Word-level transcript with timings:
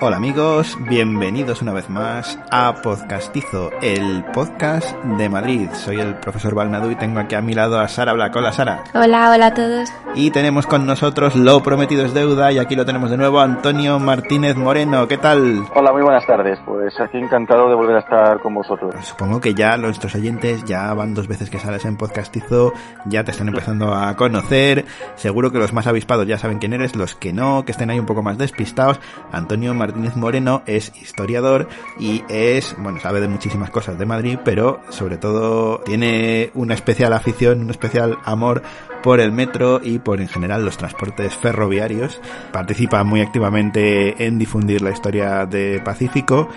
Hola 0.00 0.18
amigos, 0.18 0.78
bienvenidos 0.88 1.60
una 1.60 1.72
vez 1.72 1.90
más 1.90 2.38
a 2.52 2.72
Podcastizo, 2.82 3.72
el 3.82 4.24
podcast 4.32 4.96
de 5.02 5.28
Madrid. 5.28 5.68
Soy 5.72 5.98
el 5.98 6.14
profesor 6.14 6.54
Balnadu 6.54 6.92
y 6.92 6.94
tengo 6.94 7.18
aquí 7.18 7.34
a 7.34 7.40
mi 7.40 7.52
lado 7.52 7.80
a 7.80 7.88
Sara 7.88 8.12
Black. 8.12 8.36
Hola 8.36 8.52
Sara. 8.52 8.84
Hola, 8.94 9.32
hola 9.32 9.46
a 9.46 9.54
todos. 9.54 9.90
Y 10.14 10.30
tenemos 10.30 10.68
con 10.68 10.86
nosotros 10.86 11.34
Lo 11.34 11.64
Prometido 11.64 12.04
es 12.04 12.14
Deuda 12.14 12.52
y 12.52 12.58
aquí 12.58 12.76
lo 12.76 12.86
tenemos 12.86 13.10
de 13.10 13.16
nuevo 13.16 13.40
Antonio 13.40 13.98
Martínez 13.98 14.54
Moreno. 14.54 15.08
¿Qué 15.08 15.18
tal? 15.18 15.64
Hola, 15.74 15.92
muy 15.92 16.02
buenas 16.02 16.24
tardes. 16.26 16.60
Pues 16.64 16.98
aquí 17.00 17.18
encantado 17.18 17.68
de 17.68 17.74
volver 17.74 17.96
a 17.96 18.00
estar 18.00 18.38
con 18.38 18.54
vosotros. 18.54 18.92
Pues 18.94 19.06
supongo 19.06 19.40
que 19.40 19.54
ya 19.54 19.76
nuestros 19.78 20.14
oyentes 20.14 20.64
ya 20.64 20.94
van 20.94 21.12
dos 21.12 21.26
veces 21.26 21.50
que 21.50 21.58
sales 21.58 21.84
en 21.84 21.96
Podcastizo, 21.96 22.72
ya 23.04 23.24
te 23.24 23.32
están 23.32 23.48
empezando 23.48 23.92
a 23.92 24.14
conocer. 24.14 24.84
Seguro 25.16 25.50
que 25.50 25.58
los 25.58 25.72
más 25.72 25.88
avispados 25.88 26.26
ya 26.28 26.38
saben 26.38 26.60
quién 26.60 26.72
eres, 26.72 26.94
los 26.94 27.16
que 27.16 27.32
no, 27.32 27.64
que 27.64 27.72
estén 27.72 27.90
ahí 27.90 27.98
un 27.98 28.06
poco 28.06 28.22
más 28.22 28.38
despistados. 28.38 29.00
Antonio 29.32 29.74
Martínez 29.74 29.87
Moreno 30.16 30.62
es 30.66 30.92
historiador 31.00 31.68
y 31.98 32.22
es, 32.28 32.74
bueno, 32.78 33.00
sabe 33.00 33.20
de 33.20 33.28
muchísimas 33.28 33.70
cosas 33.70 33.98
de 33.98 34.06
Madrid, 34.06 34.38
pero 34.44 34.80
sobre 34.90 35.16
todo 35.16 35.78
tiene 35.78 36.50
una 36.54 36.74
especial 36.74 37.12
afición, 37.12 37.60
un 37.60 37.70
especial 37.70 38.18
amor 38.24 38.62
por 39.02 39.20
el 39.20 39.32
metro 39.32 39.80
y 39.82 39.98
por 39.98 40.20
en 40.20 40.28
general 40.28 40.64
los 40.64 40.76
transportes 40.76 41.34
ferroviarios. 41.34 42.20
Participa 42.52 43.04
muy 43.04 43.20
activamente 43.20 44.24
en 44.24 44.38
difundir 44.38 44.82
la 44.82 44.90
historia 44.90 45.46
de 45.46 45.80
Pacífico 45.84 46.48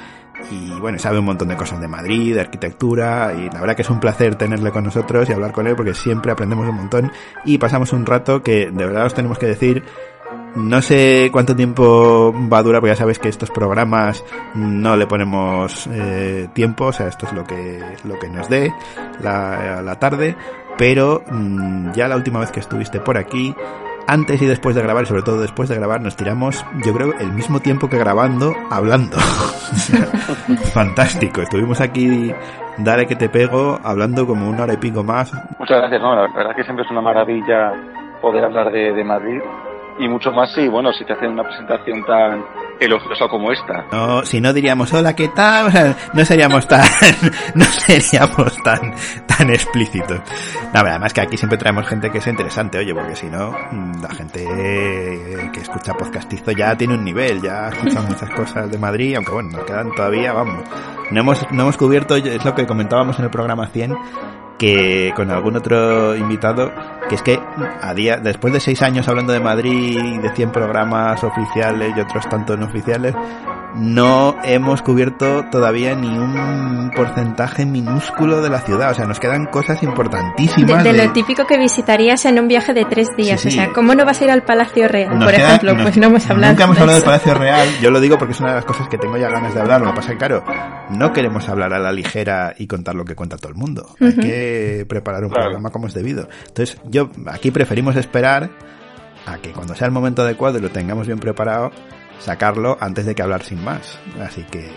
y 0.49 0.71
bueno, 0.79 0.97
sabe 0.97 1.19
un 1.19 1.25
montón 1.25 1.49
de 1.49 1.55
cosas 1.55 1.79
de 1.79 1.87
Madrid, 1.87 2.33
de 2.33 2.41
arquitectura 2.41 3.33
y 3.37 3.49
la 3.49 3.59
verdad 3.59 3.75
que 3.75 3.83
es 3.83 3.89
un 3.89 3.99
placer 3.99 4.35
tenerle 4.35 4.71
con 4.71 4.83
nosotros 4.83 5.29
y 5.29 5.33
hablar 5.33 5.51
con 5.51 5.67
él 5.67 5.75
porque 5.75 5.93
siempre 5.93 6.31
aprendemos 6.31 6.67
un 6.67 6.75
montón 6.75 7.11
y 7.45 7.57
pasamos 7.57 7.93
un 7.93 8.05
rato 8.05 8.41
que 8.41 8.71
de 8.71 8.85
verdad 8.85 9.05
os 9.05 9.13
tenemos 9.13 9.37
que 9.37 9.45
decir 9.45 9.83
no 10.55 10.81
sé 10.81 11.29
cuánto 11.31 11.55
tiempo 11.55 12.33
va 12.51 12.59
a 12.59 12.63
durar, 12.63 12.81
porque 12.81 12.93
ya 12.93 12.97
sabéis 12.97 13.19
que 13.19 13.29
estos 13.29 13.51
programas 13.51 14.23
no 14.53 14.95
le 14.95 15.07
ponemos 15.07 15.87
eh, 15.87 16.49
tiempo, 16.53 16.85
o 16.85 16.93
sea, 16.93 17.07
esto 17.07 17.25
es 17.25 17.33
lo 17.33 17.43
que, 17.43 17.79
lo 18.03 18.19
que 18.19 18.29
nos 18.29 18.49
dé 18.49 18.73
la, 19.21 19.95
tarde, 19.99 20.35
pero 20.77 21.23
mmm, 21.29 21.91
ya 21.93 22.07
la 22.07 22.15
última 22.15 22.39
vez 22.39 22.51
que 22.51 22.59
estuviste 22.59 22.99
por 22.99 23.17
aquí, 23.17 23.55
antes 24.07 24.41
y 24.41 24.45
después 24.45 24.75
de 24.75 24.81
grabar, 24.81 25.03
y 25.03 25.07
sobre 25.07 25.21
todo 25.21 25.39
después 25.39 25.69
de 25.69 25.75
grabar, 25.75 26.01
nos 26.01 26.15
tiramos, 26.15 26.65
yo 26.85 26.93
creo, 26.93 27.13
el 27.19 27.31
mismo 27.31 27.59
tiempo 27.59 27.87
que 27.87 27.97
grabando, 27.97 28.53
hablando. 28.69 29.17
Fantástico, 30.73 31.41
estuvimos 31.41 31.79
aquí, 31.79 32.33
dale 32.77 33.05
que 33.05 33.15
te 33.15 33.29
pego, 33.29 33.79
hablando 33.83 34.27
como 34.27 34.49
una 34.49 34.63
hora 34.63 34.73
y 34.73 34.77
pico 34.77 35.03
más. 35.03 35.31
Muchas 35.59 35.77
gracias, 35.77 36.01
no, 36.01 36.15
la 36.15 36.27
verdad 36.33 36.55
que 36.55 36.63
siempre 36.63 36.83
es 36.83 36.91
una 36.91 37.01
maravilla 37.01 37.73
poder 38.21 38.43
hablar 38.43 38.71
de 38.71 39.03
Madrid 39.03 39.39
y 39.99 40.07
mucho 40.07 40.31
más 40.31 40.53
si, 40.53 40.67
bueno, 40.67 40.91
si 40.93 41.05
te 41.05 41.13
hacen 41.13 41.31
una 41.31 41.43
presentación 41.43 42.03
tan 42.05 42.43
elogiosa 42.79 43.27
como 43.27 43.51
esta. 43.51 43.85
No, 43.91 44.25
si 44.25 44.41
no 44.41 44.53
diríamos 44.53 44.91
hola, 44.93 45.15
¿qué 45.15 45.27
tal? 45.29 45.67
O 45.67 45.71
sea, 45.71 45.95
no 46.13 46.25
seríamos 46.25 46.67
tan, 46.67 46.83
no 47.55 47.65
seríamos 47.65 48.55
tan, 48.63 48.93
tan 49.27 49.49
explícitos. 49.49 50.19
No, 50.73 50.79
además 50.79 51.13
que 51.13 51.21
aquí 51.21 51.37
siempre 51.37 51.57
traemos 51.57 51.87
gente 51.87 52.09
que 52.09 52.17
es 52.17 52.27
interesante, 52.27 52.79
oye, 52.79 52.93
porque 52.93 53.15
si 53.15 53.27
no, 53.27 53.51
la 54.01 54.09
gente 54.09 54.45
que 55.53 55.59
escucha 55.59 55.93
podcastizo 55.93 56.51
ya 56.51 56.75
tiene 56.75 56.95
un 56.95 57.03
nivel, 57.03 57.41
ya 57.41 57.69
escucha 57.69 58.01
muchas 58.07 58.29
cosas 58.31 58.71
de 58.71 58.77
Madrid, 58.77 59.15
aunque 59.15 59.31
bueno, 59.31 59.49
nos 59.51 59.65
quedan 59.65 59.91
todavía, 59.91 60.33
vamos, 60.33 60.63
no 61.11 61.19
hemos, 61.19 61.51
no 61.51 61.63
hemos 61.63 61.77
cubierto, 61.77 62.15
es 62.15 62.43
lo 62.43 62.55
que 62.55 62.65
comentábamos 62.65 63.19
en 63.19 63.25
el 63.25 63.31
programa 63.31 63.67
100, 63.67 63.95
que 64.61 65.11
con 65.15 65.31
algún 65.31 65.57
otro 65.57 66.15
invitado, 66.15 66.71
que 67.09 67.15
es 67.15 67.23
que 67.23 67.39
a 67.81 67.95
día, 67.95 68.17
después 68.17 68.53
de 68.53 68.59
seis 68.59 68.83
años 68.83 69.07
hablando 69.07 69.33
de 69.33 69.39
Madrid, 69.39 70.19
de 70.21 70.29
100 70.35 70.51
programas 70.51 71.23
oficiales 71.23 71.93
y 71.97 71.99
otros 71.99 72.29
tantos 72.29 72.59
no 72.59 72.67
oficiales, 72.67 73.15
no 73.75 74.35
hemos 74.43 74.81
cubierto 74.81 75.45
todavía 75.49 75.95
ni 75.95 76.09
un 76.09 76.91
porcentaje 76.95 77.65
minúsculo 77.65 78.41
de 78.41 78.49
la 78.49 78.59
ciudad. 78.59 78.91
O 78.91 78.93
sea, 78.93 79.05
nos 79.05 79.19
quedan 79.19 79.45
cosas 79.45 79.81
importantísimas. 79.81 80.83
De, 80.83 80.93
de 80.93 81.07
lo 81.07 81.13
típico 81.13 81.45
que 81.45 81.57
visitarías 81.57 82.25
en 82.25 82.39
un 82.39 82.47
viaje 82.47 82.73
de 82.73 82.85
tres 82.85 83.07
días. 83.17 83.41
Sí, 83.41 83.49
sí. 83.49 83.57
O 83.57 83.63
sea, 83.63 83.73
¿cómo 83.73 83.95
no 83.95 84.05
vas 84.05 84.21
a 84.21 84.25
ir 84.25 84.31
al 84.31 84.43
Palacio 84.43 84.87
Real, 84.87 85.17
nos 85.17 85.25
por 85.25 85.33
queda, 85.33 85.55
ejemplo? 85.55 85.77
Pues 85.81 85.97
no 85.97 86.07
hemos 86.07 86.29
hablado. 86.29 86.53
Nunca 86.53 86.65
hemos 86.65 86.79
hablado 86.79 86.97
del 86.97 87.05
Palacio 87.05 87.33
Real. 87.33 87.67
Yo 87.81 87.91
lo 87.91 87.99
digo 87.99 88.17
porque 88.17 88.33
es 88.33 88.39
una 88.39 88.49
de 88.49 88.55
las 88.55 88.65
cosas 88.65 88.87
que 88.89 88.97
tengo 88.97 89.17
ya 89.17 89.29
ganas 89.29 89.53
de 89.53 89.61
hablar. 89.61 89.81
Lo 89.81 89.87
que 89.87 89.95
pasa 89.95 90.09
es 90.09 90.13
que, 90.13 90.17
claro, 90.19 90.43
no 90.89 91.13
queremos 91.13 91.47
hablar 91.49 91.73
a 91.73 91.79
la 91.79 91.91
ligera 91.91 92.53
y 92.57 92.67
contar 92.67 92.95
lo 92.95 93.05
que 93.05 93.15
cuenta 93.15 93.37
todo 93.37 93.49
el 93.49 93.55
mundo. 93.55 93.95
Uh 93.99 94.05
-huh. 94.05 94.07
Hay 94.09 94.29
que 94.51 94.85
preparar 94.85 95.23
un 95.23 95.29
claro. 95.29 95.45
programa 95.45 95.69
como 95.71 95.87
es 95.87 95.93
debido. 95.93 96.27
Entonces, 96.47 96.77
yo 96.85 97.09
aquí 97.27 97.51
preferimos 97.51 97.95
esperar 97.95 98.49
a 99.25 99.37
que 99.37 99.51
cuando 99.51 99.75
sea 99.75 99.87
el 99.87 99.93
momento 99.93 100.21
adecuado 100.21 100.57
y 100.57 100.61
lo 100.61 100.69
tengamos 100.69 101.07
bien 101.07 101.19
preparado, 101.19 101.71
sacarlo 102.19 102.77
antes 102.79 103.05
de 103.05 103.15
que 103.15 103.21
hablar 103.21 103.43
sin 103.43 103.63
más. 103.63 103.97
Así 104.19 104.43
que, 104.43 104.69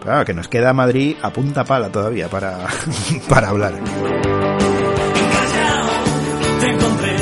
claro, 0.00 0.24
que 0.24 0.34
nos 0.34 0.48
queda 0.48 0.72
Madrid 0.72 1.16
a 1.22 1.30
punta 1.30 1.64
pala 1.64 1.90
todavía 1.90 2.28
para, 2.28 2.58
para 3.28 3.48
hablar. 3.48 3.74
Te 6.60 6.70
encontré, 6.70 7.16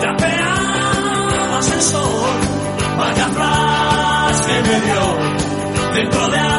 trapeabas 0.00 1.72
el 1.72 1.80
sol, 1.80 2.40
vaya 2.98 3.28
flash 3.28 4.46
que 4.46 4.68
me 4.68 4.80
dio 4.80 5.94
dentro 5.94 6.28
de 6.28 6.51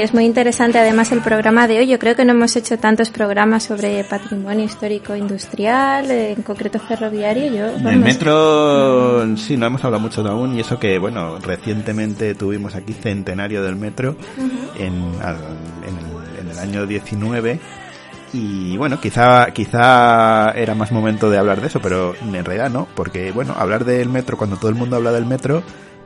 Y 0.00 0.02
es 0.02 0.14
muy 0.14 0.24
interesante 0.24 0.78
además 0.78 1.12
el 1.12 1.20
programa 1.20 1.68
de 1.68 1.80
hoy. 1.80 1.86
Yo 1.86 1.98
creo 1.98 2.16
que 2.16 2.24
no 2.24 2.32
hemos 2.32 2.56
hecho 2.56 2.78
tantos 2.78 3.10
programas 3.10 3.64
sobre 3.64 4.02
patrimonio 4.04 4.64
histórico 4.64 5.14
industrial, 5.14 6.10
en 6.10 6.40
concreto 6.40 6.78
ferroviario. 6.78 7.52
Yo, 7.52 7.66
vamos. 7.74 7.92
El 7.92 7.98
metro, 7.98 9.36
sí, 9.36 9.58
no 9.58 9.66
hemos 9.66 9.84
hablado 9.84 10.00
mucho 10.00 10.26
aún 10.26 10.56
y 10.56 10.60
eso 10.60 10.78
que, 10.78 10.98
bueno, 10.98 11.38
recientemente 11.38 12.34
tuvimos 12.34 12.76
aquí 12.76 12.94
centenario 12.94 13.62
del 13.62 13.76
metro 13.76 14.16
uh 14.38 14.42
-huh. 14.42 14.80
en, 14.80 14.94
en, 15.86 15.98
el, 15.98 16.40
en 16.46 16.50
el 16.50 16.58
año 16.58 16.86
19 16.86 17.60
y 18.32 18.78
bueno, 18.78 19.00
quizá, 19.00 19.50
quizá 19.52 20.52
era 20.52 20.74
más 20.74 20.92
momento 20.92 21.28
de 21.28 21.36
hablar 21.36 21.60
de 21.60 21.66
eso, 21.66 21.80
pero 21.82 22.14
en 22.14 22.42
realidad 22.42 22.70
no, 22.70 22.88
porque 22.94 23.32
bueno, 23.32 23.54
hablar 23.58 23.84
del 23.84 24.08
metro 24.08 24.38
cuando 24.38 24.56
todo 24.56 24.70
el 24.70 24.76
mundo 24.76 24.96
habla 24.96 25.12
del 25.12 25.26
metro, 25.26 25.62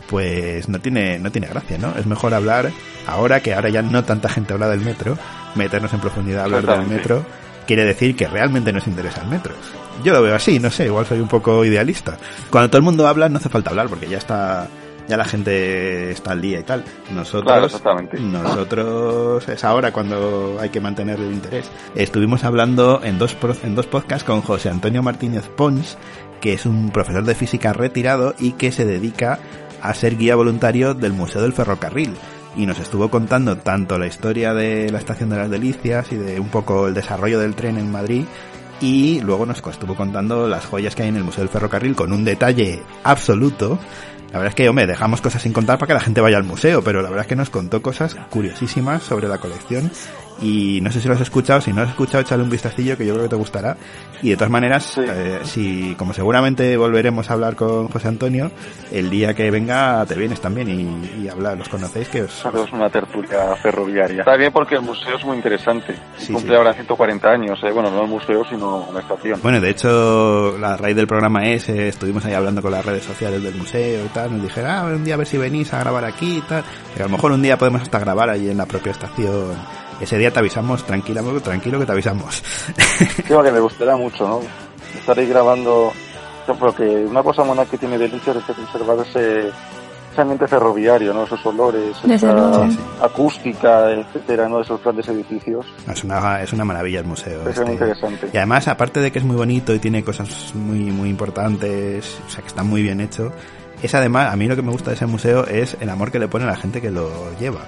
pues 0.09 0.69
no 0.69 0.81
tiene, 0.81 1.19
no 1.19 1.31
tiene 1.31 1.47
gracia, 1.49 1.79
¿no? 1.79 1.95
Es 1.97 2.07
mejor 2.07 2.35
hablar 2.35 2.71
ahora 3.07 3.41
que 3.41 3.55
ahora 3.55 3.69
ya 3.69 3.83
no 3.83 4.05
tanta 4.05 4.29
gente 4.29 4.53
habla 4.53 4.69
del 4.69 4.81
metro, 4.81 5.17
meternos 5.55 5.93
en 5.93 6.01
profundidad 6.01 6.43
a 6.43 6.45
hablar 6.45 6.67
del 6.67 6.89
metro, 6.89 7.25
quiere 7.67 7.85
decir 7.85 8.17
que 8.17 8.27
realmente 8.27 8.73
nos 8.73 8.87
interesa 8.87 9.23
el 9.23 9.29
metro. 9.29 9.55
Yo 10.03 10.13
lo 10.13 10.23
veo 10.23 10.35
así, 10.35 10.59
no 10.59 10.71
sé, 10.71 10.87
igual 10.87 11.07
soy 11.07 11.21
un 11.21 11.29
poco 11.29 11.65
idealista. 11.65 12.17
Cuando 12.51 12.69
todo 12.69 12.79
el 12.79 12.85
mundo 12.85 13.07
habla 13.07 13.29
no 13.29 13.39
hace 13.39 13.49
falta 13.49 13.71
hablar 13.71 13.89
porque 13.89 14.09
ya 14.09 14.19
está 14.19 14.69
ya 15.07 15.17
la 15.17 15.25
gente 15.25 16.11
está 16.11 16.33
al 16.33 16.41
día 16.41 16.61
y 16.61 16.63
tal. 16.63 16.85
Nosotros, 17.13 17.81
claro, 17.83 18.09
nosotros 18.21 19.49
es 19.49 19.65
ahora 19.65 19.93
cuando 19.93 20.57
hay 20.61 20.71
que 20.71 20.81
mantener 20.81 21.21
el 21.21 21.33
interés. 21.33 21.71
Estuvimos 21.95 22.45
hablando 22.45 23.01
en 23.03 23.19
dos, 23.19 23.37
en 23.63 23.75
dos 23.75 23.87
podcasts 23.87 24.25
con 24.25 24.41
José 24.41 24.71
Antonio 24.71 25.03
Martínez 25.03 25.47
Pons, 25.49 25.99
que 26.41 26.55
es 26.55 26.67
un 26.67 26.91
profesor 26.91 27.25
de 27.25 27.35
física 27.35 27.73
retirado 27.73 28.35
y 28.39 28.53
que 28.53 28.73
se 28.73 28.85
dedica 28.85 29.39
a 29.85 29.95
ser 29.95 30.17
guía 30.17 30.35
voluntario 30.35 30.95
del 30.95 31.13
Museo 31.13 31.43
del 31.43 31.53
Ferrocarril. 31.53 32.15
Y 32.57 32.67
nos 32.67 32.79
estuvo 32.79 33.11
contando 33.11 33.59
tanto 33.59 33.99
la 33.99 34.07
historia 34.07 34.55
de 34.55 34.91
la 34.91 34.99
Estación 34.99 35.29
de 35.31 35.37
las 35.37 35.51
Delicias 35.51 36.11
y 36.11 36.17
de 36.17 36.41
un 36.41 36.49
poco 36.49 36.89
el 36.89 36.95
desarrollo 36.95 37.39
del 37.39 37.55
tren 37.55 37.79
en 37.79 37.93
Madrid, 37.93 38.25
y 38.81 39.21
luego 39.21 39.47
nos 39.47 39.63
estuvo 39.65 39.95
contando 39.95 40.49
las 40.49 40.67
joyas 40.67 40.95
que 40.95 41.03
hay 41.03 41.09
en 41.09 41.17
el 41.17 41.25
Museo 41.25 41.45
del 41.45 41.49
Ferrocarril 41.49 41.95
con 41.95 42.13
un 42.13 42.25
detalle 42.25 42.83
absoluto 43.05 43.79
la 44.35 44.41
verdad 44.41 44.51
es 44.51 44.57
que, 44.57 44.69
hombre, 44.69 44.89
dejamos 44.89 45.21
cosas 45.21 45.43
sin 45.43 45.53
contar 45.53 45.79
para 45.79 45.87
que 45.87 45.95
la 45.95 46.01
gente 46.01 46.21
vaya 46.21 46.37
al 46.37 46.43
museo, 46.43 46.83
pero 46.83 47.03
la 47.03 47.09
verdad 47.09 47.23
es 47.23 47.29
que 47.29 47.37
nos 47.37 47.51
contó 47.51 47.81
cosas 47.83 48.17
curiosísimas 48.31 49.05
sobre 49.05 49.29
la 49.29 49.39
colección 49.39 49.93
Y 50.43 50.81
no 50.83 50.91
sé 50.91 51.01
si 51.01 51.09
lo 51.09 51.15
has 51.15 51.21
escuchado, 51.21 51.61
si 51.61 51.71
no 51.71 51.77
lo 51.79 51.83
has 51.85 51.91
escuchado, 51.91 52.21
échale 52.23 52.43
un 52.43 52.51
vistacillo 52.51 52.97
que 52.97 53.07
yo 53.07 53.13
creo 53.15 53.25
que 53.25 53.31
te 53.31 53.37
gustará. 53.37 53.77
Y 54.23 54.31
de 54.31 54.37
todas 54.37 54.51
maneras, 54.51 54.85
Sí. 54.85 55.01
eh, 55.07 55.41
si, 55.45 55.95
como 55.97 56.13
seguramente 56.13 56.77
volveremos 56.77 57.31
a 57.31 57.35
hablar 57.35 57.55
con 57.57 57.89
José 57.89 58.09
Antonio, 58.09 58.51
el 58.91 59.11
día 59.11 59.35
que 59.35 59.51
venga 59.51 60.05
te 60.07 60.15
vienes 60.17 60.41
también 60.41 60.69
y, 60.69 61.23
y 61.25 61.29
habla, 61.29 61.55
los 61.55 61.69
conocéis, 61.69 62.09
que 62.09 62.23
os, 62.23 62.45
Hacemos 62.45 62.73
una 62.73 62.91
tertulia 62.91 63.55
ferroviaria. 63.63 64.21
Está 64.21 64.37
bien 64.37 64.53
porque 64.53 64.75
el 64.75 64.83
museo 64.83 65.17
es 65.17 65.25
muy 65.25 65.37
interesante. 65.37 65.95
Sí, 66.17 66.33
Cumple 66.33 66.51
sí. 66.51 66.57
ahora 66.57 66.75
140 66.75 67.29
años, 67.29 67.59
¿eh? 67.63 67.71
bueno, 67.73 67.91
no 67.91 68.03
el 68.03 68.09
museo, 68.09 68.45
sino 68.45 68.89
la 68.93 69.01
estación. 69.01 69.41
Bueno, 69.43 69.61
de 69.61 69.71
hecho, 69.71 70.57
la 70.59 70.77
raíz 70.77 70.97
del 70.97 71.07
programa 71.07 71.47
es, 71.47 71.69
eh, 71.69 71.89
estuvimos 71.89 72.25
ahí 72.25 72.35
hablando 72.35 72.61
con 72.61 72.73
las 72.73 72.85
redes 72.85 73.05
sociales 73.05 73.43
del 73.43 73.55
museo 73.55 74.05
y 74.05 74.09
tal, 74.09 74.33
nos 74.33 74.43
dijeron, 74.43 74.71
ah, 74.71 74.85
un 74.85 75.05
día 75.05 75.15
a 75.15 75.19
ver 75.19 75.27
si 75.27 75.39
venís 75.39 75.73
a 75.73 75.79
grabar 75.81 76.05
aquí 76.05 76.39
y 76.39 76.41
tal, 76.43 76.65
pero 76.93 77.05
a 77.05 77.09
lo 77.09 77.13
mejor 77.17 77.33
un 77.33 77.43
día 77.43 77.57
podemos 77.57 77.83
hasta 77.83 77.99
grabar 77.99 78.31
allí 78.31 78.51
en 78.51 78.57
la 78.57 78.67
propia 78.67 78.93
estación. 78.93 79.84
Ese 80.01 80.19
día 80.19 80.31
te 80.31 80.39
avisamos, 80.39 80.85
tranquila, 80.85 81.23
tranquilo 81.43 81.79
que 81.79 81.87
te 81.87 81.93
avisamos. 81.93 82.43
Creo 83.27 83.43
que 83.43 83.53
me 83.53 83.61
gustaría 83.61 83.97
mucho, 83.97 84.27
¿no? 84.27 84.41
Estar 84.99 85.19
ahí 85.19 85.27
grabando, 85.27 85.93
porque 86.59 86.83
una 86.83 87.23
cosa 87.23 87.43
buena 87.43 87.65
que 87.65 87.79
tiene 87.79 87.99
Delicias 87.99 88.37
es 88.37 88.45
que 88.45 88.53
conservar 88.53 88.99
ese, 89.07 89.49
ese 90.13 90.21
ambiente 90.21 90.47
ferroviario, 90.47 91.13
¿no? 91.13 91.25
Esos 91.25 91.45
olores, 91.47 91.97
esa 92.05 92.33
luego. 92.33 92.65
Sí, 92.65 92.73
sí. 92.73 92.79
acústica, 93.03 93.91
etcétera, 93.91 94.49
¿no? 94.49 94.61
Esos 94.61 94.83
grandes 94.83 95.09
edificios. 95.09 95.67
Es 95.91 96.05
una, 96.05 96.43
es 96.43 96.53
una 96.53 96.65
maravilla 96.65 97.01
el 97.01 97.07
museo. 97.07 97.49
Es 97.49 97.57
muy 97.57 97.73
este. 97.73 97.73
interesante. 97.73 98.31
Y 98.33 98.37
además, 98.37 98.69
aparte 98.69 99.01
de 99.01 99.11
que 99.11 99.19
es 99.19 99.25
muy 99.25 99.37
bonito 99.37 99.75
y 99.75 99.79
tiene 99.79 100.05
cosas 100.05 100.55
muy, 100.55 100.91
muy 100.93 101.09
importantes, 101.09 102.19
o 102.27 102.31
sea, 102.31 102.43
que 102.43 102.49
está 102.49 102.63
muy 102.63 102.83
bien 102.83 103.01
hecho, 103.01 103.33
es 103.83 103.95
además, 103.95 104.33
a 104.33 104.37
mí 104.37 104.47
lo 104.47 104.57
que 104.57 104.63
me 104.63 104.71
gusta 104.71 104.91
de 104.91 104.97
ese 104.97 105.07
museo 105.07 105.47
es 105.47 105.77
el 105.81 105.91
amor 105.91 106.11
que 106.11 106.19
le 106.19 106.29
pone 106.29 106.45
a 106.45 106.49
la 106.49 106.57
gente 106.57 106.81
que 106.81 106.91
lo 106.91 107.11
lleva. 107.39 107.61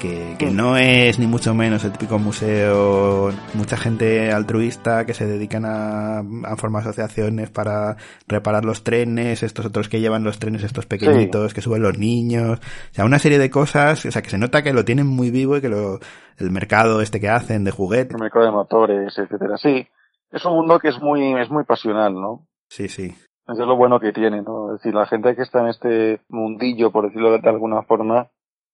Que, 0.00 0.36
que 0.38 0.50
no 0.50 0.76
es 0.76 1.18
ni 1.18 1.26
mucho 1.26 1.54
menos 1.54 1.84
el 1.84 1.92
típico 1.92 2.18
museo, 2.18 3.30
mucha 3.54 3.76
gente 3.76 4.30
altruista 4.30 5.06
que 5.06 5.14
se 5.14 5.26
dedican 5.26 5.64
a, 5.64 6.18
a 6.18 6.56
formar 6.56 6.82
asociaciones 6.82 7.50
para 7.50 7.96
reparar 8.28 8.64
los 8.64 8.84
trenes, 8.84 9.42
estos 9.42 9.66
otros 9.66 9.88
que 9.88 10.00
llevan 10.00 10.22
los 10.22 10.38
trenes, 10.38 10.62
estos 10.62 10.86
pequeñitos, 10.86 11.54
que 11.54 11.62
suben 11.62 11.82
los 11.82 11.98
niños, 11.98 12.58
o 12.58 12.94
sea, 12.94 13.04
una 13.04 13.18
serie 13.18 13.38
de 13.38 13.50
cosas, 13.50 14.04
o 14.04 14.10
sea, 14.10 14.22
que 14.22 14.30
se 14.30 14.38
nota 14.38 14.62
que 14.62 14.72
lo 14.72 14.84
tienen 14.84 15.06
muy 15.06 15.30
vivo 15.30 15.56
y 15.56 15.60
que 15.60 15.68
lo, 15.68 15.98
el 16.36 16.50
mercado 16.50 17.00
este 17.00 17.18
que 17.20 17.30
hacen 17.30 17.64
de 17.64 17.70
juguetes, 17.70 18.14
El 18.14 18.20
mercado 18.20 18.44
de 18.44 18.52
motores, 18.52 19.18
etcétera. 19.18 19.56
Sí, 19.56 19.86
es 20.30 20.44
un 20.44 20.52
mundo 20.52 20.78
que 20.78 20.88
es 20.88 21.00
muy, 21.00 21.40
es 21.40 21.50
muy 21.50 21.64
pasional, 21.64 22.14
¿no? 22.14 22.46
sí, 22.68 22.88
sí. 22.88 23.14
Eso 23.48 23.62
es 23.62 23.68
lo 23.68 23.76
bueno 23.76 24.00
que 24.00 24.12
tiene, 24.12 24.42
¿no? 24.42 24.74
Es 24.74 24.82
decir, 24.82 24.92
la 24.92 25.06
gente 25.06 25.36
que 25.36 25.42
está 25.42 25.60
en 25.60 25.68
este 25.68 26.20
mundillo, 26.28 26.90
por 26.90 27.04
decirlo 27.06 27.30
de, 27.30 27.38
de 27.38 27.48
alguna 27.48 27.82
forma, 27.82 28.26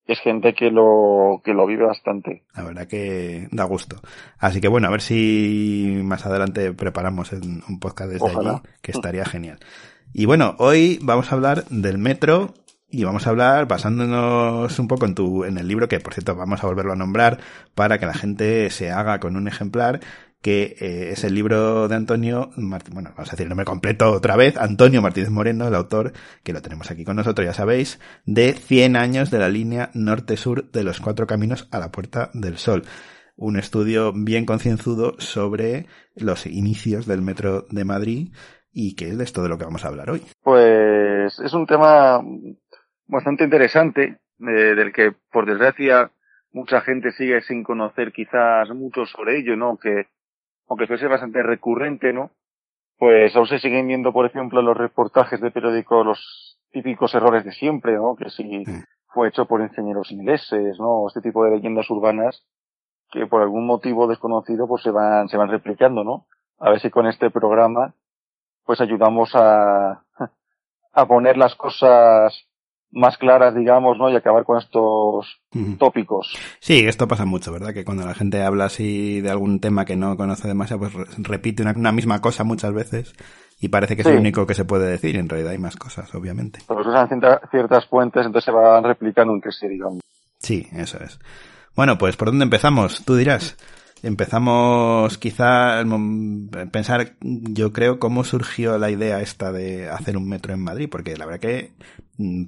es 0.05 0.19
gente 0.19 0.53
que 0.53 0.69
lo, 0.69 1.41
que 1.43 1.53
lo 1.53 1.65
vive 1.65 1.85
bastante. 1.85 2.43
La 2.55 2.63
verdad 2.63 2.87
que 2.87 3.47
da 3.51 3.63
gusto. 3.63 3.97
Así 4.37 4.59
que 4.59 4.67
bueno, 4.67 4.87
a 4.87 4.91
ver 4.91 5.01
si 5.01 6.01
más 6.03 6.25
adelante 6.25 6.73
preparamos 6.73 7.31
un 7.31 7.79
podcast 7.79 8.11
desde 8.11 8.25
Ojalá. 8.25 8.51
allí, 8.51 8.61
que 8.81 8.91
estaría 8.91 9.25
genial. 9.25 9.59
Y 10.13 10.25
bueno, 10.25 10.55
hoy 10.59 10.99
vamos 11.01 11.31
a 11.31 11.35
hablar 11.35 11.65
del 11.69 11.97
metro 11.97 12.53
y 12.93 13.03
vamos 13.03 13.25
a 13.25 13.31
hablar 13.31 13.67
basándonos 13.67 14.77
un 14.77 14.87
poco 14.87 15.07
en 15.07 15.15
tu, 15.15 15.45
en 15.45 15.57
el 15.57 15.67
libro 15.67 15.87
que 15.87 15.99
por 15.99 16.13
cierto 16.13 16.35
vamos 16.35 16.63
a 16.63 16.67
volverlo 16.67 16.93
a 16.93 16.95
nombrar 16.95 17.39
para 17.73 17.97
que 17.97 18.05
la 18.05 18.13
gente 18.13 18.69
se 18.69 18.91
haga 18.91 19.19
con 19.19 19.35
un 19.35 19.47
ejemplar 19.47 19.99
que 20.43 20.75
eh, 20.79 21.09
es 21.13 21.23
el 21.23 21.33
libro 21.33 21.87
de 21.87 21.95
Antonio, 21.95 22.51
Mart- 22.57 22.89
bueno, 22.91 23.11
vamos 23.15 23.29
a 23.29 23.31
decir 23.31 23.45
el 23.45 23.49
nombre 23.49 23.65
completo 23.65 24.11
otra 24.11 24.35
vez, 24.35 24.57
Antonio 24.57 25.01
Martínez 25.01 25.29
Moreno, 25.31 25.67
el 25.67 25.73
autor, 25.73 26.11
que 26.43 26.53
lo 26.53 26.61
tenemos 26.61 26.91
aquí 26.91 27.03
con 27.05 27.15
nosotros, 27.15 27.45
ya 27.47 27.53
sabéis, 27.53 27.99
de 28.25 28.53
100 28.53 28.95
años 28.97 29.31
de 29.31 29.39
la 29.39 29.49
línea 29.49 29.89
norte-sur 29.93 30.69
de 30.71 30.83
los 30.83 30.99
cuatro 30.99 31.25
caminos 31.25 31.67
a 31.71 31.79
la 31.79 31.91
Puerta 31.91 32.29
del 32.33 32.57
Sol. 32.57 32.83
Un 33.35 33.57
estudio 33.57 34.11
bien 34.13 34.45
concienzudo 34.45 35.15
sobre 35.17 35.87
los 36.15 36.45
inicios 36.45 37.07
del 37.07 37.21
metro 37.23 37.65
de 37.71 37.85
Madrid 37.85 38.33
y 38.71 38.95
que 38.95 39.07
es 39.09 39.17
de 39.17 39.23
esto 39.23 39.41
de 39.43 39.49
lo 39.49 39.57
que 39.57 39.65
vamos 39.65 39.85
a 39.85 39.87
hablar 39.87 40.09
hoy. 40.11 40.21
Pues 40.43 41.39
es 41.39 41.53
un 41.53 41.65
tema 41.65 42.21
bastante 43.07 43.43
interesante, 43.45 44.19
eh, 44.39 44.75
del 44.75 44.91
que 44.91 45.13
por 45.31 45.45
desgracia 45.45 46.11
mucha 46.51 46.81
gente 46.81 47.11
sigue 47.13 47.41
sin 47.41 47.63
conocer 47.63 48.11
quizás 48.11 48.69
mucho 48.75 49.05
sobre 49.05 49.39
ello, 49.39 49.55
¿no? 49.55 49.77
Que, 49.77 50.07
aunque 50.67 50.87
fuese 50.87 51.07
bastante 51.07 51.43
recurrente, 51.43 52.13
¿no? 52.13 52.31
Pues 52.97 53.35
aún 53.35 53.47
se 53.47 53.59
siguen 53.59 53.87
viendo, 53.87 54.13
por 54.13 54.25
ejemplo, 54.25 54.59
en 54.59 54.67
los 54.67 54.77
reportajes 54.77 55.41
de 55.41 55.51
periódicos 55.51 56.05
los 56.05 56.59
típicos 56.71 57.13
errores 57.13 57.43
de 57.45 57.51
siempre, 57.51 57.93
¿no? 57.93 58.15
Que 58.15 58.29
si 58.29 58.63
fue 59.07 59.29
hecho 59.29 59.45
por 59.45 59.61
ingenieros 59.61 60.11
ingleses, 60.11 60.79
¿no? 60.79 61.07
Este 61.07 61.21
tipo 61.21 61.43
de 61.43 61.51
leyendas 61.51 61.89
urbanas 61.89 62.45
que 63.11 63.27
por 63.27 63.41
algún 63.41 63.67
motivo 63.67 64.07
desconocido 64.07 64.67
pues 64.67 64.81
se 64.81 64.89
van, 64.89 65.27
se 65.29 65.37
van 65.37 65.49
replicando, 65.49 66.03
¿no? 66.03 66.25
A 66.57 66.71
ver 66.71 66.79
si 66.79 66.89
con 66.89 67.07
este 67.07 67.29
programa 67.29 67.93
pues 68.65 68.81
ayudamos 68.81 69.31
a, 69.35 70.03
a 70.93 71.05
poner 71.05 71.37
las 71.37 71.55
cosas 71.55 72.47
más 72.93 73.17
claras, 73.17 73.55
digamos, 73.55 73.97
¿no? 73.97 74.09
Y 74.09 74.15
acabar 74.15 74.43
con 74.45 74.59
estos 74.59 75.39
tópicos. 75.79 76.33
Sí, 76.59 76.85
esto 76.87 77.07
pasa 77.07 77.25
mucho, 77.25 77.51
¿verdad? 77.51 77.73
Que 77.73 77.83
cuando 77.83 78.05
la 78.05 78.13
gente 78.13 78.41
habla 78.43 78.65
así 78.65 79.19
de 79.21 79.29
algún 79.31 79.59
tema 79.59 79.83
que 79.85 79.95
no 79.95 80.15
conoce 80.15 80.47
demasiado, 80.47 80.79
pues 80.81 80.93
re- 80.93 81.05
repite 81.17 81.63
una, 81.63 81.73
una 81.75 81.91
misma 81.91 82.21
cosa 82.21 82.43
muchas 82.43 82.73
veces 82.73 83.13
y 83.59 83.69
parece 83.69 83.95
que 83.95 84.01
es 84.03 84.07
lo 84.07 84.19
único 84.19 84.45
que 84.45 84.53
se 84.55 84.65
puede 84.65 84.89
decir. 84.89 85.15
En 85.15 85.27
realidad 85.29 85.51
hay 85.53 85.57
más 85.57 85.75
cosas, 85.75 86.13
obviamente. 86.15 86.59
Porque 86.67 86.87
usan 86.89 87.07
cierta- 87.07 87.41
ciertas 87.51 87.85
fuentes, 87.87 88.25
entonces 88.25 88.45
se 88.45 88.51
van 88.51 88.83
replicando 88.83 89.33
entre 89.33 89.51
sí, 89.51 89.67
digamos. 89.67 89.99
Sí, 90.39 90.67
eso 90.73 90.97
es. 91.03 91.19
Bueno, 91.75 91.97
pues 91.97 92.15
¿por 92.17 92.27
dónde 92.29 92.43
empezamos? 92.43 93.03
Tú 93.05 93.15
dirás. 93.15 93.57
Empezamos 94.27 95.17
quizá 95.17 95.79
a 95.79 95.85
pensar, 96.71 97.13
yo 97.21 97.71
creo, 97.71 97.99
cómo 97.99 98.23
surgió 98.23 98.77
la 98.77 98.89
idea 98.89 99.21
esta 99.21 99.51
de 99.51 99.89
hacer 99.89 100.17
un 100.17 100.27
metro 100.27 100.53
en 100.53 100.61
Madrid, 100.61 100.89
porque 100.91 101.15
la 101.15 101.25
verdad 101.25 101.39
que 101.39 101.71
mm, 101.77 102.02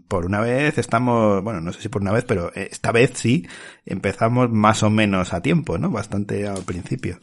por 0.07 0.25
una 0.25 0.41
vez 0.41 0.77
estamos, 0.77 1.43
bueno, 1.43 1.61
no 1.61 1.73
sé 1.73 1.81
si 1.81 1.89
por 1.89 2.01
una 2.01 2.11
vez, 2.11 2.23
pero 2.25 2.49
eh, 2.55 2.67
esta 2.71 2.91
vez 2.91 3.11
sí, 3.15 3.45
empezamos 3.85 4.49
más 4.49 4.83
o 4.83 4.89
menos 4.89 5.33
a 5.33 5.41
tiempo, 5.41 5.77
¿no? 5.77 5.89
Bastante 5.89 6.47
al 6.47 6.63
principio 6.63 7.17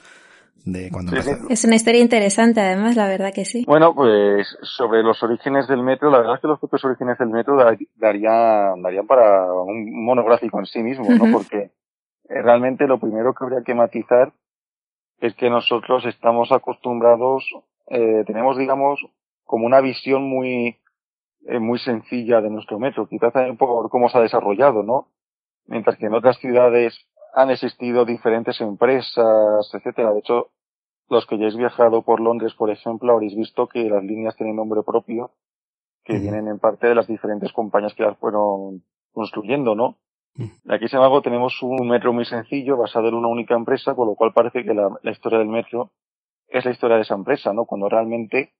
de 0.65 0.91
cuando 0.91 1.13
Sí. 1.21 1.31
Es 1.49 1.65
una 1.65 1.75
historia 1.77 2.01
interesante, 2.01 2.61
además, 2.61 2.97
la 2.97 3.09
verdad 3.09 3.33
que 3.35 3.45
sí. 3.45 3.65
Bueno, 3.67 3.95
pues 3.95 4.47
sobre 4.63 5.03
los 5.03 5.23
orígenes 5.23 5.67
del 5.69 5.83
metro, 5.83 6.11
la 6.11 6.19
verdad 6.19 6.37
es 6.37 6.41
que 6.41 6.49
los 6.49 6.61
propios 6.61 6.85
orígenes 6.85 7.19
del 7.19 7.29
metro 7.29 7.57
dar- 7.57 7.77
darían, 7.97 8.83
darían 8.83 9.07
para 9.07 9.53
un 9.53 10.05
monográfico 10.05 10.59
en 10.59 10.67
sí 10.67 10.81
mismo, 10.83 11.05
¿no? 11.15 11.31
Porque 11.31 11.71
eh, 12.29 12.43
realmente 12.43 12.87
lo 12.87 12.99
primero 12.99 13.35
que 13.35 13.45
habría 13.45 13.63
que 13.63 13.75
matizar 13.75 14.33
es 15.21 15.35
que 15.35 15.51
nosotros 15.51 16.05
estamos 16.07 16.51
acostumbrados, 16.51 17.45
eh, 17.89 18.25
tenemos, 18.27 18.59
digamos, 18.59 19.01
como 19.45 19.67
una 19.67 19.81
visión 19.81 20.23
muy, 20.23 20.79
eh, 21.47 21.59
muy 21.59 21.79
sencilla 21.79 22.41
de 22.41 22.51
nuestro 22.51 22.79
metro, 22.79 23.09
quizás 23.09 23.33
también 23.33 23.57
por 23.57 23.91
cómo 23.91 24.09
se 24.09 24.19
ha 24.19 24.21
desarrollado, 24.21 24.83
¿no? 24.83 25.09
Mientras 25.67 25.97
que 25.97 26.07
en 26.07 26.15
otras 26.15 26.39
ciudades 26.39 26.95
han 27.35 27.51
existido 27.51 28.05
diferentes 28.05 28.61
empresas, 28.61 29.71
etcétera. 29.73 30.13
De 30.13 30.21
hecho, 30.21 30.51
los 31.09 31.27
que 31.27 31.37
ya 31.37 31.45
habéis 31.45 31.57
viajado 31.57 32.03
por 32.03 32.21
Londres, 32.21 32.55
por 32.55 32.71
ejemplo, 32.71 33.13
habréis 33.13 33.37
visto 33.37 33.67
que 33.67 33.89
las 33.89 34.05
líneas 34.05 34.37
tienen 34.37 34.57
nombre 34.57 34.83
propio, 34.83 35.33
que 36.05 36.19
vienen 36.19 36.49
en 36.49 36.59
parte 36.59 36.89
de 36.89 36.95
las 36.95 37.07
diferentes 37.07 37.53
compañías 37.53 37.95
que 37.95 38.03
las 38.03 38.19
fueron 38.19 38.83
construyendo, 39.13 39.75
¿no? 39.75 39.99
Aquí, 40.69 40.89
sin 40.89 40.97
embargo, 40.97 41.21
tenemos 41.21 41.63
un 41.63 41.89
metro 41.89 42.13
muy 42.13 42.25
sencillo, 42.25 42.77
basado 42.77 43.09
en 43.09 43.15
una 43.15 43.29
única 43.29 43.55
empresa, 43.55 43.95
con 43.95 44.09
lo 44.09 44.15
cual 44.15 44.33
parece 44.33 44.65
que 44.65 44.73
la, 44.73 44.91
la 45.03 45.11
historia 45.11 45.39
del 45.39 45.49
metro 45.49 45.91
es 46.49 46.65
la 46.65 46.71
historia 46.71 46.97
de 46.97 47.03
esa 47.03 47.15
empresa, 47.15 47.53
¿no? 47.53 47.67
Cuando 47.67 47.89
realmente 47.89 48.55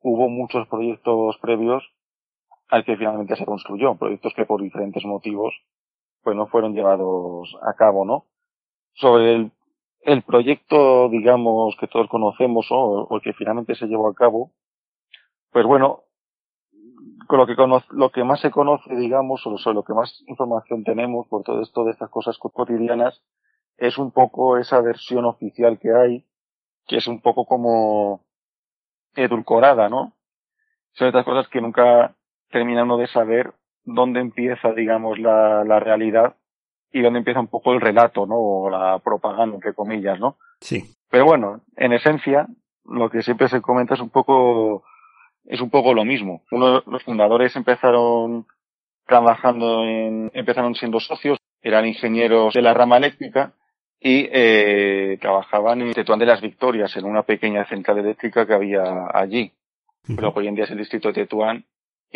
hubo 0.00 0.28
muchos 0.28 0.66
proyectos 0.68 1.38
previos 1.38 1.84
al 2.68 2.84
que 2.84 2.96
finalmente 2.96 3.36
se 3.36 3.46
construyó, 3.46 3.94
proyectos 3.96 4.34
que 4.34 4.46
por 4.46 4.62
diferentes 4.62 5.04
motivos 5.04 5.54
pues 6.22 6.36
no 6.36 6.46
fueron 6.48 6.74
llevados 6.74 7.56
a 7.62 7.74
cabo, 7.74 8.04
¿no? 8.04 8.26
Sobre 8.94 9.34
el, 9.36 9.52
el 10.02 10.22
proyecto, 10.22 11.08
digamos, 11.10 11.76
que 11.80 11.88
todos 11.88 12.08
conocemos 12.08 12.68
o, 12.70 12.76
o 13.08 13.16
el 13.16 13.22
que 13.22 13.34
finalmente 13.34 13.74
se 13.76 13.86
llevó 13.86 14.08
a 14.08 14.14
cabo, 14.14 14.52
pues 15.52 15.64
bueno, 15.66 16.02
con 17.26 17.38
lo 17.38 17.46
que 17.46 17.56
cono- 17.56 17.82
lo 17.90 18.10
que 18.10 18.24
más 18.24 18.40
se 18.40 18.50
conoce, 18.50 18.94
digamos, 18.94 19.46
o 19.46 19.72
lo 19.72 19.82
que 19.84 19.94
más 19.94 20.22
información 20.26 20.84
tenemos 20.84 21.26
por 21.28 21.42
todo 21.42 21.62
esto 21.62 21.84
de 21.84 21.92
estas 21.92 22.10
cosas 22.10 22.38
co- 22.38 22.50
cotidianas, 22.50 23.22
es 23.76 23.98
un 23.98 24.10
poco 24.12 24.58
esa 24.58 24.80
versión 24.80 25.24
oficial 25.24 25.78
que 25.78 25.92
hay, 25.94 26.24
que 26.86 26.96
es 26.98 27.06
un 27.06 27.20
poco 27.20 27.46
como 27.46 28.22
edulcorada, 29.14 29.88
¿no? 29.88 30.14
Son 30.92 31.08
estas 31.08 31.24
cosas 31.24 31.48
que 31.48 31.60
nunca 31.60 32.16
termina 32.54 32.84
uno 32.84 32.98
de 32.98 33.08
saber 33.08 33.52
dónde 33.84 34.20
empieza, 34.20 34.72
digamos, 34.72 35.18
la, 35.18 35.64
la 35.64 35.80
realidad 35.80 36.36
y 36.92 37.02
dónde 37.02 37.18
empieza 37.18 37.40
un 37.40 37.48
poco 37.48 37.72
el 37.72 37.80
relato, 37.80 38.26
¿no? 38.26 38.36
O 38.36 38.70
la 38.70 39.00
propaganda, 39.00 39.56
entre 39.56 39.74
comillas, 39.74 40.20
¿no? 40.20 40.36
Sí. 40.60 40.94
Pero 41.10 41.24
bueno, 41.24 41.62
en 41.76 41.92
esencia, 41.92 42.46
lo 42.84 43.10
que 43.10 43.22
siempre 43.22 43.48
se 43.48 43.60
comenta 43.60 43.94
es 43.94 44.00
un 44.00 44.10
poco, 44.10 44.84
es 45.44 45.60
un 45.60 45.68
poco 45.68 45.94
lo 45.94 46.04
mismo. 46.04 46.42
Uno, 46.52 46.80
los 46.86 47.02
fundadores 47.02 47.56
empezaron 47.56 48.46
trabajando 49.04 49.82
en, 49.82 50.30
empezaron 50.32 50.76
siendo 50.76 51.00
socios, 51.00 51.36
eran 51.60 51.86
ingenieros 51.86 52.54
de 52.54 52.62
la 52.62 52.72
rama 52.72 52.98
eléctrica 52.98 53.54
y 53.98 54.28
eh, 54.30 55.18
trabajaban 55.20 55.82
en 55.82 55.92
Tetuán 55.92 56.20
de 56.20 56.26
las 56.26 56.40
Victorias, 56.40 56.96
en 56.96 57.04
una 57.04 57.24
pequeña 57.24 57.64
central 57.64 57.98
eléctrica 57.98 58.46
que 58.46 58.54
había 58.54 59.08
allí. 59.12 59.52
Pero 60.06 60.32
hoy 60.36 60.46
en 60.46 60.54
día 60.54 60.64
es 60.64 60.70
el 60.70 60.78
distrito 60.78 61.08
de 61.08 61.14
Tetuán 61.14 61.64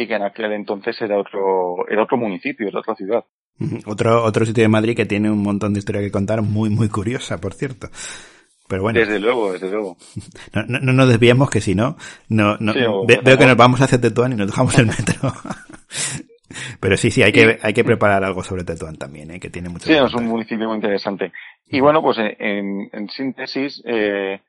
y 0.00 0.06
que 0.06 0.14
en 0.14 0.22
aquel 0.22 0.52
entonces 0.52 0.96
era 1.02 1.18
otro, 1.18 1.86
era 1.88 2.04
otro 2.04 2.16
municipio, 2.16 2.68
era 2.68 2.78
otra 2.78 2.94
ciudad. 2.94 3.24
Otro, 3.86 4.22
otro 4.22 4.46
sitio 4.46 4.62
de 4.62 4.68
Madrid 4.68 4.94
que 4.96 5.06
tiene 5.06 5.28
un 5.28 5.42
montón 5.42 5.72
de 5.74 5.80
historia 5.80 6.00
que 6.00 6.12
contar, 6.12 6.40
muy, 6.42 6.70
muy 6.70 6.88
curiosa, 6.88 7.38
por 7.40 7.52
cierto. 7.54 7.88
Pero 8.68 8.82
bueno, 8.82 9.00
Desde 9.00 9.18
luego, 9.18 9.52
desde 9.52 9.68
luego. 9.70 9.96
no, 10.54 10.62
no, 10.68 10.78
no 10.78 10.92
nos 10.92 11.08
desviemos 11.08 11.50
que 11.50 11.60
si 11.60 11.74
no, 11.74 11.96
no, 12.28 12.56
no 12.60 12.72
Sí, 12.74 12.78
o- 12.86 13.04
ve- 13.06 13.20
veo 13.24 13.36
que 13.38 13.46
nos 13.46 13.56
vamos 13.56 13.80
hacia 13.80 14.00
Tetuán 14.00 14.32
y 14.32 14.36
nos 14.36 14.46
dejamos 14.46 14.78
el 14.78 14.86
metro. 14.86 15.32
Pero 16.80 16.96
sí, 16.96 17.10
sí, 17.10 17.22
hay 17.22 17.32
que, 17.32 17.58
hay 17.60 17.74
que 17.74 17.84
preparar 17.84 18.22
algo 18.24 18.42
sobre 18.44 18.64
Tetuán 18.64 18.96
también, 18.96 19.30
¿eh? 19.32 19.40
que 19.40 19.50
tiene 19.50 19.68
mucho 19.68 19.86
Sí, 19.86 19.92
es 19.94 20.14
un 20.14 20.26
municipio 20.26 20.66
muy 20.68 20.76
interesante. 20.76 21.32
Y 21.66 21.80
bueno, 21.80 22.00
pues 22.02 22.18
en, 22.18 22.36
en- 22.38 22.88
en 22.92 23.08
síntesis, 23.10 23.82
eh, 23.84 24.40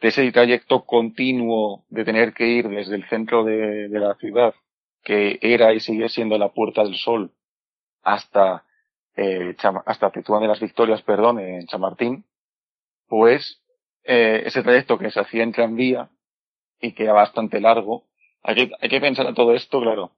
de 0.00 0.08
ese 0.08 0.30
trayecto 0.32 0.84
continuo 0.84 1.84
de 1.90 2.04
tener 2.04 2.32
que 2.32 2.46
ir 2.46 2.68
desde 2.68 2.94
el 2.96 3.08
centro 3.08 3.44
de, 3.44 3.88
de 3.88 3.98
la 4.00 4.14
ciudad, 4.14 4.54
que 5.02 5.38
era 5.42 5.72
y 5.72 5.80
sigue 5.80 6.08
siendo 6.08 6.38
la 6.38 6.50
Puerta 6.50 6.82
del 6.84 6.96
Sol, 6.96 7.32
hasta, 8.02 8.64
eh, 9.16 9.54
hasta 9.86 10.10
Tetuán 10.10 10.42
de 10.42 10.48
las 10.48 10.60
Victorias, 10.60 11.02
perdón, 11.02 11.38
en 11.40 11.66
Chamartín, 11.66 12.24
pues 13.08 13.62
eh, 14.04 14.42
ese 14.46 14.62
trayecto 14.62 14.98
que 14.98 15.10
se 15.10 15.20
hacía 15.20 15.42
en 15.42 15.52
tranvía 15.52 16.08
y 16.80 16.92
que 16.92 17.04
era 17.04 17.12
bastante 17.12 17.60
largo, 17.60 18.04
hay 18.42 18.54
que, 18.54 18.70
hay 18.80 18.88
que 18.88 19.00
pensar 19.00 19.26
en 19.26 19.34
todo 19.34 19.54
esto, 19.54 19.80
claro, 19.80 20.12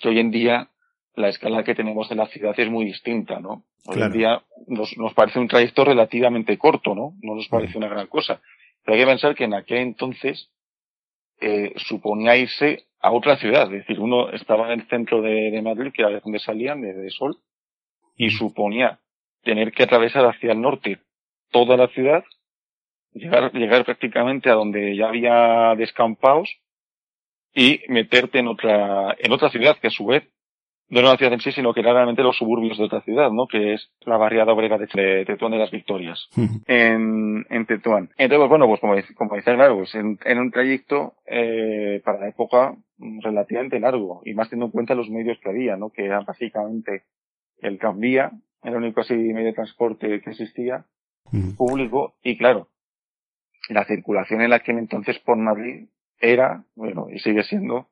que 0.00 0.08
hoy 0.08 0.18
en 0.18 0.30
día 0.30 0.70
la 1.14 1.28
escala 1.28 1.64
que 1.64 1.74
tenemos 1.74 2.08
de 2.08 2.16
la 2.16 2.26
ciudad 2.26 2.58
es 2.58 2.68
muy 2.68 2.84
distinta, 2.84 3.40
¿no? 3.40 3.64
Hoy 3.86 3.94
Claro. 3.96 4.06
en 4.12 4.18
día 4.18 4.42
nos, 4.66 4.96
nos 4.98 5.14
parece 5.14 5.38
un 5.38 5.48
trayecto 5.48 5.84
relativamente 5.84 6.58
corto, 6.58 6.94
¿no? 6.94 7.14
No 7.22 7.36
nos 7.36 7.48
parece 7.48 7.78
una 7.78 7.88
gran 7.88 8.08
cosa. 8.08 8.40
Pero 8.84 8.94
hay 8.96 9.00
que 9.02 9.10
pensar 9.10 9.34
que 9.34 9.44
en 9.44 9.54
aquel 9.54 9.78
entonces 9.78 10.50
eh, 11.40 11.72
suponía 11.76 12.36
irse 12.36 12.86
a 13.00 13.12
otra 13.12 13.36
ciudad. 13.36 13.64
Es 13.72 13.86
decir, 13.86 14.00
uno 14.00 14.30
estaba 14.30 14.72
en 14.72 14.80
el 14.80 14.88
centro 14.88 15.22
de, 15.22 15.50
de 15.50 15.62
Madrid, 15.62 15.92
que 15.94 16.02
era 16.02 16.10
de 16.10 16.20
donde 16.20 16.38
salían, 16.38 16.80
de, 16.80 16.92
de 16.92 17.10
Sol, 17.10 17.36
y 18.16 18.30
suponía 18.30 18.98
tener 19.42 19.72
que 19.72 19.84
atravesar 19.84 20.24
hacia 20.26 20.52
el 20.52 20.60
norte 20.60 20.98
toda 21.50 21.76
la 21.76 21.88
ciudad, 21.88 22.24
llegar, 23.12 23.52
llegar 23.52 23.84
prácticamente 23.84 24.50
a 24.50 24.54
donde 24.54 24.96
ya 24.96 25.08
había 25.08 25.74
descampados 25.76 26.50
y 27.54 27.80
meterte 27.88 28.40
en 28.40 28.48
otra, 28.48 29.16
en 29.18 29.32
otra 29.32 29.50
ciudad 29.50 29.78
que 29.78 29.86
a 29.88 29.90
su 29.90 30.06
vez 30.06 30.28
no 30.88 31.00
era 31.00 31.08
una 31.08 31.18
ciudad 31.18 31.32
en 31.32 31.40
sí, 31.40 31.50
sino 31.50 31.74
que 31.74 31.80
era 31.80 31.92
realmente 31.92 32.22
los 32.22 32.36
suburbios 32.36 32.78
de 32.78 32.84
otra 32.84 33.00
ciudad, 33.00 33.30
¿no? 33.30 33.46
Que 33.46 33.74
es 33.74 33.90
la 34.02 34.16
barriada 34.16 34.52
obrera 34.52 34.78
de, 34.78 34.86
de 34.86 35.24
Tetuán 35.24 35.52
de 35.52 35.58
las 35.58 35.70
Victorias 35.70 36.28
en, 36.66 37.44
en 37.48 37.66
Tetuán. 37.66 38.10
Entonces, 38.16 38.38
pues, 38.38 38.48
bueno, 38.48 38.66
pues 38.68 38.80
como, 38.80 38.94
como 39.16 39.36
dice, 39.36 39.54
claro, 39.54 39.78
pues 39.78 39.94
en, 39.96 40.18
en 40.24 40.38
un 40.38 40.50
trayecto 40.50 41.14
eh, 41.26 42.00
para 42.04 42.20
la 42.20 42.28
época 42.28 42.76
mm, 42.98 43.20
relativamente 43.20 43.80
largo 43.80 44.22
y 44.24 44.34
más 44.34 44.48
teniendo 44.48 44.66
en 44.66 44.72
cuenta 44.72 44.94
los 44.94 45.10
medios 45.10 45.38
que 45.38 45.48
había, 45.48 45.76
¿no? 45.76 45.90
Que 45.90 46.04
eran 46.04 46.24
básicamente 46.24 47.02
el 47.58 47.78
tranvía, 47.78 48.30
era 48.62 48.76
el 48.76 48.82
único 48.82 49.00
así 49.00 49.14
medio 49.14 49.46
de 49.46 49.52
transporte 49.54 50.20
que 50.20 50.30
existía, 50.30 50.84
público, 51.56 52.14
y 52.22 52.38
claro, 52.38 52.68
la 53.68 53.84
circulación 53.84 54.42
en 54.42 54.52
aquel 54.52 54.78
entonces 54.78 55.18
por 55.18 55.36
Madrid 55.36 55.88
era, 56.20 56.64
bueno, 56.76 57.08
y 57.12 57.18
sigue 57.18 57.42
siendo 57.42 57.88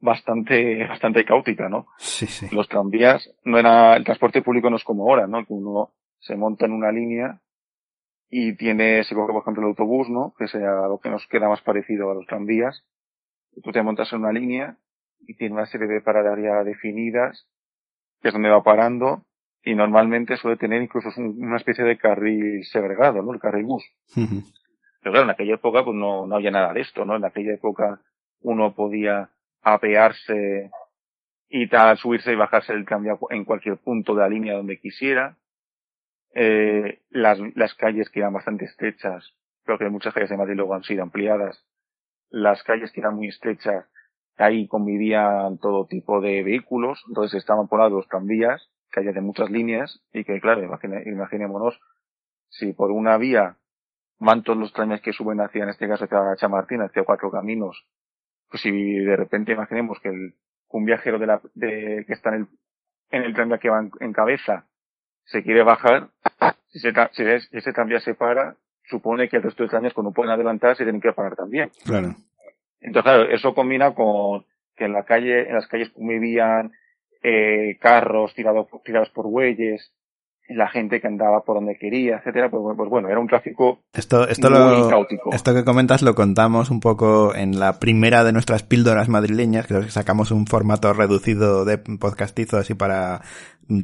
bastante, 0.00 0.86
bastante 0.86 1.24
caótica, 1.24 1.68
¿no? 1.68 1.86
Sí, 1.98 2.26
sí. 2.26 2.46
los 2.54 2.68
tranvías 2.68 3.28
no 3.44 3.58
era 3.58 3.96
el 3.96 4.04
transporte 4.04 4.42
público 4.42 4.70
no 4.70 4.76
es 4.76 4.84
como 4.84 5.02
ahora 5.08 5.26
no 5.26 5.44
que 5.44 5.52
uno 5.52 5.90
se 6.20 6.36
monta 6.36 6.66
en 6.66 6.72
una 6.72 6.92
línea 6.92 7.40
y 8.30 8.54
tiene 8.56 9.02
se 9.04 9.14
coge 9.14 9.32
por 9.32 9.42
ejemplo 9.42 9.62
el 9.62 9.68
autobús 9.70 10.08
no 10.08 10.34
que 10.38 10.46
sea 10.48 10.86
lo 10.88 10.98
que 11.02 11.10
nos 11.10 11.26
queda 11.26 11.48
más 11.48 11.62
parecido 11.62 12.10
a 12.10 12.14
los 12.14 12.26
tranvías 12.26 12.84
tú 13.62 13.72
te 13.72 13.82
montas 13.82 14.12
en 14.12 14.20
una 14.20 14.32
línea 14.32 14.76
y 15.26 15.34
tiene 15.36 15.54
una 15.54 15.66
serie 15.66 15.88
de 15.88 16.00
paradas 16.00 16.38
ya 16.40 16.62
definidas 16.62 17.46
que 18.22 18.28
es 18.28 18.34
donde 18.34 18.50
va 18.50 18.62
parando 18.62 19.24
y 19.64 19.74
normalmente 19.74 20.36
suele 20.36 20.56
tener 20.56 20.80
incluso 20.82 21.08
un- 21.16 21.42
una 21.42 21.56
especie 21.56 21.84
de 21.84 21.98
carril 21.98 22.64
segregado 22.66 23.20
no 23.22 23.32
el 23.32 23.40
carril 23.40 23.64
bus 23.64 23.84
pero 25.00 25.12
claro, 25.12 25.24
en 25.24 25.30
aquella 25.30 25.54
época 25.54 25.84
pues 25.84 25.96
no, 25.96 26.26
no 26.26 26.36
había 26.36 26.50
nada 26.50 26.72
de 26.72 26.80
esto, 26.80 27.04
¿no? 27.04 27.16
En 27.16 27.24
aquella 27.24 27.54
época 27.54 28.00
uno 28.42 28.74
podía 28.74 29.30
apearse 29.62 30.70
y 31.48 31.68
tal, 31.68 31.96
subirse 31.96 32.32
y 32.32 32.36
bajarse 32.36 32.72
del 32.72 32.84
cambio 32.84 33.18
en 33.30 33.44
cualquier 33.44 33.78
punto 33.78 34.14
de 34.14 34.20
la 34.20 34.28
línea 34.28 34.54
donde 34.54 34.78
quisiera. 34.78 35.36
Eh, 36.34 37.00
las, 37.10 37.38
las 37.54 37.74
calles 37.74 38.10
que 38.10 38.20
eran 38.20 38.34
bastante 38.34 38.66
estrechas, 38.66 39.34
creo 39.64 39.78
que 39.78 39.88
muchas 39.88 40.14
calles 40.14 40.30
de 40.30 40.36
Madrid 40.36 40.56
luego 40.56 40.74
han 40.74 40.82
sido 40.82 41.02
ampliadas. 41.02 41.64
Las 42.30 42.62
calles 42.62 42.92
que 42.92 43.00
eran 43.00 43.16
muy 43.16 43.28
estrechas, 43.28 43.86
ahí 44.36 44.68
convivían 44.68 45.58
todo 45.58 45.86
tipo 45.86 46.20
de 46.20 46.42
vehículos, 46.42 47.02
entonces 47.08 47.38
estaban 47.38 47.66
por 47.68 47.80
lado 47.80 47.96
los 47.96 48.08
tranvías, 48.08 48.70
calles 48.90 49.14
de 49.14 49.20
muchas 49.20 49.50
líneas, 49.50 50.02
y 50.12 50.24
que 50.24 50.40
claro, 50.40 50.62
imaginémonos, 50.62 51.80
si 52.50 52.72
por 52.72 52.90
una 52.90 53.16
vía 53.16 53.56
van 54.18 54.42
todos 54.42 54.58
los 54.58 54.72
trenes 54.72 55.00
que 55.00 55.12
suben 55.12 55.40
hacia, 55.40 55.62
en 55.62 55.70
este 55.70 55.88
caso, 55.88 56.04
hacia 56.04 56.36
Chamartín, 56.36 56.82
hacia 56.82 57.04
cuatro 57.04 57.30
caminos. 57.30 57.86
Pues 58.50 58.62
si 58.62 58.70
de 58.70 59.16
repente 59.16 59.52
imaginemos 59.52 59.98
que 60.00 60.08
el, 60.08 60.34
un 60.70 60.84
viajero 60.84 61.18
de 61.18 61.26
la, 61.26 61.40
de, 61.54 62.04
que 62.06 62.12
está 62.12 62.30
en 62.30 62.34
el, 62.42 62.46
en 63.10 63.22
el 63.24 63.34
tranvía 63.34 63.58
que 63.58 63.70
va 63.70 63.80
en, 63.80 63.90
en 64.00 64.12
cabeza 64.12 64.66
se 65.24 65.42
quiere 65.42 65.62
bajar, 65.62 66.08
si, 66.68 66.78
se, 66.78 66.92
si, 67.12 67.22
es- 67.24 67.48
ese 67.52 67.72
tranvía 67.72 68.00
se 68.00 68.14
para, 68.14 68.56
supone 68.84 69.28
que 69.28 69.36
el 69.36 69.42
resto 69.42 69.62
de 69.62 69.68
tranvías 69.68 69.92
cuando 69.92 70.12
pueden 70.12 70.32
adelantar 70.32 70.74
se 70.76 70.84
tienen 70.84 71.00
que 71.02 71.12
parar 71.12 71.36
también. 71.36 71.70
Claro. 71.84 72.14
Entonces, 72.80 73.02
claro, 73.12 73.30
eso 73.30 73.54
combina 73.54 73.94
con 73.94 74.44
que 74.76 74.84
en 74.86 74.92
la 74.94 75.04
calle, 75.04 75.48
en 75.48 75.54
las 75.54 75.66
calles 75.66 75.90
convivían 75.90 76.72
eh, 77.22 77.76
carros 77.80 78.32
tirados, 78.34 78.68
tirados 78.84 79.10
por 79.10 79.26
bueyes, 79.26 79.92
la 80.48 80.68
gente 80.68 81.00
que 81.00 81.06
andaba 81.06 81.42
por 81.44 81.56
donde 81.56 81.76
quería, 81.76 82.16
etcétera, 82.16 82.50
pues, 82.50 82.62
pues 82.76 82.88
bueno, 82.88 83.08
era 83.08 83.20
un 83.20 83.26
tráfico 83.28 83.80
Esto, 83.92 84.26
esto 84.28 84.48
muy 84.50 84.58
lo, 84.58 84.88
caótico. 84.88 85.30
esto 85.32 85.54
que 85.54 85.64
comentas 85.64 86.02
lo 86.02 86.14
contamos 86.14 86.70
un 86.70 86.80
poco 86.80 87.34
en 87.34 87.58
la 87.60 87.78
primera 87.78 88.24
de 88.24 88.32
nuestras 88.32 88.62
píldoras 88.62 89.08
madrileñas, 89.08 89.66
que 89.66 89.90
sacamos 89.90 90.30
un 90.30 90.46
formato 90.46 90.92
reducido 90.92 91.64
de 91.64 91.78
podcastizo 91.78 92.56
así 92.56 92.74
para 92.74 93.20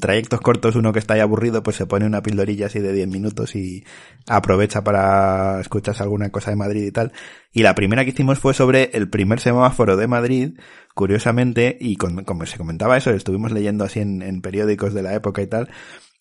trayectos 0.00 0.40
cortos, 0.40 0.76
uno 0.76 0.94
que 0.94 0.98
está 0.98 1.12
ahí 1.12 1.20
aburrido, 1.20 1.62
pues 1.62 1.76
se 1.76 1.84
pone 1.84 2.06
una 2.06 2.22
pildorilla 2.22 2.66
así 2.66 2.78
de 2.80 2.94
10 2.94 3.08
minutos 3.08 3.54
y 3.54 3.84
aprovecha 4.26 4.82
para 4.82 5.60
escucharse 5.60 6.02
alguna 6.02 6.30
cosa 6.30 6.50
de 6.50 6.56
Madrid 6.56 6.84
y 6.86 6.90
tal. 6.90 7.12
Y 7.52 7.62
la 7.62 7.74
primera 7.74 8.02
que 8.04 8.10
hicimos 8.10 8.38
fue 8.38 8.54
sobre 8.54 8.84
el 8.94 9.10
primer 9.10 9.40
semáforo 9.40 9.98
de 9.98 10.06
Madrid, 10.08 10.58
curiosamente, 10.94 11.76
y 11.78 11.96
con- 11.96 12.24
como 12.24 12.46
se 12.46 12.56
comentaba 12.56 12.96
eso, 12.96 13.10
estuvimos 13.10 13.52
leyendo 13.52 13.84
así 13.84 14.00
en, 14.00 14.22
en 14.22 14.40
periódicos 14.40 14.94
de 14.94 15.02
la 15.02 15.12
época 15.14 15.42
y 15.42 15.46
tal, 15.46 15.68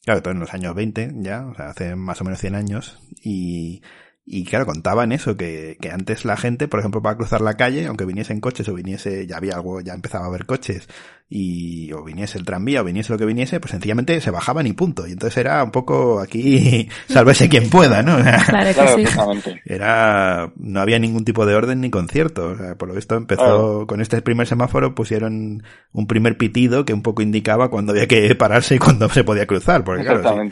Claro, 0.04 0.22
todo 0.22 0.34
en 0.34 0.40
los 0.42 0.54
años 0.54 0.76
20 0.76 1.14
ya, 1.18 1.46
o 1.48 1.56
sea, 1.56 1.70
hace 1.70 1.96
más 1.96 2.20
o 2.20 2.26
menos 2.26 2.40
100 2.40 2.56
años. 2.56 3.00
Y, 3.24 3.82
y 4.26 4.46
claro, 4.46 4.66
contaban 4.66 5.12
eso, 5.12 5.36
que, 5.36 5.78
que 5.82 5.92
antes 5.92 6.24
la 6.24 6.38
gente, 6.38 6.70
por 6.70 6.80
ejemplo, 6.80 7.02
para 7.02 7.18
cruzar 7.18 7.42
la 7.42 7.58
calle, 7.58 7.88
aunque 7.88 8.06
viniesen 8.06 8.40
coches 8.40 8.70
o 8.70 8.74
viniese, 8.74 9.28
ya 9.28 9.36
había 9.36 9.56
algo, 9.56 9.82
ya 9.82 9.94
empezaba 9.94 10.26
a 10.26 10.28
haber 10.30 10.46
coches, 10.46 10.88
y, 11.30 11.92
o 11.94 12.04
viniese 12.04 12.38
el 12.38 12.46
tranvía 12.46 12.82
o 12.82 12.84
viniese 12.86 13.12
lo 13.12 13.18
que 13.18 13.26
viniese, 13.26 13.60
pues 13.60 13.72
sencillamente 13.72 14.22
se 14.22 14.32
bajaban 14.32 14.68
y 14.68 14.74
punto. 14.74 15.08
Y 15.08 15.14
entonces 15.14 15.38
era 15.38 15.64
un 15.64 15.72
poco 15.72 16.20
aquí, 16.20 16.88
sálvese 17.08 17.50
quien 17.50 17.70
pueda, 17.70 18.04
¿no? 18.04 18.18
Claro 18.46 18.96
que 18.96 19.08
sí. 19.08 19.60
Era, 19.66 20.54
no 20.58 20.80
había 20.80 21.00
ningún 21.00 21.26
tipo 21.26 21.46
de 21.46 21.56
orden 21.56 21.82
ni 21.82 21.90
concierto. 21.90 22.50
O 22.50 22.58
sea, 22.58 22.76
por 22.76 22.88
lo 22.88 22.94
visto 22.94 23.16
empezó 23.16 23.88
con 23.88 24.00
este 24.00 24.22
primer 24.22 24.48
semáforo, 24.48 24.94
pusieron 24.94 25.64
un 25.92 26.08
primer 26.08 26.38
pitido 26.38 26.86
que 26.86 26.94
un 26.94 27.02
poco 27.02 27.22
indicaba 27.24 27.70
cuando 27.70 27.94
había 27.94 28.08
que 28.08 28.36
pararse 28.36 28.76
y 28.76 28.80
cuando 28.80 29.10
se 29.10 29.24
podía 29.24 29.48
cruzar. 29.48 29.84
Porque 29.84 30.04
claro. 30.04 30.50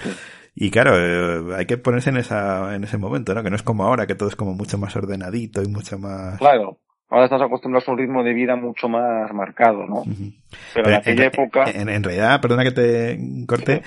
Y 0.53 0.70
claro, 0.70 0.93
eh, 0.98 1.55
hay 1.55 1.65
que 1.65 1.77
ponerse 1.77 2.10
en 2.10 2.17
esa, 2.17 2.75
en 2.75 2.84
ese 2.84 2.98
momento, 2.98 3.34
¿no? 3.34 3.43
Que 3.43 3.50
no 3.50 3.55
es 3.55 3.63
como 3.63 3.84
ahora, 3.84 4.05
que 4.05 4.15
todo 4.15 4.29
es 4.29 4.36
como 4.36 4.53
mucho 4.53 4.77
más 4.77 4.96
ordenadito 4.96 5.62
y 5.63 5.67
mucho 5.67 5.98
más... 5.98 6.38
Claro. 6.39 6.77
Ahora 7.10 7.25
estás 7.25 7.41
acostumbrados 7.41 7.88
a 7.89 7.91
un 7.91 7.98
ritmo 7.98 8.24
de 8.24 8.34
vida 8.34 8.55
mucho 8.55 8.88
más 8.88 9.34
marcado, 9.34 9.86
¿no? 9.86 10.03
Pero 10.74 10.89
en 10.89 10.96
aquella 10.96 11.24
en, 11.24 11.27
época, 11.27 11.65
en, 11.70 11.89
en 11.89 12.03
realidad, 12.03 12.39
perdona 12.39 12.63
que 12.63 12.72
te 12.72 13.20
corte, 13.46 13.81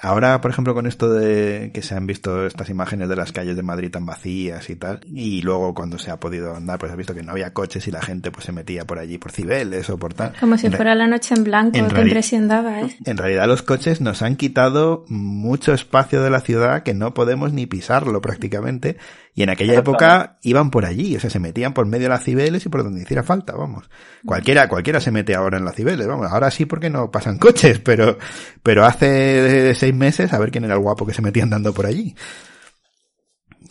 ahora, 0.00 0.40
por 0.40 0.50
ejemplo, 0.50 0.74
con 0.74 0.86
esto 0.86 1.12
de 1.12 1.70
que 1.72 1.82
se 1.82 1.94
han 1.94 2.06
visto 2.06 2.46
estas 2.46 2.70
imágenes 2.70 3.08
de 3.08 3.16
las 3.16 3.32
calles 3.32 3.56
de 3.56 3.62
Madrid 3.62 3.90
tan 3.90 4.06
vacías 4.06 4.70
y 4.70 4.76
tal, 4.76 5.00
y 5.06 5.42
luego 5.42 5.74
cuando 5.74 5.98
se 5.98 6.10
ha 6.10 6.20
podido 6.20 6.54
andar, 6.54 6.78
pues 6.78 6.90
has 6.92 6.98
visto 6.98 7.14
que 7.14 7.22
no 7.22 7.32
había 7.32 7.52
coches 7.52 7.86
y 7.88 7.90
la 7.90 8.02
gente 8.02 8.30
pues 8.30 8.44
se 8.44 8.52
metía 8.52 8.86
por 8.86 8.98
allí 8.98 9.18
por 9.18 9.32
Cibeles 9.32 9.88
o 9.90 9.98
por 9.98 10.14
tal. 10.14 10.32
Como 10.38 10.56
si 10.58 10.66
En 10.66 10.72
fuera 10.72 10.94
la 10.94 11.06
noche 11.06 11.34
en 11.34 11.44
blanco, 11.44 11.78
en 11.78 11.88
qué 11.88 12.00
impresión 12.00 12.48
daba, 12.48 12.80
¿eh? 12.80 12.96
En 13.04 13.16
realidad 13.16 13.46
los 13.46 13.62
coches 13.62 14.00
nos 14.00 14.22
han 14.22 14.36
quitado 14.36 15.04
mucho 15.08 15.72
espacio 15.72 16.22
de 16.22 16.30
la 16.30 16.40
ciudad 16.40 16.82
que 16.82 16.94
no 16.94 17.14
podemos 17.14 17.52
ni 17.52 17.66
pisarlo 17.66 18.20
prácticamente. 18.20 18.96
Y 19.34 19.44
en 19.44 19.50
aquella 19.50 19.74
época 19.74 20.38
iban 20.42 20.72
por 20.72 20.84
allí, 20.84 21.14
o 21.14 21.20
sea, 21.20 21.30
se 21.30 21.38
metían 21.38 21.72
por 21.72 21.86
medio 21.86 22.06
de 22.06 22.08
las 22.08 22.24
Cibeles 22.24 22.66
y 22.66 22.68
por 22.70 22.82
donde 22.82 23.02
hiciera 23.02 23.22
falta, 23.22 23.54
vamos. 23.54 23.88
Cualquiera, 24.26 24.68
cualquiera 24.68 25.00
se 25.00 25.12
mete 25.12 25.36
ahora 25.36 25.58
en 25.58 25.64
las 25.64 25.76
Cibeles, 25.76 26.08
vamos. 26.08 26.26
Ahora 26.28 26.50
sí 26.50 26.64
porque 26.64 26.90
no 26.90 27.12
pasan 27.12 27.38
coches, 27.38 27.78
pero, 27.78 28.18
pero 28.64 28.84
hace 28.84 29.76
seis 29.76 29.87
meses 29.94 30.32
a 30.32 30.38
ver 30.38 30.50
quién 30.50 30.64
era 30.64 30.74
el 30.74 30.80
guapo 30.80 31.06
que 31.06 31.14
se 31.14 31.22
metía 31.22 31.42
andando 31.42 31.72
por 31.72 31.86
allí. 31.86 32.14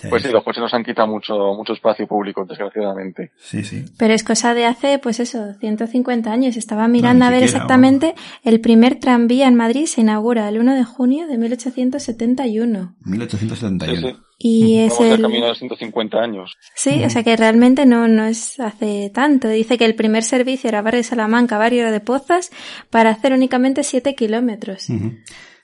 Pues 0.09 0.21
sí, 0.21 0.29
los 0.31 0.43
coches 0.43 0.61
nos 0.61 0.73
han 0.73 0.83
quitado 0.83 1.07
mucho, 1.07 1.33
mucho 1.55 1.73
espacio 1.73 2.05
público, 2.07 2.45
desgraciadamente. 2.45 3.31
Sí, 3.37 3.63
sí. 3.63 3.83
Pero 3.97 4.13
es 4.13 4.23
cosa 4.23 4.53
de 4.53 4.65
hace, 4.65 4.99
pues 4.99 5.19
eso, 5.19 5.53
150 5.59 6.31
años. 6.31 6.55
Estaba 6.55 6.87
mirando 6.87 7.25
ni 7.25 7.27
a 7.27 7.31
ver 7.31 7.41
siquiera, 7.41 7.63
exactamente, 7.63 8.15
el 8.43 8.59
primer 8.59 8.99
tranvía 8.99 9.47
en 9.47 9.55
Madrid 9.55 9.85
se 9.85 10.01
inaugura 10.01 10.47
el 10.49 10.59
1 10.59 10.75
de 10.75 10.83
junio 10.83 11.27
de 11.27 11.37
1871. 11.37 12.95
1871. 13.05 13.95
Sí, 13.95 14.13
sí. 14.13 14.21
Y 14.39 14.77
es 14.79 14.93
Vamos 14.93 15.13
el... 15.13 15.17
de 15.17 15.23
camino 15.23 15.47
de 15.47 15.55
150 15.55 16.17
años. 16.19 16.57
Sí, 16.75 17.03
o 17.03 17.09
sea 17.09 17.23
que 17.23 17.35
realmente 17.35 17.87
no, 17.87 18.07
no 18.07 18.25
es 18.25 18.59
hace 18.59 19.09
tanto. 19.11 19.47
Dice 19.47 19.79
que 19.79 19.85
el 19.85 19.95
primer 19.95 20.23
servicio 20.23 20.67
era 20.67 20.83
Barrio 20.83 21.03
Salamanca, 21.03 21.57
Barrio 21.57 21.91
de 21.91 21.99
Pozas, 22.01 22.51
para 22.91 23.09
hacer 23.09 23.33
únicamente 23.33 23.83
7 23.83 24.13
kilómetros. 24.13 24.89
Ujú. 24.89 25.13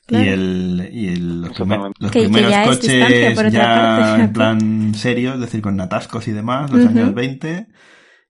Claro. 0.05 0.25
Y, 0.25 0.27
el, 0.29 0.89
y 0.91 1.07
el- 1.10 1.41
los, 1.41 1.51
primer- 1.53 1.79
Exactamente. 1.79 1.98
los 2.01 2.12
Que- 2.12 2.19
que 2.19 2.25
primeros 2.25 2.51
ya 2.51 2.63
coches 2.65 3.51
ya 3.53 4.15
en 4.24 4.33
plan 4.33 4.93
serio, 4.95 5.33
es 5.36 5.39
decir, 5.39 5.62
con 5.62 5.79
atascos 5.79 6.27
y 6.27 6.31
demás, 6.31 6.72
los 6.72 6.86
años 6.88 7.13
20. 7.13 7.67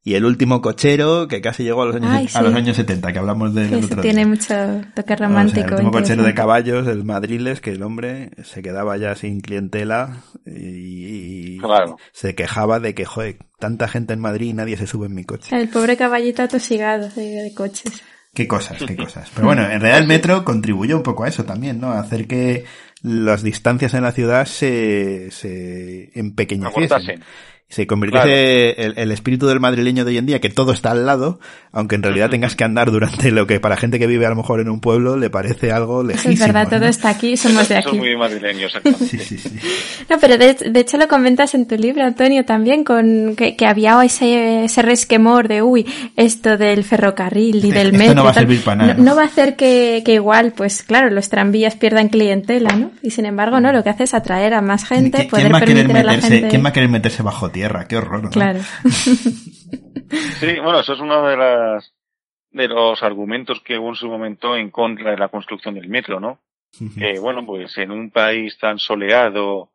Y 0.05 0.15
el 0.15 0.25
último 0.25 0.61
cochero 0.61 1.29
que 1.29 1.39
casi 1.39 1.63
llegó 1.63 1.83
a 1.83 1.85
los 1.85 1.95
años, 1.95 2.09
Ay, 2.11 2.27
a 2.33 2.41
los 2.41 2.53
años 2.53 2.75
70, 2.75 3.13
que 3.13 3.19
hablamos 3.19 3.55
del 3.55 3.73
eso 3.73 3.85
otro 3.85 4.01
tiene 4.01 4.25
día. 4.25 4.27
mucho 4.27 4.53
toque 4.93 5.13
O 5.13 5.17
sea, 5.17 5.27
romántico. 5.27 5.65
el 5.67 5.73
último 5.75 5.91
cochero 5.91 6.23
de 6.23 6.33
caballos, 6.33 6.87
el 6.87 7.05
Madriles, 7.05 7.61
que 7.61 7.69
el 7.71 7.81
hombre 7.83 8.31
se 8.43 8.61
quedaba 8.61 8.97
ya 8.97 9.15
sin 9.15 9.39
clientela 9.39 10.17
y, 10.45 11.55
y 11.55 11.57
Claro. 11.59 11.95
se 12.11 12.35
quejaba 12.35 12.81
de 12.81 12.93
que, 12.93 13.05
joder, 13.05 13.37
tanta 13.59 13.87
gente 13.87 14.11
en 14.13 14.19
Madrid 14.19 14.49
y 14.49 14.53
nadie 14.53 14.75
se 14.75 14.87
sube 14.87 15.05
en 15.07 15.15
mi 15.15 15.23
coche. 15.23 15.55
El 15.57 15.69
pobre 15.69 15.95
caballito 15.95 16.41
atosigado 16.43 17.07
de, 17.15 17.21
de 17.23 17.53
coches. 17.55 18.03
Qué 18.33 18.47
cosas, 18.47 18.77
qué 18.85 18.95
cosas. 18.97 19.29
Pero 19.33 19.47
bueno, 19.47 19.63
en 19.63 19.79
realidad 19.79 19.99
el 19.99 20.07
metro 20.07 20.43
contribuyó 20.43 20.97
un 20.97 21.03
poco 21.03 21.23
a 21.23 21.27
eso 21.27 21.43
también, 21.43 21.79
¿no? 21.79 21.91
A 21.91 21.99
hacer 21.99 22.27
que 22.27 22.65
las 23.01 23.43
distancias 23.43 23.93
en 23.93 24.03
la 24.03 24.11
ciudad 24.11 24.45
se, 24.45 25.29
se 25.31 26.09
empequeñeciesen. 26.17 26.83
Acortasen. 26.83 27.23
Se 27.69 27.87
convirtiese 27.87 28.71
el, 28.83 28.93
el 28.97 29.11
espíritu 29.11 29.47
del 29.47 29.59
madrileño 29.59 30.05
de 30.05 30.11
hoy 30.11 30.17
en 30.19 30.27
día, 30.27 30.39
que 30.39 30.49
todo 30.49 30.73
está 30.73 30.91
al 30.91 31.07
lado, 31.07 31.39
aunque 31.71 31.95
en 31.95 32.03
realidad 32.03 32.29
tengas 32.29 32.55
que 32.55 32.63
andar 32.63 32.91
durante 32.91 33.31
lo 33.31 33.47
que 33.47 33.59
para 33.59 33.77
gente 33.77 33.97
que 33.97 34.05
vive 34.05 34.27
a 34.27 34.29
lo 34.29 34.35
mejor 34.35 34.59
en 34.59 34.69
un 34.69 34.79
pueblo 34.79 35.17
le 35.17 35.31
parece 35.31 35.71
algo 35.71 36.03
lejísimo. 36.03 36.33
es 36.33 36.39
verdad, 36.39 36.67
todo 36.69 36.81
¿no? 36.81 36.85
está 36.85 37.09
aquí, 37.09 37.35
somos 37.35 37.67
de 37.69 37.77
aquí. 37.77 37.89
es 37.89 37.95
muy 37.95 38.15
madrileño, 38.15 38.65
exactamente. 38.67 39.07
Sí, 39.07 39.17
sí, 39.17 39.37
sí. 39.39 39.49
No, 40.07 40.19
pero 40.19 40.37
de, 40.37 40.53
de 40.53 40.79
hecho 40.79 40.97
lo 40.97 41.07
comentas 41.07 41.55
en 41.55 41.67
tu 41.67 41.75
libro, 41.75 42.03
Antonio, 42.03 42.45
también, 42.45 42.83
con 42.83 43.35
que, 43.35 43.55
que 43.55 43.65
había 43.65 44.03
ese, 44.03 44.65
ese 44.65 44.81
resquemor 44.83 45.47
de, 45.47 45.63
uy, 45.63 45.87
esto 46.15 46.57
del 46.57 46.83
ferrocarril 46.83 47.65
y 47.65 47.71
del 47.71 47.87
Esto 47.87 47.97
metro. 47.97 48.15
no 48.15 48.23
va 48.25 48.29
a 48.31 48.33
servir 48.35 48.63
para 48.63 48.75
nada. 48.75 48.93
No, 48.93 49.03
no 49.03 49.15
va 49.15 49.23
a 49.23 49.25
hacer 49.25 49.55
que, 49.55 50.03
que 50.05 50.13
igual, 50.13 50.53
pues 50.55 50.83
claro, 50.83 51.09
los 51.09 51.29
tranvías 51.29 51.75
pierdan 51.75 52.09
clientela, 52.09 52.75
¿no? 52.75 52.91
Y 53.01 53.09
sin 53.11 53.25
embargo, 53.25 53.59
no, 53.59 53.71
lo 53.71 53.83
que 53.83 53.89
hace 53.89 54.03
es 54.03 54.13
atraer 54.13 54.53
a 54.53 54.61
más 54.61 54.85
gente, 54.85 55.17
¿Quién, 55.17 55.29
poder 55.29 55.45
quién 55.45 55.53
va 55.53 55.57
a 55.57 55.61
querer 55.61 55.75
permitir 55.77 55.97
a 55.97 56.03
la 56.03 56.11
meterse, 56.11 56.33
gente... 56.35 56.49
¿Quién 56.49 56.63
va 56.65 56.69
a 56.69 56.73
querer 56.73 56.89
meterse 56.89 57.23
bajo 57.23 57.49
tierra? 57.53 57.87
Qué 57.87 57.95
horror, 57.95 58.23
¿no? 58.23 58.29
Claro. 58.29 58.59
Sí, 60.39 60.59
bueno, 60.61 60.81
eso 60.81 60.93
es 60.93 60.99
uno 60.99 61.25
de 61.25 61.37
las 61.37 61.93
de 62.51 62.67
los 62.67 63.01
argumentos 63.01 63.61
que 63.61 63.79
hubo 63.79 63.89
en 63.89 63.95
su 63.95 64.07
momento 64.07 64.55
en 64.55 64.69
contra 64.69 65.11
de 65.11 65.17
la 65.17 65.29
construcción 65.29 65.73
del 65.73 65.89
metro, 65.89 66.19
¿no? 66.19 66.39
Que 66.99 67.19
bueno, 67.19 67.45
pues 67.45 67.75
en 67.77 67.91
un 67.91 68.11
país 68.11 68.57
tan 68.59 68.77
soleado, 68.77 69.71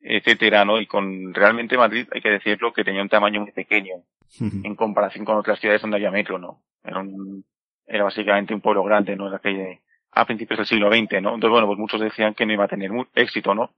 etcétera, 0.00 0.64
¿no? 0.64 0.80
Y 0.80 0.86
con 0.86 1.32
realmente 1.32 1.78
Madrid, 1.78 2.06
hay 2.12 2.20
que 2.20 2.30
decirlo, 2.30 2.72
que 2.72 2.84
tenía 2.84 3.02
un 3.02 3.08
tamaño 3.08 3.40
muy 3.40 3.52
pequeño 3.52 3.94
en 4.38 4.74
comparación 4.74 5.24
con 5.24 5.36
otras 5.36 5.58
ciudades 5.58 5.82
donde 5.82 5.96
había 5.96 6.10
metro, 6.10 6.38
¿no? 6.38 6.62
Era 6.84 7.00
un, 7.00 7.44
era 7.86 8.04
básicamente 8.04 8.54
un 8.54 8.60
pueblo 8.60 8.84
grande, 8.84 9.16
¿no? 9.16 9.28
Era 9.28 9.38
que 9.38 9.80
a 10.12 10.24
principios 10.26 10.58
del 10.58 10.66
siglo 10.66 10.88
XX, 10.90 11.22
¿no? 11.22 11.34
Entonces, 11.34 11.50
bueno, 11.50 11.66
pues 11.66 11.78
muchos 11.78 12.00
decían 12.00 12.34
que 12.34 12.46
no 12.46 12.52
iba 12.52 12.64
a 12.64 12.68
tener 12.68 12.90
éxito, 13.14 13.54
¿no? 13.54 13.70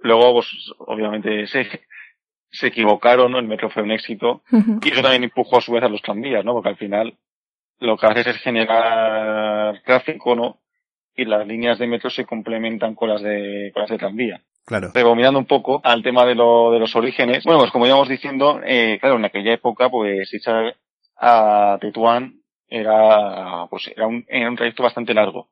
Luego, 0.00 0.34
pues, 0.34 0.48
obviamente 0.78 1.46
se, 1.48 1.68
se 2.50 2.68
equivocaron, 2.68 3.32
¿no? 3.32 3.38
El 3.38 3.48
metro 3.48 3.70
fue 3.70 3.82
un 3.82 3.90
éxito. 3.90 4.42
Y 4.82 4.90
eso 4.90 5.02
también 5.02 5.24
empujó 5.24 5.58
a 5.58 5.60
su 5.60 5.72
vez 5.72 5.82
a 5.82 5.88
los 5.88 6.02
tranvías, 6.02 6.44
¿no? 6.44 6.54
Porque 6.54 6.70
al 6.70 6.76
final 6.76 7.14
lo 7.80 7.96
que 7.96 8.06
haces 8.06 8.26
es 8.28 8.36
generar 8.38 9.82
tráfico, 9.84 10.34
¿no? 10.34 10.58
Y 11.14 11.24
las 11.24 11.46
líneas 11.46 11.78
de 11.78 11.86
metro 11.86 12.10
se 12.10 12.24
complementan 12.24 12.94
con 12.94 13.08
las 13.08 13.22
de, 13.22 13.70
con 13.72 13.82
las 13.82 13.90
de 13.90 13.98
tranvía. 13.98 14.40
Claro. 14.64 14.90
Rebobinando 14.94 15.38
un 15.38 15.46
poco 15.46 15.80
al 15.82 16.02
tema 16.02 16.24
de, 16.26 16.34
lo, 16.34 16.72
de 16.72 16.78
los 16.78 16.94
orígenes. 16.94 17.44
Bueno, 17.44 17.60
pues 17.60 17.70
como 17.70 17.86
íbamos 17.86 18.08
diciendo, 18.08 18.60
eh, 18.64 18.98
claro, 19.00 19.16
en 19.16 19.24
aquella 19.24 19.54
época, 19.54 19.88
pues 19.88 20.32
irse 20.32 20.50
a 21.16 21.78
Tetuán 21.80 22.34
era, 22.68 23.66
pues 23.70 23.88
era 23.88 24.06
un, 24.06 24.24
era 24.28 24.50
un 24.50 24.56
trayecto 24.56 24.82
bastante 24.82 25.14
largo. 25.14 25.48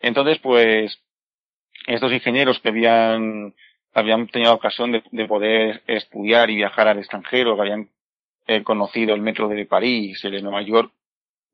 Entonces, 0.00 0.38
pues, 0.38 1.00
estos 1.86 2.12
ingenieros 2.12 2.60
que 2.60 2.68
habían, 2.68 3.54
habían 3.94 4.26
tenido 4.26 4.52
ocasión 4.52 4.92
de, 4.92 5.02
de 5.10 5.26
poder 5.26 5.82
estudiar 5.86 6.50
y 6.50 6.56
viajar 6.56 6.88
al 6.88 6.98
extranjero, 6.98 7.54
que 7.54 7.62
habían 7.62 7.88
eh, 8.46 8.62
conocido 8.62 9.14
el 9.14 9.22
metro 9.22 9.48
de 9.48 9.64
París, 9.64 10.22
el 10.24 10.32
de 10.32 10.42
Nueva 10.42 10.60
York, 10.62 10.92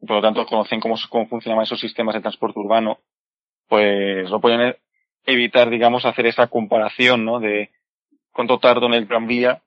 por 0.01 0.17
lo 0.17 0.23
tanto 0.23 0.47
conocen 0.47 0.81
cómo, 0.81 0.97
funcionaban 1.29 1.63
esos 1.63 1.79
sistemas 1.79 2.15
de 2.15 2.21
transporte 2.21 2.59
urbano, 2.59 2.99
pues 3.69 4.29
no 4.29 4.41
podían 4.41 4.75
evitar, 5.25 5.71
digamos, 5.71 6.05
hacer 6.05 6.27
esa 6.27 6.49
comparación, 6.49 7.25
¿no? 7.25 7.39
De 7.39 7.71
cuánto 8.33 8.59
tardó 8.59 8.87
en 8.87 8.95
el 8.95 9.07
tranvía 9.07 9.63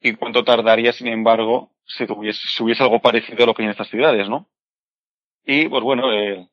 y 0.00 0.14
cuánto 0.14 0.44
tardaría, 0.44 0.92
sin 0.92 1.06
embargo, 1.06 1.70
si 1.86 2.06
tuviese, 2.06 2.40
si 2.48 2.62
hubiese 2.62 2.82
algo 2.82 3.00
parecido 3.00 3.44
a 3.44 3.46
lo 3.46 3.54
que 3.54 3.62
hay 3.62 3.66
en 3.66 3.70
estas 3.70 3.88
ciudades, 3.88 4.28
¿no? 4.28 4.46
Y, 5.44 5.68
pues 5.68 5.82
bueno, 5.82 6.12
eh, 6.12 6.48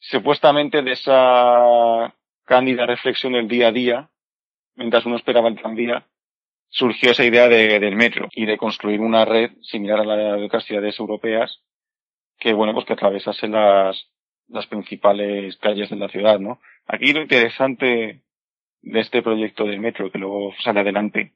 supuestamente 0.00 0.82
de 0.82 0.92
esa 0.92 2.14
cándida 2.44 2.84
reflexión 2.84 3.32
del 3.32 3.48
día 3.48 3.68
a 3.68 3.72
día, 3.72 4.10
mientras 4.74 5.04
uno 5.06 5.16
esperaba 5.16 5.48
el 5.48 5.56
tranvía, 5.56 6.06
surgió 6.68 7.10
esa 7.10 7.24
idea 7.24 7.48
de, 7.48 7.80
del 7.80 7.96
metro 7.96 8.28
y 8.32 8.46
de 8.46 8.56
construir 8.56 9.00
una 9.00 9.24
red 9.24 9.52
similar 9.62 10.00
a 10.00 10.04
la 10.04 10.16
de 10.16 10.44
otras 10.44 10.64
ciudades 10.64 10.98
europeas 10.98 11.62
que, 12.38 12.52
bueno, 12.52 12.72
pues 12.72 12.86
que 12.86 12.94
atravesase 12.94 13.48
las, 13.48 14.08
las 14.48 14.66
principales 14.66 15.56
calles 15.58 15.90
de 15.90 15.96
la 15.96 16.08
ciudad, 16.08 16.38
¿no? 16.38 16.60
Aquí 16.86 17.12
lo 17.12 17.20
interesante 17.20 18.22
de 18.82 19.00
este 19.00 19.22
proyecto 19.22 19.64
del 19.64 19.80
metro, 19.80 20.10
que 20.10 20.18
luego 20.18 20.54
sale 20.62 20.80
adelante, 20.80 21.34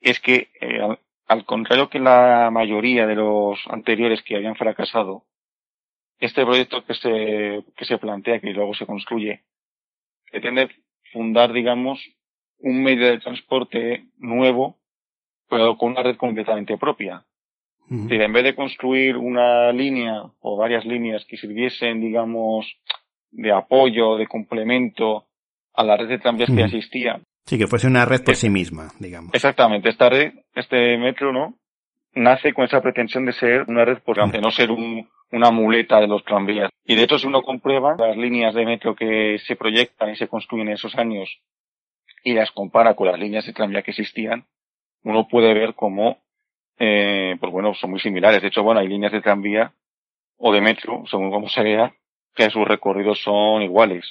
es 0.00 0.18
que, 0.20 0.50
eh, 0.60 0.80
al, 0.80 0.98
al 1.26 1.44
contrario 1.44 1.88
que 1.88 2.00
la 2.00 2.50
mayoría 2.50 3.06
de 3.06 3.14
los 3.14 3.60
anteriores 3.68 4.22
que 4.22 4.36
habían 4.36 4.56
fracasado, 4.56 5.24
este 6.18 6.44
proyecto 6.44 6.84
que 6.84 6.94
se, 6.94 7.64
que 7.76 7.84
se 7.84 7.98
plantea, 7.98 8.40
que 8.40 8.52
luego 8.52 8.74
se 8.74 8.86
construye, 8.86 9.44
pretende 10.30 10.68
fundar, 11.12 11.52
digamos, 11.52 12.00
un 12.64 12.82
medio 12.82 13.06
de 13.06 13.18
transporte 13.18 14.04
nuevo, 14.18 14.78
pero 15.48 15.76
con 15.76 15.92
una 15.92 16.02
red 16.02 16.16
completamente 16.16 16.76
propia. 16.78 17.24
Es 17.90 18.02
decir, 18.04 18.22
en 18.22 18.32
vez 18.32 18.44
de 18.44 18.54
construir 18.54 19.18
una 19.18 19.70
línea 19.70 20.22
o 20.40 20.56
varias 20.56 20.86
líneas 20.86 21.24
que 21.26 21.36
sirviesen, 21.36 22.00
digamos, 22.00 22.66
de 23.30 23.52
apoyo, 23.52 24.16
de 24.16 24.26
complemento 24.26 25.26
a 25.74 25.84
la 25.84 25.96
red 25.98 26.08
de 26.08 26.18
tranvías 26.18 26.48
que 26.48 26.56
ya 26.56 26.64
existía, 26.66 27.20
Sí, 27.46 27.58
que 27.58 27.66
fuese 27.66 27.86
una 27.86 28.06
red 28.06 28.22
por 28.24 28.32
Es- 28.32 28.40
sí 28.40 28.48
misma, 28.48 28.88
digamos. 28.98 29.34
Exactamente, 29.34 29.90
esta 29.90 30.08
red, 30.08 30.32
este 30.54 30.96
metro, 30.96 31.30
¿no? 31.30 31.58
Nace 32.14 32.54
con 32.54 32.64
esa 32.64 32.80
pretensión 32.80 33.26
de 33.26 33.32
ser 33.32 33.66
una 33.68 33.84
red 33.84 33.98
por 33.98 34.16
de 34.32 34.40
no 34.40 34.50
ser 34.50 34.70
un, 34.70 35.06
una 35.30 35.50
muleta 35.50 36.00
de 36.00 36.06
los 36.06 36.24
tranvías. 36.24 36.70
Y 36.86 36.94
de 36.94 37.02
hecho, 37.02 37.18
si 37.18 37.26
uno 37.26 37.42
comprueba 37.42 37.96
las 37.98 38.16
líneas 38.16 38.54
de 38.54 38.64
metro 38.64 38.94
que 38.94 39.36
se 39.46 39.56
proyectan 39.56 40.10
y 40.10 40.16
se 40.16 40.28
construyen 40.28 40.68
en 40.68 40.74
esos 40.74 40.94
años 40.96 41.28
y 42.24 42.32
las 42.32 42.50
compara 42.50 42.94
con 42.96 43.06
las 43.06 43.18
líneas 43.20 43.46
de 43.46 43.52
tranvía 43.52 43.82
que 43.82 43.92
existían, 43.92 44.46
uno 45.04 45.28
puede 45.28 45.54
ver 45.54 45.74
cómo, 45.74 46.18
eh, 46.78 47.36
pues 47.38 47.52
bueno, 47.52 47.74
son 47.74 47.90
muy 47.90 48.00
similares. 48.00 48.42
De 48.42 48.48
hecho, 48.48 48.62
bueno, 48.64 48.80
hay 48.80 48.88
líneas 48.88 49.12
de 49.12 49.20
tranvía 49.20 49.72
o 50.38 50.52
de 50.52 50.60
metro, 50.60 51.04
según 51.08 51.30
como 51.30 51.48
se 51.48 51.62
vea, 51.62 51.94
que 52.34 52.50
sus 52.50 52.66
recorridos 52.66 53.20
son 53.22 53.62
iguales. 53.62 54.04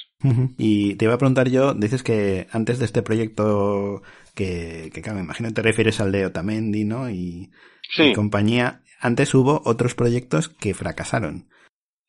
Y 0.56 0.94
te 0.94 1.04
iba 1.04 1.14
a 1.14 1.18
preguntar 1.18 1.50
yo, 1.50 1.74
dices 1.74 2.02
que 2.02 2.46
antes 2.52 2.78
de 2.78 2.86
este 2.86 3.02
proyecto 3.02 4.02
que, 4.34 4.90
que 4.94 5.02
claro, 5.02 5.18
me 5.18 5.24
imagino 5.24 5.52
te 5.52 5.60
refieres 5.60 6.00
al 6.00 6.12
de 6.12 6.24
Otamendi, 6.26 6.84
¿no? 6.84 7.10
Y, 7.10 7.50
Sí. 7.90 8.04
y 8.04 8.12
compañía, 8.14 8.80
antes 8.98 9.34
hubo 9.34 9.60
otros 9.66 9.94
proyectos 9.94 10.48
que 10.48 10.72
fracasaron. 10.72 11.48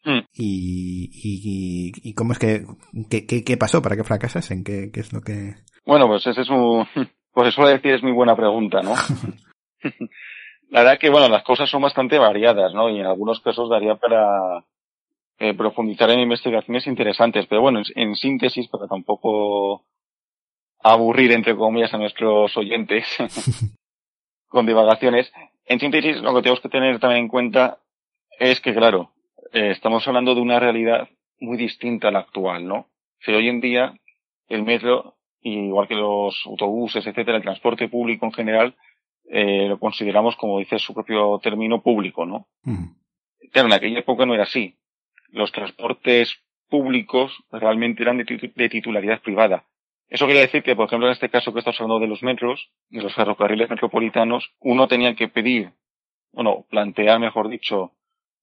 Mm. 0.05 0.19
Y, 0.33 1.09
y, 1.11 1.91
y 2.09 2.13
cómo 2.13 2.31
es 2.31 2.39
que, 2.39 2.65
qué, 3.09 3.25
qué, 3.25 3.43
qué 3.43 3.57
pasó 3.57 3.81
para 3.81 3.97
que 3.97 4.03
fracasasen? 4.05 4.63
¿Qué, 4.63 4.91
qué 4.93 4.99
es 5.01 5.11
lo 5.11 5.21
que...? 5.21 5.55
Bueno, 5.85 6.07
pues 6.07 6.25
ese 6.25 6.41
es 6.41 6.49
un, 6.49 6.87
pues 7.33 7.49
eso 7.49 7.65
decir 7.65 7.93
es 7.93 8.03
muy 8.03 8.11
buena 8.11 8.35
pregunta, 8.35 8.81
¿no? 8.81 8.93
La 10.69 10.81
verdad 10.81 10.99
que, 10.99 11.09
bueno, 11.09 11.29
las 11.29 11.43
cosas 11.43 11.69
son 11.69 11.83
bastante 11.83 12.17
variadas, 12.17 12.73
¿no? 12.73 12.89
Y 12.89 12.99
en 12.99 13.05
algunos 13.05 13.39
casos 13.39 13.69
daría 13.69 13.95
para 13.95 14.65
eh, 15.37 15.53
profundizar 15.53 16.09
en 16.09 16.19
investigaciones 16.19 16.87
interesantes. 16.87 17.45
Pero 17.47 17.61
bueno, 17.61 17.79
en, 17.79 17.85
en 17.95 18.15
síntesis, 18.15 18.67
para 18.67 18.87
tampoco 18.87 19.85
aburrir, 20.81 21.31
entre 21.31 21.55
comillas, 21.55 21.93
a 21.93 21.97
nuestros 21.97 22.57
oyentes 22.57 23.05
con 24.47 24.65
divagaciones, 24.65 25.31
en 25.65 25.79
síntesis 25.79 26.17
lo 26.17 26.33
que 26.33 26.41
tenemos 26.41 26.61
que 26.61 26.69
tener 26.69 26.99
también 26.99 27.23
en 27.23 27.29
cuenta 27.29 27.79
es 28.39 28.59
que, 28.59 28.73
claro, 28.73 29.11
eh, 29.53 29.71
estamos 29.71 30.07
hablando 30.07 30.35
de 30.35 30.41
una 30.41 30.59
realidad 30.59 31.07
muy 31.39 31.57
distinta 31.57 32.09
a 32.09 32.11
la 32.11 32.19
actual, 32.19 32.67
¿no? 32.67 32.87
Si 33.19 33.31
hoy 33.31 33.49
en 33.49 33.61
día 33.61 33.93
el 34.47 34.63
metro 34.63 35.15
y 35.47 35.67
igual 35.67 35.87
que 35.87 35.93
los 35.95 36.41
autobuses, 36.47 37.05
etcétera, 37.05 37.37
el 37.37 37.43
transporte 37.43 37.87
público 37.87 38.25
en 38.25 38.31
general, 38.33 38.75
eh, 39.29 39.67
lo 39.67 39.77
consideramos, 39.79 40.35
como 40.37 40.57
dice 40.57 40.79
su 40.79 40.93
propio 40.93 41.39
término, 41.39 41.81
público, 41.83 42.25
¿no? 42.25 42.47
Ujú. 42.65 42.95
Claro, 43.51 43.67
en 43.67 43.73
aquella 43.73 43.99
época 43.99 44.25
no 44.25 44.33
era 44.33 44.43
así. 44.43 44.75
Los 45.29 45.51
transportes 45.51 46.35
públicos 46.67 47.31
realmente 47.51 48.01
eran 48.01 48.17
de, 48.17 48.25
titu- 48.25 48.53
de 48.55 48.69
titularidad 48.69 49.21
privada. 49.21 49.65
Eso 50.09 50.25
quiere 50.25 50.41
decir 50.41 50.63
que, 50.63 50.75
por 50.75 50.87
ejemplo, 50.87 51.07
en 51.07 51.13
este 51.13 51.29
caso 51.29 51.53
que 51.53 51.59
estamos 51.59 51.79
hablando 51.79 51.99
de 51.99 52.07
los 52.07 52.23
metros, 52.23 52.69
de 52.89 53.03
los 53.03 53.13
ferrocarriles 53.13 53.69
metropolitanos, 53.69 54.51
uno 54.59 54.87
tenía 54.87 55.15
que 55.15 55.27
pedir, 55.27 55.71
bueno, 56.31 56.65
plantear, 56.71 57.19
mejor 57.19 57.49
dicho, 57.49 57.91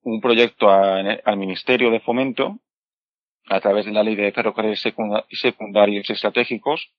un 0.03 0.21
proyecto 0.21 0.69
a- 0.69 1.01
al 1.25 1.37
Ministerio 1.37 1.91
de 1.91 1.99
Fomento, 2.01 2.59
a 3.49 3.61
través 3.61 3.87
de 3.87 3.93
la 3.93 4.03
ley 4.03 4.15
de 4.15 4.33
ferrocarriles 4.33 4.81
secunda- 4.81 5.25
secundarios 5.31 6.09
estratégicos. 6.11 6.93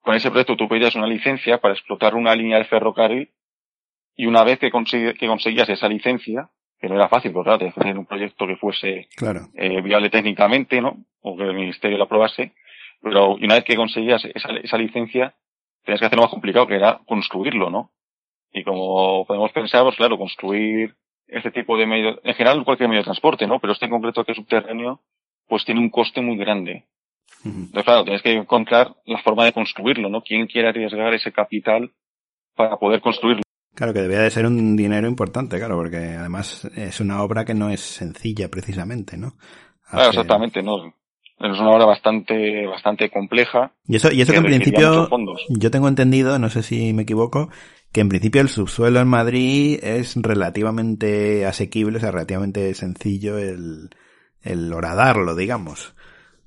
Con 0.00 0.14
ese 0.14 0.30
proyecto 0.30 0.56
tú 0.56 0.68
pedías 0.68 0.94
una 0.94 1.06
licencia 1.06 1.58
para 1.58 1.74
explotar 1.74 2.14
una 2.14 2.34
línea 2.34 2.58
de 2.58 2.64
ferrocarril 2.64 3.30
y 4.16 4.26
una 4.26 4.44
vez 4.44 4.58
que, 4.58 4.70
consigue- 4.70 5.14
que 5.14 5.26
conseguías 5.26 5.68
esa 5.68 5.88
licencia, 5.88 6.50
que 6.78 6.88
no 6.88 6.94
era 6.96 7.08
fácil, 7.08 7.32
porque 7.32 7.46
claro, 7.46 7.58
tenías 7.58 7.74
que 7.74 7.80
hacer 7.80 7.98
un 7.98 8.06
proyecto 8.06 8.46
que 8.46 8.56
fuese 8.56 9.08
Claro. 9.16 9.48
eh, 9.54 9.80
viable 9.80 10.10
técnicamente, 10.10 10.80
¿no? 10.80 11.04
O 11.22 11.36
que 11.36 11.44
el 11.44 11.54
ministerio 11.54 11.96
lo 11.98 12.04
aprobase. 12.04 12.52
Pero 13.00 13.36
y 13.38 13.44
una 13.44 13.54
vez 13.56 13.64
que 13.64 13.76
conseguías 13.76 14.24
esa, 14.24 14.50
esa 14.62 14.78
licencia, 14.78 15.34
tenías 15.84 16.00
que 16.00 16.06
hacer 16.06 16.16
lo 16.16 16.22
más 16.22 16.30
complicado, 16.30 16.66
que 16.66 16.76
era 16.76 17.00
construirlo, 17.06 17.70
¿no? 17.70 17.90
Y 18.52 18.62
como 18.62 19.24
podemos 19.26 19.50
pensar, 19.52 19.82
pues 19.82 19.96
claro, 19.96 20.16
construir 20.18 20.94
este 21.26 21.50
tipo 21.50 21.76
de 21.78 21.86
medio, 21.86 22.20
en 22.22 22.34
general 22.34 22.64
cualquier 22.64 22.88
medio 22.88 23.00
de 23.00 23.04
transporte, 23.06 23.46
¿no? 23.46 23.58
Pero 23.58 23.72
este 23.72 23.86
en 23.86 23.90
concreto 23.90 24.24
que 24.24 24.32
es 24.32 24.36
subterráneo, 24.36 25.00
pues 25.48 25.64
tiene 25.64 25.80
un 25.80 25.90
coste 25.90 26.20
muy 26.20 26.36
grande. 26.36 26.84
Entonces, 27.44 27.84
claro, 27.84 28.04
tienes 28.04 28.22
que 28.22 28.32
encontrar 28.32 28.94
la 29.04 29.22
forma 29.22 29.44
de 29.44 29.52
construirlo, 29.52 30.08
¿no? 30.08 30.22
¿Quién 30.22 30.46
quiere 30.46 30.68
arriesgar 30.68 31.12
ese 31.12 31.32
capital 31.32 31.92
para 32.54 32.76
poder 32.76 33.00
construirlo? 33.00 33.42
Claro 33.74 33.92
que 33.92 34.00
debía 34.00 34.20
de 34.20 34.30
ser 34.30 34.46
un 34.46 34.76
dinero 34.76 35.06
importante, 35.08 35.58
claro, 35.58 35.76
porque 35.76 35.96
además 35.96 36.64
es 36.76 37.00
una 37.00 37.22
obra 37.22 37.44
que 37.44 37.54
no 37.54 37.70
es 37.70 37.80
sencilla 37.80 38.48
precisamente, 38.48 39.18
¿no? 39.18 39.34
Claro, 39.90 40.10
exactamente, 40.10 40.62
¿no? 40.62 40.94
Es 41.40 41.58
una 41.58 41.70
obra 41.70 41.84
bastante, 41.84 42.66
bastante 42.66 43.10
compleja. 43.10 43.72
Y 43.86 43.96
eso, 43.96 44.10
y 44.12 44.22
eso 44.22 44.32
que 44.32 44.38
en 44.38 44.44
principio, 44.44 45.08
yo 45.48 45.70
tengo 45.70 45.88
entendido, 45.88 46.38
no 46.38 46.48
sé 46.48 46.62
si 46.62 46.92
me 46.92 47.02
equivoco, 47.02 47.50
que 47.92 48.00
en 48.00 48.08
principio 48.08 48.40
el 48.40 48.48
subsuelo 48.48 49.00
en 49.00 49.08
Madrid 49.08 49.80
es 49.82 50.14
relativamente 50.16 51.44
asequible, 51.44 51.98
o 51.98 52.00
sea, 52.00 52.12
relativamente 52.12 52.72
sencillo 52.74 53.38
el, 53.38 53.90
el 54.44 54.72
horadarlo, 54.72 55.34
digamos. 55.34 55.94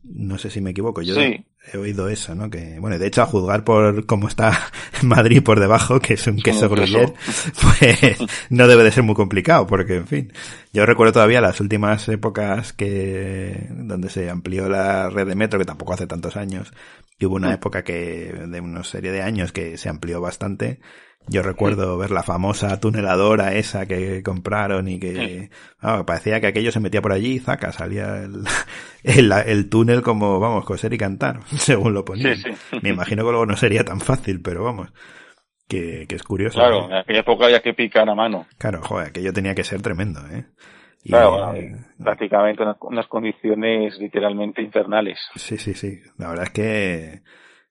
No 0.03 0.37
sé 0.37 0.49
si 0.49 0.61
me 0.61 0.69
equivoco, 0.71 1.01
yo 1.01 1.15
Sí. 1.15 1.45
he 1.73 1.77
oído 1.77 2.07
eso, 2.07 2.33
¿no? 2.33 2.49
Que, 2.49 2.79
bueno, 2.79 2.97
de 2.97 3.07
hecho, 3.07 3.21
a 3.21 3.25
juzgar 3.25 3.65
por 3.65 4.05
cómo 4.05 4.29
está 4.29 4.57
Madrid 5.03 5.43
por 5.43 5.59
debajo, 5.59 5.99
que 5.99 6.13
es 6.13 6.25
un 6.27 6.37
queso 6.37 6.69
un 6.69 6.75
queso. 6.75 6.95
gruyere, 6.97 7.13
pues 7.61 8.17
no 8.49 8.67
debe 8.67 8.83
de 8.83 8.91
ser 8.91 9.03
muy 9.03 9.15
complicado, 9.15 9.67
porque, 9.67 9.95
en 9.97 10.07
fin, 10.07 10.33
yo 10.71 10.85
recuerdo 10.85 11.11
todavía 11.13 11.41
las 11.41 11.59
últimas 11.59 12.07
épocas 12.07 12.71
que, 12.71 13.67
donde 13.71 14.09
se 14.09 14.29
amplió 14.29 14.69
la 14.69 15.09
red 15.09 15.27
de 15.27 15.35
metro, 15.35 15.59
que 15.59 15.65
tampoco 15.65 15.93
hace 15.93 16.07
tantos 16.07 16.37
años, 16.37 16.71
y 17.19 17.25
hubo 17.25 17.35
una 17.35 17.49
Mm. 17.49 17.53
época 17.53 17.83
que, 17.83 18.31
de 18.47 18.61
una 18.61 18.83
serie 18.85 19.11
de 19.11 19.23
años 19.23 19.51
que 19.51 19.77
se 19.77 19.89
amplió 19.89 20.21
bastante. 20.21 20.79
Yo 21.29 21.41
recuerdo 21.41 21.97
ver 21.97 22.11
la 22.11 22.23
famosa 22.23 22.79
tuneladora 22.79 23.53
esa 23.55 23.85
que 23.85 24.23
compraron 24.23 24.87
y 24.87 24.97
que 24.99 25.49
ah, 25.79 26.03
parecía 26.05 26.39
que 26.39 26.47
aquello 26.47 26.71
se 26.71 26.79
metía 26.79 27.01
por 27.01 27.11
allí 27.11 27.33
y 27.33 27.39
zaca, 27.39 27.73
salía 27.73 28.23
el, 28.23 28.43
el, 29.03 29.31
el 29.45 29.69
túnel 29.69 30.01
como, 30.01 30.39
vamos, 30.39 30.63
coser 30.63 30.93
y 30.93 30.97
cantar, 30.97 31.41
según 31.57 31.93
lo 31.93 32.05
ponían. 32.05 32.37
Sí, 32.37 32.53
sí. 32.53 32.79
Me 32.81 32.89
imagino 32.89 33.23
que 33.23 33.31
luego 33.31 33.45
no 33.45 33.57
sería 33.57 33.83
tan 33.83 33.99
fácil, 33.99 34.41
pero 34.41 34.63
vamos, 34.63 34.93
que, 35.67 36.05
que 36.07 36.15
es 36.15 36.23
curioso. 36.23 36.59
Claro, 36.59 36.87
¿no? 36.87 36.91
en 36.91 36.97
aquella 36.97 37.19
época 37.19 37.45
había 37.45 37.61
que 37.61 37.73
picar 37.73 38.09
a 38.09 38.15
mano. 38.15 38.47
Claro, 38.57 38.81
joder, 38.81 39.07
aquello 39.09 39.33
tenía 39.33 39.53
que 39.53 39.65
ser 39.65 39.81
tremendo, 39.81 40.21
¿eh? 40.31 40.45
Y, 41.03 41.09
Claro, 41.09 41.53
eh, 41.53 41.75
prácticamente 42.01 42.63
unas, 42.63 42.77
unas 42.81 43.07
condiciones 43.07 43.97
literalmente 43.99 44.61
infernales. 44.61 45.19
Sí, 45.35 45.57
sí, 45.57 45.73
sí. 45.73 45.99
La 46.17 46.29
verdad 46.29 46.45
es 46.45 46.51
que 46.51 47.21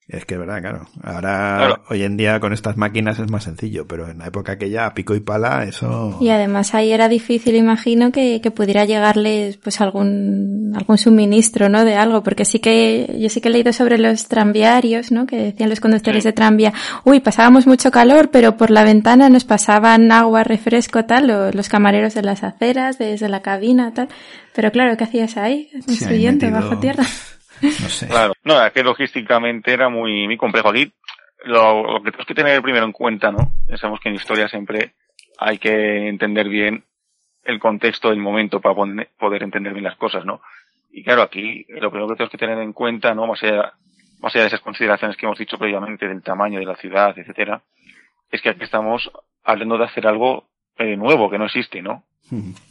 es 0.08 0.24
que 0.24 0.34
es 0.34 0.40
verdad, 0.40 0.60
claro. 0.60 0.86
Ahora, 1.02 1.56
Claro. 1.58 1.82
hoy 1.90 2.02
en 2.04 2.16
día 2.16 2.38
con 2.38 2.52
estas 2.52 2.76
máquinas 2.76 3.18
es 3.18 3.28
más 3.30 3.42
sencillo, 3.44 3.86
pero 3.88 4.08
en 4.08 4.18
la 4.18 4.26
época 4.28 4.52
aquella, 4.52 4.86
a 4.86 4.94
pico 4.94 5.14
y 5.16 5.20
pala, 5.20 5.64
eso... 5.64 6.16
Y 6.20 6.28
además 6.28 6.74
ahí 6.74 6.92
era 6.92 7.08
difícil, 7.08 7.56
imagino, 7.56 8.12
que, 8.12 8.40
que 8.40 8.50
pudiera 8.52 8.84
llegarles 8.84 9.56
pues 9.56 9.80
algún, 9.80 10.72
algún 10.76 10.96
suministro, 10.96 11.68
¿no? 11.68 11.84
De 11.84 11.96
algo, 11.96 12.22
porque 12.22 12.44
sí 12.44 12.60
que, 12.60 13.16
yo 13.20 13.28
sí 13.28 13.40
que 13.40 13.48
he 13.48 13.52
leído 13.52 13.72
sobre 13.72 13.98
los 13.98 14.28
tranviarios, 14.28 15.10
¿no? 15.10 15.26
Que 15.26 15.36
decían 15.36 15.70
los 15.70 15.80
conductores 15.80 16.22
Sí. 16.22 16.28
de 16.28 16.32
tranvía, 16.32 16.72
uy, 17.04 17.18
pasábamos 17.20 17.66
mucho 17.66 17.90
calor, 17.90 18.30
pero 18.30 18.56
por 18.56 18.70
la 18.70 18.84
ventana 18.84 19.28
nos 19.28 19.44
pasaban 19.44 20.12
agua, 20.12 20.44
refresco, 20.44 21.04
tal, 21.04 21.30
o 21.30 21.50
los 21.50 21.68
camareros 21.68 22.14
de 22.14 22.22
las 22.22 22.44
aceras, 22.44 22.98
desde 22.98 23.28
la 23.28 23.42
cabina, 23.42 23.92
tal. 23.92 24.08
Pero 24.54 24.70
claro, 24.70 24.96
¿qué 24.96 25.02
hacías 25.04 25.36
ahí? 25.36 25.68
Sí, 25.72 25.80
Construyendo 25.86 26.46
metido- 26.46 26.60
bajo 26.60 26.78
tierra. 26.78 27.04
No 27.62 27.70
sé. 27.70 28.08
Claro. 28.08 28.32
No, 28.44 28.64
es 28.64 28.72
que 28.72 28.82
logísticamente 28.82 29.72
era 29.72 29.88
muy, 29.88 30.26
muy 30.26 30.36
complejo. 30.36 30.70
Aquí 30.70 30.92
lo, 31.44 31.82
lo 31.92 32.02
que 32.02 32.10
tenemos 32.10 32.26
que 32.26 32.34
tener 32.34 32.62
primero 32.62 32.84
en 32.84 32.92
cuenta, 32.92 33.30
¿no? 33.30 33.52
Sabemos 33.76 34.00
que 34.00 34.08
en 34.08 34.16
historia 34.16 34.48
siempre 34.48 34.94
hay 35.38 35.58
que 35.58 36.08
entender 36.08 36.48
bien 36.48 36.84
el 37.44 37.58
contexto 37.58 38.10
del 38.10 38.18
momento 38.18 38.60
para 38.60 38.74
poder 39.18 39.42
entender 39.42 39.72
bien 39.72 39.84
las 39.84 39.96
cosas, 39.96 40.24
¿no? 40.24 40.40
Y 40.90 41.04
claro, 41.04 41.22
aquí 41.22 41.64
lo 41.68 41.90
primero 41.90 42.08
que 42.08 42.16
tenemos 42.16 42.30
que 42.30 42.38
tener 42.38 42.58
en 42.58 42.72
cuenta, 42.72 43.14
¿no? 43.14 43.26
Más 43.26 43.42
allá, 43.42 43.72
más 44.20 44.34
allá 44.34 44.44
de 44.44 44.48
esas 44.48 44.60
consideraciones 44.60 45.16
que 45.16 45.26
hemos 45.26 45.38
dicho 45.38 45.58
previamente 45.58 46.08
del 46.08 46.22
tamaño 46.22 46.58
de 46.58 46.66
la 46.66 46.76
ciudad, 46.76 47.16
etcétera, 47.16 47.62
es 48.30 48.42
que 48.42 48.48
aquí 48.48 48.64
estamos 48.64 49.10
hablando 49.44 49.78
de 49.78 49.84
hacer 49.84 50.06
algo 50.06 50.48
eh, 50.76 50.96
nuevo 50.96 51.30
que 51.30 51.38
no 51.38 51.46
existe, 51.46 51.82
¿no? 51.82 52.04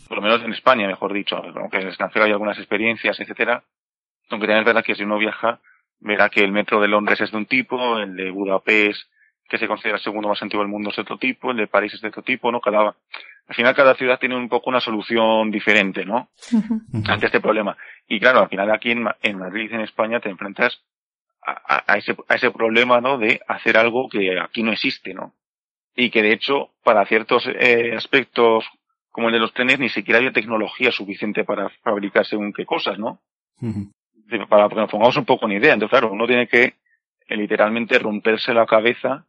Por 0.09 0.17
lo 0.17 0.21
menos 0.21 0.43
en 0.43 0.51
España, 0.51 0.85
mejor 0.85 1.13
dicho, 1.13 1.37
aunque 1.37 1.77
en 1.77 1.83
el 1.83 1.87
extranjero 1.89 2.25
hay 2.25 2.31
algunas 2.31 2.57
experiencias, 2.57 3.17
etcétera, 3.19 3.63
aunque 4.29 4.47
también 4.47 4.59
es 4.59 4.65
verdad 4.65 4.83
que 4.83 4.95
si 4.95 5.03
uno 5.03 5.17
viaja, 5.17 5.59
verá 5.99 6.29
que 6.29 6.41
el 6.43 6.51
metro 6.51 6.79
de 6.81 6.87
Londres 6.87 7.21
es 7.21 7.31
de 7.31 7.37
un 7.37 7.45
tipo, 7.45 7.97
el 7.99 8.15
de 8.15 8.31
Budapest, 8.31 9.09
que 9.47 9.57
se 9.57 9.67
considera 9.67 9.97
el 9.97 10.03
segundo 10.03 10.27
más 10.29 10.41
antiguo 10.41 10.63
del 10.63 10.71
mundo, 10.71 10.89
es 10.89 10.95
de 10.95 11.03
otro 11.03 11.17
tipo, 11.17 11.51
el 11.51 11.57
de 11.57 11.67
París 11.67 11.93
es 11.93 12.01
de 12.01 12.07
otro 12.09 12.23
tipo, 12.23 12.51
¿no? 12.51 12.59
Cada, 12.61 12.95
al 13.47 13.55
final 13.55 13.75
cada 13.75 13.93
ciudad 13.95 14.19
tiene 14.19 14.35
un 14.35 14.49
poco 14.49 14.69
una 14.69 14.79
solución 14.79 15.51
diferente, 15.51 16.03
¿no? 16.05 16.29
Ante 17.07 17.27
este 17.27 17.39
problema. 17.41 17.77
Y 18.07 18.19
claro, 18.19 18.39
al 18.39 18.49
final 18.49 18.71
aquí 18.71 18.91
en, 18.91 19.03
Ma- 19.03 19.15
en 19.21 19.37
Madrid, 19.37 19.71
en 19.71 19.81
España, 19.81 20.19
te 20.19 20.29
enfrentas 20.29 20.81
a, 21.45 21.51
a- 21.75 21.83
a 21.93 21.97
ese, 21.97 22.15
a 22.27 22.35
ese 22.35 22.49
problema, 22.51 23.01
¿no? 23.01 23.17
De 23.19 23.39
hacer 23.47 23.77
algo 23.77 24.09
que 24.09 24.39
aquí 24.39 24.63
no 24.63 24.71
existe, 24.71 25.13
¿no? 25.13 25.33
Y 25.95 26.09
que 26.09 26.23
de 26.23 26.33
hecho, 26.33 26.71
para 26.83 27.05
ciertos 27.05 27.47
eh, 27.47 27.93
aspectos 27.95 28.65
como 29.11 29.27
el 29.27 29.33
de 29.33 29.39
los 29.39 29.53
trenes, 29.53 29.79
ni 29.79 29.89
siquiera 29.89 30.17
había 30.17 30.33
tecnología 30.33 30.91
suficiente 30.91 31.43
para 31.45 31.69
fabricar 31.83 32.25
según 32.25 32.51
qué 32.51 32.65
cosas, 32.65 32.97
¿no? 32.99 33.21
Para 34.49 34.67
que 34.69 34.75
nos 34.75 34.89
pongamos 34.89 35.17
un 35.17 35.25
poco 35.25 35.45
en 35.45 35.53
idea. 35.53 35.73
Entonces, 35.73 35.91
claro, 35.99 36.11
uno 36.13 36.25
tiene 36.27 36.47
que 36.47 36.63
eh, 37.27 37.37
literalmente 37.37 37.99
romperse 37.99 38.53
la 38.53 38.65
cabeza 38.65 39.25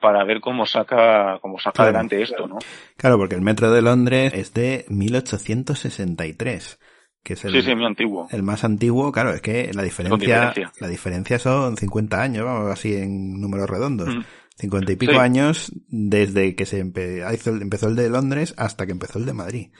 para 0.00 0.24
ver 0.24 0.40
cómo 0.40 0.66
saca, 0.66 1.38
cómo 1.40 1.58
saca 1.58 1.72
Claro. 1.72 1.88
adelante 1.90 2.20
esto, 2.22 2.46
¿no? 2.46 2.58
Claro, 2.96 3.16
porque 3.18 3.34
el 3.34 3.40
metro 3.42 3.70
de 3.70 3.82
Londres 3.82 4.32
es 4.34 4.52
de 4.52 4.84
1863, 4.88 6.78
que 7.22 7.32
es 7.34 7.44
el, 7.44 7.52
Sí, 7.52 7.62
sí, 7.62 7.74
muy 7.74 7.86
antiguo. 7.86 8.28
el 8.30 8.42
más 8.42 8.64
antiguo. 8.64 9.10
Claro, 9.12 9.30
es 9.32 9.40
que 9.40 9.70
la 9.74 9.82
diferencia, 9.82 10.18
diferencia. 10.50 10.72
la 10.80 10.88
diferencia 10.88 11.38
son 11.38 11.76
50 11.76 12.20
años, 12.22 12.44
vamos, 12.44 12.70
así 12.70 12.94
en 12.96 13.40
números 13.40 13.68
redondos. 13.68 14.14
Mm. 14.14 14.20
50 14.58 14.92
y 14.92 14.96
pico 14.96 15.12
Sí. 15.12 15.18
años 15.18 15.72
desde 15.88 16.54
que 16.54 16.64
se 16.64 16.82
empe- 16.82 17.22
hizo 17.34 17.50
empezó 17.50 17.88
el 17.88 17.96
de 17.96 18.08
Londres 18.08 18.54
hasta 18.56 18.86
que 18.86 18.92
empezó 18.92 19.18
el 19.18 19.26
de 19.26 19.34
Madrid. 19.34 19.70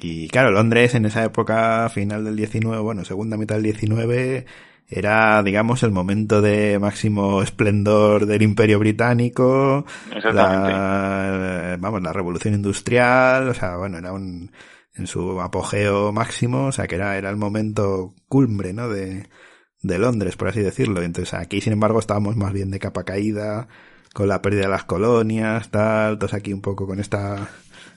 Y 0.00 0.28
claro, 0.28 0.50
Londres 0.50 0.94
en 0.94 1.04
esa 1.04 1.24
época, 1.24 1.88
final 1.90 2.24
del 2.24 2.36
19, 2.36 2.80
bueno, 2.80 3.04
segunda 3.04 3.36
mitad 3.36 3.56
del 3.56 3.64
19, 3.64 4.46
era, 4.88 5.42
digamos, 5.42 5.82
el 5.82 5.90
momento 5.90 6.40
de 6.40 6.78
máximo 6.78 7.42
esplendor 7.42 8.26
del 8.26 8.42
imperio 8.42 8.78
británico, 8.78 9.84
Exactamente. 10.14 10.72
la, 10.72 11.76
vamos, 11.78 12.02
la 12.02 12.12
revolución 12.12 12.54
industrial, 12.54 13.48
o 13.48 13.54
sea, 13.54 13.76
bueno, 13.76 13.98
era 13.98 14.12
un, 14.12 14.50
en 14.94 15.06
su 15.06 15.40
apogeo 15.40 16.12
máximo, 16.12 16.66
o 16.66 16.72
sea, 16.72 16.86
que 16.86 16.94
era, 16.94 17.18
era 17.18 17.30
el 17.30 17.36
momento 17.36 18.14
cumbre, 18.28 18.72
¿no? 18.72 18.88
De, 18.88 19.26
de 19.82 19.98
Londres, 19.98 20.36
por 20.36 20.48
así 20.48 20.60
decirlo. 20.60 21.02
Entonces 21.02 21.34
aquí, 21.34 21.60
sin 21.60 21.72
embargo, 21.72 21.98
estábamos 21.98 22.36
más 22.36 22.52
bien 22.52 22.70
de 22.70 22.78
capa 22.78 23.04
caída, 23.04 23.68
con 24.12 24.28
la 24.28 24.40
pérdida 24.40 24.62
de 24.62 24.68
las 24.68 24.84
colonias, 24.84 25.70
tal, 25.70 26.18
todos 26.18 26.32
aquí 26.32 26.52
un 26.52 26.62
poco 26.62 26.86
con 26.86 27.00
esta 27.00 27.50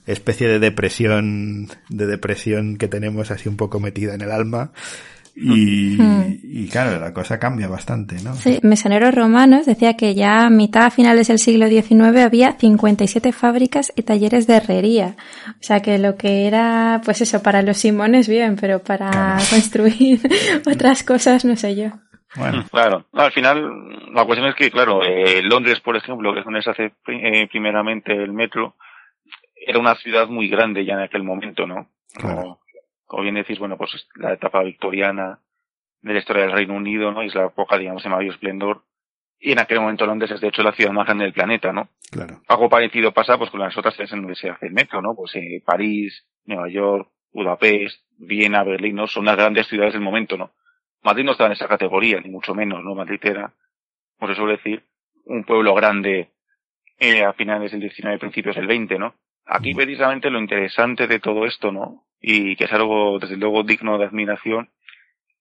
especie 0.05 0.47
de 0.47 0.59
depresión, 0.59 1.67
de 1.89 2.05
depresión 2.07 2.77
que 2.77 2.87
tenemos 2.87 3.31
así 3.31 3.49
un 3.49 3.57
poco 3.57 3.79
metida 3.79 4.13
en 4.15 4.21
el 4.21 4.31
alma. 4.31 4.71
Y, 5.41 5.95
y 6.43 6.67
claro, 6.69 6.99
la 6.99 7.13
cosa 7.13 7.39
cambia 7.39 7.69
bastante, 7.69 8.15
¿no? 8.23 8.33
Sí, 8.35 8.59
Mesoneros 8.61 9.13
Romanos 9.15 9.65
decía 9.65 9.95
que 9.95 10.13
ya 10.13 10.45
a 10.45 10.49
mitad 10.49 10.87
a 10.87 10.89
finales 10.91 11.29
del 11.29 11.39
siglo 11.39 11.69
XIX 11.69 12.17
había 12.25 12.53
57 12.59 13.31
fábricas 13.31 13.93
y 13.95 14.01
talleres 14.01 14.47
de 14.47 14.55
herrería. 14.57 15.15
O 15.51 15.61
sea 15.63 15.81
que 15.81 15.97
lo 15.97 16.17
que 16.17 16.45
era, 16.45 16.99
pues 17.05 17.21
eso, 17.21 17.41
para 17.41 17.61
los 17.61 17.77
Simones 17.77 18.27
bien, 18.27 18.57
pero 18.59 18.79
para 18.79 19.09
Claro. 19.11 19.43
construir 19.49 20.19
otras 20.69 21.03
cosas 21.03 21.45
no 21.45 21.55
sé 21.55 21.75
yo. 21.75 21.91
Bueno, 22.35 22.65
Claro, 22.69 23.05
No, 23.13 23.21
al 23.21 23.31
final 23.31 23.63
la 24.13 24.25
cuestión 24.25 24.49
es 24.49 24.55
que, 24.55 24.69
claro, 24.69 25.03
eh, 25.03 25.41
Londres, 25.41 25.79
por 25.79 25.95
ejemplo, 25.95 26.33
que 26.33 26.39
es 26.39 26.45
donde 26.45 26.61
se 26.61 26.69
hace 26.71 26.91
eh, 27.07 27.47
primeramente 27.49 28.11
el 28.11 28.33
metro, 28.33 28.75
era 29.65 29.79
una 29.79 29.95
ciudad 29.95 30.27
muy 30.27 30.49
grande 30.49 30.85
ya 30.85 30.93
en 30.93 31.01
aquel 31.01 31.23
momento, 31.23 31.67
¿no? 31.67 31.89
Claro. 32.13 32.35
Como, 32.41 32.59
como 33.05 33.23
bien 33.23 33.35
decís, 33.35 33.59
bueno, 33.59 33.77
pues 33.77 34.07
la 34.15 34.33
etapa 34.33 34.63
victoriana 34.63 35.39
de 36.01 36.13
la 36.13 36.19
historia 36.19 36.43
del 36.43 36.53
Reino 36.53 36.75
Unido, 36.75 37.11
¿no? 37.11 37.23
Y 37.23 37.27
es 37.27 37.35
la 37.35 37.45
época, 37.45 37.77
digamos, 37.77 38.03
de 38.03 38.09
mayor 38.09 38.33
esplendor. 38.33 38.83
Y 39.39 39.53
en 39.53 39.59
aquel 39.59 39.79
momento 39.79 40.05
Londres 40.05 40.31
es, 40.31 40.41
de 40.41 40.49
hecho, 40.49 40.63
la 40.63 40.73
ciudad 40.73 40.91
más 40.91 41.05
grande 41.05 41.23
del 41.23 41.33
planeta, 41.33 41.71
¿no? 41.71 41.89
claro. 42.11 42.41
Algo 42.47 42.69
parecido 42.69 43.13
pasa 43.13 43.37
pues 43.37 43.49
con 43.49 43.59
las 43.61 43.77
otras 43.77 43.93
ciudades 43.93 44.13
en 44.13 44.21
donde 44.21 44.35
se 44.35 44.49
hace 44.49 44.67
el 44.67 44.73
metro, 44.73 45.01
¿no? 45.01 45.15
Pues 45.15 45.35
eh, 45.35 45.63
París, 45.65 46.25
Nueva 46.45 46.67
York, 46.69 47.09
Budapest, 47.31 48.03
Viena, 48.17 48.63
Berlín, 48.63 48.95
¿no? 48.95 49.07
Son 49.07 49.25
las 49.25 49.37
grandes 49.37 49.67
ciudades 49.67 49.93
del 49.93 50.01
momento, 50.01 50.37
¿no? 50.37 50.51
Madrid 51.03 51.23
no 51.23 51.31
está 51.31 51.45
en 51.45 51.53
esa 51.53 51.67
categoría, 51.67 52.19
ni 52.19 52.29
mucho 52.29 52.53
menos, 52.53 52.83
¿no? 52.83 52.95
Madrid 52.95 53.19
era, 53.23 53.53
por 54.17 54.31
eso 54.31 54.45
decir, 54.45 54.83
un 55.25 55.45
pueblo 55.45 55.73
grande 55.73 56.31
eh, 56.97 57.23
a 57.23 57.33
finales 57.33 57.71
del 57.71 57.81
19, 57.81 58.19
principios 58.19 58.55
del 58.55 58.67
20, 58.67 58.99
¿no? 58.99 59.15
Aquí 59.51 59.73
Mm. 59.73 59.77
precisamente 59.77 60.29
lo 60.29 60.39
interesante 60.39 61.07
de 61.07 61.19
todo 61.19 61.45
esto, 61.45 61.71
¿no? 61.71 62.05
Y 62.21 62.55
que 62.55 62.65
es 62.65 62.73
algo, 62.73 63.17
desde 63.19 63.37
luego, 63.37 63.63
digno 63.63 63.97
de 63.97 64.05
admiración, 64.05 64.69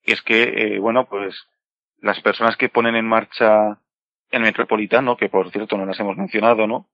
es 0.03 0.23
que, 0.23 0.43
eh, 0.43 0.79
bueno, 0.79 1.07
pues 1.07 1.47
las 2.01 2.21
personas 2.21 2.57
que 2.57 2.69
ponen 2.71 2.97
en 2.97 3.07
marcha 3.07 3.79
el 4.31 4.43
metropolitano, 4.43 5.17
que 5.17 5.29
por 5.29 5.51
cierto 5.51 5.77
no 5.77 5.85
las 5.87 5.99
hemos 6.01 6.17
mencionado, 6.17 6.67
¿no? 6.67 6.89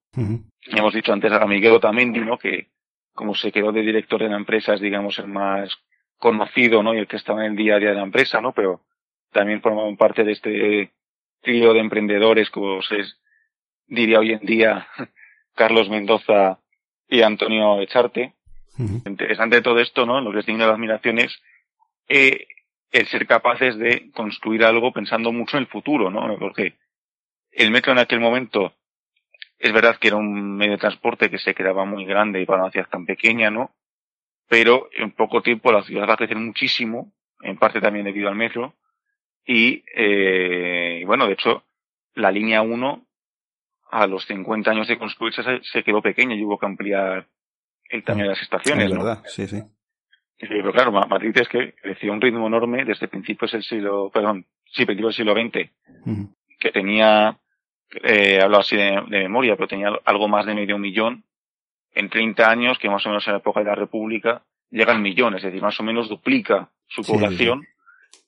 Ya 0.67 0.79
hemos 0.79 0.95
dicho 0.95 1.13
antes 1.13 1.31
a 1.33 1.47
Miguel 1.47 1.73
Otamendi, 1.73 2.21
¿no? 2.21 2.39
Que 2.39 2.69
como 3.13 3.35
se 3.35 3.53
quedó 3.53 3.71
de 3.73 3.83
director 3.83 4.21
de 4.21 4.29
la 4.29 4.37
empresa 4.37 4.75
es, 4.75 4.81
digamos, 4.81 5.19
el 5.19 5.29
más 5.29 5.71
conocido, 6.19 6.83
¿no? 6.83 6.95
Y 6.95 6.99
el 6.99 7.07
que 7.07 7.17
estaba 7.17 7.45
en 7.45 7.53
el 7.53 7.57
día 7.57 7.77
a 7.77 7.79
día 7.79 7.91
de 7.91 7.97
la 7.97 8.03
empresa, 8.03 8.41
¿no? 8.41 8.53
Pero 8.53 8.81
también 9.33 9.61
formaban 9.61 9.97
parte 9.97 10.25
de 10.25 10.33
este 10.33 10.93
trío 11.43 11.73
de 11.73 11.81
emprendedores, 11.81 12.51
como 12.51 12.83
se 12.83 13.03
diría 13.87 14.19
hoy 14.21 14.33
en 14.33 14.41
día 14.41 14.89
Carlos 15.55 15.89
Mendoza 15.91 16.59
y 17.15 17.23
Antonio 17.23 17.81
Echarte. 17.81 18.33
Ujú. 18.79 19.03
Interesante 19.07 19.57
de 19.57 19.63
todo 19.63 19.79
esto, 19.79 20.05
¿no? 20.05 20.21
Lo 20.21 20.33
que 20.33 20.41
es 20.41 20.47
digno 20.47 20.67
de 20.67 20.73
admiración 20.73 21.19
es 21.19 21.41
eh, 22.09 22.47
el 22.91 23.07
ser 23.07 23.27
capaces 23.27 23.77
de 23.79 24.11
construir 24.11 24.65
algo 24.65 24.93
pensando 24.93 25.33
mucho 25.33 25.57
en 25.57 25.63
el 25.63 25.69
futuro, 25.69 26.11
¿no? 26.11 26.37
Porque 26.39 26.75
el 27.53 27.71
metro 27.71 27.93
en 27.93 27.99
aquel 27.99 28.21
momento 28.21 28.75
es 29.59 29.73
verdad 29.73 29.97
que 29.97 30.09
era 30.09 30.17
un 30.17 30.57
medio 30.57 30.73
de 30.73 30.79
transporte 30.79 31.31
que 31.31 31.39
se 31.39 31.55
quedaba 31.55 31.85
muy 31.85 32.05
grande 32.05 32.41
y 32.41 32.47
para 32.47 32.63
una 32.63 32.73
ciudad 32.73 32.89
tan 32.89 33.07
pequeña, 33.07 33.51
¿no? 33.51 33.71
Pero 34.49 34.89
en 34.93 35.13
poco 35.13 35.41
tiempo 35.41 35.71
la 35.71 35.83
ciudad 35.83 36.09
va 36.09 36.15
a 36.15 36.19
crecer 36.19 36.37
muchísimo, 36.37 37.13
en 37.43 37.57
parte 37.57 37.81
también 37.81 38.05
debido 38.05 38.29
al 38.29 38.35
metro. 38.35 38.75
Y, 39.47 39.85
eh, 39.95 41.05
bueno, 41.07 41.27
de 41.27 41.35
hecho, 41.35 41.65
la 42.15 42.31
línea 42.31 42.63
1, 42.63 43.07
a 44.03 44.07
los 44.07 44.25
50 44.27 44.71
años 44.71 44.89
de 44.89 44.99
construirse, 44.99 45.43
se, 45.63 45.83
quedó 45.85 46.03
pequeña 46.03 46.35
y 46.35 46.43
hubo 46.45 46.59
que 46.59 46.67
ampliar 46.67 47.27
el 47.89 48.03
tamaño 48.03 48.25
de 48.25 48.31
las 48.31 48.43
estaciones, 48.43 48.87
Es 48.87 48.93
¿no? 48.93 49.05
verdad, 49.05 49.23
sí, 49.27 49.47
sí. 49.47 49.63
Sí, 50.39 50.47
pero 50.49 50.73
claro, 50.73 50.91
Ma- 50.91 51.07
Madrid 51.07 51.37
es 51.39 51.49
que 51.49 51.75
creció 51.81 52.11
a 52.11 52.15
un 52.15 52.21
ritmo 52.21 52.47
enorme 52.49 52.85
desde 52.85 53.07
principios 53.07 53.53
del 53.53 53.63
siglo, 53.63 54.11
perdón, 54.13 54.47
sí, 54.73 54.85
principios 54.85 55.17
del 55.17 55.27
siglo 55.27 55.41
XX, 55.41 55.71
que 56.59 56.71
tenía, 56.73 57.39
eh, 58.03 58.41
hablo 58.43 58.59
así 58.59 58.77
de, 58.77 59.01
de 59.09 59.21
memoria, 59.23 59.55
pero 59.55 59.69
tenía 59.69 59.93
algo 60.05 60.27
más 60.29 60.45
de 60.47 60.55
medio 60.55 60.77
millón. 60.79 61.23
En 61.93 62.09
30 62.11 62.51
años, 62.51 62.79
que 62.81 62.91
más 62.91 63.07
o 63.07 63.11
menos 63.11 63.25
en 63.29 63.35
la 63.35 63.39
época 63.39 63.61
de 63.61 63.67
la 63.67 63.77
República, 63.77 64.43
llega 64.71 64.93
al 64.93 65.01
millón, 65.01 65.37
es 65.37 65.43
decir, 65.45 65.63
más 65.63 65.79
o 65.79 65.85
menos 65.85 66.09
duplica 66.09 66.69
su 66.89 67.05
Sí, 67.05 67.13
población. 67.13 67.65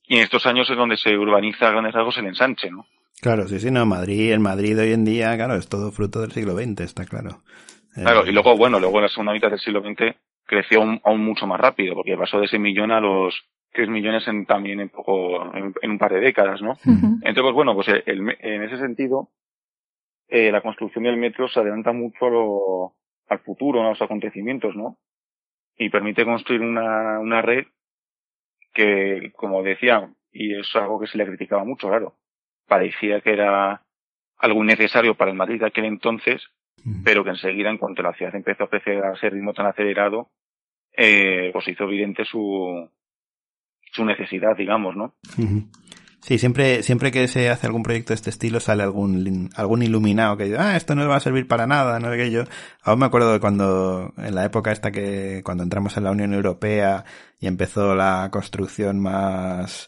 Y 0.06 0.18
en 0.18 0.22
estos 0.22 0.46
años 0.46 0.70
es 0.70 0.76
donde 0.76 0.96
se 0.96 1.18
urbaniza 1.18 1.66
a 1.66 1.72
grandes 1.72 1.92
rasgos 1.92 2.16
el 2.18 2.26
ensanche, 2.26 2.70
¿no? 2.70 2.86
Claro, 3.20 3.48
sí, 3.48 3.58
sí, 3.58 3.70
no, 3.70 3.86
Madrid, 3.86 4.32
el 4.32 4.40
Madrid 4.40 4.78
hoy 4.78 4.92
en 4.92 5.04
día, 5.04 5.34
claro, 5.36 5.54
es 5.56 5.68
todo 5.68 5.90
fruto 5.90 6.20
del 6.20 6.32
siglo 6.32 6.54
XX, 6.54 6.80
está 6.84 7.04
claro. 7.06 7.42
Eh, 7.96 8.02
Claro, 8.02 8.26
y 8.26 8.32
luego, 8.32 8.56
bueno, 8.56 8.78
luego 8.78 8.98
en 8.98 9.02
la 9.04 9.08
segunda 9.08 9.32
mitad 9.32 9.50
del 9.50 9.58
siglo 9.58 9.80
XX 9.80 10.14
creció 10.44 10.80
aún, 10.82 11.00
aún 11.04 11.24
mucho 11.24 11.46
más 11.46 11.58
rápido, 11.60 11.94
porque 11.94 12.16
pasó 12.16 12.38
de 12.38 12.46
ese 12.46 12.58
millón 12.58 12.92
a 12.92 13.00
los 13.00 13.34
tres 13.72 13.88
millones 13.88 14.26
en, 14.28 14.46
también 14.46 14.80
en 14.80 14.90
poco, 14.90 15.42
en, 15.54 15.74
en 15.82 15.90
un 15.90 15.98
par 15.98 16.12
de 16.12 16.20
décadas, 16.20 16.60
¿no? 16.62 16.78
Entonces, 17.22 17.42
pues 17.42 17.54
bueno, 17.54 17.74
pues 17.74 17.88
el- 17.88 18.02
el 18.06 18.36
en 18.40 18.62
ese 18.64 18.78
sentido, 18.78 19.30
eh, 20.28 20.50
la 20.52 20.60
construcción 20.60 21.04
del 21.04 21.16
metro 21.16 21.48
se 21.48 21.60
adelanta 21.60 21.92
mucho 21.92 22.26
a 22.26 22.30
lo- 22.30 22.92
al 23.28 23.38
futuro, 23.40 23.80
a 23.82 23.88
los 23.90 24.00
acontecimientos, 24.02 24.76
¿no? 24.76 24.98
Y 25.76 25.88
permite 25.90 26.24
construir 26.24 26.60
una, 26.62 27.18
una 27.18 27.42
red 27.42 27.64
que, 28.72 29.32
como 29.36 29.62
decía, 29.62 30.08
y 30.32 30.54
es 30.58 30.74
algo 30.76 31.00
que 31.00 31.06
se 31.06 31.18
le 31.18 31.26
criticaba 31.26 31.64
mucho, 31.64 31.88
claro, 31.88 32.14
parecía 32.66 33.20
que 33.20 33.32
era 33.32 33.82
algo 34.38 34.62
innecesario 34.62 35.14
para 35.14 35.30
el 35.30 35.36
Madrid 35.36 35.60
de 35.60 35.66
aquel 35.66 35.86
entonces, 35.86 36.42
Ujú. 36.84 37.02
pero 37.04 37.24
que 37.24 37.30
enseguida, 37.30 37.70
en 37.70 37.78
cuanto 37.78 38.02
la 38.02 38.12
ciudad 38.14 38.34
empezó 38.34 38.64
a 38.64 38.70
crecer 38.70 39.04
a 39.04 39.14
ese 39.14 39.30
ritmo 39.30 39.52
tan 39.52 39.66
acelerado, 39.66 40.30
eh, 40.96 41.50
pues 41.52 41.68
hizo 41.68 41.84
evidente 41.84 42.24
su, 42.24 42.88
su 43.92 44.04
necesidad, 44.04 44.56
digamos, 44.56 44.96
¿no? 44.96 45.14
Sí, 46.20 46.38
siempre, 46.38 46.82
siempre 46.82 47.12
que 47.12 47.28
se 47.28 47.50
hace 47.50 47.66
algún 47.66 47.82
proyecto 47.84 48.08
de 48.08 48.16
este 48.16 48.30
estilo 48.30 48.58
sale 48.58 48.82
algún, 48.82 49.48
algún 49.54 49.82
iluminado 49.82 50.36
que 50.36 50.44
dice, 50.44 50.56
ah, 50.58 50.76
esto 50.76 50.94
no 50.94 51.08
va 51.08 51.16
a 51.16 51.20
servir 51.20 51.46
para 51.46 51.68
nada, 51.68 52.00
no 52.00 52.10
sé 52.10 52.16
qué 52.16 52.30
yo. 52.32 52.44
Aún 52.82 52.98
me 52.98 53.06
acuerdo 53.06 53.32
de 53.32 53.38
cuando, 53.38 54.12
en 54.16 54.34
la 54.34 54.44
época 54.44 54.72
esta 54.72 54.90
que, 54.90 55.42
cuando 55.44 55.62
entramos 55.62 55.96
en 55.96 56.04
la 56.04 56.10
Unión 56.10 56.34
Europea 56.34 57.04
y 57.38 57.46
empezó 57.46 57.94
la 57.94 58.28
construcción 58.32 58.98
más, 58.98 59.86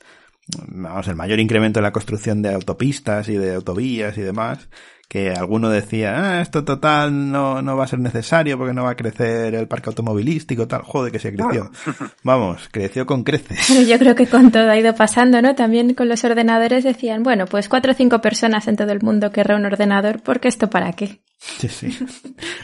vamos, 0.69 1.09
el 1.09 1.17
mayor 1.17 1.41
incremento 1.41 1.81
en 1.81 1.85
la 1.85 1.93
construcción 1.93 2.43
de 2.43 2.55
autopistas 2.55 3.29
y 3.29 3.37
de 3.37 3.55
autovías 3.55 4.17
y 4.19 4.23
demás, 4.23 4.69
que 5.09 5.31
alguno 5.31 5.71
decía, 5.71 6.15
ah, 6.19 6.41
esto 6.43 6.65
total 6.65 7.33
no, 7.33 7.63
no 7.63 7.77
va 7.77 7.85
a 7.85 7.89
ser 7.89 7.99
necesario 7.99 8.59
porque 8.59 8.75
no 8.75 8.85
va 8.85 8.91
a 8.91 8.97
crecer 8.97 9.55
el 9.55 9.67
parque 9.67 9.89
automovilístico, 9.89 10.69
tal, 10.69 10.83
joder 10.83 11.11
que 11.11 11.19
se 11.19 11.35
creció. 11.35 11.71
Vamos, 12.23 12.69
creció 12.71 13.07
con 13.07 13.25
creces. 13.25 13.59
Pero 13.69 13.83
yo 13.83 13.99
creo 13.99 14.15
que 14.15 14.27
con 14.27 14.51
todo 14.51 14.71
ha 14.71 14.77
ido 14.79 14.95
pasando, 14.95 15.41
¿no? 15.41 15.55
También 15.55 15.95
con 15.95 16.11
los 16.11 16.25
ordenadores 16.25 16.85
decían, 16.85 17.23
bueno, 17.23 17.47
pues 17.47 17.69
cuatro 17.71 17.93
o 17.93 17.95
cinco 17.95 18.21
personas 18.21 18.69
en 18.69 18.77
todo 18.77 18.93
el 18.93 19.01
mundo 19.01 19.31
querrá 19.31 19.57
un 19.57 19.65
ordenador, 19.65 20.21
porque 20.23 20.49
esto 20.49 20.69
para 20.69 20.93
qué. 20.93 21.21
Sí, 21.39 21.69
sí. 21.69 21.97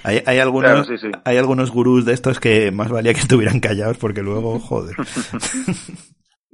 Hay, 0.02 0.22
hay 0.26 0.38
algunos, 0.40 0.70
Claro, 0.70 0.84
sí, 0.84 0.98
sí. 0.98 1.08
hay 1.24 1.36
algunos 1.38 1.70
gurús 1.70 2.04
de 2.04 2.12
estos 2.12 2.40
que 2.40 2.70
más 2.72 2.90
valía 2.90 3.14
que 3.14 3.20
estuvieran 3.20 3.60
callados 3.60 3.96
porque 3.96 4.20
luego, 4.20 4.58
joder. 4.58 4.96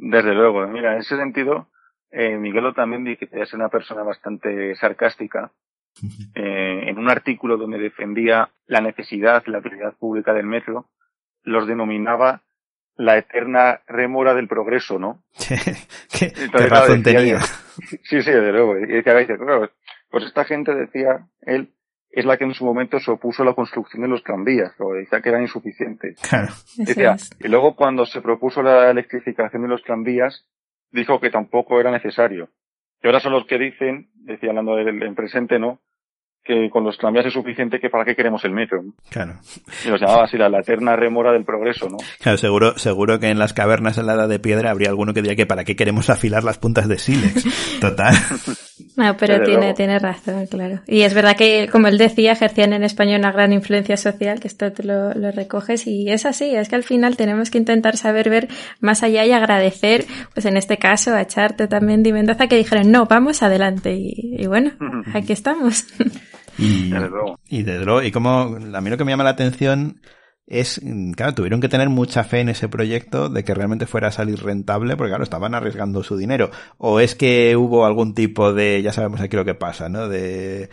Desde 0.02 0.34
luego, 0.34 0.66
mira, 0.66 0.94
en 0.94 1.00
ese 1.00 1.14
sentido, 1.18 1.68
eh, 2.10 2.38
Miguelo 2.38 2.72
también 2.72 3.04
dice 3.04 3.26
que 3.26 3.42
es 3.42 3.52
una 3.52 3.68
persona 3.68 4.02
bastante 4.02 4.74
sarcástica. 4.76 5.52
Eh, 6.34 6.88
en 6.88 6.98
un 6.98 7.10
artículo 7.10 7.56
donde 7.56 7.76
defendía 7.76 8.48
la 8.66 8.80
necesidad, 8.80 9.42
la 9.46 9.58
utilidad 9.58 9.92
pública 9.98 10.32
del 10.32 10.46
metro, 10.46 10.86
los 11.42 11.66
denominaba 11.66 12.42
la 12.96 13.18
eterna 13.18 13.80
rémora 13.88 14.32
del 14.34 14.46
progreso, 14.46 14.98
¿no? 14.98 15.22
¿Qué, 15.38 16.26
Entonces, 16.26 16.70
razón 16.70 17.02
decía, 17.02 17.18
tenía? 17.18 17.38
Sí, 18.04 18.22
sí, 18.22 18.30
desde 18.30 18.52
luego. 18.52 18.78
Y 18.78 18.86
decía, 18.86 19.36
claro, 19.36 19.70
pues 20.10 20.24
esta 20.24 20.44
gente 20.44 20.74
decía, 20.74 21.26
él, 21.42 21.72
es 22.10 22.24
la 22.24 22.36
que 22.36 22.44
en 22.44 22.54
su 22.54 22.64
momento 22.64 22.98
se 22.98 23.10
opuso 23.10 23.42
a 23.42 23.46
la 23.46 23.54
construcción 23.54 24.02
de 24.02 24.08
los 24.08 24.22
tranvías, 24.24 24.72
o 24.78 24.94
decía 24.94 25.20
que 25.20 25.28
eran 25.28 25.42
insuficientes. 25.42 26.20
Claro. 26.28 26.52
Decía, 26.76 27.12
es. 27.12 27.30
y 27.38 27.48
luego 27.48 27.76
cuando 27.76 28.04
se 28.04 28.20
propuso 28.20 28.62
la 28.62 28.90
electrificación 28.90 29.62
de 29.62 29.68
los 29.68 29.82
tranvías, 29.82 30.44
dijo 30.90 31.20
que 31.20 31.30
tampoco 31.30 31.80
era 31.80 31.90
necesario. 31.90 32.48
Y 33.02 33.06
ahora 33.06 33.20
son 33.20 33.32
los 33.32 33.46
que 33.46 33.58
dicen, 33.58 34.10
decía 34.14 34.50
hablando 34.50 34.76
del 34.76 35.02
en 35.02 35.14
presente, 35.14 35.58
¿no? 35.58 35.80
Que 36.42 36.68
con 36.70 36.84
los 36.84 36.98
tranvías 36.98 37.26
es 37.26 37.32
suficiente 37.32 37.78
que 37.80 37.90
para 37.90 38.04
qué 38.04 38.16
queremos 38.16 38.44
el 38.44 38.52
metro. 38.52 38.82
¿no? 38.82 38.94
Claro. 39.10 39.34
Y 39.84 39.88
los 39.88 40.00
llamaba 40.00 40.24
así 40.24 40.36
la, 40.36 40.48
la 40.48 40.60
eterna 40.60 40.96
remora 40.96 41.32
del 41.32 41.44
progreso, 41.44 41.88
¿no? 41.88 41.98
Claro, 42.18 42.38
seguro, 42.38 42.78
seguro 42.78 43.20
que 43.20 43.28
en 43.28 43.38
las 43.38 43.52
cavernas 43.52 43.98
en 43.98 44.06
la 44.06 44.14
edad 44.14 44.28
de 44.28 44.38
piedra 44.38 44.70
habría 44.70 44.88
alguno 44.88 45.14
que 45.14 45.22
diría 45.22 45.36
que 45.36 45.46
para 45.46 45.64
qué 45.64 45.76
queremos 45.76 46.10
afilar 46.10 46.42
las 46.42 46.58
puntas 46.58 46.88
de 46.88 46.98
sílex. 46.98 47.78
Total. 47.80 48.14
No, 48.96 49.16
pero 49.16 49.34
Desde 49.34 49.46
tiene, 49.46 49.60
luego. 49.60 49.74
tiene 49.74 49.98
razón, 49.98 50.46
claro. 50.46 50.80
Y 50.86 51.02
es 51.02 51.14
verdad 51.14 51.36
que, 51.36 51.68
como 51.70 51.88
él 51.88 51.98
decía, 51.98 52.32
ejercían 52.32 52.72
en 52.72 52.82
España 52.84 53.16
una 53.16 53.32
gran 53.32 53.52
influencia 53.52 53.96
social, 53.96 54.40
que 54.40 54.48
esto 54.48 54.72
tú 54.72 54.82
lo, 54.84 55.12
lo 55.14 55.30
recoges, 55.32 55.86
y 55.86 56.10
es 56.10 56.26
así, 56.26 56.54
es 56.54 56.68
que 56.68 56.76
al 56.76 56.82
final 56.84 57.16
tenemos 57.16 57.50
que 57.50 57.58
intentar 57.58 57.96
saber 57.96 58.30
ver 58.30 58.48
más 58.80 59.02
allá 59.02 59.24
y 59.24 59.32
agradecer, 59.32 60.06
pues 60.34 60.46
en 60.46 60.56
este 60.56 60.78
caso, 60.78 61.14
a 61.14 61.26
Charte 61.26 61.68
también 61.68 62.02
de 62.02 62.12
Mendoza, 62.12 62.46
que 62.46 62.56
dijeron, 62.56 62.90
no, 62.90 63.06
vamos 63.06 63.42
adelante, 63.42 63.94
y, 63.94 64.36
y 64.38 64.46
bueno, 64.46 64.72
aquí 65.14 65.32
estamos. 65.32 65.86
Y, 66.58 66.92
y 67.48 67.62
desde 67.62 67.84
luego, 67.84 68.02
y 68.02 68.10
como 68.10 68.56
a 68.74 68.80
mí 68.80 68.90
lo 68.90 68.96
que 68.98 69.04
me 69.04 69.12
llama 69.12 69.24
la 69.24 69.30
atención 69.30 70.00
es, 70.50 70.80
claro, 71.16 71.32
tuvieron 71.32 71.60
que 71.60 71.68
tener 71.68 71.88
mucha 71.88 72.24
fe 72.24 72.40
en 72.40 72.48
ese 72.48 72.68
proyecto 72.68 73.28
de 73.28 73.44
que 73.44 73.54
realmente 73.54 73.86
fuera 73.86 74.08
a 74.08 74.12
salir 74.12 74.42
rentable, 74.42 74.96
porque 74.96 75.10
claro, 75.10 75.22
estaban 75.22 75.54
arriesgando 75.54 76.02
su 76.02 76.16
dinero. 76.16 76.50
O 76.76 76.98
es 76.98 77.14
que 77.14 77.56
hubo 77.56 77.86
algún 77.86 78.14
tipo 78.14 78.52
de, 78.52 78.82
ya 78.82 78.92
sabemos 78.92 79.20
aquí 79.20 79.36
lo 79.36 79.44
que 79.44 79.54
pasa, 79.54 79.88
¿no? 79.88 80.08
De 80.08 80.68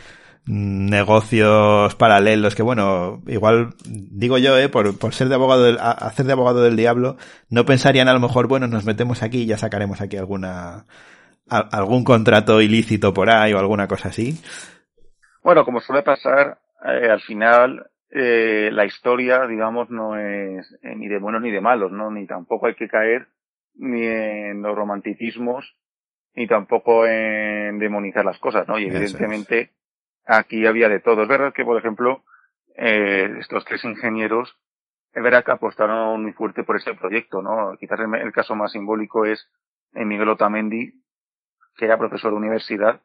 mm, 0.46 0.90
negocios 0.90 1.94
paralelos 1.94 2.56
que 2.56 2.64
bueno, 2.64 3.22
igual 3.28 3.76
digo 3.86 4.40
yo, 4.40 4.58
eh, 4.58 4.68
por, 4.68 4.98
por 4.98 5.14
ser 5.14 5.30
de 5.30 5.36
abogado 5.36 5.64
del, 5.66 5.78
hacer 5.80 6.26
de 6.26 6.34
abogado 6.34 6.64
del 6.64 6.76
diablo, 6.76 7.18
no 7.50 7.66
pensarían 7.66 8.08
a 8.08 8.14
lo 8.14 8.20
mejor, 8.20 8.48
bueno, 8.48 8.68
nos 8.68 8.84
metemos 8.84 9.22
aquí 9.22 9.44
y 9.44 9.46
ya 9.46 9.60
sacaremos 9.60 10.02
aquí 10.02 10.18
alguna, 10.18 10.86
algún 11.48 12.04
contrato 12.04 12.62
ilícito 12.62 13.14
por 13.14 13.30
ahí 13.30 13.54
o 13.54 13.60
alguna 13.60 13.88
cosa 13.88 14.10
así. 14.10 14.42
Bueno, 15.44 15.64
como 15.64 15.82
suele 15.82 16.02
pasar, 16.02 16.58
eh, 16.84 17.12
al 17.12 17.22
final 17.22 17.86
eh, 18.10 18.70
la 18.72 18.86
historia, 18.86 19.46
digamos, 19.48 19.90
no 19.90 20.18
es 20.18 20.78
eh, 20.82 20.96
ni 20.96 21.08
de 21.08 21.20
buenos 21.20 21.42
ni 21.42 21.52
de 21.52 21.62
malos, 21.62 21.92
¿no? 21.92 22.10
Ni 22.10 22.26
tampoco 22.26 22.68
hay 22.68 22.76
que 22.76 22.88
caer 22.88 23.28
ni 23.76 24.06
en 24.06 24.62
los 24.62 24.76
romanticismos, 24.76 25.78
ni 26.34 26.48
tampoco 26.48 27.06
en 27.06 27.80
demonizar 27.80 28.24
las 28.24 28.40
cosas, 28.40 28.68
¿no? 28.68 28.80
Y 28.80 28.86
evidentemente 28.86 29.72
aquí 30.26 30.66
había 30.66 30.90
de 30.90 31.00
todo. 31.00 31.24
Es 31.24 31.28
verdad 31.28 31.54
que, 31.54 31.66
por 31.66 31.78
ejemplo, 31.78 32.24
eh, 32.76 33.30
estos 33.40 33.66
tres 33.66 33.84
ingenieros, 33.84 34.58
es 35.14 35.24
verdad 35.24 35.44
que 35.44 35.52
apostaron 35.52 36.22
muy 36.22 36.32
fuerte 36.32 36.64
por 36.64 36.78
este 36.78 36.94
proyecto, 36.94 37.42
¿no? 37.42 37.76
Quizás 37.78 38.00
el, 38.00 38.14
el 38.16 38.32
caso 38.32 38.56
más 38.56 38.72
simbólico 38.72 39.26
es 39.26 39.50
Miguel 39.94 40.30
Otamendi, 40.30 40.94
que 41.76 41.86
era 41.86 41.98
profesor 41.98 42.32
de 42.32 42.38
universidad, 42.38 43.02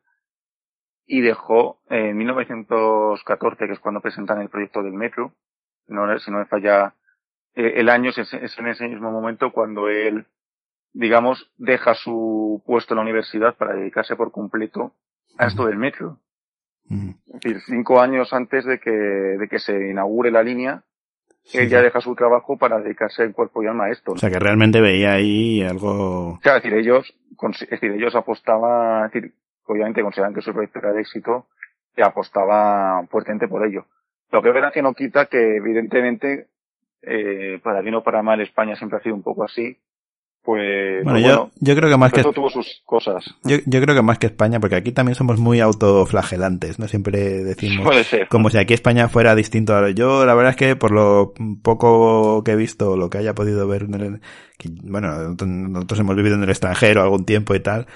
y 1.06 1.20
dejó 1.20 1.80
en 1.88 2.16
1914, 2.16 3.66
que 3.66 3.72
es 3.72 3.80
cuando 3.80 4.00
presentan 4.00 4.40
el 4.40 4.48
proyecto 4.48 4.82
del 4.82 4.92
metro, 4.92 5.32
no, 5.88 6.18
si 6.18 6.30
no 6.30 6.38
me 6.38 6.46
falla 6.46 6.94
eh, 7.54 7.74
el 7.76 7.88
año, 7.88 8.10
es, 8.10 8.32
en 8.58 8.66
ese 8.66 8.88
mismo 8.88 9.10
momento 9.10 9.52
cuando 9.52 9.88
él, 9.88 10.26
digamos, 10.92 11.50
deja 11.56 11.94
su 11.94 12.62
puesto 12.66 12.94
en 12.94 12.96
la 12.96 13.02
universidad 13.02 13.56
para 13.56 13.74
dedicarse 13.74 14.16
por 14.16 14.32
completo 14.32 14.94
a 15.38 15.46
esto 15.46 15.66
del 15.66 15.76
metro. 15.76 16.18
Es 16.90 17.40
decir, 17.40 17.60
cinco 17.64 18.00
años 18.00 18.32
antes 18.34 18.66
de 18.66 18.78
que, 18.78 18.90
de 18.90 19.48
que 19.48 19.58
se 19.58 19.90
inaugure 19.90 20.30
la 20.30 20.42
línea, 20.42 20.84
él 21.54 21.68
ya 21.68 21.80
deja 21.80 22.00
su 22.00 22.14
trabajo 22.14 22.58
para 22.58 22.80
dedicarse 22.80 23.24
en 23.24 23.32
cuerpo 23.32 23.62
y 23.62 23.66
alma 23.66 23.86
a 23.86 23.90
esto. 23.90 24.12
O 24.12 24.18
sea, 24.18 24.30
que 24.30 24.38
realmente 24.38 24.80
veía 24.80 25.12
ahí 25.12 25.62
algo... 25.62 26.38
Claro, 26.42 26.58
es 26.58 26.64
decir, 26.64 26.78
ellos, 26.78 27.14
es 27.60 27.70
decir, 27.70 27.92
ellos 27.92 28.14
apostaban, 28.14 29.06
es 29.06 29.12
decir, 29.12 29.34
obviamente 29.72 30.02
consideran 30.02 30.34
que 30.34 30.42
su 30.42 30.52
proyecto 30.52 30.78
era 30.78 30.92
de 30.92 31.00
éxito 31.00 31.46
y 31.96 32.02
apostaba 32.02 33.04
fuertemente 33.10 33.48
por 33.48 33.66
ello. 33.66 33.86
Lo 34.30 34.42
que 34.42 34.48
es 34.48 34.54
verdad 34.54 34.72
que 34.72 34.82
no 34.82 34.94
quita 34.94 35.26
que 35.26 35.56
evidentemente, 35.56 36.48
eh, 37.02 37.60
para 37.62 37.80
bien 37.82 37.96
o 37.96 38.02
para 38.02 38.22
mal, 38.22 38.40
España 38.40 38.76
siempre 38.76 38.98
ha 38.98 39.02
sido 39.02 39.14
un 39.14 39.22
poco 39.22 39.44
así. 39.44 39.78
Pues, 40.44 41.04
bueno, 41.04 41.20
yo, 41.20 41.50
yo 41.60 41.76
creo 41.76 41.88
que 41.88 41.96
más 41.96 42.12
que 42.12 42.24
tuvo 42.24 42.50
sus 42.50 42.82
cosas. 42.84 43.24
Yo, 43.44 43.58
yo 43.64 43.80
creo 43.80 43.94
que 43.94 44.02
más 44.02 44.18
que 44.18 44.26
España, 44.26 44.58
porque 44.58 44.74
aquí 44.74 44.90
también 44.90 45.14
somos 45.14 45.38
muy 45.38 45.60
autoflagelantes, 45.60 46.80
¿no? 46.80 46.88
Siempre 46.88 47.44
decimos 47.44 47.86
Puede 47.86 48.02
ser. 48.02 48.26
como 48.26 48.50
si 48.50 48.58
aquí 48.58 48.74
España 48.74 49.08
fuera 49.08 49.36
distinto. 49.36 49.76
a 49.76 49.90
Yo 49.90 50.26
la 50.26 50.34
verdad 50.34 50.50
es 50.50 50.56
que 50.56 50.74
por 50.74 50.90
lo 50.90 51.32
poco 51.62 52.42
que 52.42 52.52
he 52.52 52.56
visto, 52.56 52.96
lo 52.96 53.08
que 53.08 53.18
haya 53.18 53.36
podido 53.36 53.68
ver, 53.68 53.82
en 53.82 53.94
el, 53.94 54.20
que, 54.58 54.68
bueno, 54.82 55.36
nosotros 55.46 56.00
hemos 56.00 56.16
vivido 56.16 56.34
en 56.34 56.42
el 56.42 56.50
extranjero 56.50 57.02
algún 57.02 57.24
tiempo 57.24 57.54
y 57.54 57.60
tal, 57.60 57.86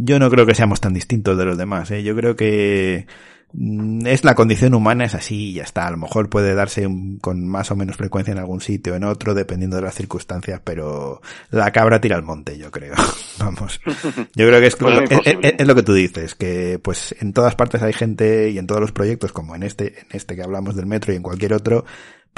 yo 0.00 0.18
no 0.20 0.30
creo 0.30 0.46
que 0.46 0.54
seamos 0.54 0.80
tan 0.80 0.94
distintos 0.94 1.36
de 1.36 1.44
los 1.44 1.58
demás. 1.58 1.90
¿eh? 1.90 2.04
Yo 2.04 2.14
creo 2.14 2.36
que 2.36 3.06
mm, 3.52 4.06
es 4.06 4.22
la 4.22 4.36
condición 4.36 4.74
humana, 4.74 5.04
es 5.04 5.14
así 5.16 5.50
y 5.50 5.54
ya 5.54 5.64
está. 5.64 5.88
A 5.88 5.90
lo 5.90 5.96
mejor 5.96 6.30
puede 6.30 6.54
darse 6.54 6.88
con 7.20 7.48
más 7.48 7.72
o 7.72 7.76
menos 7.76 7.96
frecuencia 7.96 8.30
en 8.30 8.38
algún 8.38 8.60
sitio, 8.60 8.94
en 8.94 9.02
otro, 9.02 9.34
dependiendo 9.34 9.76
de 9.76 9.82
las 9.82 9.96
circunstancias, 9.96 10.60
pero 10.62 11.20
la 11.50 11.72
cabra 11.72 12.00
tira 12.00 12.14
al 12.14 12.22
monte, 12.22 12.56
yo 12.56 12.70
creo. 12.70 12.94
Vamos. 13.40 13.80
Yo 14.36 14.46
creo 14.46 14.60
que 14.60 14.66
es, 14.68 14.76
pues 14.76 15.10
es, 15.10 15.36
es, 15.58 15.66
lo 15.66 15.74
que 15.74 15.82
tú 15.82 15.94
dices, 15.94 16.36
que 16.36 16.78
pues 16.78 17.16
en 17.18 17.32
todas 17.32 17.56
partes 17.56 17.82
hay 17.82 17.92
gente 17.92 18.50
y 18.50 18.58
en 18.58 18.68
todos 18.68 18.80
los 18.80 18.92
proyectos, 18.92 19.32
como 19.32 19.56
en 19.56 19.64
este, 19.64 19.98
en 19.98 20.06
este 20.12 20.36
que 20.36 20.42
hablamos 20.42 20.76
del 20.76 20.86
metro 20.86 21.12
y 21.12 21.16
en 21.16 21.22
cualquier 21.22 21.54
otro, 21.54 21.84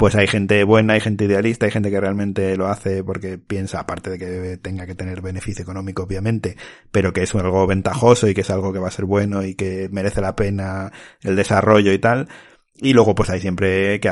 pues 0.01 0.15
hay 0.15 0.25
gente 0.25 0.63
buena, 0.63 0.93
hay 0.93 0.99
gente 0.99 1.25
idealista, 1.25 1.67
hay 1.67 1.71
gente 1.71 1.91
que 1.91 2.01
realmente 2.01 2.57
lo 2.57 2.65
hace 2.65 3.03
porque 3.03 3.37
piensa, 3.37 3.81
aparte 3.81 4.09
de 4.09 4.17
que 4.17 4.57
tenga 4.57 4.87
que 4.87 4.95
tener 4.95 5.21
beneficio 5.21 5.61
económico, 5.61 6.01
obviamente, 6.01 6.57
pero 6.91 7.13
que 7.13 7.21
es 7.21 7.35
algo 7.35 7.67
ventajoso 7.67 8.27
y 8.27 8.33
que 8.33 8.41
es 8.41 8.49
algo 8.49 8.73
que 8.73 8.79
va 8.79 8.87
a 8.87 8.91
ser 8.91 9.05
bueno 9.05 9.43
y 9.43 9.53
que 9.53 9.89
merece 9.91 10.19
la 10.19 10.35
pena 10.35 10.91
el 11.21 11.35
desarrollo 11.35 11.93
y 11.93 11.99
tal. 11.99 12.29
Y 12.77 12.93
luego 12.93 13.13
pues 13.13 13.29
hay 13.29 13.41
siempre 13.41 13.99
que 13.99 14.11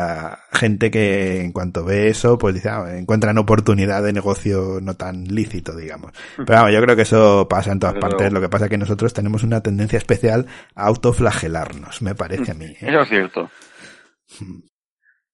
gente 0.53 0.91
que 0.91 1.41
en 1.41 1.53
cuanto 1.53 1.83
ve 1.83 2.09
eso, 2.09 2.37
pues 2.37 2.53
dice, 2.53 2.69
ah, 2.69 2.95
encuentran 2.95 3.39
oportunidad 3.39 4.03
de 4.03 4.13
negocio 4.13 4.77
no 4.83 4.93
tan 4.93 5.23
lícito, 5.23 5.75
digamos. 5.75 6.11
Pero 6.37 6.53
vamos, 6.53 6.71
yo 6.71 6.81
creo 6.83 6.95
que 6.95 7.01
eso 7.01 7.47
pasa 7.49 7.71
en 7.71 7.79
todas 7.79 7.95
partes. 7.95 8.31
Lo 8.31 8.41
que 8.41 8.49
pasa 8.49 8.65
es 8.65 8.69
que 8.69 8.77
nosotros 8.77 9.11
tenemos 9.11 9.41
una 9.41 9.63
tendencia 9.63 9.97
especial 9.97 10.45
a 10.75 10.85
autoflagelarnos, 10.85 12.03
me 12.03 12.13
parece 12.13 12.51
a 12.51 12.53
mí. 12.53 12.65
¿eh? 12.65 12.77
Eso 12.79 13.01
es 13.01 13.09
cierto. 13.09 13.49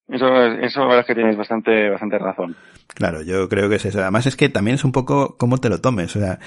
Eso, 0.07 0.27
eso 0.61 0.99
es 0.99 1.05
que 1.05 1.15
tienes 1.15 1.35
bastante, 1.35 1.89
bastante 1.89 2.19
razón. 2.19 2.55
Claro, 2.93 3.21
yo 3.23 3.49
creo 3.49 3.69
que 3.69 3.75
es 3.75 3.85
eso. 3.85 4.01
Además 4.01 4.27
es 4.27 4.35
que 4.35 4.49
también 4.49 4.75
es 4.75 4.83
un 4.83 4.91
poco 4.91 5.35
cómo 5.37 5.57
te 5.57 5.69
lo 5.69 5.81
tomes. 5.81 6.15
O 6.15 6.19
sea, 6.19 6.39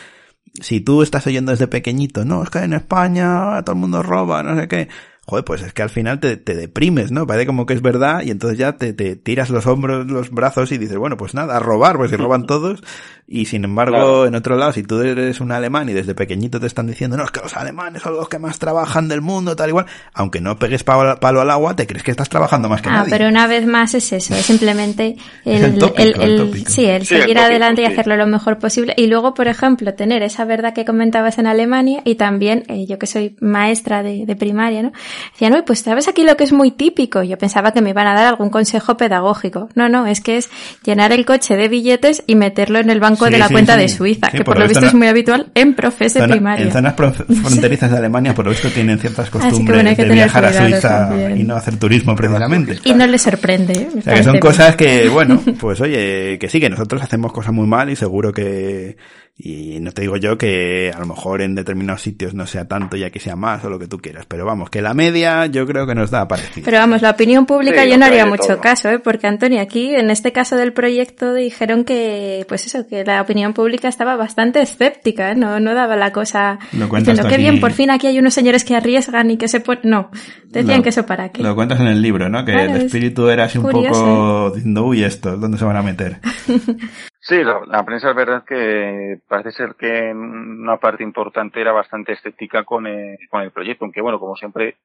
si 0.61 0.81
tú 0.81 1.03
estás 1.03 1.27
oyendo 1.27 1.51
desde 1.51 1.66
pequeñito, 1.66 2.25
no, 2.25 2.42
es 2.42 2.51
que 2.51 2.59
en 2.59 2.73
España 2.73 3.62
todo 3.64 3.75
el 3.75 3.81
mundo 3.81 4.03
roba, 4.03 4.42
no 4.42 4.59
sé 4.59 4.68
qué 4.68 4.88
joder, 5.29 5.45
pues 5.45 5.61
es 5.61 5.75
que 5.75 5.83
al 5.83 5.91
final 5.91 6.21
te, 6.21 6.38
te, 6.38 6.55
deprimes, 6.55 7.12
¿no? 7.12 7.27
Parece 7.27 7.45
como 7.45 7.67
que 7.67 7.75
es 7.75 7.83
verdad 7.83 8.23
y 8.23 8.31
entonces 8.31 8.59
ya 8.59 8.79
te, 8.79 8.95
te, 8.95 9.14
tiras 9.14 9.51
los 9.51 9.67
hombros, 9.67 10.07
los 10.07 10.31
brazos 10.31 10.73
y 10.73 10.79
dices, 10.79 10.97
bueno, 10.97 11.19
pues 11.19 11.35
nada, 11.35 11.59
a 11.59 11.61
robar, 11.61 11.99
pues 11.99 12.11
si 12.11 12.17
roban 12.17 12.47
todos. 12.47 12.83
Y 13.31 13.45
sin 13.45 13.62
embargo, 13.64 14.25
en 14.25 14.35
otro 14.35 14.57
lado, 14.57 14.73
si 14.73 14.83
tú 14.83 15.03
eres 15.03 15.41
un 15.41 15.53
alemán 15.53 15.87
y 15.91 15.93
desde 15.93 16.14
pequeñito 16.14 16.59
te 16.59 16.67
están 16.67 16.87
diciendo, 16.87 17.19
no, 17.19 17.25
es 17.25 17.31
que 17.31 17.41
los 17.41 17.55
alemanes 17.59 18.01
son 18.01 18.14
los 18.14 18.27
que 18.27 18.38
más 18.38 18.59
trabajan 18.59 19.07
del 19.07 19.21
mundo, 19.21 19.55
tal 19.55 19.69
igual, 19.69 19.85
aunque 20.14 20.41
no 20.41 20.59
pegues 20.59 20.83
palo, 20.83 21.21
palo 21.21 21.43
al 21.43 21.51
agua, 21.51 21.77
te 21.77 21.87
crees 21.87 22.03
que 22.03 22.11
estás 22.11 22.31
trabajando 22.31 22.71
más 22.71 22.81
que 22.81 22.88
ah, 22.88 22.93
nadie. 22.93 23.11
pero 23.11 23.29
una 23.29 23.47
vez 23.47 23.67
más 23.67 23.95
es 23.95 24.11
eso, 24.14 24.35
es 24.35 24.47
simplemente 24.47 25.17
el, 25.45 25.62
el, 25.62 25.79
tópico, 25.79 26.23
el, 26.23 26.41
el 26.41 26.67
sí, 26.69 26.87
el 26.87 27.05
sí, 27.05 27.19
seguir 27.19 27.38
adelante 27.38 27.83
y 27.83 27.85
hacerlo 27.85 28.17
lo 28.17 28.27
mejor 28.27 28.59
posible. 28.59 28.95
Y 28.97 29.09
luego, 29.09 29.35
por 29.35 29.47
ejemplo, 29.47 29.93
tener 29.93 30.23
esa 30.23 30.47
verdad 30.47 30.73
que 30.73 30.87
comentabas 30.87 31.37
en 31.37 31.47
Alemania 31.47 32.01
y 32.05 32.14
también, 32.14 32.64
eh, 32.69 32.87
yo 32.87 32.99
que 32.99 33.07
soy 33.07 33.37
maestra 33.43 34.03
de, 34.03 34.25
de 34.25 34.37
primaria, 34.37 34.83
¿no? 34.83 34.93
Decían, 35.33 35.54
uy, 35.54 35.62
pues 35.66 35.81
sabes 35.81 36.09
aquí 36.09 36.24
lo 36.24 36.37
que 36.37 36.44
es 36.44 36.52
muy 36.52 36.70
típico. 36.70 37.22
Yo 37.22 37.38
pensaba 37.38 37.72
que 37.72 37.83
me 37.83 37.90
iban 37.90 38.07
a 38.07 38.14
dar 38.14 38.26
algún 38.26 38.50
consejo 38.50 38.96
pedagógico. 38.96 39.68
No, 39.74 39.88
no, 39.88 40.07
es 40.07 40.20
que 40.20 40.37
es 40.37 40.50
llenar 40.85 41.12
el 41.12 41.24
coche 41.24 41.57
de 41.57 41.68
billetes 41.68 42.22
y 42.26 42.35
meterlo 42.35 42.78
en 42.78 42.90
el 42.90 43.00
banco 43.00 43.26
sí, 43.26 43.33
de 43.33 43.38
la 43.38 43.48
sí, 43.48 43.54
cuenta 43.54 43.74
sí. 43.74 43.81
de 43.81 43.88
Suiza, 43.88 44.28
que 44.31 44.38
por, 44.38 44.54
por 44.54 44.62
lo 44.62 44.68
visto 44.68 44.87
es 44.87 44.94
muy 44.94 45.07
habitual 45.07 45.50
en 45.54 45.74
profes 45.74 46.14
de 46.14 46.26
primaria. 46.26 46.64
En 46.64 46.72
zonas 46.72 46.94
fronterizas 47.42 47.90
de 47.90 47.98
Alemania, 47.98 48.35
por 48.35 48.44
lo 48.44 48.50
visto, 48.50 48.68
tienen 48.70 48.98
ciertas 48.98 49.31
costumbres 49.31 49.83
bueno, 49.83 49.94
de 49.94 50.04
viajar 50.04 50.44
a 50.44 50.52
Suiza 50.52 51.09
también. 51.09 51.38
y 51.38 51.44
no 51.44 51.57
hacer 51.57 51.76
turismo 51.76 52.14
precisamente. 52.14 52.78
Y 52.85 52.94
no 52.94 53.07
les 53.07 53.22
sorprende. 53.22 53.72
¿eh? 53.72 53.88
O 53.98 54.02
sea, 54.02 54.14
que 54.14 54.22
son 54.22 54.38
cosas 54.38 54.76
que, 54.76 55.09
bueno, 55.09 55.40
pues 55.59 55.81
oye, 55.81 56.38
que 56.38 56.48
sí, 56.48 56.61
que 56.61 56.70
nosotros 56.70 57.02
hacemos 57.02 57.33
cosas 57.33 57.52
muy 57.52 57.66
mal 57.66 57.90
y 57.90 57.96
seguro 57.96 58.33
que, 58.33 58.96
y 59.40 59.79
no 59.79 59.92
te 59.92 60.03
digo 60.03 60.16
yo 60.16 60.37
que 60.37 60.90
a 60.92 60.98
lo 60.98 61.07
mejor 61.07 61.42
en 61.42 61.55
determinados 61.55 62.03
sitios 62.03 62.35
no 62.35 62.44
sea 62.44 62.66
tanto 62.66 62.96
y 62.96 63.05
aquí 63.05 63.20
sea 63.20 63.37
más 63.37 63.64
o 63.64 63.70
lo 63.70 63.79
que 63.79 63.87
tú 63.87 63.98
quieras, 63.98 64.27
pero 64.27 64.44
vamos, 64.44 64.68
que 64.68 64.83
la 64.83 64.94
media 64.94 65.46
yo 65.46 65.64
creo 65.64 65.87
que 65.87 65.94
nos 65.94 66.11
da 66.11 66.27
parecido. 66.27 66.64
Pero 66.64 66.79
vamos, 66.79 67.03
la 67.03 67.11
opinión 67.11 67.46
pública 67.46 67.85
sí, 67.85 67.90
yo 67.90 67.98
no 67.98 68.07
haría 68.07 68.27
mucho 68.27 68.48
todo. 68.48 68.61
caso, 68.61 68.90
¿eh? 68.90 68.98
porque 68.98 69.29
Antonio, 69.29 69.61
aquí 69.61 69.94
en 69.94 70.11
este 70.11 70.33
caso 70.33 70.57
del 70.57 70.72
proyecto 70.72 71.35
dijeron 71.35 71.85
que, 71.85 72.46
pues 72.48 72.66
eso, 72.66 72.85
que 72.88 73.05
la 73.05 73.22
opinión 73.22 73.55
pública 73.55 73.87
estaba 73.87 74.16
bastante 74.16 74.61
escéptica, 74.61 75.31
¿eh? 75.31 75.37
no, 75.37 75.61
no 75.61 75.72
daba 75.72 75.94
la 75.94 76.12
cosa 76.12 76.59
lo 76.72 76.88
diciendo 76.88 77.22
que 77.22 77.35
aquí... 77.35 77.42
bien, 77.42 77.61
por 77.61 77.70
fin 77.70 77.90
aquí 77.90 78.09
hay 78.09 78.18
unos 78.18 78.35
señores 78.35 78.64
que 78.64 78.74
arriesgan 78.74 79.31
y 79.31 79.37
que 79.37 79.46
se 79.46 79.61
ponen... 79.61 79.83
No, 79.85 80.11
decían 80.46 80.79
lo, 80.79 80.83
que 80.83 80.88
eso 80.88 81.07
para 81.07 81.29
qué. 81.29 81.44
Lo 81.44 81.55
cuentas 81.55 81.79
en 81.79 81.87
el 81.87 82.03
libro, 82.03 82.29
¿no? 82.29 82.44
Que 82.44 82.53
claro, 82.53 82.74
el 82.74 82.83
espíritu 82.83 83.29
era 83.29 83.44
así 83.44 83.59
un 83.59 83.70
curioso. 83.70 84.05
poco 84.05 84.51
diciendo, 84.57 84.85
uy, 84.85 85.05
esto, 85.05 85.37
¿dónde 85.37 85.59
se 85.59 85.64
van 85.64 85.77
a 85.77 85.83
meter? 85.83 86.18
Sí, 87.29 87.45
la, 87.45 87.61
la, 87.67 87.85
prensa 87.85 88.09
es 88.09 88.17
verdad 88.17 88.43
que 88.45 89.21
parece 89.29 89.53
ser 89.53 89.75
que 89.75 90.11
una 90.14 90.79
parte 90.79 91.03
importante 91.03 91.61
era 91.61 91.73
bastante 91.73 92.12
escéptica 92.12 92.64
con 92.64 92.87
el, 92.87 93.19
con 93.29 93.43
el 93.43 93.51
proyecto, 93.51 93.85
aunque 93.85 94.01
bueno, 94.01 94.19
como 94.19 94.35
siempre 94.35 94.77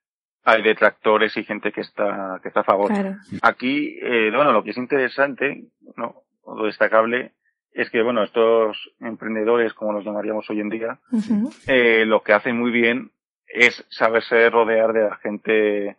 hay 0.43 0.61
detractores 0.61 1.37
y 1.37 1.45
gente 1.45 1.71
que 1.71 1.79
está 1.79 2.41
que 2.41 2.49
está 2.49 2.59
a 2.59 2.65
favor. 2.65 2.91
Claro. 2.91 3.15
Aquí, 3.41 3.97
eh, 4.01 4.29
bueno, 4.35 4.51
lo 4.51 4.61
que 4.61 4.71
es 4.71 4.77
interesante, 4.77 5.63
no, 5.95 6.15
lo 6.45 6.65
destacable 6.65 7.31
es 7.71 7.89
que 7.89 8.01
bueno, 8.03 8.23
estos 8.23 8.91
emprendedores, 8.99 9.73
como 9.73 9.93
los 9.93 10.03
llamaríamos 10.03 10.49
hoy 10.49 10.59
en 10.59 10.69
día, 10.69 10.99
uh 11.13 11.17
-huh. 11.17 11.63
eh, 11.67 12.05
lo 12.05 12.23
que 12.23 12.33
hacen 12.33 12.59
muy 12.59 12.71
bien 12.71 13.11
es 13.47 13.85
saberse 13.89 14.49
rodear 14.49 14.91
de 14.91 15.03
la 15.03 15.15
gente, 15.15 15.95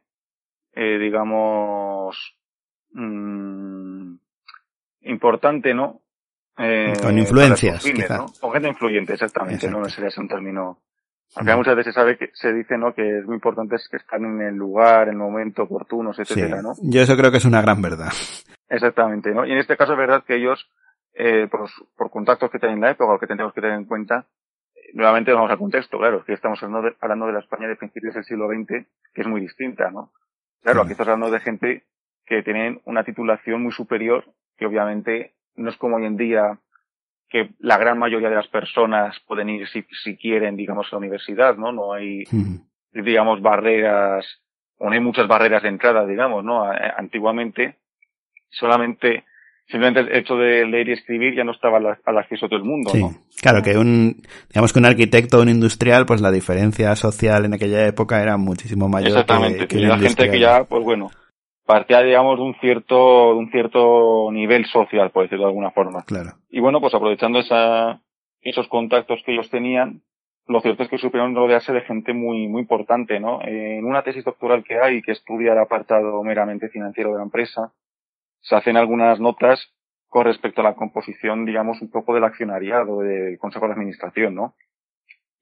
eh, 0.74 0.98
digamos, 0.98 2.36
mmm, 2.92 4.16
importante, 5.00 5.72
¿no? 5.72 6.03
Eh, 6.58 6.92
con 7.02 7.18
influencias, 7.18 7.82
fines, 7.82 8.02
quizá. 8.02 8.18
¿no? 8.18 8.26
Con 8.40 8.52
gente 8.52 8.68
influyente, 8.68 9.14
exactamente, 9.14 9.66
Exacto. 9.66 9.80
no 9.80 9.88
sería 9.88 10.08
ese 10.08 10.20
un 10.20 10.28
término. 10.28 10.78
Aunque 11.36 11.56
muchas 11.56 11.74
veces 11.74 11.94
sabe 11.94 12.16
que 12.16 12.30
se 12.32 12.52
dice, 12.52 12.78
¿no? 12.78 12.94
Que 12.94 13.18
es 13.18 13.24
muy 13.24 13.34
importante 13.34 13.74
es 13.74 13.88
que 13.88 13.96
están 13.96 14.24
en 14.24 14.40
el 14.40 14.54
lugar, 14.54 15.08
en 15.08 15.14
el 15.14 15.18
momento 15.18 15.64
oportuno, 15.64 16.12
etcétera, 16.16 16.58
sí. 16.58 16.62
¿no? 16.62 16.74
Yo 16.80 17.00
eso 17.00 17.16
creo 17.16 17.32
que 17.32 17.38
es 17.38 17.44
una 17.44 17.60
gran 17.60 17.82
verdad. 17.82 18.12
Exactamente, 18.68 19.32
¿no? 19.32 19.44
Y 19.44 19.50
en 19.50 19.58
este 19.58 19.76
caso 19.76 19.92
es 19.92 19.98
verdad 19.98 20.22
que 20.24 20.36
ellos, 20.36 20.70
eh, 21.14 21.48
por, 21.50 21.68
por 21.96 22.10
contactos 22.10 22.50
que 22.50 22.60
tienen 22.60 22.76
en 22.76 22.82
la 22.82 22.90
época, 22.92 23.14
o 23.14 23.18
que 23.18 23.26
tenemos 23.26 23.52
que 23.52 23.60
tener 23.60 23.76
en 23.76 23.84
cuenta, 23.86 24.26
eh, 24.76 24.90
nuevamente 24.94 25.32
vamos 25.32 25.50
al 25.50 25.58
contexto, 25.58 25.98
claro, 25.98 26.18
es 26.18 26.24
que 26.24 26.34
estamos 26.34 26.62
hablando 26.62 26.88
de, 26.88 26.96
hablando 27.00 27.26
de 27.26 27.32
la 27.32 27.40
España 27.40 27.66
de 27.66 27.76
principios 27.76 28.14
del 28.14 28.24
siglo 28.24 28.48
XX, 28.48 28.86
que 29.12 29.20
es 29.20 29.26
muy 29.26 29.40
distinta, 29.40 29.90
¿no? 29.90 30.12
Claro, 30.62 30.80
sí. 30.80 30.84
aquí 30.84 30.92
estamos 30.92 31.08
hablando 31.08 31.34
de 31.34 31.40
gente 31.40 31.84
que 32.26 32.44
tienen 32.44 32.80
una 32.84 33.02
titulación 33.02 33.60
muy 33.60 33.72
superior, 33.72 34.24
que 34.56 34.66
obviamente 34.66 35.34
no 35.56 35.70
es 35.70 35.76
como 35.76 35.96
hoy 35.96 36.06
en 36.06 36.16
día 36.16 36.58
que 37.28 37.50
la 37.58 37.78
gran 37.78 37.98
mayoría 37.98 38.28
de 38.28 38.36
las 38.36 38.48
personas 38.48 39.16
pueden 39.26 39.48
ir 39.48 39.66
si, 39.68 39.84
si 40.04 40.16
quieren, 40.16 40.56
digamos, 40.56 40.86
a 40.86 40.90
la 40.92 40.98
universidad, 40.98 41.56
¿no? 41.56 41.72
No 41.72 41.92
hay, 41.92 42.24
digamos, 42.92 43.42
barreras, 43.42 44.24
o 44.78 44.86
no 44.86 44.92
hay 44.92 45.00
muchas 45.00 45.26
barreras 45.26 45.62
de 45.62 45.70
entrada, 45.70 46.06
digamos, 46.06 46.44
¿no? 46.44 46.64
Antiguamente, 46.96 47.78
solamente 48.50 49.24
simplemente 49.66 50.00
el 50.00 50.14
hecho 50.14 50.36
de 50.36 50.66
leer 50.66 50.88
y 50.90 50.92
escribir 50.92 51.34
ya 51.34 51.42
no 51.42 51.52
estaba 51.52 51.78
al, 51.78 52.18
acceso 52.18 52.46
de 52.46 52.50
todo 52.50 52.58
el 52.58 52.64
mundo, 52.64 52.90
sí. 52.90 53.02
Claro, 53.40 53.62
que 53.62 53.76
un, 53.76 54.22
digamos 54.48 54.72
que 54.72 54.78
un 54.78 54.86
arquitecto 54.86 55.38
o 55.38 55.42
un 55.42 55.48
industrial, 55.48 56.06
pues 56.06 56.20
la 56.20 56.30
diferencia 56.30 56.94
social 56.96 57.44
en 57.46 57.54
aquella 57.54 57.86
época 57.86 58.22
era 58.22 58.36
muchísimo 58.36 58.88
mayor. 58.88 59.08
Exactamente, 59.08 59.66
que, 59.66 59.78
que 59.78 59.86
la 59.86 59.98
gente 59.98 60.30
que 60.30 60.38
ya, 60.38 60.64
pues 60.64 60.84
bueno, 60.84 61.10
partía, 61.66 62.02
digamos, 62.02 62.38
de 62.38 62.44
un 62.44 62.54
cierto, 62.56 63.32
de 63.32 63.38
un 63.38 63.50
cierto 63.50 64.30
nivel 64.30 64.66
social, 64.66 65.10
por 65.10 65.24
decirlo 65.24 65.44
de 65.44 65.50
alguna 65.50 65.70
forma. 65.70 66.04
Claro. 66.04 66.32
Y 66.50 66.60
bueno, 66.60 66.80
pues 66.80 66.94
aprovechando 66.94 67.38
esa, 67.38 68.00
esos 68.40 68.68
contactos 68.68 69.22
que 69.24 69.32
ellos 69.32 69.50
tenían, 69.50 70.02
lo 70.46 70.60
cierto 70.60 70.82
es 70.82 70.90
que 70.90 70.98
supieron 70.98 71.34
rodearse 71.34 71.72
de 71.72 71.80
gente 71.82 72.12
muy, 72.12 72.48
muy 72.48 72.62
importante, 72.62 73.18
¿no? 73.18 73.40
En 73.42 73.84
una 73.84 74.02
tesis 74.02 74.24
doctoral 74.24 74.62
que 74.62 74.78
hay 74.78 75.00
que 75.00 75.12
estudia 75.12 75.52
el 75.52 75.58
apartado 75.58 76.22
meramente 76.22 76.68
financiero 76.68 77.12
de 77.12 77.16
la 77.16 77.24
empresa, 77.24 77.72
se 78.42 78.54
hacen 78.54 78.76
algunas 78.76 79.20
notas 79.20 79.72
con 80.08 80.26
respecto 80.26 80.60
a 80.60 80.64
la 80.64 80.74
composición, 80.74 81.46
digamos, 81.46 81.80
un 81.80 81.90
poco 81.90 82.14
del 82.14 82.24
accionariado, 82.24 83.00
del 83.00 83.38
Consejo 83.38 83.66
de 83.66 83.72
Administración, 83.72 84.34
¿no? 84.34 84.54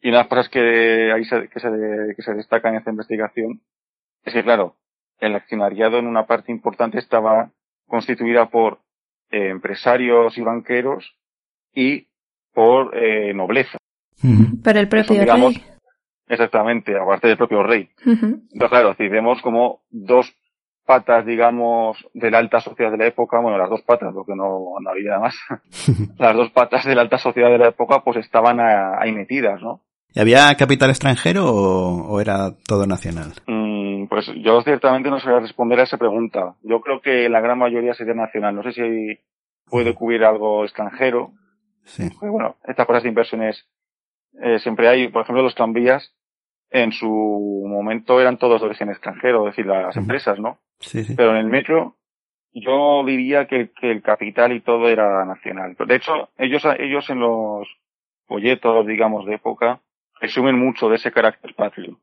Y 0.01 0.09
una 0.09 0.19
de 0.19 0.23
las 0.23 0.29
cosas 0.29 0.49
que 0.49 1.13
ahí 1.13 1.25
se, 1.25 1.49
que 1.49 1.61
se, 1.61 1.69
que 2.17 2.23
se 2.23 2.35
destaca 2.35 2.69
en 2.69 2.77
esta 2.77 2.91
investigación 2.91 3.61
es 4.25 4.33
que, 4.33 4.43
claro, 4.43 4.77
el 5.23 5.37
accionariado 5.37 5.99
en 5.99 6.07
una 6.07 6.27
parte 6.27 6.51
importante 6.51 6.99
estaba 6.99 7.51
constituida 7.87 8.47
por 8.51 8.81
eh, 9.31 9.49
empresarios 9.51 10.37
y 10.37 10.43
banqueros 10.43 11.15
y 11.73 12.09
por 12.53 12.97
eh, 12.97 13.33
nobleza. 13.33 13.79
Por 14.63 14.77
el 14.77 14.89
propio 14.89 15.21
digamos, 15.21 15.55
rey. 15.55 15.65
Exactamente, 16.29 16.97
aparte 16.99 17.29
del 17.29 17.37
propio 17.37 17.63
rey. 17.63 17.89
Entonces, 18.05 18.69
claro, 18.69 18.95
si 18.95 19.09
vemos 19.09 19.41
como 19.43 19.83
dos 19.91 20.33
patas, 20.85 21.25
digamos, 21.25 21.97
de 22.15 22.31
la 22.31 22.39
alta 22.39 22.61
sociedad 22.61 22.91
de 22.91 22.99
la 22.99 23.07
época, 23.07 23.41
bueno, 23.41 23.59
las 23.59 23.71
dos 23.71 23.83
patas, 23.83 24.13
porque 24.13 24.35
no, 24.35 24.75
no 24.81 24.91
había 24.91 25.11
nada 25.11 25.21
más, 25.21 25.37
las 26.19 26.37
dos 26.37 26.51
patas 26.51 26.85
de 26.85 26.97
la 26.97 27.03
alta 27.03 27.19
sociedad 27.19 27.51
de 27.51 27.59
la 27.59 27.69
época, 27.69 28.03
pues 28.03 28.17
estaban 28.17 28.59
ahí 28.61 29.13
metidas, 29.13 29.63
¿no? 29.63 29.83
¿Y 30.15 30.21
había 30.21 30.55
capital 30.57 30.91
extranjero 30.91 31.51
o, 31.51 32.21
era 32.21 32.53
todo 32.67 32.87
nacional? 32.87 33.33
Mm, 33.47 33.72
pues 34.13 34.27
yo 34.43 34.61
ciertamente 34.61 35.09
no 35.09 35.19
sé 35.19 35.41
responder 35.41 35.81
a 35.81 35.85
esa 35.85 35.97
pregunta. 35.97 36.55
Yo 36.63 36.83
creo 36.83 37.01
que 37.01 37.31
la 37.31 37.41
gran 37.41 37.57
mayoría 37.57 37.95
sería 37.95 38.13
nacional. 38.13 38.55
No 38.55 38.63
sé 38.63 38.73
si 38.73 39.19
puede 39.65 39.95
cubrir 39.95 40.23
algo 40.23 40.65
extranjero. 40.65 41.33
Sí. 41.85 42.11
bueno, 42.21 42.57
estas 42.69 42.87
cosas 42.87 43.05
de 43.05 43.09
inversiones 43.09 43.67
eh, 44.43 44.59
siempre 44.59 44.89
hay, 44.89 45.09
por 45.09 45.23
ejemplo, 45.23 45.43
los 45.43 45.55
tranvías 45.55 46.15
en 46.69 46.93
su 46.93 47.09
momento 47.67 48.21
eran 48.21 48.37
todos 48.37 48.61
de 48.61 48.67
origen 48.67 48.91
extranjero, 48.91 49.49
es 49.49 49.57
decir, 49.57 49.65
las 49.65 49.97
empresas, 49.97 50.39
¿no? 50.39 50.59
Sí, 50.81 51.05
sí. 51.05 51.15
Pero 51.17 51.31
en 51.31 51.39
el 51.39 51.47
metro 51.47 51.97
yo 52.53 53.03
diría 53.07 53.47
que, 53.47 53.71
que, 53.71 53.93
el 53.93 54.03
capital 54.03 54.53
y 54.53 54.61
todo 54.61 54.91
era 54.91 55.25
nacional. 55.25 55.75
De 55.87 55.97
hecho, 55.97 56.29
ellos, 56.37 56.63
ellos 56.79 57.09
en 57.09 57.21
los 57.21 57.67
folletos, 58.27 58.87
digamos, 58.87 59.25
de 59.25 59.37
época, 59.37 59.81
resumen 60.21 60.59
mucho 60.59 60.91
de 60.91 60.97
ese 60.97 61.13
carácter 61.13 61.55
patrio. 61.55 61.99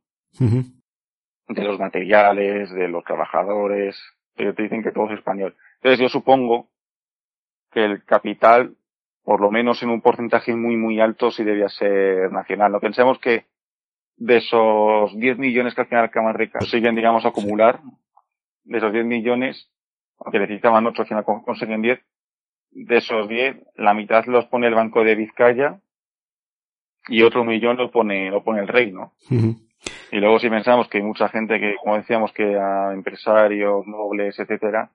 De 1.49 1.63
los 1.63 1.79
materiales, 1.79 2.71
de 2.71 2.87
los 2.87 3.03
trabajadores, 3.03 3.99
ellos 4.35 4.55
te 4.55 4.63
dicen 4.63 4.83
que 4.83 4.91
todo 4.91 5.07
es 5.07 5.17
español. 5.17 5.55
Entonces 5.75 5.99
yo 5.99 6.09
supongo 6.09 6.69
que 7.71 7.83
el 7.83 8.03
capital, 8.05 8.75
por 9.23 9.41
lo 9.41 9.51
menos 9.51 9.83
en 9.83 9.89
un 9.89 10.01
porcentaje 10.01 10.55
muy, 10.55 10.77
muy 10.77 10.99
alto, 10.99 11.31
sí 11.31 11.43
debía 11.43 11.67
ser 11.69 12.31
nacional. 12.31 12.71
No 12.71 12.79
pensemos 12.79 13.19
que 13.19 13.45
de 14.17 14.37
esos 14.37 15.17
10 15.17 15.37
millones 15.37 15.73
que 15.73 15.81
al 15.81 15.87
final 15.87 16.11
Cámara 16.11 16.37
Rica 16.37 16.59
consiguen, 16.59 16.95
digamos, 16.95 17.25
acumular, 17.25 17.79
de 18.63 18.77
esos 18.77 18.91
10 18.91 19.05
millones, 19.05 19.69
aunque 20.19 20.39
necesitaban 20.39 20.85
8, 20.85 21.01
al 21.01 21.07
final 21.07 21.25
consiguen 21.45 21.81
10, 21.81 21.99
de 22.71 22.97
esos 22.97 23.27
10, 23.27 23.57
la 23.75 23.93
mitad 23.93 24.25
los 24.25 24.45
pone 24.45 24.67
el 24.67 24.75
Banco 24.75 25.03
de 25.03 25.15
Vizcaya 25.15 25.79
y 27.07 27.23
otro 27.23 27.43
millón 27.43 27.77
lo 27.77 27.89
pone, 27.91 28.29
lo 28.29 28.43
pone 28.43 28.59
el 28.61 28.67
rey, 28.67 28.91
¿no? 28.91 29.13
Y 30.11 30.17
luego 30.17 30.39
si 30.39 30.49
pensamos 30.49 30.87
que 30.87 30.97
hay 30.97 31.03
mucha 31.03 31.29
gente 31.29 31.59
que, 31.59 31.75
como 31.81 31.97
decíamos, 31.97 32.31
que 32.33 32.57
a 32.57 32.93
empresarios, 32.93 33.85
nobles, 33.87 34.39
etcétera, 34.39 34.91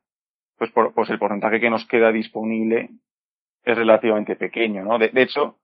pues, 0.59 0.70
por, 0.70 0.93
pues 0.93 1.11
el 1.11 1.18
porcentaje 1.18 1.61
que 1.61 1.70
nos 1.70 1.87
queda 1.87 2.12
disponible 2.12 2.91
es 3.64 3.76
relativamente 3.76 4.37
pequeño, 4.37 4.85
¿no? 4.85 4.99
De, 4.99 5.11
hecho, 5.14 5.57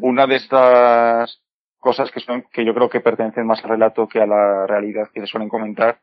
una 0.00 0.26
de 0.26 0.36
estas 0.36 1.42
cosas 1.78 2.10
que 2.10 2.20
son, 2.20 2.44
que 2.52 2.64
yo 2.64 2.74
creo 2.74 2.88
que 2.88 3.00
pertenecen 3.00 3.46
más 3.46 3.62
al 3.64 3.70
relato 3.70 4.06
que 4.06 4.20
a 4.20 4.26
la 4.26 4.66
realidad 4.66 5.08
que 5.12 5.20
se 5.20 5.26
suelen 5.26 5.48
comentar, 5.48 6.00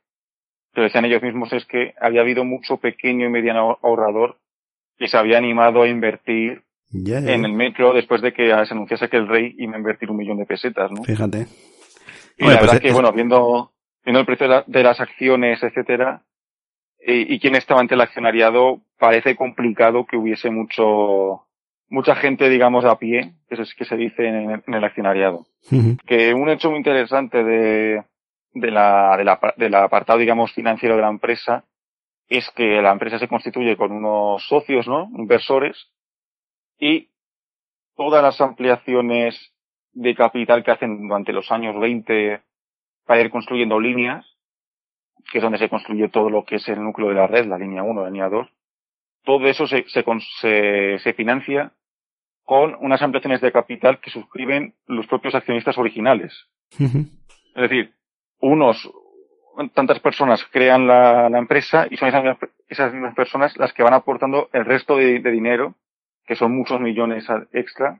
que 0.74 0.82
decían 0.82 1.06
ellos 1.06 1.24
mismos 1.24 1.54
es 1.54 1.66
que 1.66 1.94
había 2.00 2.22
habido 2.22 2.44
mucho 2.44 2.78
pequeño 2.78 3.26
y 3.26 3.30
mediano 3.30 3.80
ahorrador 3.82 4.38
que 4.98 5.08
se 5.08 5.18
había 5.18 5.38
animado 5.38 5.84
a 5.84 5.88
invertir 5.88 6.64
en 6.92 7.46
el 7.46 7.54
metro 7.54 7.94
después 7.94 8.22
de 8.22 8.34
que 8.34 8.48
se 8.48 8.74
anunciase 8.74 9.10
que 9.10 9.18
el 9.18 9.28
rey 9.28 9.56
iba 9.58 9.76
a 9.76 9.78
invertir 9.78 10.10
un 10.10 10.18
millón 10.18 10.38
de 10.38 10.46
pesetas, 10.46 10.92
¿no? 10.92 11.04
Fíjate. 11.04 11.48
Y 12.38 12.46
la 12.46 12.60
pues 12.60 12.62
verdad 12.62 12.82
que, 12.82 12.92
bueno, 12.92 13.12
viendo, 13.12 13.72
viendo 14.04 14.20
el 14.20 14.26
precio 14.26 14.64
de, 14.66 14.84
las 14.84 15.00
acciones, 15.00 15.62
etcétera, 15.64 16.24
y, 17.00 17.40
quién 17.40 17.56
estaba 17.56 17.80
ante 17.80 17.96
el 17.96 18.02
accionariado, 18.02 18.82
parece 19.00 19.36
complicado 19.36 20.06
que 20.06 20.18
hubiese 20.18 20.50
mucho, 20.50 21.46
mucha 21.90 22.16
gente, 22.16 22.50
digamos, 22.50 22.86
a 22.86 22.98
pie, 22.98 23.34
que 23.48 23.62
es 23.62 23.74
que 23.76 23.86
se 23.86 23.96
dice 23.96 24.28
en, 24.28 24.64
el 24.68 24.84
accionariado. 24.84 25.46
Que 26.06 26.34
un 26.34 26.50
hecho 26.50 26.70
muy 26.70 26.78
interesante 26.78 27.44
de, 27.44 28.04
de 28.54 28.72
la, 28.72 29.16
de 29.18 29.24
la, 29.24 29.40
del 29.56 29.76
apartado, 29.76 30.20
digamos, 30.20 30.54
financiero 30.54 30.96
de 30.96 31.02
la 31.02 31.10
empresa 31.10 31.64
es 32.30 32.50
que 32.52 32.82
la 32.82 32.92
empresa 32.92 33.20
se 33.20 33.28
constituye 33.28 33.78
con 33.78 33.92
unos 33.92 34.46
socios, 34.48 34.88
¿no? 34.88 35.10
Inversores, 35.18 35.90
y 36.78 37.10
todas 37.96 38.22
las 38.22 38.40
ampliaciones 38.42 39.54
de 39.98 40.14
capital 40.16 40.64
que 40.64 40.72
hacen 40.72 41.08
durante 41.08 41.34
los 41.34 41.52
años 41.52 41.80
20 41.80 42.42
para 43.06 43.22
ir 43.22 43.32
construyendo 43.32 43.80
líneas, 43.80 44.26
que 45.32 45.40
es 45.40 45.44
donde 45.44 45.58
se 45.58 45.70
construye 45.70 46.08
todo 46.10 46.30
lo 46.30 46.46
que 46.46 46.58
es 46.58 46.68
el 46.70 46.84
núcleo 46.84 47.10
de 47.10 47.16
la 47.16 47.26
red, 47.26 47.48
la 47.48 47.58
línea 47.58 47.82
1, 47.82 48.04
la 48.04 48.10
línea 48.10 48.30
2, 48.30 48.48
todo 49.24 49.48
eso 49.48 49.66
se, 49.66 49.86
se, 49.88 51.00
se, 51.00 51.14
financia 51.14 51.72
con 52.44 52.76
unas 52.80 53.02
ampliaciones 53.02 53.42
de 53.42 53.52
capital 53.52 54.00
que 54.00 54.12
suscriben 54.12 54.76
los 54.86 55.08
propios 55.08 55.34
accionistas 55.36 55.78
originales. 55.78 56.48
Es 56.80 57.62
decir, 57.70 57.94
unos, 58.40 58.90
tantas 59.74 60.00
personas 60.00 60.46
crean 60.52 60.86
la, 60.86 61.28
la 61.30 61.40
empresa 61.40 61.88
y 61.90 61.98
son 61.98 62.10
esas, 62.10 62.38
esas, 62.70 62.94
mismas 62.94 63.16
personas 63.16 63.58
las 63.58 63.74
que 63.74 63.84
van 63.84 63.96
aportando 63.96 64.48
el 64.54 64.64
resto 64.64 64.96
de, 64.96 65.20
de 65.20 65.32
dinero 65.32 65.76
que 66.26 66.36
son 66.36 66.56
muchos 66.56 66.80
millones 66.80 67.26
extra, 67.52 68.00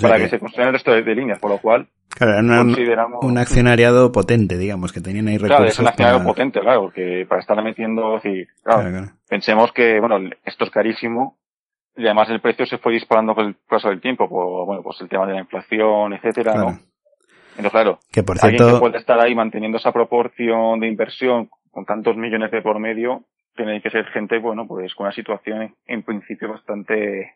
para 0.00 0.18
que, 0.18 0.28
se 0.28 0.38
construyan 0.38 0.68
el 0.68 0.74
resto 0.74 0.92
de, 0.92 1.14
líneas, 1.14 1.38
por 1.38 1.50
lo 1.50 1.58
cual 1.58 1.88
claro, 2.08 2.46
consideramos... 2.46 3.24
un 3.24 3.38
accionariado 3.38 4.12
potente, 4.12 4.58
digamos, 4.58 4.92
que 4.92 5.00
tenían 5.00 5.28
ahí 5.28 5.38
recursos. 5.38 5.56
Claro, 5.56 5.70
es 5.70 5.78
un 5.78 5.88
accionariado 5.88 6.24
potente, 6.24 6.60
claro, 6.60 6.82
porque 6.82 7.26
para 7.28 7.40
estar 7.40 7.62
metiendo, 7.62 8.20
sí, 8.20 8.46
claro, 8.62 9.08
pensemos 9.28 9.72
que, 9.72 10.00
bueno, 10.00 10.30
esto 10.44 10.64
es 10.64 10.70
carísimo, 10.70 11.38
y 11.96 12.04
además 12.04 12.30
el 12.30 12.40
precio 12.40 12.66
se 12.66 12.78
fue 12.78 12.92
disparando 12.92 13.34
con 13.34 13.46
el 13.46 13.54
paso 13.68 13.88
del 13.88 14.00
tiempo, 14.00 14.28
por, 14.28 14.66
bueno, 14.66 14.82
pues 14.82 15.00
el 15.00 15.08
tema 15.08 15.26
de 15.26 15.34
la 15.34 15.40
inflación, 15.40 16.12
etcétera, 16.12 16.54
¿no? 16.54 16.78
Entonces, 17.50 17.72
claro, 17.72 17.98
que 18.12 18.22
por 18.22 18.38
cierto... 18.38 18.62
alguien 18.62 18.76
que 18.76 18.80
puede 18.80 18.98
estar 18.98 19.20
ahí 19.20 19.34
manteniendo 19.34 19.78
esa 19.78 19.92
proporción 19.92 20.80
de 20.80 20.86
inversión 20.86 21.50
con 21.70 21.84
tantos 21.84 22.16
millones 22.16 22.50
de 22.50 22.62
por 22.62 22.78
medio, 22.78 23.24
tiene 23.54 23.82
que 23.82 23.90
ser 23.90 24.06
gente, 24.06 24.38
bueno, 24.38 24.66
pues 24.66 24.94
con 24.94 25.06
una 25.06 25.14
situación 25.14 25.74
en 25.86 26.02
principio 26.02 26.50
bastante 26.50 27.34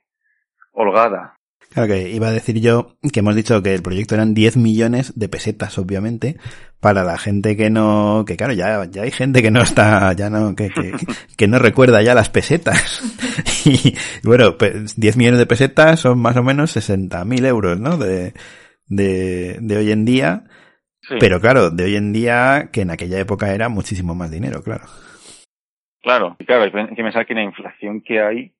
holgada. 0.72 1.36
Claro 1.70 1.88
que 1.88 2.10
iba 2.10 2.28
a 2.28 2.32
decir 2.32 2.60
yo 2.60 2.96
que 3.12 3.20
hemos 3.20 3.34
dicho 3.34 3.62
que 3.62 3.74
el 3.74 3.82
proyecto 3.82 4.14
eran 4.14 4.34
10 4.34 4.56
millones 4.56 5.18
de 5.18 5.28
pesetas, 5.28 5.76
obviamente, 5.78 6.36
para 6.80 7.02
la 7.02 7.18
gente 7.18 7.56
que 7.56 7.70
no, 7.70 8.24
que 8.26 8.36
claro, 8.36 8.52
ya, 8.52 8.84
ya 8.84 9.02
hay 9.02 9.10
gente 9.10 9.42
que 9.42 9.50
no 9.50 9.62
está, 9.62 10.12
ya 10.12 10.30
no, 10.30 10.54
que, 10.54 10.70
que, 10.70 10.92
que 11.36 11.48
no 11.48 11.58
recuerda 11.58 12.02
ya 12.02 12.14
las 12.14 12.30
pesetas. 12.30 13.02
Y 13.66 13.96
bueno, 14.22 14.56
10 14.58 15.16
millones 15.16 15.38
de 15.38 15.46
pesetas 15.46 16.00
son 16.00 16.18
más 16.18 16.36
o 16.36 16.42
menos 16.42 16.76
60.000 16.76 17.46
euros, 17.46 17.80
¿no? 17.80 17.96
De, 17.96 18.34
de, 18.86 19.56
de 19.58 19.76
hoy 19.76 19.90
en 19.90 20.04
día. 20.04 20.44
Pero 21.20 21.40
claro, 21.40 21.70
de 21.70 21.84
hoy 21.84 21.96
en 21.96 22.12
día, 22.12 22.68
que 22.72 22.82
en 22.82 22.90
aquella 22.90 23.18
época 23.18 23.54
era 23.54 23.70
muchísimo 23.70 24.14
más 24.14 24.30
dinero, 24.30 24.62
claro. 24.62 24.84
Claro, 26.02 26.36
claro, 26.46 26.64
hay 26.64 26.94
que 26.94 27.02
pensar 27.02 27.26
que 27.26 27.34
la 27.34 27.42
inflación 27.42 28.02
que 28.02 28.20
hay 28.20 28.52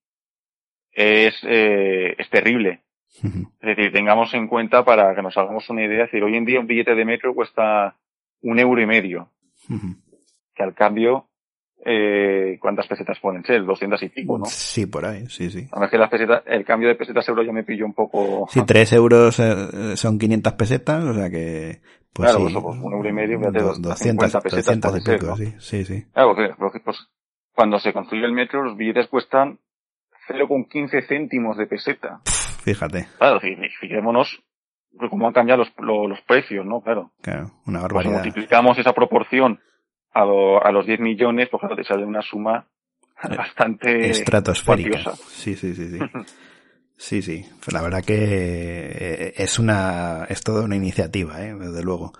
es, 0.93 1.35
eh, 1.43 2.15
es 2.19 2.31
terrible. 2.31 2.84
Es 3.23 3.77
decir, 3.77 3.93
tengamos 3.93 4.33
en 4.35 4.49
cuenta 4.49 4.85
para 4.85 5.15
que 5.15 5.23
nos 5.23 5.37
hagamos 5.37 5.69
una 5.71 5.85
idea, 5.85 6.05
es 6.05 6.11
decir, 6.11 6.23
hoy 6.25 6.37
en 6.37 6.45
día 6.45 6.61
un 6.61 6.67
billete 6.67 6.95
de 6.95 7.05
metro 7.05 7.35
cuesta 7.35 7.95
un 8.43 8.59
euro 8.59 8.81
y 8.81 8.87
medio. 8.87 9.29
Que 10.55 10.63
al 10.63 10.75
cambio, 10.75 11.27
eh, 11.85 12.59
¿cuántas 12.61 12.87
pesetas 12.87 13.19
pueden 13.21 13.45
ser? 13.45 13.65
200 13.65 14.03
y 14.03 14.09
pico, 14.09 14.39
¿no? 14.39 14.45
Sí, 14.47 14.87
por 14.87 15.05
ahí, 15.07 15.27
sí, 15.29 15.51
sí. 15.51 15.69
A 15.73 15.81
ver 15.81 15.91
que 15.91 15.99
las 15.99 16.11
pesetas, 16.11 16.43
el 16.47 16.65
cambio 16.65 16.89
de 16.89 16.95
pesetas 16.97 17.27
euro 17.29 17.43
ya 17.43 17.53
me 17.53 17.65
pilló 17.65 17.87
un 17.87 17.95
poco... 17.95 18.47
Sí, 18.51 18.61
3 18.67 18.93
euros 18.95 19.39
eh, 19.41 19.97
son 19.97 20.19
500 20.19 20.53
pesetas, 20.55 21.05
o 21.05 21.15
sea 21.15 21.31
que... 21.31 21.81
Pues 22.13 22.31
claro, 22.31 22.47
sí, 22.47 22.53
pues, 22.55 22.65
pues, 22.65 22.79
un 22.81 22.93
euro 22.93 23.09
y 23.09 23.13
medio, 23.13 23.39
fíjate, 23.39 23.59
do- 23.59 23.75
200 23.79 24.33
200, 24.33 24.43
pesetas 24.43 24.65
200 24.67 24.97
y 24.99 25.01
ser, 25.03 25.19
pico, 25.19 25.31
¿no? 25.31 25.37
sí, 25.37 25.55
sí, 25.59 25.85
sí. 25.85 26.05
Claro, 26.13 26.35
porque, 26.35 26.55
porque, 26.57 26.81
pues, 26.81 26.99
cuando 27.55 27.79
se 27.81 27.93
construye 27.93 28.25
el 28.25 28.33
metro, 28.33 28.63
los 28.63 28.77
billetes 28.77 29.09
cuestan 29.09 29.59
0,15 30.29 31.07
céntimos 31.09 31.57
de 31.57 31.67
peseta. 31.67 32.21
Fíjate, 32.65 33.07
Claro, 33.19 33.41
fi- 33.41 33.55
fi- 33.57 33.69
fijémonos 33.81 34.43
cómo 35.11 35.27
han 35.27 35.33
cambiado 35.35 35.65
los, 35.65 35.73
lo- 35.79 36.09
los 36.09 36.21
precios, 36.23 36.65
¿no? 36.65 36.81
Claro. 36.81 37.11
claro, 37.21 37.51
una 37.67 37.81
Pues 37.81 37.81
si 37.81 37.83
barbaridad. 37.83 38.13
multiplicamos 38.13 38.79
esa 38.79 38.93
proporción 38.95 39.61
a, 40.13 40.25
lo- 40.25 40.65
a 40.65 40.73
los 40.73 40.87
10 40.87 41.01
millones, 41.01 41.49
pues 41.51 41.61
claro, 41.61 41.77
te 41.77 41.85
sale 41.85 42.05
una 42.05 42.23
suma 42.23 42.67
bastante 43.37 44.11
estratosférica. 44.11 45.13
Sí, 45.29 45.55
sí, 45.57 45.75
sí, 45.75 45.89
sí. 45.91 45.99
Sí, 46.97 47.23
sí. 47.23 47.45
La 47.73 47.83
verdad 47.83 48.05
que 48.05 48.15
eh, 48.17 49.35
es 49.37 49.59
una, 49.59 50.27
es 50.29 50.43
toda 50.43 50.65
una 50.65 50.77
iniciativa, 50.77 51.43
¿eh? 51.45 51.53
desde 51.53 51.83
luego. 51.83 52.13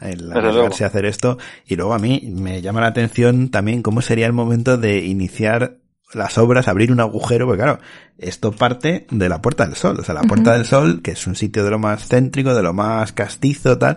El 0.00 0.32
arriesgarse 0.32 0.84
a 0.84 0.86
hacer 0.86 1.04
esto. 1.04 1.36
Y 1.66 1.76
luego 1.76 1.92
a 1.92 1.98
mí 1.98 2.32
me 2.34 2.62
llama 2.62 2.80
la 2.80 2.86
atención 2.86 3.50
también 3.50 3.82
cómo 3.82 4.00
sería 4.00 4.24
el 4.26 4.32
momento 4.32 4.78
de 4.78 5.00
iniciar 5.04 5.76
las 6.14 6.38
obras, 6.38 6.68
abrir 6.68 6.92
un 6.92 7.00
agujero, 7.00 7.46
porque 7.46 7.62
claro, 7.62 7.78
esto 8.18 8.52
parte 8.52 9.06
de 9.10 9.28
la 9.28 9.40
Puerta 9.40 9.66
del 9.66 9.76
Sol. 9.76 9.98
O 10.00 10.04
sea, 10.04 10.14
la 10.14 10.22
Puerta 10.22 10.52
del 10.52 10.64
Sol, 10.64 11.02
que 11.02 11.12
es 11.12 11.26
un 11.26 11.34
sitio 11.34 11.64
de 11.64 11.70
lo 11.70 11.78
más 11.78 12.08
céntrico, 12.08 12.54
de 12.54 12.62
lo 12.62 12.72
más 12.72 13.12
castizo, 13.12 13.78
tal, 13.78 13.96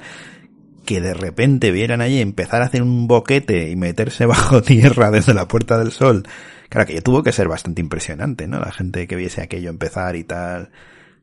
que 0.86 1.02
de 1.02 1.14
repente 1.14 1.72
vieran 1.72 2.02
allí 2.02 2.22
empezar 2.22 2.62
a 2.62 2.66
hacer 2.66 2.82
un 2.82 3.08
boquete 3.08 3.70
y 3.70 3.76
meterse 3.76 4.26
bajo 4.26 4.62
tierra 4.62 5.12
desde 5.12 5.34
la 5.34 5.48
Puerta 5.48 5.78
del 5.78 5.92
Sol. 5.92 6.24
Claro 6.70 6.88
que 6.88 7.02
tuvo 7.02 7.24
que 7.24 7.32
ser 7.32 7.48
bastante 7.48 7.82
impresionante, 7.82 8.48
¿no? 8.48 8.60
La 8.60 8.72
gente 8.72 9.08
que 9.08 9.16
viese 9.16 9.42
aquello 9.42 9.70
empezar 9.70 10.16
y 10.16 10.24
tal. 10.24 10.72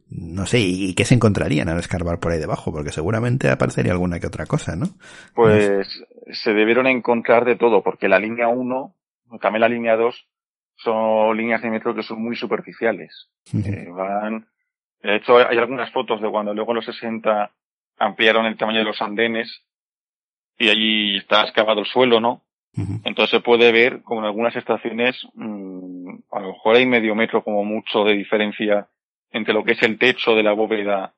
No 0.09 0.45
sé, 0.45 0.61
y, 0.61 0.91
y 0.91 0.95
qué 0.95 1.05
se 1.07 1.15
encontrarían 1.15 1.71
al 1.71 1.79
escarbar 1.79 2.21
por 2.21 2.33
ahí 2.33 2.39
debajo, 2.39 2.71
porque 2.71 2.93
seguramente 2.93 3.49
aparecería 3.51 3.93
alguna 3.93 4.21
que 4.21 4.27
otra 4.27 4.45
cosa, 4.45 4.77
¿no? 4.77 4.91
Pues 5.35 6.05
se 6.31 6.53
debieron 6.53 6.87
encontrar 6.87 7.45
de 7.45 7.57
todo, 7.57 7.83
porque 7.83 8.09
la 8.09 8.19
línea 8.19 8.49
1, 8.49 8.95
también 9.41 9.61
la 9.61 9.69
línea 9.69 9.97
2, 9.97 10.27
son 10.77 11.37
líneas 11.37 11.63
de 11.63 11.71
metro 11.71 11.95
que 11.95 12.03
son 12.03 12.23
muy 12.23 12.37
superficiales. 12.37 13.29
Eh, 13.53 13.89
van, 13.91 14.47
de 15.03 15.17
hecho, 15.17 15.37
hay 15.37 15.59
algunas 15.59 15.93
fotos 15.93 16.21
de 16.21 16.31
cuando 16.31 16.55
luego 16.55 16.73
en 16.73 16.77
los 16.77 16.87
60 16.87 17.51
ampliaron 17.99 18.47
el 18.47 18.57
tamaño 18.57 18.79
de 18.79 18.85
los 18.85 19.01
andenes 19.01 19.65
y 20.59 20.69
allí 20.69 21.17
está 21.17 21.43
excavado 21.43 21.81
el 21.81 21.87
suelo, 21.87 22.21
¿no? 22.21 22.43
Entonces 23.05 23.31
se 23.31 23.41
puede 23.41 23.71
ver 23.71 24.03
como 24.03 24.21
en 24.21 24.27
algunas 24.27 24.57
estaciones, 24.57 25.15
mm, 25.35 26.15
a 26.31 26.41
lo 26.41 26.53
mejor 26.53 26.77
hay 26.77 26.87
medio 26.87 27.15
metro 27.15 27.45
como 27.45 27.65
mucho 27.65 28.03
de 28.05 28.15
diferencia 28.15 28.89
entre 29.31 29.53
lo 29.53 29.63
que 29.63 29.73
es 29.73 29.83
el 29.83 29.99
techo 29.99 30.35
de 30.35 30.43
la 30.43 30.53
bóveda 30.53 31.13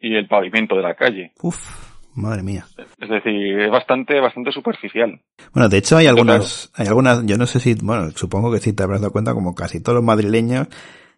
y 0.00 0.16
el 0.16 0.26
pavimento 0.26 0.74
de 0.74 0.82
la 0.82 0.94
calle. 0.94 1.32
Uf, 1.42 1.89
madre 2.14 2.42
mía. 2.42 2.66
Es 2.98 3.08
decir, 3.08 3.60
es 3.60 3.70
bastante, 3.70 4.20
bastante 4.20 4.52
superficial. 4.52 5.20
Bueno, 5.52 5.68
de 5.68 5.78
hecho 5.78 5.96
hay 5.96 6.06
algunas, 6.06 6.70
hay 6.74 6.86
algunas, 6.86 7.24
yo 7.26 7.36
no 7.36 7.46
sé 7.46 7.60
si, 7.60 7.74
bueno, 7.74 8.10
supongo 8.12 8.52
que 8.52 8.60
sí 8.60 8.72
te 8.72 8.82
habrás 8.82 9.00
dado 9.00 9.12
cuenta, 9.12 9.34
como 9.34 9.54
casi 9.54 9.80
todos 9.80 9.96
los 9.96 10.04
madrileños, 10.04 10.68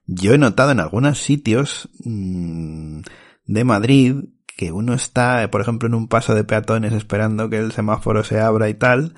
yo 0.06 0.34
he 0.34 0.38
notado 0.38 0.72
en 0.72 0.80
algunos 0.80 1.18
sitios 1.18 1.88
mm, 2.04 3.00
de 3.46 3.64
Madrid 3.64 4.16
que 4.56 4.72
uno 4.72 4.94
está, 4.94 5.50
por 5.50 5.60
ejemplo, 5.60 5.88
en 5.88 5.94
un 5.94 6.08
paso 6.08 6.34
de 6.34 6.44
peatones 6.44 6.92
esperando 6.92 7.48
que 7.48 7.58
el 7.58 7.72
semáforo 7.72 8.22
se 8.22 8.40
abra 8.40 8.68
y 8.68 8.74
tal, 8.74 9.14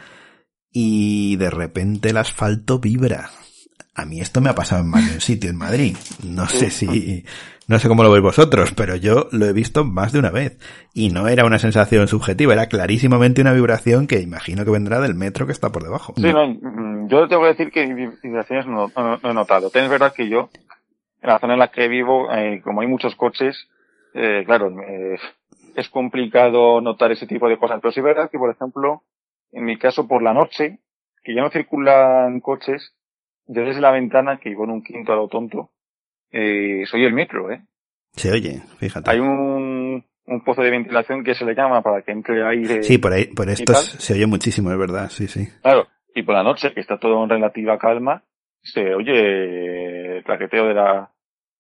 y 0.71 1.37
de 1.37 1.51
repente 1.51 2.11
el 2.11 2.17
asfalto 2.17 2.79
vibra. 2.79 3.31
A 3.95 4.05
mí 4.05 4.21
esto 4.21 4.41
me 4.41 4.51
ha 4.51 4.55
pasado 4.55 4.83
en 4.83 4.91
más 4.91 5.07
de 5.07 5.15
un 5.15 5.21
sitio 5.21 5.51
en 5.51 5.57
Madrid. 5.57 5.97
No 6.25 6.49
sé 6.49 6.71
si, 6.71 7.25
no 7.67 7.79
sé 7.79 7.89
cómo 7.89 8.03
lo 8.03 8.11
veis 8.11 8.23
vosotros, 8.23 8.75
pero 8.77 8.97
yo 8.97 9.29
lo 9.33 9.47
he 9.47 9.53
visto 9.53 9.85
más 9.85 10.13
de 10.13 10.19
una 10.19 10.31
vez. 10.31 10.59
Y 10.93 11.11
no 11.11 11.29
era 11.29 11.45
una 11.45 11.59
sensación 11.59 12.09
subjetiva, 12.09 12.53
era 12.53 12.67
clarísimamente 12.67 13.41
una 13.41 13.53
vibración 13.53 14.07
que 14.07 14.21
imagino 14.21 14.65
que 14.65 14.71
vendrá 14.71 15.01
del 15.01 15.15
metro 15.15 15.47
que 15.47 15.53
está 15.53 15.71
por 15.71 15.83
debajo. 15.83 16.13
Sí, 16.17 16.33
no, 16.33 16.47
mm, 16.47 17.09
yo 17.09 17.27
tengo 17.27 17.43
que 17.43 17.49
decir 17.49 17.71
que 17.71 17.87
vibraciones 18.23 18.67
no, 18.67 18.91
he 19.23 19.35
notado. 19.35 19.71
Es 19.73 19.89
verdad 19.89 20.13
que 20.15 20.29
yo, 20.29 20.51
en 21.23 21.31
la 21.31 21.39
zona 21.39 21.55
en 21.55 21.61
la 21.61 21.69
que 21.69 21.89
vivo, 21.89 22.31
eh, 22.33 22.61
como 22.63 22.83
hay 22.83 22.87
muchos 22.87 23.17
coches, 23.17 23.69
eh, 24.13 24.43
claro, 24.45 24.71
eh, 24.81 25.19
es 25.75 25.89
complicado 25.89 26.81
notar 26.81 27.13
ese 27.13 27.27
tipo 27.27 27.49
de 27.49 27.59
cosas. 27.59 27.81
Pero 27.81 27.93
sí 27.93 28.01
es 28.01 28.05
verdad 28.05 28.31
que, 28.31 28.39
por 28.39 28.51
ejemplo, 28.51 29.03
en 29.53 29.65
mi 29.65 29.79
caso, 29.79 30.07
por 30.07 30.23
la 30.23 30.35
noche, 30.35 30.81
que 31.23 31.35
ya 31.35 31.41
no 31.41 31.51
circulan 31.51 32.41
coches, 32.41 32.95
yo 33.47 33.65
desde 33.65 33.81
la 33.81 33.91
ventana, 33.91 34.39
que 34.39 34.51
vivo 34.51 34.65
en 34.65 34.71
un 34.71 34.83
quinto 34.83 35.13
a 35.13 35.17
lo 35.17 35.29
tonto, 35.29 35.71
eh, 36.37 36.85
soy 36.87 37.05
el 37.05 37.13
metro, 37.13 37.51
¿eh? 37.53 37.63
Se 38.13 38.31
oye, 38.33 38.61
fíjate. 38.79 39.11
Hay 39.11 39.21
un, 39.21 40.05
un 40.27 40.45
pozo 40.45 40.63
de 40.63 40.71
ventilación 40.71 41.23
que 41.25 41.35
se 41.35 41.45
le 41.45 41.55
llama 41.55 41.83
para 41.83 42.03
que 42.03 42.13
entre 42.13 42.45
aire. 42.47 42.83
Sí, 42.83 42.99
por 42.99 43.13
ahí, 43.13 43.27
por 43.27 43.49
esto 43.49 43.75
se 43.75 44.15
oye 44.15 44.27
muchísimo, 44.27 44.71
es 44.73 44.79
verdad, 44.79 45.09
sí, 45.11 45.27
sí. 45.29 45.47
Claro, 45.63 45.87
y 46.15 46.23
por 46.23 46.35
la 46.35 46.43
noche, 46.43 46.73
que 46.75 46.81
está 46.81 46.99
todo 46.99 47.23
en 47.25 47.31
relativa 47.31 47.79
calma, 47.79 48.23
se 48.63 48.95
oye 48.95 50.17
el 50.19 50.25
traqueteo 50.25 50.67
de 50.69 50.75
la, 50.75 51.11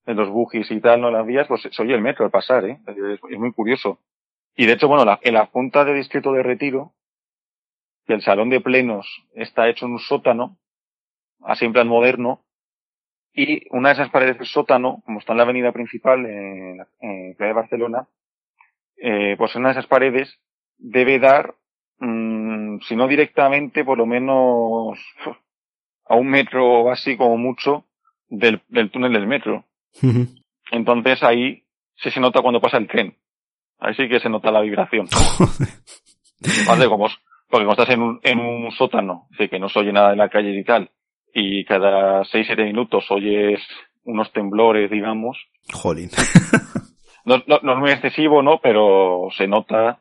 de 0.06 0.14
los 0.14 0.28
bugis 0.30 0.70
y 0.70 0.80
tal, 0.80 1.00
no 1.00 1.10
las 1.10 1.26
vías, 1.26 1.46
pues 1.48 1.62
se 1.70 1.82
oye 1.82 1.94
el 1.94 2.00
metro 2.02 2.24
al 2.24 2.30
pasar, 2.30 2.64
¿eh? 2.64 2.78
Es, 2.86 3.20
es 3.30 3.38
muy 3.38 3.52
curioso. 3.52 4.00
Y 4.56 4.66
de 4.66 4.74
hecho, 4.74 4.86
bueno, 4.88 5.04
la- 5.04 5.18
en 5.22 5.34
la 5.34 5.46
Junta 5.46 5.84
de 5.84 5.94
Distrito 5.94 6.32
de 6.32 6.42
Retiro, 6.42 6.92
que 8.06 8.14
el 8.14 8.22
salón 8.22 8.50
de 8.50 8.60
plenos 8.60 9.06
está 9.34 9.68
hecho 9.68 9.86
en 9.86 9.92
un 9.92 9.98
sótano, 9.98 10.56
así 11.42 11.64
en 11.64 11.72
plan 11.72 11.88
moderno, 11.88 12.43
y 13.34 13.66
una 13.70 13.88
de 13.90 13.94
esas 13.94 14.10
paredes 14.10 14.38
del 14.38 14.46
sótano, 14.46 15.02
como 15.04 15.18
está 15.18 15.32
en 15.32 15.38
la 15.38 15.42
avenida 15.44 15.72
principal, 15.72 16.24
en, 16.26 16.76
la- 16.78 16.86
Playa 17.36 17.48
de 17.48 17.52
Barcelona, 17.52 18.06
eh, 18.96 19.34
pues 19.36 19.54
una 19.56 19.68
de 19.68 19.72
esas 19.72 19.86
paredes 19.86 20.38
debe 20.78 21.18
dar, 21.18 21.54
mm, 21.98 22.78
si 22.80 22.94
no 22.96 23.08
directamente, 23.08 23.84
por 23.84 23.98
lo 23.98 24.06
menos 24.06 24.98
a 26.06 26.14
un 26.14 26.28
metro 26.28 26.90
así 26.90 27.16
como 27.16 27.36
mucho 27.36 27.84
del, 28.28 28.62
del 28.68 28.90
túnel 28.90 29.12
del 29.12 29.26
metro. 29.26 29.64
Entonces 30.70 31.22
ahí 31.22 31.64
sí 31.96 32.10
se 32.10 32.20
nota 32.20 32.40
cuando 32.42 32.60
pasa 32.60 32.76
el 32.78 32.88
tren. 32.88 33.16
Ahí 33.78 33.94
sí 33.94 34.08
que 34.08 34.20
se 34.20 34.28
nota 34.28 34.50
la 34.52 34.60
vibración. 34.60 35.06
Aparte, 36.66 36.86
como, 36.88 37.08
porque 37.48 37.64
como 37.64 37.72
estás 37.72 37.90
en 37.90 38.02
un, 38.02 38.20
en 38.22 38.38
un 38.38 38.70
sótano, 38.72 39.28
así 39.34 39.48
que 39.48 39.58
no 39.58 39.68
se 39.68 39.78
oye 39.80 39.92
nada 39.92 40.12
en 40.12 40.18
la 40.18 40.28
calle 40.28 40.50
y 40.58 40.64
tal, 40.64 40.90
y 41.34 41.64
cada 41.64 42.22
6-7 42.22 42.64
minutos 42.64 43.04
oyes 43.10 43.60
unos 44.04 44.32
temblores, 44.32 44.90
digamos, 44.90 45.36
Jolín. 45.72 46.10
no, 47.24 47.42
no, 47.46 47.58
no 47.62 47.72
es 47.72 47.78
muy 47.78 47.90
excesivo, 47.90 48.42
¿no? 48.42 48.60
Pero 48.62 49.28
se 49.36 49.48
nota 49.48 50.00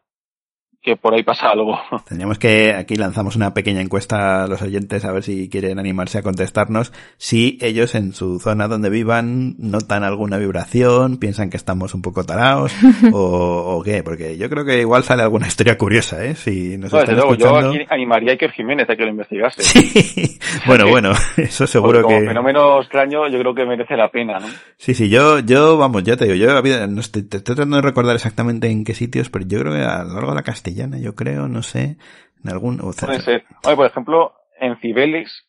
que 0.84 0.98
por 0.98 1.14
ahí 1.14 1.24
pasa 1.24 1.50
algo. 1.50 1.80
Tendríamos 2.08 2.38
que, 2.38 2.74
aquí 2.74 2.96
lanzamos 2.96 3.36
una 3.38 3.54
pequeña 3.54 3.82
encuesta 3.82 4.44
a 4.44 4.48
los 4.48 4.62
oyentes 4.62 5.06
a 5.06 5.12
ver 5.14 5.24
si 5.24 5.50
quieren 5.50 5.80
animarse 5.80 6.18
a 6.18 6.22
contestarnos 6.22 6.92
si 7.18 7.58
ellos 7.62 7.96
en 7.96 8.14
su 8.14 8.40
zona 8.40 8.68
donde 8.68 8.90
vivan 8.90 9.56
notan 9.58 10.04
alguna 10.04 10.38
vibración, 10.38 11.18
piensan 11.18 11.50
que 11.50 11.58
estamos 11.58 11.94
un 11.94 12.02
poco 12.02 12.26
tarados 12.26 12.74
o, 13.14 13.78
o 13.78 13.84
qué, 13.84 14.04
porque 14.04 14.38
yo 14.38 14.50
creo 14.50 14.66
que 14.66 14.82
igual 14.82 15.04
sale 15.04 15.24
alguna 15.24 15.48
historia 15.48 15.78
curiosa, 15.78 16.24
¿eh? 16.26 16.36
Si 16.36 16.78
nos 16.78 16.92
No, 16.92 17.00
desde 17.00 17.14
están 17.14 17.16
luego, 17.16 17.36
yo 17.36 17.46
escuchando. 17.48 17.70
aquí 17.70 17.86
animaría 17.90 18.32
a 18.32 18.34
Iker 18.34 18.52
Jiménez 18.52 18.90
a 18.90 18.96
que 18.96 19.04
lo 19.04 19.10
investigase. 19.10 19.64
Sí. 19.64 20.38
bueno, 20.68 20.90
bueno, 20.90 21.14
eso 21.38 21.66
seguro 21.66 22.02
como 22.02 22.20
que... 22.20 22.28
fenómeno 22.28 22.82
extraño, 22.82 23.30
yo 23.30 23.40
creo 23.40 23.56
que 23.56 23.66
merece 23.66 23.96
la 23.96 24.10
pena, 24.10 24.40
¿no? 24.40 24.48
Sí, 24.78 24.94
sí, 24.94 25.08
yo, 25.08 25.40
yo, 25.40 25.78
vamos, 25.78 26.04
yo 26.04 26.18
te 26.18 26.26
digo, 26.26 26.36
yo 26.36 26.58
había, 26.58 26.88
no 26.88 27.00
estoy, 27.00 27.24
te 27.24 27.38
estoy 27.38 27.56
tratando 27.56 27.78
de 27.78 27.84
recordar 27.84 28.16
exactamente 28.16 28.70
en 28.70 28.84
qué 28.84 28.94
sitios, 28.94 29.30
pero 29.30 29.46
yo 29.48 29.60
creo 29.60 29.74
que 29.74 29.82
a 29.82 30.04
lo 30.04 30.14
largo 30.14 30.30
de 30.32 30.36
la 30.36 30.44
castellana, 30.74 30.98
yo 30.98 31.16
creo, 31.16 31.48
no 31.48 31.62
sé, 31.64 31.98
en 32.44 32.50
algún, 32.52 32.80
o 32.82 32.92
Puede 32.94 33.22
ser. 33.22 33.46
Oye, 33.66 33.76
por 33.76 33.86
ejemplo, 33.86 34.34
en 34.60 34.78
Cibeles, 34.78 35.46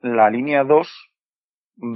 la 0.00 0.30
línea 0.30 0.64
2 0.64 0.88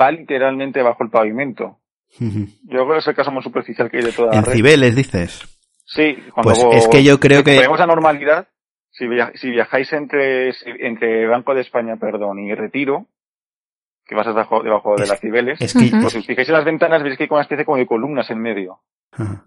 va 0.00 0.10
literalmente 0.10 0.82
bajo 0.82 1.02
el 1.04 1.10
pavimento. 1.10 1.78
Yo 2.18 2.84
creo 2.84 2.88
que 2.92 2.98
es 2.98 3.06
el 3.08 3.14
caso 3.14 3.30
más 3.32 3.44
superficial 3.44 3.90
que 3.90 3.98
hay 3.98 4.04
de 4.04 4.12
toda 4.12 4.32
la 4.32 4.38
en 4.38 4.44
red. 4.44 4.52
Cibeles 4.54 4.94
dices. 4.96 5.58
Sí, 5.84 6.16
cuando 6.34 6.52
Pues 6.52 6.64
es 6.84 6.88
que 6.88 7.04
yo 7.04 7.20
creo 7.20 7.44
que- 7.44 7.50
recuperemos 7.52 7.78
la 7.78 7.86
normalidad, 7.86 8.48
si, 8.90 9.06
via- 9.06 9.30
si 9.36 9.50
viajáis 9.50 9.92
entre, 9.92 10.50
entre 10.84 11.26
Banco 11.28 11.54
de 11.54 11.60
España, 11.60 11.96
perdón, 11.96 12.40
y 12.40 12.52
Retiro, 12.54 13.06
que 14.04 14.14
vas 14.16 14.26
debajo, 14.26 14.62
debajo 14.64 14.96
de 14.96 15.06
las 15.06 15.20
Cibeles, 15.20 15.60
Es 15.60 15.74
que, 15.74 15.84
Ujú. 15.86 16.00
pues 16.00 16.12
si 16.12 16.18
os 16.20 16.26
fijáis 16.26 16.48
en 16.48 16.54
las 16.54 16.64
ventanas 16.64 17.02
veréis 17.02 17.18
que 17.18 17.24
hay 17.24 17.28
una 17.30 17.42
especie 17.42 17.64
como 17.64 17.76
de 17.78 17.86
columnas 17.86 18.28
en 18.30 18.38
medio. 18.40 18.80
Ajá. 19.12 19.44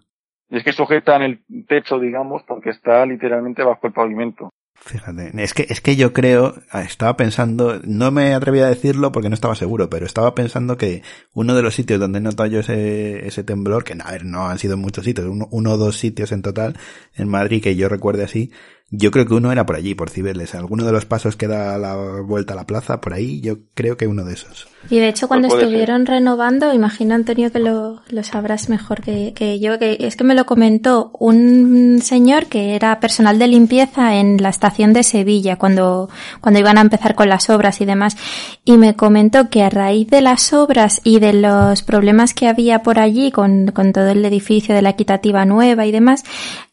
Y 0.50 0.58
es 0.58 0.64
que 0.64 0.72
sujetan 0.72 1.22
el 1.22 1.40
techo, 1.66 1.98
digamos, 1.98 2.42
porque 2.42 2.70
está 2.70 3.06
literalmente 3.06 3.62
bajo 3.62 3.86
el 3.86 3.92
pavimento. 3.92 4.50
Fíjate, 4.82 5.30
es 5.42 5.52
que, 5.52 5.66
es 5.68 5.82
que 5.82 5.94
yo 5.94 6.14
creo, 6.14 6.54
ah, 6.70 6.82
estaba 6.82 7.14
pensando, 7.14 7.80
no 7.84 8.10
me 8.10 8.32
atreví 8.32 8.60
a 8.60 8.66
decirlo 8.66 9.12
porque 9.12 9.28
no 9.28 9.34
estaba 9.34 9.54
seguro, 9.54 9.90
pero 9.90 10.06
estaba 10.06 10.34
pensando 10.34 10.78
que 10.78 11.02
uno 11.34 11.54
de 11.54 11.60
los 11.60 11.74
sitios 11.74 12.00
donde 12.00 12.18
he 12.18 12.22
notado 12.22 12.48
yo 12.48 12.60
ese, 12.60 13.26
ese 13.26 13.44
temblor, 13.44 13.84
que 13.84 13.94
a 14.02 14.10
ver, 14.10 14.24
no 14.24 14.48
han 14.48 14.58
sido 14.58 14.78
muchos 14.78 15.04
sitios, 15.04 15.26
uno, 15.26 15.48
uno 15.50 15.72
o 15.72 15.76
dos 15.76 15.98
sitios 15.98 16.32
en 16.32 16.40
total 16.40 16.78
en 17.14 17.28
Madrid 17.28 17.62
que 17.62 17.76
yo 17.76 17.90
recuerde 17.90 18.24
así, 18.24 18.52
Yo 18.92 19.12
creo 19.12 19.24
que 19.24 19.34
uno 19.34 19.52
era 19.52 19.66
por 19.66 19.76
allí, 19.76 19.94
por 19.94 20.10
Cibeles. 20.10 20.56
Alguno 20.56 20.84
de 20.84 20.90
los 20.90 21.06
pasos 21.06 21.36
que 21.36 21.46
da 21.46 21.78
la 21.78 21.94
vuelta 22.22 22.54
a 22.54 22.56
la 22.56 22.66
plaza, 22.66 23.00
por 23.00 23.14
ahí, 23.14 23.40
yo 23.40 23.58
creo 23.74 23.96
que 23.96 24.08
uno 24.08 24.24
de 24.24 24.34
esos. 24.34 24.66
Y 24.88 24.98
de 24.98 25.08
hecho, 25.08 25.28
cuando 25.28 25.46
Pues 25.46 25.62
estuvieron 25.62 26.06
renovando, 26.06 26.74
imagino, 26.74 27.14
Antonio, 27.14 27.52
que 27.52 27.60
lo, 27.60 28.02
lo 28.08 28.24
sabrás 28.24 28.68
mejor 28.68 29.00
que, 29.00 29.32
que 29.32 29.60
yo, 29.60 29.78
que 29.78 29.96
es 30.00 30.16
que 30.16 30.24
me 30.24 30.34
lo 30.34 30.44
comentó 30.44 31.12
un 31.20 32.00
señor 32.02 32.46
que 32.46 32.74
era 32.74 32.98
personal 32.98 33.38
de 33.38 33.46
limpieza 33.46 34.16
en 34.16 34.42
la 34.42 34.48
estación 34.48 34.92
de 34.92 35.04
Sevilla, 35.04 35.54
cuando, 35.54 36.08
cuando 36.40 36.58
iban 36.58 36.76
a 36.76 36.80
empezar 36.80 37.14
con 37.14 37.28
las 37.28 37.48
obras 37.48 37.80
y 37.80 37.84
demás. 37.84 38.16
Y 38.64 38.76
me 38.76 38.96
comentó 38.96 39.50
que 39.50 39.62
a 39.62 39.70
raíz 39.70 40.08
de 40.08 40.20
las 40.20 40.52
obras 40.52 41.00
y 41.04 41.20
de 41.20 41.34
los 41.34 41.82
problemas 41.82 42.34
que 42.34 42.48
había 42.48 42.82
por 42.82 42.98
allí 42.98 43.30
con, 43.30 43.68
con 43.68 43.92
todo 43.92 44.08
el 44.08 44.24
edificio 44.24 44.74
de 44.74 44.82
la 44.82 44.90
equitativa 44.90 45.44
nueva 45.44 45.86
y 45.86 45.92
demás, 45.92 46.24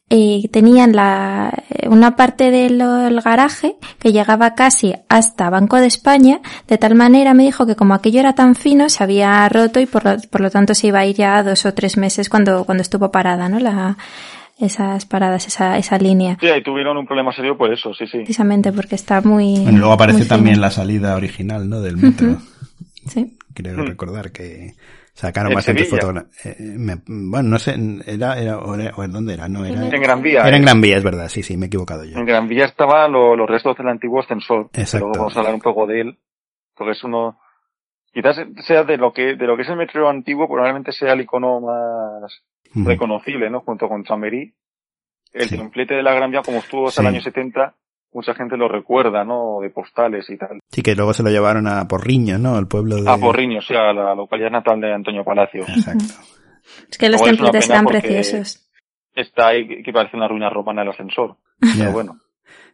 eh, 0.09 0.47
tenían 0.51 0.93
la, 0.93 1.63
una 1.89 2.15
parte 2.15 2.49
del 2.51 2.79
el 2.79 3.21
garaje 3.21 3.75
que 3.99 4.11
llegaba 4.13 4.55
casi 4.55 4.93
hasta 5.09 5.49
Banco 5.49 5.77
de 5.77 5.87
España, 5.87 6.39
de 6.67 6.77
tal 6.77 6.95
manera 6.95 7.33
me 7.33 7.43
dijo 7.43 7.65
que 7.65 7.75
como 7.75 7.93
aquello 7.93 8.19
era 8.21 8.33
tan 8.33 8.55
fino 8.55 8.89
se 8.89 9.03
había 9.03 9.47
roto 9.49 9.79
y 9.79 9.85
por 9.85 10.05
lo, 10.05 10.17
por 10.29 10.41
lo 10.41 10.49
tanto 10.49 10.73
se 10.73 10.87
iba 10.87 10.99
a 10.99 11.05
ir 11.05 11.15
ya 11.17 11.43
dos 11.43 11.65
o 11.65 11.73
tres 11.73 11.97
meses 11.97 12.29
cuando, 12.29 12.63
cuando 12.63 12.81
estuvo 12.81 13.11
parada, 13.11 13.49
¿no? 13.49 13.59
La, 13.59 13.97
esas 14.59 15.05
paradas, 15.05 15.45
esa, 15.45 15.77
esa 15.77 15.97
línea. 15.97 16.37
Sí, 16.39 16.47
ahí 16.47 16.63
tuvieron 16.63 16.97
un 16.97 17.05
problema 17.05 17.31
serio 17.33 17.57
por 17.57 17.71
eso, 17.71 17.93
sí, 17.93 18.05
sí. 18.07 18.17
Precisamente 18.19 18.71
porque 18.71 18.95
está 18.95 19.21
muy. 19.21 19.59
Bueno, 19.59 19.77
luego 19.79 19.93
aparece 19.93 20.25
también 20.25 20.59
la 20.61 20.71
salida 20.71 21.15
original, 21.15 21.69
¿no? 21.69 21.81
Del 21.81 21.97
metro. 21.97 22.37
Sí. 23.07 23.37
Creo 23.53 23.77
Hmm. 23.77 23.85
recordar 23.87 24.31
que 24.33 24.73
sacaron 25.17 25.51
¿En 25.51 25.55
bastantes 25.55 25.89
Sevilla? 25.89 26.01
fotografías. 26.01 27.03
bueno, 27.07 27.49
no 27.49 27.59
sé, 27.59 27.75
era, 28.05 28.39
era, 28.39 28.59
o 28.59 28.75
era- 28.75 28.91
¿dónde 29.07 29.33
era? 29.33 29.47
No, 29.49 29.65
era, 29.65 29.83
En 29.85 30.01
Gran 30.01 30.21
Vía. 30.21 30.41
era 30.41 30.55
en 30.55 30.61
eh. 30.61 30.65
Gran 30.65 30.79
Vía, 30.81 30.97
es 30.97 31.03
verdad, 31.03 31.27
sí, 31.27 31.41
sí, 31.43 31.57
me 31.57 31.65
he 31.65 31.67
equivocado 31.67 32.03
yo. 32.05 32.17
En 32.17 32.25
Gran 32.25 32.47
Vía 32.47 32.65
estaban 32.65 33.11
lo- 33.11 33.35
los 33.35 33.49
restos 33.49 33.75
del 33.77 33.87
antiguo 33.89 34.19
ascensor. 34.21 34.69
Exacto. 34.73 35.07
Luego 35.07 35.19
vamos 35.19 35.35
a 35.35 35.39
hablar 35.39 35.55
un 35.55 35.61
poco 35.61 35.87
de 35.87 36.01
él, 36.01 36.17
porque 36.75 36.91
es 36.91 37.03
uno, 37.03 37.39
quizás 38.13 38.37
sea 38.65 38.83
de 38.83 38.97
lo 38.97 39.11
que, 39.11 39.35
de 39.35 39.45
lo 39.47 39.55
que 39.55 39.63
es 39.63 39.69
el 39.69 39.77
metro 39.77 40.07
antiguo, 40.09 40.47
probablemente 40.47 40.91
sea 40.91 41.13
el 41.13 41.21
icono 41.21 41.59
más 41.61 42.43
reconocible, 42.75 43.49
¿no? 43.49 43.61
Junto 43.61 43.87
con 43.89 44.03
Chamberí. 44.03 44.53
El 45.33 45.47
Sí. 45.49 45.57
templete 45.57 45.95
de 45.95 46.03
la 46.03 46.13
Gran 46.13 46.31
Vía, 46.31 46.41
como 46.43 46.59
estuvo 46.59 46.87
hasta 46.87 47.01
el 47.01 47.07
año 47.07 47.21
70, 47.21 47.75
mucha 48.17 48.33
gente 48.33 48.57
lo 48.57 48.67
recuerda, 48.67 49.23
¿no? 49.23 49.59
De 49.61 49.69
postales 49.69 50.27
y 50.31 50.37
tal. 50.37 50.59
Sí, 50.69 50.81
que 50.81 50.95
luego 50.95 51.13
se 51.13 51.21
lo 51.21 51.29
llevaron 51.29 51.67
a 51.67 51.87
Porriño, 51.87 52.39
¿no? 52.39 52.57
El 52.57 52.67
pueblo 52.67 52.95
de... 52.95 53.07
A 53.09 53.15
Porriño, 53.17 53.59
o 53.59 53.61
sea, 53.61 53.93
la 53.93 54.15
localidad 54.15 54.49
natal 54.49 54.81
de 54.81 54.91
Antonio 54.91 55.23
Palacios. 55.23 55.69
Exacto. 55.69 56.03
Es 56.89 56.97
que 56.97 57.09
los 57.09 57.21
Luego 57.21 57.35
es 57.55 57.67
porque- 57.67 57.99
preciosos. 58.01 58.67
Está 59.13 59.49
ahí 59.49 59.83
que 59.83 59.93
parece 59.93 60.17
una 60.17 60.27
ruina 60.27 60.49
romana 60.49 60.81
el 60.81 60.89
ascensor. 60.89 61.37
Pero 61.77 61.91
bueno. 61.91 62.19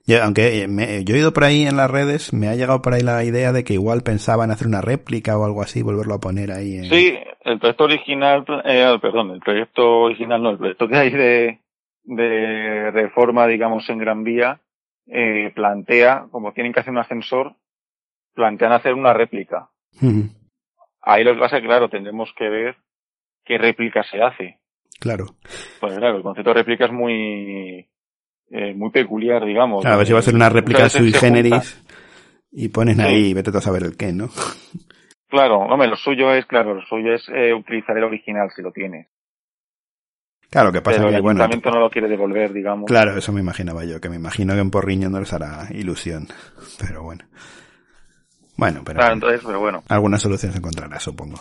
Yo, 0.05 0.23
aunque 0.23 0.63
eh, 0.63 0.67
me- 0.69 1.03
yo 1.03 1.15
he 1.15 1.19
ido 1.19 1.33
por 1.33 1.43
ahí 1.43 1.65
en 1.65 1.75
las 1.77 1.91
redes, 1.91 2.31
me 2.33 2.47
ha 2.47 2.55
llegado 2.55 2.81
por 2.81 2.93
ahí 2.93 3.01
la 3.01 3.23
idea 3.25 3.51
de 3.51 3.63
que 3.65 3.73
igual 3.73 4.01
pensaban 4.03 4.49
hacer 4.51 4.67
una 4.67 4.81
réplica 4.81 5.37
o 5.37 5.45
algo 5.45 5.61
así, 5.61 5.81
volverlo 5.81 6.13
a 6.15 6.19
poner 6.19 6.51
ahí. 6.51 6.77
En... 6.77 6.85
Sí, 6.85 7.17
el 7.45 7.59
proyecto 7.59 7.83
original, 7.85 8.45
eh, 8.65 8.97
perdón, 9.01 9.31
el 9.31 9.39
proyecto 9.41 10.01
original 10.03 10.41
no, 10.41 10.51
el 10.51 10.57
proyecto 10.57 10.87
que 10.87 10.95
hay 10.97 11.09
de, 11.11 11.59
de 12.03 12.91
reforma, 12.91 13.45
digamos, 13.47 13.89
en 13.89 13.99
Gran 13.99 14.23
Vía, 14.23 14.59
eh, 15.07 15.51
plantea, 15.53 16.27
como 16.31 16.53
tienen 16.53 16.73
que 16.73 16.79
hacer 16.79 16.91
un 16.91 16.99
ascensor, 16.99 17.55
plantean 18.33 18.71
hacer 18.71 18.93
una 18.93 19.13
réplica. 19.13 19.69
Ahí 21.01 21.23
lo 21.23 21.33
que 21.33 21.39
pasa 21.39 21.61
claro, 21.61 21.89
tendremos 21.89 22.33
que 22.37 22.49
ver 22.49 22.77
qué 23.43 23.57
réplica 23.57 24.03
se 24.03 24.21
hace. 24.21 24.59
Claro. 24.99 25.25
Pues 25.79 25.97
claro, 25.97 26.17
el 26.17 26.23
concepto 26.23 26.51
de 26.51 26.53
réplica 26.55 26.85
es 26.85 26.91
muy, 26.91 27.89
eh, 28.49 28.73
muy 28.73 28.89
peculiar, 28.91 29.45
digamos. 29.45 29.85
A 29.85 29.97
ver 29.97 30.07
si 30.07 30.13
va 30.13 30.19
a 30.19 30.23
ser 30.23 30.35
una 30.35 30.49
réplica 30.49 30.89
sui 30.89 31.11
generis 31.11 31.83
y 32.51 32.69
ponen 32.69 32.95
Sí. 32.97 33.01
ahí, 33.01 33.33
vete 33.33 33.49
a 33.55 33.61
saber 33.61 33.83
el 33.83 33.97
qué, 33.97 34.13
¿no? 34.13 34.29
Claro, 35.27 35.57
hombre, 35.57 35.87
lo 35.87 35.95
suyo 35.95 36.31
es, 36.33 36.45
claro, 36.45 36.75
lo 36.75 36.81
suyo 36.85 37.13
es 37.13 37.27
eh, 37.29 37.53
utilizar 37.53 37.97
el 37.97 38.03
original 38.03 38.49
si 38.55 38.61
lo 38.61 38.71
tienes. 38.71 39.07
Claro, 40.53 40.71
que 40.71 40.81
pasa 40.81 40.97
Pero 40.97 41.09
que, 41.09 41.15
el 41.15 41.21
bueno, 41.23 41.41
ayuntamiento 41.41 41.71
no 41.71 41.79
lo 41.79 41.89
quiere 41.89 42.07
devolver, 42.07 42.53
digamos. 42.53 42.85
claro, 42.85 43.17
eso 43.17 43.31
me 43.31 43.39
imaginaba 43.41 43.85
yo, 43.85 43.99
que 43.99 44.07
me 44.07 44.17
imagino 44.17 44.53
que 44.53 44.59
en 44.59 44.69
Porriño 44.69 45.09
no 45.09 45.19
les 45.19 45.33
hará 45.33 45.67
ilusión, 45.71 46.27
pero 46.79 47.01
bueno. 47.01 47.23
Bueno, 48.55 48.81
pero 48.85 48.99
Claro, 48.99 49.15
entonces, 49.15 49.41
pero 49.43 49.59
bueno. 49.59 49.81
alguna 49.89 50.19
solución 50.19 50.51
se 50.51 50.59
encontrará, 50.59 50.99
supongo. 50.99 51.39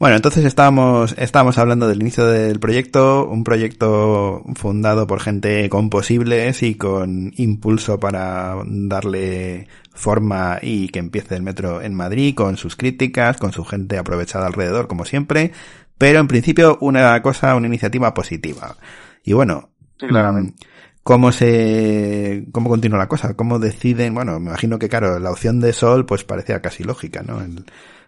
Bueno, 0.00 0.16
entonces 0.16 0.44
estábamos, 0.44 1.14
estábamos 1.16 1.56
hablando 1.58 1.86
del 1.86 2.00
inicio 2.00 2.26
del 2.26 2.58
proyecto, 2.58 3.28
un 3.28 3.44
proyecto 3.44 4.42
fundado 4.56 5.06
por 5.06 5.20
gente 5.20 5.68
con 5.68 5.88
posibles 5.88 6.64
y 6.64 6.74
con 6.74 7.32
impulso 7.36 8.00
para 8.00 8.56
darle 8.66 9.68
forma 9.94 10.58
y 10.60 10.88
que 10.88 10.98
empiece 10.98 11.36
el 11.36 11.42
metro 11.44 11.80
en 11.80 11.94
Madrid, 11.94 12.34
con 12.34 12.56
sus 12.56 12.74
críticas, 12.74 13.36
con 13.36 13.52
su 13.52 13.64
gente 13.64 13.96
aprovechada 13.96 14.48
alrededor, 14.48 14.88
como 14.88 15.04
siempre, 15.04 15.52
pero 15.98 16.18
en 16.20 16.28
principio 16.28 16.78
una 16.80 17.20
cosa, 17.22 17.54
una 17.56 17.66
iniciativa 17.66 18.12
positiva. 18.14 18.76
Y 19.24 19.32
bueno, 19.34 19.70
Sí, 19.98 20.06
claramente. 20.08 20.54
¿cómo 21.02 21.30
se, 21.32 22.44
cómo 22.52 22.68
continúa 22.68 22.98
la 22.98 23.08
cosa? 23.08 23.34
¿Cómo 23.36 23.58
deciden? 23.58 24.14
Bueno, 24.14 24.38
me 24.40 24.48
imagino 24.50 24.78
que 24.78 24.88
claro, 24.88 25.18
la 25.18 25.30
opción 25.30 25.60
de 25.60 25.72
Sol 25.72 26.06
pues 26.06 26.24
parecía 26.24 26.60
casi 26.60 26.84
lógica, 26.84 27.22
¿no? 27.22 27.40
El- 27.40 27.64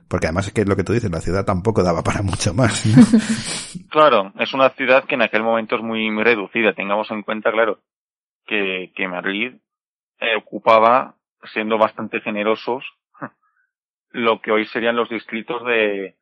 porque 0.06 0.26
además 0.26 0.48
es 0.48 0.52
que 0.52 0.64
lo 0.66 0.76
que 0.76 0.84
tú 0.84 0.92
dices, 0.92 1.10
la 1.10 1.20
ciudad 1.22 1.46
tampoco 1.46 1.82
daba 1.82 2.02
para 2.02 2.20
mucho 2.22 2.52
más, 2.52 2.84
¿no? 2.86 3.02
Claro, 3.90 4.32
es 4.38 4.52
una 4.52 4.70
ciudad 4.70 5.04
que 5.04 5.14
en 5.14 5.22
aquel 5.22 5.42
momento 5.42 5.76
es 5.76 5.82
muy, 5.82 6.10
muy 6.10 6.24
reducida. 6.24 6.74
Tengamos 6.74 7.10
en 7.10 7.22
cuenta, 7.22 7.50
claro, 7.52 7.78
que, 8.46 8.92
que 8.94 9.08
Madrid 9.08 9.54
eh, 10.20 10.36
ocupaba, 10.36 11.14
siendo 11.52 11.78
bastante 11.78 12.20
generosos, 12.20 12.84
lo 14.10 14.40
que 14.42 14.50
hoy 14.52 14.66
serían 14.66 14.96
los 14.96 15.08
distritos 15.08 15.64
de 15.64 16.16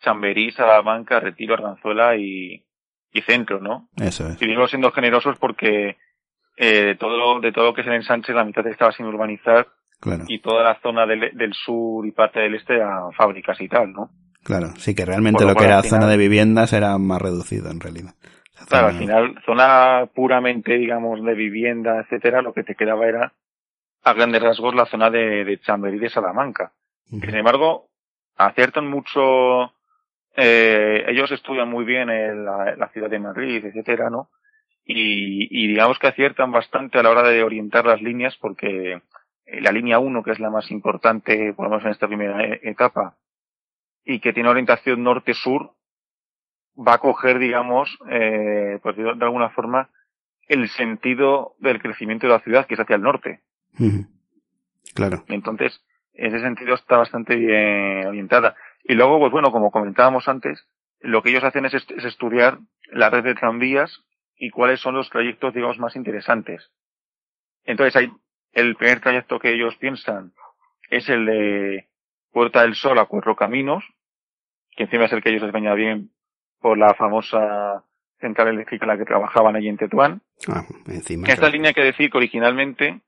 Chamberí, 0.00 0.50
Salamanca, 0.52 1.20
Retiro, 1.20 1.54
Arganzuela 1.54 2.16
y, 2.16 2.64
y 3.12 3.20
Centro, 3.22 3.60
¿no? 3.60 3.88
Eso 3.96 4.28
es. 4.28 4.40
Y 4.40 4.46
digo 4.46 4.66
siendo 4.68 4.90
generosos 4.92 5.36
porque 5.38 5.96
eh, 6.56 6.82
de 6.84 6.94
todo 6.96 7.16
lo, 7.16 7.40
de 7.40 7.52
todo 7.52 7.66
lo 7.66 7.74
que 7.74 7.80
es 7.82 7.86
el 7.86 7.94
ensanche, 7.94 8.32
la 8.32 8.44
mitad 8.44 8.66
estaba 8.66 8.92
sin 8.92 9.06
urbanizar 9.06 9.68
Claro, 10.00 10.24
y 10.28 10.38
toda 10.40 10.62
la 10.62 10.80
zona 10.80 11.06
del, 11.06 11.36
del 11.36 11.52
sur 11.54 12.06
y 12.06 12.12
parte 12.12 12.38
del 12.40 12.54
este 12.54 12.80
a 12.80 13.10
fábricas 13.16 13.60
y 13.60 13.68
tal, 13.68 13.92
¿no? 13.92 14.10
claro. 14.44 14.68
Sí 14.76 14.94
que 14.94 15.04
realmente 15.04 15.42
lo 15.42 15.50
lo 15.50 15.56
que 15.56 15.64
era 15.64 15.82
final- 15.82 16.00
zona 16.00 16.06
de 16.10 16.16
viviendas 16.16 16.72
era 16.72 16.96
más 16.98 17.20
reducido 17.20 17.70
en 17.70 17.80
realidad. 17.80 18.14
Claro, 18.68 18.88
al 18.88 18.98
final, 18.98 19.34
zona 19.46 20.08
puramente, 20.14 20.76
digamos, 20.78 21.24
de 21.24 21.34
vivienda, 21.34 22.00
etcétera, 22.00 22.42
lo 22.42 22.52
que 22.52 22.64
te 22.64 22.74
quedaba 22.74 23.06
era, 23.06 23.32
a 24.04 24.12
grandes 24.14 24.42
rasgos, 24.42 24.74
la 24.74 24.86
zona 24.86 25.10
de, 25.10 25.44
de 25.44 25.60
Chamberí 25.60 25.98
de 25.98 26.10
Salamanca. 26.10 26.72
Ujú. 27.10 27.20
Sin 27.26 27.34
embargo, 27.36 27.88
aciertan 28.36 28.88
mucho, 28.88 29.72
eh, 30.36 31.04
ellos 31.08 31.30
estudian 31.32 31.68
muy 31.68 31.84
bien 31.84 32.10
en 32.10 32.44
la, 32.44 32.76
la 32.76 32.88
ciudad 32.88 33.10
de 33.10 33.18
Madrid, 33.18 33.64
etcétera, 33.64 34.10
¿no? 34.10 34.30
Y, 34.84 35.48
y 35.50 35.68
digamos 35.68 35.98
que 35.98 36.06
aciertan 36.06 36.50
bastante 36.50 36.98
a 36.98 37.02
la 37.02 37.10
hora 37.10 37.22
de 37.28 37.42
orientar 37.42 37.84
las 37.84 38.00
líneas 38.00 38.36
porque 38.40 39.02
eh, 39.46 39.60
la 39.60 39.72
línea 39.72 39.98
1, 39.98 40.22
que 40.22 40.30
es 40.32 40.40
la 40.40 40.50
más 40.50 40.70
importante, 40.70 41.52
por 41.54 41.64
lo 41.66 41.70
menos 41.70 41.84
en 41.84 41.90
esta 41.92 42.06
primera 42.06 42.42
e- 42.44 42.60
etapa, 42.62 43.16
y 44.04 44.20
que 44.20 44.32
tiene 44.32 44.48
orientación 44.48 45.02
norte-sur, 45.02 45.72
va 46.76 46.94
a 46.94 46.98
coger, 46.98 47.38
digamos, 47.38 47.98
eh, 48.08 48.78
pues 48.82 48.96
de, 48.96 49.02
de 49.02 49.24
alguna 49.24 49.50
forma, 49.50 49.90
el 50.46 50.68
sentido 50.70 51.54
del 51.58 51.80
crecimiento 51.82 52.26
de 52.26 52.32
la 52.32 52.40
ciudad, 52.40 52.66
que 52.66 52.74
es 52.74 52.80
hacia 52.80 52.96
el 52.96 53.02
norte. 53.02 53.40
Claro. 54.94 55.24
Entonces, 55.28 55.84
en 56.14 56.34
ese 56.34 56.40
sentido 56.40 56.74
está 56.74 56.96
bastante 56.96 57.36
bien 57.36 58.06
orientada. 58.06 58.56
Y 58.88 58.94
luego, 58.94 59.20
pues 59.20 59.30
bueno, 59.30 59.52
como 59.52 59.70
comentábamos 59.70 60.26
antes, 60.28 60.66
lo 61.00 61.22
que 61.22 61.30
ellos 61.30 61.44
hacen 61.44 61.64
es, 61.66 61.74
est- 61.74 61.90
es 61.92 62.04
estudiar 62.04 62.58
la 62.90 63.10
red 63.10 63.22
de 63.22 63.34
tranvías 63.34 64.02
y 64.36 64.50
cuáles 64.50 64.80
son 64.80 64.94
los 64.94 65.10
trayectos, 65.10 65.54
digamos, 65.54 65.78
más 65.78 65.94
interesantes. 65.94 66.72
Entonces, 67.64 67.94
hay, 67.96 68.10
el 68.52 68.74
primer 68.76 69.00
trayecto 69.00 69.38
que 69.38 69.52
ellos 69.52 69.76
piensan 69.76 70.32
es 70.90 71.08
el 71.08 71.26
de 71.26 71.88
Puerta 72.32 72.62
del 72.62 72.74
Sol 72.74 72.98
a 72.98 73.04
Cuatro 73.04 73.36
Caminos, 73.36 73.84
que 74.74 74.84
encima 74.84 75.04
es 75.04 75.12
el 75.12 75.22
que 75.22 75.30
ellos 75.30 75.42
les 75.42 75.52
venía 75.52 75.74
bien 75.74 76.10
por 76.60 76.78
la 76.78 76.94
famosa 76.94 77.84
central 78.20 78.48
eléctrica 78.48 78.84
en 78.84 78.88
la 78.88 78.98
que 78.98 79.04
trabajaban 79.04 79.54
allí 79.54 79.68
en 79.68 79.76
Tetuán. 79.76 80.22
Ah, 80.48 80.64
encima. 80.86 81.26
Esta 81.28 81.40
claro. 81.40 81.52
línea 81.52 81.68
hay 81.68 81.74
que 81.74 81.84
decir 81.84 82.10
que 82.10 82.16
originalmente 82.16 83.00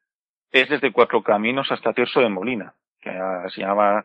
es 0.53 0.69
desde 0.69 0.93
Cuatro 0.93 1.23
Caminos 1.23 1.73
hasta 1.73 1.93
Tirso 1.95 2.21
de 2.21 2.29
Molina, 2.29 2.75
que 3.01 3.11
ah, 3.11 3.47
se 3.49 3.63
llamaba 3.63 4.05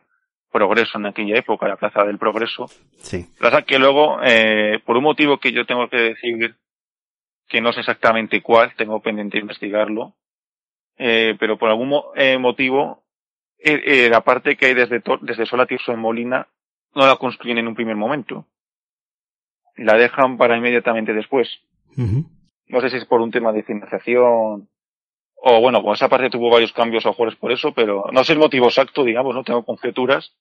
Progreso 0.56 0.96
en 0.98 1.06
aquella 1.06 1.36
época, 1.38 1.68
la 1.68 1.76
Plaza 1.76 2.02
del 2.04 2.18
Progreso. 2.18 2.66
Sí. 2.98 3.26
Plaza 3.38 3.62
que 3.62 3.78
luego, 3.78 4.18
eh, 4.22 4.80
por 4.86 4.96
un 4.96 5.04
motivo 5.04 5.38
que 5.38 5.52
yo 5.52 5.66
tengo 5.66 5.88
que 5.90 5.98
decir 5.98 6.56
que 7.48 7.60
no 7.60 7.72
sé 7.72 7.80
exactamente 7.80 8.40
cuál, 8.40 8.74
tengo 8.76 9.00
pendiente 9.00 9.36
de 9.36 9.42
investigarlo, 9.42 10.14
eh, 10.96 11.36
pero 11.38 11.58
por 11.58 11.68
algún 11.68 11.88
mo- 11.90 12.06
eh, 12.16 12.38
motivo, 12.38 13.04
eh, 13.58 13.82
eh, 13.84 14.08
la 14.10 14.22
parte 14.22 14.56
que 14.56 14.66
hay 14.66 14.74
desde, 14.74 15.02
desde 15.20 15.44
Sola 15.46 15.66
Tirso 15.66 15.92
de 15.92 15.98
Molina 15.98 16.48
no 16.94 17.06
la 17.06 17.16
construyen 17.16 17.58
en 17.58 17.68
un 17.68 17.74
primer 17.74 17.96
momento. 17.96 18.46
La 19.76 19.94
dejan 19.98 20.38
para 20.38 20.56
inmediatamente 20.56 21.12
después. 21.12 21.48
No 22.68 22.80
sé 22.80 22.88
si 22.90 22.96
es 22.96 23.04
por 23.04 23.20
un 23.20 23.30
tema 23.30 23.52
de 23.52 23.62
financiación 23.62 24.68
o 25.48 25.60
bueno, 25.60 25.80
con 25.80 25.94
esa 25.94 26.08
parte 26.08 26.28
tuvo 26.28 26.50
varios 26.50 26.72
cambios 26.72 27.06
o 27.06 27.10
mejores 27.10 27.36
por 27.36 27.52
eso, 27.52 27.72
pero 27.72 28.06
no 28.10 28.24
sé 28.24 28.32
el 28.32 28.40
motivo 28.40 28.66
exacto, 28.66 29.04
digamos, 29.04 29.32
no 29.32 29.44
tengo 29.44 29.64
conjeturas, 29.64 30.34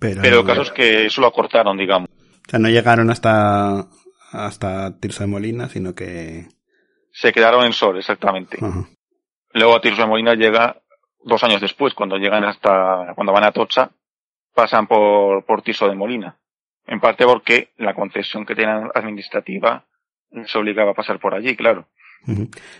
Pero, 0.00 0.20
pero 0.20 0.40
el 0.40 0.46
caso 0.46 0.62
es 0.62 0.72
que 0.72 1.06
eso 1.06 1.20
lo 1.20 1.28
acortaron, 1.28 1.78
digamos. 1.78 2.08
O 2.10 2.50
sea, 2.50 2.58
no 2.58 2.68
llegaron 2.68 3.08
hasta, 3.08 3.86
hasta 4.32 4.98
Tirso 4.98 5.22
de 5.22 5.28
Molina, 5.28 5.68
sino 5.68 5.94
que... 5.94 6.48
Se 7.12 7.32
quedaron 7.32 7.64
en 7.64 7.72
Sol, 7.72 7.98
exactamente. 7.98 8.58
Ajá. 8.60 8.88
Luego 9.52 9.80
Tirso 9.80 10.02
de 10.02 10.08
Molina 10.08 10.34
llega 10.34 10.82
dos 11.22 11.44
años 11.44 11.60
después, 11.60 11.94
cuando 11.94 12.16
llegan 12.16 12.42
hasta, 12.42 13.12
cuando 13.14 13.32
van 13.32 13.44
a 13.44 13.52
Tocha, 13.52 13.92
pasan 14.56 14.88
por, 14.88 15.44
por 15.44 15.62
Tirso 15.62 15.86
de 15.88 15.94
Molina. 15.94 16.36
En 16.88 16.98
parte 16.98 17.24
porque 17.24 17.70
la 17.76 17.94
concesión 17.94 18.44
que 18.44 18.56
tenían 18.56 18.90
administrativa 18.92 19.86
se 20.46 20.58
obligaba 20.58 20.90
a 20.90 20.94
pasar 20.94 21.20
por 21.20 21.32
allí, 21.32 21.54
claro. 21.54 21.86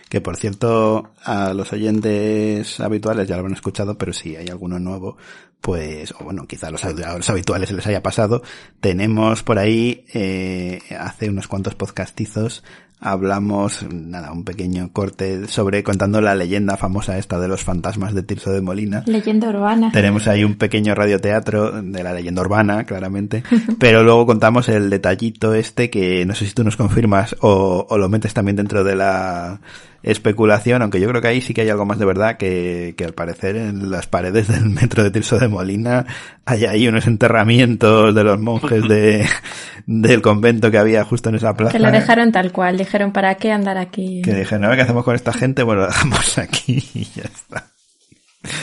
Que 0.09 0.21
por 0.21 0.37
cierto, 0.37 1.11
a 1.23 1.53
los 1.53 1.73
oyentes 1.73 2.79
habituales 2.79 3.27
ya 3.27 3.35
lo 3.35 3.41
habrán 3.41 3.55
escuchado, 3.55 3.97
pero 3.97 4.13
si 4.13 4.35
hay 4.35 4.47
alguno 4.47 4.79
nuevo, 4.79 5.17
pues, 5.59 6.13
o 6.19 6.23
bueno, 6.23 6.45
quizá 6.45 6.67
a 6.67 6.71
los 6.71 7.29
habituales 7.29 7.69
se 7.69 7.75
les 7.75 7.87
haya 7.87 8.03
pasado, 8.03 8.41
tenemos 8.79 9.43
por 9.43 9.59
ahí, 9.59 10.05
eh, 10.13 10.81
hace 10.99 11.29
unos 11.29 11.47
cuantos 11.47 11.75
podcastizos, 11.75 12.63
hablamos, 13.03 13.85
nada, 13.91 14.31
un 14.31 14.43
pequeño 14.43 14.91
corte 14.93 15.47
sobre 15.47 15.83
contando 15.83 16.21
la 16.21 16.35
leyenda 16.35 16.77
famosa 16.77 17.17
esta 17.17 17.39
de 17.39 17.47
los 17.47 17.63
fantasmas 17.63 18.13
de 18.13 18.23
Tirso 18.23 18.51
de 18.51 18.61
Molina. 18.61 19.03
Leyenda 19.05 19.49
urbana. 19.49 19.91
Tenemos 19.91 20.27
ahí 20.27 20.43
un 20.43 20.55
pequeño 20.55 20.95
radioteatro 20.95 21.81
de 21.81 22.03
la 22.03 22.13
leyenda 22.13 22.41
urbana, 22.41 22.85
claramente, 22.85 23.43
pero 23.79 24.03
luego 24.03 24.25
contamos 24.25 24.69
el 24.69 24.89
detallito 24.89 25.53
este 25.53 25.89
que 25.89 26.25
no 26.25 26.33
sé 26.33 26.47
si 26.47 26.53
tú 26.53 26.63
nos 26.63 26.77
confirmas 26.77 27.35
o, 27.41 27.85
o 27.89 27.97
lo 27.97 28.09
metes 28.09 28.33
también 28.33 28.55
dentro 28.55 28.83
de 28.83 28.95
la 28.95 29.59
especulación, 30.03 30.81
aunque 30.81 30.99
yo 30.99 31.07
creo 31.07 31.21
que 31.21 31.29
ahí 31.29 31.41
sí 31.41 31.53
que 31.53 31.61
hay 31.61 31.69
algo 31.69 31.85
más 31.85 31.97
de 31.97 32.05
verdad 32.05 32.35
que, 32.35 32.93
que 32.97 33.05
al 33.05 33.13
parecer 33.13 33.55
en 33.55 33.89
las 33.89 34.05
paredes 34.05 34.49
del 34.49 34.69
metro 34.69 35.03
de 35.03 35.11
Tirso 35.11 35.39
de 35.39 35.47
Molina 35.47 36.05
hay 36.45 36.65
ahí 36.65 36.87
unos 36.87 37.07
enterramientos 37.07 38.13
de 38.13 38.23
los 38.23 38.39
monjes 38.39 38.87
de, 38.87 39.25
del 39.85 40.21
convento 40.21 40.69
que 40.69 40.77
había 40.77 41.05
justo 41.05 41.29
en 41.29 41.35
esa 41.35 41.55
plaza. 41.55 41.71
Que 41.71 41.79
lo 41.79 41.89
dejaron 41.89 42.31
tal 42.31 42.51
cual. 42.51 42.77
Dijeron, 42.77 43.13
¿para 43.13 43.35
qué 43.35 43.51
andar 43.51 43.77
aquí? 43.77 44.21
Que 44.21 44.33
dijeron, 44.33 44.65
a 44.65 44.67
ver 44.67 44.77
qué 44.77 44.83
hacemos 44.83 45.05
con 45.05 45.15
esta 45.15 45.31
gente, 45.31 45.63
bueno, 45.63 45.81
lo 45.81 45.87
dejamos 45.87 46.37
aquí 46.37 46.83
y 46.93 47.05
ya 47.05 47.23
está. 47.23 47.67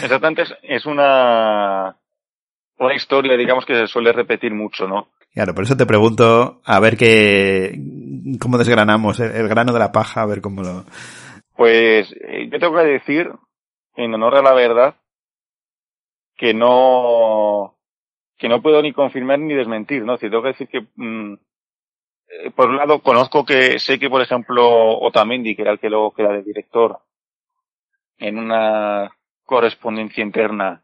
Exactamente, 0.03 0.43
es, 0.43 0.55
es 0.63 0.85
una, 0.85 1.97
una 2.79 2.95
historia, 2.95 3.35
digamos, 3.37 3.65
que 3.65 3.75
se 3.75 3.87
suele 3.87 4.13
repetir 4.13 4.53
mucho, 4.53 4.87
¿no? 4.87 5.09
Claro, 5.33 5.55
por 5.55 5.65
eso 5.65 5.77
te 5.77 5.87
pregunto 5.87 6.61
a 6.65 6.81
ver 6.81 6.99
qué, 6.99 7.81
cómo 8.39 8.59
desgranamos 8.59 9.21
el, 9.21 9.31
el 9.31 9.49
grano 9.49 9.73
de 9.73 9.79
la 9.79 9.93
paja, 9.93 10.21
a 10.21 10.27
ver 10.27 10.43
cómo 10.43 10.63
lo... 10.63 10.85
Pues 11.61 12.11
eh, 12.13 12.49
yo 12.51 12.59
tengo 12.59 12.75
que 12.75 12.85
decir, 12.85 13.31
en 13.95 14.15
honor 14.15 14.37
a 14.37 14.41
la 14.41 14.55
verdad, 14.55 14.95
que 16.35 16.55
no 16.55 17.77
que 18.39 18.49
no 18.49 18.63
puedo 18.63 18.81
ni 18.81 18.95
confirmar 18.95 19.41
ni 19.41 19.53
desmentir, 19.53 20.03
¿no? 20.03 20.15
Es 20.15 20.21
decir, 20.21 20.31
tengo 20.31 20.43
que 20.43 20.49
decir 20.49 20.69
que 20.69 20.87
mm, 20.97 21.35
eh, 21.35 22.51
por 22.57 22.71
un 22.71 22.79
lado 22.79 23.01
conozco 23.01 23.45
que 23.45 23.79
sé 23.79 23.99
que 23.99 24.09
por 24.09 24.23
ejemplo 24.23 25.01
Otamendi, 25.01 25.55
que 25.55 25.61
era 25.61 25.73
el 25.73 25.79
que 25.79 25.91
luego 25.91 26.15
queda 26.15 26.33
de 26.33 26.45
director, 26.45 26.99
en 28.17 28.39
una 28.39 29.11
correspondencia 29.45 30.25
interna 30.25 30.83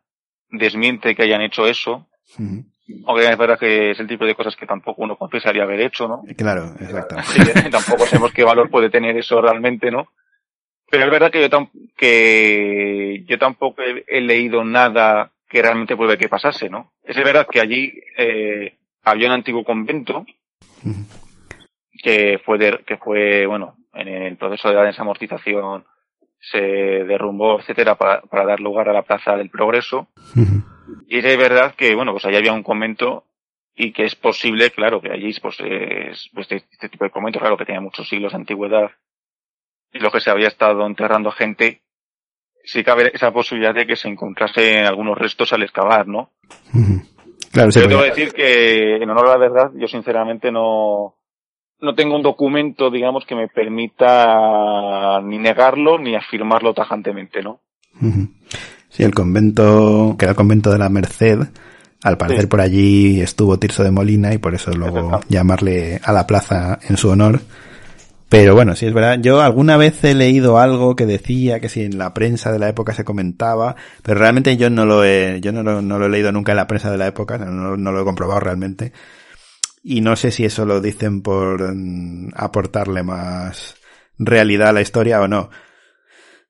desmiente 0.51 1.15
que 1.15 1.23
hayan 1.23 1.41
hecho 1.41 1.67
eso, 1.67 2.07
Ujú. 2.39 2.67
aunque 3.07 3.27
es 3.27 3.39
verdad 3.39 3.59
que 3.59 3.93
es 3.93 4.01
el 4.01 4.09
tipo 4.09 4.27
de 4.27 4.35
cosas 4.35 4.55
que 4.55 4.67
tampoco 4.67 5.01
uno 5.01 5.17
confesaría 5.17 5.63
haber 5.63 5.81
hecho, 5.81 6.07
¿no? 6.07 6.23
Claro, 6.37 6.75
exacto. 6.79 7.17
Sí, 7.33 7.41
tampoco 7.71 8.05
sabemos 8.05 8.35
qué 8.35 8.45
valor 8.45 8.69
puede 8.69 8.91
tener 8.91 9.17
eso 9.17 9.41
realmente, 9.41 9.91
¿no? 9.91 10.09
Pero 10.91 11.05
es 11.05 11.11
verdad 11.11 11.31
que 11.31 11.41
yo, 11.41 11.51
tam- 11.51 11.71
que 11.97 13.23
yo 13.27 13.39
tampoco 13.39 13.83
he, 13.83 14.05
he 14.07 14.21
leído 14.21 14.65
nada 14.65 15.33
que 15.49 15.63
realmente 15.63 15.97
puede 15.97 16.17
que 16.19 16.29
pasase, 16.29 16.69
¿no? 16.69 16.93
Es 17.05 17.17
verdad 17.17 17.47
que 17.51 17.61
allí 17.61 17.93
eh, 18.17 18.77
había 19.05 19.29
un 19.29 19.35
antiguo 19.35 19.65
convento 19.65 20.25
que 22.03 22.41
fue, 22.45 22.59
de- 22.59 22.85
que 22.87 22.97
fue, 22.99 23.47
bueno, 23.47 23.77
en 23.95 24.09
el 24.09 24.37
proceso 24.37 24.69
de 24.69 24.75
la 24.75 24.85
desamortización 24.85 25.85
se 26.39 26.61
derrumbó, 26.61 27.59
etcétera, 27.59 27.97
para, 27.97 28.21
para 28.23 28.45
dar 28.45 28.61
lugar 28.61 28.89
a 28.89 28.93
la 28.93 29.03
Plaza 29.03 29.37
del 29.37 29.51
Progreso. 29.51 30.09
Y 31.09 31.19
es 31.19 31.37
verdad 31.39 31.75
que, 31.75 31.95
bueno, 31.95 32.13
pues 32.13 32.25
allí 32.27 32.37
había 32.37 32.53
un 32.53 32.63
convento 32.63 33.25
y 33.75 33.93
que 33.93 34.05
es 34.05 34.15
posible, 34.15 34.71
claro, 34.71 35.01
que 35.01 35.11
allí, 35.11 35.33
pues, 35.41 35.59
es, 35.61 36.31
pues 36.33 36.47
este, 36.51 36.69
este 36.71 36.89
tipo 36.89 37.05
de 37.05 37.11
convento, 37.11 37.41
claro, 37.41 37.57
que 37.57 37.65
tenía 37.65 37.81
muchos 37.81 38.09
siglos 38.09 38.33
de 38.33 38.37
antigüedad 38.39 38.91
y 39.97 40.01
lo 40.01 40.11
que 40.11 40.21
se 40.21 40.31
había 40.31 40.49
estado 40.49 40.87
enterrando 40.87 41.31
gente, 41.31 41.83
sí 42.65 42.83
cabe 42.85 43.11
esa 43.15 43.33
posibilidad 43.33 43.75
de 43.75 43.87
que 43.87 43.97
se 43.97 44.09
encontrase 44.09 44.81
algunos 44.81 45.17
restos 45.17 45.53
al 45.53 45.63
excavar, 45.63 46.07
¿no? 46.09 46.31
Claro, 47.53 47.71
sí, 47.71 47.81
Pero 47.81 47.89
tengo 47.89 48.03
que 48.03 48.09
decir 48.09 48.33
que, 48.33 48.97
en 48.97 49.11
honor 49.11 49.29
a 49.29 49.31
la 49.31 49.39
verdad, 49.39 49.71
yo 49.75 49.87
sinceramente 49.89 50.51
no, 50.53 51.17
no 51.81 51.95
tengo 51.95 52.17
un 52.17 52.23
documento, 52.23 52.91
digamos, 52.91 53.25
que 53.25 53.35
me 53.35 53.49
permita 53.49 55.21
ni 55.23 55.39
negarlo 55.39 55.99
ni 55.99 56.15
afirmarlo 56.15 56.75
tajantemente, 56.75 57.43
¿no? 57.43 57.61
Sí, 58.91 59.03
el 59.03 59.15
convento, 59.15 60.17
que 60.19 60.25
era 60.25 60.33
el 60.33 60.37
convento 60.37 60.71
de 60.71 60.79
la 60.79 60.89
Merced, 60.89 61.39
al 62.03 62.19
parecer 62.19 62.43
Sí. 62.43 62.47
por 62.49 62.61
allí 62.61 63.21
estuvo 63.21 63.59
Tirso 63.59 63.83
de 63.83 63.91
Molina 63.91 64.35
y 64.35 64.39
por 64.39 64.55
eso 64.55 64.71
luego 64.73 65.21
llamarle 65.29 66.01
a 66.05 66.13
la 66.13 66.27
plaza 66.27 66.79
en 66.89 66.97
su 66.97 67.09
honor. 67.09 67.41
Pero 68.29 68.55
bueno, 68.55 68.75
sí 68.75 68.87
es 68.87 68.93
verdad. 68.93 69.19
Yo 69.21 69.41
alguna 69.41 69.77
vez 69.77 70.03
he 70.03 70.15
leído 70.15 70.59
algo 70.59 70.97
que 70.97 71.07
decía 71.07 71.61
que 71.61 71.69
si 71.69 71.85
en 71.85 71.97
la 71.97 72.13
prensa 72.13 72.51
de 72.51 72.59
la 72.59 72.69
época 72.69 72.93
se 72.93 73.05
comentaba, 73.05 73.77
pero 74.03 74.19
realmente 74.19 74.57
yo 74.57 74.69
no 74.69 74.85
lo 74.85 75.05
he, 75.05 75.41
yo 75.41 75.53
no 75.53 75.63
lo, 75.63 76.07
he 76.07 76.09
leído 76.09 76.33
nunca 76.33 76.53
en 76.53 76.57
la 76.57 76.67
prensa 76.67 76.91
de 76.91 76.99
la 76.99 77.07
época, 77.07 77.39
no, 77.39 77.77
lo 77.77 78.01
he 78.01 78.05
comprobado 78.05 78.41
realmente. 78.41 78.93
Y 79.85 80.01
no 80.01 80.17
sé 80.17 80.33
si 80.33 80.45
eso 80.45 80.67
lo 80.67 80.81
dicen 80.81 81.23
por 81.23 81.73
mm, 81.73 82.31
aportarle 82.35 83.05
más 83.05 83.77
realidad 84.19 84.71
a 84.71 84.73
la 84.73 84.81
historia 84.81 85.21
o 85.21 85.29
no. 85.29 85.49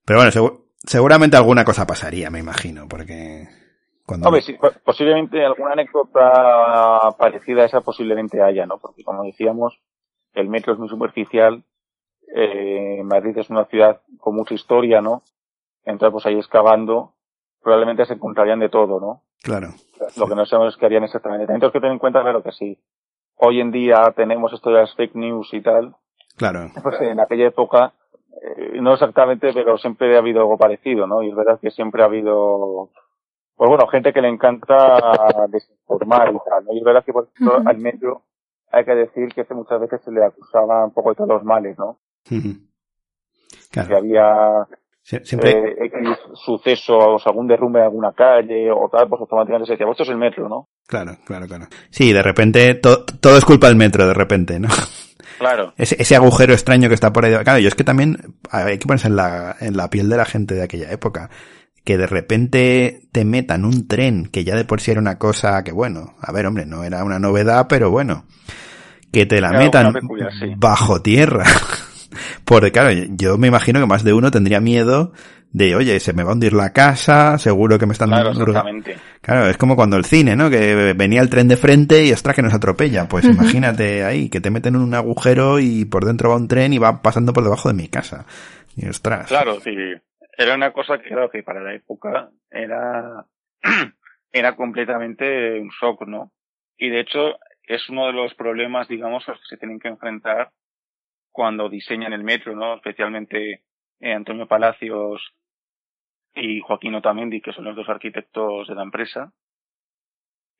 Pero 0.06 0.20
bueno, 0.20 0.32
segu- 0.32 0.60
seguramente 0.82 1.36
alguna 1.36 1.64
cosa 1.64 1.86
pasaría, 1.86 2.30
me 2.30 2.38
imagino, 2.38 2.88
porque 2.88 3.48
cuando... 4.06 4.30
Posiblemente 4.82 5.44
alguna 5.44 5.72
anécdota 5.72 7.10
parecida 7.18 7.62
a 7.62 7.66
esa 7.66 7.80
posiblemente 7.82 8.40
haya, 8.40 8.64
¿no? 8.64 8.78
Porque 8.78 9.04
como 9.04 9.24
decíamos, 9.24 9.78
el 10.36 10.48
metro 10.48 10.74
es 10.74 10.78
muy 10.78 10.88
superficial, 10.88 11.64
eh, 12.34 13.00
Madrid 13.04 13.36
es 13.38 13.48
una 13.50 13.64
ciudad 13.64 14.02
con 14.18 14.36
mucha 14.36 14.54
historia, 14.54 15.00
¿no? 15.00 15.22
Entonces, 15.84 16.12
pues 16.12 16.26
ahí 16.26 16.36
excavando, 16.36 17.14
probablemente 17.62 18.04
se 18.04 18.14
encontrarían 18.14 18.60
de 18.60 18.68
todo, 18.68 19.00
¿no? 19.00 19.22
Claro. 19.42 19.68
Lo 20.16 20.26
que 20.26 20.34
no 20.34 20.44
sabemos 20.44 20.74
es 20.74 20.78
qué 20.78 20.86
harían 20.86 21.04
exactamente. 21.04 21.46
Tenemos 21.46 21.72
que 21.72 21.80
tener 21.80 21.92
en 21.92 21.98
cuenta, 21.98 22.20
claro 22.22 22.42
que 22.42 22.52
sí. 22.52 22.78
Hoy 23.36 23.60
en 23.60 23.70
día 23.70 24.12
tenemos 24.14 24.52
esto 24.52 24.70
de 24.70 24.80
las 24.80 24.94
fake 24.94 25.14
news 25.14 25.52
y 25.54 25.60
tal, 25.62 25.94
Claro. 26.36 26.70
pues 26.82 27.00
en 27.00 27.18
aquella 27.20 27.46
época, 27.46 27.92
eh, 28.42 28.80
no 28.80 28.92
exactamente, 28.92 29.52
pero 29.54 29.78
siempre 29.78 30.14
ha 30.16 30.18
habido 30.18 30.40
algo 30.40 30.58
parecido, 30.58 31.06
¿no? 31.06 31.22
Y 31.22 31.30
es 31.30 31.34
verdad 31.34 31.58
que 31.60 31.70
siempre 31.70 32.02
ha 32.02 32.06
habido, 32.06 32.90
pues 33.56 33.68
bueno, 33.70 33.86
gente 33.86 34.12
que 34.12 34.20
le 34.20 34.28
encanta 34.28 34.98
desinformar 35.48 36.28
y 36.34 36.38
tal, 36.48 36.64
¿no? 36.66 36.72
Y 36.74 36.78
es 36.78 36.84
verdad 36.84 37.04
que, 37.04 37.12
por 37.12 37.28
ejemplo, 37.34 37.62
al 37.64 37.78
metro 37.78 38.22
hay 38.76 38.84
que 38.84 38.94
decir 38.94 39.28
que 39.34 39.44
muchas 39.54 39.80
veces 39.80 40.00
se 40.04 40.10
le 40.10 40.24
acusaba 40.24 40.84
un 40.84 40.92
poco 40.92 41.10
de 41.10 41.16
todos 41.16 41.28
los 41.30 41.44
males, 41.44 41.76
¿no? 41.78 41.98
Ujú. 42.30 42.52
Que 43.70 43.80
Claro. 43.82 43.96
había 43.98 44.66
Sie- 45.02 45.24
Siempre, 45.24 45.50
eh, 45.52 45.76
X 45.86 46.18
suceso, 46.34 46.98
o 46.98 47.18
algún 47.24 47.46
derrumbe 47.46 47.78
en 47.78 47.84
alguna 47.84 48.12
calle 48.12 48.70
o 48.72 48.88
tal, 48.90 49.08
pues 49.08 49.20
automáticamente 49.20 49.66
se 49.66 49.72
decía, 49.74 49.88
esto 49.88 50.02
es 50.02 50.08
el 50.08 50.16
metro, 50.16 50.48
¿no? 50.48 50.68
claro, 50.88 51.16
claro, 51.24 51.46
claro. 51.46 51.66
Sí, 51.90 52.12
de 52.12 52.22
repente 52.22 52.74
to- 52.74 53.04
todo 53.04 53.36
es 53.38 53.44
culpa 53.44 53.68
del 53.68 53.76
metro, 53.76 54.06
de 54.06 54.14
repente, 54.14 54.58
¿no? 54.58 54.68
Claro. 55.38 55.74
Ese, 55.76 56.00
ese 56.00 56.16
agujero 56.16 56.54
extraño 56.54 56.88
que 56.88 56.94
está 56.94 57.12
por 57.12 57.24
ahí. 57.24 57.34
Claro, 57.44 57.58
yo 57.60 57.68
es 57.68 57.74
que 57.74 57.84
también 57.84 58.16
hay 58.50 58.78
que 58.78 58.86
ponerse 58.86 59.06
en 59.08 59.16
la, 59.16 59.54
en 59.60 59.76
la 59.76 59.90
piel 59.90 60.08
de 60.08 60.16
la 60.16 60.24
gente 60.24 60.54
de 60.54 60.62
aquella 60.62 60.90
época. 60.90 61.28
Que 61.84 61.98
de 61.98 62.06
repente 62.06 63.02
te 63.12 63.24
metan 63.24 63.64
un 63.64 63.86
tren, 63.86 64.26
que 64.32 64.42
ya 64.44 64.56
de 64.56 64.64
por 64.64 64.80
sí 64.80 64.90
era 64.92 65.00
una 65.00 65.18
cosa 65.18 65.62
que 65.62 65.70
bueno, 65.72 66.14
a 66.20 66.32
ver 66.32 66.46
hombre, 66.46 66.64
no 66.66 66.82
era 66.84 67.04
una 67.04 67.18
novedad, 67.20 67.66
pero 67.68 67.90
bueno, 67.90 68.24
que 69.12 69.26
te 69.26 69.40
la 69.40 69.52
metan 69.52 69.86
una 69.86 70.00
peculiar, 70.00 70.32
sí. 70.32 70.54
bajo 70.56 71.02
tierra. 71.02 71.44
Porque 72.44 72.72
claro, 72.72 72.90
yo 73.10 73.38
me 73.38 73.48
imagino 73.48 73.80
que 73.80 73.86
más 73.86 74.04
de 74.04 74.12
uno 74.12 74.30
tendría 74.30 74.60
miedo 74.60 75.12
de, 75.52 75.74
oye, 75.74 76.00
se 76.00 76.12
me 76.12 76.22
va 76.22 76.30
a 76.30 76.34
hundir 76.34 76.52
la 76.52 76.72
casa, 76.72 77.38
seguro 77.38 77.78
que 77.78 77.86
me 77.86 77.92
están... 77.92 78.10
Claro, 78.10 78.30
exactamente. 78.30 78.98
Claro, 79.22 79.48
es 79.48 79.56
como 79.56 79.74
cuando 79.74 79.96
el 79.96 80.04
cine, 80.04 80.36
¿no? 80.36 80.50
Que 80.50 80.92
venía 80.92 81.22
el 81.22 81.30
tren 81.30 81.48
de 81.48 81.56
frente 81.56 82.04
y 82.04 82.12
ostras 82.12 82.36
que 82.36 82.42
nos 82.42 82.52
atropella. 82.52 83.08
Pues 83.08 83.24
imagínate 83.24 84.04
ahí, 84.04 84.28
que 84.28 84.42
te 84.42 84.50
meten 84.50 84.74
en 84.74 84.82
un 84.82 84.94
agujero 84.94 85.58
y 85.58 85.86
por 85.86 86.04
dentro 86.04 86.28
va 86.28 86.36
un 86.36 86.48
tren 86.48 86.74
y 86.74 86.78
va 86.78 87.00
pasando 87.00 87.32
por 87.32 87.42
debajo 87.42 87.68
de 87.68 87.74
mi 87.74 87.88
casa. 87.88 88.26
Y 88.76 88.86
ostras. 88.86 89.28
Claro, 89.28 89.58
sí. 89.60 89.74
Era 90.36 90.54
una 90.54 90.72
cosa 90.72 90.98
que 90.98 91.08
creo 91.08 91.30
que 91.30 91.42
para 91.42 91.62
la 91.62 91.74
época 91.74 92.28
era, 92.50 93.24
era 94.32 94.56
completamente 94.56 95.58
un 95.58 95.70
shock, 95.70 96.06
¿no? 96.06 96.32
Y 96.76 96.90
de 96.90 97.00
hecho 97.00 97.36
es 97.66 97.88
uno 97.88 98.06
de 98.06 98.12
los 98.12 98.34
problemas, 98.34 98.88
digamos, 98.88 99.28
a 99.28 99.32
los 99.32 99.40
que 99.40 99.48
se 99.48 99.56
tienen 99.56 99.78
que 99.78 99.88
enfrentar 99.88 100.52
cuando 101.32 101.68
diseñan 101.68 102.12
el 102.12 102.24
metro, 102.24 102.54
¿no? 102.54 102.74
Especialmente 102.74 103.62
eh, 104.00 104.12
Antonio 104.12 104.46
Palacios 104.46 105.34
y 106.34 106.60
Joaquín 106.60 106.94
Otamendi, 106.94 107.40
que 107.40 107.52
son 107.52 107.64
los 107.64 107.76
dos 107.76 107.88
arquitectos 107.88 108.68
de 108.68 108.74
la 108.74 108.82
empresa, 108.82 109.32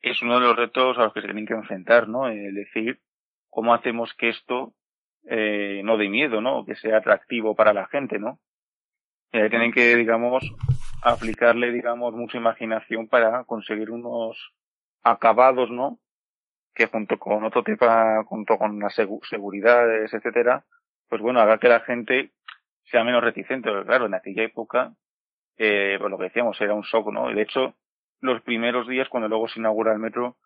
es 0.01 0.21
uno 0.21 0.39
de 0.39 0.47
los 0.47 0.55
retos 0.55 0.97
a 0.97 1.05
los 1.05 1.13
que 1.13 1.21
se 1.21 1.27
tienen 1.27 1.45
que 1.45 1.53
enfrentar, 1.53 2.07
¿no? 2.07 2.27
Es 2.29 2.53
decir, 2.53 2.99
cómo 3.49 3.73
hacemos 3.73 4.13
que 4.13 4.29
esto 4.29 4.73
eh, 5.29 5.81
no 5.83 5.97
dé 5.97 6.09
miedo, 6.09 6.41
¿no? 6.41 6.65
Que 6.65 6.75
sea 6.75 6.97
atractivo 6.97 7.55
para 7.55 7.73
la 7.73 7.87
gente, 7.87 8.19
¿no? 8.19 8.39
Y 9.31 9.49
tienen 9.49 9.71
que, 9.71 9.95
digamos, 9.95 10.43
aplicarle, 11.01 11.71
digamos, 11.71 12.13
mucha 12.13 12.37
imaginación 12.37 13.07
para 13.07 13.43
conseguir 13.43 13.91
unos 13.91 14.37
acabados, 15.03 15.69
¿no? 15.69 15.99
Que 16.77 16.85
junto 16.85 17.17
con 17.17 17.43
otro 17.43 17.63
tema, 17.63 18.23
junto 18.25 18.55
con 18.55 18.77
las 18.77 18.93
seguridades, 18.93 20.13
etcétera, 20.13 20.63
pues 21.09 21.23
bueno, 21.23 21.39
haga 21.39 21.57
que 21.57 21.69
la 21.69 21.79
gente 21.79 22.33
sea 22.83 23.03
menos 23.03 23.23
reticente. 23.23 23.67
Porque 23.67 23.87
claro, 23.87 24.05
en 24.05 24.13
aquella 24.13 24.43
época, 24.43 24.93
eh, 25.57 25.97
pues 25.99 26.11
lo 26.11 26.19
que 26.19 26.25
decíamos, 26.25 26.61
era 26.61 26.75
un 26.75 26.83
shock, 26.83 27.11
¿no? 27.11 27.29
De 27.33 27.41
hecho, 27.41 27.73
los 28.21 28.43
primeros 28.43 28.87
días, 28.87 29.09
cuando 29.09 29.27
luego 29.27 29.47
se 29.47 29.59
inaugura 29.59 29.91
el 29.91 29.97
metro, 29.97 30.37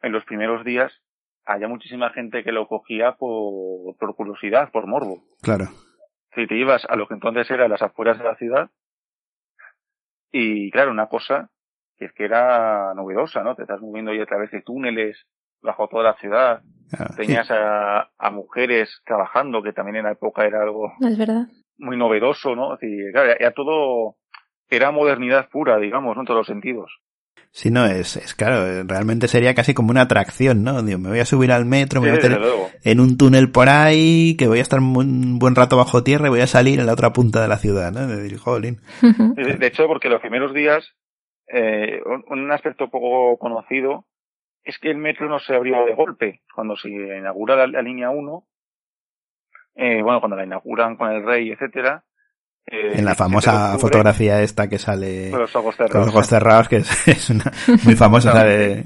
en 0.00 0.12
los 0.12 0.24
primeros 0.24 0.64
días, 0.64 0.90
había 1.44 1.68
muchísima 1.68 2.08
gente 2.10 2.42
que 2.42 2.52
lo 2.52 2.66
cogía 2.66 3.12
por, 3.12 3.94
por 3.98 4.16
curiosidad, 4.16 4.70
por 4.72 4.86
morbo. 4.86 5.22
Claro. 5.42 5.66
Si 6.34 6.46
te 6.46 6.56
ibas 6.56 6.86
a 6.88 6.96
lo 6.96 7.06
que 7.06 7.14
entonces 7.14 7.50
era 7.50 7.68
las 7.68 7.82
afueras 7.82 8.16
de 8.16 8.24
la 8.24 8.36
ciudad, 8.36 8.70
y 10.32 10.70
claro, 10.70 10.92
una 10.92 11.08
cosa 11.08 11.50
que 11.98 12.06
es 12.06 12.12
que 12.14 12.24
era 12.24 12.94
novedosa, 12.94 13.42
¿no? 13.42 13.54
Te 13.54 13.62
estás 13.62 13.82
moviendo 13.82 14.12
ahí 14.12 14.20
a 14.20 14.26
través 14.26 14.50
de 14.50 14.62
túneles 14.62 15.26
bajo 15.64 15.88
toda 15.88 16.04
la 16.04 16.14
ciudad. 16.14 16.62
Tenías 17.16 17.50
a, 17.50 18.10
a, 18.16 18.30
mujeres 18.30 19.00
trabajando, 19.04 19.62
que 19.62 19.72
también 19.72 19.96
en 19.96 20.04
la 20.04 20.12
época 20.12 20.44
era 20.44 20.62
algo 20.62 20.92
es 21.00 21.18
verdad. 21.18 21.48
muy 21.76 21.96
novedoso, 21.96 22.54
¿no? 22.54 22.74
Y, 22.80 23.10
claro, 23.10 23.32
era 23.36 23.50
todo, 23.50 24.16
era 24.70 24.92
modernidad 24.92 25.48
pura, 25.48 25.78
digamos, 25.78 26.14
¿no? 26.14 26.22
en 26.22 26.26
todos 26.26 26.38
los 26.38 26.46
sentidos. 26.46 26.92
Sí, 27.50 27.70
no, 27.70 27.86
es, 27.86 28.16
es 28.16 28.34
claro, 28.34 28.84
realmente 28.84 29.28
sería 29.28 29.54
casi 29.54 29.74
como 29.74 29.90
una 29.90 30.02
atracción, 30.02 30.62
¿no? 30.62 30.82
Digo, 30.82 30.98
me 30.98 31.08
voy 31.08 31.20
a 31.20 31.24
subir 31.24 31.52
al 31.52 31.64
metro, 31.64 32.00
me 32.00 32.10
voy 32.10 32.18
a 32.18 32.22
meter 32.22 32.40
en 32.82 33.00
un 33.00 33.16
túnel 33.16 33.50
por 33.50 33.68
ahí, 33.68 34.36
que 34.36 34.48
voy 34.48 34.58
a 34.58 34.62
estar 34.62 34.80
un 34.80 35.38
buen 35.38 35.54
rato 35.54 35.76
bajo 35.76 36.02
tierra 36.02 36.26
y 36.26 36.30
voy 36.30 36.40
a 36.40 36.46
salir 36.48 36.80
en 36.80 36.86
la 36.86 36.92
otra 36.92 37.12
punta 37.12 37.40
de 37.40 37.48
la 37.48 37.58
ciudad, 37.58 37.92
¿no? 37.92 38.06
De, 38.06 38.16
de 39.58 39.66
hecho, 39.66 39.86
porque 39.86 40.08
los 40.08 40.20
primeros 40.20 40.52
días, 40.52 40.84
eh, 41.48 42.00
un 42.28 42.50
aspecto 42.52 42.88
poco 42.88 43.38
conocido 43.38 44.04
es 44.64 44.78
que 44.78 44.90
el 44.90 44.96
metro 44.96 45.28
no 45.28 45.38
se 45.38 45.54
abrió 45.54 45.84
de 45.84 45.94
golpe. 45.94 46.42
Cuando 46.54 46.76
se 46.76 46.88
inaugura 46.88 47.66
la, 47.66 47.82
línea 47.82 48.10
1, 48.10 48.46
eh, 49.76 50.02
bueno, 50.02 50.20
cuando 50.20 50.36
la 50.36 50.44
inauguran 50.44 50.96
con 50.96 51.10
el 51.10 51.24
rey, 51.24 51.50
etcétera, 51.50 52.04
eh, 52.66 52.92
en 52.94 53.04
la 53.04 53.14
famosa 53.14 53.78
fotografía 53.78 54.40
esta 54.40 54.68
que 54.68 54.78
sale 54.78 55.30
con 55.30 55.40
los 55.40 55.54
ojos 55.54 55.76
cerrados, 55.76 55.92
con 55.92 56.00
los 56.00 56.08
ojos 56.08 56.26
cerrados 56.28 56.68
que 56.68 56.76
es, 57.10 57.28
una, 57.28 57.52
muy 57.84 57.94
famosa, 57.94 58.32
sale 58.32 58.84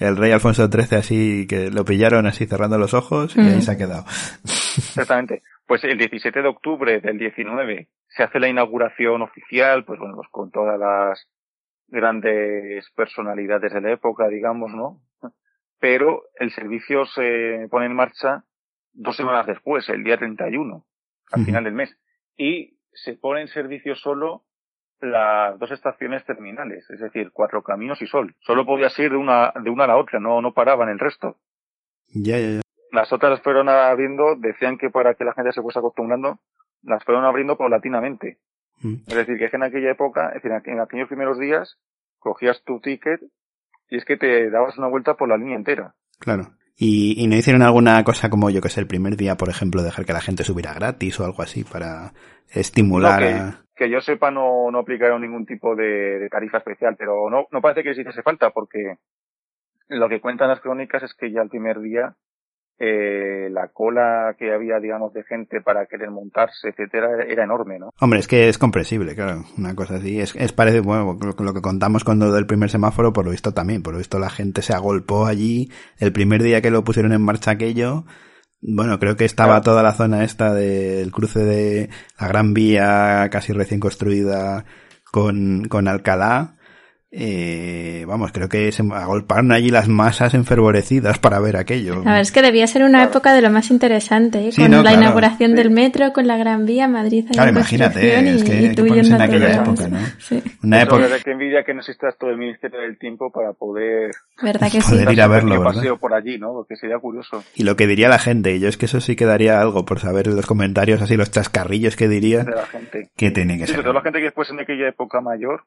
el 0.00 0.16
rey 0.16 0.32
Alfonso 0.32 0.66
XIII 0.66 0.98
así, 0.98 1.46
que 1.46 1.70
lo 1.70 1.84
pillaron 1.84 2.26
así 2.26 2.46
cerrando 2.46 2.76
los 2.76 2.92
ojos 2.92 3.36
y 3.36 3.40
ahí 3.40 3.62
se 3.62 3.70
ha 3.70 3.76
quedado. 3.76 4.04
Exactamente. 4.44 5.42
Pues 5.64 5.84
el 5.84 5.98
17 5.98 6.42
de 6.42 6.48
octubre 6.48 7.00
del 7.00 7.18
19 7.18 7.88
se 8.08 8.24
hace 8.24 8.40
la 8.40 8.48
inauguración 8.48 9.22
oficial, 9.22 9.84
pues 9.84 10.00
bueno, 10.00 10.16
pues 10.16 10.28
con 10.32 10.50
todas 10.50 10.76
las 10.76 11.28
grandes 11.90 12.88
personalidades 12.94 13.72
de 13.72 13.80
la 13.80 13.92
época, 13.92 14.28
digamos, 14.28 14.72
¿no? 14.72 15.00
Pero 15.78 16.24
el 16.38 16.50
servicio 16.50 17.06
se 17.06 17.66
pone 17.70 17.86
en 17.86 17.94
marcha 17.94 18.44
dos 18.92 19.16
semanas 19.16 19.46
después, 19.46 19.88
el 19.88 20.04
día 20.04 20.18
31, 20.18 20.84
al 21.32 21.44
final 21.44 21.64
del 21.64 21.72
mes. 21.72 21.96
Y 22.36 22.78
se 22.92 23.14
pone 23.14 23.42
en 23.42 23.48
servicio 23.48 23.94
solo 23.94 24.44
las 25.00 25.58
dos 25.58 25.70
estaciones 25.70 26.24
terminales, 26.26 26.88
es 26.90 27.00
decir, 27.00 27.30
Cuatro 27.32 27.62
Caminos 27.62 28.02
y 28.02 28.06
Sol. 28.06 28.34
Solo 28.40 28.66
podía 28.66 28.88
ir 28.98 29.10
de 29.10 29.16
una, 29.16 29.52
de 29.62 29.70
una 29.70 29.84
a 29.84 29.88
la 29.88 29.96
otra, 29.96 30.20
no, 30.20 30.42
no 30.42 30.52
paraban 30.52 30.90
el 30.90 30.98
resto. 30.98 31.36
Ya, 32.08 32.38
ya, 32.38 32.48
ya. 32.48 32.60
Las 32.92 33.12
otras 33.12 33.30
las 33.30 33.42
fueron 33.42 33.68
abriendo, 33.68 34.36
decían 34.36 34.76
que 34.76 34.90
para 34.90 35.14
que 35.14 35.24
la 35.24 35.32
gente 35.32 35.52
se 35.52 35.62
fuese 35.62 35.78
acostumbrando, 35.78 36.40
las 36.82 37.04
fueron 37.04 37.24
abriendo 37.24 37.56
paulatinamente. 37.56 38.38
Mm. 38.80 38.94
Es 39.06 39.14
decir, 39.14 39.38
que 39.38 39.48
en 39.52 39.62
aquella 39.62 39.92
época, 39.92 40.28
es 40.28 40.42
decir, 40.42 40.52
en 40.66 40.80
aquellos 40.80 41.08
primeros 41.08 41.38
días, 41.38 41.78
cogías 42.18 42.62
tu 42.64 42.80
ticket 42.80 43.20
y 43.88 43.96
es 43.96 44.04
que 44.04 44.16
te 44.16 44.50
dabas 44.50 44.78
una 44.78 44.88
vuelta 44.88 45.14
por 45.14 45.28
la 45.28 45.36
línea 45.36 45.56
entera. 45.56 45.94
Claro. 46.18 46.52
Y, 46.76 47.22
y 47.22 47.26
no 47.26 47.36
hicieron 47.36 47.62
alguna 47.62 48.02
cosa 48.04 48.30
como, 48.30 48.48
yo 48.48 48.62
que 48.62 48.70
sé, 48.70 48.80
el 48.80 48.86
primer 48.86 49.16
día, 49.16 49.36
por 49.36 49.50
ejemplo, 49.50 49.82
dejar 49.82 50.06
que 50.06 50.14
la 50.14 50.20
gente 50.20 50.44
subiera 50.44 50.72
gratis 50.72 51.20
o 51.20 51.24
algo 51.24 51.42
así 51.42 51.64
para 51.64 52.12
estimular 52.48 53.20
que, 53.20 53.84
que, 53.84 53.90
yo 53.90 54.00
sepa 54.00 54.30
no, 54.30 54.70
no 54.70 54.78
aplicaron 54.78 55.20
ningún 55.20 55.44
tipo 55.44 55.76
de, 55.76 56.18
de, 56.18 56.28
tarifa 56.30 56.58
especial, 56.58 56.96
pero 56.96 57.28
no, 57.28 57.46
no 57.50 57.60
parece 57.60 57.82
que 57.82 57.90
les 57.90 57.98
hiciese 57.98 58.22
falta 58.22 58.50
porque 58.50 58.96
lo 59.88 60.08
que 60.08 60.20
cuentan 60.20 60.48
las 60.48 60.60
crónicas 60.60 61.02
es 61.02 61.14
que 61.14 61.30
ya 61.30 61.42
el 61.42 61.50
primer 61.50 61.80
día 61.80 62.14
eh, 62.82 63.50
la 63.50 63.68
cola 63.68 64.34
que 64.38 64.54
había, 64.54 64.80
digamos, 64.80 65.12
de 65.12 65.22
gente 65.24 65.60
para 65.60 65.84
querer 65.84 66.10
montarse, 66.10 66.70
etcétera, 66.70 67.24
era 67.28 67.44
enorme, 67.44 67.78
¿no? 67.78 67.90
Hombre, 68.00 68.20
es 68.20 68.26
que 68.26 68.48
es 68.48 68.56
comprensible, 68.56 69.14
claro, 69.14 69.44
una 69.58 69.74
cosa 69.74 69.96
así. 69.96 70.18
Es, 70.18 70.34
es 70.34 70.52
parece, 70.54 70.80
bueno, 70.80 71.18
lo 71.20 71.52
que 71.52 71.60
contamos 71.60 72.04
cuando 72.04 72.32
del 72.32 72.46
primer 72.46 72.70
semáforo, 72.70 73.12
por 73.12 73.26
lo 73.26 73.32
visto 73.32 73.52
también, 73.52 73.82
por 73.82 73.92
lo 73.92 73.98
visto 73.98 74.18
la 74.18 74.30
gente 74.30 74.62
se 74.62 74.72
agolpó 74.72 75.26
allí 75.26 75.70
el 75.98 76.10
primer 76.10 76.42
día 76.42 76.62
que 76.62 76.70
lo 76.70 76.82
pusieron 76.82 77.12
en 77.12 77.20
marcha 77.20 77.50
aquello. 77.50 78.04
Bueno, 78.62 78.98
creo 78.98 79.14
que 79.14 79.26
estaba 79.26 79.60
toda 79.60 79.82
la 79.82 79.92
zona 79.92 80.24
esta 80.24 80.54
del 80.54 81.12
cruce 81.12 81.40
de 81.40 81.90
la 82.18 82.28
Gran 82.28 82.54
Vía, 82.54 83.28
casi 83.30 83.52
recién 83.52 83.80
construida 83.80 84.64
con, 85.10 85.64
con 85.68 85.86
Alcalá 85.86 86.56
eh, 87.12 88.04
vamos, 88.06 88.30
creo 88.30 88.48
que 88.48 88.70
se 88.70 88.82
agolparon 88.82 89.50
allí 89.50 89.70
las 89.70 89.88
masas 89.88 90.32
enfervorecidas 90.34 91.18
para 91.18 91.40
ver 91.40 91.56
aquello. 91.56 91.96
La 91.96 92.00
verdad 92.00 92.20
es 92.20 92.30
que 92.30 92.40
debía 92.40 92.68
ser 92.68 92.84
una 92.84 93.02
época 93.02 93.34
de 93.34 93.42
lo 93.42 93.50
más 93.50 93.72
interesante, 93.72 94.48
¿eh? 94.48 94.52
con 94.54 94.70
la 94.84 94.92
inauguración 94.92 95.56
del 95.56 95.70
metro, 95.70 96.12
con 96.12 96.28
la 96.28 96.36
Gran 96.36 96.66
Vía, 96.66 96.86
Madrid. 96.86 97.26
Claro, 97.32 97.50
imagínate, 97.50 98.16
es 98.16 98.44
que, 98.44 98.66
en 98.66 99.20
aquella 99.20 99.62
época, 99.62 99.88
¿no? 99.88 99.98
Sí. 100.18 100.40
Una 100.62 100.82
época. 100.82 101.08
que 101.24 101.32
envidia 101.32 101.64
que 101.64 101.74
no 101.74 101.80
existas 101.80 102.16
todo 102.16 102.30
el 102.30 102.36
Ministerio 102.36 102.80
del 102.80 102.96
Tiempo 102.96 103.32
para 103.32 103.54
poder, 103.54 104.12
¿verdad 104.40 104.70
que 104.70 104.78
poder 104.78 105.08
sí? 105.08 105.12
ir 105.12 105.22
a 105.22 105.26
verlo, 105.26 105.58
¿verdad? 105.58 105.74
paseo 105.74 105.96
por 105.98 106.14
allí, 106.14 106.38
¿no? 106.38 106.52
Porque 106.52 106.76
sería 106.76 106.98
curioso. 106.98 107.42
Y 107.56 107.64
lo 107.64 107.74
que 107.74 107.88
diría 107.88 108.08
la 108.08 108.20
gente, 108.20 108.60
yo 108.60 108.68
es 108.68 108.76
que 108.76 108.86
eso 108.86 109.00
sí 109.00 109.16
que 109.16 109.24
daría 109.24 109.60
algo 109.60 109.84
por 109.84 109.98
saber 109.98 110.28
en 110.28 110.36
los 110.36 110.46
comentarios, 110.46 111.02
así 111.02 111.16
los 111.16 111.32
chascarrillos 111.32 111.96
que 111.96 112.06
diría. 112.06 112.44
De 112.44 112.52
la 112.52 112.66
gente. 112.66 113.10
Que 113.16 113.32
tiene 113.32 113.58
que 113.58 113.66
sí, 113.66 113.72
ser. 113.72 113.82
toda 113.82 113.94
la 113.94 114.02
gente 114.02 114.20
que 114.20 114.26
después 114.26 114.48
en 114.50 114.60
aquella 114.60 114.88
época 114.88 115.20
mayor, 115.20 115.64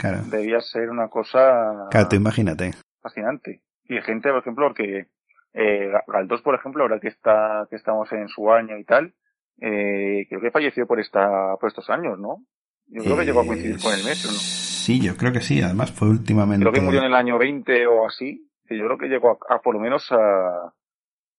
Claro. 0.00 0.22
Debía 0.30 0.60
ser 0.60 0.88
una 0.88 1.08
cosa. 1.08 1.86
Claro, 1.90 2.08
tú 2.08 2.16
imagínate. 2.16 2.70
Fascinante. 3.02 3.60
Y 3.84 4.00
gente, 4.00 4.30
por 4.30 4.38
ejemplo, 4.38 4.68
porque 4.68 5.08
eh, 5.52 5.92
Galdós, 6.06 6.40
por 6.40 6.54
ejemplo, 6.54 6.82
ahora 6.82 6.98
que 6.98 7.08
está, 7.08 7.66
que 7.68 7.76
estamos 7.76 8.10
en 8.12 8.28
su 8.28 8.50
año 8.50 8.78
y 8.78 8.84
tal, 8.84 9.12
eh, 9.60 10.26
creo 10.26 10.40
que 10.40 10.50
falleció 10.50 10.86
por 10.86 11.00
esta, 11.00 11.56
por 11.60 11.68
estos 11.68 11.90
años, 11.90 12.18
¿no? 12.18 12.42
Yo 12.86 13.04
creo 13.04 13.18
que 13.18 13.24
llegó 13.26 13.40
a 13.42 13.46
coincidir 13.46 13.78
con 13.78 13.92
el 13.92 14.02
metro, 14.02 14.30
¿no? 14.30 14.38
Sí, 14.38 15.00
yo 15.00 15.16
creo 15.18 15.32
que 15.32 15.42
sí, 15.42 15.60
además 15.60 15.92
fue 15.92 16.08
últimamente. 16.08 16.64
Creo 16.64 16.72
que 16.72 16.80
murió 16.80 17.00
en 17.00 17.06
el 17.06 17.14
año 17.14 17.38
20 17.38 17.86
o 17.86 18.06
así. 18.06 18.48
Y 18.70 18.78
yo 18.78 18.86
creo 18.86 18.98
que 18.98 19.08
llegó 19.08 19.38
a, 19.48 19.56
a 19.56 19.60
por 19.60 19.74
lo 19.74 19.80
menos 19.80 20.10
a, 20.12 20.72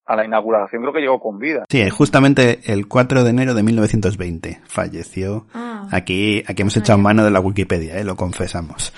a 0.05 0.15
la 0.15 0.25
inauguración 0.25 0.81
creo 0.81 0.93
que 0.93 1.01
llegó 1.01 1.19
con 1.19 1.39
vida. 1.39 1.65
Sí, 1.69 1.89
justamente 1.89 2.59
el 2.65 2.87
4 2.87 3.23
de 3.23 3.29
enero 3.29 3.53
de 3.53 3.63
1920 3.63 4.61
falleció. 4.65 5.47
Ah. 5.53 5.87
Aquí, 5.91 6.43
aquí 6.47 6.61
hemos 6.61 6.77
echado 6.77 6.99
mano 6.99 7.23
de 7.23 7.31
la 7.31 7.39
Wikipedia, 7.39 7.97
¿eh? 7.97 8.03
lo 8.03 8.15
confesamos. 8.15 8.93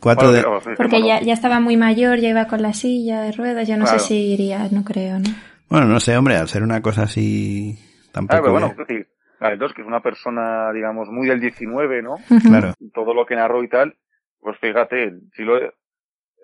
4 0.00 0.32
de... 0.32 0.44
Porque 0.76 1.02
ya, 1.02 1.20
ya 1.20 1.34
estaba 1.34 1.60
muy 1.60 1.76
mayor, 1.76 2.18
ya 2.18 2.30
iba 2.30 2.46
con 2.46 2.62
la 2.62 2.72
silla 2.72 3.22
de 3.22 3.32
ruedas, 3.32 3.68
yo 3.68 3.76
no 3.76 3.86
sé 3.86 3.98
si 3.98 4.32
iría, 4.32 4.68
no 4.70 4.84
creo, 4.84 5.18
¿no? 5.18 5.30
Bueno, 5.68 5.86
no 5.86 6.00
sé, 6.00 6.16
hombre, 6.16 6.36
al 6.36 6.48
ser 6.48 6.62
una 6.62 6.80
cosa 6.82 7.02
así 7.02 7.78
tampoco... 8.12 8.38
Ah, 8.38 8.40
pero 8.42 8.52
bueno, 8.52 8.66
es 8.68 8.76
decir, 8.76 9.06
que 9.38 9.82
es 9.82 9.86
una 9.86 10.00
persona, 10.00 10.72
digamos, 10.72 11.08
muy 11.08 11.28
del 11.28 11.40
19, 11.40 12.02
¿no? 12.02 12.16
Claro. 12.42 12.74
Todo 12.92 13.14
lo 13.14 13.24
que 13.26 13.36
narró 13.36 13.62
y 13.62 13.68
tal, 13.68 13.96
pues 14.40 14.58
fíjate, 14.58 15.12
si 15.34 15.44
lo, 15.44 15.58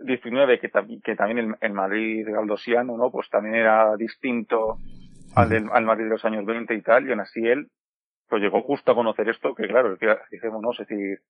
19, 0.05 0.61
que, 0.61 0.71
que 1.03 1.17
también 1.17 1.39
el, 1.39 1.55
el, 1.61 1.73
Madrid 1.73 2.27
galdosiano, 2.27 2.97
¿no? 2.97 3.11
Pues 3.11 3.29
también 3.31 3.55
era 3.55 3.97
distinto 3.97 4.79
al, 5.35 5.49
del, 5.49 5.69
al 5.73 5.85
Madrid 5.85 6.05
de 6.05 6.11
los 6.11 6.25
años 6.25 6.45
20 6.45 6.75
y 6.75 6.83
tal, 6.83 7.07
y 7.07 7.11
aún 7.11 7.21
así 7.21 7.41
él, 7.41 7.69
pues 8.29 8.43
llegó 8.43 8.63
justo 8.63 8.93
a 8.93 8.95
conocer 8.95 9.29
esto, 9.29 9.55
que 9.55 9.69
claro, 9.69 9.97
¿no? 10.61 10.73
Es 10.73 10.79
decir, 10.79 11.21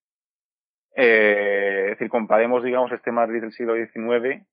eh, 0.97 1.83
es 1.85 1.91
decir, 1.91 2.09
comparemos, 2.09 2.65
digamos, 2.65 2.91
este 2.93 3.13
Madrid 3.13 3.41
del 3.41 3.53
siglo 3.53 3.75
XIX, 3.75 4.47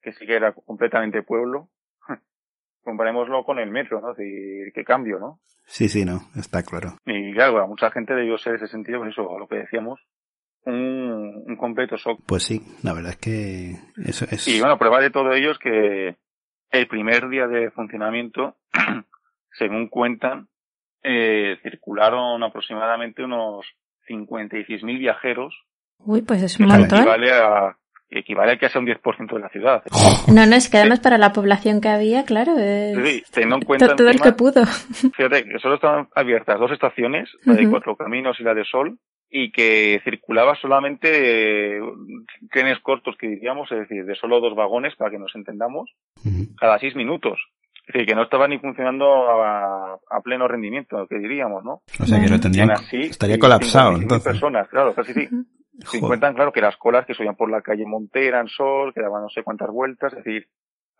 que 0.00 0.12
sí 0.12 0.26
que 0.26 0.34
era 0.34 0.52
completamente 0.52 1.22
pueblo, 1.22 1.68
comparémoslo 2.82 3.44
con 3.44 3.58
el 3.58 3.70
metro, 3.70 4.00
¿no? 4.00 4.12
Es 4.12 4.16
decir, 4.16 4.72
qué 4.74 4.84
cambio, 4.84 5.18
¿no? 5.18 5.40
Sí, 5.66 5.88
sí, 5.88 6.04
no, 6.04 6.20
está 6.36 6.62
claro. 6.62 6.96
Y 7.04 7.32
claro, 7.34 7.68
mucha 7.68 7.90
gente 7.90 8.14
debió 8.14 8.38
ser 8.38 8.56
ese 8.56 8.66
sentido, 8.66 8.98
pues 8.98 9.12
eso, 9.12 9.38
lo 9.38 9.46
que 9.46 9.56
decíamos, 9.56 10.00
un, 10.64 11.42
un 11.46 11.56
completo 11.56 11.96
shock. 11.96 12.20
Pues 12.26 12.42
sí, 12.44 12.60
la 12.82 12.92
verdad 12.92 13.12
es 13.12 13.16
que 13.18 13.74
eso 14.04 14.26
es. 14.30 14.46
Y 14.48 14.60
bueno, 14.60 14.78
prueba 14.78 15.00
de 15.00 15.10
todo 15.10 15.32
ello 15.32 15.52
es 15.52 15.58
que 15.58 16.16
el 16.70 16.86
primer 16.86 17.28
día 17.28 17.46
de 17.46 17.70
funcionamiento, 17.70 18.56
según 19.58 19.88
cuentan, 19.88 20.48
eh, 21.02 21.56
circularon 21.62 22.42
aproximadamente 22.42 23.24
unos 23.24 23.66
56.000 24.08 24.98
viajeros, 24.98 25.54
Uy, 25.98 26.22
pues 26.22 26.42
es 26.42 26.58
un 26.58 26.66
que 26.68 26.72
montón. 26.78 26.98
equivale 27.00 27.32
a, 27.32 27.76
equivale 28.08 28.52
a 28.52 28.58
casi 28.58 28.78
a 28.78 28.80
un 28.80 28.86
10% 28.86 29.32
de 29.34 29.38
la 29.40 29.48
ciudad. 29.50 29.82
No, 30.32 30.46
no, 30.46 30.54
es 30.54 30.68
que 30.70 30.76
además 30.78 31.00
para 31.00 31.18
la 31.18 31.32
población 31.32 31.80
que 31.80 31.88
había, 31.88 32.24
claro, 32.24 32.52
es... 32.58 32.96
Sí, 32.96 33.22
teniendo 33.32 33.56
en 33.56 33.62
cuenta 33.62 33.88
to- 33.88 33.96
todo 33.96 34.10
el 34.10 34.20
que 34.20 34.32
pudo. 34.32 34.64
Fíjate 35.16 35.44
que 35.44 35.58
solo 35.58 35.74
estaban 35.74 36.08
abiertas 36.14 36.58
dos 36.60 36.70
estaciones, 36.70 37.28
la 37.44 37.54
de. 37.54 37.68
Cuatro 37.68 37.96
Caminos 37.96 38.38
y 38.38 38.44
la 38.44 38.54
de 38.54 38.64
Sol, 38.64 38.98
y 39.30 39.52
que 39.52 40.00
circulaba 40.04 40.56
solamente 40.56 41.76
eh, 41.78 41.80
trenes 42.50 42.80
cortos 42.80 43.16
que 43.16 43.28
diríamos, 43.28 43.70
es 43.70 43.80
decir, 43.80 44.04
de 44.04 44.16
solo 44.16 44.40
dos 44.40 44.56
vagones, 44.56 44.96
para 44.96 45.10
que 45.10 45.18
nos 45.18 45.34
entendamos, 45.36 45.90
cada 46.58 46.78
seis 46.78 46.96
minutos. 46.96 47.38
Es 47.86 47.94
decir, 47.94 48.08
que 48.08 48.14
no 48.14 48.24
estaba 48.24 48.46
ni 48.48 48.58
funcionando 48.58 49.30
a, 49.30 49.94
a 49.94 50.20
pleno 50.22 50.46
rendimiento, 50.48 51.06
que 51.08 51.18
diríamos, 51.18 51.64
¿no? 51.64 51.82
O 52.00 52.04
sea 52.04 52.20
que 52.20 52.28
lo 52.28 52.38
tendrían, 52.40 52.72
así, 52.72 53.00
estaría 53.00 53.38
colapsado 53.38 53.92
55.000 53.92 54.02
entonces. 54.02 54.32
personas, 54.32 54.68
claro, 54.68 54.94
casi 54.94 55.12
sí. 55.14 55.28
Sin 55.28 56.00
Joder. 56.00 56.08
cuentan, 56.08 56.34
claro, 56.34 56.52
que 56.52 56.60
las 56.60 56.76
colas 56.76 57.06
que 57.06 57.14
subían 57.14 57.36
por 57.36 57.50
la 57.50 57.62
calle 57.62 57.86
Montera, 57.86 58.40
en 58.40 58.48
Sol, 58.48 58.92
que 58.92 59.00
daban 59.00 59.22
no 59.22 59.30
sé 59.30 59.42
cuántas 59.42 59.70
vueltas, 59.70 60.12
es 60.12 60.24
decir, 60.24 60.46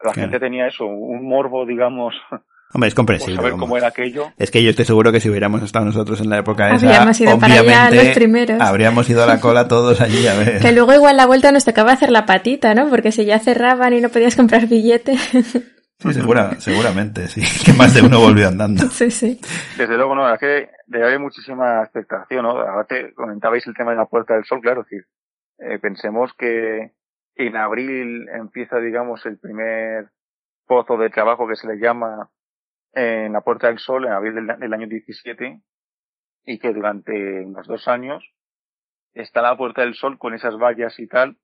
la 0.02 0.12
Claro. 0.12 0.20
gente 0.28 0.40
tenía 0.40 0.66
eso, 0.66 0.84
un 0.86 1.26
morbo, 1.28 1.64
digamos, 1.66 2.14
Hombre, 2.72 2.86
es 2.88 2.94
comprensible. 2.94 3.34
saber 3.36 3.50
vamos. 3.52 3.64
cómo 3.66 3.76
era 3.78 3.88
aquello. 3.88 4.26
Es 4.38 4.52
que 4.52 4.62
yo 4.62 4.70
estoy 4.70 4.84
seguro 4.84 5.10
que 5.10 5.18
si 5.18 5.28
hubiéramos 5.28 5.60
estado 5.62 5.86
nosotros 5.86 6.20
en 6.20 6.30
la 6.30 6.38
época 6.38 6.70
esa, 6.70 6.86
Habríamos 6.86 7.20
ido 7.20 7.36
para 7.38 7.52
allá 7.54 7.62
obviamente 7.62 8.04
los 8.04 8.14
primeros. 8.14 8.60
habríamos 8.60 9.10
ido 9.10 9.22
a 9.24 9.26
la 9.26 9.40
cola 9.40 9.66
todos 9.66 10.00
allí 10.00 10.24
a 10.28 10.34
ver. 10.34 10.60
Que 10.60 10.70
luego 10.70 10.94
igual 10.94 11.16
la 11.16 11.26
vuelta 11.26 11.50
nos 11.50 11.64
tocaba 11.64 11.90
hacer 11.92 12.10
la 12.12 12.26
patita, 12.26 12.72
¿no? 12.76 12.88
Porque 12.88 13.10
si 13.10 13.24
ya 13.24 13.40
cerraban 13.40 13.92
y 13.92 14.00
no 14.00 14.08
podías 14.08 14.36
comprar 14.36 14.68
billete. 14.68 15.16
Sí, 15.16 16.14
segura, 16.14 16.52
seguramente, 16.60 17.26
sí. 17.26 17.42
Que 17.66 17.72
más 17.72 17.92
de 17.92 18.02
uno 18.02 18.20
volvió 18.20 18.46
andando. 18.48 18.84
sí, 18.88 19.10
sí. 19.10 19.40
Desde 19.76 19.96
luego, 19.96 20.14
no, 20.14 20.32
es 20.32 20.38
que 20.38 20.68
debe 20.86 21.06
haber 21.06 21.18
muchísima 21.18 21.82
expectación, 21.82 22.44
¿no? 22.44 22.50
Ahora 22.52 22.84
te 22.84 23.12
comentabais 23.14 23.66
el 23.66 23.74
tema 23.74 23.90
de 23.90 23.96
la 23.96 24.06
Puerta 24.06 24.34
del 24.34 24.44
Sol, 24.44 24.60
claro, 24.62 24.82
es 24.82 24.86
decir, 24.88 25.06
eh, 25.58 25.78
pensemos 25.80 26.30
que 26.38 26.92
en 27.46 27.56
abril 27.56 28.28
empieza, 28.28 28.78
digamos, 28.78 29.24
el 29.24 29.38
primer 29.38 30.10
pozo 30.66 30.96
de 30.98 31.10
trabajo 31.10 31.48
que 31.48 31.56
se 31.56 31.66
le 31.66 31.78
llama 31.78 32.30
en 32.92 33.32
la 33.32 33.40
Puerta 33.40 33.68
del 33.68 33.78
Sol, 33.78 34.04
en 34.04 34.12
abril 34.12 34.34
del, 34.34 34.72
año 34.74 34.86
17, 34.86 35.60
y 36.44 36.58
que 36.58 36.72
durante 36.72 37.44
unos 37.44 37.66
dos 37.66 37.88
años 37.88 38.22
está 39.14 39.42
la 39.42 39.56
Puerta 39.56 39.82
del 39.82 39.94
Sol 39.94 40.18
con 40.18 40.34
esas 40.34 40.56
vallas 40.58 40.98
y 40.98 41.06
tal, 41.06 41.38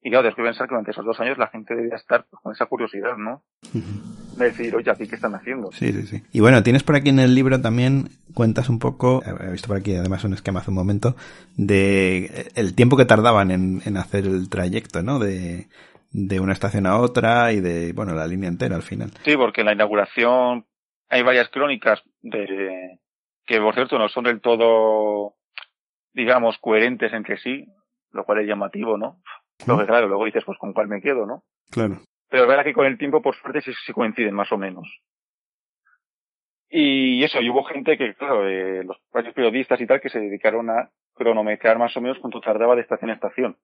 y 0.00 0.10
claro, 0.10 0.22
tienes 0.22 0.36
que 0.36 0.42
pensar 0.42 0.68
que 0.68 0.74
durante 0.74 0.90
esos 0.90 1.04
dos 1.04 1.18
años 1.20 1.38
la 1.38 1.48
gente 1.48 1.74
debía 1.74 1.96
estar 1.96 2.26
con 2.28 2.52
esa 2.52 2.66
curiosidad, 2.66 3.16
¿no? 3.16 3.42
De 3.72 4.23
decir, 4.36 4.74
oye, 4.74 4.90
aquí 4.90 5.06
qué 5.06 5.14
están 5.14 5.34
haciendo. 5.34 5.70
Sí, 5.72 5.92
sí, 5.92 6.06
sí. 6.06 6.22
Y 6.32 6.40
bueno, 6.40 6.62
tienes 6.62 6.82
por 6.82 6.96
aquí 6.96 7.10
en 7.10 7.18
el 7.18 7.34
libro 7.34 7.60
también, 7.60 8.08
cuentas 8.34 8.68
un 8.68 8.78
poco, 8.78 9.22
he 9.24 9.50
visto 9.50 9.68
por 9.68 9.76
aquí 9.76 9.94
además 9.94 10.24
un 10.24 10.34
esquema 10.34 10.60
hace 10.60 10.70
un 10.70 10.76
momento, 10.76 11.16
de 11.56 12.50
el 12.54 12.74
tiempo 12.74 12.96
que 12.96 13.04
tardaban 13.04 13.50
en, 13.50 13.82
en 13.84 13.96
hacer 13.96 14.26
el 14.26 14.48
trayecto, 14.48 15.02
¿no? 15.02 15.18
De, 15.18 15.68
de 16.10 16.40
una 16.40 16.52
estación 16.52 16.86
a 16.86 16.98
otra 16.98 17.52
y 17.52 17.60
de, 17.60 17.92
bueno, 17.92 18.14
la 18.14 18.26
línea 18.26 18.48
entera 18.48 18.76
al 18.76 18.82
final. 18.82 19.10
Sí, 19.24 19.36
porque 19.36 19.62
en 19.62 19.66
la 19.66 19.72
inauguración 19.74 20.64
hay 21.08 21.22
varias 21.22 21.48
crónicas 21.48 22.02
de 22.22 22.98
que 23.46 23.60
por 23.60 23.74
cierto 23.74 23.98
no 23.98 24.08
son 24.08 24.24
del 24.24 24.40
todo, 24.40 25.34
digamos, 26.12 26.56
coherentes 26.58 27.12
entre 27.12 27.36
sí, 27.38 27.66
lo 28.12 28.24
cual 28.24 28.40
es 28.40 28.48
llamativo, 28.48 28.96
¿no? 28.96 29.20
Lo 29.66 29.78
que 29.78 29.86
claro, 29.86 30.08
luego 30.08 30.24
dices, 30.24 30.44
pues 30.44 30.58
con 30.58 30.72
cuál 30.72 30.88
me 30.88 31.00
quedo, 31.00 31.26
¿no? 31.26 31.44
Claro. 31.70 32.00
Pero 32.34 32.46
es 32.46 32.48
verdad 32.48 32.64
que 32.64 32.72
con 32.72 32.84
el 32.84 32.98
tiempo, 32.98 33.22
por 33.22 33.36
suerte, 33.36 33.60
sí, 33.60 33.70
sí 33.86 33.92
coinciden 33.92 34.34
más 34.34 34.50
o 34.50 34.58
menos. 34.58 34.88
Y 36.68 37.22
eso, 37.22 37.40
y 37.40 37.48
hubo 37.48 37.62
gente 37.62 37.96
que, 37.96 38.12
claro, 38.16 38.48
eh, 38.48 38.82
los 38.82 38.96
varios 39.12 39.32
periodistas 39.34 39.80
y 39.80 39.86
tal, 39.86 40.00
que 40.00 40.08
se 40.08 40.18
dedicaron 40.18 40.68
a 40.68 40.90
cronometrar 41.14 41.78
más 41.78 41.96
o 41.96 42.00
menos 42.00 42.18
cuánto 42.18 42.40
tardaba 42.40 42.74
de 42.74 42.80
estación 42.82 43.10
a 43.10 43.14
estación. 43.14 43.56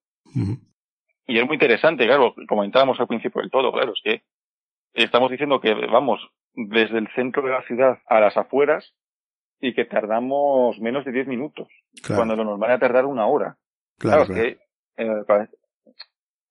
Y 1.27 1.37
es 1.37 1.45
muy 1.47 1.55
interesante, 1.55 2.07
claro, 2.07 2.33
comentábamos 2.47 3.01
al 3.01 3.09
principio 3.09 3.41
del 3.41 3.51
todo, 3.51 3.73
claro, 3.73 3.93
es 3.93 4.01
que 4.05 4.23
estamos 4.95 5.33
diciendo 5.33 5.61
que 5.61 5.75
vamos 5.75 6.21
desde 6.55 6.99
el 6.99 7.09
centro 7.17 7.43
de 7.43 7.51
la 7.51 7.63
ciudad 7.63 7.99
a 8.07 8.21
las 8.21 8.37
afueras 8.37 8.95
y 9.59 9.75
que 9.75 9.85
tardamos 9.85 10.79
menos 10.79 11.05
de 11.05 11.11
10 11.11 11.27
minutos, 11.27 11.67
Claro, 12.05 12.21
cuando 12.21 12.37
lo 12.37 12.45
normal 12.45 12.71
era 12.71 12.79
tardar 12.79 13.07
una 13.07 13.27
hora. 13.27 13.57
claro, 13.99 14.27
Claro, 14.27 14.27
claro. 14.27 14.43
es 14.45 14.57
que 14.57 15.03
eh, 15.03 15.25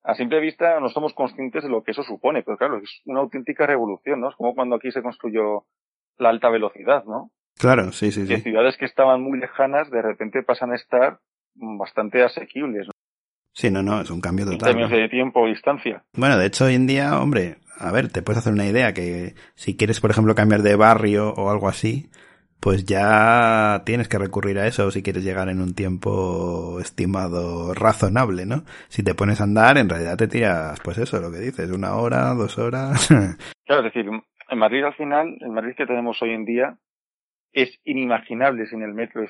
a 0.04 0.16
simple 0.16 0.40
vista 0.40 0.80
no 0.80 0.90
somos 0.90 1.14
conscientes 1.14 1.64
de 1.64 1.70
lo 1.70 1.84
que 1.84 1.92
eso 1.92 2.04
supone, 2.04 2.44
pero 2.44 2.58
claro, 2.58 2.78
es 2.78 3.02
una 3.06 3.20
auténtica 3.20 3.66
revolución, 3.66 4.22
¿no? 4.22 4.30
Es 4.30 4.36
como 4.36 4.56
cuando 4.56 4.76
aquí 4.76 4.92
se 4.92 5.02
construyó 5.02 5.66
la 6.18 6.30
alta 6.30 6.50
velocidad, 6.50 7.04
¿no? 7.06 7.32
Claro, 7.58 7.92
sí, 7.92 8.12
sí, 8.12 8.26
Que 8.26 8.38
sí. 8.38 8.42
ciudades 8.44 8.78
que 8.78 8.86
estaban 8.86 9.22
muy 9.22 9.38
lejanas 9.40 9.90
de 9.92 10.02
repente 10.02 10.44
pasan 10.44 10.72
a 10.72 10.76
estar 10.76 11.20
bastante 11.56 12.24
asequibles, 12.24 12.88
¿no? 12.88 12.94
Sí, 13.54 13.70
no, 13.70 13.84
no, 13.84 14.00
es 14.00 14.10
un 14.10 14.22
cambio 14.22 14.46
En 14.46 14.52
total. 14.52 14.70
términos 14.70 14.92
¿no? 14.92 14.98
de 14.98 15.10
tiempo 15.10 15.46
y 15.48 15.52
distancia. 15.52 16.04
Bueno, 16.14 16.38
de 16.38 16.46
hecho, 16.46 16.66
hoy 16.66 16.76
en 16.76 16.88
día, 16.88 17.20
hombre, 17.20 17.58
a 17.78 17.92
ver, 17.92 18.10
te 18.10 18.22
puedes 18.22 18.40
hacer 18.40 18.54
una 18.54 18.66
idea 18.68 18.94
que 18.94 19.34
si 19.56 19.76
quieres, 19.76 20.00
por 20.00 20.12
ejemplo, 20.12 20.36
cambiar 20.36 20.62
de 20.62 20.76
barrio 20.76 21.34
o 21.34 21.50
algo 21.50 21.68
así, 21.68 22.10
pues 22.60 22.86
ya 22.86 23.84
tienes 23.86 24.08
que 24.08 24.18
recurrir 24.18 24.60
a 24.60 24.68
eso 24.68 24.92
si 24.92 25.02
quieres 25.02 25.24
llegar 25.24 25.50
en 25.50 25.62
un 25.62 25.74
tiempo 25.74 26.80
estimado 26.82 27.74
razonable, 27.74 28.46
¿no? 28.46 28.64
Si 28.90 29.04
te 29.04 29.16
pones 29.16 29.40
a 29.40 29.46
andar, 29.46 29.78
en 29.78 29.90
realidad 29.90 30.18
te 30.18 30.28
tiras, 30.28 30.80
pues 30.84 30.98
eso, 30.98 31.20
lo 31.22 31.32
que 31.32 31.40
dices, 31.40 31.72
una 31.72 31.96
hora, 31.96 32.34
dos 32.34 32.58
horas. 32.58 33.10
Claro, 33.66 33.86
es 33.86 33.94
decir, 33.94 34.10
en 34.50 34.58
Madrid 34.58 34.84
al 34.84 34.96
final, 34.96 35.38
el 35.42 35.52
Madrid 35.52 35.76
que 35.78 35.86
tenemos 35.86 36.20
hoy 36.24 36.32
en 36.32 36.44
día, 36.44 36.76
es 37.54 37.70
inimaginable 37.84 38.66
sin 38.68 38.82
el 38.82 38.94
metro 38.94 39.22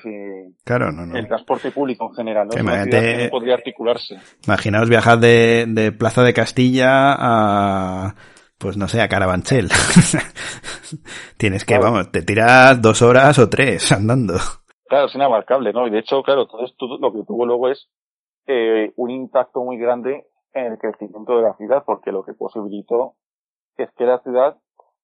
claro, 0.64 0.92
no, 0.92 1.04
no. 1.04 1.16
el 1.16 1.26
transporte 1.26 1.70
público 1.70 2.08
en 2.08 2.14
general, 2.14 2.48
¿no? 2.48 2.58
Imagínate- 2.58 3.24
no 3.24 3.30
podría 3.30 3.54
articularse. 3.54 4.16
Imaginaos 4.46 4.88
viajar 4.88 5.18
de, 5.18 5.66
de 5.68 5.92
Plaza 5.92 6.22
de 6.22 6.32
Castilla 6.32 7.14
a, 7.18 8.14
pues 8.60 8.76
no 8.76 8.88
sé, 8.88 9.00
a 9.00 9.08
Carabanchel. 9.08 9.68
tienes 11.38 11.64
que, 11.64 11.74
Claro. 11.74 11.92
vamos, 11.92 12.12
te 12.12 12.22
tiras 12.22 12.80
dos 12.82 13.00
horas 13.02 13.38
o 13.38 13.48
tres 13.48 13.90
andando. 13.90 14.34
Claro, 14.86 15.06
es 15.06 15.14
inabarcable, 15.14 15.72
¿no? 15.72 15.86
Y 15.86 15.90
de 15.90 16.00
hecho, 16.00 16.22
claro, 16.22 16.46
todo 16.46 16.64
esto 16.64 16.98
lo 16.98 17.12
que 17.12 17.24
tuvo 17.24 17.46
luego 17.46 17.68
es 17.70 17.88
eh, 18.46 18.92
un 18.96 19.10
impacto 19.10 19.62
muy 19.62 19.78
grande 19.78 20.26
en 20.52 20.72
el 20.72 20.78
crecimiento 20.78 21.36
de 21.36 21.42
la 21.42 21.54
ciudad, 21.54 21.84
porque 21.86 22.12
lo 22.12 22.24
que 22.24 22.34
posibilitó 22.34 23.14
es 23.76 23.88
que 23.96 24.04
la 24.04 24.18
ciudad 24.20 24.56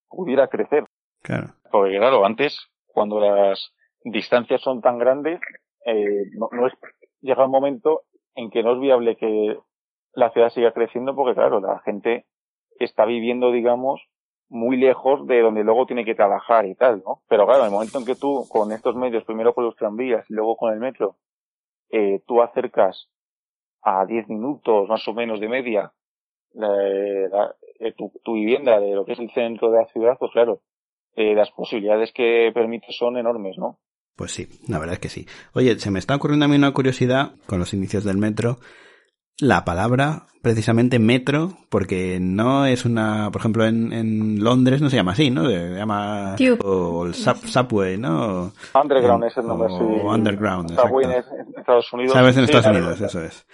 pudiera 0.09 0.49
crecer. 0.49 0.85
Claro. 1.23 1.55
Porque 1.71 1.97
claro, 1.97 2.27
antes, 2.27 2.59
cuando 2.87 3.21
las 3.21 3.73
distancias 4.05 4.61
son 4.61 4.81
tan 4.83 4.99
grandes, 4.99 5.41
eh, 5.87 6.25
no, 6.37 6.49
no 6.53 6.67
es, 6.67 6.75
llega 7.21 7.45
un 7.45 7.51
momento 7.53 8.03
en 8.35 8.51
que 8.51 8.63
no 8.63 8.75
es 8.75 8.81
viable 8.81 9.17
que 9.17 9.57
la 10.13 10.31
ciudad 10.31 10.51
siga 10.51 10.73
creciendo, 10.73 11.15
porque 11.15 11.35
claro, 11.35 11.61
la 11.61 11.81
gente 11.85 12.27
está 12.85 13.05
viviendo, 13.05 13.53
digamos, 13.53 14.01
muy 14.49 14.77
lejos 14.77 15.27
de 15.27 15.41
donde 15.41 15.65
luego 15.65 15.87
tiene 15.87 16.05
que 16.05 16.15
trabajar 16.15 16.67
y 16.67 16.75
tal, 16.75 17.03
¿no? 17.05 17.23
Pero 17.29 17.47
claro, 17.47 17.61
en 17.61 17.67
el 17.67 17.73
momento 17.73 17.99
en 17.99 18.05
que 18.05 18.15
tú, 18.15 18.47
con 18.49 18.73
estos 18.73 18.95
medios, 18.95 19.25
primero 19.25 19.55
con 19.55 19.65
los 19.65 19.77
tranvías 19.77 20.29
y 20.31 20.35
luego 20.35 20.57
con 20.57 20.73
el 20.73 20.79
metro, 20.79 21.17
eh, 21.91 22.23
tú 22.27 22.43
acercas 22.43 23.09
a 23.83 24.05
10 24.07 24.29
minutos 24.29 24.89
más 24.89 25.07
o 25.09 25.15
menos 25.15 25.41
de 25.41 25.49
media 25.49 25.93
eh, 26.63 27.93
tu, 27.97 28.13
tu 28.25 28.35
vivienda 28.35 28.81
de 28.81 28.95
lo 28.95 29.05
que 29.05 29.13
es 29.13 29.19
el 29.19 29.31
centro 29.33 29.71
de 29.71 29.79
la 29.79 29.87
ciudad, 29.87 30.17
pues 30.19 30.33
claro, 30.33 30.63
eh, 31.15 31.35
las 31.35 31.51
posibilidades 31.51 32.13
que 32.13 32.51
permite 32.55 32.87
son 32.91 33.17
enormes, 33.17 33.57
¿no? 33.59 33.79
Pues 34.17 34.33
sí, 34.33 34.49
la 34.69 34.79
verdad 34.79 34.95
es 34.95 35.01
que 35.01 35.09
sí. 35.09 35.27
Oye, 35.53 35.79
se 35.79 35.91
me 35.91 35.99
está 35.99 36.17
ocurriendo 36.17 36.47
a 36.47 36.49
mí 36.49 36.57
una 36.57 36.73
curiosidad 36.73 37.33
con 37.47 37.59
los 37.59 37.75
inicios 37.75 38.05
del 38.05 38.17
metro. 38.17 38.57
La 39.39 39.65
palabra, 39.67 40.23
precisamente 40.41 40.99
metro, 40.99 41.53
porque 41.69 42.19
no 42.21 42.65
es 42.65 42.85
una, 42.87 43.31
por 43.31 43.41
ejemplo, 43.43 43.67
en, 43.67 43.93
en 43.93 44.43
Londres 44.43 44.81
no 44.81 44.89
se 44.89 44.97
llama 44.97 45.13
así, 45.13 45.31
¿no? 45.31 45.47
Se 45.49 45.75
llama 45.75 46.35
Tube. 46.39 46.59
o 46.65 47.05
el 47.07 47.15
sub- 47.15 47.45
subway, 47.47 47.99
¿no? 47.99 48.53
Underground 48.81 49.25
En- 49.25 49.29
es 49.31 49.37
el 49.37 49.47
nombre, 49.47 49.69
o 49.71 49.79
sí. 49.79 49.85
underground, 50.07 50.71
Subway 50.75 51.05
en, 51.05 51.11
exacto. 51.13 51.37
en 51.55 51.59
Estados 51.61 51.93
Unidos. 51.93 52.13
Sabes 52.15 52.37
en 52.39 52.47
Sí, 52.47 52.53
Estados. 52.57 52.77
Unidos, 52.79 53.01
eso 53.03 53.23
es. 53.25 53.47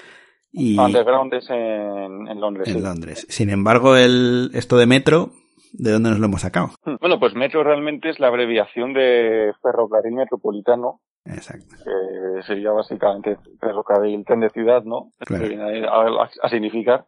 Y 0.53 0.79
Underground 0.79 1.35
es 1.35 1.51
en, 1.51 2.29
en 2.29 2.41
Londres, 2.41 2.69
en 2.69 2.75
sí. 2.75 2.81
Londres. 2.81 3.27
Sin 3.29 3.51
embargo, 3.51 3.97
el 3.97 4.51
esto 4.55 4.77
de 4.77 4.87
metro, 4.87 5.31
¿de 5.73 5.91
dónde 5.93 6.11
nos 6.11 6.19
lo 6.21 6.27
hemos 6.27 6.43
sacado? 6.43 6.71
Bueno, 7.01 7.19
pues 7.19 7.35
metro 7.35 7.65
realmente 7.65 8.11
es 8.11 8.21
la 8.21 8.29
abreviación 8.29 8.93
de 8.93 9.53
ferrocarril 9.63 10.13
metropolitano, 10.15 11.01
Exacto. 11.25 11.77
que 11.85 12.43
sería 12.43 12.71
básicamente 12.73 13.37
ferrocarril 13.61 14.25
tren 14.25 14.41
de 14.41 14.51
ciudad, 14.51 14.83
¿no? 14.85 15.13
Claro. 15.21 15.43
Que 15.45 15.49
viene 15.51 15.87
a, 15.87 15.91
a- 15.93 16.31
a 16.43 16.49
significar. 16.49 17.05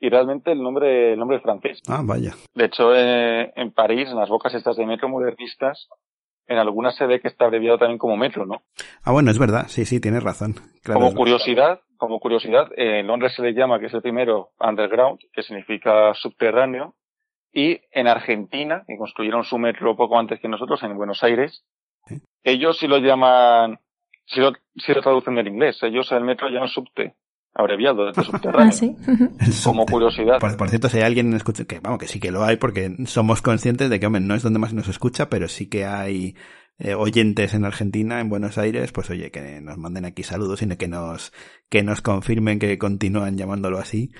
Y 0.00 0.10
realmente 0.10 0.52
el 0.52 0.62
nombre, 0.62 1.12
el 1.14 1.18
nombre 1.18 1.38
es 1.38 1.42
francés. 1.42 1.80
Ah, 1.88 2.02
vaya. 2.04 2.32
De 2.54 2.64
hecho, 2.66 2.94
eh, 2.94 3.52
en 3.56 3.72
París, 3.72 4.08
en 4.10 4.16
las 4.18 4.28
bocas 4.28 4.52
estas 4.54 4.76
de 4.76 4.84
metro 4.84 5.08
modernistas, 5.08 5.88
en 6.46 6.58
algunas 6.58 6.94
se 6.96 7.06
ve 7.06 7.20
que 7.20 7.28
está 7.28 7.46
abreviado 7.46 7.78
también 7.78 7.96
como 7.98 8.16
metro, 8.18 8.44
¿no? 8.44 8.62
Ah, 9.02 9.12
bueno, 9.12 9.30
es 9.30 9.38
verdad. 9.38 9.64
Sí, 9.68 9.86
sí, 9.86 10.00
tienes 10.00 10.22
razón. 10.22 10.54
Claro, 10.82 11.00
como 11.00 11.14
curiosidad, 11.14 11.80
como 11.96 12.20
curiosidad, 12.20 12.70
eh, 12.76 13.00
en 13.00 13.06
Londres 13.06 13.32
se 13.34 13.40
le 13.42 13.54
llama, 13.54 13.80
que 13.80 13.86
es 13.86 13.94
el 13.94 14.02
primero, 14.02 14.50
underground, 14.60 15.20
que 15.32 15.42
significa 15.42 16.12
subterráneo, 16.12 16.96
y 17.50 17.80
en 17.92 18.06
Argentina, 18.08 18.82
que 18.86 18.98
construyeron 18.98 19.44
su 19.44 19.56
metro 19.56 19.96
poco 19.96 20.18
antes 20.18 20.38
que 20.40 20.48
nosotros, 20.48 20.82
en 20.82 20.96
Buenos 20.98 21.22
Aires. 21.24 21.64
Ellos 22.42 22.78
sí 22.78 22.86
lo 22.86 22.98
llaman 22.98 23.78
si 24.26 24.40
lo, 24.40 24.52
si 24.76 24.92
lo 24.92 25.00
traducen 25.02 25.34
del 25.34 25.48
inglés. 25.48 25.78
Ellos 25.82 26.10
el 26.12 26.24
metro 26.24 26.48
llaman 26.48 26.68
subte, 26.68 27.14
abreviado 27.54 28.06
de 28.06 28.14
subterráneo. 28.22 28.68
Ah, 28.68 28.72
sí. 28.72 28.96
Como 29.64 29.86
curiosidad. 29.86 30.38
Por, 30.40 30.56
por 30.56 30.68
cierto, 30.68 30.88
si 30.88 30.98
hay 30.98 31.04
alguien 31.04 31.32
escucha, 31.34 31.64
que 31.64 31.80
vamos, 31.80 31.98
que 31.98 32.06
sí 32.06 32.20
que 32.20 32.30
lo 32.30 32.44
hay, 32.44 32.56
porque 32.56 32.90
somos 33.06 33.42
conscientes 33.42 33.90
de 33.90 33.98
que, 33.98 34.06
hombre, 34.06 34.20
no 34.20 34.34
es 34.34 34.42
donde 34.42 34.58
más 34.58 34.74
nos 34.74 34.88
escucha, 34.88 35.28
pero 35.28 35.48
sí 35.48 35.68
que 35.68 35.84
hay 35.84 36.34
eh, 36.78 36.94
oyentes 36.94 37.54
en 37.54 37.64
Argentina, 37.64 38.20
en 38.20 38.28
Buenos 38.28 38.58
Aires, 38.58 38.92
pues 38.92 39.08
oye, 39.10 39.30
que 39.30 39.60
nos 39.60 39.78
manden 39.78 40.04
aquí 40.04 40.22
saludos 40.22 40.62
y 40.62 40.76
que 40.76 40.88
nos, 40.88 41.32
que 41.70 41.82
nos 41.82 42.00
confirmen 42.02 42.58
que 42.58 42.78
continúan 42.78 43.36
llamándolo 43.36 43.78
así. 43.78 44.10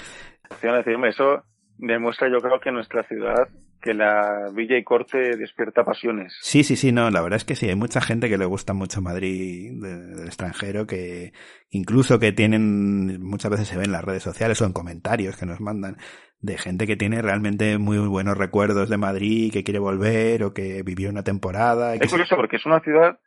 Sí, 0.61 0.69
decirme, 0.69 1.09
Eso 1.09 1.43
demuestra 1.79 2.29
yo 2.31 2.39
creo 2.39 2.61
que 2.61 2.71
nuestra 2.71 3.03
ciudad 3.09 3.49
que 3.85 3.93
la 3.93 4.49
villa 4.55 4.79
y 4.79 4.83
corte 4.83 5.37
despierta 5.37 5.85
pasiones. 5.85 6.35
Sí, 6.41 6.65
sí, 6.65 6.75
sí, 6.75 6.91
no, 6.91 7.11
la 7.11 7.21
verdad 7.21 7.37
es 7.37 7.45
que 7.45 7.55
sí, 7.55 7.69
hay 7.69 7.77
mucha 7.77 8.01
gente 8.01 8.31
que 8.31 8.39
le 8.39 8.47
gusta 8.47 8.73
mucho 8.73 9.03
Madrid 9.03 9.73
de- 9.81 10.07
del 10.17 10.27
extranjero, 10.27 10.87
que 10.87 11.35
incluso 11.69 12.19
que 12.19 12.33
tienen, 12.33 13.23
muchas 13.23 13.51
veces 13.51 13.69
se 13.69 13.77
ven 13.77 13.87
en 13.87 13.93
las 13.93 14.03
redes 14.05 14.23
sociales 14.23 14.61
o 14.63 14.65
en 14.65 14.73
comentarios 14.73 15.37
que 15.37 15.45
nos 15.45 15.61
mandan, 15.61 15.99
de 16.41 16.57
gente 16.57 16.87
que 16.87 16.97
tiene 16.97 17.21
realmente 17.21 17.77
muy 17.77 17.99
buenos 17.99 18.39
recuerdos 18.39 18.89
de 18.89 18.97
Madrid, 18.97 19.53
que 19.53 19.65
quiere 19.65 19.81
volver 19.81 20.43
o 20.45 20.55
que 20.55 20.83
vivió 20.83 21.11
una 21.11 21.23
temporada. 21.23 21.95
y 21.95 21.99
que 21.99 22.07
Es 22.07 22.11
curioso 22.11 22.37
porque 22.37 22.57
es 22.57 22.65
una 22.67 22.81
ciudad 22.81 23.19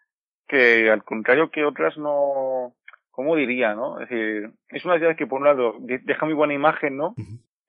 que 0.48 0.90
al 0.90 1.04
contrario 1.04 1.52
que 1.52 1.66
otras 1.66 1.98
no, 2.00 2.76
¿cómo 3.12 3.36
diría, 3.36 3.76
no? 3.76 4.00
Es 4.02 4.10
decir, 4.10 4.52
es 4.70 4.86
una 4.86 4.98
ciudad 4.98 5.16
que 5.16 5.28
por 5.28 5.40
un 5.40 5.46
lado 5.46 5.76
de- 5.82 6.00
deja 6.00 6.26
muy 6.26 6.34
buena 6.34 6.54
imagen, 6.54 6.98
¿no? 6.98 7.16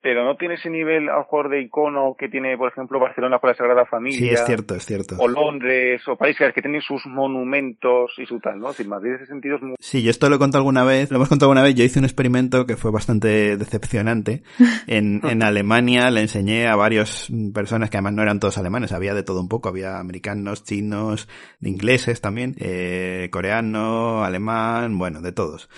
Pero 0.01 0.23
no 0.23 0.37
tiene 0.37 0.55
ese 0.55 0.69
nivel 0.69 1.09
a 1.09 1.13
lo 1.13 1.19
mejor 1.19 1.49
de 1.49 1.61
icono 1.61 2.15
que 2.17 2.29
tiene, 2.29 2.57
por 2.57 2.71
ejemplo, 2.71 2.99
Barcelona 2.99 3.39
con 3.39 3.49
la 3.49 3.55
Sagrada 3.55 3.85
Familia. 3.85 4.17
Sí, 4.17 4.29
es 4.29 4.45
cierto, 4.45 4.75
es 4.75 4.85
cierto. 4.85 5.15
O 5.19 5.27
Londres, 5.27 6.01
o 6.07 6.15
países 6.15 6.53
que 6.53 6.61
tienen 6.61 6.81
sus 6.81 7.05
monumentos 7.05 8.13
y 8.17 8.25
su 8.25 8.39
tal, 8.39 8.59
¿no? 8.59 8.69
Decir, 8.69 8.87
Madrid 8.87 9.11
en 9.11 9.15
ese 9.15 9.25
sentido 9.25 9.57
es 9.57 9.61
muy... 9.61 9.75
Sí, 9.79 10.01
yo 10.01 10.09
esto 10.09 10.29
lo 10.29 10.37
he 10.37 10.39
contado 10.39 10.61
alguna 10.61 10.83
vez, 10.83 11.11
lo 11.11 11.17
hemos 11.17 11.27
contado 11.27 11.51
alguna 11.51 11.63
vez, 11.63 11.75
yo 11.75 11.83
hice 11.83 11.99
un 11.99 12.05
experimento 12.05 12.65
que 12.65 12.77
fue 12.77 12.91
bastante 12.91 13.57
decepcionante. 13.57 14.43
En, 14.87 15.21
en 15.23 15.43
Alemania 15.43 16.09
le 16.09 16.21
enseñé 16.21 16.67
a 16.67 16.75
varias 16.75 17.31
personas 17.53 17.89
que 17.89 17.97
además 17.97 18.13
no 18.13 18.23
eran 18.23 18.39
todos 18.39 18.57
alemanes, 18.57 18.91
había 18.91 19.13
de 19.13 19.23
todo 19.23 19.39
un 19.39 19.49
poco, 19.49 19.69
había 19.69 19.99
americanos, 19.99 20.63
chinos, 20.63 21.27
ingleses 21.61 22.21
también, 22.21 22.55
eh, 22.59 23.29
coreano, 23.31 24.23
alemán, 24.23 24.97
bueno, 24.97 25.21
de 25.21 25.31
todos. 25.31 25.69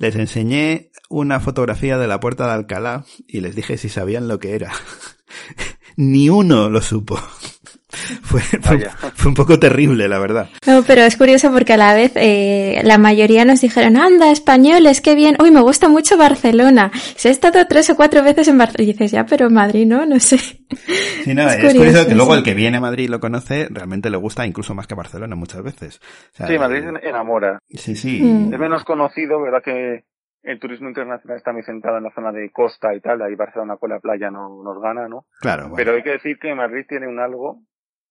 Les 0.00 0.16
enseñé 0.16 0.92
una 1.10 1.40
fotografía 1.40 1.98
de 1.98 2.06
la 2.06 2.20
puerta 2.20 2.46
de 2.46 2.52
Alcalá 2.52 3.04
y 3.28 3.42
les 3.42 3.54
dije 3.54 3.76
si 3.76 3.90
sabían 3.90 4.28
lo 4.28 4.38
que 4.38 4.54
era. 4.54 4.72
Ni 5.96 6.30
uno 6.30 6.70
lo 6.70 6.80
supo. 6.80 7.20
Fue, 8.22 8.40
fue, 8.40 9.28
un 9.28 9.34
poco 9.34 9.58
terrible, 9.58 10.08
la 10.08 10.18
verdad. 10.18 10.48
No, 10.66 10.82
pero 10.86 11.02
es 11.02 11.16
curioso 11.16 11.50
porque 11.52 11.72
a 11.72 11.76
la 11.76 11.94
vez 11.94 12.12
eh, 12.14 12.80
la 12.84 12.98
mayoría 12.98 13.44
nos 13.44 13.60
dijeron, 13.60 13.96
anda, 13.96 14.30
españoles, 14.30 15.00
qué 15.00 15.14
bien. 15.14 15.36
Uy, 15.42 15.50
me 15.50 15.60
gusta 15.60 15.88
mucho 15.88 16.16
Barcelona. 16.16 16.90
Se 17.16 17.28
ha 17.28 17.30
estado 17.32 17.66
tres 17.66 17.90
o 17.90 17.96
cuatro 17.96 18.22
veces 18.22 18.48
en 18.48 18.58
Barcelona. 18.58 18.84
Y 18.84 18.92
dices, 18.92 19.12
ya, 19.12 19.24
pero 19.24 19.50
Madrid 19.50 19.86
no, 19.86 20.06
no 20.06 20.20
sé. 20.20 20.38
Sí, 20.38 20.58
no, 21.34 21.42
Es 21.42 21.54
es, 21.54 21.56
curioso, 21.56 21.78
curioso, 21.78 22.08
que 22.08 22.14
luego 22.14 22.34
el 22.34 22.42
que 22.42 22.54
viene 22.54 22.76
a 22.78 22.80
Madrid 22.80 23.04
y 23.04 23.08
lo 23.08 23.20
conoce, 23.20 23.68
realmente 23.70 24.10
le 24.10 24.16
gusta 24.16 24.46
incluso 24.46 24.74
más 24.74 24.86
que 24.86 24.94
Barcelona 24.94 25.34
muchas 25.36 25.62
veces. 25.62 26.00
O 26.32 26.36
sea, 26.36 26.46
Sí, 26.46 26.58
Madrid 26.58 26.84
enamora. 27.02 27.58
Sí, 27.68 27.96
sí. 27.96 28.20
Mm. 28.22 28.52
Es 28.52 28.60
menos 28.60 28.84
conocido, 28.84 29.40
¿verdad? 29.40 29.62
Que 29.64 30.04
el 30.42 30.58
turismo 30.58 30.88
internacional 30.88 31.38
está 31.38 31.52
muy 31.52 31.62
centrado 31.62 31.98
en 31.98 32.04
la 32.04 32.14
zona 32.14 32.32
de 32.32 32.50
costa 32.50 32.94
y 32.94 33.00
tal. 33.00 33.22
Ahí 33.22 33.34
Barcelona 33.34 33.76
con 33.76 33.90
la 33.90 34.00
playa 34.00 34.30
no 34.30 34.62
nos 34.62 34.80
gana, 34.80 35.08
¿no? 35.08 35.26
Claro, 35.40 35.62
bueno, 35.64 35.76
Pero 35.76 35.92
hay 35.94 36.02
que 36.02 36.12
decir 36.12 36.38
que 36.38 36.54
Madrid 36.54 36.84
tiene 36.88 37.06
un 37.08 37.18
algo 37.20 37.62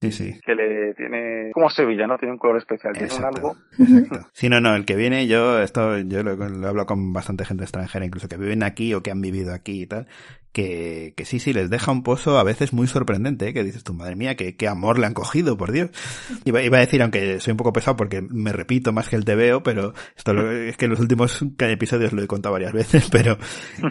sí, 0.02 0.12
sí. 0.12 0.40
que 0.46 0.56
le 0.56 0.94
tiene... 0.94 1.52
Como 1.54 1.70
Sevilla, 1.70 2.08
¿no? 2.08 2.18
Tiene 2.18 2.34
un 2.34 2.40
color 2.40 2.58
especial. 2.58 2.94
Tiene 2.94 3.14
un 3.14 3.26
algo... 3.26 3.56
exacto. 3.78 4.30
Sí, 4.34 4.50
no, 4.50 4.62
no, 4.62 4.76
el 4.76 4.86
que 4.86 4.96
viene, 4.96 5.28
yo 5.28 5.60
esto, 5.60 5.98
yo 6.00 6.24
lo, 6.24 6.36
lo 6.36 6.68
hablo 6.68 6.86
con 6.86 7.14
bastante 7.14 7.46
gente 7.46 7.64
extranjera, 7.64 8.06
incluso 8.06 8.28
que 8.28 8.38
viven 8.38 8.64
aquí 8.64 8.94
o 8.94 9.02
que 9.02 9.12
han 9.12 9.22
vivido 9.22 9.54
aquí 9.54 9.84
y 9.84 9.88
tal, 9.88 10.08
que, 10.52 11.14
que 11.16 11.26
sí, 11.26 11.40
sí, 11.40 11.54
les 11.54 11.70
deja 11.70 11.92
un 11.92 12.04
pozo 12.04 12.40
a 12.40 12.44
veces 12.44 12.74
muy 12.74 12.88
sorprendente, 12.88 13.48
¿eh? 13.50 13.54
que 13.54 13.64
dices 13.64 13.84
tú, 13.84 13.94
madre 13.94 14.16
mía, 14.16 14.36
qué, 14.36 14.56
qué 14.56 14.68
amor 14.68 14.98
le 15.00 15.06
han 15.06 15.14
cogido, 15.14 15.58
por 15.58 15.72
Dios. 15.72 15.90
Iba, 16.46 16.62
iba 16.64 16.78
a 16.78 16.82
decir, 16.82 17.02
aunque 17.02 17.40
soy 17.40 17.52
un 17.52 17.58
poco 17.58 17.74
pesado 17.74 17.96
porque 17.98 18.22
me 18.22 18.52
repito 18.52 18.92
más 18.92 19.10
que 19.10 19.16
el 19.16 19.26
TVO, 19.26 19.62
pero 19.64 19.94
esto 20.18 20.34
lo- 20.34 20.52
es 20.52 20.76
que 20.78 20.86
en 20.86 20.92
los 20.92 21.00
últimos 21.00 21.44
episodios 21.60 22.14
lo 22.14 22.24
he 22.24 22.28
contado 22.28 22.54
varias 22.54 22.74
veces, 22.74 23.10
pero 23.12 23.38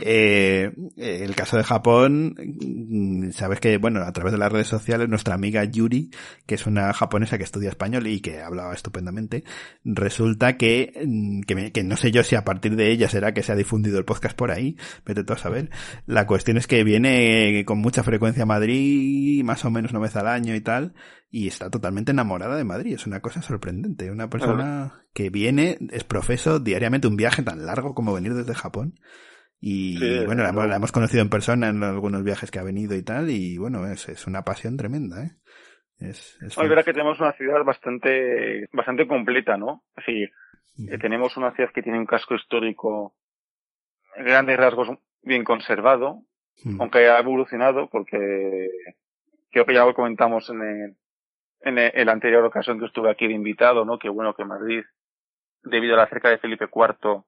eh, 0.01 0.73
el 0.97 1.35
caso 1.35 1.57
de 1.57 1.65
Japón, 1.65 2.35
mm, 2.39 3.31
sabes 3.31 3.61
que, 3.61 3.77
bueno, 3.79 4.01
a 4.03 4.13
través 4.13 4.33
de 4.33 4.39
las 4.39 4.51
redes 4.51 4.67
sociales, 4.69 5.09
nuestra 5.09 5.35
amiga 5.35 5.65
Yuri, 5.65 6.11
que 6.47 6.55
es 6.57 6.67
una 6.67 6.93
japonesa 6.93 7.39
que 7.39 7.45
estudia 7.45 7.69
español 7.69 8.07
y 8.07 8.21
que 8.21 8.41
hablaba 8.41 8.75
estupendamente, 8.75 9.45
resulta 9.85 10.57
que, 10.57 10.93
mm, 11.07 11.41
que, 11.43 11.55
me- 11.55 11.73
que 11.73 11.85
no 11.85 11.97
sé 11.97 12.11
yo 12.11 12.25
si 12.25 12.35
a 12.37 12.45
partir 12.45 12.75
de 12.77 12.91
ella 12.91 13.09
será 13.09 13.33
que 13.35 13.43
se 13.43 13.53
ha 13.53 13.57
difundido 13.57 13.99
el 13.99 14.05
podcast 14.05 14.37
por 14.37 14.51
ahí, 14.51 14.77
vete 15.07 15.23
tú 15.25 15.33
a 15.35 15.39
saber. 15.39 15.71
La 16.07 16.27
cuestión 16.27 16.48
es 16.57 16.67
que 16.67 16.85
viene 16.85 17.65
con 17.67 17.79
mucha 17.79 18.03
frecuencia 18.03 18.45
a 18.45 18.47
Madrid, 18.47 19.43
más 19.45 19.65
o 19.65 19.71
menos 19.71 19.91
una 19.91 20.01
vez 20.01 20.17
al 20.17 20.27
año 20.27 20.55
y 20.55 20.61
tal, 20.61 20.95
y 21.31 21.49
está 21.49 21.71
totalmente 21.71 22.13
enamorada 22.13 22.57
de 22.57 22.65
Madrid. 22.65 22.95
Es 22.95 23.07
una 23.07 23.21
cosa 23.21 23.43
sorprendente. 23.43 24.11
Una 24.11 24.31
persona 24.31 25.05
que 25.13 25.31
viene, 25.31 25.79
es 25.91 26.05
profeso 26.05 26.59
diariamente 26.59 27.09
un 27.09 27.17
viaje 27.17 27.43
tan 27.43 27.67
largo 27.67 27.95
como 27.95 28.15
venir 28.15 28.35
desde 28.35 28.55
Japón. 28.55 28.95
Y 29.61 29.99
Sí, 29.99 30.25
bueno, 30.25 30.45
la, 30.45 30.53
la 30.53 30.77
hemos 30.77 30.93
conocido 30.93 31.23
en 31.23 31.31
persona 31.31 31.69
en 31.69 31.83
algunos 31.83 32.23
viajes 32.23 32.51
que 32.51 32.61
ha 32.61 32.65
venido 32.65 32.95
y 32.95 33.03
tal, 33.03 33.29
y 33.29 33.59
bueno, 33.59 33.87
es, 33.87 34.09
es 34.09 34.27
una 34.27 34.43
pasión 34.43 34.77
tremenda, 34.77 35.25
¿eh? 35.25 35.33
Es, 35.99 36.39
es 36.41 36.57
verdad 36.57 36.85
que 36.85 36.93
tenemos 36.93 37.19
una 37.19 37.33
ciudad 37.33 37.65
bastante, 37.65 38.69
bastante 38.73 39.09
completa, 39.09 39.57
¿no? 39.57 39.83
Es 39.97 40.07
decir, 40.07 40.31
eh, 40.89 40.99
tenemos 40.99 41.37
una 41.37 41.51
ciudad 41.53 41.73
que 41.75 41.83
tiene 41.83 41.99
un 41.99 42.07
casco 42.07 42.37
histórico 42.37 43.17
grandes 44.17 44.57
rasgos 44.57 44.97
bien 45.23 45.43
conservado, 45.43 46.23
Ujú. 46.65 46.77
aunque 46.81 47.09
ha 47.09 47.19
evolucionado 47.19 47.89
porque 47.89 48.71
creo 49.51 49.65
que 49.65 49.75
ya 49.75 49.85
lo 49.85 49.95
comentamos 49.95 50.49
en 50.51 50.63
el, 50.63 50.97
en 51.61 51.79
el, 51.79 52.09
anterior 52.09 52.45
ocasión 52.45 52.79
que 52.79 52.87
estuve 52.87 53.11
aquí 53.11 53.27
de 53.27 53.35
invitado, 53.35 53.85
¿no? 53.85 53.99
Que 53.99 54.09
bueno 54.09 54.35
que 54.35 54.45
Madrid, 54.45 54.83
debido 55.63 55.95
a 55.95 55.99
la 55.99 56.09
cerca 56.09 56.31
de 56.31 56.39
Felipe 56.39 56.69
IV, 56.73 57.23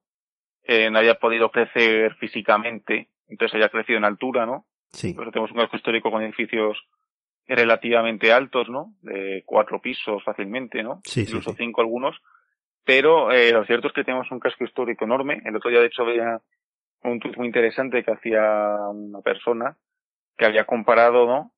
eh, 0.63 0.89
no 0.89 0.99
había 0.99 1.15
podido 1.15 1.49
crecer 1.49 2.15
físicamente, 2.15 3.09
entonces 3.27 3.55
haya 3.55 3.69
crecido 3.69 3.97
en 3.97 4.05
altura, 4.05 4.45
¿no? 4.45 4.65
Sí, 4.91 5.13
Por 5.13 5.23
eso 5.23 5.31
tenemos 5.31 5.51
un 5.51 5.57
casco 5.57 5.77
histórico 5.77 6.11
con 6.11 6.21
edificios 6.21 6.77
relativamente 7.47 8.31
altos, 8.31 8.69
¿no? 8.69 8.93
De 9.01 9.43
cuatro 9.45 9.81
pisos 9.81 10.23
fácilmente, 10.23 10.83
¿no? 10.83 11.01
Sí, 11.03 11.21
sí, 11.21 11.31
Incluso 11.31 11.51
sí. 11.51 11.57
cinco 11.59 11.81
algunos. 11.81 12.21
Pero 12.83 13.31
eh, 13.31 13.51
lo 13.51 13.65
cierto 13.65 13.87
es 13.87 13.93
que 13.93 14.03
tenemos 14.03 14.29
un 14.31 14.39
casco 14.39 14.63
histórico 14.63 15.05
enorme. 15.05 15.41
El 15.45 15.55
otro 15.55 15.69
día, 15.69 15.79
de 15.79 15.87
hecho, 15.87 16.03
veía 16.03 16.41
un 17.03 17.19
tuit 17.19 17.37
muy 17.37 17.47
interesante 17.47 18.03
que 18.03 18.11
hacía 18.11 18.75
una 18.89 19.21
persona 19.21 19.77
que 20.37 20.45
había 20.45 20.65
comparado, 20.65 21.25
¿no? 21.25 21.51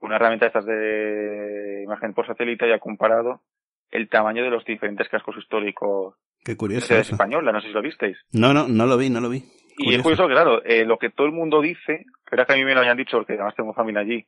Una 0.00 0.16
herramienta 0.16 0.46
de 0.46 0.48
estas 0.48 0.66
de 0.66 1.82
imagen 1.84 2.14
por 2.14 2.26
satélite 2.26 2.64
había 2.64 2.78
comparado 2.78 3.42
el 3.90 4.08
tamaño 4.08 4.42
de 4.42 4.50
los 4.50 4.64
diferentes 4.64 5.08
cascos 5.08 5.36
históricos 5.38 6.16
qué 6.44 6.52
de 6.52 6.56
curioso 6.56 6.94
eso. 6.94 7.12
española. 7.12 7.52
No 7.52 7.60
sé 7.60 7.68
si 7.68 7.72
lo 7.72 7.82
visteis. 7.82 8.18
No, 8.32 8.52
no, 8.52 8.68
no 8.68 8.86
lo 8.86 8.96
vi, 8.96 9.08
no 9.08 9.20
lo 9.20 9.30
vi. 9.30 9.44
Y 9.78 9.94
es 9.94 10.02
curioso, 10.02 10.28
que, 10.28 10.34
claro, 10.34 10.62
eh, 10.64 10.84
lo 10.84 10.98
que 10.98 11.10
todo 11.10 11.26
el 11.26 11.32
mundo 11.32 11.60
dice, 11.60 12.04
era 12.30 12.44
que 12.44 12.52
a 12.52 12.56
mí 12.56 12.64
me 12.64 12.74
lo 12.74 12.80
hayan 12.80 12.96
dicho, 12.96 13.16
porque 13.16 13.32
además 13.32 13.56
tengo 13.56 13.74
familia 13.74 14.02
allí, 14.02 14.24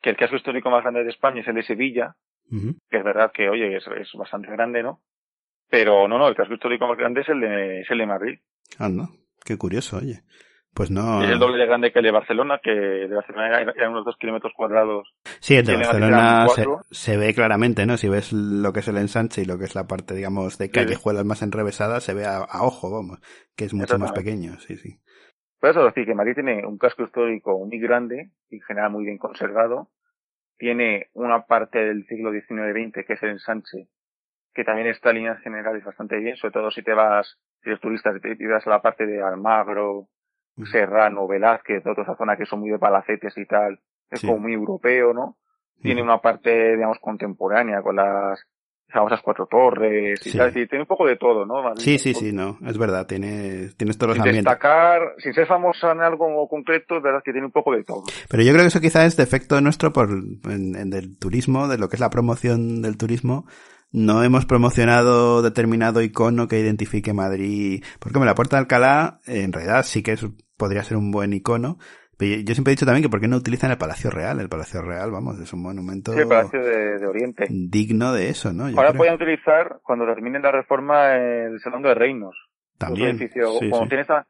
que 0.00 0.10
el 0.10 0.16
casco 0.16 0.36
histórico 0.36 0.70
más 0.70 0.82
grande 0.82 1.04
de 1.04 1.10
España 1.10 1.40
es 1.40 1.48
el 1.48 1.54
de 1.54 1.62
Sevilla, 1.62 2.16
que 2.50 2.96
es 2.96 3.04
verdad 3.04 3.30
que, 3.32 3.48
oye, 3.48 3.76
es, 3.76 3.86
es 3.86 4.08
bastante 4.14 4.50
grande, 4.50 4.82
¿no? 4.82 5.00
Pero 5.68 6.08
no, 6.08 6.18
no, 6.18 6.28
el 6.28 6.34
casco 6.34 6.54
histórico 6.54 6.88
más 6.88 6.96
grande 6.96 7.20
es 7.20 7.28
el 7.28 7.40
de, 7.40 7.80
es 7.82 7.90
el 7.90 7.98
de 7.98 8.06
Madrid. 8.06 8.38
Anda, 8.78 9.08
qué 9.48 9.58
curioso, 9.58 9.96
oye. 9.98 10.22
Pues 10.74 10.90
no. 10.90 11.22
Es 11.24 11.30
el 11.30 11.38
doble 11.38 11.58
de 11.58 11.66
grande 11.66 11.90
que 11.90 11.98
el 11.98 12.04
de 12.04 12.10
Barcelona, 12.12 12.60
que 12.62 12.70
de 12.70 13.12
Barcelona 13.14 13.48
era- 13.48 13.72
eran 13.72 13.90
unos 13.90 14.04
dos 14.04 14.16
kilómetros 14.16 14.52
cuadrados. 14.54 15.08
Sí, 15.40 15.56
el 15.56 15.66
de 15.66 15.76
Barcelona 15.76 16.46
se, 16.90 17.16
ve 17.16 17.34
claramente, 17.34 17.84
¿no? 17.86 17.96
Si 17.96 18.08
ves 18.08 18.32
lo 18.32 18.72
que 18.72 18.80
es 18.80 18.88
el 18.88 18.98
ensanche 18.98 19.42
y 19.42 19.44
lo 19.44 19.58
que 19.58 19.64
es 19.64 19.74
la 19.74 19.86
parte, 19.88 20.14
digamos, 20.14 20.58
de 20.58 20.70
callejuelas 20.70 21.24
más 21.24 21.42
enrevesadas, 21.42 22.04
se 22.04 22.14
ve 22.14 22.26
a, 22.26 22.38
a 22.38 22.62
ojo, 22.64 22.90
vamos, 22.92 23.18
que 23.56 23.64
es 23.64 23.74
mucho 23.74 23.98
más 23.98 24.12
pequeño, 24.12 24.60
sí, 24.60 24.76
sí. 24.76 25.00
Por 25.60 25.70
eso 25.70 25.84
decir 25.84 26.06
que 26.06 26.14
Madrid 26.14 26.34
tiene 26.34 26.64
un 26.64 26.78
casco 26.78 27.02
histórico 27.02 27.58
muy 27.66 27.78
grande 27.80 28.30
y 28.48 28.56
en 28.56 28.62
general 28.62 28.92
muy 28.92 29.04
bien 29.04 29.18
conservado. 29.18 29.90
Tiene 30.56 31.08
una 31.14 31.46
parte 31.46 31.78
del 31.78 32.06
siglo 32.06 32.30
XIX-XX 32.32 33.04
que 33.06 33.12
es 33.14 33.22
el 33.22 33.30
ensanche, 33.30 33.88
que 34.54 34.64
también 34.64 34.88
está 34.88 35.10
en 35.10 35.16
líneas 35.16 35.40
generales 35.40 35.84
bastante 35.84 36.16
bien, 36.18 36.36
sobre 36.36 36.52
todo 36.52 36.70
si 36.70 36.82
te 36.82 36.92
vas, 36.94 37.38
si 37.62 37.70
eres 37.70 37.80
turista, 37.80 38.12
te 38.20 38.46
vas 38.48 38.66
a 38.66 38.70
la 38.70 38.82
parte 38.82 39.06
de 39.06 39.22
Almagro. 39.22 40.08
Serrano, 40.72 41.28
Velázquez, 41.28 41.84
toda 41.84 42.02
esa 42.02 42.16
zona 42.16 42.36
que 42.36 42.44
son 42.44 42.58
muy 42.58 42.70
de 42.70 42.80
palacetes 42.80 43.38
y 43.38 43.46
tal, 43.46 43.78
es 44.10 44.20
Sí. 44.20 44.26
como 44.26 44.40
muy 44.40 44.54
europeo, 44.54 45.12
¿no? 45.14 45.36
Tiene 45.80 46.02
una 46.02 46.20
parte, 46.20 46.74
digamos, 46.74 46.98
contemporánea 46.98 47.80
con 47.82 47.94
las 47.94 48.44
famosas 48.90 49.20
cuatro 49.22 49.46
torres 49.50 50.18
y 50.26 50.30
Sí. 50.30 50.38
tal, 50.38 50.48
es 50.48 50.54
decir, 50.54 50.68
tiene 50.68 50.82
un 50.82 50.88
poco 50.88 51.06
de 51.06 51.16
todo, 51.16 51.44
¿no? 51.44 51.62
Madrid, 51.62 51.82
Sí, 51.82 51.98
sí, 51.98 52.14
sí, 52.14 52.32
no, 52.32 52.58
es 52.66 52.78
verdad, 52.78 53.06
tiene, 53.06 53.68
tienes 53.76 53.98
todos 53.98 54.08
los 54.10 54.16
sin 54.16 54.22
ambientes. 54.28 54.44
destacar, 54.44 55.00
sin 55.18 55.34
ser 55.34 55.46
famosa 55.46 55.92
en 55.92 56.00
algo 56.00 56.48
concreto, 56.48 56.96
es 56.96 57.02
verdad 57.02 57.20
que 57.24 57.32
tiene 57.32 57.46
un 57.46 57.52
poco 57.52 57.72
de 57.72 57.84
todo. 57.84 58.04
Pero 58.28 58.42
yo 58.42 58.52
creo 58.52 58.62
que 58.64 58.68
eso 58.68 58.80
quizás 58.80 59.06
es 59.06 59.16
defecto 59.16 59.60
nuestro 59.60 59.92
por, 59.92 60.08
en, 60.10 60.74
en 60.76 60.90
del 60.90 61.18
turismo, 61.18 61.68
de 61.68 61.78
lo 61.78 61.88
que 61.88 61.96
es 61.96 62.00
la 62.00 62.10
promoción 62.10 62.80
del 62.82 62.96
turismo. 62.96 63.46
No 63.90 64.22
hemos 64.22 64.44
promocionado 64.44 65.40
determinado 65.42 66.02
icono 66.02 66.46
que 66.46 66.58
identifique 66.60 67.14
Madrid. 67.14 67.82
Porque 67.98 68.18
la 68.18 68.34
Puerta 68.34 68.56
de 68.56 68.60
Alcalá, 68.60 69.20
en 69.26 69.50
realidad 69.52 69.82
sí 69.84 70.02
que 70.02 70.12
es, 70.12 70.26
podría 70.58 70.82
ser 70.84 70.98
un 70.98 71.10
buen 71.10 71.32
icono. 71.32 71.78
Yo 72.20 72.54
siempre 72.54 72.72
he 72.72 72.74
dicho 72.74 72.84
también 72.86 73.02
que 73.02 73.08
por 73.08 73.20
qué 73.20 73.28
no 73.28 73.36
utilizan 73.36 73.70
el 73.70 73.78
Palacio 73.78 74.10
Real. 74.10 74.40
El 74.40 74.48
Palacio 74.48 74.82
Real, 74.82 75.10
vamos, 75.10 75.38
es 75.38 75.52
un 75.52 75.62
monumento 75.62 76.12
Sí, 76.12 76.18
el 76.20 76.26
Palacio 76.28 76.60
de, 76.62 76.98
de 76.98 77.06
Oriente. 77.06 77.46
digno 77.48 78.12
de 78.12 78.28
eso, 78.28 78.52
¿no? 78.52 78.68
Yo 78.68 78.76
Ahora 78.76 78.92
pueden 78.92 79.14
utilizar, 79.14 79.78
cuando 79.82 80.04
terminen 80.06 80.42
la 80.42 80.50
reforma, 80.50 81.14
el 81.14 81.60
Salón 81.60 81.82
de 81.82 81.94
Reinos. 81.94 82.34
También. 82.76 83.10
Edificio, 83.10 83.52
sí, 83.60 83.70
como 83.70 83.84
sí. 83.84 83.88
tiene 83.88 84.02
esta 84.02 84.26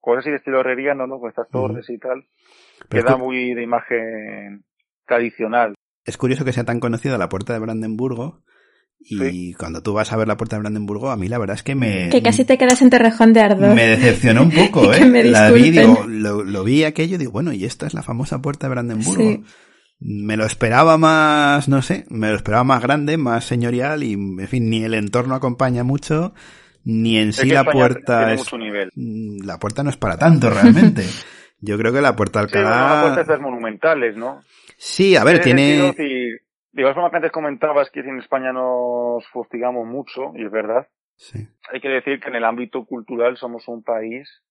cosa 0.00 0.20
así 0.20 0.30
de 0.30 0.36
estilo 0.36 0.60
herreriano, 0.60 1.06
¿no? 1.06 1.18
Con 1.18 1.30
estas 1.30 1.48
torres 1.50 1.88
y 1.90 1.98
tal. 1.98 2.24
Pero 2.88 3.04
queda 3.04 3.14
es 3.14 3.18
muy 3.20 3.54
de 3.54 3.62
imagen 3.62 4.64
tradicional. 5.06 5.74
es 6.04 6.16
curioso 6.16 6.44
que 6.44 6.52
sea 6.52 6.64
tan 6.64 6.80
conocida 6.80 7.18
la 7.18 7.28
Puerta 7.28 7.52
de 7.52 7.58
Brandenburgo. 7.60 8.42
Y 9.08 9.52
cuando 9.54 9.82
tú 9.82 9.92
vas 9.92 10.12
a 10.12 10.16
ver 10.16 10.28
la 10.28 10.36
Puerta 10.36 10.56
de 10.56 10.60
Brandenburgo, 10.60 11.10
a 11.10 11.16
mí 11.16 11.28
la 11.28 11.38
verdad 11.38 11.56
es 11.56 11.62
que 11.62 11.74
me... 11.74 12.08
Que 12.10 12.22
casi 12.22 12.44
te 12.44 12.56
quedas 12.58 12.80
en 12.82 12.90
Torrejón 12.90 13.32
de 13.32 13.40
Ardor. 13.40 13.74
Me 13.74 13.86
decepcionó 13.88 14.42
un 14.42 14.50
poco, 14.50 14.92
¿eh? 14.94 15.04
me 15.04 15.24
la 15.24 15.50
vi, 15.50 15.70
digo, 15.70 16.04
lo, 16.08 16.42
lo 16.44 16.64
vi 16.64 16.84
aquello, 16.84 17.18
digo, 17.18 17.32
bueno, 17.32 17.52
y 17.52 17.64
esta 17.64 17.86
es 17.86 17.94
la 17.94 18.02
famosa 18.02 18.40
puerta 18.40 18.66
de 18.66 18.70
Brandenburgo. 18.70 19.22
Sí. 19.32 19.42
Me 20.04 20.36
lo 20.36 20.44
esperaba 20.44 20.98
más, 20.98 21.68
no 21.68 21.80
sé, 21.82 22.06
me 22.10 22.28
lo 22.30 22.36
esperaba 22.36 22.64
más 22.64 22.82
grande, 22.82 23.16
más 23.18 23.44
señorial 23.44 24.02
y, 24.02 24.14
en 24.14 24.48
fin, 24.48 24.68
ni 24.68 24.82
el 24.82 24.94
entorno 24.94 25.34
acompaña 25.36 25.84
mucho, 25.84 26.34
ni 26.84 27.18
en 27.18 27.28
Es 27.28 27.36
sí 27.36 27.46
que 27.48 27.54
la 27.54 27.60
España 27.60 27.78
puerta 27.78 28.18
tiene 28.18 28.32
es, 28.34 28.40
mucho 28.40 28.58
nivel. 28.58 28.90
mm, 28.96 29.44
la 29.44 29.58
puerta 29.58 29.82
no 29.84 29.90
es 29.90 29.96
para 29.96 30.16
tanto 30.18 30.50
realmente. 30.50 31.04
Yo 31.60 31.78
creo 31.78 31.92
que 31.92 32.00
la 32.00 32.16
puerta 32.16 32.40
Sí, 32.40 32.46
Alcalá, 32.46 33.04
una 33.04 33.14
puertas 33.14 33.40
monumentales, 33.40 34.16
¿no? 34.16 34.40
sí, 34.76 35.14
a 35.14 35.22
ver, 35.22 35.40
tiene, 35.40 35.76
sentido, 35.78 35.92
si- 35.96 36.36
de 36.72 36.82
igual 36.82 36.94
forma 36.94 37.10
que 37.10 37.16
antes 37.16 37.32
comentabas 37.32 37.90
que 37.90 38.00
en 38.00 38.18
España 38.18 38.52
nos 38.52 39.26
fustigamos 39.28 39.86
mucho, 39.86 40.32
y 40.34 40.44
es 40.44 40.50
verdad, 40.50 40.88
sí, 41.16 41.46
hay 41.70 41.80
que 41.80 41.88
decir 41.88 42.20
que 42.20 42.28
en 42.28 42.36
el 42.36 42.44
ámbito 42.44 42.84
cultural 42.84 43.36
somos 43.36 43.68
un 43.68 43.82
país 43.82 44.42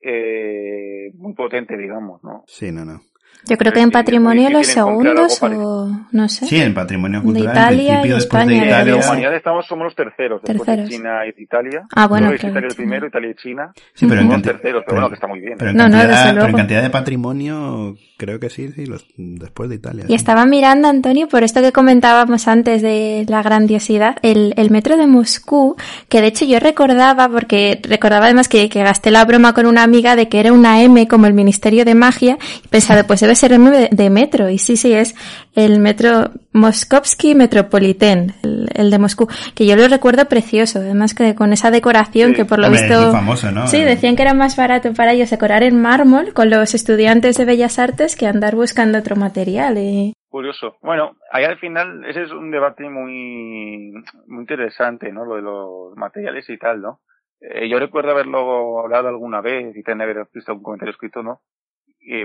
eh, 0.00 1.10
muy 1.14 1.34
potente, 1.34 1.76
digamos, 1.76 2.22
¿no? 2.24 2.44
sí, 2.46 2.72
no, 2.72 2.84
no. 2.84 3.00
Yo 3.46 3.56
creo 3.56 3.72
que 3.72 3.80
en 3.80 3.90
patrimonio 3.90 4.50
los 4.50 4.66
segundos 4.66 5.42
o 5.42 5.88
no 6.12 6.28
sé. 6.28 6.44
Sí, 6.46 6.56
en 6.60 6.74
patrimonio 6.74 7.20
De 7.20 7.24
cultural, 7.24 7.54
Italia 7.56 7.94
en 7.94 8.00
principio, 8.02 8.16
y 8.16 8.18
después 8.18 8.42
España, 8.42 8.44
de 8.48 8.54
de 8.54 8.60
De 8.60 8.60
la 8.60 8.66
Italia, 8.76 8.92
Italia. 8.92 9.06
humanidad 9.10 9.34
estamos, 9.36 9.66
somos 9.66 9.84
los 9.84 9.94
terceros, 9.94 10.42
después 10.42 10.66
Terceros. 10.66 10.90
de 10.90 10.96
China 10.96 11.26
y 11.26 11.32
de 11.32 11.42
Italia. 11.42 11.82
Ah, 11.94 12.06
bueno, 12.08 12.26
claro, 12.28 12.48
Italia 12.50 12.68
el 12.68 12.74
primero, 12.74 13.06
Italia 13.06 13.30
y 13.30 13.34
China. 13.36 13.72
sí, 13.94 14.06
pero 14.06 14.20
en 14.20 14.26
Somos 14.26 14.32
cantidad, 14.34 14.52
terceros, 14.54 14.82
pero, 14.84 14.84
pero- 14.86 14.96
bueno, 14.96 15.08
que 15.08 15.14
está 15.14 15.26
muy 15.28 15.40
bien. 15.40 15.54
pero 15.56 15.70
en 15.70 15.76
No, 15.78 15.88
no, 15.88 15.96
cantidad, 15.98 16.34
pero 16.34 16.46
en 16.46 16.56
cantidad 16.56 16.82
de 16.82 16.90
patrimonio, 16.90 17.96
creo 18.18 18.38
que 18.40 18.50
sí, 18.50 18.70
sí, 18.72 18.84
los, 18.84 19.06
después 19.16 19.70
de 19.70 19.76
Italia. 19.76 20.04
Y 20.06 20.08
sí. 20.08 20.14
estaba 20.14 20.44
mirando, 20.44 20.88
Antonio, 20.88 21.28
por 21.28 21.42
esto 21.42 21.62
que 21.62 21.72
comentábamos 21.72 22.48
antes 22.48 22.82
de 22.82 23.24
la 23.28 23.42
grandiosidad, 23.42 24.16
el, 24.22 24.52
el 24.56 24.70
metro 24.70 24.96
de 24.98 25.06
Moscú, 25.06 25.76
que 26.10 26.20
de 26.20 26.26
hecho 26.26 26.44
yo 26.44 26.58
recordaba, 26.60 27.28
porque 27.30 27.80
recordaba 27.82 28.26
además 28.26 28.48
que, 28.48 28.68
que 28.68 28.82
gasté 28.82 29.10
la 29.10 29.24
broma 29.24 29.54
con 29.54 29.64
una 29.66 29.82
amiga 29.84 30.16
de 30.16 30.28
que 30.28 30.40
era 30.40 30.52
una 30.52 30.82
M 30.82 31.08
como 31.08 31.26
el 31.26 31.32
Ministerio 31.34 31.84
de 31.86 31.94
Magia, 31.94 32.36
y 32.62 32.68
pensaba, 32.68 33.04
pues 33.04 33.17
debe 33.20 33.34
ser 33.34 33.58
de, 33.58 33.88
de 33.90 34.10
metro, 34.10 34.48
y 34.50 34.58
sí, 34.58 34.76
sí, 34.76 34.92
es 34.92 35.14
el 35.54 35.80
metro 35.80 36.30
Moskovsky 36.52 37.34
Metropolitan, 37.34 38.34
el, 38.42 38.68
el 38.74 38.90
de 38.90 38.98
Moscú, 38.98 39.28
que 39.54 39.66
yo 39.66 39.76
lo 39.76 39.86
recuerdo 39.88 40.26
precioso, 40.26 40.80
además 40.80 41.14
que 41.14 41.34
con 41.34 41.52
esa 41.52 41.70
decoración 41.70 42.30
Sí. 42.30 42.36
que 42.36 42.44
por 42.44 42.58
lo 42.58 42.66
Hombre, 42.66 42.80
es 42.82 42.88
visto... 42.88 43.02
muy 43.04 43.12
famoso, 43.12 43.50
¿no? 43.50 43.66
Sí, 43.66 43.82
decían 43.82 44.16
que 44.16 44.22
era 44.22 44.34
más 44.34 44.56
barato 44.56 44.92
para 44.94 45.12
ellos 45.12 45.30
decorar 45.30 45.62
en 45.62 45.80
mármol 45.80 46.32
con 46.34 46.50
los 46.50 46.74
estudiantes 46.74 47.36
de 47.36 47.44
Bellas 47.44 47.78
Artes 47.78 48.16
que 48.16 48.26
andar 48.26 48.54
buscando 48.54 48.98
otro 48.98 49.16
material. 49.16 49.78
Y... 49.78 50.12
Curioso. 50.28 50.76
Bueno, 50.82 51.12
ahí 51.32 51.44
al 51.44 51.58
final 51.58 52.04
ese 52.06 52.22
es 52.22 52.30
un 52.32 52.50
debate 52.50 52.88
muy, 52.88 53.92
muy 54.26 54.40
interesante, 54.40 55.12
¿no? 55.12 55.24
Lo 55.24 55.36
de 55.36 55.42
los 55.42 55.96
materiales 55.96 56.48
y 56.50 56.58
tal, 56.58 56.80
¿no? 56.82 57.00
Eh, 57.40 57.68
yo 57.68 57.78
recuerdo 57.78 58.10
haberlo 58.10 58.80
hablado 58.80 59.08
alguna 59.08 59.40
vez 59.40 59.74
y 59.76 59.82
tener 59.82 60.26
visto 60.32 60.52
un 60.52 60.62
comentario 60.62 60.92
escrito, 60.92 61.22
¿no? 61.22 61.40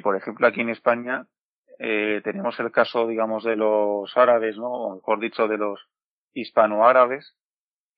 Por 0.01 0.15
ejemplo, 0.15 0.47
aquí 0.47 0.61
en 0.61 0.69
España 0.69 1.27
eh, 1.79 2.21
tenemos 2.23 2.59
el 2.59 2.71
caso, 2.71 3.07
digamos, 3.07 3.43
de 3.43 3.55
los 3.55 4.15
árabes, 4.15 4.57
¿no? 4.57 4.69
O 4.69 4.95
mejor 4.95 5.19
dicho, 5.19 5.47
de 5.47 5.57
los 5.57 5.89
hispanoárabes, 6.33 7.35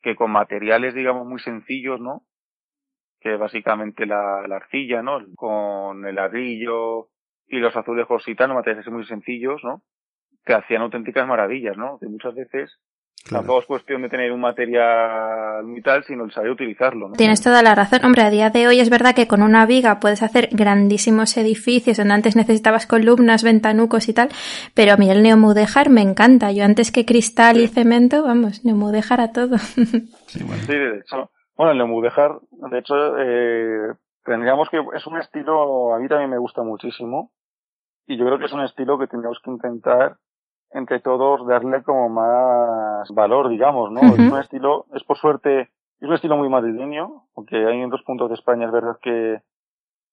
que 0.02 0.16
con 0.16 0.32
materiales, 0.32 0.94
digamos, 0.94 1.28
muy 1.28 1.40
sencillos, 1.40 1.99
¿no? 1.99 2.26
Que 3.20 3.38
básicamente 3.38 4.06
la, 4.06 4.48
la 4.48 4.57
arcilla, 4.57 5.02
¿no? 5.02 5.20
Con 5.36 6.06
el 6.06 6.16
ladrillo 6.16 7.10
y 7.48 7.60
los 7.60 7.76
azulejos 7.76 8.28
y 8.28 8.36
tal, 8.36 8.53
materiales 8.53 8.88
muy 8.88 9.06
sencillos, 9.06 9.64
¿no? 9.64 9.84
Que 10.45 10.53
hacían 10.53 10.82
auténticas 10.82 11.28
maravillas, 11.28 11.78
¿no? 11.78 11.99
Que 11.99 12.07
muchas 12.07 12.36
veces 12.36 12.80
Claro. 13.28 13.42
tampoco 13.42 13.60
es 13.60 13.66
cuestión 13.66 14.04
de 14.04 14.10
tener 14.10 14.32
un 14.32 14.40
material 14.40 15.64
muy 15.64 15.82
tal, 15.82 16.04
sino 16.04 16.26
el 16.26 16.32
saber 16.32 16.52
utilizarlo, 16.52 17.10
¿no? 17.10 17.16
Tienes 17.16 17.42
toda 17.42 17.64
la 17.64 17.74
razón. 17.74 18.06
Hombre, 18.06 18.22
a 18.22 18.30
día 18.30 18.52
de 18.52 18.68
hoy 18.68 18.80
es 18.80 18.92
verdad 18.92 19.16
que 19.16 19.28
con 19.28 19.42
una 19.42 19.66
viga 19.66 20.00
puedes 20.00 20.22
hacer 20.22 20.50
grandísimos 20.52 21.36
edificios 21.38 21.98
donde 21.98 22.14
antes 22.14 22.36
necesitabas 22.36 22.86
columnas, 22.86 23.44
ventanucos 23.44 24.10
y 24.10 24.14
tal, 24.14 24.30
pero 24.76 24.94
a 24.94 24.98
mí 24.98 25.10
el 25.10 25.24
neomudéjar 25.24 25.90
me 25.90 26.02
encanta. 26.02 26.52
Yo 26.52 26.64
antes 26.64 26.92
que 26.92 27.06
cristal 27.06 27.58
y 27.58 27.68
cemento, 27.68 28.24
vamos, 28.24 28.64
neomudéjar 28.64 29.22
a 29.22 29.32
todo. 29.32 29.58
Sí, 30.28 30.44
bueno. 30.44 30.64
Sí, 30.64 30.74
de 30.74 30.98
hecho, 30.98 31.30
bueno, 31.56 31.72
el 31.72 31.78
Nemudejar, 31.78 32.40
de 32.52 32.80
hecho, 32.80 33.18
eh, 33.18 33.94
tendríamos 34.26 34.70
que, 34.70 34.84
es 34.94 35.08
un 35.08 35.18
estilo, 35.18 35.94
a 35.94 36.00
mí 36.00 36.08
también 36.10 36.30
me 36.30 36.38
gusta 36.38 36.64
muchísimo, 36.64 37.32
y 38.06 38.18
yo 38.18 38.26
creo 38.26 38.38
que 38.38 38.46
es 38.46 38.54
un 38.54 38.62
estilo 38.62 39.00
que 39.00 39.08
tendríamos 39.08 39.40
que 39.42 39.52
intentar 39.52 40.18
entre 40.76 41.00
todos 41.00 41.48
darle 41.48 41.82
como 41.84 42.10
más 42.10 43.10
valor, 43.12 43.50
digamos, 43.50 43.92
¿no? 43.92 44.02
Es 44.14 44.20
un 44.34 44.40
estilo, 44.40 44.86
es 44.94 45.04
por 45.04 45.18
suerte, 45.18 45.62
es 45.62 46.08
un 46.08 46.14
estilo 46.14 46.38
muy 46.38 46.50
madrileño, 46.50 47.24
porque 47.34 47.56
hay 47.66 47.82
en 47.82 47.90
dos 47.90 48.04
puntos 48.04 48.30
de 48.30 48.36
España, 48.36 48.66
es 48.68 48.72
verdad 48.72 48.98
que 49.02 49.42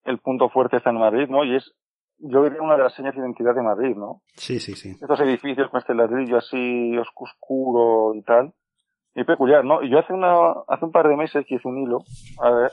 el 0.05 0.19
punto 0.19 0.49
fuerte 0.49 0.77
está 0.79 0.91
en 0.91 0.99
Madrid, 0.99 1.29
¿no? 1.29 1.45
Y 1.45 1.57
es, 1.57 1.75
yo 2.19 2.43
diría 2.45 2.63
una 2.63 2.77
de 2.77 2.85
las 2.85 2.95
señas 2.95 3.15
de 3.15 3.21
identidad 3.21 3.55
de 3.55 3.63
Madrid, 3.63 3.97
¿no? 3.97 4.23
Sí, 4.37 4.61
sí, 4.61 4.75
sí. 4.75 4.91
estos 5.01 5.21
edificios 5.21 5.69
con 5.71 5.79
este 5.81 5.95
ladrillo 5.95 6.39
así 6.39 6.93
oscu- 6.97 7.25
oscuro 7.25 8.15
y 8.15 8.23
tal. 8.23 8.53
Y 9.15 9.25
peculiar, 9.25 9.63
¿no? 9.65 9.83
Y 9.83 9.91
yo 9.91 9.99
hace 9.99 10.13
una, 10.15 10.53
hace 10.69 10.85
un 10.87 10.91
par 10.93 11.07
de 11.07 11.17
meses 11.17 11.45
que 11.47 11.57
hice 11.57 11.69
un 11.69 11.79
hilo, 11.83 11.99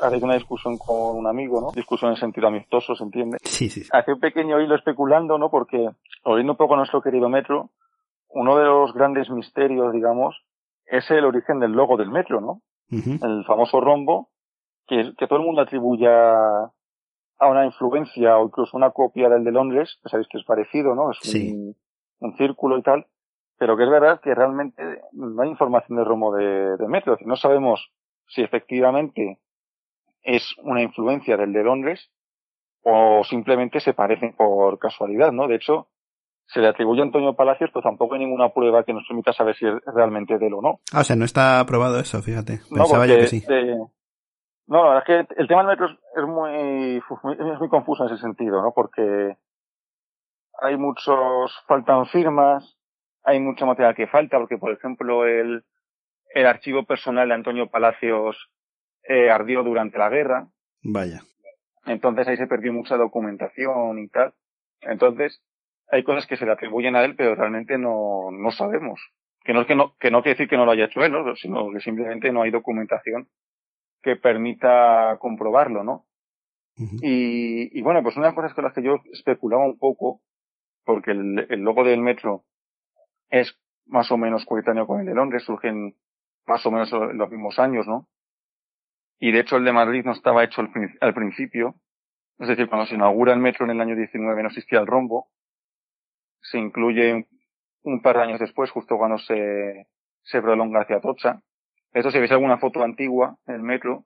haré 0.01 0.19
una 0.23 0.35
discusión 0.35 0.77
con 0.77 1.17
un 1.17 1.27
amigo, 1.27 1.59
¿no? 1.59 1.71
Discusión 1.71 2.11
en 2.11 2.17
sentido 2.17 2.47
amistoso, 2.47 2.95
¿se 2.95 3.03
entiende? 3.03 3.37
Sí, 3.43 3.69
sí, 3.69 3.81
sí. 3.83 3.89
Hace 3.91 4.13
un 4.13 4.21
pequeño 4.21 4.59
hilo 4.61 4.75
especulando, 4.75 5.37
¿no? 5.37 5.49
Porque, 5.51 5.89
oyendo 6.23 6.53
un 6.53 6.57
poco 6.57 6.77
nuestro 6.77 7.01
querido 7.01 7.27
metro, 7.27 7.71
uno 8.29 8.57
de 8.57 8.63
los 8.63 8.93
grandes 8.93 9.29
misterios, 9.29 9.91
digamos, 9.91 10.37
es 10.85 11.09
el 11.11 11.25
origen 11.25 11.59
del 11.59 11.73
logo 11.73 11.97
del 11.97 12.09
metro, 12.09 12.39
¿no? 12.39 12.61
El 12.89 13.43
famoso 13.45 13.81
rombo, 13.81 14.29
que, 14.87 15.13
que 15.17 15.27
todo 15.27 15.39
el 15.39 15.45
mundo 15.45 15.61
atribuya 15.61 16.63
a 17.41 17.47
una 17.47 17.65
influencia 17.65 18.37
o 18.37 18.45
incluso 18.45 18.75
una 18.77 18.91
copia 18.91 19.27
del 19.29 19.43
de 19.43 19.51
Londres, 19.51 19.99
que 20.01 20.09
sabéis 20.09 20.27
que 20.29 20.37
es 20.37 20.45
parecido, 20.45 20.95
¿no? 20.95 21.11
Es 21.11 21.17
Sí. 21.21 21.75
un 22.19 22.35
círculo 22.37 22.77
y 22.77 22.81
tal, 22.81 23.05
pero 23.59 23.77
que 23.77 23.83
es 23.83 23.89
verdad 23.89 24.19
que 24.21 24.33
realmente 24.33 25.01
no 25.11 25.41
hay 25.43 25.49
información 25.49 25.97
del 25.97 26.05
rombo 26.07 26.33
de, 26.35 26.77
de 26.77 26.87
metro, 26.87 27.17
no 27.25 27.35
sabemos 27.35 27.91
si 28.27 28.41
efectivamente 28.41 29.37
es 30.23 30.55
una 30.63 30.81
influencia 30.81 31.37
del 31.37 31.53
de 31.53 31.63
Londres 31.63 32.09
o 32.83 33.23
simplemente 33.25 33.79
se 33.81 33.93
parecen 33.93 34.33
por 34.35 34.79
casualidad, 34.79 35.31
¿no? 35.31 35.47
De 35.47 35.55
hecho, 35.55 35.87
se 36.47 36.61
le 36.61 36.67
atribuye 36.67 37.01
a 37.01 37.03
Antonio 37.03 37.35
Palacios, 37.35 37.69
pero 37.73 37.83
tampoco 37.83 38.15
hay 38.15 38.21
ninguna 38.21 38.49
prueba 38.49 38.83
que 38.83 38.93
nos 38.93 39.05
permita 39.07 39.33
saber 39.33 39.55
si 39.55 39.67
es 39.67 39.73
realmente 39.93 40.37
de 40.39 40.47
él 40.47 40.53
o 40.55 40.61
no. 40.61 40.79
Ah, 40.93 41.01
o 41.01 41.03
sea, 41.03 41.15
no 41.15 41.25
está 41.25 41.59
aprobado 41.59 41.99
eso, 41.99 42.21
fíjate. 42.21 42.59
No, 42.71 42.77
Pensaba 42.77 42.99
porque 43.01 43.09
yo 43.13 43.17
que 43.19 43.27
sí. 43.27 43.41
de- 43.47 43.85
no, 44.67 44.83
la 44.83 44.89
verdad 45.01 45.03
es 45.07 45.27
que 45.27 45.41
el 45.41 45.47
tema 45.47 45.61
del 45.63 45.77
metro 45.77 45.87
es, 46.15 46.25
muy- 46.25 46.97
es 47.53 47.59
muy 47.59 47.69
confuso 47.69 48.05
en 48.07 48.13
ese 48.13 48.21
sentido, 48.21 48.61
¿no? 48.61 48.71
Porque 48.73 49.37
hay 50.61 50.77
muchos, 50.77 51.51
faltan 51.67 52.05
firmas, 52.07 52.77
hay 53.29 53.39
mucho 53.39 53.65
material 53.65 53.95
que 53.95 54.07
falta, 54.07 54.37
porque 54.37 54.57
por 54.57 54.71
ejemplo 54.71 55.25
el, 55.25 55.63
el 56.33 56.45
archivo 56.45 56.83
personal 56.83 57.27
de 57.27 57.35
Antonio 57.35 57.69
Palacios 57.69 58.49
eh, 59.03 59.29
ardió 59.29 59.63
durante 59.63 59.97
la 59.97 60.09
guerra, 60.09 60.47
Vaya. 60.83 61.21
entonces 61.85 62.27
ahí 62.27 62.37
se 62.37 62.47
perdió 62.47 62.73
mucha 62.73 62.97
documentación 62.97 63.99
y 63.99 64.07
tal. 64.09 64.33
Entonces, 64.81 65.41
hay 65.91 66.03
cosas 66.03 66.25
que 66.27 66.37
se 66.37 66.45
le 66.45 66.51
atribuyen 66.51 66.95
a 66.95 67.03
él, 67.03 67.15
pero 67.15 67.35
realmente 67.35 67.77
no, 67.77 68.29
no 68.31 68.51
sabemos. 68.51 68.99
Que 69.43 69.53
no 69.53 69.61
es 69.61 69.67
que 69.67 69.75
no, 69.75 69.95
que 69.99 70.11
no 70.11 70.21
quiere 70.21 70.35
decir 70.35 70.47
que 70.49 70.57
no 70.57 70.65
lo 70.65 70.71
haya 70.71 70.85
hecho 70.85 71.03
él, 71.03 71.11
¿no? 71.11 71.35
sino 71.35 71.71
que 71.71 71.79
simplemente 71.79 72.31
no 72.31 72.43
hay 72.43 72.51
documentación 72.51 73.27
que 74.01 74.15
permita 74.15 75.17
comprobarlo, 75.19 75.83
¿no? 75.83 76.05
Y, 77.01 77.77
y 77.77 77.81
bueno, 77.81 78.01
pues 78.03 78.15
una 78.15 78.27
de 78.27 78.29
las 78.29 78.35
cosas 78.35 78.53
con 78.53 78.63
las 78.63 78.73
que 78.73 78.83
yo 78.83 79.01
especulaba 79.11 79.65
un 79.65 79.77
poco, 79.77 80.21
porque 80.85 81.11
el, 81.11 81.45
el 81.49 81.59
logo 81.59 81.83
del 81.83 81.99
metro 81.99 82.45
es 83.29 83.59
más 83.85 84.11
o 84.11 84.17
menos 84.17 84.45
coetáneo 84.45 84.87
con 84.87 84.99
el 84.99 85.05
de 85.05 85.15
Londres, 85.15 85.43
surgen 85.43 85.95
más 86.45 86.65
o 86.65 86.71
menos 86.71 86.91
en 86.91 87.17
los 87.17 87.29
mismos 87.29 87.59
años, 87.59 87.87
¿no? 87.87 88.07
Y 89.19 89.31
de 89.31 89.39
hecho 89.39 89.57
el 89.57 89.65
de 89.65 89.73
Madrid 89.73 90.03
no 90.05 90.13
estaba 90.13 90.43
hecho 90.43 90.61
al, 90.61 90.71
al 91.01 91.13
principio, 91.13 91.75
es 92.39 92.47
decir, 92.47 92.69
cuando 92.69 92.87
se 92.87 92.95
inaugura 92.95 93.33
el 93.33 93.39
metro 93.39 93.65
en 93.65 93.71
el 93.71 93.81
año 93.81 93.95
19 93.95 94.41
no 94.41 94.47
existía 94.47 94.79
el 94.79 94.87
rombo, 94.87 95.27
se 96.41 96.57
incluye 96.57 97.27
un, 97.83 98.01
par 98.01 98.17
de 98.17 98.23
años 98.23 98.39
después, 98.39 98.71
justo 98.71 98.97
cuando 98.97 99.17
se, 99.17 99.87
se 100.23 100.41
prolonga 100.41 100.81
hacia 100.81 100.97
Atocha. 100.97 101.41
Esto 101.91 102.11
si 102.11 102.19
veis 102.19 102.31
alguna 102.31 102.57
foto 102.57 102.81
antigua 102.83 103.37
del 103.45 103.61
metro, 103.61 104.05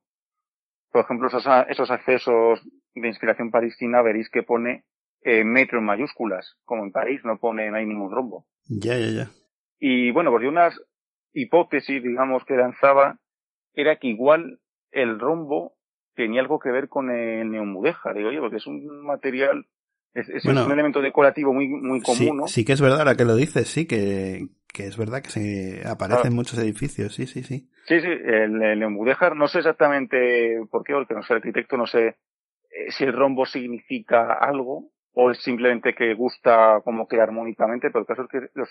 por 0.91 1.02
ejemplo, 1.02 1.28
esos, 1.28 1.45
esos 1.70 1.91
accesos 1.91 2.62
de 2.95 3.08
inspiración 3.08 3.52
parisina, 3.52 4.02
veréis 4.02 4.30
que 4.30 4.44
pone 4.44 4.84
eh, 5.24 5.44
metro 5.44 5.80
en 5.80 5.86
mayúsculas, 5.86 6.56
como 6.66 6.84
en 6.84 6.91
París, 6.91 7.22
no 7.24 7.38
pone, 7.38 7.70
no 7.70 7.78
hay 7.78 7.86
ningún 7.86 8.12
rombo. 8.12 8.45
Ya, 8.68 8.98
ya, 8.98 9.08
ya. 9.10 9.32
Y 9.80 10.12
bueno, 10.12 10.32
pues 10.32 10.44
de 10.44 10.50
unas 10.50 10.80
hipótesis, 11.34 12.02
digamos, 12.02 12.45
que 12.45 12.56
lanzaba, 12.56 13.20
era 13.74 13.98
que 13.98 14.08
igual 14.08 14.60
el 14.91 15.20
rombo 15.20 15.74
tenía 16.16 16.41
algo 16.41 16.60
que 16.60 16.72
ver 16.72 16.90
con 16.90 17.10
el 17.10 17.50
neomudéjar. 17.50 18.16
Digo, 18.16 18.30
oye, 18.30 18.40
porque 18.40 18.58
es 18.58 18.68
un 18.68 19.06
material, 19.06 19.66
es, 20.14 20.30
es 20.30 20.44
Bueno. 20.45 20.66
un 20.66 20.72
elemento 20.72 21.02
decorativo 21.02 21.54
muy, 21.54 21.68
muy 21.68 22.02
común, 22.02 22.18
Sí, 22.18 22.32
¿no? 22.32 22.48
sí 22.48 22.66
que 22.66 22.74
es 22.74 22.82
verdad, 22.82 23.00
ahora 23.00 23.16
que 23.16 23.26
lo 23.26 23.36
dices, 23.36 23.68
sí, 23.68 23.88
que, 23.88 24.48
que 24.72 24.86
es 24.86 24.98
verdad 24.98 25.22
que 25.22 25.30
se 25.30 25.82
aparece 25.88 26.22
Claro. 26.22 26.28
en 26.30 26.36
muchos 26.36 26.60
edificios, 26.60 27.16
sí, 27.16 27.26
sí, 27.26 27.44
sí. 27.44 27.68
Sí, 27.86 28.00
sí, 28.00 28.08
el, 28.08 28.62
el 28.62 28.80
no 28.80 29.48
sé 29.48 29.58
exactamente 29.60 30.62
por 30.72 30.84
qué, 30.84 30.94
porque 30.94 31.16
no 31.16 31.24
sé, 31.24 31.34
el 31.34 31.38
arquitecto 31.38 31.76
no 31.76 31.88
sé 31.88 32.08
eh, 32.08 32.91
si 32.91 33.04
el 33.04 33.14
rombo 33.14 33.45
significa 33.45 34.34
algo 34.34 34.93
o 35.14 35.31
es 35.31 35.38
simplemente 35.44 35.94
que 35.95 36.14
gusta 36.15 36.81
como 36.84 37.07
que 37.07 37.19
armónicamente, 37.22 37.90
pero 37.90 38.02
el 38.02 38.06
caso 38.07 38.23
es 38.23 38.30
que 38.30 38.49
los 38.53 38.69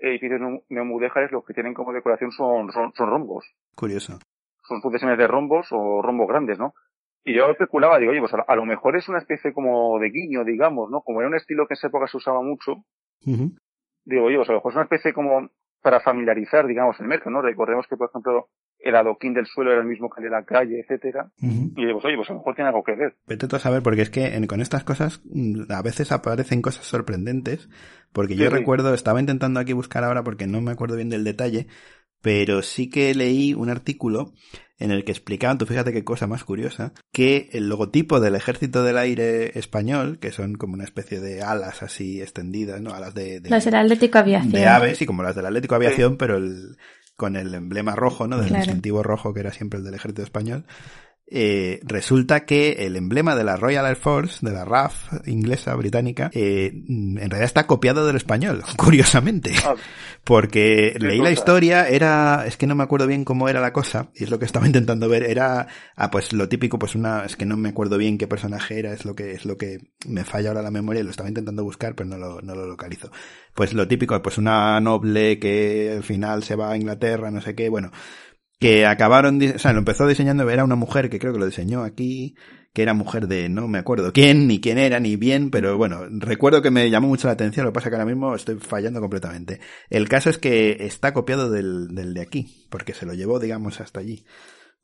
edificios 0.00 0.40
neo- 0.40 0.62
neomudéjares 0.68 1.32
los 1.32 1.44
que 1.44 1.54
tienen 1.54 1.74
como 1.74 1.92
decoración 1.92 2.30
son, 2.32 2.70
son, 2.72 2.92
son 2.94 3.10
rombos. 3.10 3.44
Curioso. 3.74 4.18
son 4.64 4.80
sucesiones 4.82 5.16
de 5.18 5.26
rombos 5.26 5.68
o 5.70 6.02
rombos 6.02 6.28
grandes, 6.28 6.58
¿no? 6.58 6.74
Y 7.24 7.34
yo 7.34 7.50
especulaba, 7.50 7.98
digo, 7.98 8.12
oye, 8.12 8.20
pues 8.20 8.32
a, 8.34 8.56
lo 8.56 8.64
mejor 8.64 8.96
es 8.96 9.08
una 9.08 9.18
especie 9.18 9.52
como 9.52 9.98
de 9.98 10.10
guiño, 10.10 10.44
digamos, 10.44 10.90
¿no? 10.90 11.00
Como 11.02 11.20
era 11.20 11.28
un 11.28 11.34
estilo 11.36 11.66
que 11.66 11.74
en 11.74 11.78
esa 11.78 11.88
época 11.88 12.06
se 12.06 12.16
usaba 12.16 12.40
mucho, 12.42 12.76
digo, 14.04 14.24
oye, 14.24 14.36
pues 14.36 14.48
a 14.48 14.52
lo 14.52 14.58
mejor 14.58 14.72
es 14.72 14.76
una 14.76 14.84
especie 14.84 15.12
como 15.12 15.50
para 15.82 16.00
familiarizar, 16.00 16.66
digamos, 16.66 16.98
el 17.00 17.06
metro, 17.06 17.30
¿no? 17.30 17.42
Recordemos 17.42 17.86
que, 17.86 17.96
por 17.96 18.08
ejemplo, 18.08 18.48
el 18.80 18.94
adoquín 18.96 19.34
del 19.34 19.46
suelo 19.46 19.72
era 19.72 19.80
el 19.80 19.86
mismo 19.88 20.08
que 20.08 20.20
el 20.20 20.24
de 20.24 20.30
la 20.30 20.44
calle, 20.44 20.80
etcétera. 20.80 21.30
Y 21.40 21.84
digo, 21.84 21.94
pues, 22.00 22.04
oye, 22.04 22.16
pues 22.16 22.30
a 22.30 22.32
lo 22.32 22.38
mejor 22.38 22.54
tiene 22.54 22.68
algo 22.68 22.84
que 22.84 22.94
ver. 22.94 23.16
Vete 23.26 23.48
tú 23.48 23.56
a 23.56 23.60
saber, 23.60 23.82
porque 23.82 24.02
es 24.02 24.10
que 24.10 24.34
en- 24.36 24.46
con 24.46 24.60
estas 24.60 24.84
cosas 24.84 25.20
mm, 25.24 25.70
a 25.70 25.82
veces 25.82 26.12
aparecen 26.12 26.62
cosas 26.62 26.84
sorprendentes, 26.86 27.68
porque 28.12 28.34
Sí, 28.34 28.40
yo 28.40 28.50
sí. 28.50 28.56
recuerdo, 28.56 28.94
estaba 28.94 29.20
intentando 29.20 29.60
aquí 29.60 29.72
buscar 29.72 30.04
ahora 30.04 30.22
porque 30.22 30.46
no 30.46 30.60
me 30.60 30.70
acuerdo 30.70 30.96
bien 30.96 31.10
del 31.10 31.24
detalle, 31.24 31.66
pero 32.22 32.62
sí 32.62 32.88
que 32.90 33.14
leí 33.14 33.54
un 33.54 33.70
artículo 33.70 34.32
en 34.80 34.92
el 34.92 35.04
que 35.04 35.10
explicaban, 35.10 35.58
tú 35.58 35.66
fíjate 35.66 35.92
qué 35.92 36.04
cosa 36.04 36.28
más 36.28 36.44
curiosa, 36.44 36.92
que 37.12 37.48
el 37.52 37.68
logotipo 37.68 38.20
del 38.20 38.36
Ejército 38.36 38.84
del 38.84 38.96
Aire 38.98 39.58
español, 39.58 40.18
que 40.20 40.30
son 40.30 40.54
como 40.54 40.74
una 40.74 40.84
especie 40.84 41.18
de 41.18 41.42
alas 41.42 41.82
así 41.82 42.20
extendidas, 42.20 42.80
¿no? 42.80 42.90
Alas 42.94 43.12
de, 43.14 43.40
de, 43.40 43.50
Las 43.50 43.64
del 43.64 43.74
Atlético 43.74 44.18
Aviación. 44.18 44.52
de 44.52 44.66
aves, 44.66 45.02
y 45.02 45.06
como 45.06 45.24
las 45.24 45.34
del 45.34 45.46
Atlético 45.46 45.74
Aviación, 45.74 46.16
pero 46.16 46.36
el, 46.36 46.76
con 47.18 47.34
el 47.34 47.52
emblema 47.52 47.96
rojo, 47.96 48.28
¿no? 48.28 48.38
Del 48.38 48.46
Claro. 48.46 48.62
distintivo 48.64 49.02
rojo 49.02 49.34
que 49.34 49.40
era 49.40 49.52
siempre 49.52 49.80
el 49.80 49.84
del 49.84 49.94
ejército 49.94 50.22
español. 50.22 50.64
Eh, 51.30 51.80
resulta 51.82 52.46
que 52.46 52.86
el 52.86 52.96
emblema 52.96 53.36
de 53.36 53.44
la 53.44 53.56
Royal 53.56 53.84
Air 53.84 53.96
Force, 53.96 54.38
de 54.40 54.50
la 54.50 54.64
RAF 54.64 55.12
inglesa, 55.26 55.74
británica, 55.74 56.30
eh, 56.32 56.72
en 56.72 57.16
realidad 57.16 57.42
está 57.42 57.66
copiado 57.66 58.06
del 58.06 58.16
español, 58.16 58.62
curiosamente. 58.76 59.52
Ah, 59.64 59.74
Porque 60.24 60.94
¿Qué 60.98 61.06
leí 61.06 61.20
la 61.20 61.30
historia, 61.30 61.86
era, 61.86 62.46
es 62.46 62.56
que 62.56 62.66
no 62.66 62.74
me 62.74 62.82
acuerdo 62.82 63.06
bien 63.06 63.24
cómo 63.24 63.48
era 63.48 63.60
la 63.60 63.74
cosa, 63.74 64.08
y 64.14 64.24
es 64.24 64.30
lo 64.30 64.38
que 64.38 64.46
estaba 64.46 64.66
intentando 64.66 65.06
ver, 65.08 65.22
era, 65.22 65.66
ah, 65.96 66.10
pues 66.10 66.32
lo 66.32 66.48
típico, 66.48 66.78
pues 66.78 66.94
una, 66.94 67.24
es 67.26 67.36
que 67.36 67.44
no 67.44 67.58
me 67.58 67.68
acuerdo 67.68 67.98
bien 67.98 68.16
qué 68.16 68.26
personaje 68.26 68.78
era, 68.78 68.94
es 68.94 69.04
lo 69.04 69.14
que, 69.14 69.32
es 69.32 69.44
lo 69.44 69.58
que 69.58 69.80
me 70.06 70.24
falla 70.24 70.48
ahora 70.48 70.62
la 70.62 70.70
memoria, 70.70 71.00
y 71.00 71.04
lo 71.04 71.10
estaba 71.10 71.28
intentando 71.28 71.62
buscar, 71.62 71.94
pero 71.94 72.08
no 72.08 72.16
lo, 72.16 72.40
no 72.40 72.54
lo 72.54 72.66
localizo. 72.66 73.10
Pues 73.54 73.74
lo 73.74 73.86
típico, 73.86 74.20
pues 74.22 74.38
una 74.38 74.80
noble 74.80 75.38
que 75.38 75.92
al 75.96 76.04
final 76.04 76.42
se 76.42 76.56
va 76.56 76.70
a 76.70 76.76
Inglaterra, 76.76 77.30
no 77.30 77.42
sé 77.42 77.54
qué, 77.54 77.68
bueno, 77.68 77.90
que 78.58 78.86
acabaron, 78.86 79.40
o 79.54 79.58
sea, 79.58 79.72
lo 79.72 79.78
empezó 79.78 80.06
diseñando, 80.06 80.48
era 80.50 80.64
una 80.64 80.76
mujer 80.76 81.10
que 81.10 81.18
creo 81.18 81.32
que 81.32 81.38
lo 81.38 81.46
diseñó 81.46 81.82
aquí, 81.82 82.34
que 82.72 82.82
era 82.82 82.94
mujer 82.94 83.28
de, 83.28 83.48
no 83.48 83.68
me 83.68 83.78
acuerdo 83.78 84.12
quién, 84.12 84.46
ni 84.46 84.60
quién 84.60 84.78
era, 84.78 85.00
ni 85.00 85.16
bien, 85.16 85.50
pero 85.50 85.76
bueno, 85.76 86.06
recuerdo 86.10 86.62
que 86.62 86.70
me 86.70 86.90
llamó 86.90 87.08
mucho 87.08 87.28
la 87.28 87.34
atención, 87.34 87.64
lo 87.64 87.72
que 87.72 87.76
pasa 87.76 87.90
que 87.90 87.96
ahora 87.96 88.06
mismo 88.06 88.34
estoy 88.34 88.56
fallando 88.58 89.00
completamente. 89.00 89.60
El 89.90 90.08
caso 90.08 90.30
es 90.30 90.38
que 90.38 90.76
está 90.80 91.12
copiado 91.14 91.50
del, 91.50 91.94
del 91.94 92.14
de 92.14 92.20
aquí, 92.20 92.66
porque 92.70 92.94
se 92.94 93.06
lo 93.06 93.14
llevó, 93.14 93.38
digamos, 93.38 93.80
hasta 93.80 94.00
allí. 94.00 94.24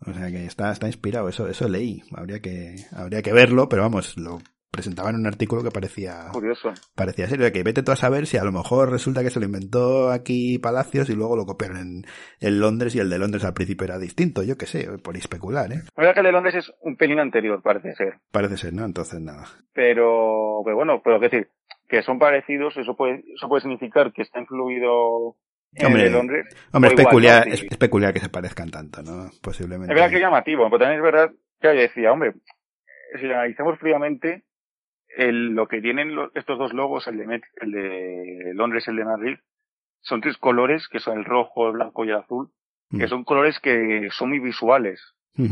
O 0.01 0.13
sea 0.13 0.31
que 0.31 0.45
está, 0.45 0.73
está 0.73 0.87
inspirado, 0.87 1.29
eso, 1.29 1.49
eso 1.49 1.69
leí, 1.69 2.03
habría 2.13 2.41
que, 2.41 2.77
habría 2.93 3.23
que 3.23 3.33
verlo, 3.33 3.69
pero 3.69 3.83
vamos, 3.83 4.17
lo 4.17 4.41
presentaba 4.75 5.11
en 5.11 5.17
un 5.17 5.27
artículo 5.27 5.63
que 5.63 5.71
parecía, 5.71 6.29
curioso. 6.33 6.73
parecía 6.97 7.29
serio, 7.29 7.51
que 7.53 7.63
vete 7.63 7.83
tú 7.83 7.93
a 7.93 7.97
saber 7.97 8.27
si 8.27 8.37
a 8.37 8.45
lo 8.45 8.51
mejor 8.51 8.91
resulta 8.91 9.23
que 9.23 9.31
se 9.31 9.39
lo 9.39 9.47
inventó 9.47 10.11
aquí 10.11 10.59
Palacios 10.59 11.09
y 11.09 11.15
luego 11.15 11.37
lo 11.37 11.47
copiaron 11.47 11.77
en, 11.79 12.03
en 12.41 12.61
Londres 12.61 12.95
y 12.97 12.99
el 12.99 13.09
de 13.09 13.19
Londres 13.19 13.45
al 13.45 13.55
principio 13.55 13.85
era 13.85 13.99
distinto, 13.99 14.43
yo 14.43 14.59
qué 14.59 14.67
sé, 14.67 14.89
por 14.99 15.17
especular, 15.17 15.73
¿eh? 15.73 15.83
La 15.97 16.03
verdad 16.03 16.15
que 16.15 16.21
el 16.21 16.27
de 16.27 16.33
Londres 16.33 16.55
es 16.57 16.73
un 16.83 16.97
pelín 16.97 17.21
anterior, 17.21 17.63
parece 17.63 17.95
ser. 17.95 18.19
Parece 18.33 18.57
ser, 18.57 18.73
¿no? 18.73 18.85
Entonces 18.85 19.21
nada. 19.21 19.45
Pero, 19.73 20.63
pero 20.65 20.77
bueno, 20.77 21.01
pero 21.03 21.21
que 21.21 21.29
decir, 21.29 21.49
que 21.89 22.03
son 22.03 22.19
parecidos, 22.19 22.77
eso 22.77 22.97
puede, 22.97 23.23
eso 23.35 23.49
puede 23.49 23.63
significar 23.63 24.13
que 24.13 24.23
está 24.23 24.41
influido 24.41 25.37
Hombre, 25.83 26.11
Londres. 26.11 26.47
Hombre, 26.73 26.89
es 26.89 26.93
igual, 26.93 27.07
peculiar, 27.07 27.49
es 27.49 27.77
peculiar 27.79 28.13
que 28.13 28.21
se 28.21 28.29
parezcan 28.29 28.71
tanto, 28.71 29.03
¿no? 29.03 29.31
Posiblemente. 29.43 29.93
Es 29.93 29.95
verdad 29.95 30.11
que 30.11 30.17
es 30.17 30.23
llamativo, 30.23 30.65
pero 30.71 30.79
también 30.79 31.01
es 31.01 31.05
verdad 31.05 31.31
que 31.61 31.75
yo 31.75 31.81
decía, 31.81 32.13
hombre, 32.13 32.35
si 33.19 33.27
lo 33.27 33.35
analizamos 33.35 33.79
fríamente, 33.79 34.45
el, 35.17 35.55
lo 35.55 35.69
que 35.69 35.81
tienen 35.81 36.15
lo- 36.15 36.31
estos 36.35 36.59
dos 36.59 36.73
logos, 36.73 37.07
el 37.09 37.19
de, 37.19 37.27
Met- 37.27 37.51
el 37.61 37.71
de 37.73 38.53
Londres 38.55 38.85
y 38.87 38.91
el 38.91 38.97
de 38.97 39.05
Madrid, 39.05 39.37
son 40.01 40.21
tres 40.21 40.37
colores, 40.39 40.89
que 40.89 40.99
son 41.01 41.19
el 41.19 41.25
rojo, 41.25 41.69
el 41.69 41.75
blanco 41.75 42.05
y 42.05 42.11
el 42.11 42.17
azul, 42.17 42.51
que 42.91 43.09
son 43.09 43.25
colores 43.25 43.59
que 43.61 44.09
son 44.13 44.29
muy 44.29 44.39
visuales 44.39 45.01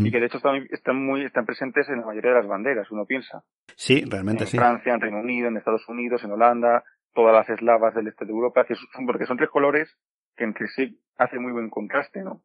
y 0.07 0.11
que 0.13 0.21
de 0.21 0.27
hecho 0.27 0.37
están, 0.37 0.67
están 0.71 1.05
muy, 1.05 1.25
están 1.25 1.45
presentes 1.45 1.89
en 1.89 2.01
la 2.01 2.07
mayoría 2.07 2.31
de 2.33 2.37
las 2.39 2.47
banderas, 2.47 2.89
uno 2.93 3.05
piensa. 3.05 3.43
Sí, 3.75 4.05
realmente 4.09 4.45
en 4.45 4.49
sí. 4.51 4.57
Francia, 4.59 4.95
en 4.95 5.01
Reino 5.01 5.19
Unido, 5.19 5.49
en 5.49 5.57
Estados 5.57 5.89
Unidos, 5.89 6.23
en 6.23 6.31
Holanda, 6.31 6.85
todas 7.15 7.35
las 7.35 7.49
eslavas 7.51 7.93
del 7.95 8.07
este 8.09 8.25
de 8.25 8.31
Europa, 8.31 8.65
que 8.65 8.75
son, 8.77 9.07
porque 9.07 9.27
son 9.27 9.37
tres 9.39 9.51
colores 9.51 9.93
que 10.37 10.45
entre 10.45 10.69
sí 10.69 11.01
hacen 11.17 11.43
muy 11.43 11.51
buen 11.53 11.69
contraste, 11.69 12.23
¿no? 12.23 12.43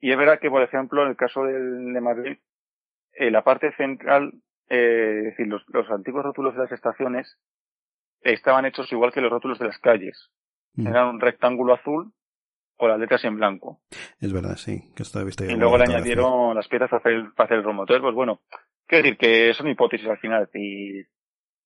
Y 0.00 0.10
es 0.10 0.16
verdad 0.18 0.38
que, 0.40 0.50
por 0.50 0.62
ejemplo, 0.62 1.02
en 1.02 1.10
el 1.10 1.16
caso 1.16 1.44
del 1.44 1.92
de 1.92 2.00
Madrid, 2.00 2.38
eh, 3.12 3.30
la 3.30 3.44
parte 3.44 3.72
central, 3.76 4.32
eh, 4.68 5.18
es 5.18 5.24
decir, 5.24 5.46
los, 5.46 5.62
los 5.68 5.90
antiguos 5.90 6.24
rótulos 6.24 6.54
de 6.54 6.60
las 6.60 6.72
estaciones 6.72 7.38
eh, 8.22 8.32
estaban 8.32 8.64
hechos 8.64 8.90
igual 8.92 9.12
que 9.12 9.20
los 9.20 9.30
rótulos 9.30 9.58
de 9.58 9.66
las 9.66 9.78
calles. 9.78 10.30
Eran 10.74 11.08
un 11.08 11.20
rectángulo 11.20 11.74
azul 11.74 12.14
con 12.76 12.88
las 12.88 12.98
letras 12.98 13.22
en 13.24 13.36
blanco. 13.36 13.80
Es 14.20 14.32
verdad, 14.32 14.56
sí, 14.56 14.90
que 14.96 15.02
esto 15.02 15.22
visto 15.24 15.44
Y 15.44 15.54
luego 15.54 15.76
le 15.76 15.84
añadieron 15.84 16.54
las 16.54 16.66
piezas 16.66 16.88
para 16.88 17.00
hacer, 17.00 17.32
para 17.36 17.44
hacer 17.44 17.58
el 17.58 17.64
rombo. 17.64 17.82
Entonces, 17.82 18.02
pues 18.02 18.14
bueno, 18.14 18.40
quiero 18.86 19.04
decir 19.04 19.18
que 19.18 19.54
son 19.54 19.68
hipótesis 19.68 20.08
al 20.08 20.18
final. 20.18 20.48
Y 20.54 21.02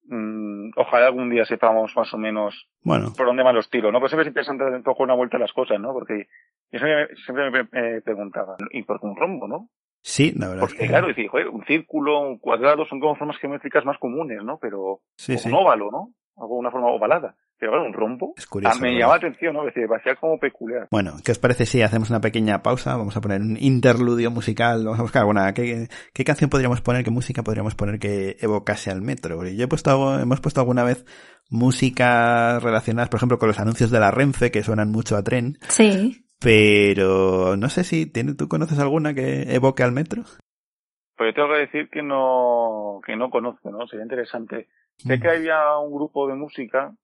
mm, 0.09 0.73
ojalá 0.77 1.07
algún 1.07 1.31
día 1.31 1.45
sepamos 1.45 1.95
más 1.95 2.13
o 2.13 2.19
menos 2.19 2.69
Bueno, 2.83 3.13
por 3.17 3.27
dónde 3.27 3.45
van 3.45 3.55
los 3.55 3.71
tiros, 3.71 3.93
¿no? 3.93 4.01
Pues 4.01 4.11
siempre 4.11 4.25
es 4.25 4.31
interesante 4.31 4.65
dar 4.65 4.75
un 4.75 4.83
poco 4.83 5.05
una 5.05 5.15
vuelta 5.15 5.37
a 5.37 5.41
las 5.41 5.53
cosas, 5.53 5.79
¿no? 5.79 5.93
Porque 5.93 6.27
yo 6.73 6.79
siempre, 6.81 7.17
siempre 7.25 7.51
me, 7.51 7.69
me 7.71 8.01
preguntaba, 8.01 8.57
¿y 8.73 8.83
por 8.83 9.01
qué 9.01 9.07
un 9.07 9.17
rombo, 9.17 9.47
no? 9.47 9.71
Sí, 10.09 10.33
la 10.37 10.49
verdad. 10.49 10.65
es 10.65 10.71
Porque 10.71 10.83
que- 10.85 10.89
claro, 10.89 11.09
decir, 11.09 11.29
joder, 11.29 11.49
un 11.49 11.65
círculo, 11.65 12.21
un 12.21 12.39
cuadrado 12.39 12.87
son 12.87 13.01
como 13.01 13.17
formas 13.17 13.37
geométricas 13.39 13.85
más 13.85 13.99
comunes, 13.99 14.39
¿no? 14.45 14.59
Pero 14.61 15.01
sí, 15.17 15.35
o 15.35 15.39
sí. 15.39 15.49
un 15.49 15.55
óvalo, 15.55 15.91
¿no? 15.91 16.11
Algo 16.39 16.57
una 16.59 16.71
forma 16.71 16.89
ovalada. 16.89 17.35
Pero 17.59 17.73
claro, 17.73 17.87
un 17.87 17.95
rombo 17.95 18.35
Es 18.37 18.45
ah, 18.45 18.49
curioso. 18.51 18.79
me 18.81 18.89
¿verdad? 18.89 18.99
llamaba 19.01 19.15
la 19.19 19.27
atención, 19.29 19.55
¿no? 19.55 19.61
Es 19.63 19.67
decir, 19.69 19.83
me 19.85 19.89
parecía 19.89 20.15
como 20.17 20.39
peculiar. 20.39 20.89
Bueno, 20.91 21.15
¿qué 21.25 21.33
os 21.33 21.39
parece 21.39 21.65
si 21.65 21.81
hacemos 21.81 22.11
una 22.11 22.21
pequeña 22.21 22.63
pausa? 22.63 22.95
Vamos 22.95 23.17
a 23.17 23.23
poner 23.23 23.41
un 23.41 23.57
interludio 23.59 24.31
musical. 24.31 24.85
Vamos 24.85 24.99
a 24.99 25.03
buscar 25.03 25.21
alguna. 25.21 25.55
¿Qué, 25.55 25.89
qué 26.13 26.25
canción 26.25 26.51
podríamos 26.51 26.83
poner? 26.83 27.03
¿Qué 27.03 27.11
música 27.11 27.43
podríamos 27.43 27.75
poner 27.75 27.99
que 27.99 28.37
evocase 28.41 28.91
al 28.91 29.01
metro? 29.01 29.43
Yo 29.49 29.65
he 29.65 29.69
puesto, 29.69 30.21
hemos 30.21 30.43
puesto 30.43 30.61
alguna 30.61 30.85
vez 30.85 31.07
música 31.49 32.59
relacionadas, 32.61 33.09
por 33.09 33.19
ejemplo, 33.19 33.39
con 33.39 33.49
los 33.49 33.59
anuncios 33.59 33.91
de 33.91 34.01
la 34.01 34.11
Renfe 34.11 34.51
que 34.51 34.63
suenan 34.63 34.91
mucho 34.91 35.17
a 35.17 35.23
tren. 35.23 35.57
Sí. 35.69 36.26
Pero 36.41 37.57
no 37.57 37.69
sé 37.69 37.85
si 37.85 38.07
tiene, 38.07 38.35
tú 38.35 38.49
conoces 38.49 38.79
alguna 38.79 39.15
que 39.15 39.55
evoque 39.55 39.83
al 39.83 39.93
metro. 39.93 40.23
Pero 41.17 41.31
yo 41.31 41.35
tengo 41.35 41.49
que 41.49 41.61
decir 41.61 41.89
que 41.91 42.03
no, 42.03 43.01
que 43.05 43.17
no 43.17 43.31
conozco, 43.31 43.71
¿no? 43.71 43.87
Sería 43.87 44.05
interesante. 44.05 44.69
Sé 44.99 45.21
que 45.21 45.29
había 45.29 45.79
un 45.79 45.95
grupo 45.95 46.27
de 46.29 46.35
música 46.35 46.95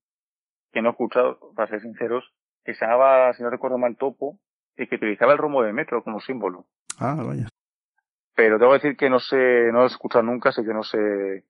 que 0.73 0.81
no 0.83 0.89
he 0.89 0.93
escuchado, 0.93 1.53
para 1.55 1.69
ser 1.69 1.81
sinceros, 1.83 2.25
que 2.65 2.75
se 2.75 2.85
llamaba, 2.85 3.33
si 3.35 3.43
no 3.43 3.51
recuerdo 3.51 3.79
mal, 3.79 3.97
Topo, 3.97 4.39
y 4.77 4.87
que 4.87 4.97
utilizaba 4.97 5.33
el 5.33 5.39
rombo 5.39 5.63
de 5.63 5.73
metro 5.73 6.03
como 6.03 6.21
símbolo. 6.21 6.67
Ah, 6.99 7.15
vaya. 7.27 7.49
Pero 8.35 8.59
tengo 8.59 8.73
que 8.73 8.79
decir 8.79 8.97
que 8.97 9.11
no 9.11 9.21
sé, 9.21 9.37
no 9.73 9.79
lo 9.81 9.85
he 9.85 9.89
escuchado 9.89 10.25
nunca, 10.25 10.49
así 10.51 10.63
que 10.65 10.73
no 10.73 10.83
sé 10.83 11.45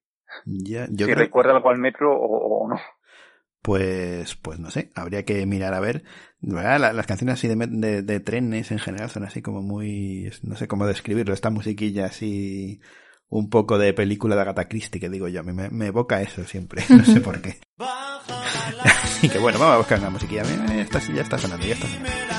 Ya, 0.44 0.86
yo 0.90 1.06
si 1.06 1.12
creo- 1.12 1.16
recuerda 1.16 1.52
algo 1.54 1.70
al 1.70 1.78
metro 1.78 2.12
o, 2.12 2.64
o 2.64 2.68
no. 2.68 2.76
Pues, 3.62 4.34
pues 4.34 4.58
no 4.58 4.70
sé, 4.70 4.90
habría 4.94 5.24
que 5.24 5.46
mirar 5.46 5.72
a 5.74 5.80
ver. 5.80 6.04
Las 6.40 7.06
canciones 7.06 7.34
así 7.34 7.46
de, 7.46 8.02
de, 8.02 8.20
trenes 8.20 8.72
en 8.72 8.80
general 8.80 9.08
son 9.08 9.24
así 9.24 9.40
como 9.40 9.62
muy, 9.62 10.30
no 10.42 10.56
sé 10.56 10.66
cómo 10.66 10.86
describirlo, 10.86 11.32
esta 11.32 11.50
musiquilla 11.50 12.06
así 12.06 12.80
un 13.28 13.48
poco 13.48 13.78
de 13.78 13.94
película 13.94 14.34
de 14.34 14.42
Agatha 14.42 14.68
Christie 14.68 15.00
que 15.00 15.08
digo 15.08 15.28
yo, 15.28 15.44
me, 15.44 15.70
me 15.70 15.86
evoca 15.86 16.20
eso 16.20 16.44
siempre, 16.44 16.84
no 16.90 17.04
sé 17.04 17.20
por 17.20 17.40
qué. 17.40 17.60
Así 18.84 19.28
que 19.28 19.38
bueno, 19.38 19.56
vamos 19.60 19.74
a 19.74 19.78
buscar 19.78 20.00
una 20.00 20.10
musiquilla. 20.10 20.42
Ya 20.42 20.82
está 20.82 21.38
sonando, 21.38 21.64
ya 21.64 21.74
está 21.74 21.86
sonando. 21.86 22.31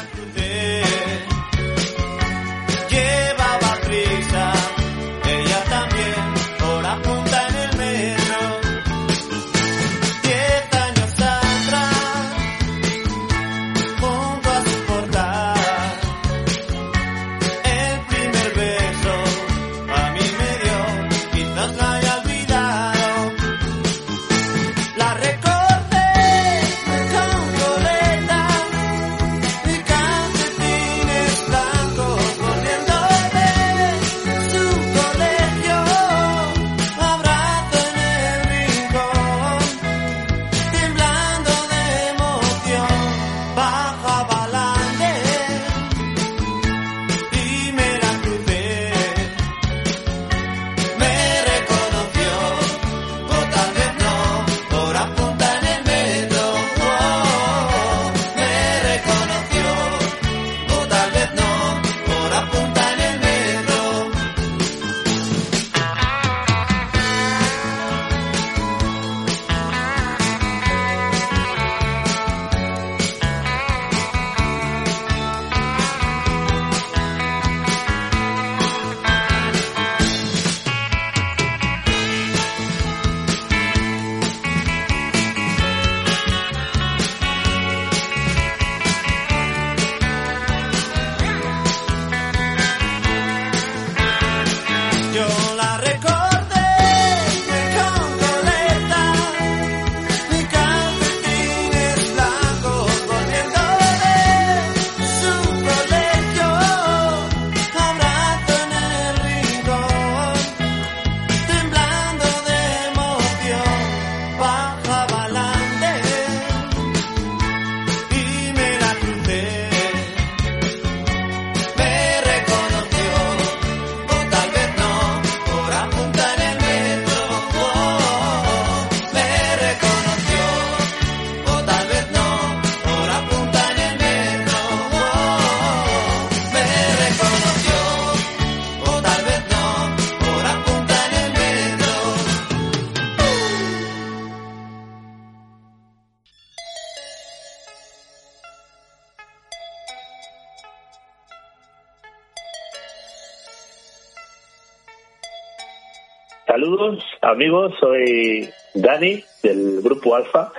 Amigos, 157.23 157.73
soy 157.79 158.49
Dani 158.73 159.23
del 159.41 159.81
Grupo 159.81 160.15
Alfa 160.15 160.51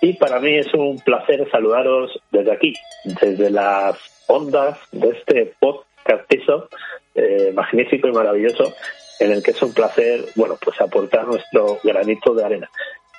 y 0.00 0.12
para 0.14 0.40
mí 0.40 0.56
es 0.56 0.72
un 0.74 0.98
placer 1.00 1.48
saludaros 1.50 2.18
desde 2.30 2.52
aquí, 2.52 2.74
desde 3.20 3.50
las 3.50 3.98
ondas 4.26 4.78
de 4.92 5.10
este 5.10 5.52
podcastizo 5.58 6.68
eh, 7.14 7.52
magnífico 7.54 8.08
y 8.08 8.12
maravilloso 8.12 8.72
en 9.20 9.32
el 9.32 9.42
que 9.42 9.50
es 9.52 9.62
un 9.62 9.74
placer, 9.74 10.24
bueno, 10.34 10.56
pues 10.62 10.78
aportar 10.80 11.26
nuestro 11.26 11.78
granito 11.84 12.34
de 12.34 12.44
arena. 12.44 12.70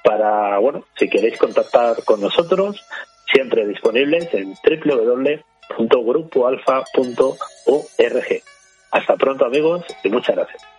Para, 0.04 0.58
bueno, 0.58 0.84
si 0.98 1.08
queréis 1.10 1.38
contactar 1.38 2.04
con 2.04 2.20
nosotros, 2.20 2.84
siempre 3.32 3.68
disponibles 3.68 4.34
en 4.34 4.56
www.grupoalfa.org. 5.78 8.42
Hasta 8.92 9.16
pronto 9.16 9.46
amigos 9.46 9.86
y 10.04 10.10
muchas 10.10 10.36
gracias. 10.36 10.73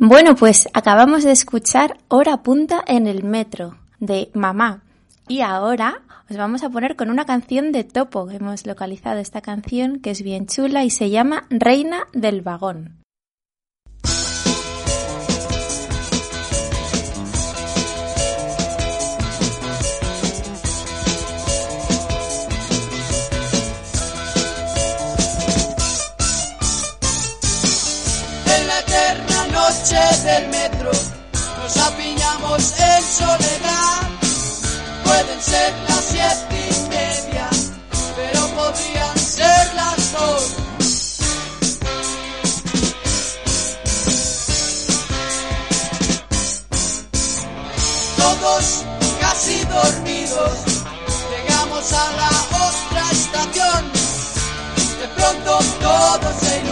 Bueno, 0.00 0.36
pues 0.36 0.68
acabamos 0.74 1.24
de 1.24 1.32
escuchar 1.32 1.98
Hora 2.06 2.44
Punta 2.44 2.84
en 2.86 3.08
el 3.08 3.24
Metro 3.24 3.78
de 3.98 4.30
Mamá. 4.32 4.82
Y 5.26 5.40
ahora 5.40 6.02
os 6.30 6.36
vamos 6.36 6.62
a 6.62 6.70
poner 6.70 6.94
con 6.94 7.10
una 7.10 7.24
canción 7.24 7.72
de 7.72 7.82
Topo. 7.82 8.30
Hemos 8.30 8.64
localizado 8.64 9.18
esta 9.18 9.40
canción 9.40 9.98
que 9.98 10.12
es 10.12 10.22
bien 10.22 10.46
chula 10.46 10.84
y 10.84 10.90
se 10.90 11.10
llama 11.10 11.48
Reina 11.50 12.06
del 12.12 12.42
Vagón. 12.42 12.97
Noche 30.08 30.22
del 30.22 30.48
metro 30.48 30.90
nos 31.58 31.76
apiñamos 31.76 32.72
en 32.78 33.02
soledad. 33.02 34.08
Pueden 35.04 35.40
ser 35.40 35.74
las 35.88 36.04
siete 36.04 36.68
y 36.70 36.88
media, 36.88 37.48
pero 38.16 38.40
podrían 38.56 39.18
ser 39.18 39.74
las 39.74 40.12
dos. 40.12 40.54
Todos 48.16 48.84
casi 49.20 49.64
dormidos, 49.64 50.52
llegamos 51.30 51.92
a 51.92 52.12
la 52.20 52.30
otra 52.68 53.10
estación. 53.12 53.92
De 55.00 55.08
pronto 55.16 55.58
todo 55.80 56.40
se 56.40 56.67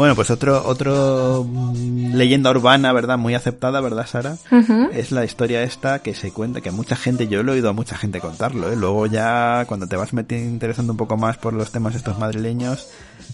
Bueno, 0.00 0.14
pues 0.14 0.30
otro, 0.30 0.62
otro 0.66 1.44
mm, 1.46 2.14
leyenda 2.14 2.50
urbana, 2.50 2.90
¿verdad? 2.94 3.18
Muy 3.18 3.34
aceptada, 3.34 3.82
¿verdad, 3.82 4.06
Sara? 4.06 4.38
Es 4.94 5.12
la 5.12 5.26
historia 5.26 5.62
esta 5.62 5.98
que 5.98 6.14
se 6.14 6.32
cuenta, 6.32 6.62
que 6.62 6.70
mucha 6.70 6.96
gente, 6.96 7.28
yo 7.28 7.42
lo 7.42 7.52
he 7.52 7.56
oído 7.56 7.68
a 7.68 7.74
mucha 7.74 7.98
gente 7.98 8.18
contarlo, 8.18 8.72
¿eh? 8.72 8.76
Luego 8.76 9.04
ya, 9.04 9.66
cuando 9.68 9.86
te 9.86 9.96
vas 9.96 10.14
metiendo, 10.14 10.48
interesando 10.48 10.94
un 10.94 10.96
poco 10.96 11.18
más 11.18 11.36
por 11.36 11.52
los 11.52 11.70
temas 11.70 11.94
estos 11.94 12.18
madrileños, 12.18 12.88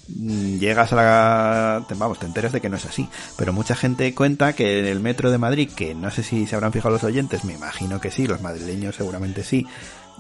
mm, 0.09 0.59
llegas 0.59 0.93
a 0.93 0.97
la... 0.97 1.85
te- 1.87 1.95
vamos, 1.95 2.19
te 2.19 2.27
enteras 2.27 2.51
de 2.51 2.61
que 2.61 2.69
no 2.69 2.79
es 2.79 2.85
así. 2.85 3.09
Pero 3.39 3.53
mucha 3.53 3.77
gente 3.77 4.13
cuenta 4.13 4.53
que 4.55 4.81
en 4.81 4.87
el 4.87 4.99
metro 4.99 5.31
de 5.31 5.39
Madrid, 5.39 5.71
que 5.71 5.95
no 5.95 6.11
sé 6.11 6.25
si 6.25 6.49
se 6.49 6.57
habrán 6.57 6.73
fijado 6.73 6.95
los 6.95 7.05
oyentes, 7.05 7.45
me 7.45 7.53
imagino 7.55 8.01
que 8.01 8.11
sí, 8.11 8.27
los 8.27 8.43
madrileños 8.43 8.97
seguramente 8.97 9.45
sí, 9.45 9.69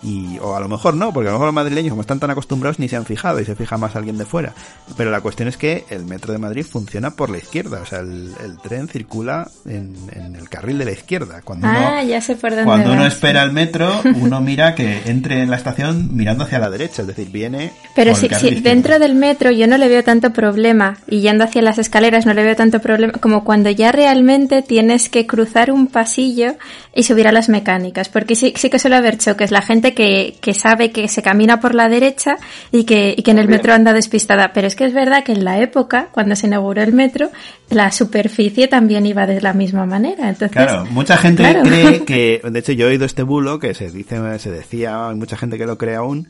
y, 0.02 0.39
o 0.40 0.56
a 0.56 0.60
lo 0.60 0.68
mejor 0.68 0.94
no, 0.94 1.12
porque 1.12 1.28
a 1.28 1.32
lo 1.32 1.39
mejor 1.39 1.47
los 1.47 1.55
madrileños, 1.55 1.90
como 1.90 2.02
están 2.02 2.20
tan 2.20 2.31
acostumbrados, 2.31 2.78
ni 2.78 2.89
se 2.89 2.97
han 2.97 3.05
fijado 3.05 3.40
y 3.40 3.44
se 3.44 3.55
fija 3.55 3.77
más 3.77 3.97
alguien 3.97 4.18
de 4.18 4.24
fuera. 4.24 4.52
Pero 4.97 5.10
la 5.10 5.20
cuestión 5.20 5.48
es 5.48 5.56
que 5.56 5.85
el 5.90 6.05
metro 6.05 6.32
de 6.32 6.39
Madrid 6.39 6.64
funciona 6.64 7.12
por 7.12 7.31
la 7.31 7.39
izquierda, 7.39 7.81
o 7.82 7.86
sea, 7.86 8.01
el, 8.01 8.32
el 8.44 8.59
tren 8.59 8.89
circula 8.89 9.51
en, 9.64 9.94
en 10.12 10.36
el 10.36 10.48
carril 10.48 10.78
de 10.78 10.85
la 10.85 10.93
izquierda. 10.93 11.43
Cuando 11.43 11.68
uno, 11.68 11.78
Ah, 11.78 12.02
ya 12.02 12.20
sé 12.20 12.36
por 12.36 12.51
dónde 12.51 12.64
cuando 12.64 12.93
uno 12.93 13.06
espera 13.06 13.43
el 13.43 13.52
metro, 13.52 14.01
uno 14.20 14.40
mira 14.40 14.74
que 14.74 15.02
entre 15.06 15.43
en 15.43 15.51
la 15.51 15.56
estación 15.56 16.14
mirando 16.14 16.44
hacia 16.44 16.59
la 16.59 16.70
derecha, 16.70 17.02
es 17.02 17.09
decir, 17.09 17.28
viene. 17.31 17.73
Pero 17.94 18.14
si, 18.14 18.28
si 18.28 18.60
dentro 18.60 18.98
del 18.98 19.14
metro 19.14 19.51
yo 19.51 19.66
no 19.66 19.78
le 19.78 19.89
veo 19.89 20.05
tanto 20.05 20.32
problema 20.32 20.98
y 21.06 21.20
yendo 21.20 21.44
hacia 21.44 21.62
las 21.62 21.78
escaleras 21.78 22.27
no 22.27 22.35
le 22.35 22.44
veo 22.44 22.56
tanto 22.56 22.81
problema 22.81 23.14
como 23.14 23.44
cuando 23.44 23.70
ya 23.70 23.93
realmente 23.93 24.62
tienes 24.62 25.09
que 25.09 25.27
cruzar 25.27 25.70
un 25.70 25.86
pasillo 25.86 26.55
y 26.97 27.02
subir 27.02 27.28
a 27.28 27.32
las 27.32 27.51
mecánicas, 27.51 28.09
porque 28.09 28.35
sí, 28.35 28.55
sí 28.56 28.70
que 28.70 28.78
suele 28.78 28.97
haber 28.97 29.18
choques, 29.18 29.51
la 29.51 29.60
gente 29.60 29.93
que, 29.93 30.35
que 30.40 30.55
sabe 30.55 30.90
que 30.90 31.09
se 31.09 31.20
camina 31.23 31.60
por 31.60 31.74
la 31.74 31.90
derecha 31.90 32.39
y 32.73 32.85
que, 32.85 33.14
y 33.16 33.23
que 33.23 33.31
en 33.32 33.39
el 33.39 33.48
metro 33.48 33.74
anda 33.74 33.93
despistada, 33.93 34.52
pero 34.55 34.66
es 34.66 34.74
que 34.74 34.86
es 34.86 34.94
verdad 34.94 35.23
que 35.23 35.32
en 35.32 35.44
la 35.44 35.60
época, 35.60 36.09
cuando 36.10 36.35
se 36.35 36.47
inauguró 36.47 36.82
el 36.82 36.94
metro, 36.94 37.31
la 37.68 37.93
superficie 37.93 38.66
también 38.66 39.05
iba 39.05 39.27
de 39.27 39.43
la 39.43 39.52
misma 39.52 39.85
manera, 39.85 40.28
entonces... 40.31 40.51
Claro, 40.52 40.86
mucha 40.86 41.18
gente 41.18 41.43
Claro. 41.43 41.62
cree 41.62 42.05
que, 42.06 42.40
de 42.43 42.59
hecho 42.59 42.73
yo 42.73 42.86
he 42.86 42.90
oído 42.93 43.05
este 43.05 43.23
bulo 43.23 43.59
que 43.59 43.74
se 43.74 43.90
dice, 43.90 44.16
se 44.39 44.51
decía, 44.51 45.10
hay 45.10 45.16
mucha 45.16 45.36
gente 45.36 45.59
que 45.59 45.66
lo 45.66 45.77
cree 45.77 45.97
aún, 45.97 46.28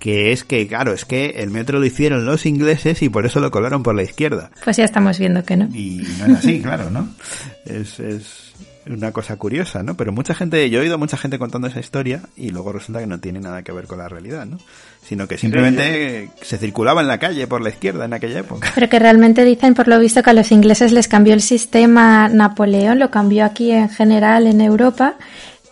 que 0.00 0.32
es 0.32 0.42
que, 0.42 0.66
claro, 0.66 0.92
es 0.92 1.04
que 1.04 1.34
el 1.36 1.50
metro 1.50 1.78
lo 1.78 1.86
hicieron 1.86 2.24
los 2.26 2.46
ingleses 2.46 3.00
y 3.02 3.10
por 3.10 3.26
eso 3.26 3.38
lo 3.38 3.52
colaron 3.52 3.84
por 3.84 3.94
la 3.94 4.02
izquierda. 4.02 4.50
Pues 4.64 4.78
ya 4.78 4.84
estamos 4.84 5.18
viendo 5.20 5.44
que 5.44 5.56
no. 5.56 5.68
Y 5.72 6.02
no 6.18 6.26
es 6.26 6.38
así, 6.38 6.60
claro, 6.60 6.90
¿no? 6.90 7.08
Es, 7.66 8.00
es 8.00 8.50
una 8.86 9.12
cosa 9.12 9.36
curiosa, 9.36 9.82
¿no? 9.82 9.96
Pero 9.96 10.12
mucha 10.12 10.34
gente, 10.34 10.68
yo 10.70 10.78
he 10.78 10.82
oído 10.82 10.94
a 10.94 10.98
mucha 10.98 11.16
gente 11.16 11.38
contando 11.38 11.68
esa 11.68 11.80
historia 11.80 12.22
y 12.36 12.50
luego 12.50 12.72
resulta 12.72 13.00
que 13.00 13.06
no 13.06 13.20
tiene 13.20 13.40
nada 13.40 13.62
que 13.62 13.72
ver 13.72 13.86
con 13.86 13.98
la 13.98 14.08
realidad, 14.08 14.46
¿no? 14.46 14.58
Sino 15.02 15.28
que 15.28 15.38
simplemente 15.38 16.30
se 16.42 16.58
circulaba 16.58 17.00
en 17.00 17.08
la 17.08 17.18
calle 17.18 17.46
por 17.46 17.62
la 17.62 17.70
izquierda 17.70 18.04
en 18.04 18.12
aquella 18.12 18.40
época. 18.40 18.70
Pero 18.74 18.88
que 18.88 18.98
realmente 18.98 19.44
dicen, 19.44 19.74
por 19.74 19.88
lo 19.88 19.98
visto, 19.98 20.22
que 20.22 20.30
a 20.30 20.34
los 20.34 20.52
ingleses 20.52 20.92
les 20.92 21.08
cambió 21.08 21.34
el 21.34 21.42
sistema 21.42 22.28
Napoleón, 22.28 22.98
lo 22.98 23.10
cambió 23.10 23.44
aquí 23.44 23.70
en 23.70 23.88
general 23.88 24.46
en 24.46 24.60
Europa, 24.60 25.14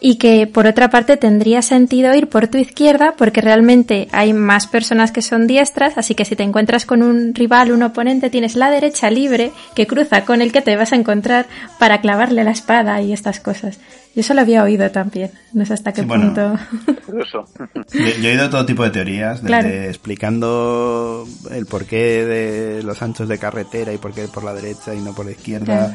y 0.00 0.16
que 0.16 0.46
por 0.46 0.66
otra 0.66 0.90
parte 0.90 1.16
tendría 1.16 1.62
sentido 1.62 2.14
ir 2.14 2.28
por 2.28 2.48
tu 2.48 2.58
izquierda 2.58 3.14
porque 3.16 3.40
realmente 3.40 4.08
hay 4.12 4.32
más 4.32 4.66
personas 4.66 5.10
que 5.10 5.22
son 5.22 5.46
diestras, 5.46 5.98
así 5.98 6.14
que 6.14 6.24
si 6.24 6.36
te 6.36 6.44
encuentras 6.44 6.86
con 6.86 7.02
un 7.02 7.34
rival, 7.34 7.72
un 7.72 7.82
oponente, 7.82 8.30
tienes 8.30 8.54
la 8.54 8.70
derecha 8.70 9.10
libre 9.10 9.50
que 9.74 9.86
cruza 9.86 10.24
con 10.24 10.40
el 10.40 10.52
que 10.52 10.62
te 10.62 10.76
vas 10.76 10.92
a 10.92 10.96
encontrar 10.96 11.46
para 11.78 12.00
clavarle 12.00 12.44
la 12.44 12.52
espada 12.52 13.00
y 13.02 13.12
estas 13.12 13.40
cosas. 13.40 13.78
Yo 14.18 14.22
eso 14.22 14.34
lo 14.34 14.40
había 14.40 14.64
oído 14.64 14.90
también, 14.90 15.30
no 15.52 15.64
sé 15.64 15.74
hasta 15.74 15.92
qué 15.92 16.00
Sí, 16.00 16.06
bueno. 16.08 16.24
punto. 16.34 16.58
Curioso. 17.06 17.44
Yo, 17.92 18.00
yo 18.20 18.28
he 18.28 18.32
oído 18.32 18.50
todo 18.50 18.66
tipo 18.66 18.82
de 18.82 18.90
teorías, 18.90 19.42
desde 19.42 19.46
Claro. 19.46 19.68
explicando 19.68 21.24
el 21.52 21.66
porqué 21.66 22.24
de 22.24 22.82
los 22.82 23.00
anchos 23.00 23.28
de 23.28 23.38
carretera 23.38 23.92
y 23.92 23.98
por 23.98 24.12
qué 24.12 24.26
por 24.26 24.42
la 24.42 24.54
derecha 24.54 24.92
y 24.92 24.98
no 25.00 25.14
por 25.14 25.24
la 25.26 25.30
izquierda, 25.30 25.94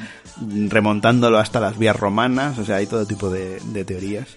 remontándolo 0.69 1.37
hasta 1.37 1.59
las 1.59 1.77
vías 1.77 1.97
romanas, 1.99 2.57
o 2.59 2.63
sea, 2.63 2.77
hay 2.77 2.87
todo 2.87 3.05
tipo 3.05 3.29
de, 3.29 3.59
de 3.73 3.83
teorías. 3.83 4.27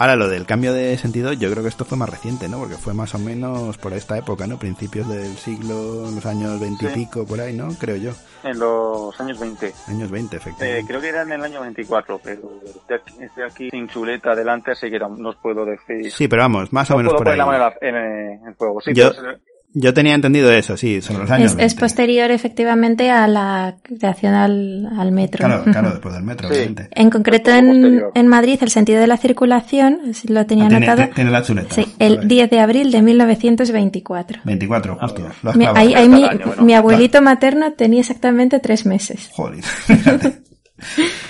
Ahora, 0.00 0.16
lo 0.16 0.28
del 0.28 0.46
cambio 0.46 0.72
de 0.72 0.96
sentido, 0.96 1.34
yo 1.34 1.50
creo 1.50 1.62
que 1.62 1.68
esto 1.68 1.84
fue 1.84 1.98
más 1.98 2.08
reciente, 2.08 2.48
¿no? 2.48 2.58
Porque 2.58 2.76
fue 2.76 2.94
más 2.94 3.14
o 3.14 3.18
menos 3.18 3.76
por 3.76 3.92
esta 3.92 4.16
época, 4.16 4.46
¿no? 4.46 4.58
Principios 4.58 5.06
del 5.06 5.36
siglo, 5.36 6.10
los 6.10 6.24
años 6.24 6.58
20 6.58 6.86
y 6.86 6.88
Sí. 6.88 7.08
por 7.28 7.38
ahí, 7.38 7.54
¿no? 7.54 7.68
Creo 7.78 7.96
yo. 7.96 8.12
En 8.42 8.58
los 8.58 9.20
años 9.20 9.38
20. 9.38 9.74
Años 9.88 10.10
20, 10.10 10.36
Eh, 10.36 10.38
efectivamente. 10.38 10.86
creo 10.86 11.00
que 11.02 11.08
era 11.10 11.20
en 11.20 11.32
el 11.32 11.44
año 11.44 11.60
24, 11.60 12.18
pero 12.24 12.40
estoy 12.64 12.96
aquí, 12.96 13.42
aquí 13.46 13.68
sin 13.70 13.88
chuleta 13.88 14.32
adelante, 14.32 14.70
así 14.70 14.90
que 14.90 14.98
no, 14.98 15.10
no 15.10 15.28
os 15.28 15.36
puedo 15.36 15.66
decir. 15.66 16.10
Sí, 16.10 16.28
pero 16.28 16.44
vamos, 16.44 16.72
más 16.72 16.90
o 16.90 16.94
no 16.94 16.98
menos 17.00 17.12
puedo 17.12 17.24
por 17.24 17.28
ahí. 17.32 17.36
la 17.38 17.44
en, 17.82 17.94
en, 17.94 17.96
eh, 17.96 18.40
el 18.48 18.54
fuego. 18.54 18.80
Sí, 18.80 18.94
Yo- 18.94 19.10
pero 19.14 19.32
es- 19.32 19.38
Yo 19.72 19.94
tenía 19.94 20.14
entendido 20.14 20.50
eso, 20.52 20.76
sí, 20.76 21.00
sobre 21.00 21.20
los 21.20 21.30
años 21.30 21.46
Es, 21.52 21.52
es 21.52 21.58
20. 21.58 21.76
posterior 21.80 22.30
efectivamente 22.32 23.08
a 23.10 23.28
la 23.28 23.76
creación 23.82 24.34
al, 24.34 24.88
al 24.98 25.12
metro. 25.12 25.46
Claro, 25.46 25.62
claro, 25.64 25.90
después 25.92 26.12
del 26.14 26.24
metro, 26.24 26.48
Sí. 26.48 26.54
obviamente. 26.54 26.88
En 26.90 27.08
concreto 27.10 27.52
en, 27.52 28.02
en 28.14 28.26
Madrid 28.28 28.58
el 28.62 28.70
sentido 28.70 29.00
de 29.00 29.06
la 29.06 29.16
circulación, 29.16 30.12
si 30.12 30.26
lo 30.26 30.44
tenía 30.46 30.64
Ah, 30.64 30.68
tiene, 30.70 30.86
anotado, 30.88 31.08
te- 31.08 31.14
tiene 31.14 31.30
la 31.30 31.42
chuleta. 31.42 31.72
sí, 31.74 31.86
el 32.00 32.16
Vale. 32.16 32.28
10 32.28 32.50
de 32.50 32.58
abril 32.60 32.90
de 32.90 33.02
1924. 33.02 34.40
24, 34.44 34.96
justo. 35.00 35.30
Lo 35.42 35.50
has 35.50 35.56
Mi, 35.56 35.66
ahí, 35.66 35.94
ahí 35.94 36.08
mi, 36.08 36.24
año, 36.24 36.46
bueno. 36.46 36.62
mi 36.62 36.74
abuelito 36.74 37.22
materno 37.22 37.72
tenía 37.74 38.00
exactamente 38.00 38.58
tres 38.58 38.86
meses. 38.86 39.30
Joder. 39.32 39.60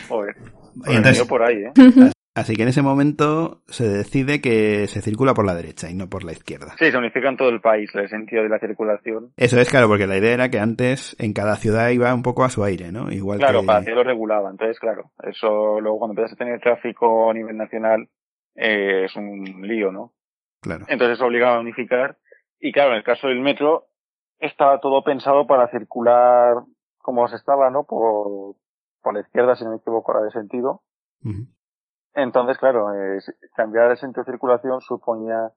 Joder. 0.08 0.34
Y 0.86 0.94
entonces- 0.96 1.24
por 1.24 1.42
ahí, 1.42 1.56
¿eh? 1.56 1.72
Así 2.34 2.54
que 2.54 2.62
en 2.62 2.68
ese 2.68 2.82
momento 2.82 3.62
se 3.66 3.88
decide 3.88 4.40
que 4.40 4.86
se 4.86 5.02
circula 5.02 5.34
por 5.34 5.44
la 5.44 5.54
derecha 5.54 5.90
y 5.90 5.94
no 5.94 6.08
por 6.08 6.22
la 6.22 6.30
izquierda. 6.32 6.76
Sí, 6.78 6.90
se 6.90 6.96
unifica 6.96 7.28
en 7.28 7.36
todo 7.36 7.48
el 7.48 7.60
país 7.60 7.90
el 7.94 8.08
sentido 8.08 8.44
de 8.44 8.48
la 8.48 8.60
circulación. 8.60 9.32
Eso 9.36 9.60
es 9.60 9.68
claro, 9.68 9.88
porque 9.88 10.06
la 10.06 10.16
idea 10.16 10.34
era 10.34 10.48
que 10.48 10.60
antes 10.60 11.16
en 11.18 11.32
cada 11.32 11.56
ciudad 11.56 11.88
iba 11.90 12.14
un 12.14 12.22
poco 12.22 12.44
a 12.44 12.50
su 12.50 12.62
aire, 12.62 12.92
¿no? 12.92 13.10
Igual 13.10 13.38
Claro, 13.38 13.62
que... 13.62 13.66
para 13.66 13.84
que 13.84 13.90
lo 13.90 14.04
regulaba. 14.04 14.48
Entonces, 14.50 14.78
claro, 14.78 15.10
eso 15.24 15.80
luego 15.80 15.98
cuando 15.98 16.12
empiezas 16.12 16.34
a 16.34 16.36
tener 16.36 16.60
tráfico 16.60 17.30
a 17.30 17.34
nivel 17.34 17.56
nacional 17.56 18.08
eh, 18.54 19.06
es 19.06 19.16
un 19.16 19.42
lío, 19.62 19.90
¿no? 19.90 20.12
Claro. 20.60 20.84
Entonces 20.88 21.16
eso 21.16 21.26
obligaba 21.26 21.56
a 21.56 21.60
unificar. 21.60 22.16
Y 22.60 22.70
claro, 22.72 22.92
en 22.92 22.98
el 22.98 23.04
caso 23.04 23.26
del 23.26 23.40
metro, 23.40 23.86
estaba 24.38 24.78
todo 24.80 25.02
pensado 25.02 25.46
para 25.46 25.68
circular 25.70 26.56
como 26.98 27.26
se 27.26 27.36
estaba, 27.36 27.70
¿no? 27.70 27.84
Por, 27.84 28.54
por 29.02 29.14
la 29.14 29.20
izquierda, 29.20 29.56
si 29.56 29.64
no 29.64 29.70
me 29.70 29.76
equivoco, 29.78 30.12
ahora 30.12 30.26
de 30.26 30.32
sentido. 30.32 30.82
Entonces, 32.14 32.58
claro, 32.58 32.92
eh, 32.94 33.20
cambiar 33.54 33.90
el 33.90 33.96
sentido 33.96 34.24
de 34.24 34.32
circulación 34.32 34.80
suponía 34.80 35.52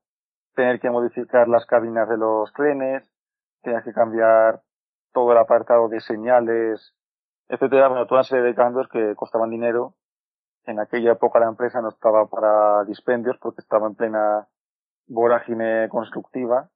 tener 0.56 0.80
que 0.80 0.90
modificar 0.90 1.48
las 1.48 1.66
cabinas 1.66 2.08
de 2.08 2.18
los 2.18 2.52
trenes, 2.54 3.04
tenías 3.62 3.84
que 3.84 3.94
cambiar 3.94 4.62
todo 5.12 5.32
el 5.32 5.38
apartado 5.38 5.90
de 5.90 6.00
señales, 6.00 6.94
etcétera, 7.48 7.88
bueno, 7.88 8.06
toda 8.06 8.22
una 8.22 8.28
serie 8.28 8.44
de 8.44 8.56
cambios 8.56 8.88
que 8.90 9.16
costaban 9.16 9.50
dinero. 9.50 9.96
En 10.66 10.80
aquella 10.80 11.14
época 11.14 11.40
la 11.40 11.48
empresa 11.48 11.82
no 11.82 11.90
estaba 11.90 12.28
para 12.28 12.84
dispendios 12.86 13.38
porque 13.40 13.62
estaba 13.62 13.88
en 13.88 13.96
plena 13.96 14.48
vorágine 15.08 15.90
constructiva. 15.90 16.70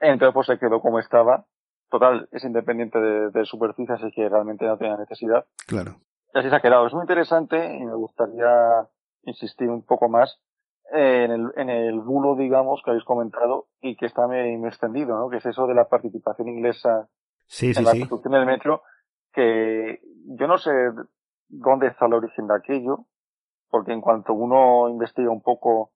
Entonces 0.00 0.34
pues 0.34 0.46
se 0.46 0.58
quedó 0.58 0.80
como 0.80 0.98
estaba. 0.98 1.46
Total, 1.90 2.28
es 2.32 2.44
independiente 2.44 2.98
de, 2.98 3.30
de 3.30 3.44
superficie, 3.44 3.94
así 3.94 4.10
que 4.12 4.28
realmente 4.28 4.66
no 4.66 4.76
tenía 4.76 4.96
necesidad. 4.96 5.46
Claro. 5.66 5.96
Y 6.34 6.38
así 6.38 6.48
se 6.50 6.56
ha 6.56 6.60
quedado. 6.60 6.86
Es 6.86 6.92
muy 6.94 7.02
interesante 7.02 7.76
y 7.76 7.84
me 7.84 7.94
gustaría 7.94 8.86
insistir 9.22 9.68
un 9.68 9.82
poco 9.84 10.08
más 10.08 10.40
en 10.90 11.30
el, 11.30 11.52
en 11.56 11.68
el 11.70 12.00
bulo, 12.00 12.34
digamos, 12.36 12.80
que 12.82 12.90
habéis 12.90 13.04
comentado 13.04 13.66
y 13.80 13.96
que 13.96 14.06
está 14.06 14.26
muy, 14.26 14.56
muy 14.56 14.68
extendido, 14.68 15.18
¿no? 15.18 15.28
Que 15.28 15.36
es 15.38 15.46
eso 15.46 15.66
de 15.66 15.74
la 15.74 15.88
participación 15.88 16.48
inglesa 16.48 17.08
Sí, 17.46 17.72
sí, 17.72 17.78
en 17.80 17.84
la 17.86 17.92
sí. 17.92 18.00
construcción 18.00 18.34
del 18.34 18.46
metro, 18.46 18.82
que 19.32 20.00
yo 20.38 20.46
no 20.46 20.58
sé 20.58 20.70
dónde 21.48 21.86
está 21.86 22.04
el 22.06 22.12
origen 22.12 22.46
de 22.46 22.54
aquello, 22.54 23.06
porque 23.70 23.92
en 23.92 24.02
cuanto 24.02 24.34
uno 24.34 24.88
investiga 24.88 25.30
un 25.30 25.40
poco, 25.40 25.92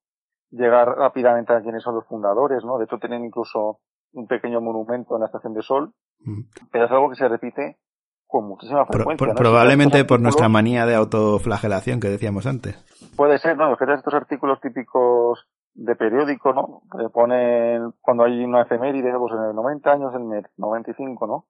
llega 0.51 0.85
rápidamente 0.85 1.53
a 1.53 1.61
quiénes 1.61 1.83
son 1.83 1.95
los 1.95 2.07
fundadores, 2.07 2.65
¿no? 2.65 2.79
De 2.79 2.85
hecho, 2.85 2.99
tienen 2.99 3.25
incluso 3.25 3.81
un 4.13 4.27
pequeño 4.27 4.61
monumento 4.63 5.15
en 5.15 5.21
la 5.21 5.27
estación 5.27 5.53
de 5.53 5.63
Sol, 5.63 5.93
Ujú. 6.21 6.45
pero 6.71 6.87
es 6.87 6.91
algo 6.91 7.11
que 7.11 7.17
se 7.17 7.29
repite 7.29 7.79
con 8.33 8.49
muchísima 8.49 8.87
frecuencia. 8.87 9.19
pro- 9.27 9.35
¿no? 9.35 9.39
probablemente 9.39 10.05
por 10.07 10.19
nuestra 10.21 10.49
manía 10.49 10.87
de 10.87 10.95
autoflagelación 10.95 12.01
que 12.01 12.09
decíamos 12.09 12.47
antes. 12.47 12.75
Puede 13.15 13.39
ser, 13.39 13.59
¿no? 13.59 13.77
Que 13.77 13.85
estos 13.93 14.15
artículos 14.15 14.59
típicos 14.61 15.47
de 15.75 15.95
periódico, 15.97 16.53
¿no? 16.55 16.81
Que 16.91 17.11
ponen 17.11 17.93
cuando 18.01 18.25
hay 18.25 18.43
una 18.43 18.63
efeméride, 18.63 19.13
pues 19.19 19.35
en 19.35 19.45
el 19.51 19.55
90 19.55 19.93
años, 19.93 20.15
en 20.15 20.33
el 20.33 20.47
95, 20.57 21.27
¿no? 21.27 21.45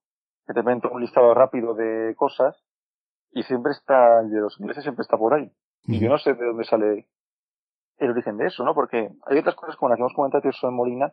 Que 0.46 0.54
te 0.54 0.62
meten 0.64 0.90
un 0.92 1.00
listado 1.00 1.32
rápido 1.34 1.74
de 1.74 2.14
cosas 2.16 2.56
y 3.30 3.44
siempre 3.44 3.72
está, 3.72 4.20
el 4.20 4.30
de 4.30 4.40
los 4.40 4.58
ingleses 4.58 4.82
siempre 4.82 5.02
está 5.02 5.16
por 5.16 5.34
ahí. 5.34 5.50
Y 5.86 5.98
yo 6.00 6.08
no 6.10 6.18
sé 6.18 6.34
de 6.34 6.44
dónde 6.46 6.64
sale 6.64 7.06
el 7.98 8.10
origen 8.10 8.36
de 8.38 8.46
eso, 8.46 8.64
¿no? 8.64 8.74
Porque 8.74 9.08
hay 9.26 9.38
otras 9.38 9.54
cosas 9.54 9.76
como 9.76 9.88
las 9.90 9.96
que 9.96 10.02
hemos 10.02 10.14
comentado 10.14 10.48
eso 10.48 10.68
en 10.68 10.74
Molina, 10.74 11.12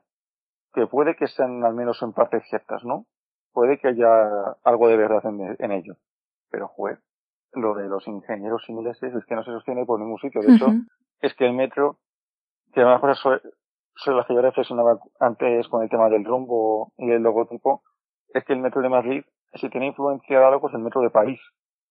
que 0.73 0.87
puede 0.87 1.15
que 1.15 1.27
sean 1.27 1.63
al 1.63 1.75
menos 1.75 2.01
en 2.01 2.13
parte 2.13 2.41
ciertas, 2.49 2.83
¿no? 2.83 3.05
Puede 3.59 3.77
que 3.77 3.89
haya 3.89 4.55
algo 4.63 4.87
de 4.87 4.95
verdad 4.95 5.19
en, 5.25 5.53
en 5.59 5.71
ello. 5.73 5.97
Pero, 6.49 6.69
joder, 6.69 6.99
lo 7.51 7.73
de 7.75 7.89
los 7.89 8.07
ingenieros 8.07 8.63
ingleses 8.69 9.13
es 9.13 9.25
que 9.25 9.35
no 9.35 9.43
se 9.43 9.51
sostiene 9.51 9.85
por 9.85 9.99
ningún 9.99 10.17
sitio. 10.17 10.39
De 10.41 10.55
hecho, 10.55 10.67
es 11.19 11.33
que 11.35 11.45
el 11.45 11.51
metro, 11.51 11.97
que 12.73 12.79
una 12.79 13.01
cosa 13.01 13.15
sobre, 13.15 13.41
sobre 13.97 14.15
la 14.15 14.25
que 14.25 14.33
yo 14.33 14.41
reflexionaba 14.41 14.97
antes 15.19 15.67
con 15.67 15.83
el 15.83 15.89
tema 15.89 16.07
del 16.07 16.23
rombo 16.23 16.93
y 16.97 17.11
el 17.11 17.21
logotipo, 17.21 17.83
es 18.33 18.45
que 18.45 18.53
el 18.53 18.59
metro 18.59 18.81
de 18.81 18.87
Madrid 18.87 19.23
si 19.55 19.69
tiene 19.69 19.87
influencia 19.87 20.39
de 20.39 20.45
algo, 20.45 20.61
pues 20.61 20.73
el 20.73 20.79
metro 20.79 21.01
de 21.01 21.09
París. 21.09 21.41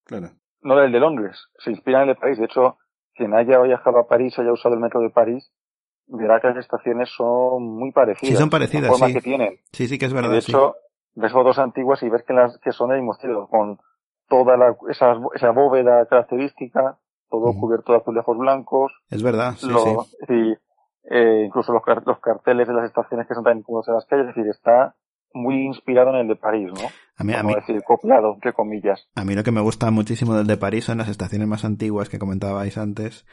Claro. 0.06 0.28
No 0.62 0.80
el 0.82 0.90
de 0.90 1.00
Londres. 1.00 1.36
Se 1.58 1.70
inspira 1.70 2.02
en 2.02 2.08
el 2.08 2.14
de 2.14 2.20
París. 2.20 2.38
De 2.38 2.46
hecho, 2.46 2.78
quien 3.14 3.34
haya 3.34 3.60
viajado 3.60 3.98
a 3.98 4.06
París, 4.08 4.38
haya 4.38 4.52
usado 4.52 4.74
el 4.74 4.80
metro 4.80 5.00
de 5.00 5.10
París, 5.10 5.52
verá 6.06 6.40
que 6.40 6.46
las 6.48 6.56
estaciones 6.56 7.10
son 7.14 7.62
muy 7.62 7.92
parecidas. 7.92 8.30
Sí, 8.30 8.36
son 8.40 8.48
parecidas, 8.48 8.84
La 8.84 8.90
forma 8.92 9.08
sí. 9.08 9.12
que 9.12 9.20
tienen. 9.20 9.58
Sí, 9.72 9.86
sí 9.86 9.98
que 9.98 10.06
es 10.06 10.12
Y 10.12 10.14
verdad. 10.14 10.30
de 10.32 10.40
sí. 10.40 10.52
Ves 11.18 11.32
fotos 11.32 11.58
antiguas 11.58 12.02
y 12.02 12.08
ves 12.08 12.22
que, 12.26 12.32
las, 12.32 12.58
que 12.58 12.72
son 12.72 12.90
del 12.90 12.98
mismo 12.98 13.12
estilo, 13.14 13.46
con 13.48 13.78
toda 14.28 14.56
la, 14.56 14.76
esa, 14.90 15.14
esa 15.34 15.50
bóveda 15.50 16.06
característica, 16.06 16.98
todo 17.30 17.52
cubierto 17.60 17.92
de 17.92 17.98
azulejos 17.98 18.36
blancos, 18.38 18.92
Es 19.10 19.22
verdad, 19.22 19.54
sí, 19.56 19.68
lo- 19.68 20.04
sí. 20.04 20.24
y, 20.28 20.56
eh, 21.10 21.44
incluso 21.46 21.72
los, 21.72 21.82
car- 21.82 22.02
los 22.06 22.20
carteles 22.20 22.68
de 22.68 22.74
las 22.74 22.84
estaciones 22.84 23.26
que 23.26 23.34
son 23.34 23.44
tan 23.44 23.58
incómodos 23.58 23.88
en 23.88 23.94
las 23.94 24.04
calles, 24.06 24.28
es 24.28 24.34
decir, 24.34 24.50
está 24.50 24.94
muy 25.34 25.66
inspirado 25.66 26.10
en 26.10 26.16
el 26.16 26.28
de 26.28 26.36
París, 26.36 26.70
¿no? 26.72 26.88
A 27.16 27.24
mí, 27.24 27.34
a 27.34 27.42
mí, 27.42 27.54
decir, 27.54 27.82
copiado, 27.84 28.34
entre 28.34 28.52
comillas. 28.52 29.08
A 29.14 29.24
mí 29.24 29.34
lo 29.34 29.42
que 29.42 29.50
me 29.52 29.60
gusta 29.60 29.90
muchísimo 29.90 30.34
del 30.34 30.46
de 30.46 30.56
París 30.56 30.84
son 30.84 30.98
las 30.98 31.08
estaciones 31.08 31.48
más 31.48 31.64
antiguas 31.64 32.08
que 32.08 32.18
comentabais 32.18 32.78
antes. 32.78 33.26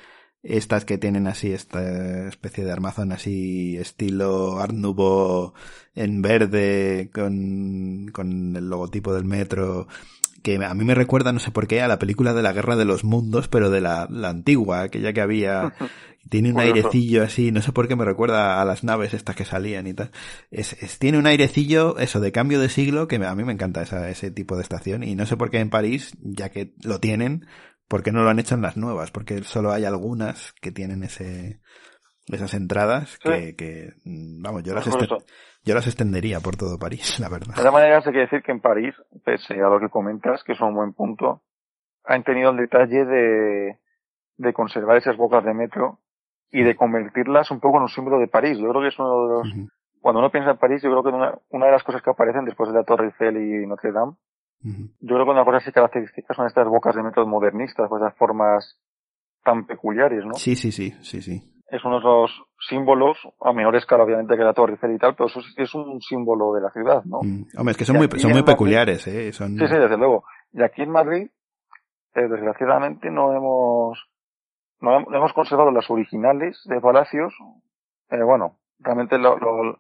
Estas 0.44 0.86
que 0.86 0.98
tienen 0.99 1.26
así 1.28 1.52
esta 1.52 2.28
especie 2.28 2.64
de 2.64 2.72
armazón 2.72 3.12
así 3.12 3.78
estilo 3.78 4.60
Art 4.60 4.74
Nouveau 4.74 5.53
en 5.95 6.22
verde 6.22 7.10
con, 7.14 8.10
con 8.14 8.56
el 8.56 8.70
logotipo 8.70 9.14
del 9.14 9.26
metro 9.26 9.88
que 10.44 10.64
a 10.64 10.76
mí 10.76 10.86
me 10.86 10.94
recuerda, 10.94 11.34
no 11.34 11.40
sé 11.40 11.49
por 11.49 11.66
qué, 11.66 11.82
a 11.82 11.88
la 11.88 11.98
película 11.98 12.36
de 12.36 12.44
la 12.44 12.53
Guerra 12.53 12.76
de 12.76 12.86
los 12.86 13.03
Mundos, 13.03 13.48
pero 13.48 13.72
de 13.72 13.82
la, 13.82 14.07
la 14.12 14.30
antigua, 14.30 14.82
aquella 14.82 15.12
que 15.12 15.22
había. 15.22 15.74
Tiene 16.30 16.52
un 16.52 16.60
airecillo 16.60 17.24
así, 17.24 17.52
no 17.52 17.62
sé 17.64 17.72
por 17.72 17.88
qué 17.88 17.95
me 17.95 18.03
recuerda 18.06 18.60
a 18.62 18.66
las 18.66 18.84
naves 18.84 19.14
estas 19.16 19.36
que 19.36 19.45
salían 19.45 19.86
y 19.88 19.94
tal. 19.95 20.12
Es, 20.52 20.74
es- 20.82 20.98
tiene 20.99 21.18
un 21.20 21.26
airecillo, 21.28 21.98
eso, 21.99 22.20
de 22.20 22.32
cambio 22.32 22.60
de 22.60 22.70
siglo, 22.70 23.07
que 23.07 23.16
a 23.18 23.36
mí 23.36 23.44
me 23.44 23.53
encanta 23.53 23.82
esa- 23.84 24.10
ese 24.10 24.30
tipo 24.32 24.56
de 24.56 24.62
estación. 24.64 25.02
Y 25.03 25.16
no 25.16 25.26
sé 25.26 25.36
por 25.38 25.49
qué 25.49 25.60
en 25.60 25.70
París, 25.72 26.14
ya 26.22 26.49
que 26.49 26.74
lo 26.84 26.99
tienen, 26.99 27.45
¿por 27.88 28.03
qué 28.03 28.12
no 28.12 28.24
lo 28.24 28.30
han 28.30 28.40
hecho 28.40 28.56
en 28.56 28.62
las 28.62 28.78
nuevas? 28.78 29.12
Porque 29.12 29.44
solo 29.44 29.72
hay 29.72 29.86
algunas 29.86 30.53
que 30.62 30.72
tienen 30.72 31.03
ese, 31.03 31.60
esas 32.28 32.53
entradas 32.53 33.18
que, 33.20 33.49
Sí. 33.49 33.56
que, 33.56 33.90
mm, 34.06 34.41
vamos, 34.41 34.64
yo 34.64 34.74
las, 34.74 34.88
este- 34.88 35.06
eso. 35.06 35.18
yo 35.64 35.76
las 35.76 35.88
extendería 35.88 36.40
por 36.40 36.56
todo 36.56 36.78
París, 36.80 37.20
la 37.20 37.30
verdad. 37.30 37.56
De 37.56 37.62
todas 37.62 37.74
maneras, 37.74 38.06
hay 38.07 38.14
que 38.14 38.20
decir 38.20 38.41
que 38.44 38.52
en 38.52 38.62
París, 38.62 38.95
pese 39.24 39.56
a 39.56 39.70
lo 39.70 39.80
que 39.80 39.90
comentas, 39.90 40.44
que 40.44 40.53
es 40.53 40.62
un 40.62 40.74
buen 40.76 40.94
punto, 40.94 41.44
han 42.03 42.24
tenido 42.24 42.52
el 42.52 42.57
detalle 42.57 43.06
de, 43.06 43.80
de 44.38 44.53
conservar 44.53 44.98
esas 44.98 45.18
bocas 45.18 45.44
de 45.44 45.53
metro 45.53 45.99
y 46.52 46.64
de 46.64 46.76
convertirlas 46.76 47.49
un 47.52 47.60
poco 47.60 47.78
en 47.78 47.84
un 47.84 47.90
símbolo 47.90 48.20
de 48.20 48.28
París. 48.28 48.57
Yo 48.60 48.70
creo 48.70 48.82
que 48.82 48.90
es 48.90 48.99
uno 48.99 49.10
de 49.28 49.34
los, 49.34 49.70
cuando 49.99 50.20
uno 50.20 50.32
piensa 50.32 50.52
en 50.52 50.57
París, 50.57 50.82
yo 50.84 50.90
creo 50.91 51.03
que 51.03 51.10
una, 51.10 51.34
una 51.49 51.66
de 51.66 51.72
las 51.72 51.84
cosas 51.84 52.02
que 52.03 52.12
aparecen 52.12 52.45
después 52.45 52.70
de 52.72 52.76
la 52.78 52.84
Torre 52.84 53.06
Eiffel 53.07 53.38
y 53.38 53.66
Notre 53.66 53.91
Dame, 53.91 54.14
yo 55.00 55.16
creo 55.16 55.26
que 55.26 55.32
una 55.32 55.46
cosa 55.46 55.58
así 55.58 55.72
característica 55.72 56.34
son 56.34 56.48
estas 56.48 56.68
bocas 56.68 56.96
de 56.96 57.04
metro 57.04 57.26
modernistas, 57.28 57.88
pues 57.90 58.02
esas 58.02 58.16
formas 58.18 58.80
tan 59.44 59.66
peculiares, 59.66 60.26
¿no? 60.26 60.34
Sí, 60.36 60.56
sí, 60.56 60.72
sí, 60.72 60.92
sí, 61.02 61.22
sí. 61.22 61.52
Es 61.70 61.84
uno 61.84 62.00
de 62.00 62.06
los 62.06 62.32
símbolos, 62.70 63.18
a 63.42 63.52
menor 63.54 63.76
escala 63.76 64.04
obviamente 64.04 64.36
que 64.38 64.44
la 64.44 64.54
Torre 64.54 64.74
Eiffel 64.74 64.94
y 64.96 64.98
tal, 65.00 65.16
pero 65.16 65.28
eso 65.28 65.42
sí 65.42 65.54
es 65.58 65.74
un 65.76 66.00
símbolo 66.02 66.54
de 66.54 66.62
la 66.62 66.70
ciudad, 66.72 67.04
¿no? 67.06 67.20
Mm. 67.24 67.46
Hombre, 67.58 67.72
es 67.72 67.78
que 67.78 67.86
son 67.86 67.96
Y 67.96 68.00
muy, 68.00 68.08
son 68.20 68.32
muy 68.32 68.42
Madrid- 68.42 68.54
peculiares, 68.54 69.08
eh. 69.08 69.32
Son... 69.34 69.50
Sí, 69.58 69.68
sí, 69.68 69.74
desde 69.76 69.98
luego. 69.98 70.24
Y 70.54 70.62
aquí 70.64 70.84
en 70.84 70.92
Madrid, 70.92 71.30
eh, 72.16 72.28
desgraciadamente, 72.28 73.10
no 73.12 73.34
hemos, 73.34 74.08
no, 74.80 74.92
hem- 74.92 75.08
no 75.10 75.18
hemos 75.18 75.34
conservado 75.34 75.72
las 75.72 75.90
originales 75.90 76.62
de 76.66 76.80
Palacios. 76.80 77.34
Eh, 78.12 78.24
bueno, 78.24 78.58
realmente 78.80 79.18
lo- 79.18 79.38
lo- 79.38 79.78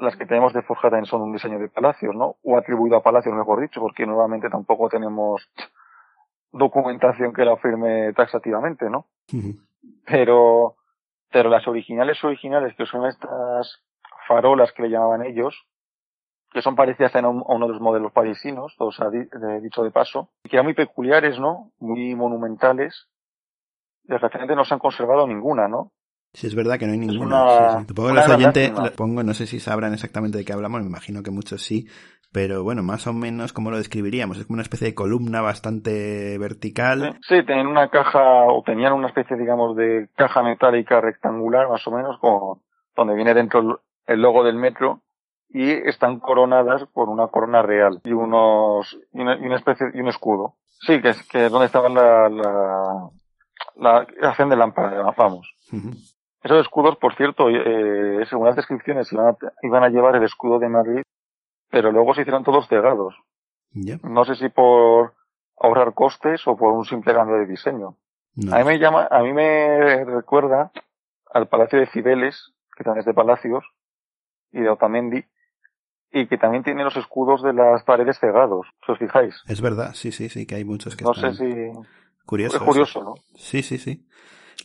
las 0.00 0.16
que 0.16 0.26
tenemos 0.26 0.52
de 0.52 0.62
Forja 0.62 0.88
también 0.90 1.06
son 1.06 1.22
un 1.22 1.32
diseño 1.32 1.58
de 1.58 1.68
Palacios, 1.68 2.14
¿no? 2.14 2.36
O 2.42 2.56
atribuido 2.56 2.96
a 2.96 3.02
Palacios, 3.02 3.34
mejor 3.34 3.60
dicho, 3.60 3.80
porque 3.80 4.06
nuevamente 4.06 4.48
tampoco 4.50 4.88
tenemos 4.88 5.48
documentación 6.52 7.32
que 7.32 7.44
la 7.44 7.56
firme 7.56 8.12
taxativamente, 8.14 8.88
¿no? 8.90 9.06
Pero, 10.06 10.76
pero 11.30 11.48
las 11.48 11.66
originales 11.68 12.22
originales, 12.24 12.74
que 12.76 12.86
son 12.86 13.06
estas 13.06 13.82
farolas 14.26 14.72
que 14.72 14.82
le 14.82 14.90
llamaban 14.90 15.24
ellos, 15.24 15.66
que 16.52 16.62
son 16.62 16.74
parecidas 16.74 17.14
a 17.14 17.28
un- 17.28 17.44
a 17.48 17.54
uno 17.54 17.66
de 17.68 17.72
los 17.74 17.80
modelos 17.80 18.10
parisinos, 18.12 18.76
di- 19.12 19.28
de- 19.38 19.60
dicho 19.60 19.84
de 19.84 19.90
paso, 19.92 20.30
que 20.42 20.56
eran 20.56 20.66
muy 20.66 20.74
peculiares, 20.74 21.38
¿no? 21.38 21.70
Muy 21.78 22.14
monumentales. 22.16 23.08
Desgraciadamente 24.02 24.56
no 24.56 24.64
se 24.64 24.74
han 24.74 24.80
conservado 24.80 25.26
ninguna, 25.28 25.68
¿no? 25.68 25.92
Sí, 26.32 26.46
es 26.46 26.54
verdad 26.54 26.78
que 26.78 26.86
no 26.86 26.92
hay 26.92 26.98
ninguna. 26.98 27.36
una- 27.44 27.70
sí, 27.72 27.78
sí. 27.80 27.84
Supongo 27.88 28.08
que 28.10 28.14
los 28.14 28.28
oyentes, 28.28 28.70
lo 28.78 28.92
pongo, 28.92 29.22
no 29.22 29.34
sé 29.34 29.46
si 29.46 29.58
sabrán 29.60 29.92
exactamente 29.94 30.38
de 30.38 30.44
qué 30.44 30.52
hablamos, 30.52 30.80
me 30.82 30.86
imagino 30.86 31.22
que 31.22 31.30
muchos 31.32 31.62
sí, 31.62 31.86
pero 32.32 32.62
bueno, 32.62 32.82
más 32.84 33.06
o 33.08 33.12
menos, 33.12 33.52
¿cómo 33.52 33.70
lo 33.72 33.78
describiríamos? 33.78 34.38
Es 34.38 34.44
como 34.46 34.54
una 34.54 34.62
especie 34.62 34.86
de 34.86 34.94
columna 34.94 35.40
bastante 35.40 36.38
vertical. 36.38 37.18
Sí, 37.28 37.42
tenían 37.44 37.66
una 37.66 37.88
caja, 37.88 38.44
o 38.44 38.62
tenían 38.64 38.92
una 38.92 39.08
especie, 39.08 39.36
digamos, 39.36 39.76
de 39.76 40.08
caja 40.16 40.42
metálica 40.44 41.00
rectangular, 41.00 41.68
más 41.68 41.84
o 41.88 41.90
menos, 41.90 42.18
con, 42.20 42.60
donde 42.94 43.14
viene 43.16 43.34
dentro 43.34 43.80
el- 44.06 44.22
logo 44.22 44.44
del 44.44 44.56
metro, 44.56 45.00
y 45.52 45.68
están 45.68 46.20
coronadas 46.20 46.84
por 46.92 47.08
una 47.08 47.26
corona 47.26 47.60
real, 47.62 48.00
y 48.04 48.12
unos, 48.12 48.96
y 49.12 49.20
una, 49.20 49.34
y 49.36 49.46
una 49.46 49.56
especie, 49.56 49.88
y 49.94 50.00
un 50.00 50.06
escudo. 50.08 50.54
Sí, 50.86 51.00
que 51.02 51.08
es, 51.08 51.22
que 51.28 51.46
es 51.46 51.50
donde 51.52 51.66
estaba 51.66 51.88
la, 51.88 52.28
la, 52.28 53.10
la 53.76 54.28
acción 54.28 54.48
de 54.48 54.56
lámpara, 54.56 55.02
vamos. 55.16 55.52
Esos 56.42 56.60
escudos, 56.60 56.96
por 56.96 57.14
cierto, 57.16 57.48
eh, 57.50 58.24
según 58.28 58.46
las 58.46 58.56
descripciones, 58.56 59.12
iban 59.12 59.26
a, 59.28 59.36
iban 59.62 59.84
a 59.84 59.88
llevar 59.88 60.16
el 60.16 60.24
escudo 60.24 60.58
de 60.58 60.68
Madrid, 60.68 61.02
pero 61.70 61.92
luego 61.92 62.14
se 62.14 62.22
hicieron 62.22 62.44
todos 62.44 62.66
cegados. 62.68 63.14
No 64.02 64.24
sé 64.24 64.34
si 64.36 64.48
por 64.48 65.14
ahorrar 65.58 65.92
costes 65.94 66.46
o 66.46 66.56
por 66.56 66.72
un 66.72 66.84
simple 66.84 67.12
cambio 67.14 67.36
de 67.36 67.46
diseño. 67.46 67.96
No. 68.34 68.54
A 68.54 68.58
mí 68.58 68.64
me 68.64 68.78
llama, 68.78 69.06
a 69.10 69.22
mí 69.22 69.32
me 69.32 70.04
recuerda 70.04 70.72
al 71.32 71.48
Palacio 71.48 71.78
de 71.78 71.86
Cibeles, 71.88 72.52
que 72.76 72.84
también 72.84 73.00
es 73.00 73.06
de 73.06 73.14
Palacios, 73.14 73.64
y 74.50 74.60
de 74.60 74.68
Otamendi, 74.70 75.24
y 76.12 76.26
que 76.26 76.38
también 76.38 76.64
tiene 76.64 76.82
los 76.82 76.96
escudos 76.96 77.42
de 77.42 77.52
las 77.52 77.84
paredes 77.84 78.18
cegados, 78.18 78.66
si 78.86 78.92
os 78.92 78.98
fijáis. 78.98 79.42
Es 79.46 79.60
verdad, 79.60 79.92
sí, 79.94 80.10
sí, 80.10 80.28
sí, 80.28 80.46
que 80.46 80.54
hay 80.56 80.64
muchos 80.64 80.96
que 80.96 81.04
No 81.04 81.12
sé 81.14 81.28
están 81.28 81.34
si, 81.34 81.70
curiosos. 82.26 82.60
es 82.60 82.66
curioso, 82.66 83.04
¿no? 83.04 83.14
Sí, 83.36 83.62
sí, 83.62 83.78
sí. 83.78 84.06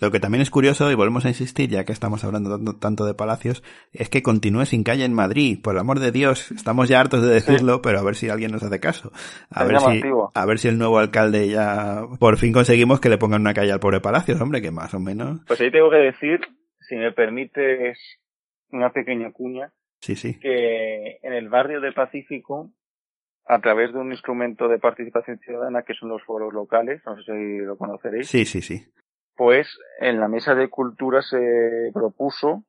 Lo 0.01 0.11
que 0.11 0.19
también 0.19 0.41
es 0.41 0.49
curioso, 0.49 0.91
y 0.91 0.95
volvemos 0.95 1.25
a 1.25 1.29
insistir, 1.29 1.69
ya 1.69 1.85
que 1.85 1.91
estamos 1.93 2.23
hablando 2.23 2.49
tanto, 2.57 2.75
tanto 2.77 3.05
de 3.05 3.13
palacios, 3.13 3.63
es 3.93 4.09
que 4.09 4.21
continúe 4.23 4.65
sin 4.65 4.83
calle 4.83 5.05
en 5.05 5.13
Madrid. 5.13 5.59
Por 5.63 5.75
el 5.75 5.79
amor 5.79 5.99
de 5.99 6.11
Dios, 6.11 6.51
estamos 6.51 6.89
ya 6.89 6.99
hartos 6.99 7.21
de 7.21 7.33
decirlo, 7.33 7.81
pero 7.81 7.99
a 7.99 8.03
ver 8.03 8.15
si 8.15 8.29
alguien 8.29 8.51
nos 8.51 8.63
hace 8.63 8.79
caso. 8.79 9.11
A 9.49 9.63
Es 9.63 9.69
ver, 9.69 9.79
si, 9.79 10.01
a 10.33 10.45
ver 10.45 10.59
si 10.59 10.67
el 10.67 10.77
nuevo 10.77 10.99
alcalde 10.99 11.47
ya 11.47 12.01
por 12.19 12.37
fin 12.37 12.51
conseguimos 12.53 12.99
que 12.99 13.09
le 13.09 13.17
pongan 13.17 13.41
una 13.41 13.53
calle 13.53 13.71
al 13.71 13.79
pobre 13.79 14.01
Palacios, 14.01 14.39
hombre, 14.41 14.61
que 14.61 14.71
más 14.71 14.93
o 14.93 14.99
menos. 14.99 15.39
Pues 15.47 15.61
ahí 15.61 15.71
tengo 15.71 15.89
que 15.89 15.97
decir, 15.97 16.41
si 16.81 16.95
me 16.95 17.11
permites 17.11 17.97
una 18.69 18.91
pequeña 18.91 19.31
cuña, 19.31 19.71
Sí, 20.01 20.15
sí. 20.15 20.37
que 20.39 21.17
en 21.23 21.33
el 21.33 21.49
barrio 21.49 21.79
del 21.81 21.93
Pacífico, 21.93 22.71
a 23.47 23.59
través 23.59 23.93
de 23.93 23.99
un 23.99 24.11
instrumento 24.11 24.67
de 24.67 24.77
participación 24.79 25.39
ciudadana 25.39 25.83
que 25.83 25.93
son 25.93 26.09
los 26.09 26.21
foros 26.23 26.53
locales, 26.53 27.01
no 27.05 27.15
sé 27.15 27.23
si 27.31 27.57
lo 27.59 27.77
conoceréis, 27.77 28.27
Sí, 28.27 28.45
sí, 28.45 28.61
sí. 28.61 28.83
Pues 29.35 29.67
en 29.99 30.19
la 30.19 30.27
mesa 30.27 30.55
de 30.55 30.69
cultura 30.69 31.21
se 31.21 31.91
propuso 31.93 32.63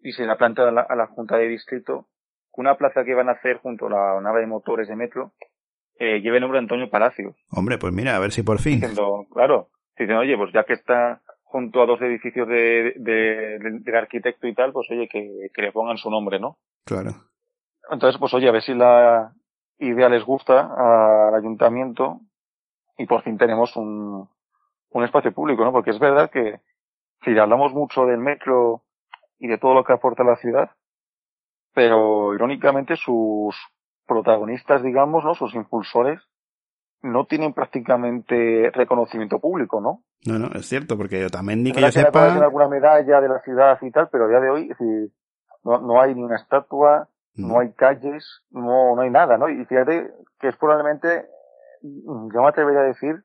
y 0.00 0.12
se 0.12 0.24
la 0.26 0.36
planta 0.36 0.68
a 0.68 0.70
la, 0.70 0.82
a 0.82 0.96
la 0.96 1.06
Junta 1.06 1.36
de 1.36 1.48
Distrito 1.48 2.06
que 2.54 2.60
una 2.60 2.76
plaza 2.76 3.04
que 3.04 3.10
iban 3.12 3.28
a 3.28 3.32
hacer 3.32 3.58
junto 3.58 3.86
a 3.86 3.90
la 3.90 4.20
nave 4.20 4.40
de 4.40 4.46
motores 4.46 4.88
de 4.88 4.96
metro 4.96 5.32
eh, 5.98 6.20
lleve 6.20 6.38
el 6.38 6.40
nombre 6.42 6.58
de 6.58 6.64
Antonio 6.64 6.88
Palacio. 6.90 7.34
Hombre, 7.50 7.76
pues 7.78 7.92
mira, 7.92 8.16
a 8.16 8.18
ver 8.18 8.32
si 8.32 8.42
por 8.42 8.58
fin. 8.58 8.80
Diciendo, 8.80 9.26
claro, 9.32 9.68
dicen, 9.98 10.16
oye, 10.16 10.36
pues 10.36 10.52
ya 10.52 10.64
que 10.64 10.72
está 10.72 11.20
junto 11.42 11.82
a 11.82 11.86
dos 11.86 12.00
edificios 12.00 12.48
de, 12.48 12.94
de, 12.96 13.58
de- 13.58 13.78
del 13.80 13.94
arquitecto 13.96 14.46
y 14.46 14.54
tal, 14.54 14.72
pues 14.72 14.86
oye, 14.90 15.08
que, 15.08 15.50
que 15.52 15.62
le 15.62 15.72
pongan 15.72 15.98
su 15.98 16.10
nombre, 16.10 16.40
¿no? 16.40 16.56
Claro. 16.86 17.10
Entonces, 17.90 18.18
pues 18.18 18.32
oye, 18.34 18.48
a 18.48 18.52
ver 18.52 18.62
si 18.62 18.72
la 18.72 19.32
idea 19.78 20.08
les 20.08 20.24
gusta 20.24 20.70
al 21.28 21.34
ayuntamiento 21.34 22.20
y 22.96 23.06
por 23.06 23.22
fin 23.22 23.36
tenemos 23.36 23.76
un, 23.76 24.28
un 24.90 25.04
espacio 25.04 25.32
público, 25.32 25.64
¿no? 25.64 25.72
Porque 25.72 25.90
es 25.90 25.98
verdad 25.98 26.30
que 26.30 26.60
si 27.24 27.38
hablamos 27.38 27.72
mucho 27.72 28.06
del 28.06 28.18
metro 28.18 28.82
y 29.38 29.48
de 29.48 29.58
todo 29.58 29.74
lo 29.74 29.84
que 29.84 29.92
aporta 29.92 30.24
la 30.24 30.36
ciudad, 30.36 30.70
pero 31.74 32.34
irónicamente 32.34 32.96
sus 32.96 33.56
protagonistas, 34.06 34.82
digamos, 34.82 35.24
¿no? 35.24 35.34
Sus 35.34 35.54
impulsores 35.54 36.20
no 37.02 37.24
tienen 37.26 37.54
prácticamente 37.54 38.70
reconocimiento 38.74 39.38
público, 39.38 39.80
¿no? 39.80 40.02
No, 40.26 40.38
no, 40.38 40.48
es 40.54 40.66
cierto, 40.66 40.98
porque 40.98 41.24
Otamendi, 41.24 41.70
Es 41.70 41.76
que 41.76 41.80
yo 41.80 41.86
verdad 41.86 42.02
que 42.04 42.06
sepa... 42.06 42.44
alguna 42.44 42.68
medalla 42.68 43.20
de 43.20 43.28
la 43.28 43.40
ciudad 43.40 43.78
y 43.80 43.90
tal, 43.90 44.08
pero 44.10 44.26
a 44.26 44.28
día 44.28 44.40
de 44.40 44.50
hoy 44.50 44.70
no, 45.64 45.80
no 45.80 46.00
hay 46.00 46.14
ni 46.14 46.22
una 46.22 46.36
estatua, 46.36 47.08
no 47.36 47.60
hay 47.60 47.72
calles, 47.72 48.42
no, 48.50 48.94
no 48.96 49.02
hay 49.02 49.10
nada, 49.10 49.38
¿no? 49.38 49.48
Y 49.48 49.64
fíjate 49.64 50.10
que 50.38 50.48
es 50.48 50.56
probablemente, 50.56 51.26
yo 51.82 52.42
me 52.42 52.48
atrevería 52.48 52.80
a 52.80 52.84
decir 52.84 53.24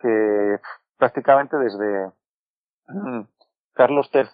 que 0.00 0.60
prácticamente 0.98 1.56
desde 1.56 2.12
Carlos 3.74 4.10
III 4.12 4.24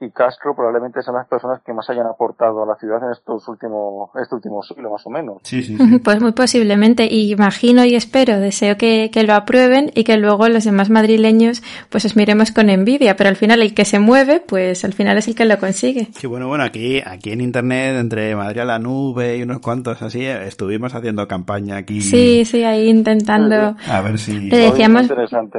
y 0.00 0.10
Castro 0.10 0.54
probablemente 0.54 1.02
sean 1.02 1.16
las 1.16 1.28
personas 1.28 1.60
que 1.64 1.74
más 1.74 1.88
hayan 1.90 2.06
aportado 2.06 2.62
a 2.62 2.66
la 2.66 2.74
ciudad 2.76 3.04
en 3.04 3.12
estos 3.12 3.46
últimos, 3.48 4.08
este 4.20 4.34
último 4.34 4.62
siglo 4.62 4.90
más 4.90 5.06
o 5.06 5.10
menos. 5.10 5.38
Sí, 5.42 5.62
sí, 5.62 5.76
sí. 5.76 5.98
Pues 5.98 6.22
muy 6.22 6.32
posiblemente. 6.32 7.06
Y 7.06 7.30
imagino 7.30 7.84
y 7.84 7.94
espero, 7.94 8.40
deseo 8.40 8.78
que, 8.78 9.10
que, 9.12 9.22
lo 9.24 9.34
aprueben 9.34 9.92
y 9.94 10.04
que 10.04 10.16
luego 10.16 10.48
los 10.48 10.64
demás 10.64 10.88
madrileños 10.88 11.62
pues 11.90 12.06
os 12.06 12.16
miremos 12.16 12.50
con 12.50 12.70
envidia. 12.70 13.16
Pero 13.16 13.28
al 13.28 13.36
final 13.36 13.60
el 13.60 13.74
que 13.74 13.84
se 13.84 13.98
mueve, 13.98 14.40
pues 14.40 14.86
al 14.86 14.94
final 14.94 15.18
es 15.18 15.28
el 15.28 15.34
que 15.34 15.44
lo 15.44 15.58
consigue. 15.58 16.08
Sí, 16.12 16.26
bueno, 16.26 16.48
bueno, 16.48 16.64
aquí, 16.64 17.02
aquí 17.04 17.32
en 17.32 17.42
internet, 17.42 17.96
entre 18.00 18.34
Madrid 18.34 18.60
a 18.60 18.64
la 18.64 18.78
nube 18.78 19.36
y 19.36 19.42
unos 19.42 19.60
cuantos 19.60 20.00
así, 20.00 20.24
estuvimos 20.24 20.94
haciendo 20.94 21.28
campaña 21.28 21.76
aquí. 21.76 22.00
Sí, 22.00 22.46
sí, 22.46 22.64
ahí 22.64 22.88
intentando. 22.88 23.76
A 23.86 24.00
ver 24.00 24.18
si. 24.18 24.48
Le 24.48 24.56
decíamos, 24.56 25.08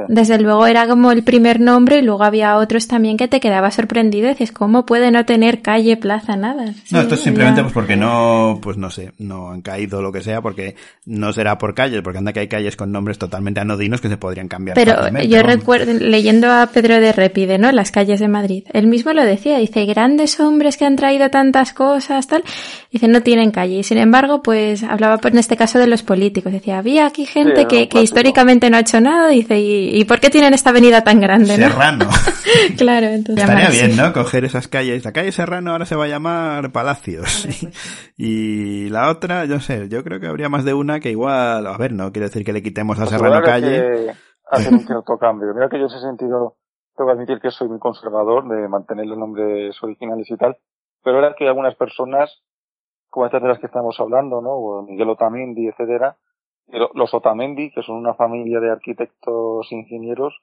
desde 0.08 0.40
luego 0.40 0.66
era 0.66 0.88
como 0.88 1.12
el 1.12 1.22
primer 1.22 1.60
nombre 1.60 1.98
y 1.98 2.02
luego 2.02 2.24
había 2.24 2.56
otros 2.56 2.88
también 2.88 3.16
que 3.16 3.28
te 3.28 3.38
quedaba 3.38 3.70
sorprendido 3.70 4.31
dices, 4.32 4.52
¿cómo 4.52 4.86
puede 4.86 5.10
no 5.10 5.24
tener 5.24 5.62
calle, 5.62 5.96
plaza, 5.96 6.36
nada? 6.36 6.72
no, 6.90 7.00
esto 7.00 7.14
es 7.14 7.20
simplemente 7.20 7.62
pues 7.62 7.72
porque 7.72 7.96
no, 7.96 8.58
pues 8.62 8.76
no 8.76 8.90
sé, 8.90 9.12
no 9.18 9.50
han 9.50 9.62
caído 9.62 10.02
lo 10.02 10.12
que 10.12 10.22
sea, 10.22 10.40
porque 10.40 10.76
no 11.06 11.32
será 11.32 11.58
por 11.58 11.74
calles, 11.74 12.02
porque 12.02 12.18
anda 12.18 12.32
que 12.32 12.40
hay 12.40 12.48
calles 12.48 12.76
con 12.76 12.92
nombres 12.92 13.18
totalmente 13.18 13.60
anodinos 13.60 14.00
que 14.00 14.08
se 14.08 14.16
podrían 14.16 14.48
cambiar. 14.48 14.74
Pero 14.74 15.08
yo 15.22 15.42
recuerdo, 15.42 15.92
leyendo 15.92 16.50
a 16.50 16.66
Pedro 16.66 17.00
de 17.00 17.12
Repide, 17.12 17.58
¿no? 17.58 17.72
Las 17.72 17.90
calles 17.90 18.20
de 18.20 18.28
Madrid, 18.28 18.64
él 18.72 18.86
mismo 18.86 19.12
lo 19.12 19.24
decía, 19.24 19.58
dice, 19.58 19.84
grandes 19.86 20.38
hombres 20.40 20.76
que 20.76 20.84
han 20.84 20.96
traído 20.96 21.30
tantas 21.30 21.72
cosas, 21.72 22.26
tal, 22.26 22.44
dice, 22.90 23.08
no 23.08 23.22
tienen 23.22 23.50
calle. 23.50 23.78
Y 23.78 23.82
sin 23.82 23.98
embargo, 23.98 24.42
pues 24.42 24.82
hablaba 24.82 25.18
pues, 25.18 25.34
en 25.34 25.40
este 25.40 25.56
caso 25.56 25.78
de 25.78 25.86
los 25.86 26.02
políticos, 26.02 26.52
decía, 26.52 26.78
había 26.78 27.06
aquí 27.06 27.26
gente 27.26 27.66
que, 27.66 27.88
que 27.88 28.02
históricamente 28.02 28.70
no 28.70 28.76
ha 28.76 28.80
hecho 28.80 29.00
nada, 29.00 29.28
dice, 29.28 29.58
¿y, 29.58 30.00
¿y 30.00 30.04
por 30.04 30.20
qué 30.20 30.30
tienen 30.30 30.54
esta 30.54 30.70
avenida 30.70 31.02
tan 31.02 31.20
grande? 31.20 31.56
Serrano. 31.56 32.08
claro, 32.76 33.06
entonces. 33.06 33.44
Estaría 33.44 33.70
bien, 33.70 33.96
¿no? 33.96 34.12
Coger 34.22 34.44
esas 34.44 34.68
calles. 34.68 35.04
La 35.04 35.12
calle 35.12 35.32
Serrano 35.32 35.72
ahora 35.72 35.84
se 35.84 35.96
va 35.96 36.04
a 36.04 36.08
llamar 36.08 36.72
Palacios. 36.72 37.46
y 38.16 38.88
la 38.90 39.10
otra, 39.10 39.44
yo 39.44 39.60
sé, 39.60 39.88
yo 39.88 40.02
creo 40.04 40.20
que 40.20 40.26
habría 40.26 40.48
más 40.48 40.64
de 40.64 40.74
una 40.74 41.00
que 41.00 41.10
igual, 41.10 41.66
a 41.66 41.76
ver, 41.76 41.92
no 41.92 42.12
quiere 42.12 42.28
decir 42.28 42.44
que 42.44 42.52
le 42.52 42.62
quitemos 42.62 42.98
a 42.98 43.04
pues 43.04 43.10
Serrano 43.10 43.42
calle. 43.42 44.14
hacer 44.50 44.72
un 44.72 44.80
cierto 44.86 45.18
cambio. 45.18 45.54
Mira 45.54 45.68
que 45.68 45.78
yo 45.78 45.86
en 45.86 45.90
ese 45.90 46.00
sentido 46.00 46.56
tengo 46.96 47.08
que 47.08 47.14
admitir 47.14 47.40
que 47.40 47.50
soy 47.50 47.68
muy 47.68 47.78
conservador 47.78 48.48
de 48.48 48.68
mantener 48.68 49.06
los 49.06 49.18
nombres 49.18 49.76
originales 49.82 50.30
y 50.30 50.36
tal, 50.36 50.56
pero 51.02 51.18
era 51.18 51.34
que 51.34 51.46
algunas 51.46 51.74
personas, 51.74 52.42
como 53.08 53.26
estas 53.26 53.42
de 53.42 53.48
las 53.48 53.58
que 53.58 53.66
estamos 53.66 53.98
hablando, 53.98 54.40
¿no? 54.40 54.82
Miguel 54.82 55.10
Otamendi, 55.10 55.68
etcétera, 55.68 56.16
los 56.94 57.12
Otamendi, 57.12 57.70
que 57.70 57.82
son 57.82 57.96
una 57.96 58.14
familia 58.14 58.60
de 58.60 58.70
arquitectos 58.70 59.66
e 59.70 59.74
ingenieros, 59.74 60.40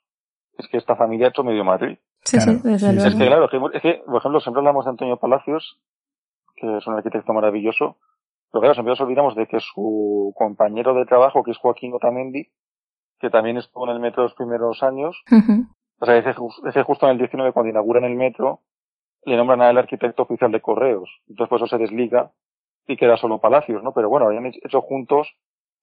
es 0.58 0.68
que 0.68 0.78
esta 0.78 0.96
familia 0.96 1.28
ha 1.28 1.30
hecho 1.30 1.44
medio 1.44 1.64
Madrid. 1.64 1.98
Sí, 2.24 2.40
sí, 2.40 2.60
desde 2.64 2.94
luego. 2.94 3.08
Es 3.08 3.16
que 3.16 3.26
claro, 3.26 3.72
es 3.74 3.82
que, 3.82 4.04
por 4.06 4.18
ejemplo, 4.18 4.40
siempre 4.40 4.60
hablamos 4.60 4.86
de 4.86 4.92
Antonio 4.92 5.18
Palacios, 5.18 5.80
que 6.56 6.78
es 6.78 6.88
un 6.88 6.96
arquitecto 6.96 7.34
maravilloso, 7.34 7.98
pero 8.52 8.62
claro, 8.62 8.74
siempre 8.74 8.92
nos 8.92 9.02
olvidamos 9.02 9.36
de 9.36 9.48
que 9.48 9.60
su 9.60 10.34
compañero 10.36 10.94
de 10.94 11.06
trabajo, 11.06 11.44
que 11.44 11.52
es 11.52 11.58
Joaquín 11.58 11.94
Otamendi, 11.94 12.50
que 13.20 13.30
también 13.30 13.58
estuvo 13.58 13.86
en 13.86 13.96
el 13.96 14.00
metro 14.00 14.24
los 14.24 14.34
primeros 14.34 14.82
años, 14.84 15.22
o 16.00 16.06
sea, 16.06 16.18
ese, 16.18 16.34
ese 16.68 16.84
justo 16.84 17.06
en 17.06 17.14
el 17.14 17.18
19, 17.18 17.52
cuando 17.52 17.70
inauguran 17.70 18.06
el 18.06 18.16
metro, 18.16 18.62
le 19.26 19.36
nombran 19.36 19.62
a 19.62 19.70
él 19.70 19.78
arquitecto 19.78 20.24
oficial 20.24 20.52
de 20.52 20.62
correos. 20.62 21.10
Entonces, 21.28 21.50
pues 21.50 21.62
eso 21.62 21.68
se 21.68 21.82
desliga 21.82 22.32
y 22.88 22.98
queda 22.98 23.18
solo 23.18 23.40
Palacios, 23.40 23.84
¿no? 23.84 23.94
Pero 23.94 24.10
bueno, 24.10 24.28
habían 24.28 24.46
hecho 24.46 24.82
juntos 24.82 25.28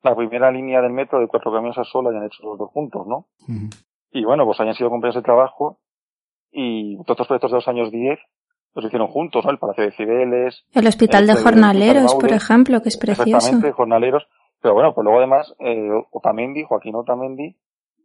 la 0.03 0.15
primera 0.17 0.51
línea 0.51 0.81
del 0.81 0.93
metro 0.93 1.21
de 1.21 1.29
cuatro 1.29 1.53
camiones 1.53 1.79
a 1.79 1.85
solo, 1.85 2.09
habían 2.09 2.25
hecho 2.25 2.43
los 2.45 2.59
dos 2.59 2.71
juntos, 2.71 3.07
¿no? 3.07 3.27
Y 4.11 4.25
bueno, 4.25 4.45
pues 4.45 4.59
hayan 4.61 4.75
sido 4.75 4.91
compañeros 4.91 5.17
de 5.17 5.23
trabajo 5.23 5.79
y 6.53 6.97
todos 7.05 7.11
estos 7.11 7.27
proyectos 7.27 7.51
de 7.51 7.57
los 7.57 7.69
años 7.69 7.91
10 7.91 8.19
los 8.75 8.85
hicieron 8.85 9.09
juntos, 9.09 9.45
¿no? 9.45 9.51
El 9.51 9.59
Palacio 9.59 9.85
de 9.85 9.93
Cibeles. 9.93 10.65
El 10.75 10.87
Hospital 10.87 11.27
de 11.27 11.35
Jornaleros, 11.35 12.15
por 12.15 12.33
ejemplo, 12.33 12.83
que 12.83 12.91
es 12.91 12.99
precioso. 12.99 13.37
Exactamente, 13.37 13.73
Jornaleros. 13.73 14.27
Pero 14.61 14.75
bueno, 14.75 14.95
pues 14.95 15.05
luego 15.05 15.19
además, 15.19 15.55
eh, 15.61 15.91
Otamendi, 16.11 16.65
Joaquín 16.65 16.95
Otamendi, 16.95 17.57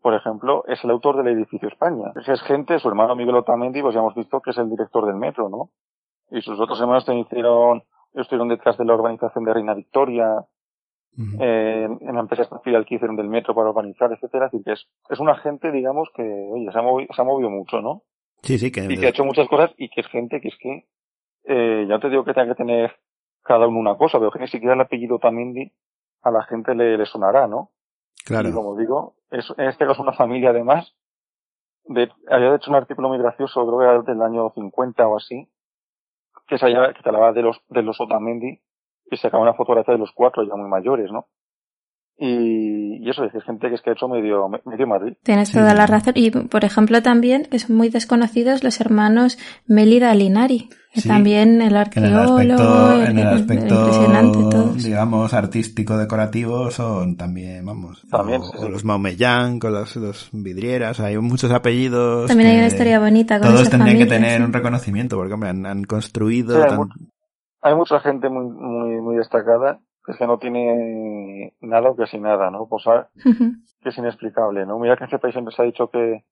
por 0.02 0.14
ejemplo, 0.14 0.64
es 0.68 0.84
el 0.84 0.92
autor 0.92 1.18
del 1.18 1.36
edificio 1.36 1.68
España. 1.68 2.12
Esa 2.16 2.34
es 2.34 2.42
gente, 2.44 2.80
su 2.80 2.88
hermano 2.88 3.16
Miguel 3.16 3.36
Otamendi, 3.36 3.82
pues 3.82 3.94
ya 3.94 4.00
hemos 4.00 4.16
visto 4.16 4.42
que 4.42 4.52
es 4.52 4.58
el 4.58 4.70
director 4.70 5.06
del 5.06 5.16
metro, 5.16 5.50
¿no? 5.50 5.70
Y 6.32 6.42
sus 6.42 6.60
otros 6.60 6.80
hermanos 6.80 7.06
también 7.06 7.26
hicieron, 7.26 7.84
estuvieron 8.14 8.48
detrás 8.48 8.78
de 8.78 8.86
la 8.86 8.96
urbanización 8.96 9.44
de 9.44 9.54
Reina 9.54 9.74
Victoria, 9.74 10.46
eh, 11.40 11.88
en 12.00 12.16
la 12.16 12.22
empresa 12.22 12.44
espacial 12.44 12.86
que 12.86 12.96
hicieron 12.96 13.18
del 13.18 13.28
metro 13.28 13.54
para 13.54 13.70
urbanizar, 13.70 14.12
etcétera. 14.14 14.46
Es 14.46 14.52
decir, 14.54 14.66
que 14.66 14.72
es, 14.74 14.88
es 15.10 15.20
una 15.20 15.36
gente, 15.36 15.72
digamos, 15.72 16.10
que, 16.16 16.24
oye, 16.24 16.72
se 16.72 16.80
ha, 16.80 16.82
movido, 16.82 17.14
se 17.14 17.22
ha 17.22 17.26
movido 17.26 17.50
mucho, 17.50 17.82
¿no? 17.82 18.04
Sí, 18.42 18.58
sí, 18.58 18.72
que... 18.72 18.86
Y 18.90 18.98
que 18.98 19.06
ha 19.06 19.10
hecho 19.10 19.26
muchas 19.26 19.48
cosas 19.48 19.72
y 19.78 19.90
que 19.90 20.02
es 20.02 20.08
gente 20.08 20.42
que 20.42 20.48
es 20.48 20.58
que, 20.58 20.88
eh, 21.46 21.86
ya 21.88 22.00
te 22.00 22.10
digo 22.10 22.24
que 22.24 22.34
tenga 22.34 22.50
que 22.50 22.64
tener 22.64 22.96
cada 23.44 23.68
uno 23.68 23.80
una 23.80 23.98
cosa, 23.98 24.20
pero 24.20 24.32
que 24.32 24.40
ni 24.40 24.48
siquiera 24.48 24.74
el 24.74 24.82
apellido 24.82 25.20
Tamendi 25.20 25.72
a 26.24 26.32
la 26.32 26.44
gente 26.44 26.76
le, 26.76 26.98
le 26.98 27.06
sonará, 27.06 27.48
¿no? 27.48 27.72
Claro. 28.26 28.50
Y 28.50 28.54
como 28.54 28.78
digo, 28.78 29.16
es, 29.32 29.52
en 29.58 29.68
este 29.68 29.86
caso 29.86 30.04
una 30.04 30.14
familia 30.14 30.52
además, 30.52 30.96
de, 31.86 32.12
había 32.30 32.56
hecho 32.56 32.70
un 32.70 32.78
artículo 32.78 33.10
muy 33.10 33.18
gracioso, 33.18 33.66
creo 33.66 33.80
que 33.80 33.86
era 33.86 34.02
del 34.02 34.22
año 34.22 34.52
50 34.54 35.08
o 35.08 35.18
así, 35.18 35.50
que 36.48 36.58
se 36.58 36.68
que 36.68 37.04
te 37.04 37.10
hablaba 37.10 37.34
de 37.34 37.42
los, 37.42 37.62
de 37.70 37.82
los 37.82 38.00
Otamendi, 38.00 38.62
y 39.10 39.18
se 39.18 39.28
acaba 39.28 39.44
una 39.44 39.54
fotografía 39.54 39.94
de 39.94 40.00
los 40.00 40.12
cuatro 40.12 40.44
ya 40.44 40.56
muy 40.56 40.70
mayores, 40.70 41.12
¿no? 41.12 41.28
Y, 42.24 43.04
y, 43.04 43.10
eso 43.10 43.24
es 43.24 43.32
gente 43.44 43.68
que 43.68 43.74
es 43.74 43.82
que 43.82 43.90
ha 43.90 43.94
hecho 43.94 44.08
medio, 44.08 44.48
medio 44.66 44.86
Madrid. 44.86 45.14
Tienes 45.24 45.52
toda 45.52 45.74
la 45.74 45.88
razón. 45.88 46.14
Y, 46.16 46.30
por 46.30 46.64
ejemplo, 46.64 47.02
también, 47.02 47.48
que 47.50 47.58
son 47.58 47.76
muy 47.76 47.90
desconocidos, 47.90 48.64
los 48.64 48.80
hermanos 48.80 49.40
Melida 49.66 50.14
Linari. 50.14 50.70
Que 50.94 51.02
también 51.02 51.62
el 51.62 51.76
arqueólogo, 51.78 52.38
en 52.38 52.48
el 52.48 52.52
aspecto, 52.52 53.06
en 53.12 53.18
el 53.18 53.28
aspecto 53.28 53.76
impresionante 53.76 54.38
todos. 54.52 54.84
digamos, 54.84 55.34
artístico 55.34 55.98
decorativo 55.98 56.70
son 56.70 57.16
también, 57.16 57.66
vamos, 57.66 58.04
también, 58.12 58.42
o, 58.42 58.44
sí, 58.44 58.58
o 58.60 58.68
los 58.70 58.84
Maumellán 58.84 59.58
con 59.58 59.72
los, 59.72 59.96
los 59.96 60.30
vidrieras, 60.34 61.00
hay 61.00 61.18
muchos 61.18 61.50
apellidos. 61.52 62.28
También 62.28 62.50
hay 62.50 62.58
una 62.58 62.68
historia 62.68 63.00
bonita 63.00 63.40
con 63.40 63.48
Todos 63.48 63.70
tendrían 63.70 63.98
familia, 64.00 64.06
que 64.06 64.12
tener 64.12 64.38
sí. 64.40 64.44
un 64.44 64.52
reconocimiento, 64.54 65.16
porque 65.16 65.34
hombre, 65.34 65.50
han, 65.50 65.66
han 65.66 65.86
construido... 65.86 66.56
Sí, 66.58 66.62
hay, 66.62 66.68
tan- 66.70 66.78
mu- 66.80 66.90
hay 67.62 67.76
mucha 67.76 68.00
gente 68.02 68.28
muy, 68.30 68.46
muy, 68.52 69.02
muy 69.02 69.16
destacada 69.16 69.80
es 70.08 70.18
que 70.18 70.28
no 70.28 70.40
tiene 70.40 71.54
nada 71.62 71.90
o 71.90 71.96
casi 71.96 72.20
nada, 72.20 72.50
¿no? 72.50 72.68
Pues 72.68 72.86
ah, 72.88 73.10
que 73.82 73.90
es 73.90 73.98
inexplicable, 73.98 74.66
¿no? 74.66 74.80
Mira 74.80 74.98
que 74.98 75.04
en 75.04 75.08
este 75.08 75.20
país 75.20 75.34
siempre 75.34 75.54
se 75.56 75.62
ha 75.62 75.66
dicho 75.66 75.90
que 75.90 76.24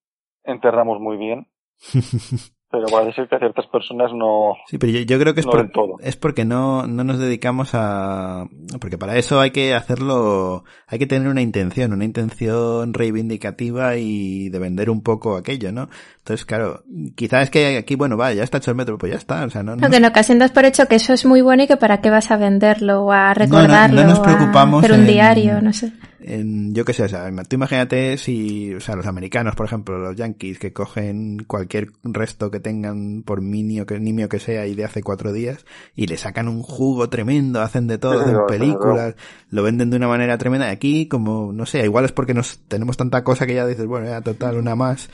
enterramos 0.44 1.00
muy 1.00 1.18
bien, 1.18 1.48
pero 2.72 2.86
parece 2.88 3.14
ser 3.14 3.28
que 3.28 3.36
a 3.36 3.40
ciertas 3.40 3.66
personas 3.68 4.12
no, 4.14 4.54
Sí, 4.68 4.78
pero 4.78 4.91
yo, 4.94 5.00
yo 5.02 5.20
creo 5.20 5.34
que 5.34 5.40
es, 5.40 5.46
no 5.46 5.52
por- 5.52 5.70
todo. 5.72 5.96
es 6.02 6.16
porque 6.16 6.46
no, 6.46 6.86
no 6.88 7.04
nos 7.04 7.18
dedicamos 7.20 7.72
a... 7.74 8.46
Porque 8.80 8.98
para 8.98 9.18
eso 9.18 9.40
hay 9.40 9.52
que 9.52 9.74
hacerlo, 9.74 10.64
hay 10.88 11.00
que 11.00 11.08
tener 11.08 11.28
una 11.30 11.41
intención, 11.41 11.94
una 11.94 12.06
intención 12.06 12.94
reivindicativa 12.94 13.98
y 13.98 14.50
de 14.50 14.60
vender 14.60 14.90
un 14.90 15.02
poco 15.02 15.36
aquello, 15.36 15.72
¿no? 15.72 15.90
Entonces, 16.20 16.46
claro, 16.46 16.84
quizás 17.16 17.44
es 17.44 17.50
que 17.50 17.78
aquí, 17.78 17.96
bueno, 17.96 18.18
vale, 18.18 18.36
ya 18.36 18.44
está 18.44 18.58
hecho 18.60 18.72
el 18.72 18.78
metro, 18.78 18.98
pues 18.98 19.12
ya 19.14 19.18
está, 19.18 19.46
o 19.46 19.50
sea, 19.50 19.64
no... 19.64 19.76
no 19.76 19.90
que 19.90 19.98
en 19.98 20.06
ocasión 20.06 20.38
das 20.40 20.52
por 20.52 20.66
hecho 20.66 20.86
que 20.88 20.96
eso 20.96 21.14
es 21.14 21.26
muy 21.26 21.41
bueno 21.41 21.64
y 21.64 21.68
que 21.68 21.78
para 21.78 22.02
qué 22.02 22.10
vas 22.10 22.30
a 22.32 22.38
venderlo 22.38 23.04
o 23.06 23.12
a 23.12 23.34
recordarlo 23.34 24.02
no 24.04 24.10
nos 24.10 24.20
preocupamos 24.20 24.84
a 24.84 24.86
hacer 24.86 25.00
un 25.00 25.06
en- 25.06 25.12
diario, 25.12 25.62
no 25.62 25.74
sé. 25.74 25.91
En, 26.22 26.74
yo 26.74 26.86
qué 26.86 26.94
sé, 26.94 27.04
o 27.04 27.08
sea, 27.08 27.30
tú 27.48 27.56
imagínate 27.56 28.18
si, 28.18 28.74
o 28.74 28.80
sea, 28.80 28.96
los 28.96 29.08
americanos, 29.08 29.56
por 29.56 29.66
ejemplo, 29.66 29.98
los 29.98 30.16
yankees 30.16 30.60
que 30.60 30.74
cogen 30.74 31.44
cualquier 31.46 31.90
resto 32.04 32.52
que 32.52 32.60
tengan, 32.60 33.24
por 33.24 33.41
minio 33.41 33.86
que, 33.86 34.00
nimio 34.00 34.30
que 34.30 34.40
sea, 34.40 34.66
y 34.66 34.76
de 34.76 34.86
hace 34.86 35.02
cuatro 35.02 35.32
días, 35.32 35.66
y 35.96 36.08
le 36.08 36.18
sacan 36.18 36.48
un 36.48 36.62
jugo 36.62 37.10
tremendo, 37.10 37.62
hacen 37.62 37.88
de 37.88 37.98
todo, 37.98 38.22
hacen 38.22 38.38
películas, 38.48 39.16
lo 39.50 39.64
venden 39.64 39.90
de 39.90 39.98
una 39.98 40.08
manera 40.08 40.38
tremenda, 40.38 40.68
y 40.68 40.72
aquí, 40.72 41.08
como, 41.08 41.54
no 41.54 41.66
sé, 41.66 41.84
igual 41.84 42.06
es 42.06 42.12
porque 42.12 42.34
nos 42.34 42.60
tenemos 42.68 42.98
tanta 42.98 43.24
cosa 43.24 43.46
que 43.46 43.56
ya 43.56 43.66
dices, 43.66 43.86
bueno, 43.86 44.08
ya 44.08 44.22
total, 44.22 44.58
una 44.58 44.76
más. 44.76 45.10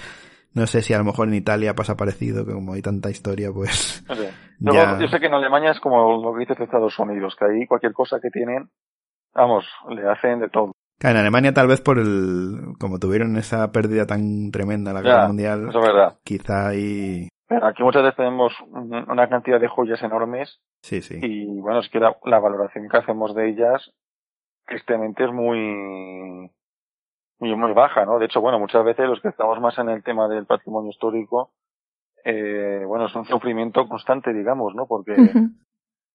No 0.56 0.68
sé 0.68 0.82
si 0.82 0.94
a 0.94 0.98
lo 0.98 1.04
mejor 1.04 1.28
en 1.28 1.34
Italia 1.34 1.76
pasa 1.76 1.98
parecido, 1.98 2.46
que 2.46 2.54
como 2.54 2.74
hay 2.74 2.82
tanta 2.82 3.10
historia, 3.10 3.52
pues, 3.54 4.04
No 4.10 4.16
sé. 4.16 4.32
Ya. 4.58 4.72
Luego, 4.72 5.02
yo 5.02 5.08
sé 5.10 5.20
que 5.20 5.26
en 5.26 5.34
Alemania 5.34 5.72
es 5.72 5.82
como 5.82 6.24
lo 6.24 6.34
que 6.34 6.40
dices 6.40 6.58
de 6.58 6.64
Estados 6.64 6.98
Unidos, 6.98 7.36
que 7.38 7.44
ahí 7.44 7.68
cualquier 7.68 7.92
cosa 7.92 8.22
que 8.22 8.30
tienen, 8.30 8.70
vamos, 9.34 9.66
le 9.90 10.10
hacen 10.10 10.40
de 10.40 10.48
todo. 10.48 10.72
Claro, 10.98 11.18
en 11.18 11.22
Alemania 11.22 11.54
tal 11.54 11.68
vez 11.68 11.82
por 11.82 12.00
el, 12.00 12.74
como 12.80 13.00
tuvieron 13.00 13.36
esa 13.38 13.72
pérdida 13.72 14.06
tan 14.08 14.50
tremenda 14.52 14.92
en 14.92 14.96
la 14.96 15.02
guerra 15.02 15.22
Ya, 15.22 15.28
mundial, 15.28 15.70
Eso 15.70 15.80
es 15.80 15.86
verdad. 15.86 16.18
quizá 16.24 16.68
ahí, 16.70 17.28
Pero 17.48 17.68
aquí 17.68 17.84
muchas 17.84 18.04
veces 18.04 18.16
tenemos 18.18 18.54
un- 18.70 18.94
una 19.10 19.28
cantidad 19.30 19.60
de 19.60 19.68
joyas 19.68 20.02
enormes 20.02 20.62
sí, 20.82 21.02
sí. 21.02 21.20
y 21.22 21.60
bueno, 21.60 21.80
es 21.80 21.90
que 21.90 22.00
la, 22.00 22.16
la 22.24 22.40
valoración 22.40 22.88
que 22.90 22.98
hacemos 22.98 23.36
de 23.36 23.50
ellas 23.50 23.92
tristemente 24.66 25.26
es 25.26 25.32
muy, 25.32 25.60
muy, 27.40 27.56
muy 27.56 27.74
baja, 27.74 28.06
¿no? 28.06 28.18
De 28.18 28.26
hecho, 28.26 28.42
bueno, 28.42 28.58
muchas 28.60 28.84
veces 28.86 29.08
los 29.08 29.22
que 29.22 29.28
estamos 29.28 29.60
más 29.60 29.78
en 29.78 29.90
el 29.90 30.02
tema 30.04 30.28
del 30.28 30.46
patrimonio 30.46 30.90
histórico, 30.92 31.52
eh, 32.24 32.84
bueno, 32.88 33.06
es 33.08 33.16
un 33.16 33.26
sufrimiento 33.26 33.88
constante, 33.88 34.34
digamos, 34.34 34.74
¿no? 34.74 34.88
Porque 34.88 35.12
Ujú. 35.20 35.50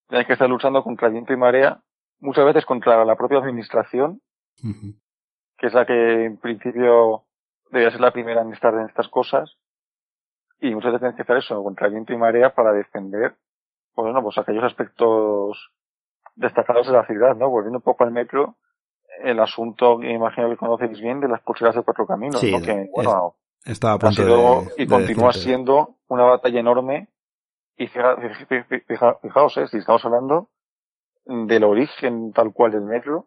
hay 0.09 0.25
que 0.25 0.33
estar 0.33 0.49
luchando 0.49 0.83
contra 0.83 1.09
viento 1.11 1.33
y 1.33 1.37
marea, 1.37 1.81
muchas 2.19 2.45
veces 2.47 2.65
contra 2.67 3.05
la 3.05 3.15
propia 3.15 3.39
administración, 3.39 4.21
Que 5.59 5.67
es 5.67 5.75
la 5.75 5.85
que 5.87 6.25
en 6.25 6.37
principio 6.39 7.25
debería 7.71 7.91
ser 7.93 8.01
la 8.01 8.13
primera 8.13 8.43
en 8.43 8.53
estar 8.53 8.73
en 8.75 8.87
estas 8.87 9.09
cosas. 9.09 9.57
y 10.63 10.75
muchas 10.75 10.93
veces 10.93 11.01
tienes 11.01 11.17
que 11.17 11.23
hacer 11.23 11.37
eso 11.39 11.63
contra 11.65 11.89
viento 11.89 12.13
y 12.13 12.19
marea 12.19 12.55
para 12.55 12.73
defender, 12.73 13.35
pues 13.95 14.05
bueno, 14.05 14.23
pues 14.23 14.37
aquellos 14.37 14.65
aspectos 14.65 15.71
destacados 16.35 16.87
de 16.87 16.93
la 16.93 17.07
ciudad, 17.07 17.35
¿no? 17.35 17.49
Volviendo 17.49 17.79
un 17.79 17.83
poco 17.83 18.05
al 18.05 18.11
metro, 18.13 18.57
el 19.23 19.41
asunto 19.41 19.99
que 19.99 20.11
imagino 20.13 20.51
que 20.51 20.57
conocéis 20.59 21.01
bien 21.01 21.19
de 21.21 21.29
las 21.29 21.41
pulseras 21.43 21.75
de 21.75 21.83
cuatro 21.83 22.07
caminos, 22.07 22.41
Sí, 22.41 22.53
¿no? 22.53 22.61
Que, 22.63 22.83
es- 22.83 22.91
bueno, 22.93 23.37
Estaba 23.65 23.95
a 23.95 23.97
ha 23.97 23.99
punto 23.99 24.23
sido 24.23 24.37
de, 24.37 24.73
y 24.83 24.87
de 24.87 24.89
continúa 24.89 25.29
decirte. 25.29 25.39
siendo 25.49 25.97
una 26.09 26.25
batalla 26.25 26.61
enorme. 26.61 27.09
Y 27.77 27.87
fija- 27.89 28.17
fija- 28.17 28.65
fija- 28.87 29.19
fijaos, 29.23 29.57
eh, 29.57 29.67
si 29.69 29.79
estamos 29.79 30.05
hablando 30.05 30.49
del 31.25 31.65
origen 31.65 32.33
tal 32.35 32.53
cual 32.53 32.73
del 32.73 32.83
metro. 32.83 33.27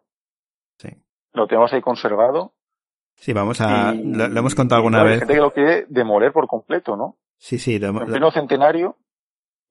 Lo 1.34 1.46
tenemos 1.46 1.72
ahí 1.72 1.80
conservado. 1.82 2.54
Sí, 3.16 3.32
vamos 3.32 3.60
a... 3.60 3.94
y- 3.94 4.02
Lo, 4.02 4.26
lo 4.28 4.38
hemos 4.40 4.54
contado 4.54 4.78
alguna 4.78 4.98
claro, 4.98 5.08
hay 5.08 5.14
vez. 5.14 5.20
gente 5.20 5.34
que 5.34 5.40
lo 5.40 5.52
quiere 5.52 5.86
demoler 5.88 6.32
por 6.32 6.46
completo, 6.46 6.96
¿no? 6.96 7.18
Sí, 7.38 7.58
sí, 7.58 7.78
lo 7.78 7.88
hemos- 7.88 8.02
En 8.02 8.08
pleno 8.08 8.30
centenario 8.30 8.96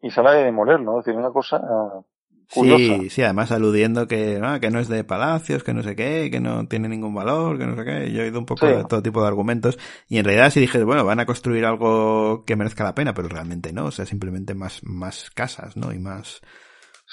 y 0.02 0.12
se 0.12 0.20
habla 0.20 0.34
de 0.34 0.44
demolerlo, 0.44 0.94
¿no? 0.94 1.00
Es 1.00 1.06
decir, 1.06 1.20
una 1.20 1.32
cosa 1.32 1.58
ah, 1.64 2.02
Sí, 2.50 2.60
curiosa. 2.60 3.10
sí, 3.10 3.22
además 3.24 3.52
aludiendo 3.52 4.08
que, 4.08 4.40
ah, 4.44 4.60
que 4.60 4.70
no 4.70 4.80
es 4.80 4.88
de 4.90 5.04
palacios, 5.04 5.64
que 5.64 5.74
no 5.74 5.82
sé 5.82 5.96
qué, 5.96 6.30
que 6.30 6.40
no 6.42 6.68
tiene 6.68 6.88
ningún 6.90 7.16
valor, 7.16 7.58
que 7.58 7.66
no 7.66 7.76
sé 7.76 7.84
qué. 7.86 8.12
Yo 8.12 8.22
he 8.22 8.26
oído 8.26 8.40
un 8.40 8.46
poco 8.46 8.68
Sí. 8.68 8.74
de 8.74 8.84
todo 8.86 9.02
tipo 9.02 9.22
de 9.22 9.28
argumentos. 9.28 9.80
Y 10.08 10.18
en 10.20 10.26
realidad 10.26 10.50
sí 10.52 10.60
dije, 10.60 10.84
bueno, 10.84 11.04
van 11.06 11.20
a 11.22 11.26
construir 11.26 11.66
algo 11.66 12.44
que 12.46 12.56
merezca 12.58 12.84
la 12.84 12.94
pena, 12.96 13.14
pero 13.14 13.30
realmente 13.30 13.72
no. 13.74 13.86
O 13.86 13.92
sea, 13.92 14.06
simplemente 14.06 14.54
más, 14.56 14.82
más 14.84 15.32
casas, 15.32 15.78
¿no? 15.78 15.94
Y 15.94 16.00
más... 16.00 16.42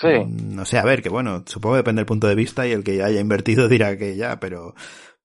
Sí, 0.01 0.09
No 0.27 0.65
sé, 0.65 0.79
a 0.79 0.85
ver, 0.85 1.03
que 1.03 1.11
bueno, 1.11 1.43
supongo 1.47 1.75
que 1.75 1.79
depende 1.79 2.01
del 2.01 2.07
punto 2.07 2.27
de 2.27 2.35
vista 2.35 2.67
y 2.67 2.73
el 2.73 2.85
que 2.85 3.03
haya 3.03 3.21
invertido 3.21 3.69
dirá 3.69 3.97
que 3.97 4.17
ya, 4.17 4.39
pero... 4.41 4.75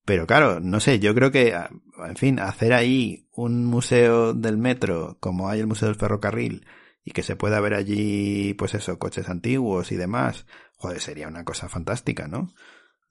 Pero 0.06 0.28
claro, 0.28 0.60
no 0.60 0.80
sé, 0.80 1.00
yo 1.00 1.16
creo 1.16 1.32
que, 1.32 1.50
en 1.54 2.16
fin, 2.16 2.40
hacer 2.40 2.74
ahí 2.74 3.28
un 3.36 3.66
museo 3.66 4.34
del 4.34 4.56
metro, 4.58 5.18
como 5.20 5.50
hay 5.50 5.60
el 5.60 5.66
Museo 5.68 5.88
del 5.88 5.98
Ferrocarril, 5.98 6.68
y 7.04 7.12
que 7.12 7.24
se 7.24 7.36
pueda 7.36 7.60
ver 7.60 7.74
allí, 7.74 8.54
pues 8.54 8.76
eso, 8.76 9.00
coches 9.00 9.30
antiguos 9.30 9.92
y 9.92 9.96
demás, 9.96 10.46
joder, 10.78 11.00
sería 11.00 11.28
una 11.28 11.44
cosa 11.44 11.70
fantástica, 11.70 12.28
¿no? 12.28 12.50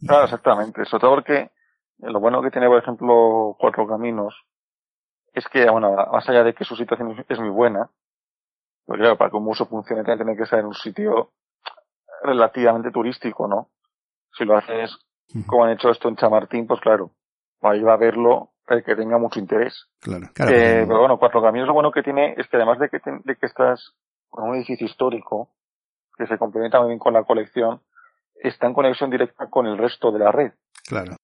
Y- 0.01 0.07
claro, 0.07 0.25
exactamente. 0.25 0.85
Sobre 0.85 1.01
todo 1.01 1.11
porque 1.17 1.51
lo 1.99 2.21
bueno 2.21 2.43
que 2.43 2.51
tiene, 2.53 2.69
por 2.69 2.79
ejemplo, 2.79 3.57
Cuatro 3.59 3.89
Caminos 3.89 4.35
es 5.33 5.47
que, 5.49 5.69
bueno, 5.69 5.97
más 5.97 6.29
allá 6.29 6.45
de 6.45 6.55
que 6.55 6.65
su 6.65 6.77
situación 6.77 7.25
es 7.29 7.39
muy 7.41 7.51
buena, 7.51 7.91
porque 8.87 9.01
claro, 9.03 9.19
para 9.19 9.31
que 9.31 9.37
un 9.37 9.45
museo 9.45 9.67
funcione 9.67 10.05
tiene 10.05 10.37
que 10.37 10.47
ser 10.47 10.61
en 10.61 10.67
un 10.67 10.75
sitio 10.75 11.33
relativamente 12.25 12.91
turístico, 12.91 13.47
¿no? 13.47 13.69
Si 14.37 14.45
lo 14.45 14.57
haces 14.57 14.97
como 15.47 15.65
han 15.65 15.73
hecho 15.73 15.91
esto 15.91 16.09
en 16.09 16.17
Chamartín, 16.17 16.67
pues 16.67 16.81
claro, 16.81 17.11
ahí 17.63 17.81
va 17.83 17.95
a 17.95 17.99
verlo 17.99 18.51
el 18.69 18.83
que 18.83 18.97
tenga 18.97 19.19
mucho 19.19 19.39
interés. 19.41 19.89
Claro, 20.01 20.27
claro. 20.35 20.51
Eh, 20.53 20.85
pero- 20.87 21.01
bueno, 21.01 21.19
Cuatro 21.19 21.43
Caminos 21.43 21.67
lo 21.69 21.75
bueno 21.75 21.93
que 21.93 22.03
tiene 22.03 22.35
es 22.37 22.49
que 22.49 22.57
además 22.57 22.79
de 22.79 22.89
que, 22.89 22.99
de 23.25 23.37
que 23.37 23.47
estás 23.47 23.93
con 24.31 24.49
un 24.49 24.57
edificio 24.57 24.87
histórico 24.87 25.51
que 26.17 26.27
se 26.27 26.39
complementa 26.39 26.79
muy 26.81 26.89
bien 26.89 26.99
con 26.99 27.13
la 27.15 27.25
colección, 27.25 27.81
está 28.37 28.67
en 28.67 28.75
conexión 28.75 29.11
directa 29.11 29.49
con 29.51 29.67
el 29.67 29.77
resto 29.79 30.13
de 30.13 30.19
la 30.21 30.31
red, 30.33 30.53
claro, 30.87 31.17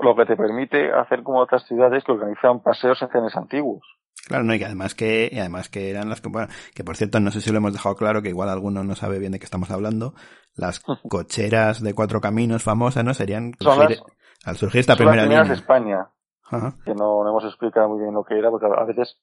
lo 0.00 0.14
que 0.16 0.26
te 0.26 0.36
permite 0.36 0.92
hacer 0.92 1.22
como 1.22 1.38
otras 1.40 1.64
ciudades 1.66 2.02
que 2.04 2.12
organizan 2.12 2.60
paseos 2.60 3.00
en 3.02 3.08
trenes 3.08 3.36
antiguos. 3.36 3.82
Claro, 4.26 4.44
no, 4.44 4.54
y 4.54 4.58
que 4.58 4.66
además 4.66 4.94
que, 4.94 5.28
y 5.32 5.38
además 5.38 5.68
que 5.68 5.90
eran 5.90 6.08
las 6.08 6.20
que, 6.20 6.28
bueno, 6.28 6.48
que 6.74 6.84
por 6.84 6.96
cierto, 6.96 7.20
no 7.20 7.30
sé 7.30 7.40
si 7.40 7.50
lo 7.50 7.58
hemos 7.58 7.72
dejado 7.72 7.94
claro, 7.96 8.22
que 8.22 8.28
igual 8.30 8.48
alguno 8.48 8.84
no 8.84 8.94
sabe 8.94 9.18
bien 9.18 9.32
de 9.32 9.38
qué 9.38 9.44
estamos 9.44 9.70
hablando, 9.70 10.14
las 10.54 10.80
cocheras 11.08 11.82
de 11.82 11.94
cuatro 11.94 12.20
caminos 12.20 12.62
famosas, 12.62 13.04
¿no? 13.04 13.14
Serían, 13.14 13.52
Son 13.60 13.78
surgir- 13.78 13.90
las- 14.00 14.02
al 14.44 14.56
surgir 14.56 14.80
esta 14.80 14.94
Son 14.96 15.06
las 15.06 15.12
primera 15.14 15.22
primeras 15.28 15.44
línea. 15.48 15.54
de 15.56 15.60
España, 15.60 16.10
Ajá. 16.50 16.74
que 16.84 16.94
no, 16.94 17.24
no 17.24 17.30
hemos 17.30 17.44
explicado 17.44 17.88
muy 17.88 18.00
bien 18.00 18.14
lo 18.14 18.24
que 18.24 18.38
era, 18.38 18.50
porque 18.50 18.66
a 18.66 18.84
veces 18.84 19.18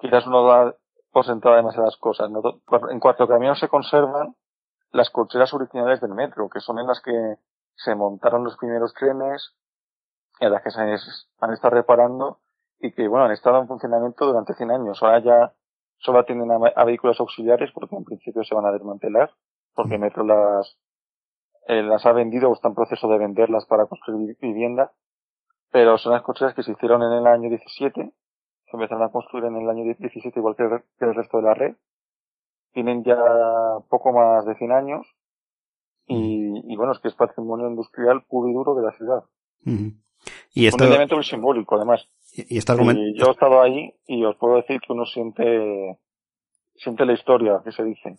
quizás 0.00 0.26
uno 0.26 0.44
da 0.46 0.74
por 1.10 1.24
sentado 1.24 1.56
demasiadas 1.56 1.96
cosas. 1.96 2.30
¿no? 2.30 2.40
En 2.90 3.00
Cuatro 3.00 3.26
Caminos 3.26 3.58
se 3.58 3.68
conservan 3.68 4.36
las 4.92 5.10
cocheras 5.10 5.52
originales 5.54 6.00
del 6.00 6.14
metro, 6.14 6.48
que 6.48 6.60
son 6.60 6.78
en 6.78 6.86
las 6.86 7.00
que 7.00 7.12
se 7.74 7.94
montaron 7.94 8.44
los 8.44 8.56
primeros 8.56 8.94
trenes, 8.94 9.54
en 10.40 10.52
las 10.52 10.62
que 10.62 10.70
se 10.70 10.80
han 10.80 11.52
estado 11.52 11.74
reparando 11.74 12.40
y 12.80 12.92
que, 12.92 13.08
bueno, 13.08 13.26
han 13.26 13.32
estado 13.32 13.60
en 13.60 13.68
funcionamiento 13.68 14.26
durante 14.26 14.54
100 14.54 14.70
años. 14.70 15.02
Ahora 15.02 15.18
ya 15.20 15.52
solo 15.98 16.20
atienden 16.20 16.50
a, 16.50 16.56
a 16.76 16.84
vehículos 16.84 17.18
auxiliares 17.20 17.70
porque 17.72 17.96
en 17.96 18.04
principio 18.04 18.44
se 18.44 18.54
van 18.54 18.66
a 18.66 18.72
desmantelar, 18.72 19.30
porque 19.74 19.98
Metro 19.98 20.24
las, 20.24 20.78
eh, 21.66 21.82
las 21.82 22.06
ha 22.06 22.12
vendido 22.12 22.50
o 22.50 22.54
está 22.54 22.68
en 22.68 22.74
proceso 22.74 23.08
de 23.08 23.18
venderlas 23.18 23.66
para 23.66 23.86
construir 23.86 24.36
vivienda 24.40 24.92
pero 25.70 25.98
son 25.98 26.12
las 26.12 26.22
cocheras 26.22 26.54
que 26.54 26.62
se 26.62 26.72
hicieron 26.72 27.02
en 27.02 27.12
el 27.12 27.26
año 27.26 27.50
17, 27.50 27.92
se 27.92 28.76
empezaron 28.76 29.02
a 29.02 29.10
construir 29.10 29.44
en 29.44 29.56
el 29.56 29.68
año 29.68 29.84
17 29.84 30.38
igual 30.38 30.56
que 30.56 30.64
el, 30.64 30.82
que 30.98 31.04
el 31.04 31.14
resto 31.14 31.38
de 31.38 31.42
la 31.42 31.54
red. 31.54 31.76
Tienen 32.72 33.02
ya 33.02 33.16
poco 33.88 34.12
más 34.12 34.44
de 34.44 34.54
100 34.54 34.72
años 34.72 35.06
y, 36.06 36.72
y 36.72 36.76
bueno, 36.76 36.92
es 36.92 36.98
que 37.00 37.08
es 37.08 37.14
patrimonio 37.14 37.68
industrial 37.68 38.24
puro 38.28 38.48
y 38.48 38.52
duro 38.52 38.74
de 38.74 38.82
la 38.82 38.92
ciudad. 38.92 39.24
Ujú. 39.66 39.92
Y 40.52 40.66
esto, 40.66 40.84
Un 40.84 40.90
elemento 40.90 41.14
muy 41.14 41.24
simbólico, 41.24 41.76
además. 41.76 42.08
Y 42.48 42.54
y 42.54 42.58
este 42.58 42.72
argumento, 42.72 43.00
Y 43.02 43.18
yo 43.18 43.26
he 43.28 43.30
estado 43.30 43.60
ahí 43.62 43.92
y 44.06 44.24
os 44.24 44.36
puedo 44.36 44.56
decir 44.56 44.80
que 44.80 44.92
uno 44.92 45.04
siente, 45.06 45.98
siente 46.76 47.04
la 47.04 47.12
historia 47.12 47.60
que 47.64 47.72
se 47.72 47.82
dice. 47.84 48.16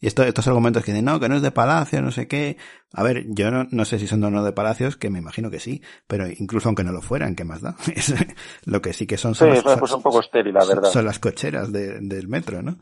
y 0.00 0.06
esto, 0.08 0.24
estos 0.24 0.48
argumentos 0.48 0.84
que 0.84 0.90
dicen, 0.92 1.04
no, 1.04 1.20
que 1.20 1.28
no 1.28 1.36
es 1.36 1.42
de 1.42 1.52
palacio, 1.52 2.02
no 2.02 2.10
sé 2.10 2.26
qué. 2.26 2.56
A 2.92 3.02
ver, 3.04 3.24
yo 3.28 3.50
no, 3.52 3.66
no 3.70 3.84
sé 3.84 3.98
si 4.00 4.06
son 4.08 4.24
o 4.24 4.30
no 4.30 4.42
de 4.42 4.52
palacios, 4.52 4.96
que 4.96 5.10
me 5.10 5.20
imagino 5.20 5.48
que 5.50 5.60
sí, 5.60 5.80
pero 6.08 6.26
incluso 6.28 6.68
aunque 6.68 6.82
no 6.84 6.90
lo 6.92 7.00
fueran, 7.02 7.36
¿qué 7.36 7.44
más 7.44 7.60
da? 7.62 7.76
Lo 8.64 8.82
que 8.82 8.92
sí 8.92 9.06
que 9.06 9.16
son, 9.16 9.34
Sí, 9.34 9.40
son, 9.40 9.52
es 9.52 9.64
las- 9.64 9.92
un 9.92 10.02
poco 10.02 10.20
estéril, 10.20 10.54
la 10.54 10.62
son- 10.62 10.74
verdad. 10.74 10.90
son 10.90 11.04
las 11.04 11.18
cocheras 11.20 11.72
de- 11.72 12.00
del 12.00 12.26
metro, 12.28 12.62
¿no? 12.62 12.78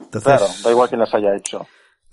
Entonces, 0.00 0.24
Claro, 0.24 0.46
da 0.64 0.70
igual 0.72 0.88
quien 0.88 1.00
las 1.00 1.14
haya 1.14 1.34
hecho. 1.36 1.66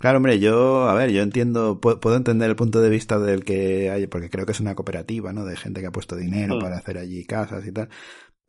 Claro, 0.03 0.17
hombre, 0.17 0.37
yo, 0.37 0.89
a 0.89 0.93
ver, 0.95 1.11
yo 1.11 1.21
entiendo, 1.21 1.79
pu- 1.79 1.97
puedo 1.97 2.17
entender 2.17 2.49
el 2.49 2.57
punto 2.57 2.81
de 2.81 2.89
vista 2.89 3.19
del 3.19 3.45
que 3.45 3.89
hay, 3.89 4.05
porque 4.07 4.29
creo 4.29 4.45
que 4.45 4.51
es 4.51 4.59
una 4.59 4.75
cooperativa, 4.75 5.31
¿no? 5.31 5.45
De 5.45 5.55
gente 5.55 5.79
que 5.79 5.87
ha 5.87 5.91
puesto 5.91 6.17
dinero 6.17 6.57
Mm. 6.57 6.59
para 6.59 6.75
hacer 6.75 6.97
allí 6.97 7.25
casas 7.25 7.65
y 7.65 7.71
tal. 7.71 7.87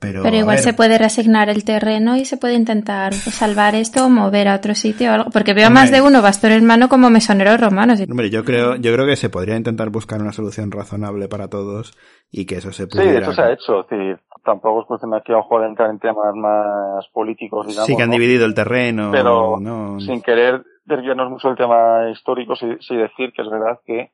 Pero, 0.01 0.25
Pero 0.25 0.35
igual 0.37 0.57
ver, 0.57 0.65
se 0.65 0.73
puede 0.75 0.99
reasignar 0.99 1.49
el 1.51 1.63
terreno 1.65 2.17
y 2.17 2.25
se 2.25 2.39
puede 2.39 2.55
intentar 2.55 3.15
salvar 3.15 3.77
esto 3.77 4.05
o 4.05 4.09
mover 4.11 4.49
a 4.49 4.57
otro 4.57 4.75
sitio 4.75 5.11
o 5.13 5.15
algo. 5.15 5.31
Porque 5.31 5.55
veo 5.55 5.71
más 5.71 5.85
Hombre. 5.91 6.01
de 6.01 6.07
uno 6.09 6.23
bastón 6.23 6.51
en 6.51 6.67
mano 6.67 6.89
como 6.89 7.09
mesoneros 7.09 7.61
romanos. 7.61 8.01
Hombre, 8.11 8.31
yo 8.31 8.45
creo, 8.45 8.75
yo 8.75 8.93
creo 8.93 9.07
que 9.07 9.15
se 9.15 9.31
podría 9.31 9.57
intentar 9.57 9.91
buscar 9.91 10.21
una 10.21 10.33
solución 10.33 10.73
razonable 10.73 11.29
para 11.29 11.47
todos 11.47 11.97
y 12.33 12.47
que 12.47 12.57
eso 12.57 12.73
se 12.73 12.83
Sí, 12.83 12.89
pudiera. 12.91 13.13
de 13.13 13.19
hecho 13.21 13.33
se 13.33 13.43
ha 13.43 13.53
hecho. 13.53 13.81
Es 13.83 13.89
decir, 13.91 14.19
tampoco 14.45 14.81
es 14.81 14.87
cuestión 14.89 15.15
aquí 15.15 15.33
a 15.33 15.37
ojo 15.39 15.61
de 15.61 15.69
entrar 15.69 15.89
en 15.89 16.01
temas 16.01 16.35
más 16.35 17.07
políticos, 17.13 17.69
digamos. 17.69 17.87
sí 17.87 17.97
que 17.97 18.03
han 18.03 18.09
¿no? 18.11 18.15
dividido 18.15 18.45
el 18.45 18.55
terreno, 18.55 19.11
Pero 19.13 19.59
¿no? 19.61 20.01
sin 20.01 20.21
querer 20.21 20.65
desviarnos 20.85 21.31
mucho 21.31 21.49
del 21.49 21.57
tema 21.57 22.11
histórico, 22.11 22.55
sí, 22.57 22.67
sí 22.81 22.97
decir 22.97 23.33
que 23.33 23.43
es 23.43 23.51
verdad 23.51 23.81
que 23.85 24.13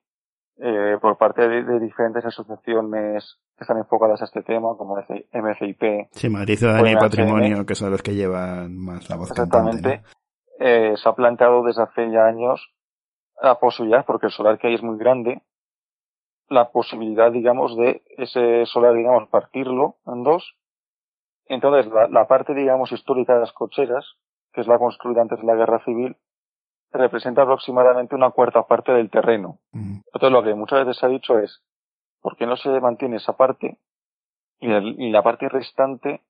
eh, 0.63 0.99
por 1.01 1.17
parte 1.17 1.49
de, 1.49 1.65
de 1.65 1.81
diferentes 1.81 2.25
asociaciones 2.25 3.39
que 3.57 3.65
están 3.65 3.79
enfocadas 3.79 4.21
a 4.21 4.27
este 4.27 4.43
tema, 4.43 4.77
como 4.77 4.97
MCIP, 4.97 6.09
Sí, 6.13 6.29
Madrid 6.29 6.59
Ciudadanía 6.59 6.93
y 6.93 6.97
Patrimonio, 6.97 7.65
que 7.65 7.75
son 7.75 7.91
los 7.91 8.03
que 8.03 8.15
llevan 8.15 8.77
más 8.77 9.09
la 9.09 9.17
voz 9.17 9.31
exactamente, 9.31 10.03
eh, 10.59 10.93
se 10.97 11.09
ha 11.09 11.15
planteado 11.15 11.63
desde 11.65 11.83
hace 11.83 12.11
ya 12.11 12.27
años 12.27 12.75
la 13.41 13.59
posibilidad, 13.59 14.05
porque 14.05 14.27
el 14.27 14.33
solar 14.33 14.59
que 14.59 14.67
hay 14.67 14.75
es 14.75 14.83
muy 14.83 14.99
grande, 14.99 15.43
la 16.49 16.71
posibilidad, 16.71 17.33
digamos, 17.33 17.75
de 17.77 18.03
ese 18.19 18.67
solar, 18.67 18.95
digamos, 18.95 19.29
partirlo 19.31 19.97
en 20.07 20.25
dos. 20.25 20.57
Entonces, 21.47 21.91
la, 21.91 22.07
la 22.09 22.27
parte, 22.27 22.55
digamos, 22.55 22.93
histórica 22.93 23.33
de 23.33 23.41
las 23.41 23.53
cocheras, 23.53 24.05
que 24.53 24.61
es 24.61 24.67
la 24.67 24.79
construida 24.79 25.23
antes 25.23 25.41
de 25.41 25.47
la 25.47 25.55
guerra 25.55 25.83
civil, 25.85 26.17
representa 26.93 27.43
aproximadamente 27.43 28.15
una 28.15 28.31
cuarta 28.31 28.63
parte 28.67 28.93
del 28.93 29.11
terreno. 29.11 29.59
Entonces, 29.73 30.31
lo 30.33 30.43
que 30.43 30.55
muchas 30.55 30.81
veces 30.81 30.99
se 30.99 31.07
ha 31.07 31.09
dicho 31.09 31.39
es, 31.39 31.63
¿por 32.21 32.37
qué 32.37 32.47
no 32.47 32.57
se 32.57 32.69
mantiene 32.81 33.17
esa 33.17 33.37
parte 33.37 33.79
y, 34.61 34.71
el- 34.71 35.01
y 35.01 35.11
la 35.11 35.23
parte 35.23 35.49
restante 35.49 36.23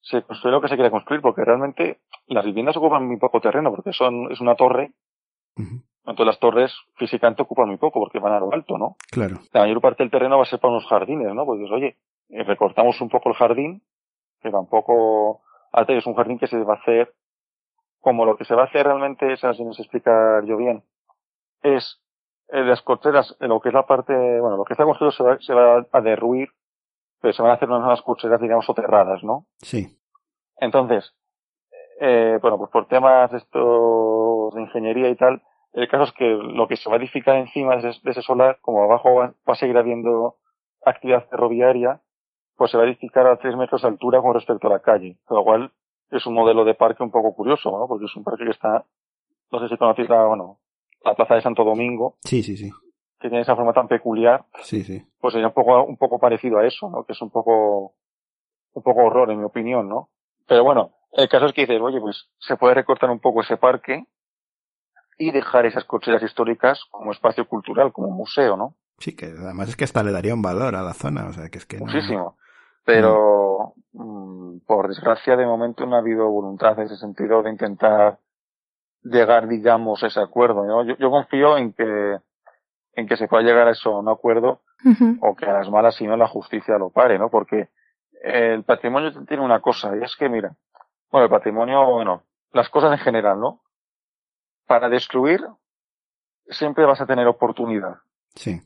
se 0.00 0.22
construye 0.22 0.52
lo 0.52 0.60
que 0.60 0.68
se 0.68 0.76
quiere 0.76 0.90
construir? 0.90 1.20
Porque 1.20 1.44
realmente 1.44 1.98
las 2.26 2.44
viviendas 2.44 2.76
ocupan 2.76 3.06
muy 3.06 3.18
poco 3.18 3.40
terreno, 3.40 3.70
porque 3.70 3.92
son, 3.92 4.30
es 4.32 4.40
una 4.40 4.54
torre, 4.54 4.92
entonces 6.06 6.26
las 6.26 6.38
torres 6.38 6.74
físicamente 6.96 7.42
ocupan 7.42 7.68
muy 7.68 7.76
poco, 7.76 8.00
porque 8.00 8.18
van 8.18 8.32
a 8.32 8.40
lo 8.40 8.52
alto, 8.52 8.78
¿no? 8.78 8.96
Claro. 9.10 9.36
La 9.52 9.60
mayor 9.60 9.80
parte 9.82 10.02
del 10.02 10.10
terreno 10.10 10.36
va 10.38 10.44
a 10.44 10.46
ser 10.46 10.58
para 10.58 10.72
unos 10.72 10.86
jardines, 10.86 11.32
¿no? 11.34 11.44
Pues 11.44 11.60
oye, 11.70 11.96
eh, 12.30 12.42
recortamos 12.44 12.98
un 13.02 13.10
poco 13.10 13.28
el 13.28 13.34
jardín, 13.34 13.82
que 14.40 14.50
tampoco, 14.50 15.42
ahora 15.72 15.94
es 15.94 16.06
un 16.06 16.14
jardín 16.14 16.38
que 16.38 16.46
se 16.46 16.56
va 16.64 16.74
a 16.74 16.78
hacer, 16.78 17.12
como 18.00 18.24
lo 18.24 18.36
que 18.36 18.44
se 18.44 18.54
va 18.54 18.62
a 18.62 18.66
hacer 18.66 18.86
realmente, 18.86 19.32
es 19.32 19.44
así, 19.44 19.64
no 19.64 19.72
sé 19.72 19.82
explicar 19.82 20.44
yo 20.44 20.56
bien, 20.56 20.82
es 21.62 22.00
eh, 22.48 22.64
las 22.64 22.82
cocheras, 22.82 23.36
eh, 23.40 23.46
lo 23.46 23.60
que 23.60 23.68
es 23.68 23.74
la 23.74 23.86
parte, 23.86 24.12
bueno, 24.40 24.56
lo 24.56 24.64
que 24.64 24.72
está 24.72 24.84
construido 24.84 25.12
se 25.12 25.22
va, 25.22 25.38
se 25.38 25.54
va 25.54 25.86
a 25.92 26.00
derruir, 26.00 26.48
pero 27.20 27.32
se 27.32 27.42
van 27.42 27.52
a 27.52 27.54
hacer 27.54 27.68
unas 27.68 27.80
nuevas 27.80 28.02
cocheras, 28.02 28.40
digamos, 28.40 28.64
soterradas, 28.64 29.22
¿no? 29.22 29.46
Sí. 29.58 29.98
Entonces, 30.56 31.14
eh, 32.00 32.38
bueno, 32.40 32.58
pues 32.58 32.70
por 32.70 32.88
temas 32.88 33.30
de 33.30 33.38
estos 33.38 34.54
de 34.54 34.62
ingeniería 34.62 35.10
y 35.10 35.16
tal, 35.16 35.42
el 35.72 35.88
caso 35.88 36.04
es 36.04 36.12
que 36.12 36.28
lo 36.28 36.66
que 36.66 36.76
se 36.76 36.88
va 36.88 36.96
a 36.96 36.98
edificar 36.98 37.36
encima 37.36 37.76
de 37.76 37.90
ese, 37.90 38.00
de 38.02 38.10
ese 38.10 38.22
solar, 38.22 38.58
como 38.62 38.82
abajo 38.82 39.14
va, 39.14 39.34
va 39.48 39.52
a 39.52 39.56
seguir 39.56 39.76
habiendo 39.76 40.36
actividad 40.84 41.28
ferroviaria, 41.28 42.00
pues 42.56 42.70
se 42.70 42.76
va 42.76 42.82
a 42.82 42.86
edificar 42.86 43.26
a 43.26 43.36
tres 43.36 43.56
metros 43.56 43.82
de 43.82 43.88
altura 43.88 44.20
con 44.20 44.34
respecto 44.34 44.66
a 44.66 44.70
la 44.70 44.80
calle, 44.80 45.18
con 45.24 45.36
lo 45.36 45.44
cual 45.44 45.72
es 46.10 46.26
un 46.26 46.34
modelo 46.34 46.64
de 46.64 46.74
parque 46.74 47.02
un 47.02 47.10
poco 47.10 47.34
curioso, 47.34 47.70
¿no? 47.70 47.86
Porque 47.88 48.06
es 48.06 48.16
un 48.16 48.24
parque 48.24 48.44
que 48.44 48.50
está, 48.50 48.84
no 49.52 49.60
sé 49.60 49.68
si 49.68 49.76
conocéis 49.76 50.08
la, 50.08 50.24
bueno, 50.26 50.58
la 51.04 51.14
plaza 51.14 51.34
de 51.36 51.42
Santo 51.42 51.64
Domingo, 51.64 52.16
Sí, 52.22 52.42
sí, 52.42 52.56
sí. 52.56 52.70
que 53.20 53.28
tiene 53.28 53.42
esa 53.42 53.56
forma 53.56 53.72
tan 53.72 53.88
peculiar, 53.88 54.44
Sí, 54.62 54.82
sí. 54.84 55.02
pues 55.20 55.32
sería 55.32 55.48
un 55.48 55.54
poco, 55.54 55.82
un 55.84 55.96
poco 55.96 56.18
parecido 56.18 56.58
a 56.58 56.66
eso, 56.66 56.88
¿no? 56.90 57.04
Que 57.04 57.12
es 57.12 57.22
un 57.22 57.30
poco, 57.30 57.94
un 58.72 58.82
poco 58.82 59.00
horror 59.04 59.30
en 59.30 59.38
mi 59.38 59.44
opinión, 59.44 59.88
¿no? 59.88 60.10
Pero 60.46 60.64
bueno, 60.64 60.92
el 61.12 61.28
caso 61.28 61.46
es 61.46 61.52
que 61.52 61.62
dices, 61.62 61.80
oye, 61.80 62.00
pues 62.00 62.28
se 62.38 62.56
puede 62.56 62.74
recortar 62.74 63.10
un 63.10 63.20
poco 63.20 63.40
ese 63.42 63.56
parque 63.56 64.04
y 65.18 65.30
dejar 65.32 65.66
esas 65.66 65.84
cocheras 65.84 66.22
históricas 66.22 66.84
como 66.90 67.12
espacio 67.12 67.46
cultural, 67.46 67.92
como 67.92 68.10
museo, 68.10 68.56
¿no? 68.56 68.74
Sí, 68.98 69.14
que 69.14 69.26
además 69.26 69.68
es 69.68 69.76
que 69.76 69.84
hasta 69.84 70.02
le 70.02 70.12
daría 70.12 70.34
un 70.34 70.42
valor 70.42 70.74
a 70.74 70.82
la 70.82 70.92
zona, 70.94 71.26
o 71.28 71.32
sea, 71.32 71.48
que 71.50 71.58
es 71.58 71.66
que 71.66 71.78
no- 71.78 71.86
Muchísimo. 71.86 72.36
Pero, 73.92 74.04
mm, 74.04 74.58
por 74.66 74.88
desgracia, 74.88 75.36
de 75.36 75.46
momento 75.46 75.84
no 75.86 75.96
ha 75.96 76.00
habido 76.00 76.28
voluntad 76.28 76.78
en 76.78 76.86
ese 76.86 76.96
sentido 76.96 77.42
de 77.42 77.50
intentar 77.50 78.18
llegar, 79.02 79.48
digamos, 79.48 80.02
a 80.02 80.06
ese 80.08 80.20
acuerdo, 80.20 80.64
¿no? 80.64 80.84
Yo, 80.84 80.96
yo 80.96 81.10
confío 81.10 81.56
en 81.56 81.72
que, 81.72 82.18
en 82.94 83.06
que 83.06 83.16
se 83.16 83.28
pueda 83.28 83.42
llegar 83.42 83.68
a 83.68 83.72
eso, 83.72 83.94
a 83.94 84.00
un 84.00 84.08
acuerdo, 84.08 84.60
o 85.20 85.34
que 85.36 85.46
a 85.46 85.52
las 85.52 85.70
malas, 85.70 85.94
si 85.96 86.06
no, 86.06 86.16
la 86.16 86.28
justicia 86.28 86.78
lo 86.78 86.90
pare, 86.90 87.18
¿no? 87.18 87.30
Porque 87.30 87.68
el 88.22 88.64
patrimonio 88.64 89.12
tiene 89.26 89.42
una 89.44 89.60
cosa, 89.60 89.96
y 89.96 90.02
es 90.02 90.14
que, 90.16 90.28
mira, 90.28 90.54
bueno, 91.10 91.24
el 91.24 91.30
patrimonio, 91.30 91.84
bueno, 91.86 92.22
las 92.52 92.68
cosas 92.68 92.92
en 92.92 92.98
general, 92.98 93.40
¿no? 93.40 93.60
Para 94.66 94.88
destruir, 94.88 95.40
siempre 96.48 96.84
vas 96.84 97.00
a 97.00 97.06
tener 97.06 97.26
oportunidad. 97.26 97.96
Sí. 98.34 98.60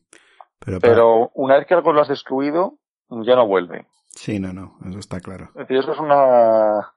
Pero, 0.64 0.80
para- 0.80 0.92
Pero 0.92 1.30
una 1.34 1.56
vez 1.56 1.66
que 1.66 1.74
algo 1.74 1.92
lo 1.92 2.00
has 2.00 2.08
destruido, 2.08 2.74
ya 3.08 3.36
no 3.36 3.46
vuelve. 3.46 3.86
Sí, 4.24 4.40
no, 4.40 4.54
no, 4.54 4.78
eso 4.88 5.00
está 5.00 5.20
claro. 5.20 5.50
Es 5.50 5.68
decir, 5.68 5.76
eso 5.76 5.92
es 5.92 5.98
una 5.98 6.94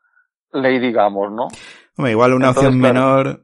ley, 0.53 0.79
digamos, 0.79 1.29
¿no? 1.29 1.49
Hombre, 1.97 2.13
igual 2.13 2.31
una 2.31 2.47
Entonces, 2.47 2.69
opción 2.69 2.79
menor, 2.79 3.41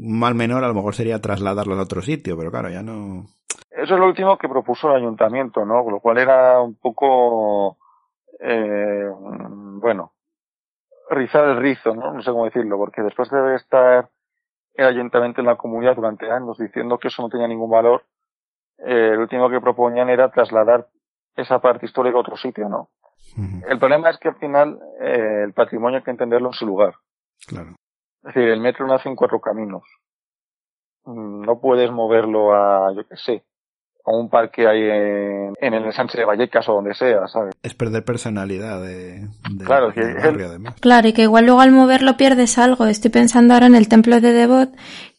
mal 0.00 0.34
menor, 0.34 0.64
a 0.64 0.68
lo 0.68 0.72
mejor 0.72 0.94
sería 0.94 1.20
trasladarlo 1.20 1.74
a 1.74 1.82
otro 1.82 2.00
sitio, 2.00 2.38
pero 2.38 2.50
claro, 2.50 2.70
ya 2.70 2.82
no. 2.82 3.26
Eso 3.68 3.94
es 3.94 4.00
lo 4.00 4.06
último 4.06 4.38
que 4.38 4.48
propuso 4.48 4.88
el 4.88 5.02
ayuntamiento, 5.02 5.66
¿no? 5.66 5.84
Con 5.84 5.92
lo 5.92 6.00
cual 6.00 6.16
era 6.16 6.58
un 6.62 6.76
poco, 6.76 7.76
eh, 8.40 9.10
bueno, 9.12 10.12
rizar 11.10 11.44
el 11.44 11.58
rizo, 11.58 11.94
¿no? 11.94 12.14
No 12.14 12.22
sé 12.22 12.30
cómo 12.30 12.46
decirlo, 12.46 12.78
porque 12.78 13.02
después 13.02 13.28
de 13.30 13.56
estar 13.56 14.08
el 14.72 14.86
ayuntamiento 14.86 15.42
en 15.42 15.48
la 15.48 15.56
comunidad 15.56 15.96
durante 15.96 16.30
años 16.30 16.56
diciendo 16.56 16.96
que 16.96 17.08
eso 17.08 17.20
no 17.20 17.28
tenía 17.28 17.46
ningún 17.46 17.68
valor, 17.68 18.04
eh, 18.78 19.10
el 19.12 19.18
último 19.18 19.50
que 19.50 19.60
proponían 19.60 20.08
era 20.08 20.30
trasladar 20.30 20.88
esa 21.36 21.58
parte 21.60 21.86
histórica 21.86 22.16
a 22.16 22.20
otro 22.20 22.36
sitio, 22.36 22.68
¿no? 22.68 22.90
El 23.68 23.78
problema 23.78 24.10
es 24.10 24.18
que 24.18 24.28
al 24.28 24.36
final 24.36 24.78
eh, 25.00 25.42
el 25.44 25.52
patrimonio 25.52 25.98
hay 25.98 26.04
que 26.04 26.10
entenderlo 26.12 26.48
en 26.48 26.52
su 26.54 26.66
lugar. 26.66 26.94
Claro. 27.46 27.70
Es 28.22 28.34
decir, 28.34 28.48
el 28.48 28.60
metro 28.60 28.86
nace 28.86 29.08
en 29.08 29.16
cuatro 29.16 29.40
caminos. 29.40 29.82
Mm, 31.04 31.42
No 31.44 31.60
puedes 31.60 31.90
moverlo 31.90 32.54
a, 32.54 32.92
yo 32.94 33.06
qué 33.08 33.16
sé, 33.16 33.44
a 34.06 34.12
un 34.12 34.28
parque 34.28 34.66
ahí 34.68 34.82
en, 34.82 35.54
en 35.60 35.74
el 35.74 35.84
ensanche 35.84 36.18
de 36.18 36.24
Vallecas 36.24 36.68
o 36.68 36.74
donde 36.74 36.94
sea, 36.94 37.26
¿sabes? 37.26 37.54
Es 37.62 37.74
perder 37.74 38.04
personalidad 38.04 38.80
de, 38.82 39.28
de- 39.50 39.64
Claro, 39.64 39.92
que 39.92 40.00
además. 40.02 40.74
Claro, 40.80 41.08
y 41.08 41.12
que 41.12 41.22
igual 41.22 41.46
luego 41.46 41.60
al 41.60 41.72
moverlo 41.72 42.16
pierdes 42.16 42.58
algo. 42.58 42.86
Estoy 42.86 43.10
pensando 43.10 43.54
ahora 43.54 43.66
en 43.66 43.74
el 43.74 43.88
templo 43.88 44.20
de 44.20 44.32
Devot, 44.32 44.70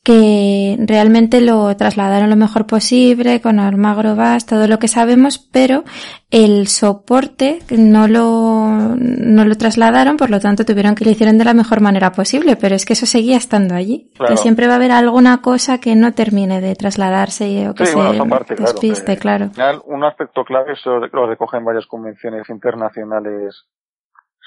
que 0.06 0.78
realmente 0.88 1.42
lo 1.42 1.76
trasladaron 1.76 2.30
lo 2.30 2.36
mejor 2.36 2.68
posible, 2.68 3.42
con 3.42 3.60
Almagro 3.60 4.16
Vas, 4.16 4.46
todo 4.46 4.68
lo 4.68 4.78
que 4.78 4.88
sabemos, 4.88 5.40
pero 5.40 5.84
el 6.30 6.68
soporte 6.68 7.62
no 7.76 8.08
lo, 8.08 8.96
no 8.98 9.46
lo 9.46 9.56
trasladaron, 9.56 10.16
por 10.16 10.30
lo 10.30 10.40
tanto 10.40 10.64
tuvieron 10.64 10.94
que 10.94 11.06
lo 11.06 11.10
hicieron 11.10 11.40
de 11.40 11.46
la 11.46 11.56
mejor 11.56 11.82
manera 11.82 12.12
posible, 12.12 12.56
pero 12.56 12.76
es 12.76 12.86
que 12.86 12.94
eso 12.94 13.08
seguía 13.08 13.38
estando 13.38 13.74
allí. 13.74 14.12
Claro. 14.16 14.32
Que 14.32 14.38
siempre 14.38 14.68
va 14.68 14.74
a 14.74 14.76
haber 14.76 14.92
alguna 14.92 15.42
cosa 15.42 15.80
que 15.80 15.96
no 15.96 16.14
termine 16.14 16.62
de 16.62 16.76
trasladarse 16.76 17.68
o 17.68 17.74
que 17.74 17.88
Sí, 17.88 17.94
se 17.94 17.98
bueno, 17.98 18.28
parte, 18.28 18.54
claro. 18.54 18.74
despiste, 18.74 19.18
claro. 19.18 19.50
Final, 19.54 19.82
un 19.86 20.04
aspecto 20.04 20.46
clave, 20.46 20.74
eso 20.74 21.00
lo 21.00 21.26
recogen 21.26 21.66
varias 21.66 21.88
convenciones 21.88 22.48
internacionales 22.48 23.66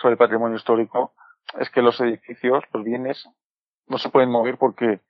sobre 0.01 0.12
el 0.12 0.18
patrimonio 0.18 0.56
histórico, 0.56 1.14
es 1.59 1.68
que 1.70 1.82
los 1.82 2.01
edificios, 2.01 2.62
los 2.72 2.85
bienes, 2.85 3.28
no 3.89 3.98
se 3.98 4.09
pueden 4.09 4.30
mover 4.30 4.56
porque 4.56 5.01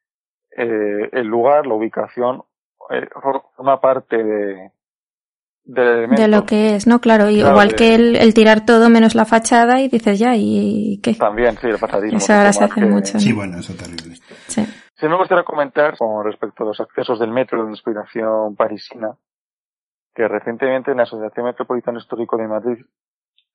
eh, 0.59 1.09
el 1.13 1.27
lugar, 1.27 1.67
la 1.67 1.75
ubicación, 1.75 2.43
eh, 2.91 3.09
forma 3.57 3.81
parte 3.81 4.23
de. 4.23 4.73
De 5.65 6.29
lo 6.29 6.47
que 6.47 6.77
es, 6.77 6.87
¿no? 6.87 6.99
Claro, 6.99 7.29
y 7.29 7.41
Claro, 7.41 7.51
igual 7.51 7.69
de- 7.69 7.77
que 7.77 7.95
el, 7.95 8.17
el 8.17 8.33
tirar 8.33 8.65
todo 8.65 8.89
menos 8.89 9.15
la 9.15 9.27
fachada 9.27 9.83
y 9.83 9.89
dices 9.89 10.19
ya, 10.19 10.35
¿y 10.35 10.99
qué? 11.03 11.13
También, 11.13 11.59
sí, 11.59 11.67
el 11.67 11.79
pasadismo. 11.79 12.17
Eso 12.17 12.33
ahora 12.33 12.55
se 12.55 12.65
hace 12.65 12.81
que- 12.81 12.87
mucho. 12.87 13.13
¿no? 13.15 13.21
Sí, 13.21 13.33
bueno, 13.35 13.59
eso 13.59 13.75
terrible. 13.75 14.17
Sí. 14.47 14.65
Sí, 14.97 15.07
me 15.07 15.17
gustaría 15.19 15.45
comentar 15.45 15.97
con 15.99 16.25
respecto 16.25 16.65
a 16.65 16.69
los 16.69 16.81
accesos 16.81 17.21
del 17.21 17.31
metro 17.33 17.65
de 17.65 17.71
inspiración 17.71 18.57
parisina, 18.57 19.11
que 20.15 20.27
recientemente 20.27 20.91
en 20.91 20.97
la 20.97 21.03
Asociación 21.03 21.45
Metropolitana 21.45 21.99
Histórico 21.99 22.39
de 22.39 22.49
Madrid 22.49 22.79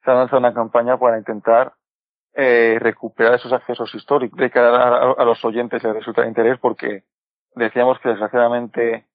se 0.05 0.11
ha 0.11 0.13
lanzado 0.13 0.37
una 0.37 0.53
campaña 0.53 0.97
para 0.97 1.17
intentar 1.17 1.73
eh, 2.35 2.77
recuperar 2.79 3.35
esos 3.35 3.53
accesos 3.53 3.93
históricos. 3.95 4.39
De 4.39 4.49
cara 4.51 5.13
a, 5.17 5.25
los 5.25 5.43
oyentes 5.45 5.83
les 5.83 5.93
resulta 5.93 6.21
de 6.23 6.27
interés 6.29 6.57
porque 6.59 7.03
decíamos 7.55 7.99
que 7.99 8.09
desgraciadamente 8.09 9.05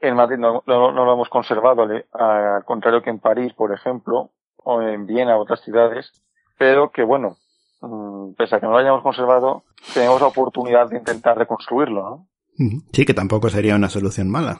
en 0.00 0.16
Madrid 0.16 0.38
no, 0.38 0.62
no- 0.66 0.92
no 0.92 1.04
lo 1.04 1.12
hemos 1.12 1.28
conservado, 1.28 1.82
al, 1.82 2.64
contrario 2.64 3.02
que 3.02 3.10
en 3.10 3.20
París, 3.20 3.52
por 3.54 3.72
ejemplo, 3.72 4.30
o 4.56 4.80
en 4.82 5.06
Viena, 5.06 5.36
otras 5.36 5.60
ciudades, 5.60 6.12
pero 6.58 6.90
que 6.90 7.02
bueno, 7.04 7.36
mm, 7.82 8.32
pese 8.34 8.56
a 8.56 8.60
que 8.60 8.66
no 8.66 8.72
lo 8.72 8.78
hayamos 8.78 9.02
conservado, 9.02 9.64
tenemos 9.94 10.20
la 10.20 10.26
oportunidad 10.28 10.88
de 10.88 10.98
intentar 10.98 11.36
reconstruirlo, 11.38 12.02
¿no? 12.02 12.26
Sí, 12.92 13.04
que 13.04 13.14
tampoco 13.14 13.48
sería 13.48 13.74
una 13.76 13.88
solución 13.88 14.30
mala. 14.30 14.58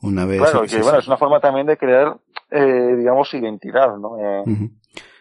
Una 0.00 0.24
vez. 0.26 0.40
Claro, 0.40 0.62
que 0.66 0.80
bueno, 0.80 0.98
es 0.98 1.06
una 1.08 1.16
forma 1.16 1.40
también 1.40 1.66
de 1.66 1.76
crear, 1.76 2.16
eh, 2.50 2.94
digamos, 2.96 3.32
identidad, 3.34 3.96
¿no? 3.96 4.16
Eh. 4.18 4.44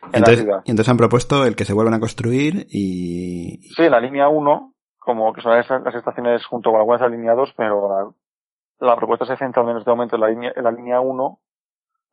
En 0.03 0.11
la 0.11 0.17
Entonces, 0.19 0.43
ciudad. 0.43 0.61
y 0.65 0.71
entonces 0.71 0.91
han 0.91 0.97
propuesto 0.97 1.45
el 1.45 1.55
que 1.55 1.65
se 1.65 1.73
vuelvan 1.73 1.93
a 1.95 1.99
construir 1.99 2.67
y. 2.69 3.59
Sí, 3.75 3.83
en 3.83 3.91
la 3.91 3.99
línea 3.99 4.29
1, 4.29 4.73
como 4.99 5.33
que 5.33 5.41
son 5.41 5.51
las 5.53 5.95
estaciones 5.95 6.45
junto 6.45 6.71
con 6.71 6.79
algunas 6.79 7.01
alineados, 7.01 7.53
pero 7.57 8.13
la, 8.79 8.87
la 8.87 8.95
propuesta 8.95 9.25
se 9.25 9.37
centra 9.37 9.63
menos 9.63 9.85
de 9.85 9.91
momento 9.91 10.15
en 10.15 10.21
la 10.21 10.29
línea, 10.29 10.53
en 10.55 10.63
la 10.63 10.71
línea 10.71 10.99
1, 10.99 11.39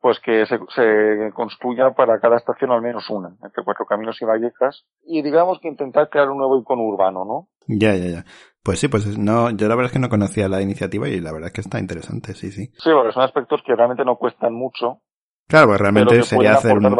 pues 0.01 0.19
que 0.19 0.45
se, 0.45 0.59
se 0.75 1.31
construya 1.33 1.91
para 1.91 2.19
cada 2.19 2.37
estación 2.37 2.71
al 2.71 2.81
menos 2.81 3.09
una, 3.09 3.29
entre 3.43 3.63
Cuatro 3.63 3.85
Caminos 3.85 4.21
y 4.21 4.25
Vallecas, 4.25 4.85
y 5.03 5.21
digamos 5.23 5.59
que 5.59 5.67
intentar 5.67 6.09
crear 6.09 6.29
un 6.29 6.37
nuevo 6.37 6.59
icono 6.59 6.83
urbano, 6.83 7.25
¿no? 7.25 7.47
Ya, 7.67 7.95
ya, 7.95 8.05
ya. 8.09 8.25
Pues 8.63 8.79
sí, 8.79 8.87
pues 8.87 9.17
no, 9.17 9.49
yo 9.51 9.67
la 9.67 9.75
verdad 9.75 9.87
es 9.87 9.93
que 9.93 9.99
no 9.99 10.09
conocía 10.09 10.47
la 10.47 10.61
iniciativa 10.61 11.07
y 11.07 11.19
la 11.19 11.31
verdad 11.31 11.47
es 11.47 11.53
que 11.53 11.61
está 11.61 11.79
interesante, 11.79 12.33
sí, 12.33 12.51
sí. 12.51 12.67
Sí, 12.77 12.89
porque 12.93 13.13
son 13.13 13.23
aspectos 13.23 13.61
que 13.65 13.75
realmente 13.75 14.05
no 14.05 14.15
cuestan 14.17 14.53
mucho, 14.53 15.01
Claro, 15.47 15.67
pues 15.67 15.79
realmente 15.81 16.23
sería 16.23 16.53
hacer 16.53 16.75
un- 16.77 16.97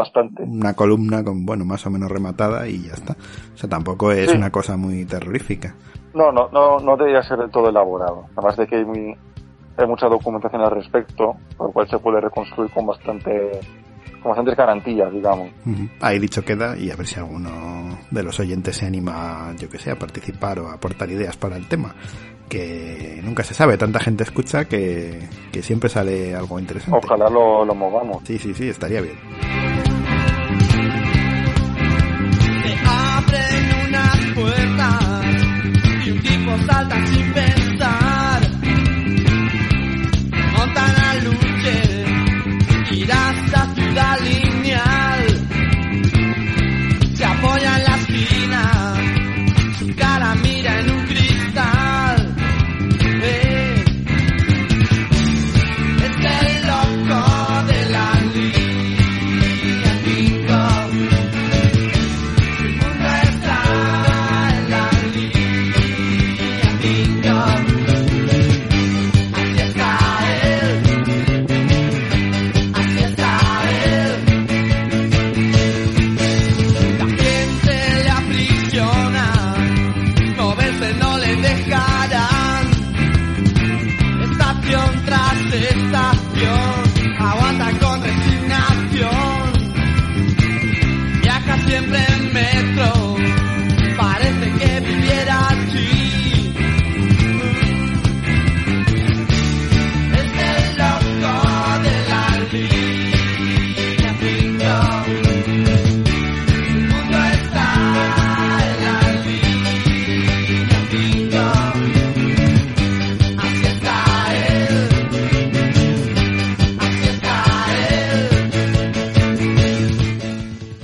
una 0.47 0.73
columna 0.75 1.23
con, 1.23 1.45
bueno, 1.45 1.65
más 1.65 1.83
o 1.87 1.89
menos 1.89 2.11
rematada 2.11 2.67
y 2.67 2.83
ya 2.83 2.93
está. 2.93 3.13
O 3.53 3.57
sea, 3.57 3.67
tampoco 3.69 4.11
es 4.11 4.29
Sí. 4.29 4.37
una 4.37 4.51
cosa 4.51 4.77
muy 4.77 5.03
terrorífica. 5.05 5.73
No, 6.13 6.31
no, 6.31 6.49
no, 6.51 6.79
no 6.79 6.95
debería 6.95 7.23
ser 7.23 7.39
del 7.39 7.49
todo 7.49 7.69
elaborado. 7.69 8.25
Además 8.35 8.55
de 8.57 8.67
que 8.67 8.75
hay, 8.75 8.85
muy, 8.85 9.15
hay 9.77 9.87
mucha 9.87 10.07
documentación 10.07 10.61
al 10.61 10.71
respecto, 10.71 11.35
por 11.57 11.67
lo 11.67 11.73
cual 11.73 11.89
se 11.89 11.97
puede 11.97 12.21
reconstruir 12.21 12.69
con 12.71 12.85
bastante, 12.85 13.59
con 14.21 14.29
bastantes 14.29 14.55
garantías, 14.55 15.11
digamos. 15.11 15.49
Ahí 15.99 16.19
dicho 16.19 16.45
queda 16.45 16.77
y 16.77 16.91
a 16.91 16.95
ver 16.95 17.07
si 17.07 17.19
alguno 17.19 17.97
de 18.11 18.23
los 18.23 18.39
oyentes 18.39 18.77
se 18.77 18.85
anima, 18.85 19.53
yo 19.57 19.67
que 19.69 19.79
sé, 19.79 19.89
a 19.89 19.97
participar 19.97 20.59
o 20.59 20.67
a 20.69 20.73
aportar 20.75 21.09
ideas 21.09 21.35
para 21.35 21.57
el 21.57 21.67
tema. 21.67 21.95
Que 22.49 23.19
nunca 23.23 23.43
se 23.43 23.53
sabe, 23.53 23.77
tanta 23.77 23.99
gente 23.99 24.23
escucha 24.23 24.65
que, 24.65 25.19
que 25.51 25.63
siempre 25.63 25.89
sale 25.89 26.35
algo 26.35 26.59
interesante. 26.59 26.99
Ojalá 27.03 27.29
lo, 27.29 27.65
lo 27.65 27.73
movamos. 27.75 28.23
Sí, 28.25 28.37
sí, 28.37 28.53
sí, 28.53 28.69
estaría 28.69 29.01
bien. 29.01 29.15
Se 32.63 32.75
abren 32.85 33.87
unas 33.87 34.17
puertas 34.35 36.05
y 36.05 36.11
un 36.11 36.21
tipo 36.21 36.51
salta 36.67 37.07
sin 37.07 37.33
pensar. 37.33 37.44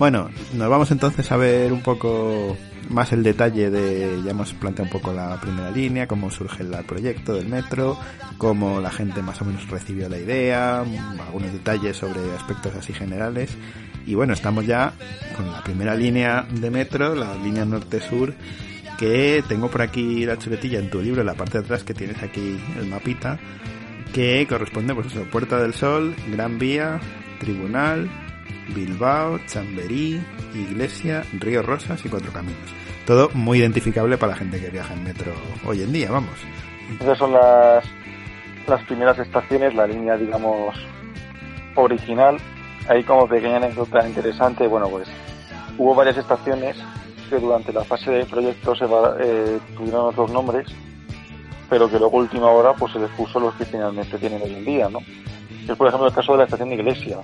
Nos 0.10 0.32
vamos 0.57 0.90
entonces 0.90 1.32
a 1.32 1.38
ver 1.38 1.72
un 1.72 1.82
poco 1.82 2.57
más 2.90 3.14
el 3.14 3.22
detalle 3.22 3.69
de, 3.69 4.19
ya 4.23 4.32
hemos 4.32 4.52
planteado 4.53 4.91
un 4.91 4.99
poco 4.99 5.14
la 5.14 5.40
primera 5.40 5.69
línea, 5.69 6.07
cómo 6.07 6.32
surge 6.32 6.64
el 6.64 6.72
proyecto 6.86 7.36
del 7.36 7.48
metro, 7.48 7.99
cómo 8.40 8.82
la 8.82 8.90
gente 8.90 9.22
más 9.22 9.40
o 9.44 9.45
menos 9.45 9.69
recibió 9.69 10.10
la 10.10 10.18
idea, 10.18 10.80
algunos 10.80 11.53
detalles 11.53 11.98
sobre 11.98 12.19
aspectos 12.36 12.73
así 12.76 12.94
generales. 12.94 13.56
Y 14.07 14.15
bueno, 14.15 14.34
estamos 14.34 14.65
ya 14.65 14.94
con 15.38 15.52
la 15.52 15.64
primera 15.64 15.94
línea 15.94 16.48
de 16.49 16.72
metro, 16.72 17.14
la 17.14 17.36
línea 17.36 17.64
norte-sur, 17.64 18.34
que 18.98 19.44
tengo 19.48 19.69
por 19.69 19.84
aquí 19.84 20.26
la 20.26 20.38
chuletilla 20.38 20.80
en 20.80 20.90
tu 20.90 20.99
libro, 20.99 21.22
en 21.22 21.28
la 21.28 21.36
parte 21.36 21.60
de 21.60 21.64
atrás 21.64 21.84
que 21.84 21.94
tienes 21.94 22.23
aquí 22.23 22.60
el 22.80 22.88
mapita, 22.88 23.38
que 24.14 24.48
corresponde 24.49 24.95
pues 24.95 25.07
eso, 25.07 25.23
Puerta 25.26 25.61
del 25.61 25.76
Sol, 25.76 26.15
Gran 26.32 26.57
Vía, 26.57 26.99
Tribunal, 27.40 28.10
Bilbao, 28.76 29.40
Chamberí, 29.46 30.22
Iglesia, 30.54 31.24
Río 31.40 31.62
Rosas 31.62 32.04
y 32.06 32.10
Cuatro 32.10 32.32
Caminos. 32.32 32.74
Todo 33.06 33.30
muy 33.34 33.60
identificable 33.60 34.18
para 34.18 34.34
la 34.34 34.38
gente 34.38 34.60
que 34.60 34.70
viaja 34.70 34.94
en 34.94 35.04
metro 35.04 35.34
hoy 35.66 35.82
en 35.82 35.92
día, 35.92 36.12
vamos. 36.12 36.34
Esas 37.00 37.18
son 37.18 37.34
las, 37.34 37.84
las 38.68 38.84
primeras 38.84 39.18
estaciones, 39.20 39.74
la 39.74 39.88
línea, 39.88 40.18
digamos, 40.18 40.76
original. 41.76 42.38
Ahí 42.88 43.04
como 43.04 43.28
pequeña 43.28 43.58
anécdota 43.58 44.08
interesante, 44.08 44.68
bueno, 44.68 44.90
pues 44.90 45.08
hubo 45.78 45.96
varias 45.96 46.18
estaciones 46.18 46.78
que 47.30 47.40
durante 47.40 47.72
la 47.72 47.84
fase 47.84 48.12
de 48.12 48.26
proyecto 48.26 48.76
se 48.76 48.86
eh, 48.86 49.60
tuvieron 49.78 50.08
otros 50.08 50.32
nombres, 50.32 50.68
pero 51.70 51.90
que 51.90 51.98
luego 51.98 52.18
última 52.18 52.48
hora 52.48 52.74
pues 52.74 52.92
se 52.92 53.00
les 53.00 53.10
puso 53.12 53.40
los 53.40 53.56
que 53.56 53.66
finalmente 53.66 54.18
tienen 54.18 54.42
hoy 54.42 54.54
en 54.54 54.66
día, 54.66 54.90
¿no? 54.90 55.00
Es 55.68 55.78
por 55.78 55.88
ejemplo 55.88 56.08
el 56.08 56.14
caso 56.14 56.34
de 56.34 56.40
la 56.40 56.44
estación 56.44 56.70
de 56.70 56.76
Iglesia, 56.76 57.20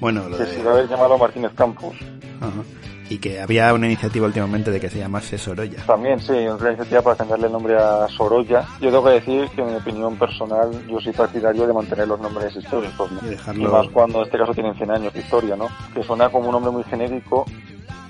Bueno, 0.00 0.28
lo 0.28 0.36
que 0.36 0.44
de... 0.44 0.54
se 0.54 0.60
iba 0.60 0.70
a 0.70 0.74
haber 0.74 0.88
llamado 0.88 1.18
Martínez 1.18 1.52
Campos. 1.54 1.94
Ajá. 2.40 2.62
Y 3.08 3.18
que 3.18 3.40
había 3.40 3.72
una 3.72 3.86
iniciativa 3.86 4.26
últimamente 4.26 4.72
de 4.72 4.80
que 4.80 4.90
se 4.90 4.98
llamase 4.98 5.38
Sorolla. 5.38 5.80
También, 5.86 6.18
sí, 6.18 6.32
una 6.32 6.70
iniciativa 6.70 7.02
para 7.02 7.14
cambiarle 7.16 7.46
el 7.46 7.52
nombre 7.52 7.76
a 7.76 8.08
Sorolla. 8.08 8.64
Yo 8.80 8.90
tengo 8.90 9.04
que 9.04 9.10
decir 9.10 9.48
que 9.54 9.60
en 9.60 9.68
mi 9.68 9.74
opinión 9.76 10.16
personal 10.16 10.70
yo 10.88 11.00
soy 11.00 11.12
partidario 11.12 11.68
de 11.68 11.72
mantener 11.72 12.08
los 12.08 12.18
nombres 12.18 12.56
históricos, 12.56 13.12
¿no? 13.12 13.20
Y 13.22 13.26
Y 13.26 13.30
dejarlo... 13.30 13.70
más 13.70 13.88
cuando 13.90 14.18
en 14.18 14.24
este 14.24 14.38
caso 14.38 14.52
tienen 14.54 14.74
100 14.74 14.90
años 14.90 15.14
de 15.14 15.20
historia, 15.20 15.54
¿no? 15.54 15.68
Que 15.94 16.02
suena 16.02 16.28
como 16.30 16.46
un 16.46 16.52
nombre 16.52 16.72
muy 16.72 16.82
genérico, 16.82 17.46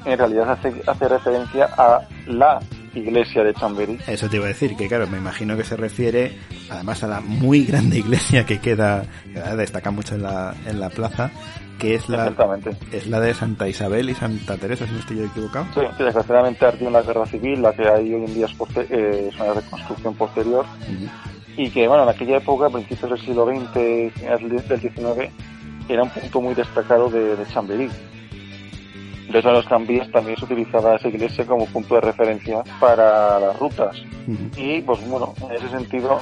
en 0.06 0.18
realidad 0.18 0.50
hace, 0.52 0.72
hace 0.86 1.08
referencia 1.08 1.68
a 1.76 2.00
la 2.26 2.60
iglesia 2.94 3.44
de 3.44 3.52
Chamberí. 3.52 3.98
Eso 4.06 4.30
te 4.30 4.36
iba 4.36 4.46
a 4.46 4.48
decir, 4.48 4.76
que 4.76 4.88
claro, 4.88 5.06
me 5.08 5.18
imagino 5.18 5.58
que 5.58 5.64
se 5.64 5.76
refiere 5.76 6.38
además 6.70 7.02
a 7.04 7.08
la 7.08 7.20
muy 7.20 7.64
grande 7.66 7.98
iglesia 7.98 8.46
que 8.46 8.60
queda, 8.60 9.04
que 9.30 9.40
destaca 9.56 9.90
mucho 9.90 10.14
en 10.14 10.22
la, 10.22 10.54
en 10.64 10.80
la 10.80 10.88
plaza, 10.88 11.30
que 11.78 11.94
es 11.94 12.08
la, 12.08 12.18
Exactamente. 12.28 12.70
es 12.92 13.06
la 13.06 13.20
de 13.20 13.34
Santa 13.34 13.68
Isabel 13.68 14.08
y 14.10 14.14
Santa 14.14 14.56
Teresa, 14.56 14.86
si 14.86 14.92
no 14.92 14.98
estoy 14.98 15.18
yo 15.18 15.24
equivocado. 15.24 15.66
Sí, 15.74 15.80
que 15.96 16.04
desgraciadamente 16.04 16.64
ardió 16.64 16.86
en 16.86 16.92
la 16.94 17.02
guerra 17.02 17.26
civil, 17.26 17.62
la 17.62 17.72
que 17.72 17.86
hay 17.88 18.14
hoy 18.14 18.24
en 18.24 18.34
día 18.34 18.46
es, 18.46 18.52
eh, 18.90 19.28
es 19.32 19.40
una 19.40 19.54
reconstrucción 19.54 20.14
posterior, 20.14 20.64
Ujú. 20.82 21.08
y 21.56 21.70
que, 21.70 21.86
bueno, 21.88 22.04
en 22.04 22.08
aquella 22.08 22.38
época, 22.38 22.66
a 22.66 22.70
principios 22.70 23.10
del 23.10 23.20
siglo 23.20 23.46
XX, 23.46 24.12
finales 24.14 24.68
del 24.68 24.80
XIX, 24.80 25.30
era 25.88 26.02
un 26.02 26.10
punto 26.10 26.40
muy 26.40 26.54
destacado 26.54 27.10
de, 27.10 27.36
de 27.36 27.46
Chamberí. 27.46 27.88
De 29.30 29.40
hecho, 29.40 29.48
en 29.48 29.54
los 29.54 29.66
tranvías 29.66 30.10
también 30.12 30.36
se 30.38 30.44
utilizaba 30.44 30.96
esa 30.96 31.08
iglesia 31.08 31.44
como 31.44 31.66
punto 31.66 31.96
de 31.96 32.00
referencia 32.00 32.62
para 32.80 33.38
las 33.40 33.58
rutas. 33.58 33.96
Ujú. 34.26 34.50
Y, 34.56 34.80
pues 34.82 35.06
bueno, 35.08 35.34
en 35.50 35.56
ese 35.56 35.68
sentido, 35.68 36.18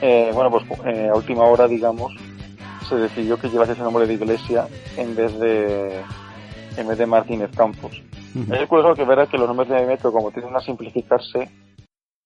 eh, 0.00 0.30
bueno, 0.32 0.50
pues 0.50 0.64
eh, 0.86 1.08
a 1.12 1.16
última 1.16 1.42
hora, 1.44 1.66
digamos, 1.66 2.12
se 2.94 3.00
decidió 3.02 3.36
que 3.38 3.48
llevase 3.48 3.72
ese 3.72 3.82
nombre 3.82 4.06
de 4.06 4.14
iglesia 4.14 4.66
en 4.96 5.14
vez 5.16 5.38
de 5.38 6.02
en 6.76 6.88
vez 6.88 6.98
de 6.98 7.06
Martínez 7.06 7.50
Campos. 7.56 8.02
Ujú. 8.34 8.52
Es 8.54 8.68
curioso 8.68 8.94
que 8.94 9.04
verá 9.04 9.26
que 9.26 9.38
los 9.38 9.46
nombres 9.46 9.68
de 9.68 9.86
metro, 9.86 10.12
como 10.12 10.30
tienden 10.32 10.56
a 10.56 10.60
simplificarse, 10.60 11.48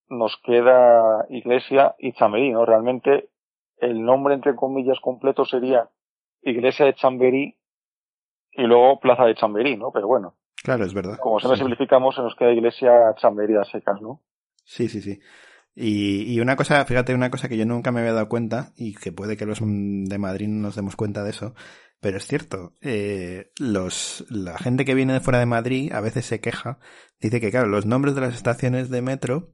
nos 0.09 0.35
queda 0.43 1.25
Iglesia 1.29 1.95
y 1.99 2.13
Chamberí, 2.13 2.51
¿no? 2.51 2.65
Realmente 2.65 3.29
el 3.77 4.03
nombre, 4.03 4.33
entre 4.33 4.55
comillas, 4.55 4.99
completo 5.01 5.45
sería 5.45 5.87
Iglesia 6.41 6.85
de 6.85 6.95
Chamberí 6.95 7.55
y 8.53 8.63
luego 8.63 8.99
Plaza 8.99 9.25
de 9.25 9.35
Chamberí, 9.35 9.77
¿no? 9.77 9.91
Pero 9.91 10.07
bueno, 10.07 10.33
Claro, 10.63 10.83
es 10.83 10.93
verdad. 10.93 11.17
como 11.19 11.39
siempre 11.39 11.57
Sí. 11.57 11.63
simplificamos, 11.63 12.15
se 12.15 12.21
nos 12.21 12.35
queda 12.35 12.51
Iglesia 12.51 13.13
Chamberí 13.17 13.55
a 13.55 13.63
secas, 13.65 14.01
¿no? 14.01 14.21
Sí, 14.65 14.87
sí, 14.87 15.01
sí. 15.01 15.19
Y, 15.75 16.33
y 16.33 16.39
una 16.39 16.55
cosa, 16.55 16.83
fíjate, 16.85 17.13
una 17.13 17.31
cosa 17.31 17.47
que 17.47 17.57
yo 17.57 17.65
nunca 17.65 17.91
me 17.91 18.01
había 18.01 18.13
dado 18.13 18.29
cuenta, 18.29 18.73
y 18.75 18.95
que 18.95 19.11
puede 19.11 19.37
que 19.37 19.45
los 19.45 19.59
de 19.61 20.17
Madrid 20.17 20.47
no 20.47 20.61
nos 20.61 20.75
demos 20.75 20.95
cuenta 20.95 21.23
de 21.23 21.29
eso, 21.29 21.55
pero 22.01 22.17
es 22.17 22.27
cierto, 22.27 22.75
eh, 22.81 23.51
los, 23.59 24.25
la 24.29 24.57
gente 24.57 24.85
que 24.85 24.95
viene 24.95 25.13
de 25.13 25.19
fuera 25.19 25.39
de 25.39 25.45
Madrid 25.45 25.91
a 25.91 26.01
veces 26.01 26.25
se 26.25 26.39
queja, 26.39 26.79
dice 27.19 27.41
que 27.41 27.51
claro, 27.51 27.67
los 27.67 27.85
nombres 27.85 28.15
de 28.15 28.21
las 28.21 28.35
estaciones 28.35 28.89
de 28.89 29.01
metro 29.01 29.53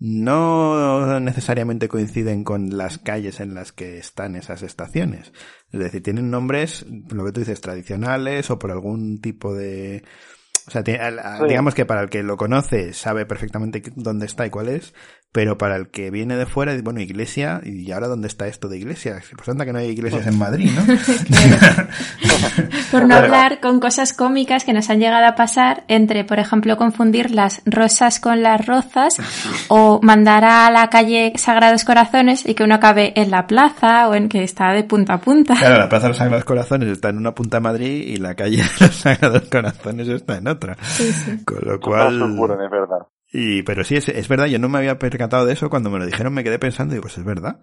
no 0.00 1.18
necesariamente 1.20 1.88
coinciden 1.88 2.44
con 2.44 2.76
las 2.76 2.98
calles 2.98 3.40
en 3.40 3.54
las 3.54 3.72
que 3.72 3.98
están 3.98 4.36
esas 4.36 4.62
estaciones. 4.62 5.32
Es 5.72 5.80
decir, 5.80 6.02
tienen 6.02 6.30
nombres, 6.30 6.86
lo 7.10 7.24
que 7.24 7.32
tú 7.32 7.40
dices, 7.40 7.60
tradicionales 7.60 8.50
o 8.50 8.58
por 8.58 8.70
algún 8.70 9.20
tipo 9.20 9.54
de... 9.54 10.04
O 10.68 10.70
sea, 10.70 10.82
digamos 10.82 11.74
que 11.74 11.86
para 11.86 12.02
el 12.02 12.10
que 12.10 12.22
lo 12.22 12.36
conoce 12.36 12.92
sabe 12.92 13.24
perfectamente 13.24 13.82
dónde 13.96 14.26
está 14.26 14.46
y 14.46 14.50
cuál 14.50 14.68
es, 14.68 14.94
pero 15.30 15.58
para 15.58 15.76
el 15.76 15.88
que 15.88 16.10
viene 16.10 16.36
de 16.36 16.46
fuera, 16.46 16.74
bueno, 16.82 17.00
iglesia, 17.00 17.60
¿y 17.62 17.92
ahora 17.92 18.08
dónde 18.08 18.28
está 18.28 18.46
esto 18.46 18.68
de 18.68 18.78
iglesia? 18.78 19.20
Pues 19.36 19.46
anda 19.48 19.66
que 19.66 19.74
no 19.74 19.78
hay 19.78 19.88
iglesias 19.88 20.26
en 20.26 20.38
Madrid, 20.38 20.70
¿no? 20.74 20.82
Por 22.90 23.06
no 23.06 23.14
hablar 23.14 23.60
con 23.60 23.78
cosas 23.78 24.14
cómicas 24.14 24.64
que 24.64 24.72
nos 24.72 24.88
han 24.88 25.00
llegado 25.00 25.26
a 25.26 25.34
pasar 25.34 25.84
entre, 25.88 26.24
por 26.24 26.38
ejemplo, 26.38 26.78
confundir 26.78 27.30
las 27.30 27.60
rosas 27.66 28.20
con 28.20 28.42
las 28.42 28.66
rozas 28.66 29.18
o 29.68 30.00
mandar 30.02 30.44
a 30.44 30.70
la 30.70 30.88
calle 30.88 31.34
Sagrados 31.36 31.84
Corazones 31.84 32.46
y 32.46 32.54
que 32.54 32.64
uno 32.64 32.76
acabe 32.76 33.12
en 33.20 33.30
la 33.30 33.46
plaza 33.46 34.08
o 34.08 34.14
en 34.14 34.30
que 34.30 34.42
está 34.42 34.72
de 34.72 34.84
punta 34.84 35.14
a 35.14 35.20
punta. 35.20 35.56
Claro, 35.56 35.76
la 35.76 35.88
Plaza 35.90 36.04
de 36.04 36.08
los 36.08 36.18
Sagrados 36.18 36.44
Corazones 36.44 36.88
está 36.88 37.10
en 37.10 37.18
una 37.18 37.34
punta 37.34 37.58
de 37.58 37.60
Madrid 37.60 38.08
y 38.08 38.16
la 38.16 38.34
calle 38.34 38.62
de 38.62 38.86
los 38.86 38.94
Sagrados 38.94 39.42
Corazones 39.50 40.08
está 40.08 40.38
en 40.38 40.48
otra. 40.48 40.76
Sí, 40.82 41.12
sí. 41.12 41.44
Con 41.44 41.58
lo 41.62 41.78
cual... 41.78 42.18
se 42.18 42.24
ocurren, 42.24 42.62
es 42.62 42.70
verdad. 42.70 43.06
Y, 43.32 43.62
pero 43.62 43.84
sí, 43.84 43.96
es, 43.96 44.08
es 44.08 44.26
verdad, 44.28 44.46
yo 44.46 44.58
no 44.58 44.68
me 44.70 44.78
había 44.78 44.98
percatado 44.98 45.44
de 45.44 45.52
eso, 45.52 45.68
cuando 45.68 45.90
me 45.90 45.98
lo 45.98 46.06
dijeron 46.06 46.32
me 46.32 46.44
quedé 46.44 46.58
pensando 46.58 46.96
y 46.96 47.00
pues 47.00 47.18
es 47.18 47.24
verdad, 47.24 47.60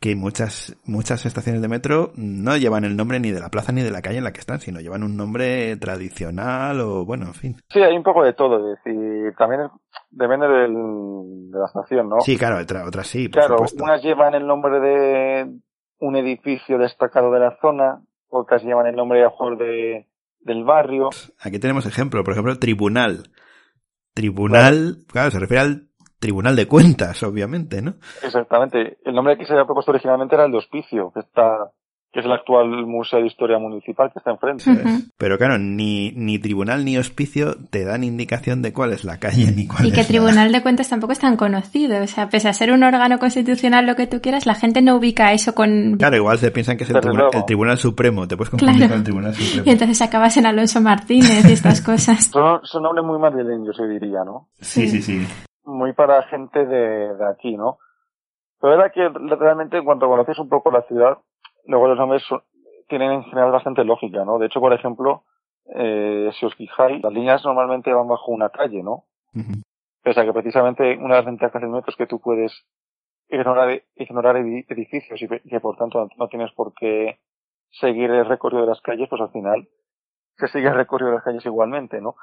que 0.00 0.14
muchas, 0.14 0.76
muchas 0.84 1.26
estaciones 1.26 1.60
de 1.60 1.66
metro 1.66 2.12
no 2.14 2.56
llevan 2.56 2.84
el 2.84 2.96
nombre 2.96 3.18
ni 3.18 3.32
de 3.32 3.40
la 3.40 3.48
plaza 3.48 3.72
ni 3.72 3.82
de 3.82 3.90
la 3.90 4.00
calle 4.00 4.18
en 4.18 4.24
la 4.24 4.32
que 4.32 4.38
están, 4.38 4.60
sino 4.60 4.78
llevan 4.80 5.02
un 5.02 5.16
nombre 5.16 5.76
tradicional 5.76 6.80
o 6.80 7.04
bueno, 7.04 7.26
en 7.26 7.34
fin. 7.34 7.56
Sí, 7.68 7.80
hay 7.80 7.96
un 7.96 8.04
poco 8.04 8.22
de 8.22 8.32
todo, 8.32 8.72
es 8.72 8.78
decir, 8.84 9.34
también 9.36 9.62
es- 9.62 9.70
depende 10.10 10.46
del- 10.46 11.50
de 11.50 11.58
la 11.58 11.66
estación, 11.66 12.08
¿no? 12.08 12.20
Sí, 12.20 12.36
claro, 12.36 12.58
otra- 12.58 12.86
otras 12.86 13.08
sí, 13.08 13.28
por 13.28 13.40
Claro, 13.40 13.54
supuesto. 13.56 13.82
unas 13.84 14.02
llevan 14.02 14.34
el 14.34 14.46
nombre 14.46 14.78
de 14.78 15.50
un 15.98 16.14
edificio 16.16 16.78
destacado 16.78 17.32
de 17.32 17.40
la 17.40 17.58
zona, 17.60 18.02
otras 18.28 18.62
llevan 18.62 18.86
el 18.86 18.94
nombre 18.94 19.20
a 19.20 19.24
lo 19.24 19.30
mejor 19.30 19.58
de, 19.58 20.06
del 20.42 20.62
barrio. 20.62 21.10
Aquí 21.40 21.58
tenemos 21.58 21.86
ejemplo, 21.86 22.22
por 22.22 22.34
ejemplo, 22.34 22.56
tribunal. 22.58 23.24
Tribunal, 24.18 25.04
claro, 25.06 25.30
se 25.30 25.38
refiere 25.38 25.60
al 25.62 25.88
tribunal 26.18 26.56
de 26.56 26.66
cuentas, 26.66 27.22
obviamente, 27.22 27.80
¿no? 27.80 27.94
Exactamente. 28.20 28.98
El 29.04 29.14
nombre 29.14 29.38
que 29.38 29.46
se 29.46 29.52
había 29.52 29.64
propuesto 29.64 29.92
originalmente 29.92 30.34
era 30.34 30.46
el 30.46 30.50
de 30.50 30.58
Hospicio, 30.58 31.12
que 31.14 31.20
está, 31.20 31.70
que 32.10 32.20
es 32.20 32.26
el 32.26 32.32
actual 32.32 32.86
Museo 32.86 33.20
de 33.20 33.26
Historia 33.26 33.58
Municipal 33.58 34.10
que 34.10 34.18
está 34.18 34.30
enfrente. 34.30 34.70
Ujú. 34.70 35.02
Pero 35.18 35.36
claro, 35.36 35.58
ni, 35.58 36.10
ni 36.12 36.38
tribunal 36.38 36.82
ni 36.84 36.96
hospicio 36.96 37.54
te 37.70 37.84
dan 37.84 38.02
indicación 38.02 38.62
de 38.62 38.72
cuál 38.72 38.92
es 38.94 39.04
la 39.04 39.18
calle 39.18 39.52
ni 39.54 39.66
cuál 39.66 39.86
Y 39.86 39.92
que 39.92 40.00
es 40.00 40.06
la- 40.08 40.18
Tribunal 40.18 40.50
de 40.50 40.62
Cuentas 40.62 40.88
tampoco 40.88 41.12
es 41.12 41.18
tan 41.18 41.36
conocido. 41.36 42.02
O 42.02 42.06
sea, 42.06 42.30
pese 42.30 42.48
a 42.48 42.54
ser 42.54 42.72
un 42.72 42.82
órgano 42.82 43.18
constitucional 43.18 43.84
lo 43.86 43.94
que 43.94 44.06
tú 44.06 44.20
quieras, 44.22 44.46
la 44.46 44.54
gente 44.54 44.80
no 44.80 44.96
ubica 44.96 45.32
eso 45.34 45.54
con... 45.54 45.96
Claro, 45.98 46.16
igual 46.16 46.38
se 46.38 46.50
piensan 46.50 46.78
que 46.78 46.84
es 46.84 46.90
el, 46.90 47.00
tribunal, 47.00 47.28
el 47.32 47.44
Tribunal 47.44 47.76
Supremo, 47.76 48.26
te 48.26 48.36
puedes 48.38 48.50
confundir 48.50 48.76
Claro. 48.76 48.90
con 48.90 48.98
el 48.98 49.04
Tribunal 49.04 49.32
Y 49.32 49.42
Supremo. 49.42 49.70
entonces 49.72 50.00
acabas 50.00 50.36
en 50.38 50.46
Alonso 50.46 50.80
Martínez 50.80 51.44
y 51.48 51.52
estas 51.52 51.82
cosas. 51.82 52.24
Son, 52.32 52.60
son 52.64 52.82
nombres 52.84 53.04
muy 53.04 53.18
madrileños, 53.18 53.76
se 53.76 53.86
diría, 53.86 54.24
¿no? 54.24 54.48
Sí, 54.60 54.88
sí, 54.88 55.02
sí. 55.02 55.26
Muy 55.64 55.92
para 55.92 56.22
gente 56.28 56.64
de, 56.64 57.14
de 57.16 57.28
aquí, 57.30 57.54
¿no? 57.56 57.76
Pero 58.60 58.72
es 58.72 58.78
verdad 58.78 58.92
que 58.94 59.36
realmente 59.36 59.76
en 59.76 59.84
cuanto 59.84 60.08
conoces 60.08 60.38
un 60.38 60.48
poco 60.48 60.70
la 60.70 60.82
ciudad, 60.88 61.18
luego 61.68 61.86
los 61.88 61.96
nombres 61.98 62.22
son- 62.24 62.42
tienen 62.88 63.12
en 63.12 63.24
general 63.24 63.52
bastante 63.52 63.84
lógica, 63.84 64.24
¿no? 64.24 64.38
De 64.38 64.46
hecho, 64.46 64.60
por 64.60 64.72
ejemplo, 64.72 65.22
eh, 65.74 66.30
si 66.32 66.46
os 66.46 66.54
fijáis, 66.56 67.02
las 67.02 67.12
líneas 67.12 67.44
normalmente 67.44 67.92
van 67.92 68.08
bajo 68.08 68.32
una 68.32 68.48
calle, 68.48 68.82
¿no? 68.82 69.04
Ujú. 69.34 69.62
Pese 70.02 70.20
a 70.20 70.24
que 70.24 70.32
precisamente 70.32 70.96
una 70.96 71.14
de 71.16 71.20
las 71.20 71.26
ventajas 71.26 71.60
del 71.62 71.70
metro 71.70 71.90
es 71.90 71.96
que 71.96 72.06
tú 72.06 72.18
puedes 72.20 72.52
ignorar, 73.28 73.82
ignorar 73.96 74.36
edi- 74.36 74.64
edificios 74.68 75.20
y 75.20 75.28
que 75.28 75.60
por 75.60 75.76
tanto 75.76 76.08
no 76.16 76.28
tienes 76.28 76.50
por 76.52 76.72
qué 76.74 77.20
seguir 77.70 78.10
el 78.10 78.24
recorrido 78.26 78.62
de 78.62 78.68
las 78.68 78.80
calles, 78.80 79.08
pues 79.10 79.20
al 79.20 79.30
final 79.30 79.68
se 80.36 80.48
sigue 80.48 80.68
el 80.68 80.74
recorrido 80.74 81.10
de 81.10 81.16
las 81.16 81.24
calles 81.24 81.44
igualmente, 81.44 82.00
¿no? 82.00 82.14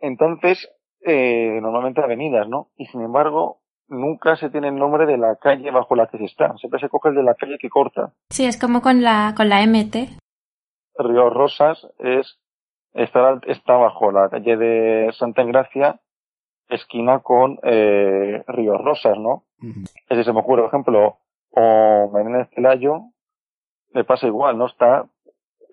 Entonces, 0.00 0.68
eh, 1.06 1.60
normalmente 1.62 2.02
avenidas, 2.02 2.48
¿no? 2.48 2.70
Y 2.76 2.86
sin 2.86 3.02
embargo, 3.02 3.60
nunca 3.88 4.36
se 4.36 4.50
tiene 4.50 4.68
el 4.68 4.76
nombre 4.76 5.06
de 5.06 5.18
la 5.18 5.36
calle 5.36 5.70
bajo 5.70 5.96
la 5.96 6.06
que 6.06 6.18
se 6.18 6.24
está. 6.24 6.56
Siempre 6.58 6.80
se 6.80 6.88
coge 6.88 7.10
el 7.10 7.16
de 7.16 7.22
la 7.22 7.34
calle 7.34 7.58
que 7.58 7.68
corta. 7.68 8.12
Sí, 8.30 8.44
es 8.44 8.58
como 8.58 8.82
con 8.82 9.02
la, 9.02 9.34
con 9.36 9.48
la 9.48 9.66
MT. 9.66 10.18
Río 10.98 11.30
Rosas 11.30 11.86
es 11.98 12.38
está, 12.92 13.40
está 13.46 13.76
bajo 13.76 14.10
la 14.10 14.28
calle 14.28 14.56
de 14.56 15.12
Santa 15.12 15.42
Engracia, 15.42 16.00
esquina 16.68 17.20
con 17.20 17.58
eh, 17.62 18.42
Ríos 18.46 18.82
Rosas, 18.82 19.18
¿no? 19.18 19.44
Ujú. 19.62 19.80
Es 19.84 20.08
decir, 20.08 20.24
se 20.24 20.32
me 20.32 20.40
ocurre, 20.40 20.62
por 20.62 20.68
ejemplo, 20.68 21.18
o 21.50 22.10
Menéndez 22.12 22.48
Pelayo, 22.54 23.02
le 23.92 24.04
pasa 24.04 24.26
igual, 24.26 24.58
¿no? 24.58 24.66
Está, 24.66 25.06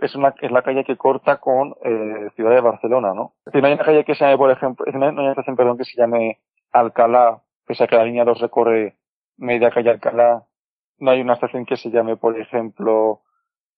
es 0.02 0.16
una, 0.16 0.34
es 0.42 0.52
la 0.52 0.62
calle 0.62 0.84
que 0.84 0.98
corta 0.98 1.38
con 1.38 1.76
eh, 1.84 2.30
Ciudad 2.36 2.52
de 2.52 2.62
Barcelona, 2.62 3.14
¿no? 3.14 3.34
Es 3.40 3.46
decir, 3.46 3.62
no 3.62 3.68
hay 3.68 3.74
una 3.74 3.86
calle 3.86 4.06
que 4.06 4.16
se 4.16 4.24
llame, 4.24 4.38
por 4.38 4.52
ejemplo, 4.52 4.86
no 4.94 5.06
hay 5.06 5.12
una 5.12 5.32
estación, 5.32 5.56
perdón, 5.56 5.78
que 5.78 5.86
se 5.86 5.98
llame 5.98 6.40
Alcalá, 6.72 7.42
pese 7.66 7.84
a 7.84 7.88
que 7.88 7.96
la 7.96 8.06
línea 8.06 8.24
2 8.26 8.40
recorre 8.42 8.98
media 9.38 9.72
calle 9.72 9.90
Alcalá. 9.90 10.46
No 10.98 11.12
hay 11.12 11.22
una 11.22 11.34
estación 11.34 11.66
que 11.66 11.76
se 11.78 11.90
llame, 11.90 12.16
por 12.18 12.40
ejemplo, 12.40 13.22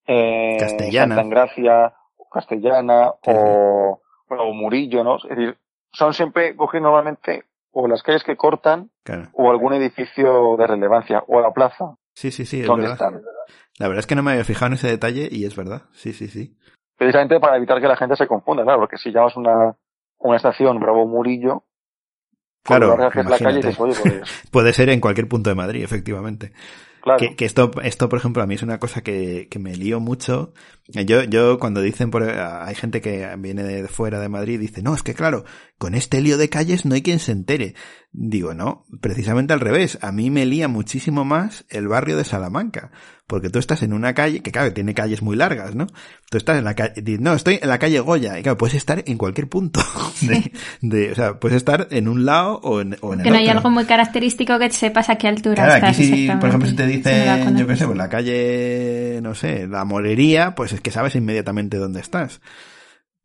eh, 0.05 0.57
Castellana. 0.59 1.15
Santa 1.15 1.26
Engracia, 1.27 1.93
o 2.18 2.30
Castellana, 2.30 3.11
o, 3.26 3.99
Murillo, 4.53 5.03
¿no? 5.03 5.18
Es 5.18 5.30
decir, 5.30 5.57
son 5.91 6.14
siempre 6.14 6.55
cogidos 6.55 6.84
normalmente 6.84 7.45
o 7.72 7.88
las 7.88 8.03
calles 8.03 8.23
que 8.23 8.35
cortan 8.35 8.89
Claro. 9.03 9.30
o 9.34 9.49
algún 9.51 9.73
edificio 9.73 10.55
de 10.57 10.68
relevancia 10.68 11.23
o 11.27 11.39
la 11.41 11.51
plaza 11.51 11.95
Sí, 12.14 12.31
sí, 12.31 12.45
sí, 12.45 12.61
es 12.61 12.68
donde 12.68 12.88
verdad. 12.88 13.14
están. 13.14 13.22
La 13.77 13.88
verdad 13.88 13.99
es 13.99 14.07
que 14.07 14.15
no 14.15 14.23
me 14.23 14.31
había 14.31 14.43
fijado 14.43 14.68
en 14.68 14.73
ese 14.73 14.88
detalle 14.88 15.27
y 15.31 15.45
es 15.45 15.55
verdad. 15.55 15.84
Sí, 15.91 16.11
sí, 16.14 16.27
sí. 16.27 16.57
Precisamente 16.97 17.39
para 17.39 17.57
evitar 17.57 17.80
que 17.80 17.88
la 17.88 17.95
gente 17.95 18.15
se 18.15 18.26
confunda, 18.27 18.64
claro, 18.64 18.80
porque 18.80 18.97
si 18.97 19.11
llamas 19.11 19.38
una, 19.38 19.76
una 20.18 20.35
estación 20.35 20.80
Bravo 20.80 21.05
Murillo, 21.05 21.64
Claro, 22.68 22.88
cuando 22.88 22.98
bajas 22.98 23.27
la 23.27 23.39
calle 23.39 23.60
y 23.60 23.61
imagínate. 23.61 23.68
dices, 23.68 23.80
oye, 23.80 23.95
pues, 23.95 24.15
Puede 24.52 24.73
ser 24.73 24.89
en 24.89 24.99
cualquier 25.02 25.27
punto 25.27 25.49
de 25.49 25.56
Madrid, 25.56 25.84
efectivamente. 25.84 26.53
claro. 27.02 27.19
Que, 27.19 27.35
que 27.35 27.45
esto, 27.45 27.72
esto, 27.84 28.10
por 28.10 28.19
ejemplo, 28.19 28.44
a 28.44 28.48
mí 28.48 28.56
es 28.56 28.64
una 28.64 28.80
cosa 28.80 29.02
que, 29.02 29.48
que 29.49 29.60
me 29.60 29.76
lío 29.76 29.99
mucho. 29.99 30.53
Yo, 30.88 31.23
yo 31.23 31.57
cuando 31.60 31.81
dicen, 31.81 32.11
por, 32.11 32.23
hay 32.23 32.76
gente 32.76 33.02
que 33.02 33.27
viene 33.39 33.64
de 33.64 33.88
fuera 33.88 34.19
de 34.19 34.30
Madrid 34.30 34.56
y 34.56 34.57
dice, 34.57 34.81
no, 34.84 34.94
es 34.95 35.03
que 35.03 35.14
claro, 35.15 35.44
con 35.80 35.95
este 35.95 36.22
lío 36.22 36.38
de 36.38 36.49
calles 36.49 36.85
no 36.85 36.95
hay 36.95 37.02
quien 37.02 37.19
se 37.19 37.31
entere. 37.31 37.76
Digo, 38.19 38.56
no, 38.56 38.84
precisamente 38.99 39.53
al 39.53 39.60
revés. 39.60 39.99
A 40.02 40.11
mí 40.11 40.31
me 40.31 40.48
lía 40.48 40.68
muchísimo 40.68 41.23
más 41.23 41.65
el 41.69 41.88
barrio 41.88 42.18
de 42.18 42.23
Salamanca. 42.23 42.89
Porque 43.27 43.49
tú 43.52 43.60
estás 43.60 43.84
en 43.84 43.94
una 43.94 44.15
calle, 44.15 44.39
que 44.39 44.52
claro, 44.52 44.73
tiene 44.73 44.95
calles 44.95 45.22
muy 45.22 45.35
largas, 45.35 45.76
¿no? 45.76 45.85
Tú 46.31 46.38
estás 46.39 46.57
en 46.57 46.64
la 46.64 46.73
calle, 46.73 46.94
no, 47.19 47.34
estoy 47.35 47.60
en 47.61 47.69
la 47.69 47.77
calle 47.77 47.99
Goya. 47.99 48.39
Y 48.39 48.41
claro, 48.41 48.57
puedes 48.57 48.73
estar 48.76 49.03
en 49.06 49.18
cualquier 49.19 49.48
punto. 49.49 49.81
De, 50.22 50.52
de, 50.81 51.11
o 51.11 51.15
sea, 51.15 51.39
puedes 51.39 51.57
estar 51.57 51.89
en 51.91 52.07
un 52.07 52.26
lado 52.26 52.60
o 52.64 52.81
en, 52.81 52.98
o 53.02 53.14
en 53.14 53.19
el 53.19 53.23
Que 53.26 53.30
no 53.30 53.35
hay 53.38 53.44
otro. 53.45 53.57
algo 53.57 53.69
muy 53.69 53.85
característico 53.85 54.57
que 54.57 54.72
sepas 54.72 55.10
a 55.11 55.18
qué 55.18 55.27
altura 55.27 55.64
Claro, 55.64 55.85
aquí 55.85 56.03
si, 56.03 56.27
por 56.39 56.49
ejemplo, 56.49 56.68
si 56.68 56.76
te 56.76 56.88
dicen, 56.88 57.56
yo 57.56 57.68
qué 57.68 57.76
sé, 57.76 57.85
pues 57.85 57.98
la 57.98 58.10
calle, 58.10 59.19
no 59.22 59.35
sé, 59.35 59.68
la 59.68 59.85
morería, 59.85 60.56
pues 60.56 60.73
es 60.73 60.81
que 60.81 60.89
sabes 60.89 61.14
inmediatamente 61.14 61.77
dónde 61.77 61.99
estás. 61.99 62.41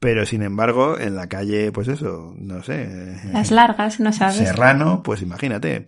Pero 0.03 0.27
sin 0.27 0.43
embargo, 0.43 0.99
en 0.99 1.15
la 1.15 1.29
calle, 1.29 1.71
pues 1.71 1.87
eso, 1.87 2.35
no 2.37 2.61
sé. 2.65 3.21
Las 3.33 3.53
largas, 3.53 4.01
no 4.01 4.11
sabes. 4.13 4.35
Serrano, 4.35 5.01
pues 5.05 5.23
imagínate, 5.23 5.87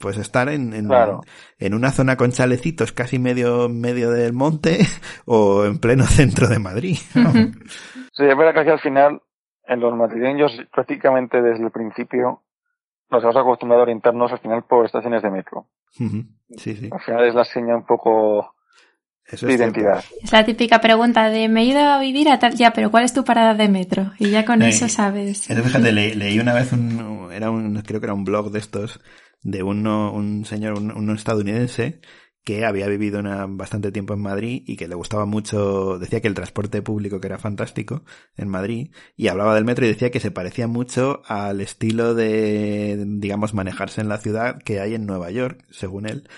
puedes 0.00 0.18
estar 0.18 0.48
en, 0.48 0.74
en, 0.74 0.88
Claro. 0.88 1.20
en 1.60 1.72
una 1.74 1.92
zona 1.92 2.16
con 2.16 2.32
chalecitos 2.32 2.90
casi 2.90 3.20
medio, 3.20 3.68
medio 3.68 4.10
del 4.10 4.32
monte 4.32 4.80
o 5.26 5.64
en 5.64 5.78
pleno 5.78 6.02
centro 6.06 6.48
de 6.48 6.58
Madrid. 6.58 6.96
Ujú. 7.14 7.52
Sí, 8.14 8.24
es 8.26 8.36
verdad 8.36 8.62
que 8.64 8.70
al 8.70 8.80
final, 8.80 9.22
en 9.66 9.80
los 9.80 9.94
madrileños, 9.96 10.52
prácticamente 10.70 11.40
desde 11.40 11.64
el 11.64 11.70
principio, 11.70 12.42
nos 13.10 13.22
hemos 13.22 13.36
acostumbrado 13.36 13.80
a 13.80 13.84
orientarnos 13.84 14.30
al 14.32 14.38
final 14.40 14.64
por 14.64 14.84
estaciones 14.84 15.22
de 15.22 15.30
metro. 15.30 15.68
Sí, 15.92 16.10
sí. 16.76 16.90
Al 16.92 17.00
final 17.00 17.24
es 17.26 17.34
la 17.34 17.44
seña 17.44 17.74
un 17.76 17.86
poco 17.86 18.54
Eso 19.32 19.46
de 19.46 19.52
es 19.52 19.58
cierto. 19.58 19.80
identidad. 19.80 20.04
Es 20.22 20.32
la 20.32 20.44
típica 20.44 20.80
pregunta 20.80 21.28
de 21.30 21.48
me 21.48 21.62
he 21.62 21.64
ido 21.66 21.80
a 21.80 21.98
vivir 22.00 22.28
a 22.28 22.38
tal, 22.38 22.54
ya, 22.54 22.72
pero 22.72 22.90
¿cuál 22.90 23.04
es 23.04 23.12
tu 23.12 23.24
parada 23.24 23.54
de 23.54 23.68
metro? 23.68 24.12
Y 24.18 24.30
ya 24.30 24.44
con 24.44 24.62
Eh, 24.62 24.68
eso 24.68 24.88
sabes. 24.88 25.44
Pero 25.48 25.62
fíjate, 25.64 25.92
le- 25.92 26.14
leí 26.14 26.38
una 26.38 26.54
vez 26.54 26.72
un, 26.72 27.30
era 27.32 27.50
un, 27.50 27.80
creo 27.82 28.00
que 28.00 28.06
era 28.06 28.14
un 28.14 28.24
blog 28.24 28.50
de 28.50 28.58
estos, 28.58 29.00
de 29.42 29.62
uno, 29.62 30.12
un 30.12 30.44
señor, 30.44 30.78
un, 30.78 30.92
un 30.92 31.10
estadounidense, 31.16 32.00
que 32.44 32.64
había 32.64 32.88
vivido 32.88 33.20
una, 33.20 33.46
bastante 33.46 33.92
tiempo 33.92 34.14
en 34.14 34.20
Madrid 34.20 34.62
y 34.66 34.76
que 34.76 34.88
le 34.88 34.96
gustaba 34.96 35.26
mucho, 35.26 35.98
decía 36.00 36.20
que 36.20 36.26
el 36.28 36.34
transporte 36.34 36.82
público 36.82 37.20
que 37.20 37.28
era 37.28 37.38
fantástico 37.38 38.04
en 38.36 38.48
Madrid 38.48 38.90
y 39.16 39.28
hablaba 39.28 39.54
del 39.54 39.64
metro 39.64 39.84
y 39.84 39.88
decía 39.88 40.10
que 40.10 40.18
se 40.20 40.32
parecía 40.32 40.66
mucho 40.66 41.22
al 41.26 41.60
estilo 41.60 42.14
de, 42.14 43.04
digamos, 43.06 43.54
manejarse 43.54 44.00
en 44.00 44.08
la 44.08 44.18
ciudad 44.18 44.58
que 44.64 44.80
hay 44.80 44.94
en 44.94 45.06
Nueva 45.06 45.30
York, 45.30 45.64
según 45.70 46.06
él, 46.08 46.28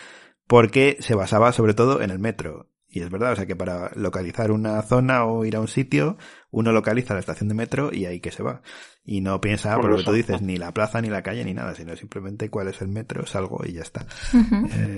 porque 0.46 0.96
se 1.00 1.14
basaba 1.14 1.52
sobre 1.52 1.74
todo 1.74 2.02
en 2.02 2.10
el 2.10 2.18
metro. 2.18 2.70
Y 2.94 3.00
es 3.02 3.10
verdad, 3.10 3.32
o 3.32 3.36
sea 3.36 3.46
que 3.46 3.56
para 3.56 3.90
localizar 3.96 4.52
una 4.52 4.80
zona 4.82 5.24
o 5.24 5.44
ir 5.44 5.56
a 5.56 5.60
un 5.60 5.66
sitio, 5.68 6.16
uno 6.50 6.70
localiza 6.70 7.14
la 7.14 7.20
estación 7.20 7.48
de 7.48 7.54
metro 7.56 7.90
y 7.92 8.06
ahí 8.06 8.20
que 8.20 8.30
se 8.30 8.42
va. 8.44 8.60
Y 9.04 9.20
no 9.20 9.40
piensa, 9.40 9.74
por 9.76 9.90
lo 9.90 9.96
que 9.96 10.04
tú 10.04 10.12
dices, 10.12 10.42
ni 10.42 10.56
la 10.58 10.72
plaza 10.72 11.00
ni 11.00 11.08
la 11.08 11.22
calle 11.22 11.44
ni 11.44 11.54
nada, 11.54 11.74
sino 11.74 11.96
simplemente 11.96 12.50
cuál 12.50 12.68
es 12.68 12.80
el 12.80 12.88
metro, 12.88 13.26
salgo 13.26 13.58
y 13.64 13.72
ya 13.74 13.82
está. 13.82 14.02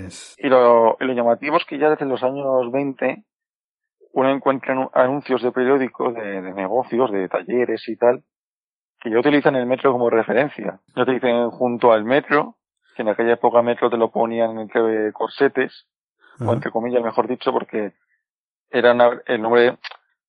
Es... 0.05 0.35
Y 0.37 0.47
lo, 0.47 0.95
y 0.99 1.05
lo 1.05 1.13
llamativo 1.13 1.57
es 1.57 1.65
que 1.65 1.79
ya 1.79 1.89
desde 1.89 2.05
los 2.05 2.21
años 2.23 2.71
20 2.71 3.23
uno 4.13 4.29
encuentra 4.31 4.73
anu- 4.75 4.91
anuncios 4.93 5.41
de 5.41 5.51
periódicos, 5.51 6.13
de, 6.13 6.41
de 6.41 6.53
negocios, 6.53 7.11
de 7.11 7.27
talleres 7.27 7.87
y 7.87 7.97
tal, 7.97 8.23
que 8.99 9.09
ya 9.11 9.19
utilizan 9.19 9.55
el 9.55 9.65
metro 9.65 9.91
como 9.91 10.09
referencia. 10.09 10.81
Ya 10.95 11.05
te 11.05 11.13
dicen 11.13 11.49
junto 11.49 11.91
al 11.91 12.03
metro, 12.03 12.57
que 12.95 13.01
en 13.01 13.09
aquella 13.09 13.33
época 13.33 13.61
metro 13.61 13.89
te 13.89 13.97
lo 13.97 14.11
ponían 14.11 14.57
entre 14.59 15.11
corsetes, 15.13 15.87
o 16.39 16.53
entre 16.53 16.71
comillas 16.71 17.03
mejor 17.03 17.27
dicho, 17.27 17.51
porque 17.51 17.93
era 18.69 18.93
una- 18.93 19.21
el 19.25 19.41
nombre 19.41 19.77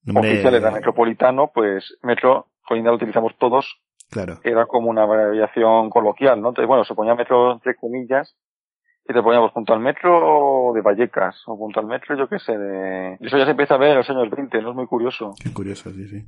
Nombre- 0.04 0.30
oficial 0.32 0.54
era 0.54 0.70
metropolitano, 0.70 1.50
pues 1.52 1.96
metro, 2.02 2.46
hoy 2.70 2.78
en 2.78 2.84
día 2.84 2.90
lo 2.90 2.96
utilizamos 2.96 3.36
todos, 3.38 3.80
Claro. 4.10 4.38
era 4.42 4.66
como 4.66 4.88
una 4.88 5.02
abreviación 5.02 5.90
coloquial, 5.90 6.40
¿no? 6.40 6.48
Entonces, 6.50 6.66
bueno, 6.68 6.84
se 6.84 6.94
ponía 6.94 7.14
metro 7.14 7.52
entre 7.52 7.74
comillas 7.76 8.34
y 9.06 9.12
te 9.12 9.22
poníamos 9.22 9.52
junto 9.52 9.72
al 9.74 9.80
metro 9.80 10.72
de 10.74 10.80
Vallecas 10.82 11.42
o 11.46 11.56
junto 11.56 11.80
al 11.80 11.86
metro, 11.86 12.16
yo 12.16 12.28
qué 12.28 12.38
sé, 12.38 12.56
de... 12.56 13.14
Eso 13.20 13.36
ya 13.38 13.44
se 13.44 13.50
empieza 13.52 13.74
a 13.74 13.78
ver 13.78 13.90
en 13.90 13.96
los 13.98 14.10
años 14.10 14.30
20, 14.30 14.62
¿no? 14.62 14.70
Es 14.70 14.76
muy 14.76 14.86
curioso. 14.86 15.34
Qué 15.42 15.52
curioso, 15.52 15.90
sí, 15.90 16.06
sí. 16.08 16.26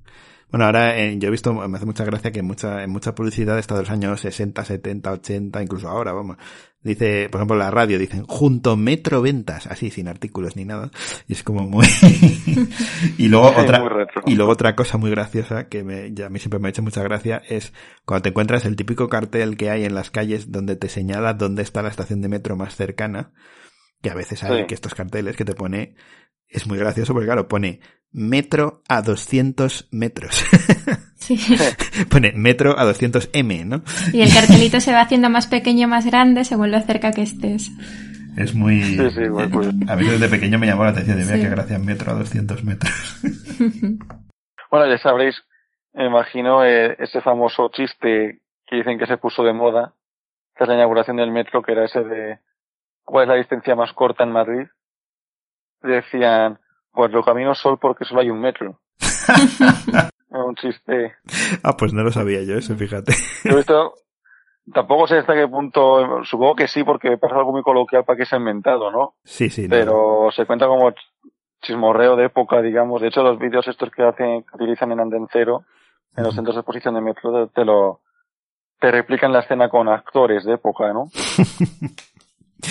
Bueno, 0.50 0.66
ahora 0.66 0.98
eh, 0.98 1.16
yo 1.18 1.28
he 1.28 1.30
visto, 1.30 1.52
me 1.52 1.76
hace 1.76 1.86
mucha 1.86 2.04
gracia 2.04 2.32
que 2.32 2.40
en 2.40 2.46
mucha, 2.46 2.82
en 2.82 2.90
mucha 2.90 3.14
publicidad 3.14 3.58
está 3.58 3.74
de 3.76 3.82
los 3.82 3.90
años 3.90 4.20
60, 4.20 4.64
70, 4.64 5.12
80, 5.12 5.62
incluso 5.62 5.88
ahora, 5.88 6.12
vamos. 6.12 6.36
Dice, 6.82 7.28
por 7.30 7.40
ejemplo, 7.40 7.56
la 7.56 7.70
radio, 7.70 7.98
dicen, 7.98 8.24
junto 8.26 8.76
Metro 8.76 9.20
Ventas, 9.20 9.66
así, 9.66 9.90
sin 9.90 10.08
artículos 10.08 10.56
ni 10.56 10.64
nada. 10.64 10.90
Y 11.28 11.34
es 11.34 11.42
como 11.42 11.62
muy... 11.68 11.86
y 13.18 13.28
luego 13.28 13.50
Sí, 13.50 13.60
otra, 13.60 13.84
y 14.26 14.34
luego 14.34 14.52
otra 14.52 14.74
cosa 14.74 14.98
muy 14.98 15.10
graciosa 15.10 15.68
que 15.68 15.84
me, 15.84 16.12
ya 16.12 16.26
a 16.26 16.30
mí 16.30 16.38
siempre 16.38 16.58
me 16.58 16.68
ha 16.68 16.70
hecho 16.70 16.82
mucha 16.82 17.02
gracia 17.02 17.42
es 17.48 17.72
cuando 18.04 18.22
te 18.22 18.28
encuentras 18.30 18.64
el 18.64 18.76
típico 18.76 19.08
cartel 19.08 19.56
que 19.56 19.70
hay 19.70 19.84
en 19.84 19.94
las 19.94 20.10
calles 20.10 20.50
donde 20.50 20.74
te 20.76 20.88
señala 20.88 21.34
dónde 21.34 21.62
está 21.62 21.82
la 21.82 21.90
estación 21.90 22.22
de 22.22 22.28
metro 22.28 22.56
más 22.56 22.74
cercana, 22.74 23.32
que 24.02 24.10
a 24.10 24.14
veces 24.14 24.42
hay 24.42 24.60
Sí. 24.62 24.66
que 24.66 24.74
estos 24.74 24.94
carteles 24.94 25.36
que 25.36 25.44
te 25.44 25.54
pone, 25.54 25.94
es 26.50 26.66
muy 26.66 26.78
gracioso 26.78 27.12
porque 27.12 27.26
claro, 27.26 27.48
pone 27.48 27.80
metro 28.12 28.82
a 28.88 29.02
200 29.02 29.88
metros. 29.92 30.44
Sí. 31.16 31.38
pone 32.10 32.32
metro 32.32 32.78
a 32.78 32.84
200 32.84 33.30
M, 33.32 33.64
¿no? 33.64 33.82
Y 34.12 34.22
el 34.22 34.32
cartelito 34.32 34.80
se 34.80 34.92
va 34.92 35.02
haciendo 35.02 35.30
más 35.30 35.46
pequeño, 35.46 35.86
más 35.86 36.06
grande, 36.06 36.44
según 36.44 36.70
lo 36.70 36.80
cerca 36.80 37.12
que 37.12 37.22
estés. 37.22 37.70
Es 38.36 38.54
muy... 38.54 38.82
Sí, 38.82 39.10
sí, 39.10 39.28
muy 39.28 39.48
curioso. 39.50 39.76
A 39.86 39.96
mí 39.96 40.04
desde 40.04 40.28
pequeño 40.28 40.58
me 40.58 40.66
llamó 40.66 40.84
la 40.84 40.90
atención 40.90 41.18
de, 41.18 41.24
mira 41.24 41.36
Sí. 41.36 41.42
qué 41.42 41.48
gracia, 41.50 41.78
metro 41.78 42.12
a 42.12 42.14
200 42.14 42.64
metros. 42.64 42.92
Bueno, 44.70 44.86
ya 44.86 44.98
sabréis, 44.98 45.34
me 45.94 46.06
imagino, 46.06 46.64
eh, 46.64 46.94
ese 47.00 47.20
famoso 47.22 47.70
chiste 47.74 48.40
que 48.68 48.76
dicen 48.76 49.00
que 49.00 49.06
se 49.06 49.16
puso 49.16 49.42
de 49.42 49.52
moda 49.52 49.94
tras 50.54 50.68
la 50.68 50.76
inauguración 50.76 51.16
del 51.16 51.32
metro, 51.32 51.60
que 51.60 51.72
era 51.72 51.86
ese 51.86 52.04
de 52.04 52.38
¿cuál 53.02 53.24
es 53.24 53.28
la 53.30 53.34
distancia 53.34 53.74
más 53.74 53.92
corta 53.92 54.22
en 54.22 54.30
Madrid? 54.30 54.68
Decían, 55.82 56.58
pues 56.92 57.10
lo 57.12 57.22
camino 57.24 57.54
sol 57.54 57.78
porque 57.80 58.04
solo 58.04 58.20
hay 58.20 58.30
un 58.30 58.40
metro. 58.40 58.78
Un 60.30 60.54
chiste. 60.54 61.14
ah, 61.64 61.76
pues 61.76 61.92
no 61.92 62.02
lo 62.04 62.12
sabía 62.12 62.42
yo 62.44 62.54
eso, 62.56 62.76
fíjate. 62.76 63.12
Yo 63.44 63.58
esto 63.58 63.94
tampoco 64.72 65.08
sé 65.08 65.18
hasta 65.18 65.34
qué 65.34 65.48
punto, 65.48 66.22
supongo 66.24 66.54
que 66.54 66.68
sí, 66.68 66.84
porque 66.84 67.16
pasa 67.18 67.34
algo 67.36 67.50
muy 67.50 67.62
coloquial 67.62 68.04
para 68.04 68.16
que 68.16 68.24
se 68.26 68.36
ha 68.36 68.38
inventado, 68.38 68.92
¿no? 68.92 69.14
Sí, 69.24 69.50
sí. 69.50 69.62
no. 69.62 69.70
Pero 69.70 70.28
se 70.30 70.46
cuenta 70.46 70.68
como 70.68 70.90
ch- 70.92 70.96
chismorreo 71.62 72.14
de 72.14 72.26
época, 72.26 72.62
digamos. 72.62 73.02
De 73.02 73.08
hecho, 73.08 73.24
los 73.24 73.38
vídeos 73.40 73.66
estos 73.66 73.90
que 73.90 74.04
hacen, 74.04 74.42
que 74.44 74.54
utilizan 74.56 74.92
en 74.92 75.00
Andencero, 75.00 75.64
en 76.16 76.22
los 76.24 76.34
centros 76.34 76.54
de 76.54 76.60
exposición 76.60 76.94
de 76.94 77.00
metro, 77.00 77.46
te, 77.48 77.52
te 77.52 77.64
lo, 77.64 78.00
te 78.78 78.90
replican 78.92 79.32
la 79.32 79.40
escena 79.40 79.68
con 79.68 79.88
actores 79.88 80.44
de 80.44 80.54
época, 80.54 80.92
¿no? 80.92 81.06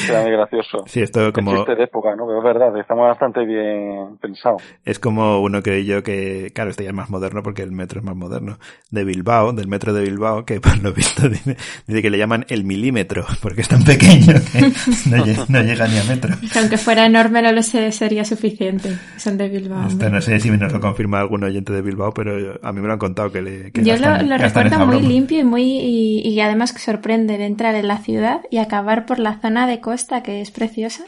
Era 0.10 0.22
muy 0.22 0.32
gracioso. 0.32 0.84
Sí, 0.88 1.02
esto 1.02 1.32
como... 1.34 1.56
Chiste 1.56 1.76
de 1.76 1.84
época, 1.84 2.16
¿no? 2.16 2.26
Pero 2.28 2.38
es 2.40 2.44
verdad, 2.44 2.78
estamos 2.80 3.08
bastante 3.08 3.46
bien 3.46 4.18
pensado. 4.22 4.58
Es 4.86 5.00
como 5.00 5.40
uno 5.42 5.62
que 5.62 5.86
yo 5.86 6.04
que, 6.04 6.52
claro, 6.54 6.70
este 6.70 6.84
ya 6.84 6.90
es 6.90 6.96
más 6.96 7.10
moderno 7.10 7.42
porque 7.44 7.62
el 7.64 7.72
metro 7.72 8.00
es 8.00 8.06
más 8.06 8.16
moderno. 8.16 8.58
De 8.92 9.04
Bilbao, 9.04 9.52
del 9.54 9.68
metro 9.68 9.94
de 9.94 10.02
Bilbao, 10.04 10.46
que 10.46 10.60
por 10.62 10.78
lo 10.82 10.94
visto 10.94 11.28
dice, 11.30 11.56
dice 11.88 12.02
que 12.02 12.10
le 12.10 12.18
llaman 12.18 12.46
el 12.50 12.64
milímetro, 12.64 13.26
porque 13.42 13.62
es 13.62 13.68
tan 13.68 13.84
pequeño 13.84 14.34
que 14.52 14.62
no, 15.10 15.18
lle- 15.26 15.46
no 15.48 15.62
llega 15.62 15.88
ni 15.88 15.98
a 15.98 16.04
metro. 16.04 16.36
Que 16.52 16.60
aunque 16.60 16.78
fuera 16.78 17.06
enorme 17.06 17.42
no 17.42 17.52
lo 17.52 17.62
sé, 17.64 17.92
sería 17.92 18.26
suficiente. 18.26 18.98
Son 19.18 19.38
de 19.38 19.50
Bilbao. 19.50 19.88
Esto 19.88 20.10
no 20.10 20.22
sé 20.22 20.40
si 20.40 20.50
nos 20.52 20.72
lo 20.74 20.80
confirma 20.80 21.20
algún 21.20 21.44
oyente 21.44 21.74
de 21.74 21.82
Bilbao, 21.82 22.14
pero 22.14 22.60
a 22.62 22.72
mí 22.72 22.82
me 22.82 22.88
lo 22.88 22.94
han 22.94 23.00
contado 23.00 23.32
que 23.32 23.42
le 23.42 23.72
que 23.72 23.84
Yo 23.84 23.96
lo, 23.96 24.02
gastan- 24.08 24.28
lo 24.30 24.38
gastan 24.38 24.64
recuerdo 24.66 24.86
muy 24.86 24.96
broma. 24.98 25.10
limpio 25.10 25.40
y 25.40 25.44
muy 25.44 25.64
y, 25.64 26.22
y 26.28 26.40
además 26.42 26.74
que 26.74 26.80
sorprende 26.80 27.38
de 27.38 27.46
entrar 27.46 27.76
en 27.76 27.88
la 27.88 27.98
ciudad 27.98 28.42
y 28.50 28.58
acabar 28.58 29.06
por 29.06 29.20
la 29.20 29.40
zona 29.40 29.68
de 29.68 29.79
costa 29.82 30.24
que 30.24 30.42
es 30.42 30.52
preciosa 30.52 31.04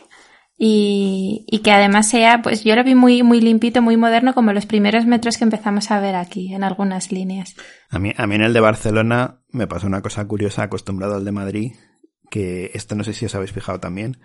y, 0.57 1.45
y 1.47 1.59
que 1.59 1.71
además 1.71 2.07
sea 2.07 2.41
pues 2.41 2.63
yo 2.63 2.75
lo 2.75 2.83
vi 2.83 2.93
muy 2.95 3.23
muy 3.23 3.41
limpito 3.41 3.81
muy 3.81 3.97
moderno 3.97 4.33
como 4.33 4.53
los 4.53 4.65
primeros 4.65 5.05
metros 5.05 5.37
que 5.37 5.43
empezamos 5.43 5.89
a 5.91 5.99
ver 5.99 6.15
aquí 6.15 6.53
en 6.53 6.63
algunas 6.63 7.11
líneas 7.11 7.55
A 7.89 7.99
mí, 7.99 8.13
a 8.15 8.27
mí 8.27 8.35
en 8.35 8.41
el 8.41 8.53
de 8.53 8.59
Barcelona 8.59 9.41
me 9.49 9.67
pasó 9.67 9.87
una 9.87 10.01
cosa 10.01 10.25
curiosa, 10.25 10.63
acostumbrado 10.63 11.15
al 11.15 11.25
de 11.25 11.31
Madrid, 11.31 11.71
que 12.29 12.71
esto 12.73 12.95
no 12.95 13.03
sé 13.03 13.13
si 13.13 13.25
os 13.25 13.35
habéis 13.35 13.51
fijado 13.51 13.79
también, 13.79 14.17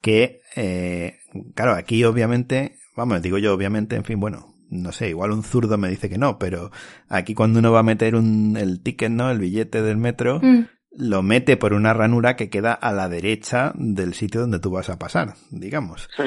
que, 0.00 0.40
eh, 0.56 1.18
claro, 1.54 1.74
aquí 1.74 2.02
obviamente, 2.04 2.78
vamos, 2.96 3.22
digo 3.22 3.38
yo 3.38 3.54
obviamente, 3.54 3.96
en 3.96 4.04
fin, 4.04 4.18
bueno, 4.18 4.54
no 4.68 4.90
sé, 4.92 5.08
igual 5.08 5.30
un 5.30 5.44
zurdo 5.44 5.78
me 5.78 5.88
dice 5.88 6.08
que 6.08 6.18
no, 6.18 6.38
pero 6.38 6.70
aquí 7.08 7.34
cuando 7.34 7.60
uno 7.60 7.70
va 7.70 7.80
a 7.80 7.84
meter 7.84 8.16
un, 8.16 8.56
el 8.56 8.82
ticket, 8.82 9.10
¿no? 9.10 9.30
El 9.30 9.38
billete 9.38 9.82
del 9.82 9.96
metro, 9.96 10.40
Mm. 10.40 10.66
Lo 10.96 11.22
mete 11.22 11.56
por 11.56 11.72
una 11.74 11.92
ranura 11.94 12.36
que 12.36 12.48
queda 12.50 12.72
a 12.72 12.92
la 12.92 13.08
derecha 13.08 13.72
del 13.76 14.14
sitio 14.14 14.40
donde 14.42 14.58
tú 14.58 14.70
vas 14.70 14.88
a 14.88 14.98
pasar, 14.98 15.34
digamos. 15.50 16.08
Sí. 16.16 16.24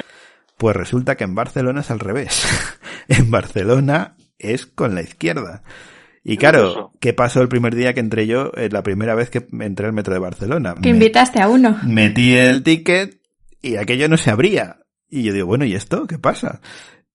Pues 0.57 0.75
resulta 0.75 1.15
que 1.15 1.23
en 1.23 1.35
Barcelona 1.35 1.81
es 1.81 1.91
al 1.91 1.99
revés. 1.99 2.45
en 3.07 3.31
Barcelona 3.31 4.15
es 4.37 4.65
con 4.65 4.95
la 4.95 5.01
izquierda. 5.01 5.63
Y 6.23 6.37
claro. 6.37 6.91
¿qué 6.99 7.13
pasó 7.13 7.41
el 7.41 7.47
primer 7.47 7.75
día 7.75 7.93
que 7.93 8.01
entré 8.01 8.27
yo? 8.27 8.51
Eh, 8.55 8.69
la 8.71 8.83
primera 8.83 9.15
vez 9.15 9.29
que 9.29 9.47
entré 9.61 9.85
al 9.87 9.93
metro 9.93 10.13
de 10.13 10.19
Barcelona. 10.19 10.75
que 10.75 10.89
Me- 10.89 10.95
invitaste 10.95 11.41
a 11.41 11.47
uno 11.47 11.79
metí 11.83 12.35
el 12.35 12.61
ticket 12.61 13.21
y 13.61 13.77
aquello 13.77 14.07
no 14.09 14.17
se 14.17 14.29
abría. 14.29 14.77
Y 15.09 15.23
yo 15.23 15.33
digo, 15.33 15.47
bueno, 15.47 15.65
¿y 15.65 15.73
esto? 15.75 16.05
¿Qué 16.07 16.19
pasa? 16.19 16.61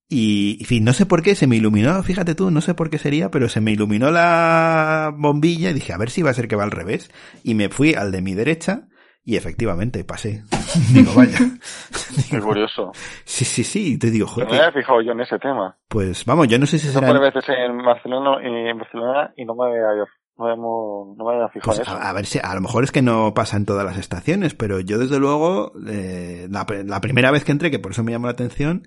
Y, 0.08 0.58
en 0.60 0.66
fin, 0.66 0.84
no 0.84 0.92
sé 0.92 1.06
por 1.06 1.22
qué 1.22 1.34
se 1.34 1.46
me 1.46 1.56
iluminó, 1.56 2.02
fíjate 2.02 2.34
tú, 2.34 2.50
no 2.50 2.60
sé 2.60 2.74
por 2.74 2.90
qué 2.90 2.98
sería, 2.98 3.30
pero 3.30 3.48
se 3.48 3.60
me 3.60 3.72
iluminó 3.72 4.10
la 4.10 5.12
bombilla 5.16 5.70
y 5.70 5.74
dije, 5.74 5.92
a 5.92 5.98
ver 5.98 6.10
si 6.10 6.22
va 6.22 6.30
a 6.30 6.34
ser 6.34 6.46
que 6.46 6.56
va 6.56 6.64
al 6.64 6.70
revés. 6.70 7.10
Y 7.42 7.54
me 7.54 7.68
fui 7.70 7.94
al 7.94 8.12
de 8.12 8.20
mi 8.20 8.34
derecha 8.34 8.86
y 9.24 9.36
efectivamente 9.36 10.04
pasé. 10.04 10.44
digo, 10.92 11.12
vaya. 11.14 11.38
Qué 12.30 12.38
curioso. 12.40 12.92
Sí, 13.24 13.44
sí, 13.46 13.64
sí. 13.64 13.98
Te 13.98 14.10
digo, 14.10 14.26
No 14.26 14.32
joder, 14.32 14.50
me 14.50 14.56
había 14.58 14.72
fijado 14.72 15.00
yo 15.00 15.12
en 15.12 15.20
ese 15.22 15.38
tema. 15.38 15.78
pues 15.88 16.24
vamos, 16.26 16.48
yo 16.48 16.58
no 16.58 16.66
sé 16.66 16.78
si 16.78 16.88
será... 16.88 17.06
por 17.08 17.20
veces 17.20 17.44
en 17.48 17.78
Barcelona, 17.78 18.36
en 18.42 18.78
Barcelona 18.78 19.32
y 19.36 19.44
no 19.46 19.54
me 19.54 19.66
había, 19.70 20.04
no 20.36 20.44
habíamos- 20.44 21.16
no 21.16 21.24
me 21.24 21.34
había 21.34 21.48
fijado 21.48 21.76
Pues 21.76 21.80
eso. 21.80 21.90
a, 21.96 22.10
a 22.10 22.12
ver 22.12 22.26
si, 22.26 22.38
a 22.42 22.54
lo 22.54 22.60
mejor 22.60 22.84
es 22.84 22.92
que 22.92 23.00
no 23.02 23.32
pasa 23.32 23.56
en 23.56 23.64
todas 23.64 23.86
las 23.86 23.96
estaciones, 23.96 24.54
pero 24.54 24.80
yo 24.80 24.98
desde 24.98 25.18
luego, 25.18 25.72
eh, 25.88 26.46
la, 26.50 26.66
la 26.84 27.00
primera 27.00 27.30
vez 27.30 27.42
que 27.44 27.52
entré, 27.52 27.70
que 27.70 27.78
por 27.78 27.92
eso 27.92 28.04
me 28.04 28.12
llamó 28.12 28.26
la 28.26 28.32
atención, 28.32 28.86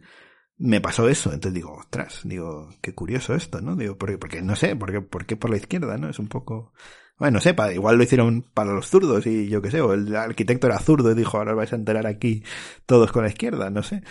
me 0.57 0.81
pasó 0.81 1.07
eso. 1.09 1.29
Entonces 1.33 1.53
digo, 1.53 1.73
ostras, 1.73 2.21
digo, 2.23 2.69
qué 2.81 2.93
curioso 2.93 3.33
esto, 3.35 3.61
¿no? 3.61 3.75
Digo, 3.75 3.97
porque, 3.97 4.17
porque 4.17 4.41
no 4.41 4.55
sé, 4.55 4.75
porque, 4.75 5.01
¿por 5.01 5.25
qué 5.25 5.35
por 5.35 5.49
la 5.49 5.57
izquierda, 5.57 5.97
no? 5.97 6.09
Es 6.09 6.19
un 6.19 6.27
poco... 6.27 6.73
Bueno, 7.19 7.35
no 7.37 7.41
sé, 7.41 7.55
pa- 7.55 7.73
igual 7.73 7.97
lo 7.97 8.03
hicieron 8.03 8.43
para 8.53 8.73
los 8.73 8.87
zurdos 8.89 9.25
y 9.25 9.49
yo 9.49 9.59
qué 9.63 9.71
sé, 9.71 9.81
o 9.81 9.93
el 9.93 10.15
arquitecto 10.15 10.67
era 10.67 10.77
zurdo 10.77 11.09
y 11.11 11.15
dijo, 11.15 11.37
ahora 11.39 11.53
os 11.53 11.57
vais 11.57 11.73
a 11.73 11.75
enterar 11.75 12.05
aquí 12.05 12.43
todos 12.85 13.11
con 13.11 13.23
la 13.23 13.29
izquierda, 13.29 13.71
no 13.71 13.81
sé. 13.81 14.03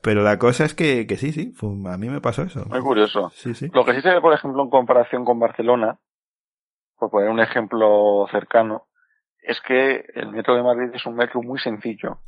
Pero 0.00 0.22
la 0.22 0.38
cosa 0.38 0.64
es 0.64 0.72
que, 0.72 1.06
que 1.06 1.18
sí, 1.18 1.30
sí, 1.32 1.52
fue- 1.52 1.68
a 1.92 1.98
mí 1.98 2.08
me 2.08 2.22
pasó 2.22 2.42
eso. 2.42 2.64
Muy 2.70 2.80
curioso. 2.80 3.30
Sí, 3.34 3.54
sí. 3.54 3.68
Lo 3.74 3.84
que 3.84 3.92
sí 3.94 4.00
se 4.00 4.08
ve, 4.14 4.20
por 4.22 4.32
ejemplo, 4.32 4.62
en 4.62 4.70
comparación 4.70 5.26
con 5.26 5.38
Barcelona, 5.38 5.98
por 6.98 7.10
poner 7.10 7.28
un 7.28 7.40
ejemplo 7.40 8.26
cercano, 8.30 8.86
es 9.42 9.60
que 9.60 10.02
el 10.14 10.30
metro 10.30 10.54
de 10.56 10.62
Madrid 10.62 10.88
es 10.94 11.04
un 11.04 11.16
metro 11.16 11.42
muy 11.42 11.58
sencillo, 11.60 12.20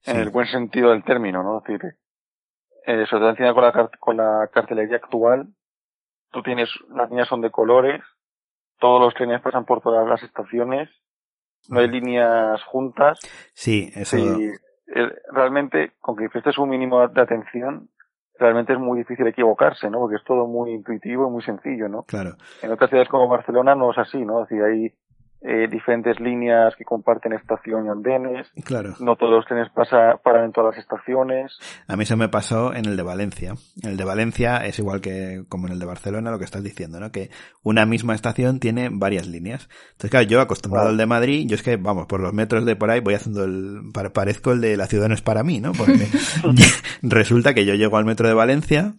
Sí. 0.00 0.10
en 0.10 0.16
el 0.16 0.30
buen 0.30 0.48
sentido 0.48 0.90
del 0.90 1.04
término, 1.04 1.44
¿no? 1.44 1.58
Es 1.58 1.64
decir, 1.72 1.94
eh, 2.88 3.04
sobre 3.04 3.20
todo 3.20 3.30
encima 3.30 3.52
con 3.52 3.64
la, 3.64 3.90
con 4.00 4.16
la 4.16 4.48
cartelería 4.50 4.96
actual, 4.96 5.48
tú 6.32 6.42
tienes, 6.42 6.70
las 6.88 7.10
líneas 7.10 7.28
son 7.28 7.42
de 7.42 7.50
colores, 7.50 8.00
todos 8.78 8.98
los 8.98 9.12
trenes 9.12 9.42
pasan 9.42 9.66
por 9.66 9.82
todas 9.82 10.08
las 10.08 10.22
estaciones, 10.22 10.88
no 11.68 11.80
hay 11.80 11.88
líneas 11.88 12.62
juntas, 12.64 13.18
Sí, 13.52 13.90
eso... 13.94 14.16
Sí, 14.16 14.52
eh, 14.94 15.12
realmente, 15.32 15.92
con 16.00 16.16
que 16.16 16.30
prestes 16.30 16.56
un 16.56 16.70
mínimo 16.70 17.06
de 17.06 17.20
atención, 17.20 17.90
realmente 18.38 18.72
es 18.72 18.78
muy 18.78 19.00
difícil 19.00 19.26
equivocarse, 19.26 19.90
¿no? 19.90 19.98
Porque 19.98 20.16
es 20.16 20.24
todo 20.24 20.46
muy 20.46 20.70
intuitivo 20.70 21.28
y 21.28 21.30
muy 21.30 21.42
sencillo, 21.42 21.90
¿no? 21.90 22.04
Claro. 22.04 22.36
En 22.62 22.72
otras 22.72 22.88
ciudades 22.88 23.10
como 23.10 23.28
Barcelona 23.28 23.74
no 23.74 23.90
es 23.90 23.98
así, 23.98 24.24
¿no? 24.24 24.44
Es 24.44 24.48
decir, 24.48 24.64
hay 24.64 24.94
eh, 25.40 25.68
diferentes 25.70 26.18
líneas 26.20 26.74
que 26.76 26.84
comparten 26.84 27.32
estación 27.32 27.86
y 27.86 27.88
andenes, 27.88 28.48
Claro. 28.64 28.94
no 29.00 29.14
todos 29.16 29.32
los 29.32 29.46
trenes 29.46 29.68
pasa, 29.70 30.16
paran 30.22 30.46
en 30.46 30.52
todas 30.52 30.74
las 30.74 30.82
estaciones, 30.84 31.58
A 31.86 31.96
mí 31.96 32.02
eso 32.02 32.16
me 32.16 32.28
pasó 32.28 32.74
en 32.74 32.86
el 32.86 32.96
de 32.96 33.02
Valencia. 33.02 33.54
El 33.82 33.96
de 33.96 34.04
Valencia 34.04 34.56
es 34.66 34.78
igual 34.78 35.00
que 35.00 35.44
como 35.48 35.66
en 35.68 35.74
el 35.74 35.78
de 35.78 35.86
Barcelona, 35.86 36.30
lo 36.30 36.38
que 36.38 36.44
estás 36.44 36.62
diciendo, 36.64 36.98
¿no? 37.00 37.12
Que 37.12 37.30
una 37.62 37.86
misma 37.86 38.14
estación 38.14 38.58
tiene 38.60 38.88
varias 38.90 39.26
líneas. 39.28 39.68
Entonces, 39.92 40.10
claro, 40.10 40.26
yo 40.26 40.40
acostumbrado 40.40 40.88
al 40.88 40.96
de 40.96 41.06
Madrid, 41.06 41.46
yo 41.48 41.54
es 41.54 41.62
que, 41.62 41.76
vamos, 41.76 42.06
por 42.06 42.20
los 42.20 42.32
metros 42.32 42.64
de 42.64 42.76
por 42.76 42.90
ahí 42.90 43.00
voy 43.00 43.14
haciendo 43.14 43.44
el... 43.44 43.80
pa- 43.94 44.10
Parezco 44.10 44.52
el 44.52 44.60
de 44.60 44.76
la 44.76 44.86
ciudad 44.86 45.06
no 45.08 45.14
es 45.14 45.22
para 45.22 45.42
mí, 45.44 45.60
¿no? 45.60 45.72
Porque 45.72 46.06
resulta 47.02 47.54
que 47.54 47.64
yo 47.64 47.74
llego 47.74 47.96
al 47.96 48.04
metro 48.04 48.26
de 48.28 48.34
Valencia 48.34 48.94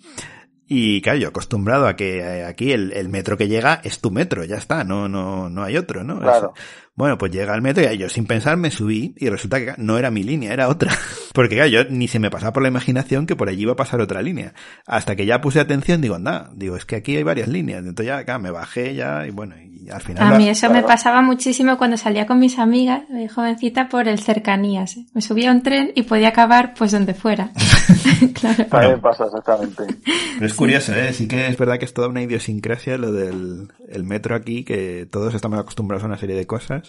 y 0.72 1.02
claro, 1.02 1.18
yo 1.18 1.28
acostumbrado 1.30 1.88
a 1.88 1.96
que 1.96 2.20
eh, 2.20 2.46
aquí 2.46 2.72
el, 2.72 3.10
metro 3.10 3.36
que 3.38 3.48
llega 3.48 3.82
es 3.84 4.02
tu 4.02 4.12
metro, 4.12 4.44
ya 4.44 4.58
está, 4.58 4.84
no, 4.84 5.10
no, 5.10 5.50
no 5.50 5.64
hay 5.64 5.76
otro, 5.78 6.04
¿no? 6.04 6.20
Claro. 6.20 6.54
Bueno, 7.00 7.18
pues 7.18 7.32
llega 7.32 7.56
el 7.56 7.62
metro 7.62 7.82
y 7.90 7.98
yo 7.98 8.10
sin 8.10 8.26
pensar 8.26 8.58
me 8.58 8.72
subí 8.72 9.16
y 9.16 9.30
resulta 9.30 9.58
que 9.62 9.74
no 9.78 9.98
era 9.98 10.12
mi 10.12 10.22
línea, 10.22 10.52
era 10.52 10.68
otra. 10.68 10.92
Porque 11.34 11.56
claro, 11.56 11.70
yo 11.70 11.86
ni 11.86 12.10
se 12.10 12.20
me 12.20 12.30
pasaba 12.30 12.52
por 12.52 12.62
la 12.62 12.68
imaginación 12.68 13.26
que 13.26 13.38
por 13.38 13.48
allí 13.48 13.62
iba 13.62 13.72
a 13.72 13.78
pasar 13.78 14.02
otra 14.02 14.22
línea. 14.22 14.54
Hasta 14.86 15.16
que 15.16 15.26
ya 15.26 15.40
puse 15.40 15.62
atención, 15.62 16.02
digo, 16.02 16.16
anda, 16.16 16.50
digo, 16.54 16.76
es 16.76 16.84
que 16.84 16.98
aquí 16.98 17.16
hay 17.16 17.24
varias 17.24 17.48
líneas. 17.48 17.80
Entonces 17.80 18.08
ya, 18.08 18.26
claro, 18.26 18.42
me 18.42 18.52
bajé 18.52 18.96
ya 18.96 19.26
y 19.26 19.32
bueno, 19.32 19.56
y 19.58 19.90
al 19.90 20.02
final... 20.02 20.34
A 20.34 20.38
mí 20.38 20.50
eso 20.50 20.70
me 20.70 20.84
pasaba 20.84 21.22
muchísimo 21.22 21.78
cuando 21.78 21.96
salía 21.96 22.28
con 22.28 22.38
mis 22.38 22.60
amigas 22.60 23.08
de 23.08 23.30
jovencita 23.30 23.88
por 23.88 24.10
el 24.10 24.20
cercanías. 24.20 24.98
¿eh? 24.98 25.06
Me 25.14 25.22
subía 25.22 25.52
a 25.52 25.54
un 25.54 25.64
tren 25.64 25.94
y 25.96 26.04
podía 26.04 26.28
acabar 26.28 26.74
pues 26.78 26.92
donde 26.92 27.14
fuera. 27.14 27.52
claro. 28.34 28.66
también 28.66 29.00
pasa 29.00 29.24
exactamente. 29.24 29.86
Pero 30.34 30.46
es 30.46 30.54
curioso, 30.54 30.94
¿eh? 30.94 31.14
Sí 31.14 31.30
que 31.30 31.48
es 31.48 31.58
verdad 31.58 31.80
que 31.80 31.86
es 31.86 31.94
toda 31.94 32.10
una 32.10 32.22
idiosincrasia 32.22 32.98
lo 32.98 33.14
del 33.14 33.72
el 33.88 34.04
metro 34.04 34.36
aquí, 34.36 34.66
que 34.66 35.08
todos 35.10 35.34
estamos 35.34 35.60
acostumbrados 35.60 36.04
a 36.04 36.08
una 36.08 36.18
serie 36.18 36.36
de 36.36 36.46
cosas 36.46 36.89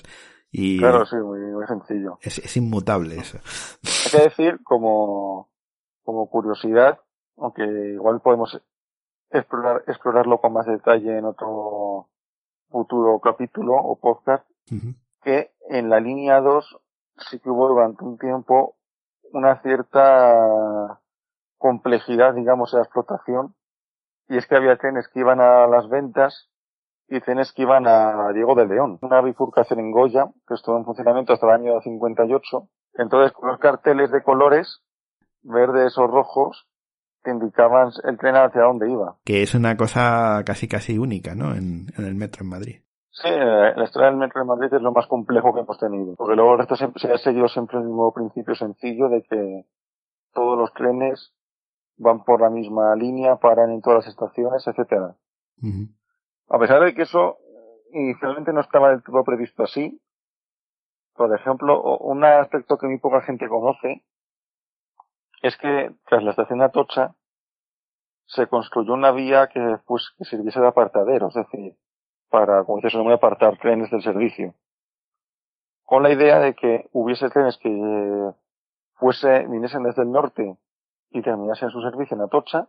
y 0.50 0.78
Claro, 0.78 1.06
sí, 1.06 1.16
muy, 1.16 1.38
muy 1.40 1.66
sencillo. 1.66 2.18
es, 2.22 2.38
es 2.38 2.56
inmutable 2.56 3.16
eso. 3.16 3.38
Hay 3.84 4.10
que 4.10 4.28
decir, 4.28 4.60
como, 4.64 5.48
como 6.02 6.28
curiosidad, 6.28 6.98
aunque 7.36 7.64
igual 7.64 8.20
podemos 8.20 8.60
explorar, 9.30 9.84
explorarlo 9.86 10.40
con 10.40 10.52
más 10.52 10.66
detalle 10.66 11.16
en 11.18 11.24
otro 11.24 12.08
futuro 12.68 13.18
capítulo 13.20 13.74
o 13.74 13.98
podcast, 13.98 14.44
que 15.22 15.52
en 15.68 15.88
la 15.88 16.00
línea 16.00 16.40
2 16.40 16.78
sí 17.30 17.38
que 17.40 17.50
hubo 17.50 17.68
durante 17.68 18.04
un 18.04 18.18
tiempo 18.18 18.76
una 19.32 19.60
cierta 19.62 21.00
complejidad, 21.58 22.34
digamos, 22.34 22.72
en 22.72 22.78
la 22.78 22.84
explotación, 22.84 23.54
y 24.28 24.36
es 24.36 24.46
que 24.46 24.56
había 24.56 24.76
trenes 24.76 25.08
que 25.08 25.20
iban 25.20 25.40
a 25.40 25.66
las 25.66 25.88
ventas 25.88 26.49
y 27.10 27.62
iban 27.62 27.86
a 27.86 28.32
Diego 28.32 28.54
de 28.54 28.66
León. 28.66 28.98
Una 29.02 29.20
bifurcación 29.20 29.80
en 29.80 29.90
Goya, 29.90 30.30
que 30.46 30.54
estuvo 30.54 30.76
en 30.76 30.84
funcionamiento 30.84 31.32
hasta 31.32 31.46
el 31.46 31.52
año 31.52 31.80
58. 31.80 32.68
Entonces, 32.94 33.32
con 33.32 33.48
los 33.48 33.58
carteles 33.58 34.10
de 34.10 34.22
colores, 34.22 34.80
verdes 35.42 35.98
o 35.98 36.06
rojos, 36.06 36.68
que 37.22 37.30
indicaban 37.30 37.90
el 38.04 38.16
tren 38.16 38.36
hacia 38.36 38.62
dónde 38.62 38.90
iba. 38.90 39.16
Que 39.24 39.42
es 39.42 39.54
una 39.54 39.76
cosa 39.76 40.42
casi 40.46 40.68
casi 40.68 40.98
única, 40.98 41.34
¿no? 41.34 41.54
En, 41.54 41.86
en 41.96 42.04
el 42.04 42.14
metro 42.14 42.44
en 42.44 42.50
Madrid. 42.50 42.80
Sí, 43.10 43.28
eh, 43.28 43.72
la 43.76 43.84
historia 43.84 44.08
del 44.08 44.18
metro 44.18 44.40
de 44.40 44.46
Madrid 44.46 44.72
es 44.72 44.80
lo 44.80 44.92
más 44.92 45.06
complejo 45.06 45.52
que 45.52 45.60
hemos 45.60 45.78
tenido. 45.78 46.14
Porque 46.16 46.36
luego 46.36 46.52
el 46.52 46.58
resto 46.58 46.76
siempre, 46.76 47.00
se 47.00 47.12
ha 47.12 47.18
seguido 47.18 47.48
siempre 47.48 47.78
el 47.78 47.84
mismo 47.84 48.12
principio 48.14 48.54
sencillo 48.54 49.08
de 49.08 49.22
que 49.22 49.66
todos 50.32 50.56
los 50.56 50.72
trenes 50.72 51.34
van 51.96 52.24
por 52.24 52.40
la 52.40 52.48
misma 52.48 52.94
línea, 52.94 53.36
paran 53.36 53.72
en 53.72 53.82
todas 53.82 54.04
las 54.04 54.14
estaciones, 54.14 54.66
etcétera. 54.66 55.16
A 56.50 56.58
pesar 56.58 56.82
de 56.82 56.94
que 56.94 57.02
eso 57.02 57.38
inicialmente 57.92 58.52
no 58.52 58.60
estaba 58.60 58.90
del 58.90 59.02
todo 59.02 59.22
previsto 59.24 59.62
así, 59.62 60.00
por 61.14 61.34
ejemplo, 61.34 61.80
un 61.98 62.24
aspecto 62.24 62.76
que 62.76 62.86
muy 62.86 62.98
poca 62.98 63.20
gente 63.22 63.48
conoce 63.48 64.04
es 65.42 65.56
que 65.56 65.94
tras 66.06 66.22
la 66.22 66.30
estación 66.30 66.58
de 66.58 66.64
Atocha 66.66 67.14
se 68.26 68.46
construyó 68.48 68.94
una 68.94 69.12
vía 69.12 69.48
que 69.48 69.78
pues 69.86 70.12
que 70.16 70.24
sirviese 70.24 70.60
de 70.60 70.68
apartadero, 70.68 71.28
es 71.28 71.34
decir, 71.34 71.76
para, 72.28 72.64
como 72.64 72.78
dice 72.78 72.90
su 72.90 73.10
apartar 73.10 73.56
trenes 73.58 73.90
del 73.90 74.02
servicio. 74.02 74.54
con 75.84 76.02
la 76.02 76.12
idea 76.12 76.38
de 76.38 76.54
que 76.54 76.88
hubiese 76.92 77.28
trenes 77.30 77.58
que 77.58 77.68
eh, 77.68 78.32
fuese, 78.94 79.46
viniesen 79.46 79.82
desde 79.82 80.02
el 80.02 80.12
norte 80.12 80.56
y 81.10 81.22
terminasen 81.22 81.70
su 81.70 81.80
servicio 81.82 82.16
en 82.16 82.22
Atocha, 82.22 82.68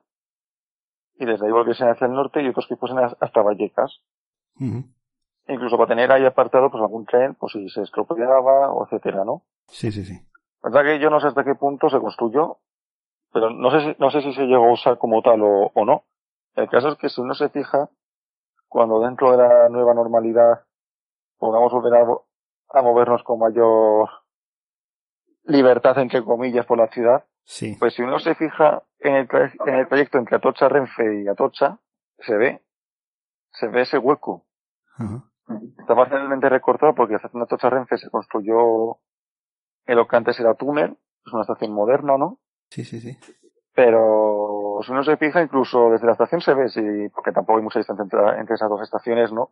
y 1.21 1.25
desde 1.25 1.45
ahí 1.45 1.51
volviesen 1.51 1.87
hacia 1.87 2.07
el 2.07 2.13
norte 2.13 2.41
y 2.41 2.47
otros 2.47 2.65
que 2.67 2.75
fuesen 2.75 2.97
as- 2.99 3.15
hasta 3.19 3.41
Vallecas. 3.43 4.01
Ujú. 4.59 4.83
Incluso 5.47 5.77
para 5.77 5.89
tener 5.89 6.11
ahí 6.11 6.25
apartado 6.25 6.71
pues 6.71 6.81
algún 6.81 7.05
tren, 7.05 7.35
pues 7.35 7.53
si 7.53 7.69
se 7.69 7.81
estropeaba 7.83 8.71
o 8.71 8.85
etcétera, 8.85 9.23
¿no? 9.23 9.43
Sí, 9.67 9.91
sí, 9.91 10.03
sí. 10.03 10.19
verdad 10.63 10.83
que 10.83 10.99
yo 10.99 11.09
no 11.09 11.19
sé 11.19 11.27
hasta 11.27 11.43
qué 11.43 11.53
punto 11.55 11.89
se 11.89 11.99
construyó, 11.99 12.57
pero 13.31 13.49
no 13.51 13.69
sé 13.71 13.81
si, 13.81 13.95
no 13.99 14.09
sé 14.11 14.21
si 14.21 14.33
se 14.33 14.45
llegó 14.45 14.65
a 14.69 14.73
usar 14.73 14.97
como 14.97 15.21
tal 15.21 15.41
o, 15.43 15.71
o 15.73 15.85
no. 15.85 16.03
El 16.55 16.67
caso 16.69 16.89
es 16.89 16.95
que 16.97 17.09
si 17.09 17.21
uno 17.21 17.33
se 17.35 17.49
fija, 17.49 17.89
cuando 18.67 18.99
dentro 18.99 19.31
de 19.31 19.37
la 19.37 19.69
nueva 19.69 19.93
normalidad 19.93 20.63
podamos 21.37 21.71
volver 21.71 21.93
a, 21.95 22.79
a 22.79 22.81
movernos 22.81 23.23
con 23.23 23.39
mayor 23.39 24.09
libertad, 25.43 25.97
entre 25.99 26.23
comillas, 26.23 26.65
por 26.65 26.77
la 26.77 26.87
ciudad, 26.87 27.25
Sí. 27.43 27.75
pues 27.79 27.93
si 27.95 28.01
uno 28.03 28.19
se 28.19 28.35
fija 28.35 28.83
en 29.01 29.15
el, 29.15 29.27
tra- 29.27 29.51
en 29.67 29.75
el 29.75 29.87
trayecto 29.87 30.17
entre 30.17 30.37
Atocha 30.37 30.69
Renfe 30.69 31.21
y 31.23 31.27
Atocha, 31.27 31.79
se 32.19 32.35
ve, 32.37 32.61
se 33.51 33.67
ve 33.67 33.81
ese 33.81 33.97
hueco. 33.97 34.45
Está 35.79 35.95
parcialmente 35.95 36.47
recortado 36.49 36.93
porque 36.95 37.13
la 37.13 37.17
estación 37.17 37.41
de 37.41 37.45
Atocha 37.45 37.69
Renfe 37.69 37.97
se 37.97 38.09
construyó 38.09 38.97
en 39.85 39.95
lo 39.97 40.07
que 40.07 40.15
antes 40.15 40.39
era 40.39 40.53
túnel, 40.53 40.97
es 41.25 41.33
una 41.33 41.41
estación 41.41 41.71
moderna, 41.73 42.17
¿no? 42.17 42.39
Sí, 42.69 42.85
sí, 42.85 43.01
sí. 43.01 43.17
Pero 43.73 44.79
si 44.85 44.91
uno 44.91 45.03
se 45.03 45.17
fija, 45.17 45.41
incluso 45.41 45.89
desde 45.91 46.05
la 46.05 46.11
estación 46.13 46.41
se 46.41 46.53
ve, 46.53 46.69
sí, 46.69 46.81
porque 47.13 47.31
tampoco 47.31 47.57
hay 47.57 47.63
mucha 47.63 47.79
distancia 47.79 48.03
entre, 48.03 48.39
entre 48.39 48.55
esas 48.55 48.69
dos 48.69 48.81
estaciones, 48.81 49.31
¿no? 49.31 49.51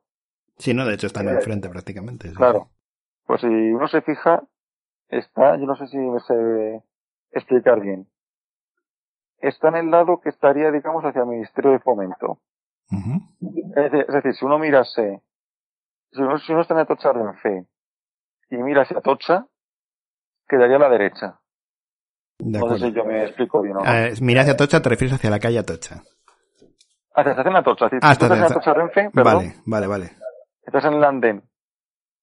Sí, 0.58 0.74
no, 0.74 0.86
de 0.86 0.94
hecho 0.96 1.08
están 1.08 1.28
Eh, 1.28 1.32
enfrente 1.32 1.70
prácticamente. 1.70 2.30
sí, 2.30 2.36
Claro. 2.36 2.70
sí. 2.70 2.76
Pues 3.26 3.42
si 3.42 3.48
uno 3.48 3.88
se 3.88 4.02
fija, 4.02 4.44
está, 5.08 5.56
yo 5.58 5.66
no 5.66 5.76
sé 5.76 5.88
si 5.88 5.98
me 5.98 6.20
sé 6.20 6.84
explicar 7.32 7.80
bien. 7.80 8.08
Está 9.41 9.70
en 9.70 9.76
el 9.76 9.91
lado 9.91 10.20
que 10.22 10.30
estaría, 10.30 10.72
digamos, 10.72 11.03
hacia 11.06 11.22
el 11.22 11.28
Ministerio 11.28 11.72
de 11.72 11.80
Fomento. 11.80 12.40
Es 13.76 13.91
de- 13.91 14.02
es 14.02 14.14
decir, 14.14 14.34
si 14.34 14.45
uno 14.45 14.60
mirase, 14.60 15.22
si 16.11 16.22
uno, 16.22 16.38
si 16.40 16.52
uno 16.52 16.61
está 16.61 16.74
en 16.74 16.82
Atocha 16.82 17.14
Renfe 17.14 17.66
y 18.49 18.57
mira 18.57 18.82
hacia 18.82 18.98
Atocha, 18.98 19.45
quedaría 20.48 20.76
a 20.78 20.80
la 20.80 20.90
derecha. 20.90 21.40
De 22.40 22.60
No 22.60 22.78
sé 22.78 22.88
si 22.88 22.94
yo 22.94 23.06
me 23.06 23.24
explico 23.26 23.61
bien 23.61 23.78
o 23.78 23.84
no. 23.84 23.91
Eh, 23.94 24.14
mira 24.22 24.41
hacia 24.41 24.53
Atocha, 24.53 24.82
te 24.82 24.90
refieres 24.90 25.14
hacia 25.16 25.30
la 25.30 25.40
calle 25.40 25.60
Atocha. 25.60 26.03
Hacia 27.14 27.24
la 27.24 27.32
estación 27.32 27.56
Atocha. 27.56 27.86
Ah, 28.02 28.11
estás 28.11 28.32
en 28.32 28.44
Atocha 28.44 28.74
Renfe, 28.74 29.10
perdón, 29.11 29.34
Vale, 29.36 29.56
vale, 29.66 29.88
vale. 29.88 30.11
estás 30.66 30.86
en 30.86 30.94
el 30.94 31.03
andén 31.03 31.44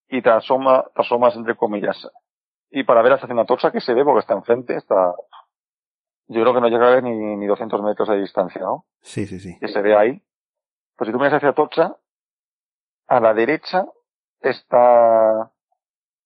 y 0.09 0.21
te, 0.21 0.29
asoma, 0.29 0.85
te 0.95 1.01
asomas 1.01 1.35
entre 1.35 1.55
comillas. 1.55 1.97
Y 2.69 2.83
para 2.83 3.01
ver 3.01 3.11
la 3.11 3.15
estación 3.15 3.39
Atocha, 3.39 3.71
que 3.71 3.79
se 3.81 3.93
ve 3.93 4.03
porque 4.03 4.19
está 4.19 4.33
enfrente, 4.33 4.75
está... 4.75 5.13
Yo 6.27 6.41
creo 6.41 6.53
que 6.53 6.61
no 6.61 6.67
llega 6.67 6.87
a 6.87 6.95
ver 6.95 7.03
ni, 7.03 7.35
ni 7.35 7.45
200 7.45 7.81
metros 7.81 8.09
de 8.09 8.19
distancia, 8.19 8.61
¿no? 8.61 8.85
Sí, 9.01 9.25
sí, 9.25 9.39
sí. 9.39 9.57
Que 9.59 9.67
se 9.69 9.81
ve 9.81 9.95
ahí. 9.95 10.21
Pues 10.95 11.07
si 11.07 11.11
tú 11.11 11.19
miras 11.19 11.35
hacia 11.35 11.49
Atocha, 11.49 11.95
a 13.07 13.19
la 13.19 13.33
derecha 13.33 13.85
está, 14.41 15.51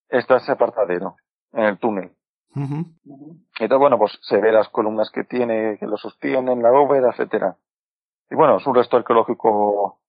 está 0.08 0.36
ese 0.36 0.52
apartadero, 0.52 1.16
en 1.52 1.64
el 1.64 1.78
túnel. 1.78 2.12
Ujú. 2.54 2.86
Entonces, 3.58 3.78
bueno, 3.78 3.98
pues 3.98 4.18
se 4.22 4.38
ve 4.38 4.52
las 4.52 4.68
columnas 4.68 5.10
que 5.10 5.24
tiene, 5.24 5.78
que 5.78 5.86
lo 5.86 5.96
sostienen, 5.96 6.62
la 6.62 6.70
bóveda, 6.70 7.10
etcétera. 7.10 7.56
Y 8.30 8.34
bueno, 8.34 8.56
es 8.58 8.66
un 8.66 8.74
resto 8.74 8.96
arqueológico 8.96 10.00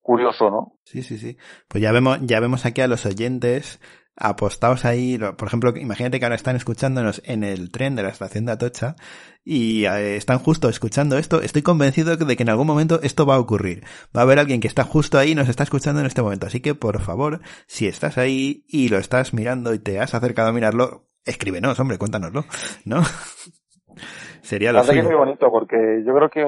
curioso, 0.00 0.50
¿no? 0.50 0.72
Sí, 0.84 1.02
sí, 1.02 1.18
sí. 1.18 1.36
Pues 1.68 1.82
ya 1.82 1.92
vemos, 1.92 2.18
ya 2.22 2.40
vemos 2.40 2.66
aquí 2.66 2.80
a 2.80 2.88
los 2.88 3.06
oyentes 3.06 3.80
apostados 4.16 4.84
ahí. 4.84 5.18
Por 5.18 5.48
ejemplo, 5.48 5.72
imagínate 5.76 6.18
que 6.18 6.24
ahora 6.24 6.36
están 6.36 6.56
escuchándonos 6.56 7.22
en 7.24 7.44
el 7.44 7.70
tren 7.70 7.96
de 7.96 8.02
la 8.02 8.10
estación 8.10 8.46
de 8.46 8.52
Atocha 8.52 8.96
y 9.44 9.86
eh, 9.86 10.16
están 10.16 10.38
justo 10.38 10.68
escuchando 10.68 11.18
esto. 11.18 11.40
Estoy 11.40 11.62
convencido 11.62 12.16
de 12.16 12.36
que 12.36 12.42
en 12.42 12.50
algún 12.50 12.66
momento 12.66 13.00
esto 13.02 13.26
va 13.26 13.36
a 13.36 13.40
ocurrir. 13.40 13.84
Va 14.16 14.20
a 14.20 14.24
haber 14.24 14.38
alguien 14.38 14.60
que 14.60 14.68
está 14.68 14.84
justo 14.84 15.18
ahí 15.18 15.32
y 15.32 15.34
nos 15.34 15.48
está 15.48 15.62
escuchando 15.62 16.00
en 16.00 16.06
este 16.06 16.22
momento. 16.22 16.46
Así 16.46 16.60
que, 16.60 16.74
por 16.74 17.00
favor, 17.00 17.40
si 17.66 17.86
estás 17.86 18.18
ahí 18.18 18.64
y 18.68 18.88
lo 18.88 18.98
estás 18.98 19.32
mirando 19.32 19.74
y 19.74 19.78
te 19.78 20.00
has 20.00 20.14
acercado 20.14 20.48
a 20.48 20.52
mirarlo, 20.52 21.06
escríbenos, 21.24 21.78
hombre, 21.80 21.98
cuéntanoslo, 21.98 22.44
¿no? 22.84 23.02
Sería 24.42 24.72
lo 24.72 24.82
que 24.84 24.98
es 24.98 25.04
muy 25.04 25.14
bonito 25.14 25.50
porque 25.50 26.02
yo 26.04 26.14
creo 26.14 26.30
que 26.30 26.44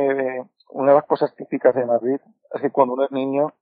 una 0.71 0.93
de 0.93 0.97
las 0.97 1.07
cosas 1.07 1.35
típicas 1.37 1.75
de 1.75 1.85
Madrid 1.85 2.17
es 2.55 2.61
que 2.61 2.71
cuando 2.71 2.95
uno 2.95 3.05
es 3.05 3.13
niño 3.13 3.55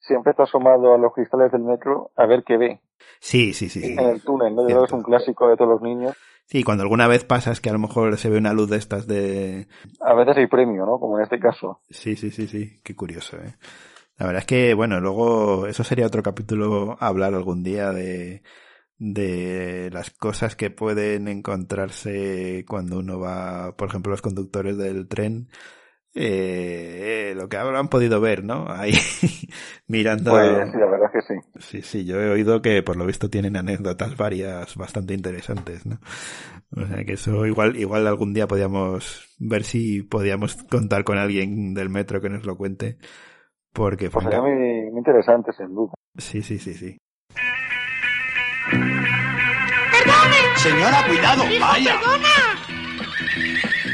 siempre 0.00 0.30
está 0.32 0.44
asomado 0.44 0.94
a 0.94 0.98
los 0.98 1.12
cristales 1.12 1.52
del 1.52 1.62
metro 1.62 2.10
a 2.16 2.26
ver 2.26 2.42
qué 2.44 2.56
ve 2.56 2.80
Sí, 3.20 3.52
sí, 3.52 3.68
sí. 3.68 3.80
sí. 3.80 3.92
en 3.92 4.00
el 4.00 4.22
túnel, 4.22 4.54
¿no? 4.54 4.62
Yo 4.62 4.68
creo 4.68 4.80
que 4.80 4.86
es 4.86 4.92
un 4.92 5.02
clásico 5.02 5.48
de 5.48 5.56
todos 5.56 5.70
los 5.70 5.82
niños. 5.82 6.16
Sí, 6.46 6.64
cuando 6.64 6.82
alguna 6.82 7.06
vez 7.06 7.24
pasas 7.24 7.60
que 7.60 7.70
a 7.70 7.72
lo 7.72 7.78
mejor 7.78 8.16
se 8.16 8.28
ve 8.28 8.38
una 8.38 8.52
luz 8.52 8.68
de 8.68 8.76
estas 8.76 9.06
de, 9.06 9.68
A 10.00 10.14
veces 10.14 10.36
hay 10.36 10.46
premio, 10.48 10.84
¿no? 10.84 10.98
Como 10.98 11.16
en 11.18 11.22
este 11.24 11.38
caso. 11.38 11.80
Sí, 11.90 12.16
sí, 12.16 12.30
sí, 12.30 12.48
sí, 12.48 12.80
qué 12.82 12.96
curioso, 12.96 13.36
¿eh? 13.36 13.54
La 14.18 14.26
verdad 14.26 14.40
es 14.40 14.46
que, 14.46 14.74
bueno, 14.74 15.00
luego 15.00 15.66
eso 15.66 15.84
sería 15.84 16.06
otro 16.06 16.22
capítulo 16.22 16.96
hablar 17.00 17.34
algún 17.34 17.62
día 17.62 17.92
de, 17.92 18.42
de 18.98 19.88
las 19.92 20.10
cosas 20.10 20.56
que 20.56 20.70
pueden 20.70 21.26
encontrarse 21.28 22.66
cuando 22.68 22.98
uno 22.98 23.18
va, 23.18 23.76
por 23.76 23.88
ejemplo, 23.88 24.10
los 24.10 24.20
conductores 24.20 24.76
del 24.76 25.08
tren, 25.08 25.48
eh, 26.14 27.34
lo 27.36 27.48
que 27.48 27.56
habrán 27.56 27.88
podido 27.88 28.20
ver, 28.20 28.44
¿no? 28.44 28.66
Ahí 28.68 28.92
mirando. 29.86 30.30
Pues 30.32 30.70
sí, 30.72 30.78
la 30.78 30.86
verdad 30.86 31.10
es 31.14 31.26
que 31.26 31.34
sí. 31.34 31.40
Sí, 31.58 31.82
sí, 31.82 32.04
yo 32.04 32.20
he 32.20 32.30
oído 32.30 32.62
que 32.62 32.82
por 32.82 32.96
lo 32.96 33.06
visto 33.06 33.30
tienen 33.30 33.56
anécdotas 33.56 34.16
varias 34.16 34.76
bastante 34.76 35.14
interesantes, 35.14 35.86
¿no? 35.86 35.98
O 36.76 36.86
sea 36.86 37.04
que 37.04 37.14
eso 37.14 37.46
igual, 37.46 37.76
igual 37.76 38.06
algún 38.06 38.32
día 38.32 38.46
podíamos 38.46 39.28
ver 39.38 39.64
si 39.64 40.02
podíamos 40.02 40.54
contar 40.70 41.02
con 41.04 41.18
alguien 41.18 41.74
del 41.74 41.88
metro 41.90 42.20
que 42.20 42.28
nos 42.30 42.44
lo 42.44 42.56
cuente. 42.56 42.98
Porque 43.72 44.10
Pues 44.10 44.24
franca- 44.24 44.40
sería 44.42 44.54
muy, 44.56 44.90
muy 44.90 44.98
interesante, 44.98 45.52
sin 45.52 45.74
duda. 45.74 45.92
Sí, 46.16 46.42
sí, 46.42 46.58
sí, 46.58 46.74
sí. 46.74 46.96
Señora, 50.56 51.04
cuidado, 51.06 51.44
vaya. 51.60 51.94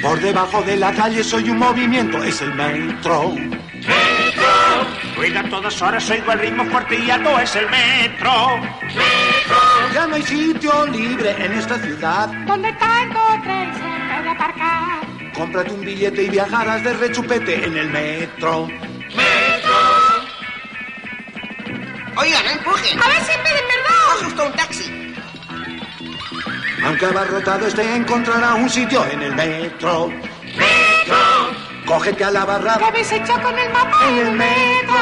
Por 0.02 0.20
debajo 0.20 0.62
de 0.62 0.76
la 0.76 0.92
calle 0.92 1.24
soy 1.24 1.50
un 1.50 1.58
movimiento, 1.58 2.22
es 2.22 2.40
el 2.42 2.54
metro. 2.54 3.34
Oiga, 5.18 5.40
a 5.40 5.48
todas 5.48 5.80
horas 5.80 6.10
oigo 6.10 6.32
el 6.32 6.38
ritmo 6.38 6.64
fuerte 6.66 6.98
y 6.98 7.10
alto, 7.10 7.38
es 7.38 7.56
el 7.56 7.68
metro. 7.70 8.60
Ya 9.94 10.06
no 10.06 10.16
hay 10.16 10.22
sitio 10.22 10.86
libre 10.86 11.30
en 11.38 11.52
esta 11.52 11.78
ciudad. 11.78 12.28
Donde 12.46 12.72
tanto 12.74 13.20
tren 13.42 13.72
se 13.74 13.80
puede 13.80 14.30
aparcar. 14.30 15.32
Cómprate 15.34 15.72
un 15.72 15.80
billete 15.80 16.22
y 16.24 16.28
viajarás 16.28 16.84
de 16.84 16.92
rechupete 16.94 17.64
en 17.64 17.76
el 17.76 17.90
metro. 17.90 18.68
Oiga, 22.16 22.42
no 22.42 22.50
empujen. 22.50 23.02
A 23.02 23.08
ver 23.08 23.20
si 23.20 23.32
piden 23.32 23.64
perdón. 23.68 24.16
Asustó 24.16 24.46
un 24.46 24.52
taxi. 24.52 25.05
Aunque 26.86 27.06
abarrotado 27.06 27.66
esté, 27.66 27.96
encontrará 27.96 28.54
un 28.54 28.70
sitio 28.70 29.04
en 29.10 29.22
el 29.22 29.34
metro. 29.34 30.08
Metro. 30.08 31.16
Cógete 31.84 32.24
a 32.24 32.30
la 32.30 32.44
barra 32.44 32.78
¿Qué 32.78 32.84
habéis 32.84 33.10
hecho 33.12 33.32
con 33.42 33.58
el 33.58 33.72
mapa? 33.72 33.98
en 34.08 34.18
el 34.18 34.32
metro. 34.32 34.96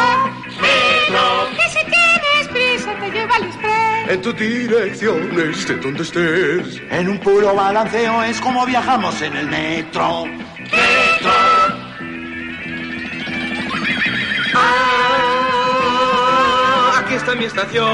Metro. 0.61 1.49
Que 1.57 1.69
si 1.71 1.85
tienes 1.87 2.49
prisa 2.51 2.95
te 3.01 3.11
lleva 3.11 3.37
al 3.37 3.45
express. 3.45 4.09
En 4.09 4.23
tu 4.23 4.33
dirección, 4.33 5.41
esté 5.51 5.75
donde 5.77 6.03
estés. 6.03 6.83
En 6.91 7.09
un 7.09 7.19
puro 7.19 7.55
balanceo 7.55 8.23
es 8.23 8.41
como 8.41 8.65
viajamos 8.67 9.21
en 9.23 9.37
el 9.37 9.47
metro. 9.47 10.25
Metro. 10.27 11.33
Ah, 15.65 17.01
aquí 17.05 17.15
está 17.15 17.35
mi 17.35 17.45
estación. 17.45 17.87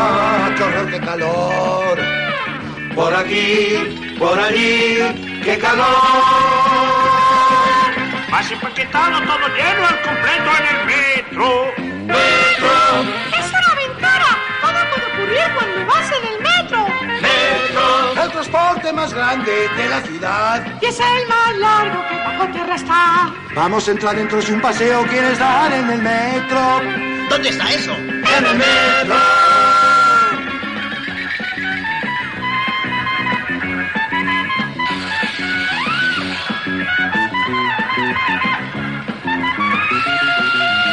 qué 0.55 0.63
horror, 0.63 0.89
qué 0.91 0.99
calor. 0.99 1.99
Por 2.95 3.13
aquí, 3.15 4.15
por 4.17 4.39
allí, 4.39 5.41
qué 5.43 5.57
calor. 5.59 5.85
Más 8.29 8.51
empaquetado, 8.51 9.19
todo 9.21 9.47
lleno 9.55 9.87
al 9.87 10.01
completo 10.01 10.51
en 10.59 10.65
el 10.75 10.85
metro. 10.85 11.47
Es 13.37 13.47
una 13.49 13.69
aventura. 13.71 14.29
Todo 14.61 14.79
puede 14.89 15.05
ocurrir 15.13 15.47
transporte 18.43 18.93
más 18.93 19.13
grande 19.13 19.69
de 19.77 19.89
la 19.89 20.01
ciudad. 20.01 20.65
Y 20.81 20.85
es 20.85 20.99
el 20.99 21.27
más 21.27 21.57
largo 21.57 22.03
que 22.09 22.15
bajo 22.15 22.47
tierra 22.51 22.75
está. 22.75 23.33
Vamos 23.55 23.87
a 23.87 23.91
entrar 23.91 24.15
dentro 24.15 24.41
de 24.41 24.53
un 24.53 24.61
paseo, 24.61 25.05
¿quieres 25.07 25.39
dar 25.39 25.71
en 25.71 25.89
el 25.89 26.01
metro? 26.01 26.81
¿Dónde 27.29 27.49
está 27.49 27.71
eso? 27.73 27.93
En 27.93 28.45
el 28.45 28.57
metro. 28.57 29.15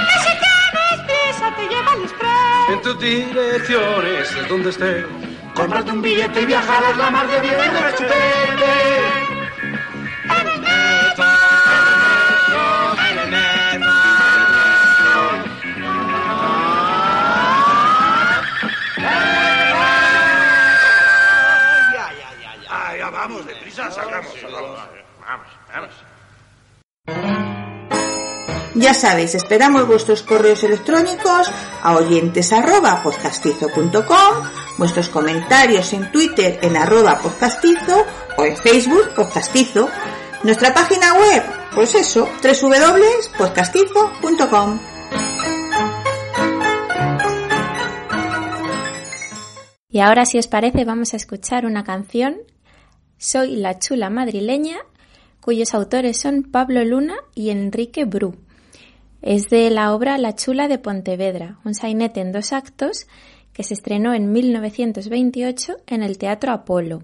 No 0.06 0.22
si 0.22 0.32
tienes 0.38 1.56
te 1.56 1.68
lleva 1.68 1.92
al 1.92 2.02
express. 2.02 2.70
En 2.70 2.82
tus 2.82 3.00
direcciones, 3.00 4.48
donde 4.48 4.70
esté 4.70 5.29
Comprarte 5.54 5.90
un 5.92 6.02
billete 6.02 6.42
y 6.42 6.46
viajar 6.46 6.82
la 6.96 7.10
mar 7.10 7.28
de 7.28 7.40
bien 7.40 7.56
de. 7.58 9.29
Ya 28.74 28.94
sabéis, 28.94 29.34
esperamos 29.34 29.86
vuestros 29.86 30.22
correos 30.22 30.62
electrónicos 30.62 31.50
a 31.82 31.96
oyentes@podcastizo.com, 31.96 34.48
vuestros 34.78 35.08
comentarios 35.08 35.92
en 35.92 36.12
Twitter 36.12 36.60
en 36.62 36.76
arroba 36.76 37.18
podcastizo 37.18 38.06
o 38.36 38.44
en 38.44 38.56
Facebook 38.56 39.12
podcastizo. 39.14 39.88
Nuestra 40.44 40.72
página 40.72 41.14
web, 41.14 41.42
pues 41.74 41.92
eso, 41.94 42.28
www.podcastizo.com. 42.42 44.78
Y 49.92 49.98
ahora, 49.98 50.24
si 50.24 50.38
os 50.38 50.46
parece, 50.46 50.84
vamos 50.84 51.14
a 51.14 51.16
escuchar 51.16 51.66
una 51.66 51.82
canción, 51.82 52.36
Soy 53.22 53.56
la 53.56 53.78
chula 53.78 54.08
madrileña, 54.08 54.78
cuyos 55.42 55.74
autores 55.74 56.18
son 56.18 56.42
Pablo 56.42 56.82
Luna 56.86 57.16
y 57.34 57.50
Enrique 57.50 58.06
Bru. 58.06 58.34
Es 59.22 59.50
de 59.50 59.68
la 59.68 59.94
obra 59.94 60.16
La 60.16 60.34
chula 60.34 60.66
de 60.66 60.78
Pontevedra, 60.78 61.58
un 61.64 61.74
sainete 61.74 62.20
en 62.20 62.32
dos 62.32 62.54
actos 62.54 63.06
que 63.52 63.62
se 63.62 63.74
estrenó 63.74 64.14
en 64.14 64.32
1928 64.32 65.76
en 65.86 66.02
el 66.02 66.16
Teatro 66.16 66.52
Apolo. 66.52 67.02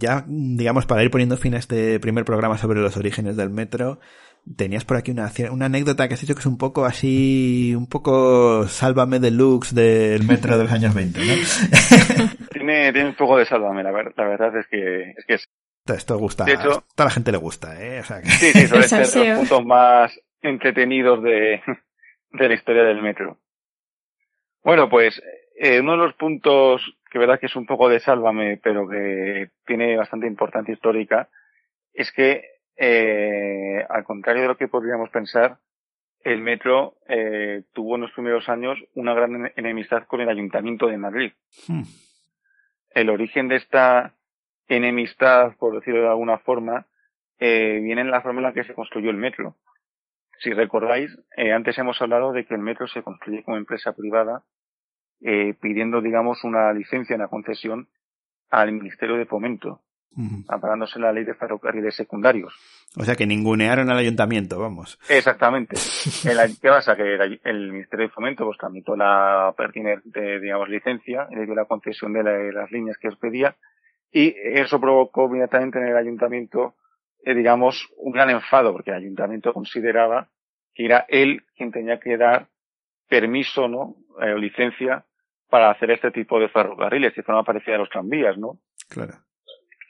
Ya, 0.00 0.24
digamos, 0.26 0.86
para 0.86 1.04
ir 1.04 1.10
poniendo 1.10 1.36
fin 1.36 1.54
a 1.54 1.58
este 1.58 2.00
primer 2.00 2.24
programa 2.24 2.58
sobre 2.58 2.80
los 2.80 2.96
orígenes 2.96 3.36
del 3.36 3.50
metro, 3.50 4.00
tenías 4.56 4.84
por 4.84 4.96
aquí 4.96 5.10
una, 5.10 5.30
una 5.52 5.66
anécdota 5.66 6.08
que 6.08 6.14
has 6.14 6.20
dicho 6.20 6.34
que 6.34 6.40
es 6.40 6.46
un 6.46 6.58
poco 6.58 6.84
así, 6.86 7.74
un 7.76 7.86
poco 7.86 8.66
sálvame 8.66 9.20
deluxe 9.20 9.74
del 9.74 10.24
metro 10.24 10.56
de 10.56 10.64
los 10.64 10.72
años 10.72 10.94
20, 10.94 11.20
¿no? 11.20 11.34
Tiene, 12.52 12.92
tiene 12.92 13.08
un 13.10 13.14
poco 13.14 13.38
de 13.38 13.46
sálvame, 13.46 13.82
la, 13.82 13.90
ver- 13.92 14.12
la 14.16 14.24
verdad 14.28 14.56
es 14.58 14.66
que 14.66 15.10
es 15.16 15.24
que 15.26 15.34
es- 15.34 15.48
Esto 15.86 16.18
gusta, 16.18 16.44
De 16.44 16.54
hecho- 16.54 16.78
a 16.78 16.84
toda 16.94 17.04
la 17.06 17.10
gente 17.10 17.32
le 17.32 17.38
gusta, 17.38 17.80
¿eh? 17.82 18.00
O 18.00 18.04
sea 18.04 18.20
que... 18.20 18.28
sí, 18.30 18.52
sí, 18.52 18.58
El 18.74 18.82
ser 18.88 19.28
los 19.28 19.38
puntos 19.38 19.64
más 19.64 20.18
entretenidos 20.42 21.22
de, 21.22 21.60
de 22.32 22.48
la 22.48 22.54
historia 22.54 22.82
del 22.84 23.02
metro. 23.02 23.38
Bueno, 24.62 24.88
pues 24.90 25.20
eh, 25.58 25.80
uno 25.80 25.92
de 25.92 25.98
los 25.98 26.14
puntos 26.14 26.82
que 27.10 27.18
verdad 27.18 27.40
que 27.40 27.46
es 27.46 27.56
un 27.56 27.66
poco 27.66 27.88
de 27.88 28.00
sálvame, 28.00 28.58
pero 28.62 28.88
que 28.88 29.50
tiene 29.66 29.96
bastante 29.96 30.26
importancia 30.26 30.72
histórica, 30.72 31.28
es 31.92 32.12
que 32.12 32.44
eh, 32.76 33.84
al 33.88 34.04
contrario 34.04 34.42
de 34.42 34.48
lo 34.48 34.56
que 34.56 34.68
podríamos 34.68 35.10
pensar, 35.10 35.58
el 36.22 36.40
metro 36.40 36.96
eh, 37.08 37.64
tuvo 37.72 37.96
en 37.96 38.02
los 38.02 38.12
primeros 38.12 38.48
años 38.48 38.78
una 38.94 39.14
gran 39.14 39.52
enemistad 39.56 40.04
con 40.06 40.20
el 40.20 40.28
Ayuntamiento 40.28 40.86
de 40.86 40.98
Madrid. 40.98 41.32
Hmm. 41.66 41.82
El 42.90 43.10
origen 43.10 43.48
de 43.48 43.56
esta 43.56 44.14
enemistad, 44.68 45.56
por 45.58 45.74
decirlo 45.74 46.02
de 46.02 46.08
alguna 46.08 46.38
forma, 46.38 46.86
eh, 47.38 47.80
viene 47.82 48.02
en 48.02 48.10
la 48.10 48.20
forma 48.20 48.40
en 48.40 48.44
la 48.44 48.52
que 48.52 48.64
se 48.64 48.74
construyó 48.74 49.10
el 49.10 49.16
metro. 49.16 49.56
si 50.42 50.54
recordáis, 50.54 51.10
eh, 51.36 51.52
antes 51.52 51.76
hemos 51.76 52.00
hablado 52.00 52.32
de 52.32 52.46
que 52.46 52.54
el 52.54 52.62
metro 52.62 52.86
se 52.86 53.02
construye 53.02 53.42
como 53.42 53.58
empresa 53.58 53.92
privada, 53.92 54.42
eh, 55.22 55.54
pidiendo, 55.60 56.00
digamos, 56.00 56.44
una 56.44 56.72
licencia, 56.72 57.16
una 57.16 57.28
concesión 57.28 57.88
al 58.50 58.72
Ministerio 58.72 59.16
de 59.16 59.26
Fomento, 59.26 59.80
amparándose 60.48 60.98
en 60.98 61.02
la 61.02 61.12
ley 61.12 61.24
de 61.24 61.34
ferrocarriles 61.34 61.94
secundarios. 61.94 62.52
O 62.96 63.04
sea 63.04 63.14
que 63.14 63.26
ningunearon 63.26 63.88
al 63.90 63.98
ayuntamiento, 63.98 64.58
vamos. 64.58 64.98
Exactamente. 65.08 65.76
El- 66.28 66.58
¿Qué 66.60 66.68
pasa? 66.68 66.96
Que 66.96 67.14
el, 67.14 67.40
el 67.44 67.72
Ministerio 67.72 68.06
de 68.08 68.12
Fomento 68.12 68.44
pues 68.44 68.58
tramitó 68.58 68.96
la 68.96 69.54
pertinente, 69.56 70.40
digamos, 70.40 70.68
licencia, 70.68 71.28
le 71.30 71.44
dio 71.46 71.54
la 71.54 71.66
concesión 71.66 72.12
de, 72.12 72.24
la- 72.24 72.32
de 72.32 72.52
las 72.52 72.70
líneas 72.72 72.98
que 72.98 73.08
os 73.08 73.16
pedía, 73.16 73.54
y 74.10 74.34
eso 74.36 74.80
provocó 74.80 75.26
inmediatamente 75.26 75.78
en 75.78 75.86
el 75.86 75.96
ayuntamiento, 75.96 76.74
eh, 77.24 77.32
digamos, 77.34 77.88
un 77.96 78.10
gran 78.12 78.30
enfado, 78.30 78.72
porque 78.72 78.90
el 78.90 78.96
ayuntamiento 78.96 79.52
consideraba 79.54 80.28
que 80.74 80.86
era 80.86 81.04
él 81.08 81.44
quien 81.56 81.70
tenía 81.70 82.00
que 82.00 82.16
dar 82.16 82.48
permiso, 83.08 83.68
¿no? 83.68 83.94
Eh, 84.20 84.36
licencia 84.38 85.04
para 85.50 85.70
hacer 85.70 85.90
este 85.90 86.10
tipo 86.10 86.38
de 86.40 86.48
ferrocarriles, 86.48 87.14
de 87.14 87.22
forma 87.22 87.44
parecida 87.44 87.74
a 87.74 87.78
los 87.78 87.90
tranvías, 87.90 88.38
¿no? 88.38 88.58
Claro. 88.88 89.14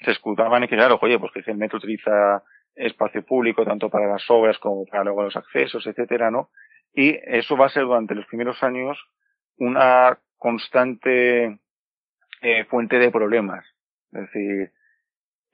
se 0.04 0.10
escutaban 0.10 0.64
y 0.64 0.68
que 0.68 0.76
claro, 0.76 0.98
oye, 1.00 1.18
pues 1.18 1.32
que 1.32 1.50
el 1.50 1.56
metro 1.56 1.78
utiliza 1.78 2.42
espacio 2.74 3.24
público 3.24 3.64
tanto 3.64 3.88
para 3.90 4.06
las 4.06 4.28
obras 4.30 4.58
como 4.58 4.84
para 4.86 5.04
luego 5.04 5.22
los 5.22 5.36
accesos, 5.36 5.86
etcétera, 5.86 6.30
¿no? 6.30 6.50
Y 6.92 7.18
eso 7.24 7.56
va 7.56 7.66
a 7.66 7.70
ser 7.70 7.84
durante 7.84 8.14
los 8.14 8.26
primeros 8.26 8.62
años 8.62 8.98
una 9.56 10.18
constante 10.36 11.60
eh, 12.40 12.64
fuente 12.64 12.98
de 12.98 13.10
problemas. 13.10 13.64
Es 14.12 14.22
decir, 14.22 14.72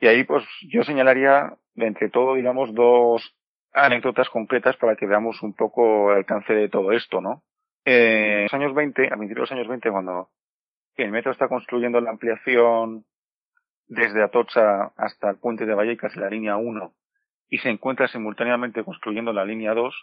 y 0.00 0.06
ahí 0.06 0.24
pues 0.24 0.44
yo 0.68 0.82
señalaría 0.82 1.52
de 1.74 1.86
entre 1.86 2.08
todo, 2.08 2.34
digamos, 2.34 2.74
dos 2.74 3.36
anécdotas 3.72 4.28
concretas 4.30 4.76
para 4.76 4.96
que 4.96 5.06
veamos 5.06 5.42
un 5.42 5.54
poco 5.54 6.12
el 6.12 6.18
alcance 6.18 6.54
de 6.54 6.68
todo 6.68 6.92
esto, 6.92 7.20
¿no? 7.20 7.42
Eh, 7.86 8.38
en 8.38 8.42
los 8.42 8.54
años 8.54 8.74
20, 8.74 9.06
a 9.06 9.16
principios 9.16 9.36
de 9.36 9.40
los 9.42 9.52
años 9.52 9.68
20, 9.68 9.90
cuando 9.92 10.28
el 10.96 11.12
metro 11.12 11.30
está 11.30 11.46
construyendo 11.46 12.00
la 12.00 12.10
ampliación 12.10 13.04
desde 13.86 14.24
Atocha 14.24 14.92
hasta 14.96 15.30
el 15.30 15.36
puente 15.36 15.66
de 15.66 15.74
Vallecas 15.74 16.16
la 16.16 16.28
línea 16.28 16.56
1 16.56 16.92
y 17.48 17.58
se 17.58 17.70
encuentra 17.70 18.08
simultáneamente 18.08 18.82
construyendo 18.82 19.32
la 19.32 19.44
línea 19.44 19.72
2, 19.72 19.94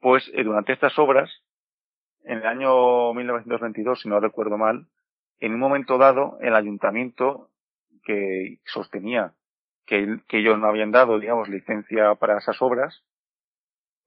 pues 0.00 0.28
eh, 0.34 0.42
durante 0.42 0.72
estas 0.72 0.98
obras, 0.98 1.30
en 2.24 2.38
el 2.38 2.46
año 2.46 3.14
1922, 3.14 4.00
si 4.00 4.08
no 4.08 4.18
recuerdo 4.18 4.58
mal, 4.58 4.88
en 5.38 5.54
un 5.54 5.60
momento 5.60 5.98
dado 5.98 6.36
el 6.40 6.56
ayuntamiento 6.56 7.48
que 8.02 8.58
sostenía 8.64 9.34
que 9.86 10.18
ellos 10.32 10.58
no 10.58 10.66
habían 10.66 10.90
dado, 10.90 11.18
digamos, 11.20 11.48
licencia 11.48 12.14
para 12.16 12.38
esas 12.38 12.60
obras, 12.60 13.04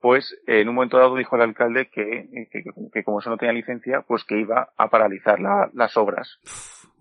pues 0.04 0.38
eh, 0.48 0.60
en 0.60 0.68
un 0.68 0.76
momento 0.76 0.98
dado 0.98 1.16
dijo 1.16 1.38
el 1.38 1.44
alcalde 1.44 1.88
que, 1.90 2.28
que, 2.52 2.64
que 2.92 3.04
como 3.06 3.22
eso 3.22 3.30
no 3.30 3.38
tenía 3.38 3.54
licencia, 3.54 4.02
pues 4.02 4.26
que 4.26 4.38
iba 4.38 4.74
a 4.76 4.90
paralizar 4.90 5.40
la- 5.40 5.70
las 5.74 5.96
obras. 5.96 6.40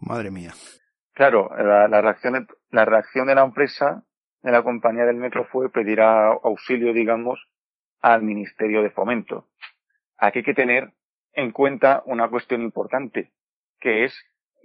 Madre 0.01 0.31
mía. 0.31 0.53
Claro, 1.13 1.51
la, 1.57 1.89
la 1.89 2.01
reacción, 2.01 2.47
la 2.71 2.85
reacción 2.85 3.27
de 3.27 3.35
la 3.35 3.43
empresa, 3.43 4.05
de 4.43 4.53
la 4.53 4.63
compañía 4.63 5.05
del 5.05 5.17
metro 5.17 5.45
fue 5.51 5.69
pedir 5.69 6.01
a- 6.01 6.29
auxilio, 6.29 6.93
digamos, 6.93 7.41
al 8.01 8.23
Ministerio 8.23 8.85
de 8.85 8.91
Fomento. 8.91 9.49
Aquí 10.17 10.39
hay 10.39 10.45
que 10.45 10.55
tener 10.55 10.93
en 11.33 11.51
cuenta 11.51 12.05
una 12.07 12.29
cuestión 12.29 12.63
importante, 12.63 13.33
que 13.81 14.05
es 14.05 14.15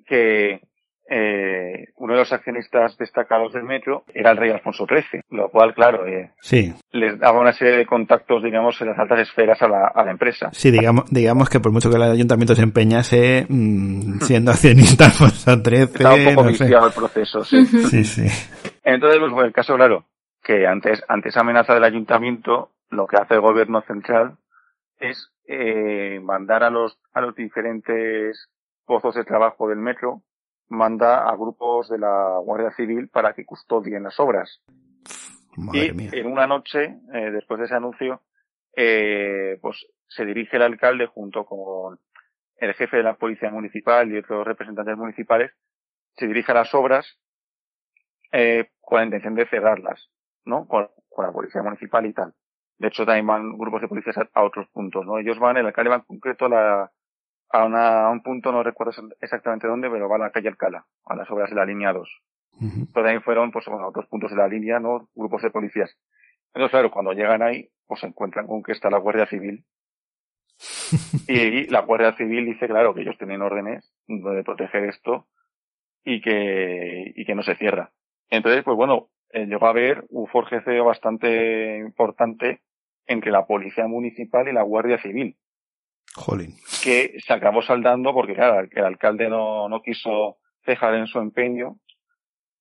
que 0.05 0.61
eh, 1.09 1.87
uno 1.95 2.13
de 2.13 2.19
los 2.19 2.33
accionistas 2.33 2.97
destacados 2.97 3.53
del 3.53 3.63
metro 3.63 4.03
era 4.13 4.31
el 4.31 4.37
rey 4.37 4.51
Alfonso 4.51 4.85
XIII, 4.85 5.21
lo 5.29 5.49
cual, 5.49 5.73
claro, 5.73 6.05
eh, 6.05 6.31
Sí, 6.41 6.73
les 6.91 7.17
daba 7.19 7.39
una 7.39 7.53
serie 7.53 7.77
de 7.77 7.85
contactos, 7.85 8.43
digamos, 8.43 8.79
en 8.81 8.87
las 8.89 8.99
altas 8.99 9.19
esferas 9.21 9.61
a 9.61 9.67
la, 9.67 9.87
a 9.87 10.03
la 10.03 10.11
empresa. 10.11 10.49
sí, 10.51 10.69
digamos, 10.71 11.05
digamos 11.11 11.49
que 11.49 11.59
por 11.59 11.71
mucho 11.71 11.89
que 11.89 11.95
el 11.95 12.03
ayuntamiento 12.03 12.55
se 12.55 12.63
empeñase, 12.63 13.45
mm, 13.47 14.19
siendo 14.21 14.51
accionista 14.51 15.05
Alfonso 15.05 15.51
XIII, 15.55 15.83
Estaba 15.83 16.15
un 16.15 16.25
poco 16.25 16.43
no 16.43 16.49
sé. 16.53 16.63
viciado 16.65 16.87
el 16.87 16.93
proceso, 16.93 17.43
sí. 17.43 17.65
Sí, 17.65 18.03
sí. 18.03 18.27
Entonces, 18.83 19.19
pues, 19.19 19.45
el 19.45 19.53
caso, 19.53 19.75
claro, 19.75 20.05
que 20.43 20.67
antes, 20.67 21.03
ante 21.07 21.29
esa 21.29 21.41
amenaza 21.41 21.73
del 21.73 21.83
ayuntamiento, 21.83 22.71
lo 22.89 23.07
que 23.07 23.17
hace 23.17 23.33
el 23.35 23.41
gobierno 23.41 23.81
central 23.81 24.37
es 24.99 25.29
eh, 25.47 26.19
mandar 26.23 26.63
a 26.63 26.69
los, 26.69 26.97
a 27.13 27.21
los 27.21 27.35
diferentes 27.35 28.49
pozos 28.85 29.15
de 29.15 29.23
trabajo 29.25 29.67
del 29.69 29.79
metro, 29.79 30.21
manda 30.69 31.27
a 31.27 31.35
grupos 31.35 31.89
de 31.89 31.97
la 31.97 32.39
Guardia 32.43 32.71
Civil 32.71 33.09
para 33.09 33.33
que 33.33 33.45
custodien 33.45 34.03
las 34.03 34.19
obras. 34.19 34.61
Madre 35.55 35.85
y 35.85 35.93
mía. 35.93 36.09
en 36.13 36.31
una 36.31 36.47
noche, 36.47 36.99
eh, 37.13 37.31
después 37.31 37.59
de 37.59 37.65
ese 37.65 37.75
anuncio, 37.75 38.21
eh, 38.75 39.57
pues 39.61 39.87
se 40.07 40.25
dirige 40.25 40.57
el 40.57 40.63
alcalde 40.63 41.07
junto 41.07 41.45
con 41.45 41.99
el 42.57 42.73
jefe 42.73 42.97
de 42.97 43.03
la 43.03 43.15
policía 43.15 43.49
municipal 43.49 44.11
y 44.11 44.17
otros 44.17 44.45
representantes 44.45 44.97
municipales, 44.97 45.51
se 46.15 46.27
dirige 46.27 46.51
a 46.51 46.55
las 46.55 46.73
obras 46.73 47.17
eh, 48.31 48.69
con 48.81 48.99
la 48.99 49.05
intención 49.05 49.35
de 49.35 49.47
cerrarlas, 49.47 50.09
¿no? 50.45 50.67
Con, 50.67 50.89
con 51.09 51.25
la 51.25 51.31
policía 51.31 51.61
municipal 51.61 52.05
y 52.05 52.13
tal. 52.13 52.33
De 52.77 52.89
hecho, 52.89 53.05
también 53.05 53.25
van 53.25 53.57
grupos 53.57 53.81
de 53.81 53.87
policías 53.87 54.17
a, 54.17 54.29
a 54.33 54.43
otros 54.43 54.67
puntos, 54.69 55.05
¿no? 55.05 55.17
Ellos 55.17 55.39
van, 55.39 55.57
el 55.57 55.65
alcalde 55.65 55.89
va 55.89 55.95
en 55.97 56.01
concreto 56.01 56.45
a, 56.45 56.49
la, 56.49 56.91
a, 57.49 57.65
una, 57.65 58.07
a 58.07 58.09
un 58.09 58.21
punto, 58.21 58.51
no 58.51 58.63
recuerdo 58.63 58.93
exactamente 59.21 59.67
dónde, 59.67 59.89
pero 59.89 60.09
va 60.09 60.15
a 60.15 60.19
la 60.19 60.31
calle 60.31 60.49
Alcalá, 60.49 60.85
a 61.05 61.15
las 61.15 61.29
obras 61.29 61.49
de 61.49 61.55
la 61.55 61.65
línea 61.65 61.93
2. 61.93 62.09
Ujú. 62.59 62.87
Pero 62.93 63.05
también 63.05 63.21
fueron, 63.21 63.51
pues, 63.51 63.65
bueno, 63.67 63.87
otros 63.87 64.07
puntos 64.07 64.31
de 64.31 64.37
la 64.37 64.47
línea, 64.47 64.79
¿no? 64.79 65.09
Grupos 65.15 65.41
de 65.41 65.51
policías. 65.51 65.95
Entonces, 66.53 66.71
claro, 66.71 66.91
cuando 66.91 67.13
llegan 67.13 67.41
ahí, 67.41 67.69
pues 67.85 68.01
se 68.01 68.07
encuentran 68.07 68.47
con 68.47 68.63
que 68.63 68.71
está 68.71 68.89
la 68.89 68.97
Guardia 68.97 69.27
Civil. 69.27 69.63
y 71.27 71.67
la 71.67 71.81
Guardia 71.81 72.15
Civil 72.17 72.45
dice, 72.45 72.67
claro, 72.67 72.93
que 72.93 73.01
ellos 73.01 73.17
tienen 73.17 73.41
órdenes 73.41 73.91
de 74.07 74.43
proteger 74.43 74.85
esto 74.85 75.27
y 76.03 76.21
que, 76.21 77.13
y 77.15 77.25
que 77.25 77.35
no 77.35 77.43
se 77.43 77.55
cierra. 77.55 77.91
Entonces, 78.29 78.63
pues 78.63 78.75
bueno, 78.75 79.09
eh, 79.31 79.45
llegó 79.45 79.67
a 79.67 79.71
haber 79.71 80.05
un 80.09 80.27
forjeceo 80.27 80.85
bastante 80.85 81.77
importante 81.77 82.61
entre 83.05 83.31
la 83.31 83.45
Policía 83.45 83.87
Municipal 83.87 84.47
y 84.47 84.53
la 84.53 84.63
Guardia 84.63 84.99
Civil 85.01 85.37
Jolín. 86.17 86.55
que 86.83 87.13
se 87.25 87.33
acabó 87.33 87.61
saldando 87.61 88.13
porque 88.13 88.33
claro, 88.35 88.67
el 88.71 88.83
alcalde 88.85 89.29
no, 89.29 89.69
no 89.69 89.81
quiso 89.81 90.37
cejar 90.65 90.95
en 90.95 91.07
su 91.07 91.19
empeño 91.19 91.77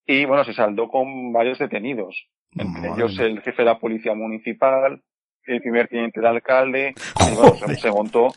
y 0.06 0.24
bueno, 0.24 0.44
se 0.44 0.52
saldó 0.52 0.88
con 0.88 1.32
varios 1.32 1.58
detenidos. 1.58 2.28
Entre 2.52 2.88
Madre 2.88 2.94
ellos 3.04 3.18
el 3.18 3.40
jefe 3.42 3.62
de 3.62 3.66
la 3.66 3.78
policía 3.78 4.14
municipal, 4.14 5.02
el 5.44 5.60
primer 5.60 5.88
teniente 5.88 6.20
del 6.20 6.28
alcalde, 6.28 6.94
y 6.96 7.34
bueno, 7.34 7.54
se, 7.76 7.90
montó 7.90 8.28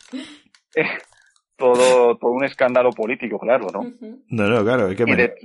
eh, 0.76 0.84
todo, 1.58 2.18
todo 2.18 2.32
un 2.32 2.44
escándalo 2.44 2.92
político, 2.94 3.40
claro, 3.40 3.68
¿no? 3.72 3.84
No, 4.30 4.48
no, 4.48 4.64
claro, 4.64 4.88
es 4.90 4.96
que 4.98 5.04
Y 5.04 5.06
me- 5.06 5.16
de, 5.16 5.36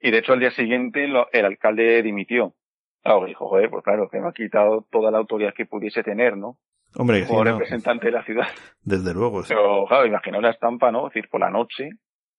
y 0.00 0.10
de 0.10 0.18
hecho 0.18 0.32
al 0.32 0.40
día 0.40 0.50
siguiente 0.50 1.06
lo- 1.06 1.28
el 1.32 1.44
alcalde 1.44 2.02
dimitió. 2.02 2.54
Claro, 3.02 3.24
dijo, 3.26 3.48
joder, 3.48 3.70
pues 3.70 3.84
claro, 3.84 4.08
que 4.10 4.18
me 4.20 4.28
ha 4.28 4.32
quitado 4.32 4.86
toda 4.90 5.10
la 5.10 5.18
autoridad 5.18 5.54
que 5.54 5.66
pudiese 5.66 6.02
tener, 6.02 6.36
¿no? 6.36 6.58
Hombre, 6.96 7.22
sí, 7.22 7.28
Como 7.28 7.44
no, 7.44 7.52
representante 7.52 8.06
de 8.06 8.12
la 8.12 8.24
ciudad. 8.24 8.48
desde 8.82 9.14
luego. 9.14 9.42
sí. 9.42 9.48
Pero 9.54 9.84
claro, 9.86 10.06
imaginaos 10.06 10.42
la 10.42 10.50
estampa, 10.50 10.90
¿no? 10.90 11.06
Es 11.08 11.14
decir, 11.14 11.28
por 11.30 11.40
la 11.40 11.50
noche, 11.50 11.90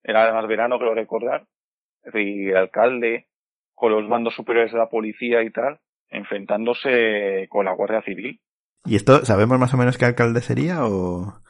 era 0.03 0.23
además 0.23 0.47
verano, 0.47 0.79
creo 0.79 0.93
recordar, 0.93 1.45
es 2.03 2.13
decir, 2.13 2.49
el 2.49 2.57
alcalde 2.57 3.27
con 3.73 3.91
los 3.91 4.07
mandos 4.09 4.33
superiores 4.35 4.71
de 4.71 4.77
la 4.79 4.89
policía 4.89 5.41
y 5.43 5.51
tal, 5.51 5.79
enfrentándose 6.09 7.47
con 7.49 7.65
la 7.65 7.73
Guardia 7.73 8.01
Civil. 8.01 8.39
¿Y 8.85 8.95
esto 8.95 9.23
sabemos 9.25 9.59
más 9.59 9.73
o 9.73 9.77
menos 9.77 9.97
qué 9.97 10.05
alcalde 10.05 10.41
sería 10.41 10.85
o...? 10.85 11.41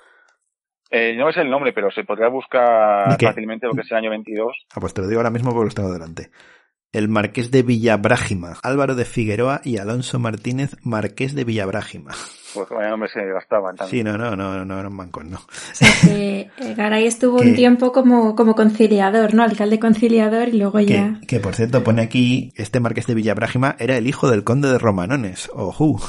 Eh, 0.92 1.16
no 1.16 1.30
es 1.30 1.38
el 1.38 1.50
nombre, 1.50 1.72
pero 1.72 1.92
se 1.92 2.03
podría 2.03 2.30
buscar 2.30 3.16
fácilmente 3.19 3.68
lo 3.68 3.74
que 3.74 3.82
es 3.82 3.92
el 3.92 3.98
año 3.98 4.10
22. 4.10 4.66
Ah, 4.76 4.80
pues 4.80 4.94
te 4.94 5.02
lo 5.02 5.08
digo 5.08 5.19
ahora 5.19 5.30
mismo 5.30 5.52
porque 5.52 5.66
los 5.66 5.76
tengo 5.76 5.94
delante. 5.94 6.30
El 6.92 7.08
Marqués 7.08 7.51
de 7.51 7.61
Villabrágima, 7.61 8.58
Álvaro 8.64 8.95
de 8.95 9.06
Figueroa 9.06 9.61
y 9.64 9.77
Alonso 9.77 10.18
Martínez, 10.18 10.76
Marqués 10.82 11.35
de 11.35 11.43
Villabrágima. 11.43 12.14
Pues 12.56 12.68
vaya 12.69 12.90
nombre 12.90 13.08
se 13.14 13.24
gastaban 13.32 13.76
también. 13.76 14.00
Sí, 14.00 14.03
no, 14.03 14.18
no, 14.18 14.35
no, 14.35 14.66
no 14.66 14.80
eran 14.80 14.98
bancos, 14.98 15.24
no. 15.24 15.38
O 15.38 15.42
sea 15.74 15.88
que 16.01 16.50
eh, 16.58 16.74
Garay 16.76 17.06
estuvo 17.06 17.38
un 17.38 17.43
Que- 17.43 17.53
tiempo 17.53 17.92
como, 17.92 18.35
como 18.35 18.56
conciliador, 18.56 19.35
¿no? 19.35 19.43
Alcalde 19.43 19.77
conciliador 19.77 20.48
y 20.50 20.53
luego 20.58 20.80
ya. 20.80 21.19
Que, 21.22 21.27
que, 21.27 21.40
por 21.40 21.53
cierto 21.53 21.84
pone 21.84 22.01
aquí, 22.01 22.51
este 22.56 22.80
Marqués 22.80 23.06
de 23.06 23.14
Villabrágima 23.14 23.76
era 23.77 23.95
el 23.95 24.08
hijo 24.08 24.27
del 24.32 24.43
conde 24.43 24.69
de 24.72 24.80
Romanones, 24.80 25.48
ojú. 25.53 26.01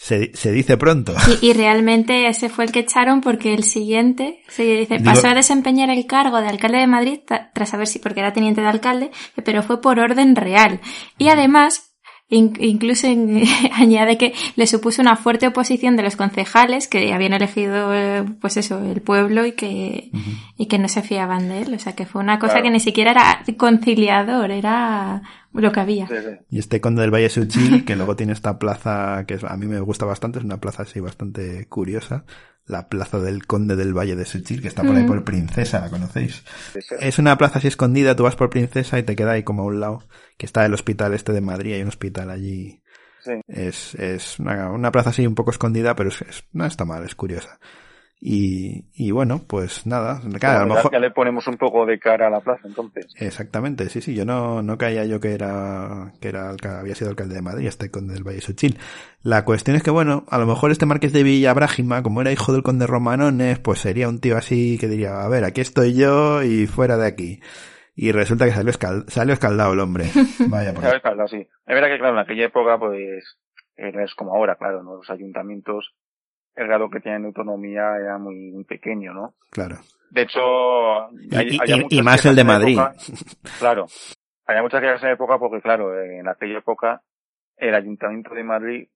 Se, 0.00 0.30
se 0.34 0.52
dice 0.52 0.76
pronto. 0.76 1.12
Y, 1.42 1.48
y 1.48 1.52
realmente 1.54 2.28
ese 2.28 2.48
fue 2.48 2.64
el 2.64 2.70
que 2.72 2.78
echaron 2.80 3.20
porque 3.20 3.52
el 3.52 3.64
siguiente 3.64 4.42
se 4.46 4.62
dice 4.62 4.98
Digo- 4.98 5.04
pasó 5.10 5.26
a 5.26 5.34
desempeñar 5.34 5.90
el 5.90 6.06
cargo 6.06 6.40
de 6.40 6.46
alcalde 6.46 6.78
de 6.78 6.86
Madrid 6.86 7.18
tra- 7.26 7.50
tras 7.52 7.70
saber 7.70 7.88
si 7.88 7.98
porque 7.98 8.20
era 8.20 8.32
teniente 8.32 8.60
de 8.60 8.68
alcalde, 8.68 9.10
pero 9.44 9.62
fue 9.64 9.80
por 9.80 9.98
orden 9.98 10.36
real. 10.36 10.80
Y 11.18 11.30
además 11.30 11.96
in- 12.30 12.56
incluso 12.60 13.08
en- 13.08 13.42
añade 13.74 14.16
que 14.18 14.34
le 14.54 14.68
supuso 14.68 15.02
una 15.02 15.16
fuerte 15.16 15.48
oposición 15.48 15.96
de 15.96 16.04
los 16.04 16.14
concejales 16.14 16.86
que 16.86 17.12
habían 17.12 17.32
elegido 17.32 17.92
eh, 17.92 18.24
pues 18.40 18.56
eso 18.56 18.80
el 18.84 19.00
pueblo 19.02 19.46
y 19.46 19.52
que 19.52 20.10
y 20.56 20.66
que 20.66 20.78
no 20.78 20.86
se 20.88 21.02
fiaban 21.02 21.48
de 21.48 21.62
él, 21.62 21.74
o 21.74 21.78
sea 21.80 21.96
que 21.96 22.06
fue 22.06 22.20
una 22.22 22.38
cosa 22.38 22.52
Claro. 22.54 22.66
que 22.66 22.70
ni 22.70 22.80
siquiera 22.80 23.10
era 23.10 23.42
conciliador, 23.56 24.50
era 24.52 25.22
Lo 25.52 25.72
que 25.72 25.80
había. 25.80 26.06
Sí, 26.08 26.14
sí. 26.20 26.36
Y 26.50 26.58
este 26.58 26.80
conde 26.80 27.02
del 27.02 27.10
Valle 27.12 27.30
Suchi, 27.30 27.82
que 27.84 27.96
luego 27.96 28.16
tiene 28.16 28.32
esta 28.32 28.58
plaza 28.58 29.24
que 29.26 29.38
a 29.46 29.56
mí 29.56 29.66
me 29.66 29.80
gusta 29.80 30.04
bastante, 30.04 30.38
es 30.38 30.44
una 30.44 30.60
plaza 30.60 30.82
así 30.82 31.00
bastante 31.00 31.66
curiosa. 31.68 32.24
La 32.66 32.88
plaza 32.90 33.18
del 33.18 33.46
conde 33.46 33.74
del 33.76 33.94
Valle 33.96 34.14
de 34.14 34.26
Suchi, 34.26 34.60
que 34.60 34.68
está 34.68 34.82
por 34.82 34.94
ahí 34.94 35.04
Mm. 35.04 35.06
por 35.06 35.24
Princesa, 35.24 35.80
¿la 35.80 35.88
conocéis? 35.88 36.44
Sí, 36.74 36.80
sí. 36.82 36.94
Es 37.00 37.18
una 37.18 37.38
plaza 37.38 37.58
así 37.60 37.68
escondida, 37.68 38.14
tú 38.14 38.24
vas 38.24 38.36
por 38.36 38.50
Princesa 38.50 38.98
y 38.98 39.04
te 39.04 39.16
queda 39.16 39.32
ahí 39.32 39.42
como 39.42 39.62
a 39.62 39.66
un 39.66 39.80
lado, 39.80 40.02
que 40.36 40.44
está 40.44 40.66
el 40.66 40.74
hospital 40.74 41.14
este 41.14 41.32
de 41.32 41.40
Madrid, 41.40 41.72
hay 41.74 41.82
un 41.82 41.88
hospital 41.88 42.30
allí. 42.30 42.82
Sí. 43.24 43.32
Es, 43.48 43.94
es 43.94 44.38
una, 44.38 44.70
una 44.70 44.92
plaza 44.92 45.10
así 45.10 45.26
un 45.26 45.34
poco 45.34 45.50
escondida, 45.50 45.96
pero 45.96 46.10
es, 46.10 46.20
es- 46.22 46.44
no 46.52 46.66
está 46.66 46.84
mal, 46.84 47.04
es 47.04 47.14
curiosa. 47.14 47.58
Y, 48.20 48.86
y 48.94 49.12
bueno, 49.12 49.42
pues 49.46 49.86
nada, 49.86 50.20
claro, 50.40 50.58
a 50.62 50.66
lo 50.66 50.74
mejor... 50.74 50.90
ya 50.92 50.98
le 50.98 51.12
ponemos 51.12 51.46
un 51.46 51.56
poco 51.56 51.86
de 51.86 52.00
cara 52.00 52.26
a 52.26 52.30
la 52.30 52.40
plaza, 52.40 52.62
entonces. 52.66 53.06
Exactamente, 53.16 53.88
sí, 53.90 54.00
sí, 54.00 54.12
yo 54.14 54.24
no, 54.24 54.60
no 54.60 54.76
caía 54.76 55.04
yo 55.04 55.20
que 55.20 55.34
era, 55.34 56.12
que 56.20 56.28
era, 56.28 56.56
había 56.80 56.96
sido 56.96 57.10
alcalde 57.10 57.36
de 57.36 57.42
Madrid, 57.42 57.68
este 57.68 57.92
conde 57.92 58.14
del 58.14 58.24
Valle 58.24 58.40
Suchil. 58.40 58.76
La 59.22 59.44
cuestión 59.44 59.76
es 59.76 59.84
que, 59.84 59.92
bueno, 59.92 60.24
a 60.30 60.38
lo 60.38 60.46
mejor 60.46 60.72
este 60.72 60.84
marqués 60.84 61.12
de 61.12 61.22
Villabrágima, 61.22 62.02
como 62.02 62.20
era 62.20 62.32
hijo 62.32 62.52
del 62.52 62.64
conde 62.64 62.88
Romanones, 62.88 63.60
pues 63.60 63.78
sería 63.78 64.08
un 64.08 64.20
tío 64.20 64.36
así 64.36 64.78
que 64.80 64.88
diría, 64.88 65.22
a 65.22 65.28
ver, 65.28 65.44
aquí 65.44 65.60
estoy 65.60 65.94
yo 65.94 66.42
y 66.42 66.66
fuera 66.66 66.96
de 66.96 67.06
aquí. 67.06 67.40
Y 67.94 68.10
resulta 68.10 68.46
que 68.46 68.52
salió, 68.52 68.72
escal- 68.72 69.08
salió 69.08 69.32
escaldado 69.34 69.74
el 69.74 69.80
hombre. 69.80 70.06
Vaya 70.48 70.72
por 70.72 70.82
Claro, 70.82 71.00
claro, 71.02 71.28
sí. 71.28 71.36
Es 71.36 71.74
verdad 71.74 71.88
que, 71.88 71.98
claro, 71.98 72.14
en 72.14 72.20
aquella 72.20 72.46
época, 72.46 72.78
pues, 72.78 73.38
no 73.76 74.02
es 74.04 74.14
como 74.16 74.34
ahora, 74.34 74.56
claro, 74.56 74.82
¿no? 74.82 74.96
Los 74.96 75.10
ayuntamientos, 75.10 75.94
el 76.58 76.66
grado 76.66 76.90
que 76.90 77.00
tienen 77.00 77.22
de 77.22 77.28
autonomía 77.28 77.96
era 77.96 78.18
muy, 78.18 78.50
muy 78.50 78.64
pequeño, 78.64 79.12
¿no? 79.14 79.34
claro. 79.50 79.76
De 80.10 80.22
hecho, 80.22 80.40
Y- 81.30 81.36
hay- 81.36 81.58
y- 81.90 81.98
y- 81.98 82.02
más 82.02 82.24
el 82.24 82.34
de 82.34 82.44
Madrid. 82.44 82.78
época. 82.78 82.94
claro. 83.58 83.86
Había 84.46 84.62
muchas 84.62 84.80
quejas 84.80 85.02
en 85.04 85.10
época 85.10 85.38
porque, 85.38 85.60
claro, 85.60 86.00
en 86.02 86.26
aquella 86.26 86.58
época, 86.58 87.02
el 87.58 87.74
ayuntamiento 87.74 88.34
de 88.34 88.42
Madrid, 88.44 88.88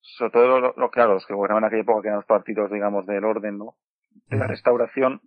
sobre 0.00 0.32
todo 0.32 0.60
los, 0.60 0.76
los- 0.76 0.90
claro, 0.90 1.14
los 1.14 1.24
que 1.26 1.34
gobernaban 1.34 1.62
en 1.62 1.68
aquella 1.68 1.82
época, 1.82 2.02
que 2.02 2.08
eran 2.08 2.18
los 2.18 2.26
partidos, 2.26 2.70
digamos, 2.72 3.06
del 3.06 3.24
orden, 3.24 3.58
¿no? 3.58 3.76
De 4.28 4.36
la 4.36 4.48
restauración, 4.48 5.20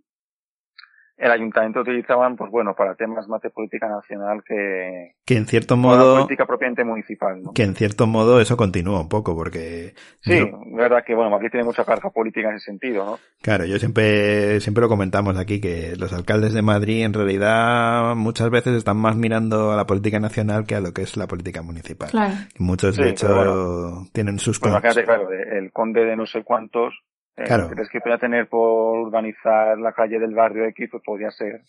el 1.19 1.31
ayuntamiento 1.31 1.81
utilizaban, 1.81 2.37
pues 2.37 2.49
bueno, 2.49 2.73
para 2.75 2.95
temas 2.95 3.27
más 3.27 3.41
de 3.41 3.49
política 3.49 3.89
nacional 3.89 4.41
que, 4.47 5.15
Que 5.25 5.35
en 5.35 5.45
cierto 5.47 5.75
modo, 5.75 6.15
política 6.15 6.45
propiamente 6.45 6.83
municipal, 6.85 7.43
¿no? 7.43 7.51
que 7.53 7.63
en 7.63 7.75
cierto 7.75 8.07
modo 8.07 8.39
eso 8.39 8.55
continúa 8.55 9.01
un 9.01 9.09
poco, 9.09 9.35
porque 9.35 9.93
Sí, 10.21 10.37
yo- 10.39 10.45
es 10.45 10.75
verdad 10.75 11.03
que, 11.05 11.13
bueno, 11.13 11.29
Madrid 11.29 11.49
tiene 11.51 11.65
mucha 11.65 11.83
carga 11.83 12.09
política 12.09 12.49
en 12.49 12.55
ese 12.55 12.65
sentido, 12.67 13.05
¿no? 13.05 13.19
Claro, 13.41 13.65
yo 13.65 13.77
siempre, 13.79 14.61
siempre 14.61 14.81
lo 14.81 14.87
comentamos 14.87 15.37
aquí, 15.37 15.59
que 15.59 15.93
los 15.97 16.13
alcaldes 16.13 16.53
de 16.53 16.61
Madrid 16.61 17.03
en 17.03 17.13
realidad 17.13 18.15
muchas 18.15 18.49
veces 18.49 18.75
están 18.77 18.97
más 18.97 19.17
mirando 19.17 19.71
a 19.73 19.75
la 19.75 19.85
política 19.85 20.19
nacional 20.21 20.65
que 20.65 20.75
a 20.75 20.79
lo 20.79 20.93
que 20.93 21.01
es 21.01 21.17
la 21.17 21.27
política 21.27 21.61
municipal. 21.61 22.09
Claro. 22.11 22.33
Muchos, 22.59 22.95
Sí, 22.95 23.01
de 23.03 23.09
hecho, 23.09 24.05
tienen 24.13 24.39
sus... 24.39 24.59
Pues 24.59 24.73
claro, 25.03 25.29
el 25.31 25.71
conde 25.73 26.05
de 26.05 26.15
no 26.15 26.25
sé 26.25 26.43
cuántos, 26.43 26.93
eh, 27.39 27.43
Claro. 27.45 27.69
¿crees 27.69 27.89
que 27.89 27.99
podía 28.01 28.17
tener 28.17 28.47
por 28.47 28.97
urbanizar 28.99 29.77
la 29.77 29.93
calle 29.93 30.19
del 30.19 30.33
barrio 30.35 30.65
X? 30.65 30.87
Pues 30.91 31.03
podría 31.03 31.31
ser. 31.31 31.61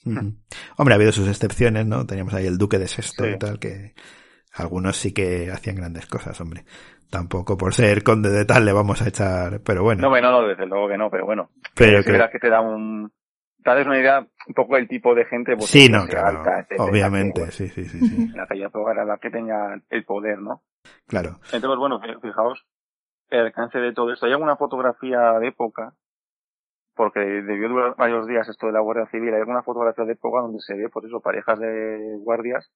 Hombre, 0.77 0.95
ha 0.95 0.97
habido 0.97 1.13
sus 1.13 1.29
excepciones, 1.29 1.87
¿no? 1.87 2.07
Teníamos 2.07 2.35
ahí 2.35 2.47
el 2.47 2.59
duque 2.59 2.79
de 2.79 2.89
Sexto 2.89 3.25
Sí. 3.25 3.31
y 3.35 3.39
tal, 3.39 3.59
que 3.59 3.95
algunos 4.55 4.97
sí 4.97 5.13
que 5.15 5.51
hacían 5.51 5.77
grandes 5.77 6.07
cosas, 6.07 6.41
hombre. 6.41 6.65
Tampoco 7.11 7.57
por 7.57 7.75
ser 7.75 8.03
conde 8.05 8.31
de 8.31 8.45
tal 8.45 8.65
le 8.65 8.73
vamos 8.73 9.03
a 9.03 9.09
echar, 9.09 9.61
pero 9.65 9.83
bueno. 9.83 10.03
No, 10.03 10.09
bueno, 10.11 10.31
no, 10.31 10.47
desde 10.47 10.67
luego 10.67 10.89
que 10.89 10.97
no, 10.97 11.11
pero 11.11 11.27
bueno. 11.27 11.51
Pero 11.75 11.99
es 11.99 12.07
que- 12.07 12.13
que 12.33 12.39
te 12.39 12.49
da 12.51 12.61
un... 12.61 13.11
Te 13.63 13.69
das 13.75 13.85
una 13.87 13.99
idea 14.01 14.21
un 14.21 14.55
poco 14.55 14.77
del 14.77 14.89
tipo 14.89 15.15
de 15.15 15.27
gente. 15.27 15.55
Pues, 15.55 15.69
sí, 15.69 15.87
que 15.89 15.93
no, 15.93 16.07
claro. 16.07 16.39
alta, 16.39 16.61
etcétera, 16.61 16.85
Obviamente, 16.85 17.45
que, 17.45 17.51
sí, 17.51 17.69
sí, 17.69 17.85
sí, 17.85 17.99
sí. 18.09 18.31
En 18.33 18.41
aquella 18.41 18.69
época 18.69 18.93
era 18.93 19.05
la 19.05 19.19
que 19.19 19.29
tenía 19.31 19.79
el 19.91 20.05
poder, 20.05 20.39
¿no? 20.39 20.63
Claro. 21.07 21.41
Entonces, 21.53 21.79
bueno, 21.79 22.01
fi- 22.01 22.19
fijaos 22.23 22.65
el 23.31 23.47
alcance 23.47 23.79
de 23.79 23.93
todo 23.93 24.13
esto. 24.13 24.27
Hay 24.27 24.33
alguna 24.33 24.57
fotografía 24.57 25.39
de 25.39 25.49
época, 25.49 25.95
porque 26.95 27.21
debió 27.21 27.69
durar 27.69 27.97
varios 27.97 28.27
días 28.27 28.49
esto 28.49 28.67
de 28.67 28.73
la 28.73 28.81
Guardia 28.81 29.07
Civil. 29.11 29.33
Hay 29.33 29.41
alguna 29.41 29.63
fotografía 29.63 30.05
de 30.05 30.13
época 30.13 30.41
donde 30.41 30.61
se 30.61 30.75
ve, 30.75 30.89
por 30.89 31.05
eso, 31.07 31.21
parejas 31.21 31.59
de 31.59 32.17
guardias 32.19 32.71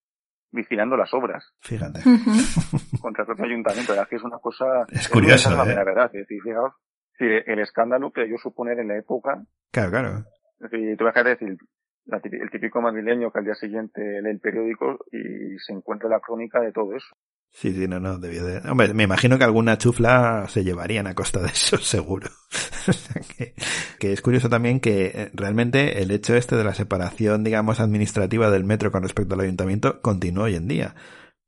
vigilando 0.52 0.96
las 0.96 1.12
obras 1.12 1.52
Fíjate. 1.60 2.00
contra 3.02 3.22
el 3.22 3.26
propio 3.26 3.44
ayuntamiento. 3.44 3.92
Que 4.08 4.16
es 4.16 4.22
una 4.22 4.38
cosa... 4.38 4.86
Es 4.90 5.08
curioso, 5.08 5.52
una 5.52 5.64
¿eh? 5.70 5.74
verdad. 5.74 6.06
Es 6.06 6.12
decir, 6.26 6.40
fijaos, 6.42 6.74
si 7.18 7.24
el 7.24 7.58
escándalo 7.58 8.12
que 8.12 8.22
debió 8.22 8.38
suponer 8.38 8.78
en 8.78 8.88
la 8.88 8.96
época, 8.96 9.42
Claro, 9.72 9.90
claro. 9.90 10.24
es 10.60 10.70
decir, 10.70 10.96
tú 10.96 11.04
vas 11.04 11.16
a 11.16 11.22
decir, 11.24 11.56
la 12.06 12.20
el 12.22 12.50
típico 12.50 12.80
madrileño 12.80 13.30
que 13.32 13.38
al 13.38 13.44
día 13.44 13.54
siguiente 13.54 14.00
lee 14.22 14.30
el 14.30 14.40
periódico 14.40 14.98
y 15.10 15.58
se 15.58 15.72
encuentra 15.72 16.08
la 16.08 16.20
crónica 16.20 16.60
de 16.60 16.72
todo 16.72 16.94
eso. 16.94 17.16
Sí, 17.56 17.72
sí, 17.72 17.86
no, 17.86 18.00
no, 18.00 18.18
debió 18.18 18.44
de... 18.44 18.68
Hombre, 18.68 18.92
me 18.94 19.04
imagino 19.04 19.38
que 19.38 19.44
alguna 19.44 19.78
chufla 19.78 20.46
se 20.48 20.64
llevarían 20.64 21.06
a 21.06 21.14
costa 21.14 21.40
de 21.40 21.46
eso, 21.48 21.78
seguro. 21.80 22.28
O 22.88 22.92
sea 22.92 23.22
que, 23.22 23.54
que 24.00 24.12
es 24.12 24.20
curioso 24.20 24.48
también 24.48 24.80
que 24.80 25.06
eh, 25.14 25.30
realmente 25.34 26.02
el 26.02 26.10
hecho 26.10 26.34
este 26.34 26.56
de 26.56 26.64
la 26.64 26.74
separación, 26.74 27.44
digamos, 27.44 27.78
administrativa 27.78 28.50
del 28.50 28.64
metro 28.64 28.90
con 28.90 29.04
respecto 29.04 29.34
al 29.34 29.40
ayuntamiento 29.42 30.02
continúa 30.02 30.44
hoy 30.46 30.56
en 30.56 30.66
día. 30.66 30.94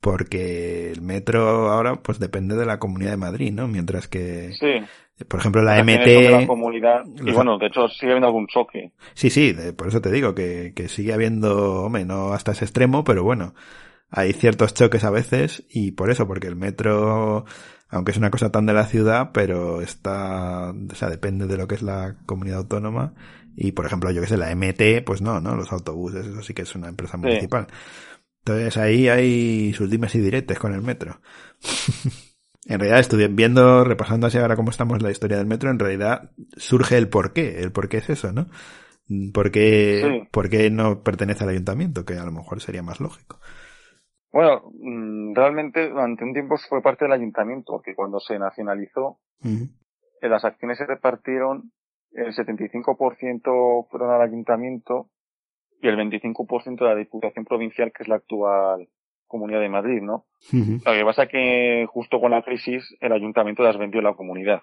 Porque 0.00 0.92
el 0.92 1.02
metro 1.02 1.70
ahora, 1.72 1.96
pues 1.96 2.20
depende 2.20 2.54
de 2.54 2.66
la 2.66 2.78
Comunidad 2.78 3.10
de 3.10 3.16
Madrid, 3.16 3.52
¿no? 3.52 3.66
Mientras 3.66 4.06
que, 4.06 4.52
Sí. 4.52 5.24
por 5.26 5.40
ejemplo, 5.40 5.62
la 5.62 5.82
de 5.82 5.84
la 6.30 6.38
MT... 6.40 6.46
comunidad. 6.46 7.04
Y 7.24 7.32
bueno, 7.32 7.58
de 7.58 7.66
hecho 7.66 7.88
sigue 7.88 8.12
habiendo 8.12 8.28
algún 8.28 8.46
choque. 8.46 8.92
Sí, 9.14 9.28
sí, 9.30 9.56
por 9.76 9.88
eso 9.88 10.00
te 10.00 10.12
digo 10.12 10.34
que, 10.36 10.72
que 10.76 10.88
sigue 10.88 11.12
habiendo, 11.12 11.82
hombre, 11.82 12.04
no 12.04 12.32
hasta 12.32 12.52
ese 12.52 12.64
extremo, 12.66 13.02
pero 13.02 13.24
bueno, 13.24 13.54
hay 14.10 14.32
ciertos 14.32 14.74
choques 14.74 15.04
a 15.04 15.10
veces 15.10 15.64
y 15.68 15.92
por 15.92 16.10
eso, 16.10 16.26
porque 16.26 16.46
el 16.46 16.56
metro, 16.56 17.44
aunque 17.88 18.12
es 18.12 18.18
una 18.18 18.30
cosa 18.30 18.50
tan 18.50 18.66
de 18.66 18.72
la 18.74 18.86
ciudad, 18.86 19.30
pero 19.32 19.80
está, 19.82 20.70
o 20.72 20.94
sea, 20.94 21.08
depende 21.10 21.46
de 21.46 21.56
lo 21.56 21.66
que 21.68 21.74
es 21.76 21.82
la 21.82 22.16
comunidad 22.26 22.58
autónoma 22.58 23.14
y, 23.56 23.72
por 23.72 23.86
ejemplo, 23.86 24.10
yo 24.10 24.20
que 24.20 24.28
sé, 24.28 24.36
la 24.36 24.50
MT, 24.54 25.02
pues 25.04 25.22
no, 25.22 25.40
¿no? 25.40 25.56
Los 25.56 25.72
autobuses, 25.72 26.26
eso 26.26 26.42
sí 26.42 26.54
que 26.54 26.62
es 26.62 26.74
una 26.74 26.88
empresa 26.88 27.16
municipal. 27.16 27.66
Entonces 28.44 28.76
ahí 28.76 29.08
hay 29.08 29.72
sus 29.74 29.90
dimes 29.90 30.14
y 30.14 30.20
diretes 30.20 30.58
con 30.58 30.72
el 30.74 30.82
metro. 30.82 31.20
En 32.68 32.80
realidad, 32.80 32.98
estuve 32.98 33.28
viendo, 33.28 33.84
repasando 33.84 34.26
así 34.26 34.38
ahora 34.38 34.56
cómo 34.56 34.70
estamos 34.70 35.00
la 35.00 35.12
historia 35.12 35.36
del 35.36 35.46
metro, 35.46 35.70
en 35.70 35.78
realidad 35.78 36.32
surge 36.56 36.96
el 36.98 37.08
por 37.08 37.32
qué. 37.32 37.60
El 37.60 37.70
por 37.70 37.88
qué 37.88 37.98
es 37.98 38.10
eso, 38.10 38.32
¿no? 38.32 38.48
¿Por 39.32 39.52
qué, 39.52 40.02
Sí. 40.04 40.28
por 40.32 40.48
qué 40.48 40.68
no 40.68 41.04
pertenece 41.04 41.44
al 41.44 41.50
ayuntamiento? 41.50 42.04
Que 42.04 42.14
a 42.14 42.24
lo 42.24 42.32
mejor 42.32 42.60
sería 42.60 42.82
más 42.82 42.98
lógico. 42.98 43.38
Bueno, 44.36 44.70
mm, 44.70 45.34
realmente 45.34 45.88
durante 45.88 46.22
un 46.22 46.34
tiempo 46.34 46.56
fue 46.68 46.82
parte 46.82 47.06
del 47.06 47.12
ayuntamiento, 47.12 47.72
porque 47.72 47.94
cuando 47.94 48.20
se 48.20 48.38
nacionalizó, 48.38 49.18
Ujú. 49.42 49.70
eh, 50.20 50.28
las 50.28 50.44
acciones 50.44 50.76
se 50.76 50.84
repartieron, 50.84 51.72
el 52.12 52.34
75% 52.34 53.86
fueron 53.90 54.10
al 54.10 54.20
ayuntamiento 54.20 55.08
y 55.80 55.88
el 55.88 55.96
25% 55.96 56.84
a 56.84 56.88
la 56.90 56.96
Diputación 56.96 57.46
Provincial, 57.46 57.92
que 57.96 58.02
es 58.02 58.08
la 58.10 58.16
actual 58.16 58.90
Comunidad 59.26 59.60
de 59.60 59.70
Madrid, 59.70 60.02
¿no? 60.02 60.26
Ujú. 60.52 60.82
Lo 60.84 60.92
que 60.92 61.04
pasa 61.06 61.22
es 61.22 61.28
que 61.30 61.86
justo 61.88 62.20
con 62.20 62.32
la 62.32 62.42
crisis 62.42 62.84
el 63.00 63.12
ayuntamiento 63.12 63.62
las 63.62 63.78
vendió 63.78 64.00
a 64.00 64.04
la 64.04 64.14
comunidad. 64.16 64.60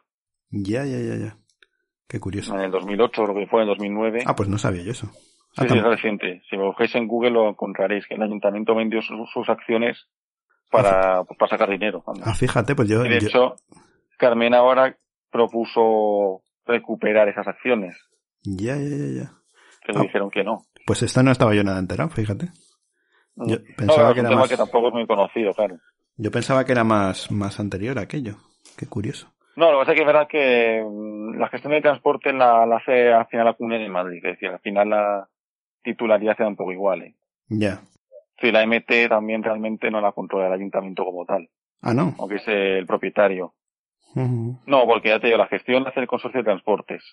Ya, 0.52 0.86
ya, 0.86 1.00
ya, 1.00 1.16
ya. 1.16 1.38
Qué 2.08 2.20
curioso. 2.20 2.54
En 2.54 2.62
el 2.62 2.70
2008, 2.70 3.26
lo 3.26 3.34
que 3.34 3.48
fue 3.48 3.64
en 3.64 3.70
el 3.70 3.76
2009. 3.76 4.24
Ah, 4.28 4.36
pues 4.36 4.50
no 4.50 4.60
sabía 4.60 4.84
yo 4.84 4.92
eso. 4.92 5.10
Ah, 5.58 5.66
Sí, 5.68 5.78
es 5.78 5.84
reciente. 5.84 6.42
Si 6.50 6.56
lo 6.56 6.68
busquéis 6.68 6.96
en 6.96 7.08
Google 7.08 7.32
lo 7.32 7.50
encontraréis, 7.50 8.08
que 8.08 8.16
el 8.16 8.24
ayuntamiento 8.24 8.74
vendió 8.76 9.02
sus, 9.02 9.30
sus 9.32 9.48
acciones 9.50 10.08
para, 10.72 11.24
pues, 11.24 11.38
para 11.38 11.50
sacar 11.52 11.70
dinero. 11.70 12.04
ah, 12.24 12.34
fíjate, 12.34 12.76
pues 12.76 12.90
yo, 12.90 13.06
Y 13.06 13.10
de 13.10 13.20
yo- 13.20 13.28
hecho, 13.28 13.56
Carmen 14.18 14.54
ahora 14.56 14.98
propuso 15.32 16.42
recuperar 16.66 17.28
esas 17.30 17.48
acciones, 17.48 17.96
ya, 18.44 18.76
ya, 18.76 18.82
ya, 18.90 19.22
ya. 19.24 19.32
que 19.86 19.92
le 19.94 20.00
Ah. 20.00 20.02
dijeron 20.04 20.32
que 20.32 20.44
no. 20.44 20.64
Pues 20.86 21.04
esto 21.04 21.22
no 21.24 21.32
estaba 21.32 21.54
yo 21.54 21.64
nada 21.64 21.80
enterado, 21.80 22.10
fíjate. 22.10 22.48
Yo 23.36 23.58
Mm. 23.58 23.76
pensaba 23.78 24.10
No, 24.10 24.14
que 24.14 24.20
era 24.22 24.30
un 24.30 24.34
tema 24.34 24.42
más- 24.42 24.50
que 24.50 24.58
tampoco 24.58 24.88
es 24.88 24.94
muy 24.94 25.06
conocido, 25.08 25.54
claro. 25.54 25.78
Yo 26.18 26.32
pensaba 26.32 26.64
que 26.66 26.72
era 26.72 26.84
más, 26.84 27.32
más 27.32 27.60
anterior 27.60 27.98
a 28.00 28.04
aquello. 28.04 28.36
Qué 28.78 28.88
curioso. 28.88 29.34
No, 29.56 29.72
lo 29.72 29.80
que 29.80 29.82
pasa 29.82 29.92
es 29.92 29.96
que 29.96 30.02
es 30.02 30.08
verdad 30.08 30.28
que 30.28 30.84
mm, 30.88 31.38
la 31.40 31.48
gestión 31.50 31.74
de 31.74 31.82
transporte 31.82 32.32
la, 32.34 32.66
la 32.66 32.78
hace 32.78 33.12
al 33.12 33.28
final 33.28 33.46
la 33.46 33.54
Comunidad 33.54 33.82
de 33.82 33.90
Madrid, 33.90 34.18
es 34.26 34.34
decir, 34.34 34.50
al 34.50 34.60
final 34.60 34.90
la 34.90 35.28
titularidad 35.84 36.36
se 36.38 36.44
da 36.44 36.50
un 36.50 36.56
poco 36.56 36.72
igual. 36.72 37.02
¿eh? 37.04 37.16
Ya. 37.50 37.82
Sí, 38.42 38.52
la 38.52 38.66
MT 38.66 39.08
también 39.10 39.44
realmente 39.44 39.92
no 39.92 40.02
la 40.02 40.12
controla 40.12 40.48
el 40.48 40.54
ayuntamiento 40.54 41.06
como 41.06 41.26
tal, 41.26 41.50
Ah, 41.82 41.94
no. 41.94 42.16
aunque 42.20 42.36
es 42.36 42.48
el 42.48 42.86
propietario. 42.86 43.54
No, 44.16 44.86
porque 44.86 45.10
ya 45.10 45.20
te 45.20 45.28
digo, 45.28 45.38
la 45.40 45.48
gestión 45.48 45.84
la 45.84 45.90
hace 45.90 46.00
el 46.02 46.08
consorcio 46.08 46.40
de 46.42 46.44
transportes, 46.46 47.04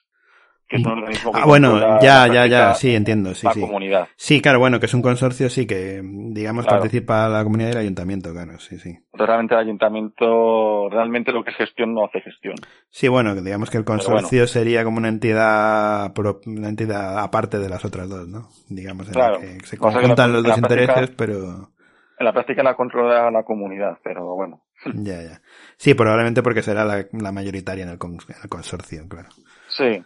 que 0.70 0.76
es 0.76 0.86
un 0.86 0.92
organismo 0.92 1.32
que 1.32 1.40
Ah, 1.40 1.44
bueno, 1.46 1.78
ya, 2.00 2.26
la 2.28 2.34
ya, 2.34 2.46
ya, 2.46 2.74
sí, 2.74 2.94
entiendo, 2.94 3.34
sí, 3.34 3.46
la 3.46 3.52
sí. 3.52 3.60
comunidad. 3.60 4.08
Sí, 4.16 4.40
claro, 4.40 4.60
bueno, 4.60 4.78
que 4.80 4.86
es 4.86 4.94
un 4.94 5.02
consorcio, 5.02 5.50
sí, 5.50 5.66
que, 5.66 6.00
digamos, 6.02 6.64
Claro. 6.64 6.80
participa 6.80 7.28
la 7.28 7.42
comunidad 7.42 7.68
y 7.68 7.72
el 7.72 7.78
ayuntamiento, 7.78 8.32
claro, 8.32 8.58
sí, 8.60 8.78
sí. 8.78 8.96
Realmente 9.12 9.54
el 9.54 9.60
ayuntamiento, 9.60 10.88
realmente 10.90 11.32
lo 11.32 11.42
que 11.44 11.50
es 11.50 11.56
gestión 11.56 11.92
no 11.94 12.04
hace 12.04 12.20
gestión. 12.20 12.54
Sí, 12.90 13.08
bueno, 13.08 13.34
digamos 13.34 13.68
que 13.70 13.78
el 13.78 13.84
consorcio 13.84 14.46
sería 14.46 14.84
como 14.84 14.98
una 14.98 15.08
entidad, 15.08 16.12
pro- 16.14 16.40
una 16.46 16.68
entidad 16.68 17.18
aparte 17.18 17.58
de 17.58 17.68
las 17.68 17.84
otras 17.84 18.08
dos, 18.08 18.28
¿no? 18.28 18.48
Digamos, 18.68 19.08
en 19.08 19.14
Claro. 19.14 19.34
la 19.34 19.40
que 19.40 19.66
se 19.66 19.76
conjuntan 19.76 20.32
los 20.32 20.42
dos 20.44 20.58
práctica- 20.58 20.74
intereses, 20.80 21.14
pero... 21.16 21.70
en 22.18 22.24
la 22.24 22.32
práctica 22.32 22.62
la 22.62 22.74
controla 22.76 23.30
la 23.30 23.42
comunidad, 23.42 23.98
pero 24.04 24.34
bueno. 24.36 24.62
Ya, 24.94 25.22
ya. 25.22 25.40
Sí, 25.76 25.92
probablemente 25.94 26.42
porque 26.42 26.62
será 26.62 26.84
la, 26.84 27.04
la 27.12 27.32
mayoritaria 27.32 27.84
en 27.84 27.90
el, 27.90 27.98
con- 27.98 28.12
en 28.14 28.36
el 28.42 28.48
consorcio, 28.48 29.06
claro. 29.08 29.28
Sí, 29.68 30.02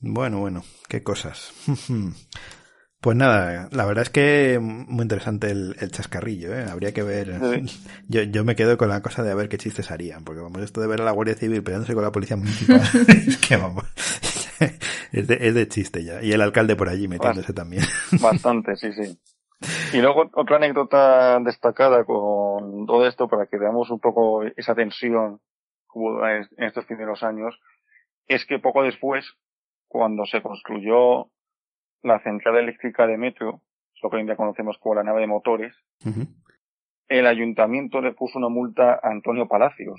Bueno, 0.00 0.38
bueno, 0.38 0.62
qué 0.88 1.02
cosas. 1.02 1.52
Pues 3.00 3.16
nada, 3.16 3.68
la 3.70 3.84
verdad 3.86 4.02
es 4.02 4.10
que 4.10 4.58
muy 4.60 5.02
interesante 5.02 5.52
el, 5.52 5.76
el 5.78 5.92
chascarrillo, 5.92 6.52
¿eh? 6.52 6.64
Habría 6.68 6.92
que 6.92 7.04
ver. 7.04 7.40
Yo, 8.08 8.22
yo 8.22 8.44
me 8.44 8.56
quedo 8.56 8.76
con 8.76 8.88
la 8.88 9.02
cosa 9.02 9.22
de 9.22 9.30
a 9.30 9.36
ver 9.36 9.48
qué 9.48 9.56
chistes 9.56 9.92
harían, 9.92 10.24
porque 10.24 10.40
vamos, 10.40 10.62
esto 10.62 10.80
de 10.80 10.88
ver 10.88 11.02
a 11.02 11.04
la 11.04 11.12
Guardia 11.12 11.36
Civil 11.36 11.62
peleándose 11.62 11.94
con 11.94 12.02
la 12.02 12.10
Policía 12.10 12.36
Municipal, 12.36 12.80
es 13.08 13.36
que 13.36 13.56
vamos, 13.56 13.84
es 15.12 15.28
de, 15.28 15.38
es 15.40 15.54
de 15.54 15.68
chiste 15.68 16.02
ya. 16.02 16.20
Y 16.22 16.32
el 16.32 16.40
alcalde 16.40 16.74
por 16.74 16.88
allí 16.88 17.06
metiéndose 17.06 17.52
también. 17.52 17.84
bastante, 18.20 18.74
sí, 18.74 18.92
sí. 18.92 19.16
Y 19.92 20.00
luego 20.00 20.28
otra 20.34 20.56
anécdota 20.56 21.38
destacada 21.38 22.04
con 22.04 22.84
todo 22.86 23.06
esto 23.06 23.28
para 23.28 23.46
que 23.46 23.58
veamos 23.58 23.90
un 23.90 24.00
poco 24.00 24.42
esa 24.56 24.74
tensión 24.74 25.38
que 25.38 25.98
hubo 25.98 26.26
en 26.26 26.48
en 26.56 26.64
estos 26.64 26.84
primeros 26.86 27.22
años 27.22 27.54
es 28.26 28.44
que 28.44 28.58
poco 28.58 28.82
después, 28.82 29.24
cuando 29.88 30.24
se 30.26 30.42
construyó 30.42 31.30
la 32.02 32.20
central 32.22 32.56
eléctrica 32.58 33.06
de 33.06 33.16
metro, 33.18 33.62
lo 34.02 34.10
que 34.10 34.16
hoy 34.16 34.20
en 34.20 34.26
día 34.26 34.36
conocemos 34.36 34.76
como 34.78 34.94
la 34.96 35.02
nave 35.02 35.20
de 35.22 35.26
motores, 35.26 35.74
el 37.08 37.26
ayuntamiento 37.26 38.00
le 38.00 38.12
puso 38.12 38.38
una 38.38 38.48
multa 38.48 39.00
a 39.02 39.10
Antonio 39.10 39.48
Palacios. 39.48 39.98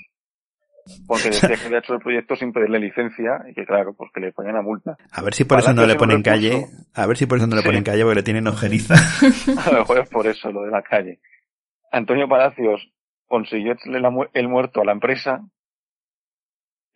Porque 1.07 1.29
decía 1.31 1.55
que 1.55 1.65
había 1.65 1.79
hecho 1.79 1.93
el 1.93 1.99
proyecto 1.99 2.35
sin 2.35 2.53
pedirle 2.53 2.79
licencia 2.79 3.43
y 3.49 3.53
que 3.53 3.65
claro, 3.65 3.93
pues 3.93 4.09
que 4.13 4.21
le 4.21 4.31
ponían 4.31 4.55
la 4.55 4.61
multa. 4.61 4.95
A 5.11 5.21
ver 5.21 5.33
si 5.33 5.43
por 5.43 5.59
eso 5.59 5.73
no 5.73 5.85
le 5.85 5.95
ponen 5.95 6.23
calle, 6.23 6.65
a 6.93 7.05
ver 7.05 7.17
si 7.17 7.25
por 7.25 7.37
eso 7.37 7.47
no 7.47 7.55
le 7.55 7.61
Sí. 7.61 7.67
ponen 7.67 7.83
calle 7.83 8.03
porque 8.03 8.15
le 8.15 8.23
tienen 8.23 8.47
ojeriza. 8.47 8.95
A 9.65 9.71
lo 9.71 9.79
mejor 9.79 9.99
es 9.99 10.09
por 10.09 10.25
eso, 10.27 10.51
lo 10.51 10.61
de 10.63 10.71
la 10.71 10.81
calle. 10.81 11.19
Antonio 11.91 12.27
Palacios 12.29 12.91
consiguió 13.27 13.75
el 14.33 14.47
muerto 14.47 14.81
a 14.81 14.85
la 14.85 14.91
empresa 14.93 15.41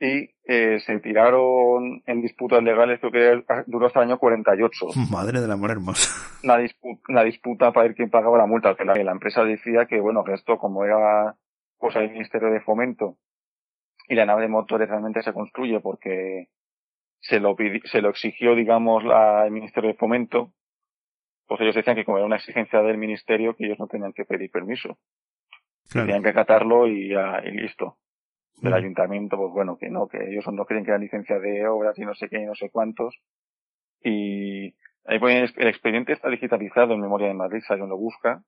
y 0.05 0.29
eh, 0.45 0.79
se 0.85 0.99
tiraron 0.99 2.03
en 2.05 2.21
disputas 2.21 2.61
legales, 2.61 2.99
creo 2.99 3.11
que 3.11 3.43
duró 3.67 3.87
hasta 3.87 4.01
el 4.01 4.09
año 4.09 4.19
48. 4.19 4.85
Madre 5.11 5.39
del 5.39 5.51
amor 5.51 5.71
hermoso. 5.71 6.09
La, 6.43 6.59
dispu- 6.59 6.99
la 7.07 7.23
disputa 7.23 7.71
para 7.71 7.87
ver 7.87 7.95
quién 7.95 8.09
pagaba 8.09 8.37
la 8.37 8.45
multa, 8.45 8.75
que 8.75 8.83
la, 8.83 8.95
la 8.95 9.11
empresa 9.13 9.43
decía 9.45 9.85
que, 9.85 10.01
bueno, 10.01 10.23
que 10.23 10.33
esto 10.33 10.57
como 10.57 10.83
era 10.83 11.35
cosa 11.77 11.99
del 11.99 12.11
Ministerio 12.11 12.49
de 12.49 12.59
Fomento 12.61 13.17
y 14.09 14.15
la 14.15 14.25
nave 14.25 14.41
de 14.41 14.47
motores 14.49 14.89
realmente 14.89 15.21
se 15.23 15.31
construye 15.33 15.79
porque 15.79 16.49
se 17.21 17.39
lo, 17.39 17.55
se 17.85 18.01
lo 18.01 18.09
exigió, 18.09 18.55
digamos, 18.55 19.05
la, 19.05 19.45
el 19.45 19.51
Ministerio 19.51 19.89
de 19.91 19.95
Fomento, 19.97 20.51
pues 21.47 21.61
ellos 21.61 21.75
decían 21.75 21.95
que 21.95 22.03
como 22.03 22.17
era 22.17 22.25
una 22.25 22.35
exigencia 22.35 22.81
del 22.81 22.97
Ministerio, 22.97 23.55
que 23.55 23.65
ellos 23.65 23.79
no 23.79 23.87
tenían 23.87 24.11
que 24.11 24.25
pedir 24.25 24.51
permiso. 24.51 24.97
Claro. 25.89 26.07
Tenían 26.07 26.23
que 26.23 26.29
acatarlo 26.29 26.87
y, 26.87 27.09
ya, 27.09 27.41
y 27.45 27.51
listo. 27.51 27.97
Del 28.63 28.73
ayuntamiento, 28.73 29.35
pues 29.35 29.51
bueno, 29.51 29.77
que 29.77 29.89
no, 29.89 30.07
que 30.07 30.17
ellos 30.29 30.45
no 30.51 30.65
creen 30.65 30.85
que 30.85 30.91
era 30.91 30.97
licencia 30.97 31.37
de 31.37 31.67
obras 31.67 31.97
y 31.99 32.05
no 32.05 32.15
sé 32.15 32.29
qué 32.29 32.39
y 32.39 32.45
no 32.45 32.55
sé 32.55 32.69
cuántos. 32.69 33.13
Y 34.01 34.73
ahí 35.05 35.19
ponen, 35.19 35.49
el 35.57 35.67
expediente 35.67 36.13
está 36.13 36.29
digitalizado 36.29 36.93
en 36.93 37.01
Memoria 37.01 37.27
de 37.27 37.33
Madrid, 37.33 37.61
si 37.65 37.73
alguien 37.73 37.89
lo 37.89 37.97
busca. 37.97 38.41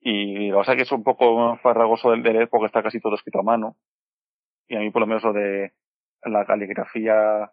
Y 0.00 0.48
lo 0.48 0.56
que 0.56 0.60
pasa 0.60 0.72
es 0.72 0.76
que 0.76 0.82
es 0.84 0.92
un 0.92 1.02
poco 1.02 1.56
farragoso 1.56 2.12
de 2.12 2.18
leer 2.18 2.48
porque 2.48 2.66
está 2.66 2.82
casi 2.82 3.00
todo 3.00 3.16
escrito 3.16 3.40
a 3.40 3.42
mano. 3.42 3.76
Y 4.68 4.76
a 4.76 4.80
mí 4.80 4.90
por 4.90 5.00
lo 5.00 5.06
menos 5.06 5.24
lo 5.24 5.32
de 5.32 5.72
la 6.22 6.46
caligrafía, 6.46 7.50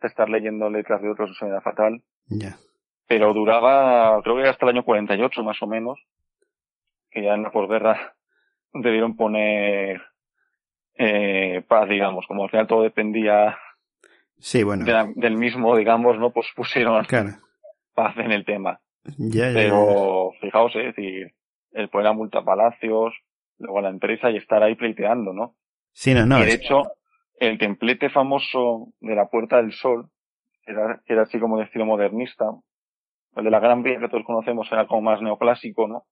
de 0.00 0.08
estar 0.08 0.28
leyendo 0.28 0.68
letras 0.70 1.00
de 1.02 1.10
otros 1.10 1.36
se 1.38 1.44
me 1.44 1.52
da 1.52 1.60
fatal. 1.60 2.02
Ya. 2.26 2.56
Pero 3.06 3.32
duraba, 3.32 4.20
creo 4.22 4.36
que 4.36 4.48
hasta 4.48 4.66
el 4.66 4.76
año 4.76 4.84
48 4.84 5.42
más 5.44 5.62
o 5.62 5.66
menos, 5.66 5.98
que 7.10 7.22
ya 7.22 7.34
en 7.34 7.42
la 7.42 7.52
posguerra 7.52 8.16
debieron 8.72 9.16
poner 9.16 10.02
eh, 10.96 11.62
paz, 11.66 11.88
digamos, 11.88 12.26
como 12.26 12.44
al 12.44 12.50
final 12.50 12.66
todo 12.66 12.82
dependía 12.82 13.56
Sí, 14.38 14.62
bueno. 14.62 14.84
de 14.84 14.92
la- 14.92 15.10
del 15.14 15.36
mismo, 15.36 15.76
digamos, 15.76 16.18
no 16.18 16.30
pues 16.30 16.46
pusieron 16.54 17.04
Claro. 17.06 17.30
paz 17.94 18.16
en 18.18 18.32
el 18.32 18.44
tema. 18.44 18.80
Ya, 19.16 19.44
ya, 19.44 19.48
ya. 19.48 19.54
Pero 19.54 20.30
fijaos, 20.40 20.74
eh, 20.76 20.88
es 20.88 20.96
decir, 20.96 21.32
el 21.72 21.88
poner 21.88 22.04
la 22.06 22.12
multa 22.12 22.38
a 22.40 22.44
Palacios, 22.44 23.14
luego 23.58 23.78
a 23.78 23.82
la 23.82 23.88
empresa 23.90 24.30
y 24.30 24.36
estar 24.36 24.62
ahí 24.62 24.74
pleiteando, 24.74 25.32
¿no? 25.32 25.54
Sí, 25.92 26.14
no, 26.14 26.26
no. 26.26 26.38
y 26.40 26.42
de 26.44 26.48
es- 26.48 26.54
hecho, 26.56 26.82
el 27.38 27.58
templete 27.58 28.10
famoso 28.10 28.88
de 29.00 29.14
la 29.14 29.28
Puerta 29.28 29.56
del 29.56 29.72
Sol, 29.72 30.08
que 30.64 30.72
era, 30.72 31.00
que 31.04 31.12
era 31.12 31.22
así 31.22 31.38
como 31.38 31.58
de 31.58 31.64
estilo 31.64 31.84
modernista, 31.86 32.46
el 33.36 33.44
de 33.44 33.50
la 33.50 33.60
Gran 33.60 33.82
Vía 33.82 33.98
que 33.98 34.08
todos 34.08 34.24
conocemos 34.24 34.70
era 34.72 34.86
como 34.86 35.02
más 35.02 35.20
neoclásico, 35.20 35.88
¿no? 35.88 36.04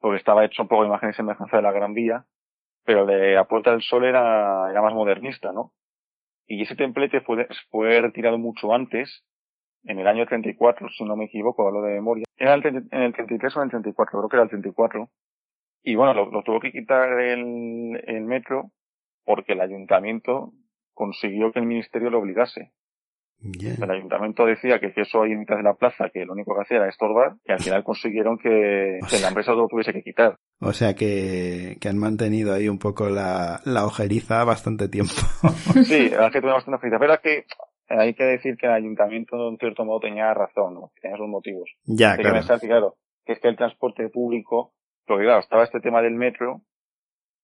Porque 0.00 0.16
estaba 0.18 0.44
hecho 0.44 0.62
un 0.62 0.68
poco 0.68 0.82
de 0.82 0.88
imagen 0.88 1.10
y 1.10 1.14
semejanza 1.14 1.56
de 1.56 1.62
la 1.62 1.72
Gran 1.72 1.94
Vía, 1.94 2.24
pero 2.84 3.06
de 3.06 3.34
la 3.34 3.44
Puerta 3.44 3.72
del 3.72 3.82
Sol 3.82 4.04
era, 4.04 4.70
era 4.70 4.82
más 4.82 4.94
modernista, 4.94 5.52
¿no? 5.52 5.72
Y 6.46 6.62
ese 6.62 6.76
templete 6.76 7.20
fue, 7.20 7.46
fue 7.70 8.00
retirado 8.00 8.38
mucho 8.38 8.74
antes, 8.74 9.24
en 9.84 9.98
el 9.98 10.06
año 10.06 10.26
34, 10.26 10.88
si 10.90 11.04
no 11.04 11.16
me 11.16 11.24
equivoco, 11.24 11.66
hablo 11.66 11.82
de 11.82 11.94
memoria. 11.94 12.24
Era 12.36 12.54
el 12.54 12.62
30 12.62 12.96
en 12.96 13.02
el 13.02 13.12
33 13.12 13.56
o 13.56 13.60
en 13.60 13.64
el 13.64 13.70
34, 13.70 14.18
creo 14.18 14.28
que 14.28 14.36
era 14.36 14.44
el 14.44 14.50
34. 14.50 15.08
Y 15.84 15.94
bueno, 15.96 16.14
lo, 16.14 16.30
lo 16.30 16.42
tuvo 16.42 16.60
que 16.60 16.70
quitar 16.70 17.20
el, 17.20 18.00
el 18.06 18.22
metro 18.22 18.70
porque 19.24 19.52
el 19.52 19.60
ayuntamiento 19.60 20.52
consiguió 20.94 21.52
que 21.52 21.58
el 21.58 21.66
ministerio 21.66 22.10
lo 22.10 22.18
obligase. 22.18 22.72
El 23.44 23.90
ayuntamiento 23.90 24.46
decía 24.46 24.78
que, 24.78 24.92
que 24.92 25.00
eso 25.00 25.22
ahí 25.22 25.32
en 25.32 25.40
mitad 25.40 25.56
de 25.56 25.64
la 25.64 25.74
plaza, 25.74 26.10
que 26.12 26.24
lo 26.24 26.32
único 26.32 26.54
que 26.54 26.62
hacía 26.62 26.76
era 26.76 26.88
estorbar, 26.88 27.34
y 27.44 27.52
al 27.52 27.60
final 27.60 27.82
consiguieron 27.82 28.38
que, 28.38 29.00
que 29.10 29.18
la 29.20 29.28
empresa 29.28 29.52
lo 29.52 29.66
tuviese 29.66 29.92
que 29.92 30.02
quitar. 30.02 30.36
O 30.60 30.72
sea 30.72 30.94
que, 30.94 31.76
que 31.80 31.88
han 31.88 31.98
mantenido 31.98 32.54
ahí 32.54 32.68
un 32.68 32.78
poco 32.78 33.08
la, 33.08 33.60
la 33.64 33.84
ojeriza 33.84 34.44
bastante 34.44 34.88
tiempo. 34.88 35.14
Sí, 35.84 36.10
la 36.10 36.30
que 36.30 36.40
tuvimos 36.40 36.58
bastante 36.58 36.80
frita. 36.80 36.98
Pero 36.98 37.14
es 37.14 37.20
que 37.20 37.44
hay 37.88 38.14
que 38.14 38.24
decir 38.24 38.56
que 38.56 38.66
el 38.66 38.72
ayuntamiento 38.72 39.48
en 39.48 39.56
cierto 39.58 39.84
modo 39.84 40.00
tenía 40.00 40.32
razón, 40.34 40.74
¿no? 40.74 40.92
Tenía 41.00 41.16
sus 41.16 41.28
motivos. 41.28 41.70
Ya, 41.84 42.12
Hay 42.12 42.16
que 42.18 42.22
claro. 42.22 42.38
pensar 42.38 42.60
que, 42.60 42.68
claro, 42.68 42.96
que 43.24 43.32
es 43.32 43.40
que 43.40 43.48
el 43.48 43.56
transporte 43.56 44.08
público, 44.08 44.72
porque 45.06 45.24
claro, 45.24 45.40
estaba 45.40 45.64
este 45.64 45.80
tema 45.80 46.00
del 46.02 46.14
metro, 46.14 46.62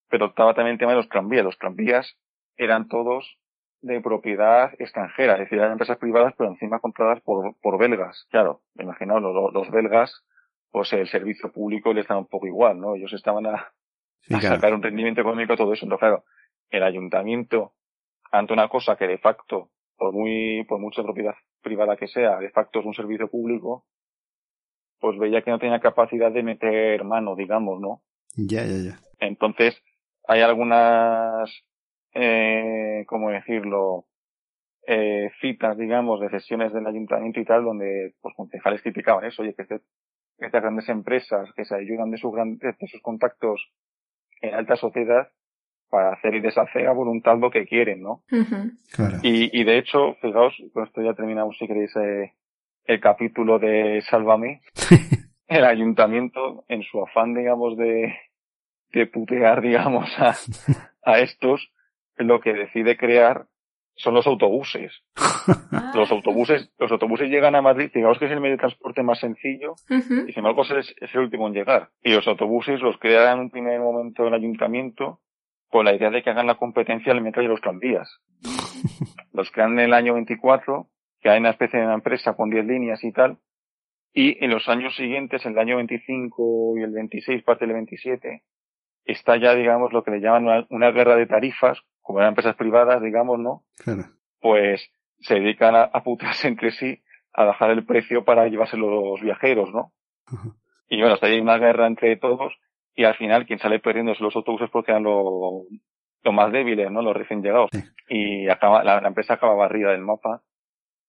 pero 0.08 0.26
estaba 0.26 0.54
también 0.54 0.74
el 0.74 0.78
tema 0.78 0.92
de 0.92 0.98
los 0.98 1.08
tranvías. 1.08 1.44
Los 1.44 1.58
tranvías 1.58 2.16
eran 2.56 2.88
todos 2.88 3.38
de 3.80 4.00
propiedad 4.00 4.72
extranjera, 4.78 5.34
es 5.34 5.40
decir, 5.40 5.58
eran 5.58 5.72
empresas 5.72 5.98
privadas, 5.98 6.34
pero 6.36 6.50
encima 6.50 6.80
compradas 6.80 7.20
por, 7.22 7.54
por 7.60 7.78
belgas. 7.78 8.26
Claro, 8.30 8.62
imaginaos, 8.78 9.22
los, 9.22 9.52
los 9.52 9.70
belgas, 9.70 10.24
pues 10.70 10.92
el 10.92 11.06
servicio 11.08 11.52
público 11.52 11.92
les 11.92 12.06
daba 12.06 12.20
un 12.20 12.26
poco 12.26 12.46
igual, 12.46 12.80
¿no? 12.80 12.94
Ellos 12.96 13.12
estaban 13.12 13.46
a, 13.46 13.72
Sí, 14.20 14.34
a 14.34 14.40
claro. 14.40 14.56
sacar 14.56 14.74
un 14.74 14.82
rendimiento 14.82 15.20
económico 15.20 15.52
a 15.52 15.56
todo 15.56 15.72
eso. 15.72 15.84
Entonces, 15.86 16.00
claro, 16.00 16.24
el 16.70 16.82
ayuntamiento, 16.82 17.72
ante 18.32 18.52
una 18.52 18.68
cosa 18.68 18.96
que 18.96 19.06
de 19.06 19.18
facto, 19.18 19.70
por 19.96 20.12
muy, 20.12 20.64
por 20.68 20.80
mucha 20.80 21.02
propiedad 21.02 21.34
privada 21.62 21.96
que 21.96 22.08
sea, 22.08 22.38
de 22.38 22.50
facto 22.50 22.80
es 22.80 22.86
un 22.86 22.94
servicio 22.94 23.28
público, 23.30 23.86
pues 25.00 25.16
veía 25.18 25.42
que 25.42 25.50
no 25.52 25.58
tenía 25.58 25.80
capacidad 25.80 26.32
de 26.32 26.42
meter 26.42 27.04
mano, 27.04 27.36
digamos, 27.36 27.80
¿no? 27.80 28.02
Ya, 28.36 28.64
ya, 28.64 28.76
ya. 28.90 28.98
Entonces, 29.20 29.80
hay 30.26 30.40
algunas, 30.42 31.48
eh, 32.14 33.04
¿cómo 33.06 33.30
decirlo? 33.30 34.04
Eh, 34.86 35.30
citas, 35.40 35.76
digamos, 35.76 36.20
de 36.20 36.30
sesiones 36.30 36.72
del 36.72 36.86
ayuntamiento 36.86 37.40
y 37.40 37.44
tal, 37.44 37.64
donde 37.64 38.14
pues 38.22 38.34
concejales 38.34 38.80
criticaban 38.82 39.24
eso, 39.24 39.42
oye, 39.42 39.54
que 39.54 39.62
este- 39.62 39.80
estas 40.38 40.62
grandes 40.62 40.88
empresas 40.88 41.52
que 41.54 41.64
se 41.64 41.74
ayudan 41.74 42.10
de 42.10 42.16
sus, 42.18 42.32
gran- 42.32 42.56
de 42.58 42.74
sus 42.86 43.02
contactos 43.02 43.60
en 44.40 44.54
alta 44.54 44.76
sociedad 44.76 45.28
para 45.90 46.12
hacer 46.12 46.34
y 46.36 46.40
deshacer 46.40 46.86
a 46.86 46.92
voluntad 46.92 47.36
lo 47.38 47.50
que 47.50 47.66
quieren, 47.66 48.02
¿no? 48.02 48.22
Claro. 48.94 49.18
Y, 49.22 49.58
y 49.58 49.64
de 49.64 49.78
hecho, 49.78 50.14
fijaos, 50.22 50.54
con 50.72 50.84
esto 50.86 51.02
ya 51.02 51.14
terminamos, 51.14 51.56
si 51.58 51.66
queréis, 51.66 51.94
eh, 51.96 52.32
el 52.84 53.00
capítulo 53.00 53.58
de 53.58 54.00
Sálvame. 54.08 54.60
el 55.48 55.64
ayuntamiento, 55.64 56.64
en 56.68 56.82
su 56.82 57.02
afán, 57.02 57.34
digamos, 57.34 57.76
de, 57.76 58.14
de 58.92 59.06
putear, 59.06 59.60
digamos, 59.60 60.08
a, 60.18 60.34
a 61.02 61.18
estos, 61.20 61.70
lo 62.18 62.40
que 62.40 62.52
decide 62.52 62.96
crear 62.96 63.46
son 63.96 64.14
los 64.14 64.26
autobuses. 64.26 64.92
Los 65.94 66.10
autobuses, 66.12 66.70
los 66.78 66.92
autobuses 66.92 67.30
llegan 67.30 67.54
a 67.54 67.62
Madrid, 67.62 67.90
fijaos 67.90 68.18
que 68.18 68.26
es 68.26 68.30
el 68.30 68.40
medio 68.40 68.56
de 68.56 68.60
transporte 68.60 69.02
más 69.02 69.18
sencillo, 69.18 69.74
y 69.88 70.02
sin 70.02 70.38
embargo 70.38 70.62
es, 70.62 70.94
es 71.00 71.14
el 71.14 71.20
último 71.20 71.48
en 71.48 71.54
llegar. 71.54 71.88
Y 72.02 72.12
los 72.12 72.28
autobuses 72.28 72.80
los 72.80 72.98
crea 72.98 73.32
en 73.32 73.40
un 73.40 73.50
primer 73.50 73.80
momento 73.80 74.26
el 74.26 74.34
ayuntamiento 74.34 75.20
con 75.68 75.86
la 75.86 75.94
idea 75.94 76.10
de 76.10 76.22
que 76.22 76.30
hagan 76.30 76.46
la 76.46 76.56
competencia 76.56 77.12
al 77.12 77.22
metro 77.22 77.42
y 77.42 77.46
a 77.46 77.48
los 77.48 77.62
tranvías. 77.62 78.20
Los 79.32 79.50
crean 79.50 79.72
en 79.72 79.86
el 79.86 79.94
año 79.94 80.14
24, 80.14 80.88
que 81.20 81.30
hay 81.30 81.40
una 81.40 81.50
especie 81.50 81.78
de 81.78 81.86
una 81.86 81.94
empresa 81.94 82.34
con 82.34 82.50
10 82.50 82.66
líneas 82.66 83.02
y 83.04 83.12
tal, 83.12 83.38
y 84.12 84.42
en 84.44 84.50
los 84.50 84.68
años 84.68 84.96
siguientes, 84.96 85.44
en 85.46 85.52
el 85.52 85.58
año 85.58 85.76
25 85.76 86.74
y 86.78 86.82
el 86.82 86.92
26, 86.92 87.42
parte 87.44 87.66
del 87.66 87.74
27, 87.74 88.42
está 89.04 89.36
ya, 89.36 89.54
digamos, 89.54 89.92
lo 89.92 90.02
que 90.02 90.10
le 90.10 90.20
llaman 90.20 90.44
una, 90.44 90.66
una 90.70 90.90
guerra 90.90 91.16
de 91.16 91.26
tarifas, 91.26 91.78
como 92.08 92.20
eran 92.20 92.30
empresas 92.30 92.56
privadas, 92.56 93.02
digamos, 93.02 93.38
¿no? 93.38 93.64
Claro. 93.84 94.04
Pues 94.40 94.90
se 95.18 95.34
dedican 95.34 95.74
a, 95.76 95.82
a 95.82 96.02
putearse 96.02 96.48
entre 96.48 96.70
sí, 96.70 97.02
a 97.34 97.44
bajar 97.44 97.68
el 97.68 97.84
precio 97.84 98.24
para 98.24 98.48
llevarse 98.48 98.78
los 98.78 99.20
viajeros, 99.20 99.70
¿no? 99.74 99.92
Y 100.88 101.00
bueno, 101.00 101.14
hasta 101.14 101.26
ahí 101.26 101.34
hay 101.34 101.40
una 101.40 101.58
guerra 101.58 101.86
entre 101.86 102.16
todos 102.16 102.54
y 102.94 103.04
al 103.04 103.14
final 103.16 103.44
quien 103.44 103.58
sale 103.58 103.78
perdiendo 103.78 104.14
son 104.14 104.24
los 104.24 104.36
autobuses 104.36 104.70
porque 104.70 104.90
eran 104.92 105.02
los 105.02 105.64
lo 106.22 106.32
más 106.32 106.50
débiles, 106.50 106.90
¿no? 106.90 107.02
Los 107.02 107.14
recién 107.14 107.42
llegados. 107.42 107.68
Y 108.08 108.48
acaba, 108.48 108.82
la, 108.82 109.02
la, 109.02 109.08
empresa 109.08 109.34
acaba 109.34 109.54
barrida 109.54 109.90
del 109.90 110.00
mapa 110.00 110.40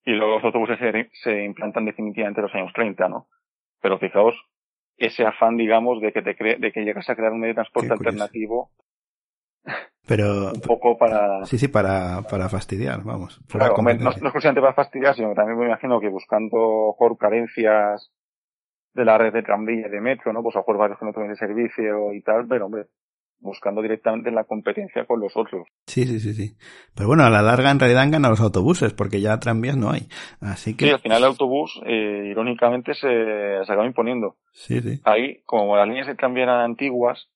y 0.03 0.11
luego 0.11 0.36
los 0.36 0.44
autobuses 0.44 0.78
se, 0.80 1.10
se 1.14 1.45
implantan 1.45 1.86
definitivamente 1.86 2.42
en 2.42 2.48
los 2.48 2.56
años 2.56 2.74
30, 2.74 3.08
¿no? 3.08 3.28
Pero 3.82 4.00
fijaos, 4.00 4.36
ese 4.98 5.26
afán, 5.26 5.56
digamos, 5.56 6.02
de 6.02 6.11
que 6.11 6.22
te 6.22 6.36
cre 6.36 6.58
de 6.58 6.74
que 6.74 6.84
llegas 6.84 7.10
a 7.10 7.16
crear 7.16 7.32
un 7.32 7.40
medio 7.40 7.53
de 7.53 7.61
transporte 7.61 7.94
alternativo. 7.94 8.72
Pero. 10.08 10.52
Un 10.54 10.62
poco 10.62 10.98
para. 10.98 11.46
Sí, 11.46 11.58
sí, 11.58 11.68
para, 11.68 12.24
para 12.24 12.50
fastidiar, 12.50 13.04
vamos. 13.04 13.40
Claro, 13.48 13.76
no, 13.78 13.84
no 13.84 14.10
es 14.10 14.18
exclusivamente 14.18 14.62
para 14.62 14.74
fastidiar, 14.74 15.16
sino 15.16 15.30
que 15.30 15.36
también 15.36 15.60
me 15.60 15.66
imagino 15.68 16.00
que 16.00 16.10
buscando 16.10 16.96
por 16.98 17.18
carencias 17.18 18.12
de 18.94 19.06
la 19.06 19.18
red 19.18 19.34
de 19.34 19.44
tranvía 19.44 19.88
y 19.88 19.90
de 19.90 20.02
metro, 20.02 20.34
¿no? 20.34 20.42
Pues 20.42 20.56
a 20.56 20.64
varios 20.66 20.98
kilómetros 20.98 21.30
de 21.30 21.36
servicio 21.36 22.14
y 22.14 22.22
tal, 22.22 22.48
pero 22.48 22.66
hombre, 22.66 22.88
buscando 23.40 23.82
directamente 23.82 24.32
la 24.32 24.44
competencia 24.44 25.06
con 25.06 25.20
los 25.20 25.36
otros. 25.36 25.68
Sí, 25.86 26.06
sí, 26.06 26.20
sí, 26.20 26.34
sí. 26.34 26.56
Pero 26.96 27.08
bueno, 27.08 27.24
a 27.24 27.30
la 27.30 27.42
larga 27.42 27.72
en 27.72 27.80
realidad 27.80 28.10
ganan 28.10 28.32
los 28.32 28.42
autobuses, 28.42 28.94
porque 28.94 29.22
ya 29.22 29.40
tranvías 29.40 29.78
no 29.78 29.92
hay. 29.92 30.08
Así 30.42 30.76
que... 30.76 30.86
Sí, 30.86 30.92
al 30.92 31.00
final 31.00 31.20
el 31.20 31.30
autobús, 31.30 31.80
eh, 31.86 32.28
irónicamente, 32.32 32.94
se, 32.94 33.08
se 33.64 33.72
acaba 33.72 33.86
imponiendo. 33.86 34.38
Sí, 34.52 34.82
sí. 34.82 35.02
Ahí, 35.06 35.42
como 35.46 35.76
las 35.78 35.88
líneas 35.88 36.08
de 36.08 36.16
tranvía 36.16 36.44
eran 36.44 36.62
antiguas, 36.62 37.30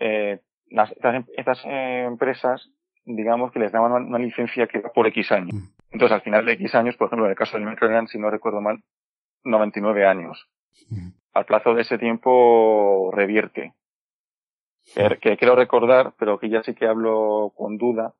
eh, 0.00 0.40
las, 0.70 0.90
estas, 0.92 1.24
estas 1.36 1.64
eh, 1.66 2.04
empresas, 2.06 2.70
digamos 3.04 3.52
que 3.52 3.58
les 3.58 3.72
daban 3.72 3.92
una, 3.92 4.06
una 4.06 4.18
licencia 4.18 4.66
que 4.66 4.78
era 4.78 4.90
por 4.90 5.06
X 5.08 5.32
años. 5.32 5.54
Mm. 5.54 5.68
Entonces, 5.92 6.14
al 6.14 6.22
final 6.22 6.46
de 6.46 6.52
X 6.52 6.74
años, 6.74 6.96
por 6.96 7.08
ejemplo, 7.08 7.26
en 7.26 7.32
el 7.32 7.36
caso 7.36 7.56
del 7.56 7.66
metro 7.66 7.88
eran, 7.88 8.08
si 8.08 8.18
no 8.18 8.30
recuerdo 8.30 8.60
mal, 8.60 8.82
99 9.44 10.06
años. 10.06 10.48
Mm. 10.88 11.10
Al 11.34 11.44
plazo 11.44 11.74
de 11.74 11.82
ese 11.82 11.98
tiempo 11.98 13.10
revierte 13.12 13.74
que, 14.94 15.18
que 15.18 15.36
creo 15.36 15.54
recordar, 15.54 16.14
pero 16.18 16.38
que 16.38 16.48
ya 16.48 16.62
sí 16.62 16.74
que 16.74 16.86
hablo 16.86 17.52
con 17.56 17.76
duda, 17.76 18.14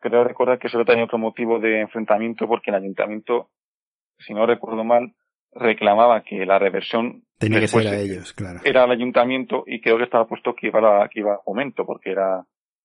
creo 0.00 0.24
recordar 0.24 0.58
que 0.58 0.68
solo 0.68 0.84
tenía 0.84 1.04
otro 1.04 1.18
motivo 1.18 1.58
de 1.58 1.80
enfrentamiento 1.80 2.46
porque 2.46 2.70
el 2.70 2.76
ayuntamiento, 2.76 3.48
si 4.18 4.34
no 4.34 4.46
recuerdo 4.46 4.84
mal, 4.84 5.14
reclamaba 5.54 6.22
que 6.22 6.44
la 6.44 6.58
reversión 6.58 7.24
tenía 7.38 7.60
que 7.60 7.68
ser 7.68 7.88
a 7.88 7.98
ellos, 7.98 8.32
claro. 8.32 8.60
Era 8.64 8.84
el 8.84 8.90
ayuntamiento 8.90 9.64
y 9.66 9.80
creo 9.80 9.96
que 9.98 10.04
estaba 10.04 10.26
puesto 10.26 10.54
que 10.54 10.68
iba 10.68 11.04
a, 11.04 11.08
que 11.08 11.20
iba 11.20 11.34
a 11.34 11.40
aumento 11.46 11.84
porque 11.84 12.10
era 12.10 12.44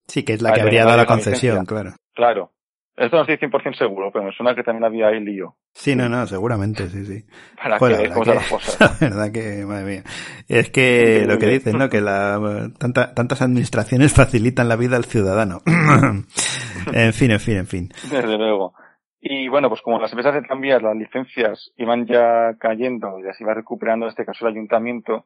Sí, 0.10 0.24
que 0.24 0.34
es 0.34 0.42
la 0.42 0.52
que 0.54 0.62
habría 0.62 0.86
dado 0.86 0.98
la 0.98 1.06
concesión, 1.06 1.66
claro. 1.66 1.94
Claro. 2.16 2.52
Esto 2.98 3.16
no 3.16 3.22
estoy 3.22 3.38
100% 3.38 3.78
seguro, 3.78 4.12
pero 4.12 4.26
me 4.26 4.34
suena 4.34 4.54
que 4.54 4.64
también 4.64 4.84
había 4.84 5.08
ahí 5.08 5.24
lío. 5.24 5.56
Sí, 5.74 5.96
no, 5.96 6.10
no, 6.10 6.28
seguramente, 6.28 6.90
sí, 6.90 7.06
sí. 7.06 7.24
Para 7.64 7.80
Joder, 7.80 8.02
que, 8.02 8.10
la, 8.10 8.16
verdad 8.16 8.42
que, 8.44 8.50
cosas. 8.50 8.80
la 9.02 9.08
verdad 9.08 9.32
que, 9.32 9.66
madre 9.66 9.86
mía. 9.86 10.04
Es 10.50 10.70
que 10.70 11.24
lo 11.26 11.38
que 11.38 11.46
dicen, 11.46 11.78
¿no? 11.78 11.90
Que 11.90 12.02
la, 12.02 12.72
tanta, 12.78 13.14
tantas 13.14 13.42
administraciones 13.42 14.14
facilitan 14.14 14.68
la 14.68 14.76
vida 14.76 14.98
al 14.98 15.06
ciudadano. 15.06 15.62
en 16.94 17.14
fin, 17.14 17.32
en 17.32 17.40
fin, 17.40 17.58
en 17.58 17.68
fin. 17.68 17.90
Desde 18.12 18.38
luego. 18.38 18.74
Y 19.22 19.50
bueno, 19.50 19.70
pues 19.70 19.82
como 19.82 20.00
las 20.00 20.12
empresas 20.12 20.34
de 20.34 20.42
tranvías, 20.42 20.82
las 20.82 20.96
licencias 20.96 21.72
iban 21.76 22.06
ya 22.06 22.56
cayendo 22.58 23.20
y 23.20 23.24
las 23.24 23.40
iba 23.42 23.54
recuperando, 23.54 24.06
en 24.06 24.12
este 24.12 24.26
caso 24.26 24.48
el 24.48 24.54
ayuntamiento, 24.54 25.26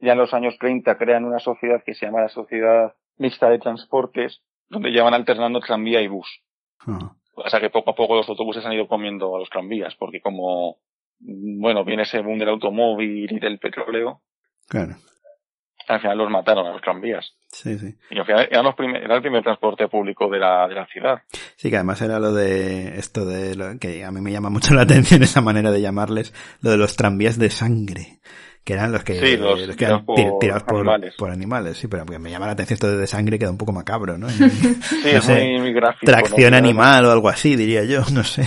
ya 0.00 0.12
en 0.12 0.18
los 0.18 0.34
años 0.34 0.56
30 0.58 0.96
crean 0.98 1.24
una 1.24 1.38
sociedad 1.38 1.82
que 1.84 1.94
se 1.94 2.06
llama 2.06 2.22
la 2.22 2.28
Sociedad 2.28 2.94
Mixta 3.18 3.48
de 3.48 3.58
Transportes, 3.58 4.42
donde 4.68 4.90
llevan 4.90 5.14
alternando 5.14 5.60
tranvía 5.60 6.00
y 6.00 6.08
bus. 6.08 6.42
Ah. 6.80 7.12
O 7.34 7.48
sea 7.48 7.60
que 7.60 7.70
poco 7.70 7.90
a 7.90 7.94
poco 7.94 8.16
los 8.16 8.28
autobuses 8.28 8.64
han 8.64 8.72
ido 8.72 8.88
comiendo 8.88 9.36
a 9.36 9.38
los 9.38 9.50
tranvías, 9.50 9.94
porque 9.96 10.20
como, 10.20 10.78
bueno, 11.18 11.84
viene 11.84 12.02
ese 12.02 12.20
boom 12.20 12.38
del 12.38 12.48
automóvil 12.48 13.30
y 13.30 13.38
del 13.38 13.58
petróleo. 13.58 14.22
Claro. 14.68 14.96
Al 15.88 16.00
final 16.00 16.18
los 16.18 16.30
mataron 16.30 16.66
a 16.66 16.72
los 16.72 16.82
tranvías. 16.82 17.34
Sí, 17.48 17.78
sí. 17.78 17.94
Y 18.10 18.18
al 18.18 18.26
final 18.26 18.48
eran 18.50 18.64
los 18.64 18.74
primer, 18.74 19.02
era 19.02 19.16
el 19.16 19.22
primer 19.22 19.42
transporte 19.42 19.88
público 19.88 20.28
de 20.30 20.38
la, 20.38 20.68
de 20.68 20.74
la 20.74 20.86
ciudad. 20.86 21.22
Sí, 21.56 21.68
que 21.68 21.76
además 21.76 22.00
era 22.00 22.18
lo 22.20 22.32
de 22.32 22.98
esto 22.98 23.24
de 23.24 23.56
lo 23.56 23.78
que 23.78 24.04
a 24.04 24.10
mí 24.12 24.20
me 24.20 24.30
llama 24.30 24.50
mucho 24.50 24.74
la 24.74 24.82
atención 24.82 25.22
esa 25.24 25.40
manera 25.40 25.70
de 25.70 25.80
llamarles, 25.80 26.32
lo 26.62 26.70
de 26.70 26.76
los 26.76 26.96
tranvías 26.96 27.38
de 27.38 27.50
sangre 27.50 28.20
que 28.64 28.74
eran 28.74 28.92
los 28.92 29.02
que, 29.02 29.14
sí, 29.14 29.36
los, 29.36 29.66
los 29.66 29.76
que 29.76 29.84
eran 29.84 30.04
por 30.04 30.38
tirados 30.38 30.62
por 30.64 30.80
animales. 30.80 31.14
por 31.16 31.30
animales, 31.30 31.78
sí, 31.78 31.88
pero 31.88 32.04
me 32.04 32.30
llama 32.30 32.46
la 32.46 32.52
atención 32.52 32.74
esto 32.74 32.96
de 32.96 33.06
sangre 33.06 33.38
queda 33.38 33.50
un 33.50 33.58
poco 33.58 33.72
macabro, 33.72 34.18
¿no? 34.18 34.28
sí, 34.28 34.42
no 34.42 35.08
es 35.08 35.24
sé, 35.24 35.34
muy, 35.34 35.60
muy 35.60 35.72
gráfico. 35.72 36.06
tracción 36.06 36.50
¿no? 36.50 36.58
animal 36.58 37.06
o 37.06 37.10
algo 37.10 37.28
así, 37.28 37.56
diría 37.56 37.84
yo, 37.84 38.02
no 38.12 38.22
sé. 38.22 38.44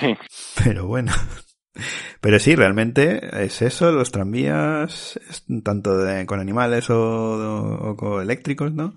Sí. 0.00 0.16
Pero 0.64 0.86
bueno. 0.86 1.12
Pero 2.20 2.38
sí, 2.38 2.56
realmente 2.56 3.44
es 3.44 3.62
eso, 3.62 3.92
los 3.92 4.10
tranvías, 4.10 5.18
tanto 5.64 5.96
de, 5.96 6.26
con 6.26 6.40
animales 6.40 6.90
o, 6.90 6.96
o, 6.96 7.90
o, 7.90 7.96
con 7.96 8.22
eléctricos, 8.22 8.72
¿no? 8.72 8.94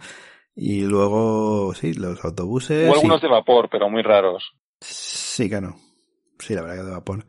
Y 0.56 0.82
luego, 0.82 1.74
sí, 1.74 1.94
los 1.94 2.24
autobuses. 2.24 2.90
O 2.90 2.94
algunos 2.94 3.20
y... 3.20 3.22
de 3.24 3.32
vapor, 3.32 3.70
pero 3.72 3.90
muy 3.90 4.02
raros. 4.02 4.54
Sí, 4.80 5.50
claro. 5.50 5.76
Sí, 6.40 6.54
la 6.54 6.62
verdad 6.62 6.78
que 6.78 6.84
de 6.84 6.92
vapor. 6.92 7.26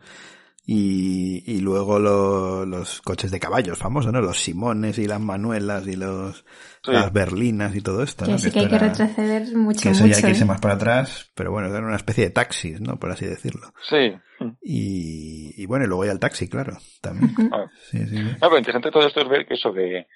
Y, 0.66 1.42
y 1.46 1.60
luego 1.60 1.98
lo, 1.98 2.64
los 2.64 3.02
coches 3.02 3.30
de 3.30 3.38
caballos 3.38 3.76
famosos, 3.76 4.12
¿no? 4.14 4.22
Los 4.22 4.40
Simones 4.42 4.98
y 4.98 5.06
las 5.06 5.20
Manuelas 5.20 5.86
y 5.86 5.94
los 5.96 6.44
Sí. 6.82 6.92
las 6.92 7.12
Berlinas 7.12 7.74
y 7.76 7.80
todo 7.82 8.02
esto, 8.02 8.24
Que 8.26 8.32
¿no? 8.32 8.38
sí 8.38 8.50
que 8.50 8.60
hay 8.60 8.68
que 8.68 8.74
era- 8.76 8.88
retroceder 8.88 9.54
mucho, 9.56 9.80
que 9.82 9.88
eso 9.90 10.02
mucho. 10.04 10.12
ya 10.12 10.16
hay 10.18 10.22
que 10.24 10.30
irse 10.30 10.44
¿eh? 10.44 10.46
más 10.46 10.60
para 10.60 10.74
atrás, 10.74 11.30
pero 11.34 11.50
bueno, 11.50 11.68
eran 11.68 11.84
una 11.84 11.96
especie 11.96 12.24
de 12.24 12.30
taxis, 12.30 12.80
¿no? 12.80 12.98
Por 12.98 13.10
así 13.10 13.24
decirlo. 13.26 13.72
Sí. 13.88 14.14
Y, 14.62 15.54
y 15.62 15.66
bueno, 15.66 15.84
y 15.84 15.88
luego 15.88 16.04
ya 16.04 16.12
el 16.12 16.18
taxi, 16.20 16.48
claro, 16.48 16.76
también. 17.00 17.30
Ah. 17.52 17.66
Sí, 17.90 17.98
sí, 18.06 18.16
sí. 18.18 18.22
Ah, 18.36 18.48
pero 18.48 18.58
interesante 18.58 18.90
todo 18.90 19.06
esto 19.06 19.20
es 19.20 19.28
ver 19.28 19.46
que 19.46 19.54
eso 19.54 19.72
que 19.72 20.06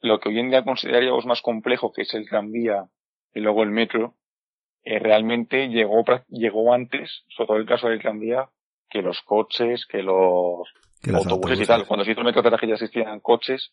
lo 0.00 0.20
que 0.20 0.28
hoy 0.28 0.38
en 0.38 0.50
día 0.50 0.64
consideraríamos 0.64 1.26
más 1.26 1.40
complejo, 1.42 1.92
que 1.92 2.02
es 2.02 2.12
el 2.14 2.28
tranvía 2.28 2.88
y 3.34 3.40
luego 3.40 3.62
el 3.62 3.70
metro, 3.70 4.14
eh, 4.84 4.98
realmente 4.98 5.68
llegó, 5.68 6.04
llegó 6.28 6.72
antes, 6.74 7.24
sobre 7.36 7.46
todo 7.46 7.56
el 7.56 7.66
caso 7.66 7.88
del 7.88 8.00
tranvía, 8.00 8.48
que 8.88 9.02
los 9.02 9.20
coches, 9.22 9.86
que 9.86 10.02
los, 10.02 10.68
Que 11.02 11.12
los 11.12 11.26
autobuses, 11.26 11.60
y 11.60 11.66
tal. 11.66 11.86
Cuando 11.86 12.04
se 12.04 12.12
hizo 12.12 12.20
el 12.22 12.34
que 12.58 12.66
ya 12.66 12.74
existían 12.74 13.20
coches, 13.20 13.72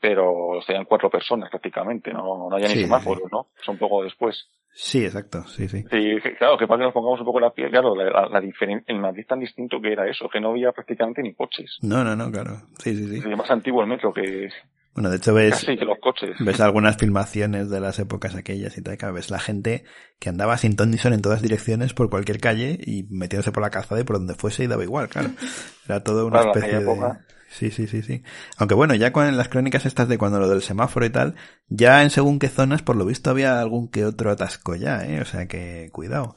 pero 0.00 0.60
tenían 0.66 0.84
cuatro 0.84 1.08
personas 1.10 1.50
prácticamente, 1.50 2.12
no, 2.12 2.48
no 2.48 2.54
había 2.54 2.68
ni 2.68 2.74
Sí, 2.74 2.80
semáforos, 2.82 3.30
¿no? 3.32 3.48
Es 3.60 3.68
un 3.68 3.78
poco 3.78 4.02
después. 4.02 4.48
Sí, 4.76 5.04
exacto, 5.04 5.44
sí, 5.46 5.68
sí. 5.68 5.84
Sí, 5.90 6.16
claro, 6.36 6.58
que 6.58 6.66
para 6.66 6.78
que 6.80 6.84
nos 6.86 6.92
pongamos 6.92 7.20
un 7.20 7.26
poco 7.26 7.38
la 7.40 7.50
piel, 7.52 7.70
claro, 7.70 7.94
la, 7.94 8.04
la, 8.10 8.28
la 8.28 8.40
diferen- 8.40 8.82
el 8.86 8.98
Madrid 8.98 9.24
tan 9.26 9.38
distinto 9.38 9.80
que 9.80 9.92
era 9.92 10.08
eso, 10.08 10.28
que 10.28 10.40
no 10.40 10.50
había 10.50 10.72
prácticamente 10.72 11.22
ni 11.22 11.32
coches. 11.32 11.78
No, 11.80 12.02
no, 12.02 12.16
no, 12.16 12.30
claro. 12.30 12.56
Sí, 12.78 12.94
sí, 12.96 13.06
sí. 13.08 13.28
Es 13.30 13.36
más 13.36 13.50
antiguo 13.50 13.82
el 13.82 13.88
metro 13.88 14.12
que 14.12 14.48
Bueno, 14.94 15.10
de 15.10 15.16
hecho 15.16 15.34
ves, 15.34 15.66
casi 15.66 15.76
que 15.76 15.84
los 15.84 15.98
coches. 16.00 16.36
ves 16.38 16.60
algunas 16.60 16.96
filmaciones 16.96 17.70
de 17.70 17.80
las 17.80 17.98
épocas 17.98 18.34
aquellas 18.36 18.76
y 18.78 18.82
tal, 18.82 18.96
claro, 18.98 19.14
ves 19.14 19.30
la 19.30 19.40
gente 19.40 19.84
que 20.20 20.28
andaba 20.30 20.58
sin 20.58 20.76
ton 20.76 20.90
ni 20.90 20.98
son 20.98 21.12
en 21.14 21.22
todas 21.22 21.42
direcciones 21.42 21.94
por 21.94 22.10
cualquier 22.10 22.40
calle 22.40 22.78
y 22.84 23.04
metiéndose 23.10 23.52
por 23.52 23.62
la 23.62 23.70
calzada 23.70 24.00
y 24.00 24.04
por 24.04 24.16
donde 24.18 24.34
fuese 24.34 24.64
y 24.64 24.66
daba 24.68 24.84
igual, 24.84 25.08
claro. 25.08 25.34
Era 25.86 26.02
todo 26.04 26.26
una 26.26 26.40
Claro, 26.40 26.52
especie 26.52 26.80
de... 26.80 27.18
Sí, 27.48 27.70
sí, 27.70 27.86
sí, 27.86 28.02
sí. 28.02 28.22
Aunque 28.58 28.74
bueno, 28.74 28.94
ya 28.96 29.12
con 29.12 29.36
las 29.36 29.48
crónicas 29.48 29.86
estas 29.86 30.08
de 30.08 30.18
cuando 30.18 30.40
lo 30.40 30.48
del 30.48 30.62
semáforo 30.62 31.06
y 31.06 31.10
tal, 31.10 31.36
ya 31.68 32.02
en 32.02 32.10
según 32.10 32.38
qué 32.40 32.48
zonas, 32.48 32.82
por 32.82 32.96
lo 32.96 33.04
visto 33.06 33.30
había 33.30 33.60
algún 33.60 33.88
que 33.90 34.04
otro 34.04 34.30
atasco 34.32 34.74
ya, 34.74 35.04
eh, 35.06 35.20
o 35.20 35.24
sea 35.24 35.46
que 35.46 35.88
cuidado. 35.92 36.36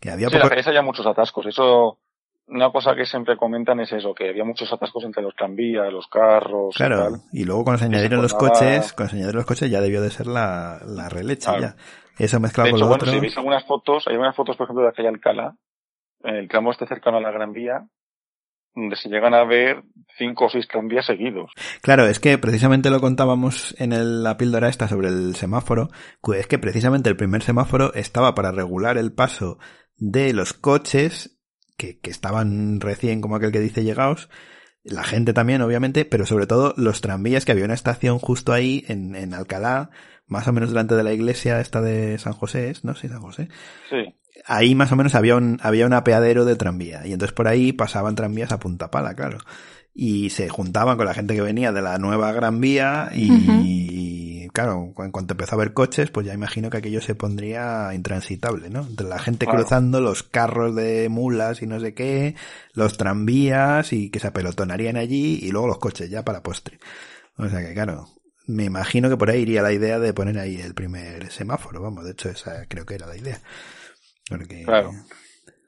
Que 0.00 0.10
había 0.10 0.28
Sí, 0.28 0.36
poco... 0.38 0.48
calles 0.48 0.66
había 0.66 0.82
muchos 0.82 1.06
atascos. 1.06 1.46
Eso, 1.46 1.98
una 2.46 2.70
cosa 2.70 2.94
que 2.94 3.06
siempre 3.06 3.36
comentan 3.36 3.80
es 3.80 3.92
eso, 3.92 4.14
que 4.14 4.28
había 4.28 4.44
muchos 4.44 4.72
atascos 4.72 5.04
entre 5.04 5.22
los 5.22 5.34
tranvías, 5.34 5.92
los 5.92 6.06
carros. 6.08 6.74
y 6.74 6.76
Claro, 6.76 6.98
tal. 6.98 7.20
y 7.32 7.44
luego 7.44 7.64
cuando 7.64 7.78
se 7.78 7.84
añadieron 7.86 8.20
los 8.22 8.34
coches, 8.34 8.92
cuando 8.92 9.10
se 9.10 9.16
añadieron 9.16 9.36
los 9.38 9.46
coches 9.46 9.70
ya 9.70 9.80
debió 9.80 10.00
de 10.02 10.10
ser 10.10 10.26
la, 10.26 10.80
la 10.86 11.08
releche 11.08 11.46
Claro. 11.46 11.60
ya. 11.62 11.76
Eso 12.18 12.38
mezclado 12.40 12.66
De 12.66 12.70
con 12.72 12.78
hecho, 12.78 12.84
lo 12.84 12.88
bueno, 12.90 13.02
otro. 13.02 13.12
si 13.12 13.20
veis 13.20 13.36
algunas 13.36 13.64
fotos, 13.64 14.06
hay 14.06 14.16
unas 14.16 14.36
fotos, 14.36 14.56
por 14.56 14.64
ejemplo, 14.66 14.82
de 14.82 14.88
la 14.90 14.94
calle 14.94 15.08
Alcalá, 15.08 15.56
el 16.22 16.48
tramo 16.48 16.70
este 16.70 16.86
cercano 16.86 17.16
a 17.16 17.20
la 17.20 17.30
Gran 17.32 17.52
Vía, 17.52 17.86
donde 18.76 18.96
se 18.96 19.08
llegan 19.08 19.34
a 19.34 19.44
ver 19.44 19.82
cinco 20.18 20.46
o 20.46 20.48
seis 20.48 20.66
tranvías 20.68 21.06
seguidos. 21.06 21.50
Claro, 21.80 22.06
es 22.06 22.20
que 22.20 22.38
precisamente 22.38 22.90
lo 22.90 23.00
contábamos 23.00 23.74
en 23.78 23.92
el- 23.92 24.22
la 24.22 24.36
píldora 24.36 24.68
esta 24.68 24.86
sobre 24.88 25.08
el 25.08 25.34
semáforo, 25.36 25.88
que 26.22 26.38
es 26.40 26.46
que 26.46 26.58
precisamente 26.58 27.08
el 27.08 27.16
primer 27.16 27.42
semáforo 27.42 27.92
estaba 27.94 28.34
para 28.34 28.52
regular 28.52 28.96
el 28.98 29.12
paso 29.12 29.58
de 29.96 30.32
los 30.32 30.54
coches 30.54 31.33
que, 31.76 31.98
que 31.98 32.10
estaban 32.10 32.80
recién, 32.80 33.20
como 33.20 33.36
aquel 33.36 33.52
que 33.52 33.60
dice, 33.60 33.84
llegados, 33.84 34.28
la 34.84 35.02
gente 35.02 35.32
también, 35.32 35.62
obviamente, 35.62 36.04
pero 36.04 36.26
sobre 36.26 36.46
todo 36.46 36.74
los 36.76 37.00
tranvías, 37.00 37.44
que 37.44 37.52
había 37.52 37.64
una 37.64 37.74
estación 37.74 38.18
justo 38.18 38.52
ahí 38.52 38.84
en, 38.88 39.16
en 39.16 39.32
Alcalá, 39.32 39.90
más 40.26 40.46
o 40.46 40.52
menos 40.52 40.70
delante 40.70 40.94
de 40.94 41.02
la 41.02 41.12
iglesia 41.12 41.60
esta 41.60 41.80
de 41.80 42.18
San 42.18 42.34
José, 42.34 42.70
¿es? 42.70 42.84
¿no? 42.84 42.94
Sí, 42.94 43.08
San 43.08 43.20
José. 43.20 43.48
Sí. 43.88 44.14
Ahí 44.46 44.74
más 44.74 44.92
o 44.92 44.96
menos 44.96 45.14
había 45.14 45.36
un, 45.36 45.58
había 45.62 45.86
un 45.86 45.94
apeadero 45.94 46.44
de 46.44 46.56
tranvía, 46.56 47.06
y 47.06 47.12
entonces 47.12 47.34
por 47.34 47.48
ahí 47.48 47.72
pasaban 47.72 48.14
tranvías 48.14 48.52
a 48.52 48.58
punta 48.58 48.90
pala, 48.90 49.14
claro. 49.14 49.38
Y 49.96 50.30
se 50.30 50.48
juntaban 50.48 50.96
con 50.96 51.06
la 51.06 51.14
gente 51.14 51.34
que 51.34 51.40
venía 51.40 51.70
de 51.70 51.80
la 51.80 51.98
nueva 51.98 52.32
Gran 52.32 52.60
Vía 52.60 53.10
y, 53.14 54.48
claro, 54.48 54.92
en 54.98 55.12
cuanto 55.12 55.34
empezó 55.34 55.52
a 55.52 55.54
haber 55.54 55.72
coches, 55.72 56.10
pues 56.10 56.26
ya 56.26 56.34
imagino 56.34 56.68
que 56.68 56.78
aquello 56.78 57.00
se 57.00 57.14
pondría 57.14 57.94
intransitable, 57.94 58.70
¿no? 58.70 58.80
Entre 58.80 59.06
la 59.06 59.20
gente 59.20 59.46
Claro. 59.46 59.60
cruzando, 59.60 60.00
los 60.00 60.24
carros 60.24 60.74
de 60.74 61.08
mulas 61.08 61.62
y 61.62 61.68
no 61.68 61.78
sé 61.78 61.94
qué, 61.94 62.34
los 62.72 62.96
tranvías 62.96 63.92
y 63.92 64.10
que 64.10 64.18
se 64.18 64.26
apelotonarían 64.26 64.96
allí 64.96 65.38
y 65.40 65.52
luego 65.52 65.68
los 65.68 65.78
coches 65.78 66.10
ya 66.10 66.24
para 66.24 66.42
postre. 66.42 66.80
O 67.36 67.48
sea 67.48 67.60
que 67.60 67.72
claro, 67.72 68.08
me 68.48 68.64
imagino 68.64 69.08
que 69.08 69.16
por 69.16 69.30
ahí 69.30 69.42
iría 69.42 69.62
la 69.62 69.72
idea 69.72 70.00
de 70.00 70.12
poner 70.12 70.38
ahí 70.40 70.60
el 70.60 70.74
primer 70.74 71.30
semáforo, 71.30 71.80
vamos, 71.80 72.04
de 72.04 72.10
hecho 72.10 72.30
esa 72.30 72.66
creo 72.66 72.84
que 72.84 72.96
era 72.96 73.06
la 73.06 73.16
idea. 73.16 73.38
Porque... 74.28 74.64
Claro. 74.64 74.90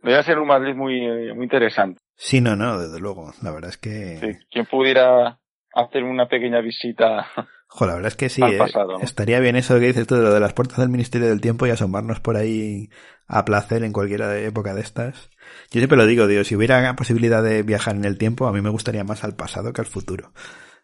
Debe 0.03 0.23
ser 0.25 0.39
un 0.39 0.49
Madrid 0.49 0.75
muy, 0.75 1.33
muy 1.35 1.45
interesante. 1.45 2.01
Sí, 2.17 2.41
no, 2.41 2.57
no, 2.57 2.79
desde 2.79 2.99
luego. 2.99 3.33
La 3.43 3.51
verdad 3.53 3.71
es 3.71 3.77
que... 3.79 4.19
Sí. 4.21 4.47
Quien 4.51 4.67
pudiera 4.67 5.39
hacer 5.75 6.03
una 6.05 6.27
pequeña 6.29 6.61
visita 6.61 7.27
Jo, 7.69 7.85
la 7.87 7.95
verdad 7.95 8.09
es 8.09 8.17
que 8.17 8.29
sí, 8.31 8.43
al 8.43 8.55
eh. 8.55 8.59
pasado. 8.59 8.99
¿no? 8.99 9.05
estaría 9.05 9.39
bien 9.41 9.57
eso 9.57 9.79
que 9.79 9.87
dices 9.87 10.07
tú 10.07 10.15
de 10.15 10.23
lo 10.23 10.33
de 10.33 10.41
las 10.41 10.53
puertas 10.55 10.79
del 10.79 10.89
Ministerio 10.89 11.29
del 11.29 11.41
Tiempo 11.41 11.67
y 11.67 11.71
asomarnos 11.71 12.21
por 12.21 12.37
ahí 12.37 12.89
a 13.27 13.45
placer 13.45 13.83
en 13.85 13.93
cualquier 13.93 14.23
época 14.23 14.73
de 14.73 14.81
estas. 14.81 15.31
Yo 15.71 15.81
siempre 15.81 15.99
lo 15.99 16.07
digo, 16.07 16.27
digo, 16.27 16.45
si 16.45 16.55
hubiera 16.57 16.95
posibilidad 16.97 17.43
de 17.43 17.63
viajar 17.63 17.97
en 17.97 18.05
el 18.05 18.17
tiempo, 18.19 18.47
a 18.47 18.53
mí 18.53 18.61
me 18.63 18.71
gustaría 18.71 19.05
más 19.05 19.25
al 19.25 19.35
pasado 19.37 19.73
que 19.73 19.81
al 19.83 19.87
futuro. 19.87 20.33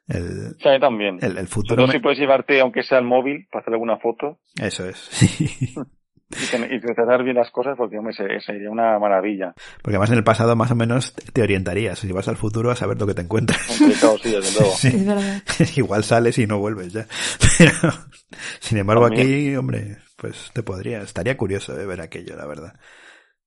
El, 0.09 0.57
Sí, 0.59 0.81
también. 0.81 1.19
el, 1.23 1.39
el 1.39 1.47
futuro... 1.47 1.77
Sobre 1.77 1.77
todo 1.77 1.87
me- 1.87 1.93
si 1.93 1.99
puedes 2.01 2.19
llevarte, 2.19 2.61
aunque 2.61 2.83
sea 2.83 2.99
el 2.99 3.05
móvil, 3.05 3.47
para 3.51 3.63
hacer 3.63 3.75
alguna 3.75 3.99
foto 3.99 4.41
Eso 4.61 4.87
es, 4.87 4.97
sí. 5.11 5.75
y, 6.71 6.81
tratar 6.81 7.23
bien 7.23 7.37
las 7.37 7.51
cosas, 7.51 7.75
porque 7.77 7.99
hombre, 7.99 8.15
se- 8.15 8.41
sería 8.41 8.71
una 8.71 8.99
maravilla. 8.99 9.55
Porque 9.83 9.97
además 9.97 10.11
en 10.11 10.17
el 10.19 10.25
pasado 10.25 10.57
más 10.57 10.71
o 10.71 10.75
menos 10.75 11.15
te- 11.15 11.43
orientarías. 11.43 11.99
Si 11.99 12.11
vas 12.13 12.29
al 12.29 12.37
futuro 12.37 12.71
a 12.71 12.77
saber 12.77 12.99
lo 12.99 13.07
que 13.07 13.15
te 13.15 13.23
encuentras. 13.23 13.61
Complicado, 13.79 14.17
sí, 14.23 14.31
desde 14.31 14.53
luego. 14.61 14.75
Sí. 14.77 14.89
Es 14.89 15.07
verdad. 15.07 15.43
Igual 15.77 16.05
sales 16.05 16.39
y 16.39 16.47
no 16.47 16.59
vuelves 16.59 16.93
ya. 16.93 17.07
Pero, 17.59 17.73
sin 18.61 18.79
embargo, 18.79 19.05
También. 19.09 19.27
aquí, 19.27 19.57
hombre, 19.57 19.99
pues 20.17 20.51
te 20.53 20.63
podría, 20.63 21.03
estaría 21.03 21.37
curioso 21.37 21.75
de 21.75 21.87
ver 21.87 22.01
aquello, 22.01 22.37
la 22.37 22.47
verdad. 22.47 22.75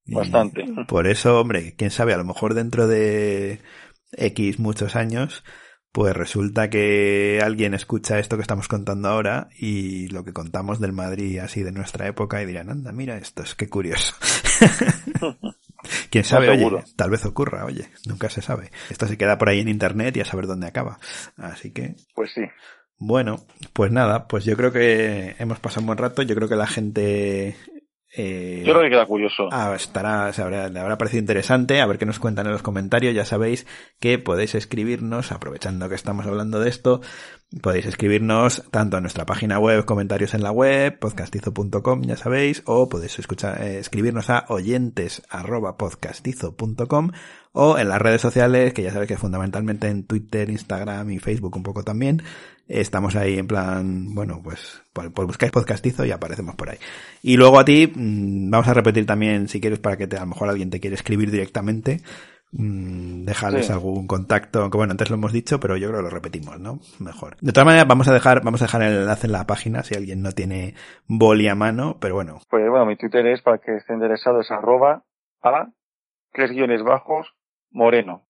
Y 0.06 0.14
Bastante. 0.14 0.66
Por 0.88 1.08
eso, 1.08 1.40
hombre, 1.40 1.74
quién 1.78 1.90
sabe, 1.90 2.14
a 2.14 2.18
lo 2.18 2.24
mejor 2.26 2.54
dentro 2.54 2.88
de 2.88 3.60
X 4.12 4.60
muchos 4.60 4.96
años, 4.96 5.44
pues 5.96 6.14
resulta 6.14 6.70
que 6.70 7.40
alguien 7.42 7.74
escucha 7.74 8.20
esto 8.20 8.36
que 8.36 8.42
estamos 8.42 8.68
contando 8.68 9.08
ahora 9.08 9.48
y 9.58 10.10
lo 10.10 10.26
que 10.26 10.34
contamos 10.34 10.82
del 10.82 10.92
Madrid 10.92 11.40
así 11.40 11.64
de 11.64 11.72
nuestra 11.72 12.06
época 12.06 12.42
y 12.42 12.46
dirán, 12.46 12.70
anda, 12.70 12.92
mira 12.92 13.16
esto, 13.16 13.44
es 13.44 13.56
que 13.56 13.70
curioso. 13.70 14.14
Quién 16.10 16.26
sabe, 16.26 16.50
oye, 16.50 16.84
tal 16.98 17.12
vez 17.12 17.26
ocurra, 17.26 17.64
oye, 17.64 17.88
nunca 18.08 18.30
se 18.30 18.42
sabe. 18.42 18.72
Esto 18.90 19.08
se 19.08 19.18
queda 19.18 19.38
por 19.38 19.48
ahí 19.48 19.62
en 19.62 19.70
internet 19.70 20.18
y 20.18 20.20
a 20.20 20.26
saber 20.26 20.48
dónde 20.48 20.68
acaba. 20.68 21.00
Así 21.38 21.72
que, 21.72 21.96
Pues 22.14 22.34
sí. 22.34 22.42
bueno, 22.98 23.46
pues 23.72 23.90
nada, 23.90 24.28
pues 24.28 24.44
yo 24.44 24.58
creo 24.58 24.74
que 24.74 25.38
hemos 25.40 25.60
pasado 25.60 25.80
un 25.84 25.88
buen 25.88 25.98
rato, 25.98 26.24
yo 26.24 26.36
creo 26.36 26.50
que 26.50 26.58
la 26.58 26.68
gente 26.68 27.56
eh, 28.18 28.64
Yo 28.66 28.74
creo 28.74 28.84
que 28.84 28.90
queda 28.90 29.06
curioso. 29.06 29.50
Ah, 29.52 29.74
estará, 29.76 30.32
se 30.34 30.42
habrá, 30.42 30.70
le 30.70 30.80
habrá 30.80 30.98
parecido 30.98 31.20
interesante, 31.20 31.82
a 31.82 31.86
ver 31.86 31.98
qué 31.98 32.06
nos 32.06 32.20
cuentan 32.20 32.46
en 32.46 32.54
los 32.54 32.62
comentarios. 32.62 33.14
Ya 33.14 33.26
sabéis 33.26 33.68
que 34.00 34.18
podéis 34.20 34.56
escribirnos, 34.56 35.32
aprovechando 35.32 35.90
que 35.90 35.96
estamos 35.96 36.26
hablando 36.26 36.60
de 36.60 36.70
esto, 36.70 37.02
podéis 37.62 37.86
escribirnos 37.86 38.64
tanto 38.72 38.98
en 38.98 39.04
nuestra 39.04 39.26
página 39.26 39.60
web, 39.60 39.86
comentarios 39.86 40.34
en 40.34 40.44
la 40.44 40.52
web, 40.52 40.98
podcastizo.com, 41.00 42.02
ya 42.04 42.18
sabéis, 42.18 42.64
o 42.66 42.90
podéis 42.90 43.18
escuchar, 43.20 43.62
eh, 43.62 43.80
escribirnos 43.80 44.30
a 44.30 44.46
oyentes 44.50 45.22
arroba 45.30 45.78
podcastizo.com 45.78 47.12
o 47.54 47.78
en 47.78 47.88
las 47.88 48.02
redes 48.02 48.22
sociales, 48.22 48.74
que 48.74 48.84
ya 48.84 48.92
sabéis 48.92 49.08
que 49.08 49.18
fundamentalmente 49.18 49.88
en 49.88 50.04
Twitter, 50.04 50.50
Instagram 50.50 51.12
y 51.12 51.20
Facebook 51.20 51.56
un 51.56 51.64
poco 51.64 51.84
también. 51.84 52.22
Estamos 52.68 53.16
ahí 53.16 53.38
en 53.38 53.48
plan, 53.48 54.14
bueno, 54.14 54.42
pues, 54.44 54.82
pues, 54.92 55.10
buscáis 55.14 55.52
podcastizo 55.52 56.04
y 56.04 56.12
aparecemos 56.12 56.56
por 56.56 56.72
ahí. 56.72 56.78
Y 57.22 57.38
luego 57.38 57.60
a 57.60 57.66
ti, 57.66 57.88
mm, 57.88 58.50
vamos 58.50 58.68
a 58.68 58.74
repetir 58.74 59.06
también, 59.06 59.48
si 59.48 59.62
quieres, 59.62 59.80
para 59.80 59.98
que 59.98 60.04
a 60.04 60.20
lo 60.20 60.26
mejor 60.26 60.50
alguien 60.50 60.70
te 60.70 60.80
quiere 60.80 60.96
escribir 60.96 61.32
directamente, 61.32 62.02
dejarles 62.52 63.68
Sí. 63.68 63.74
algún 63.74 64.08
contacto, 64.08 64.62
aunque 64.62 64.78
bueno, 64.78 64.92
antes 64.92 65.10
lo 65.10 65.16
hemos 65.16 65.34
dicho, 65.34 65.60
pero 65.60 65.78
yo 65.78 65.88
creo 65.90 66.00
que 66.00 66.04
lo 66.06 66.10
repetimos, 66.10 66.60
¿no? 66.60 66.80
Mejor. 67.00 67.38
De 67.42 67.52
todas 67.52 67.66
maneras, 67.66 67.88
vamos 67.88 68.08
a 68.08 68.14
dejar, 68.14 68.44
vamos 68.44 68.62
a 68.62 68.66
dejar 68.66 68.82
el 68.84 68.94
enlace 69.00 69.28
en 69.28 69.34
la 69.34 69.46
página 69.46 69.84
si 69.84 69.96
alguien 69.96 70.22
no 70.22 70.32
tiene 70.32 70.74
boli 71.08 71.48
a 71.48 71.56
mano, 71.56 71.98
pero 72.00 72.16
bueno, 72.16 72.40
Pues 72.50 72.70
bueno, 72.70 72.86
mi 72.86 72.96
Twitter 72.96 73.26
es 73.28 73.42
para 73.42 73.58
que 73.58 73.76
esté 73.76 73.94
interesado, 73.94 74.42
es 74.42 74.52
arroba 74.52 75.04
a 75.42 75.68
tres 76.32 76.52
guiones 76.52 76.84
bajos 76.84 77.34
moreno. 77.72 78.26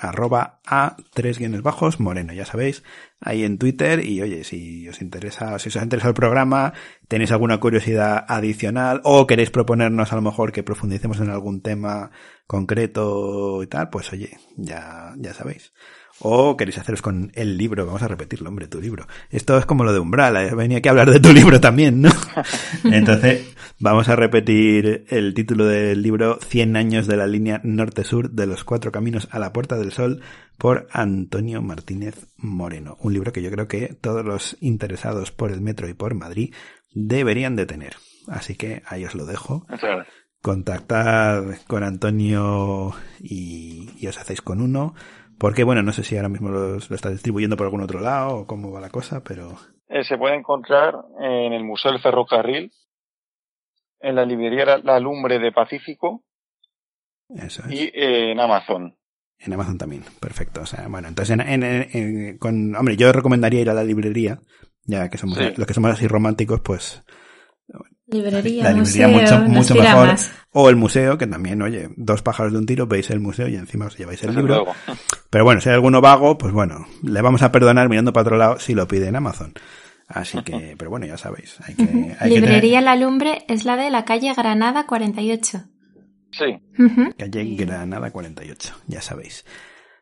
Arroba 0.00 0.60
a 0.66 0.96
tres 1.12 1.38
guiones 1.38 1.62
bajos 1.62 2.00
moreno, 2.00 2.32
ya 2.32 2.44
sabéis, 2.44 2.82
ahí 3.20 3.44
en 3.44 3.58
Twitter 3.58 4.04
y 4.04 4.20
oye, 4.20 4.44
si 4.44 4.88
os 4.88 5.00
interesa, 5.00 5.58
si 5.58 5.68
os 5.68 5.76
ha 5.76 5.82
interesado 5.82 6.10
el 6.10 6.16
programa, 6.16 6.72
tenéis 7.06 7.30
alguna 7.30 7.60
curiosidad 7.60 8.24
adicional 8.26 9.00
o 9.04 9.26
queréis 9.26 9.50
proponernos 9.50 10.12
a 10.12 10.16
lo 10.16 10.22
mejor 10.22 10.52
que 10.52 10.62
profundicemos 10.64 11.20
en 11.20 11.30
algún 11.30 11.60
tema 11.60 12.10
concreto 12.46 13.62
y 13.62 13.66
tal, 13.66 13.88
pues 13.90 14.12
oye, 14.12 14.36
ya, 14.56 15.14
ya 15.16 15.32
sabéis. 15.34 15.72
O 16.18 16.56
queréis 16.56 16.78
haceros 16.78 17.02
con 17.02 17.30
el 17.34 17.56
libro, 17.56 17.86
vamos 17.86 18.02
a 18.02 18.08
repetirlo, 18.08 18.48
hombre, 18.48 18.68
tu 18.68 18.80
libro. 18.80 19.06
Esto 19.30 19.58
es 19.58 19.66
como 19.66 19.84
lo 19.84 19.92
de 19.92 20.00
Umbral, 20.00 20.36
¿eh? 20.36 20.54
venía 20.54 20.78
aquí 20.78 20.88
a 20.88 20.92
hablar 20.92 21.10
de 21.10 21.20
tu 21.20 21.32
libro 21.32 21.60
también, 21.60 22.00
¿no? 22.00 22.10
Entonces, 22.84 23.54
vamos 23.82 24.08
a 24.08 24.16
repetir 24.16 25.04
el 25.08 25.34
título 25.34 25.66
del 25.66 26.02
libro 26.02 26.36
100 26.36 26.76
años 26.76 27.06
de 27.08 27.16
la 27.16 27.26
línea 27.26 27.60
norte-sur 27.64 28.30
de 28.30 28.46
los 28.46 28.62
cuatro 28.62 28.92
caminos 28.92 29.28
a 29.32 29.40
la 29.40 29.52
Puerta 29.52 29.76
del 29.76 29.90
Sol 29.90 30.22
por 30.56 30.86
Antonio 30.92 31.60
Martínez 31.62 32.28
Moreno. 32.36 32.96
Un 33.00 33.12
libro 33.12 33.32
que 33.32 33.42
yo 33.42 33.50
creo 33.50 33.66
que 33.66 33.88
todos 34.00 34.24
los 34.24 34.56
interesados 34.60 35.32
por 35.32 35.50
el 35.50 35.60
metro 35.60 35.88
y 35.88 35.94
por 35.94 36.14
Madrid 36.14 36.54
deberían 36.94 37.56
de 37.56 37.66
tener. 37.66 37.94
Así 38.28 38.56
que 38.56 38.82
ahí 38.86 39.04
os 39.04 39.16
lo 39.16 39.26
dejo. 39.26 39.66
Contactad 40.40 41.44
con 41.66 41.82
Antonio 41.82 42.92
y, 43.20 43.90
y 43.98 44.06
os 44.06 44.18
hacéis 44.18 44.42
con 44.42 44.60
uno. 44.60 44.94
Porque, 45.38 45.64
bueno, 45.64 45.82
no 45.82 45.92
sé 45.92 46.04
si 46.04 46.16
ahora 46.16 46.28
mismo 46.28 46.50
lo 46.50 46.76
está 46.76 47.10
distribuyendo 47.10 47.56
por 47.56 47.66
algún 47.66 47.82
otro 47.82 48.00
lado 48.00 48.36
o 48.36 48.46
cómo 48.46 48.70
va 48.70 48.80
la 48.80 48.90
cosa, 48.90 49.24
pero 49.24 49.56
Eh, 49.88 50.04
se 50.04 50.16
puede 50.16 50.36
encontrar 50.36 50.94
en 51.20 51.52
el 51.52 51.64
Museo 51.64 51.90
del 51.90 52.00
Ferrocarril, 52.00 52.70
en 54.02 54.14
la 54.16 54.24
librería 54.24 54.64
La- 54.64 54.78
La 54.78 55.00
Lumbre 55.00 55.38
de 55.38 55.52
Pacífico 55.52 56.24
eso 57.36 57.62
es. 57.66 57.72
y 57.72 57.82
eh, 57.94 58.32
en 58.32 58.40
Amazon. 58.40 58.96
En 59.38 59.52
Amazon 59.52 59.78
también, 59.78 60.04
perfecto. 60.20 60.60
O 60.62 60.66
sea, 60.66 60.86
bueno, 60.88 61.08
entonces, 61.08 61.32
en, 61.34 61.40
en- 61.40 61.62
en- 61.64 61.88
en- 61.92 62.38
con, 62.38 62.76
hombre, 62.76 62.96
yo 62.96 63.12
recomendaría 63.12 63.60
ir 63.60 63.70
a 63.70 63.74
la 63.74 63.82
librería, 63.84 64.40
ya 64.84 65.08
que 65.08 65.18
somos 65.18 65.38
Sí. 65.38 65.52
los 65.56 65.66
que 65.66 65.74
somos 65.74 65.90
así 65.92 66.06
románticos, 66.06 66.60
pues 66.60 67.02
Librería, 68.06 68.64
la 68.64 68.72
librería 68.72 69.08
museo, 69.08 69.38
mucho, 69.38 69.48
mucho 69.48 69.74
mejor. 69.74 70.06
más. 70.08 70.30
O 70.52 70.68
el 70.68 70.76
museo, 70.76 71.16
que 71.16 71.26
también, 71.26 71.62
oye, 71.62 71.88
dos 71.96 72.20
pájaros 72.20 72.52
de 72.52 72.58
un 72.58 72.66
tiro, 72.66 72.86
veis 72.86 73.08
el 73.10 73.20
museo 73.20 73.48
y 73.48 73.56
encima 73.56 73.86
os 73.86 73.96
lleváis 73.96 74.22
el 74.22 74.30
Desde 74.30 74.40
libro. 74.42 74.56
luego. 74.56 74.74
Pero 75.30 75.44
bueno, 75.44 75.60
si 75.62 75.70
hay 75.70 75.76
alguno 75.76 76.00
vago, 76.02 76.36
pues 76.36 76.52
bueno, 76.52 76.86
le 77.02 77.22
vamos 77.22 77.40
a 77.42 77.50
perdonar 77.50 77.88
mirando 77.88 78.12
para 78.12 78.22
otro 78.22 78.36
lado 78.36 78.58
si 78.58 78.74
lo 78.74 78.86
pide 78.86 79.08
en 79.08 79.16
Amazon. 79.16 79.54
Así 80.12 80.42
que, 80.42 80.74
pero 80.78 80.90
bueno, 80.90 81.06
ya 81.06 81.16
sabéis. 81.16 81.58
Hay 81.66 81.74
que, 81.74 82.16
hay 82.18 82.30
que 82.30 82.40
Librería 82.40 82.80
La 82.80 82.96
Lumbre 82.96 83.44
es 83.48 83.64
la 83.64 83.76
de 83.76 83.90
la 83.90 84.04
calle 84.04 84.32
Granada 84.34 84.86
48. 84.86 85.58
Sí. 86.32 86.44
Calle 87.18 87.56
Granada 87.56 88.10
48, 88.10 88.74
ya 88.86 89.00
sabéis. 89.02 89.44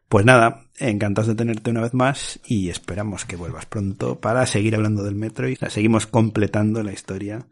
Pues 0.09 0.25
nada, 0.25 0.65
encantados 0.81 1.29
de 1.29 1.37
tenerte 1.37 1.71
una 1.71 1.83
vez 1.83 1.95
más 1.95 2.41
y 2.45 2.69
esperamos 2.69 3.25
que 3.25 3.37
vuelvas 3.37 3.67
pronto 3.67 4.21
para 4.21 4.45
seguir 4.47 4.75
hablando 4.75 5.05
del 5.05 5.15
metro 5.15 5.49
y 5.49 5.55
seguimos 5.55 6.09
completando 6.09 6.83
la 6.83 6.93
historia 6.93 7.47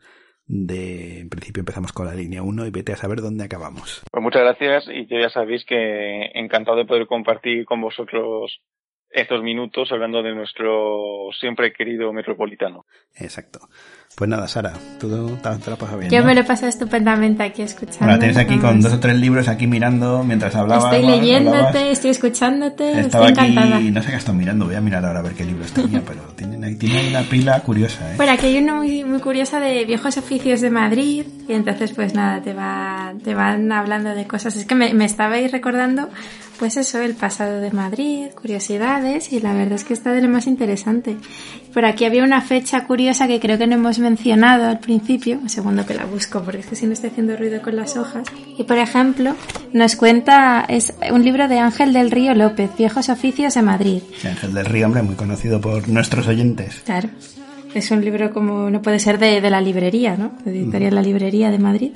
de, 0.49 1.21
en 1.21 1.29
principio 1.29 1.61
empezamos 1.61 1.93
con 1.93 2.07
la 2.07 2.15
línea 2.15 2.43
1 2.43 2.67
y 2.67 2.71
vete 2.71 2.93
a 2.93 2.97
saber 2.97 3.21
dónde 3.21 3.45
acabamos. 3.45 4.03
Pues 4.11 4.23
muchas 4.23 4.43
gracias 4.43 4.89
y 4.93 5.07
ya 5.07 5.29
sabéis 5.31 5.65
que 5.67 6.31
encantado 6.35 6.79
de 6.79 6.87
poder 6.87 7.07
compartir 7.07 7.65
con 7.65 7.81
vosotros 7.81 8.61
estos 9.11 9.43
minutos 9.43 9.91
hablando 9.91 10.23
de 10.23 10.35
nuestro 10.35 11.29
siempre 11.39 11.73
querido 11.73 12.13
metropolitano. 12.13 12.85
Exacto. 13.17 13.61
Pues 14.19 14.29
nada, 14.29 14.49
Sara, 14.49 14.73
tú 14.99 15.09
te, 15.09 15.71
la 15.71 15.77
pasas 15.77 15.97
bien. 15.97 16.11
Yo 16.11 16.21
¿no? 16.21 16.27
me 16.27 16.35
lo 16.35 16.41
he 16.41 16.45
pasado 16.45 16.69
estupendamente 16.69 17.43
aquí 17.45 17.63
escuchando. 17.63 18.07
Bueno, 18.07 18.19
tienes 18.19 18.37
aquí 18.37 18.59
con 18.59 18.81
dos 18.81 18.95
o 18.95 18.99
tres 18.99 19.17
libros 19.17 19.47
aquí 19.47 19.69
mirando 19.69 20.25
mientras 20.25 20.57
hablabas. 20.57 20.87
Estoy 20.87 21.05
hablabas. 21.05 21.21
leyéndote, 21.21 21.91
estoy 21.93 22.11
escuchándote, 22.11 23.01
Estaba 23.01 23.29
estoy 23.29 23.47
encantada. 23.47 23.77
aquí, 23.77 23.91
no 23.93 24.03
sé 24.03 24.11
qué 24.11 24.17
estoy 24.17 24.35
mirando, 24.35 24.67
voy 24.67 24.75
a 24.75 24.81
mirar 24.81 25.05
ahora 25.05 25.21
a 25.21 25.23
ver 25.23 25.35
qué 25.35 25.45
libros 25.45 25.73
tenía, 25.73 26.03
pero 26.05 26.23
tienen, 26.35 26.77
tienen 26.79 27.07
una 27.11 27.23
pila 27.23 27.61
curiosa, 27.61 28.13
¿eh? 28.13 28.17
Bueno, 28.17 28.33
aquí 28.33 28.47
hay 28.47 28.59
una 28.59 28.75
muy, 28.75 29.05
muy 29.05 29.21
curiosa 29.21 29.61
de 29.61 29.85
viejos 29.85 30.17
oficios 30.17 30.63
de 30.63 30.71
Madrid 30.71 31.25
y 31.47 31.53
entonces 31.53 31.93
pues 31.93 32.13
nada, 32.15 32.43
te, 32.43 32.55
va, 32.55 33.15
te 33.23 33.35
van 33.35 33.71
hablando 33.71 34.17
de 34.17 34.27
cosas. 34.27 34.57
Es 34.57 34.65
que 34.65 34.75
me, 34.75 34.95
me 34.95 35.05
estabais 35.05 35.53
recordando 35.53 36.09
pues 36.59 36.77
eso, 36.77 36.99
el 37.01 37.15
pasado 37.15 37.61
de 37.61 37.71
Madrid, 37.71 38.27
curiosidades 38.35 39.33
y 39.33 39.41
la 39.41 39.55
verdad 39.55 39.75
es 39.75 39.85
que 39.85 39.95
está 39.95 40.13
de 40.13 40.23
lo 40.23 40.29
más 40.29 40.47
interesante. 40.47 41.17
Por 41.73 41.85
aquí 41.85 42.05
había 42.05 42.25
una 42.25 42.41
fecha 42.41 42.87
curiosa 42.87 43.27
que 43.27 43.41
creo 43.41 43.59
que 43.59 43.67
no 43.67 43.77
hemos 43.77 43.99
mencionado 43.99 44.67
al 44.67 44.81
principio, 44.81 45.39
un 45.39 45.49
segundo 45.49 45.87
que 45.87 45.95
la 45.95 46.05
busco 46.05 46.43
porque 46.43 46.61
es 46.61 46.67
que 46.67 46.77
si 46.77 46.87
no 46.87 46.93
estoy 46.93 47.11
haciendo 47.11 47.37
ruido 47.37 47.63
con 47.63 47.77
las 47.77 47.97
hojas. 47.97 48.27
Y 48.57 48.65
por 48.65 48.79
ejemplo, 48.79 49.35
nos 49.73 49.97
cuenta, 49.97 50.65
es 50.69 50.93
un 51.11 51.25
libro 51.25 51.49
de 51.49 51.59
Ángel 51.59 51.93
del 51.93 52.11
Río 52.11 52.35
López, 52.35 52.71
Viejos 52.77 53.09
oficios 53.09 53.55
de 53.55 53.63
Madrid. 53.63 54.03
Ángel 54.25 54.55
del 54.55 54.67
Río, 54.67 54.87
hombre, 54.87 55.03
muy 55.03 55.15
conocido 55.15 55.61
por 55.61 55.89
nuestros 55.89 56.27
oyentes. 56.27 56.83
Claro. 56.85 57.09
es 57.75 57.91
un 57.91 58.05
libro 58.05 58.33
como 58.33 58.71
no 58.71 58.83
puede 58.83 58.99
ser 58.99 59.19
de, 59.19 59.41
de 59.41 59.51
la 59.51 59.61
librería, 59.61 60.17
¿no? 60.17 60.33
De 60.45 60.51
Editorial 60.51 60.95
La 60.95 61.03
Librería 61.03 61.51
de 61.51 61.59
Madrid. 61.59 61.93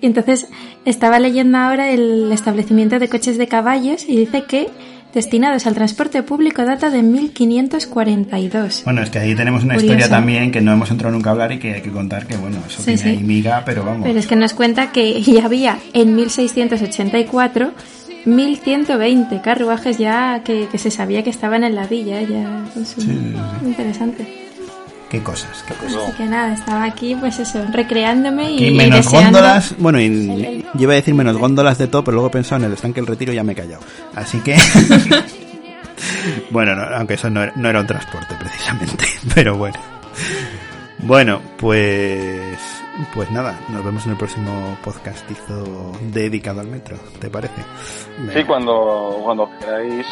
Y 0.00 0.06
entonces 0.06 0.46
estaba 0.84 1.18
leyendo 1.18 1.58
ahora 1.58 1.90
el 1.90 2.30
establecimiento 2.32 2.98
de 2.98 3.08
coches 3.08 3.36
de 3.38 3.46
caballos 3.48 4.04
y 4.08 4.16
dice 4.16 4.44
que 4.44 4.68
destinados 5.12 5.66
al 5.66 5.74
transporte 5.74 6.22
público 6.22 6.64
data 6.64 6.88
de 6.88 7.02
1542. 7.02 8.82
Bueno, 8.84 9.02
es 9.02 9.10
que 9.10 9.18
ahí 9.18 9.34
tenemos 9.34 9.64
una 9.64 9.74
Curioso. 9.74 9.94
historia 9.96 10.08
también 10.16 10.52
que 10.52 10.60
no 10.60 10.72
hemos 10.72 10.90
entrado 10.90 11.12
nunca 11.12 11.30
a 11.30 11.32
hablar 11.32 11.52
y 11.52 11.58
que 11.58 11.74
hay 11.74 11.80
que 11.82 11.90
contar 11.90 12.26
que, 12.26 12.36
bueno, 12.36 12.58
eso 12.66 12.78
Sí, 12.78 12.84
tiene 12.84 12.98
sí. 13.02 13.08
ahí 13.08 13.18
miga, 13.18 13.62
pero 13.66 13.84
vamos. 13.84 14.04
Pero 14.04 14.18
es 14.18 14.26
que 14.26 14.36
nos 14.36 14.54
cuenta 14.54 14.92
que 14.92 15.20
ya 15.22 15.44
había 15.46 15.78
en 15.92 16.14
1684 16.16 17.72
1120 18.26 19.40
carruajes 19.40 19.98
ya 19.98 20.42
que, 20.44 20.68
que 20.70 20.78
se 20.78 20.90
sabía 20.90 21.22
que 21.22 21.30
estaban 21.30 21.64
en 21.64 21.74
la 21.74 21.86
villa. 21.86 22.20
Ya, 22.22 22.64
es 22.70 22.76
un- 22.76 22.84
Sí, 22.86 22.92
sí, 22.96 23.06
sí. 23.12 23.66
Interesante. 23.66 24.49
Qué 25.10 25.22
cosas, 25.22 25.64
qué 25.66 25.74
cosas. 25.74 26.02
Así 26.04 26.12
que 26.16 26.24
nada, 26.26 26.54
estaba 26.54 26.84
aquí 26.84 27.16
pues 27.16 27.38
eso, 27.40 27.62
recreándome 27.72 28.52
y, 28.52 28.62
Y 28.64 28.66
y 28.68 28.76
menos 28.76 29.04
deseando- 29.04 29.38
góndolas, 29.38 29.74
bueno, 29.78 30.00
y, 30.00 30.64
yo 30.74 30.82
iba 30.82 30.92
a 30.92 30.96
decir 30.96 31.14
menos 31.14 31.36
góndolas 31.36 31.78
de 31.78 31.88
todo, 31.88 32.04
pero 32.04 32.14
luego 32.14 32.28
he 32.28 32.32
pensado 32.32 32.60
en 32.60 32.66
el 32.68 32.74
estanque 32.74 33.00
del 33.00 33.08
retiro 33.08 33.32
y 33.32 33.36
ya 33.36 33.42
me 33.42 33.52
he 33.52 33.56
callado. 33.56 33.82
Así 34.14 34.38
que, 34.38 34.56
bueno, 36.50 36.74
no, 36.76 36.82
aunque 36.96 37.14
eso 37.14 37.28
no 37.28 37.42
era, 37.42 37.52
no 37.56 37.68
era 37.68 37.80
un 37.80 37.86
transporte 37.86 38.34
precisamente, 38.38 39.04
pero 39.34 39.56
bueno. 39.56 39.78
Bueno, 41.02 41.40
pues, 41.56 42.58
pues 43.14 43.30
nada, 43.30 43.58
nos 43.70 43.82
vemos 43.84 44.04
en 44.04 44.12
el 44.12 44.18
próximo 44.18 44.76
podcastizo 44.84 45.92
dedicado 46.12 46.60
al 46.60 46.66
metro, 46.68 46.96
¿te 47.18 47.30
parece? 47.30 47.62
Sí, 48.34 48.44
cuando, 48.44 49.18
cuando 49.24 49.50
queráis 49.58 50.06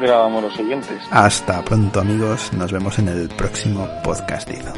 grabamos 0.00 0.42
los 0.42 0.54
siguientes. 0.54 1.02
Hasta 1.10 1.62
pronto 1.62 2.00
amigos, 2.00 2.52
nos 2.52 2.72
vemos 2.72 2.98
en 2.98 3.08
el 3.08 3.28
próximo 3.28 3.88
podcastizo. 4.02 4.72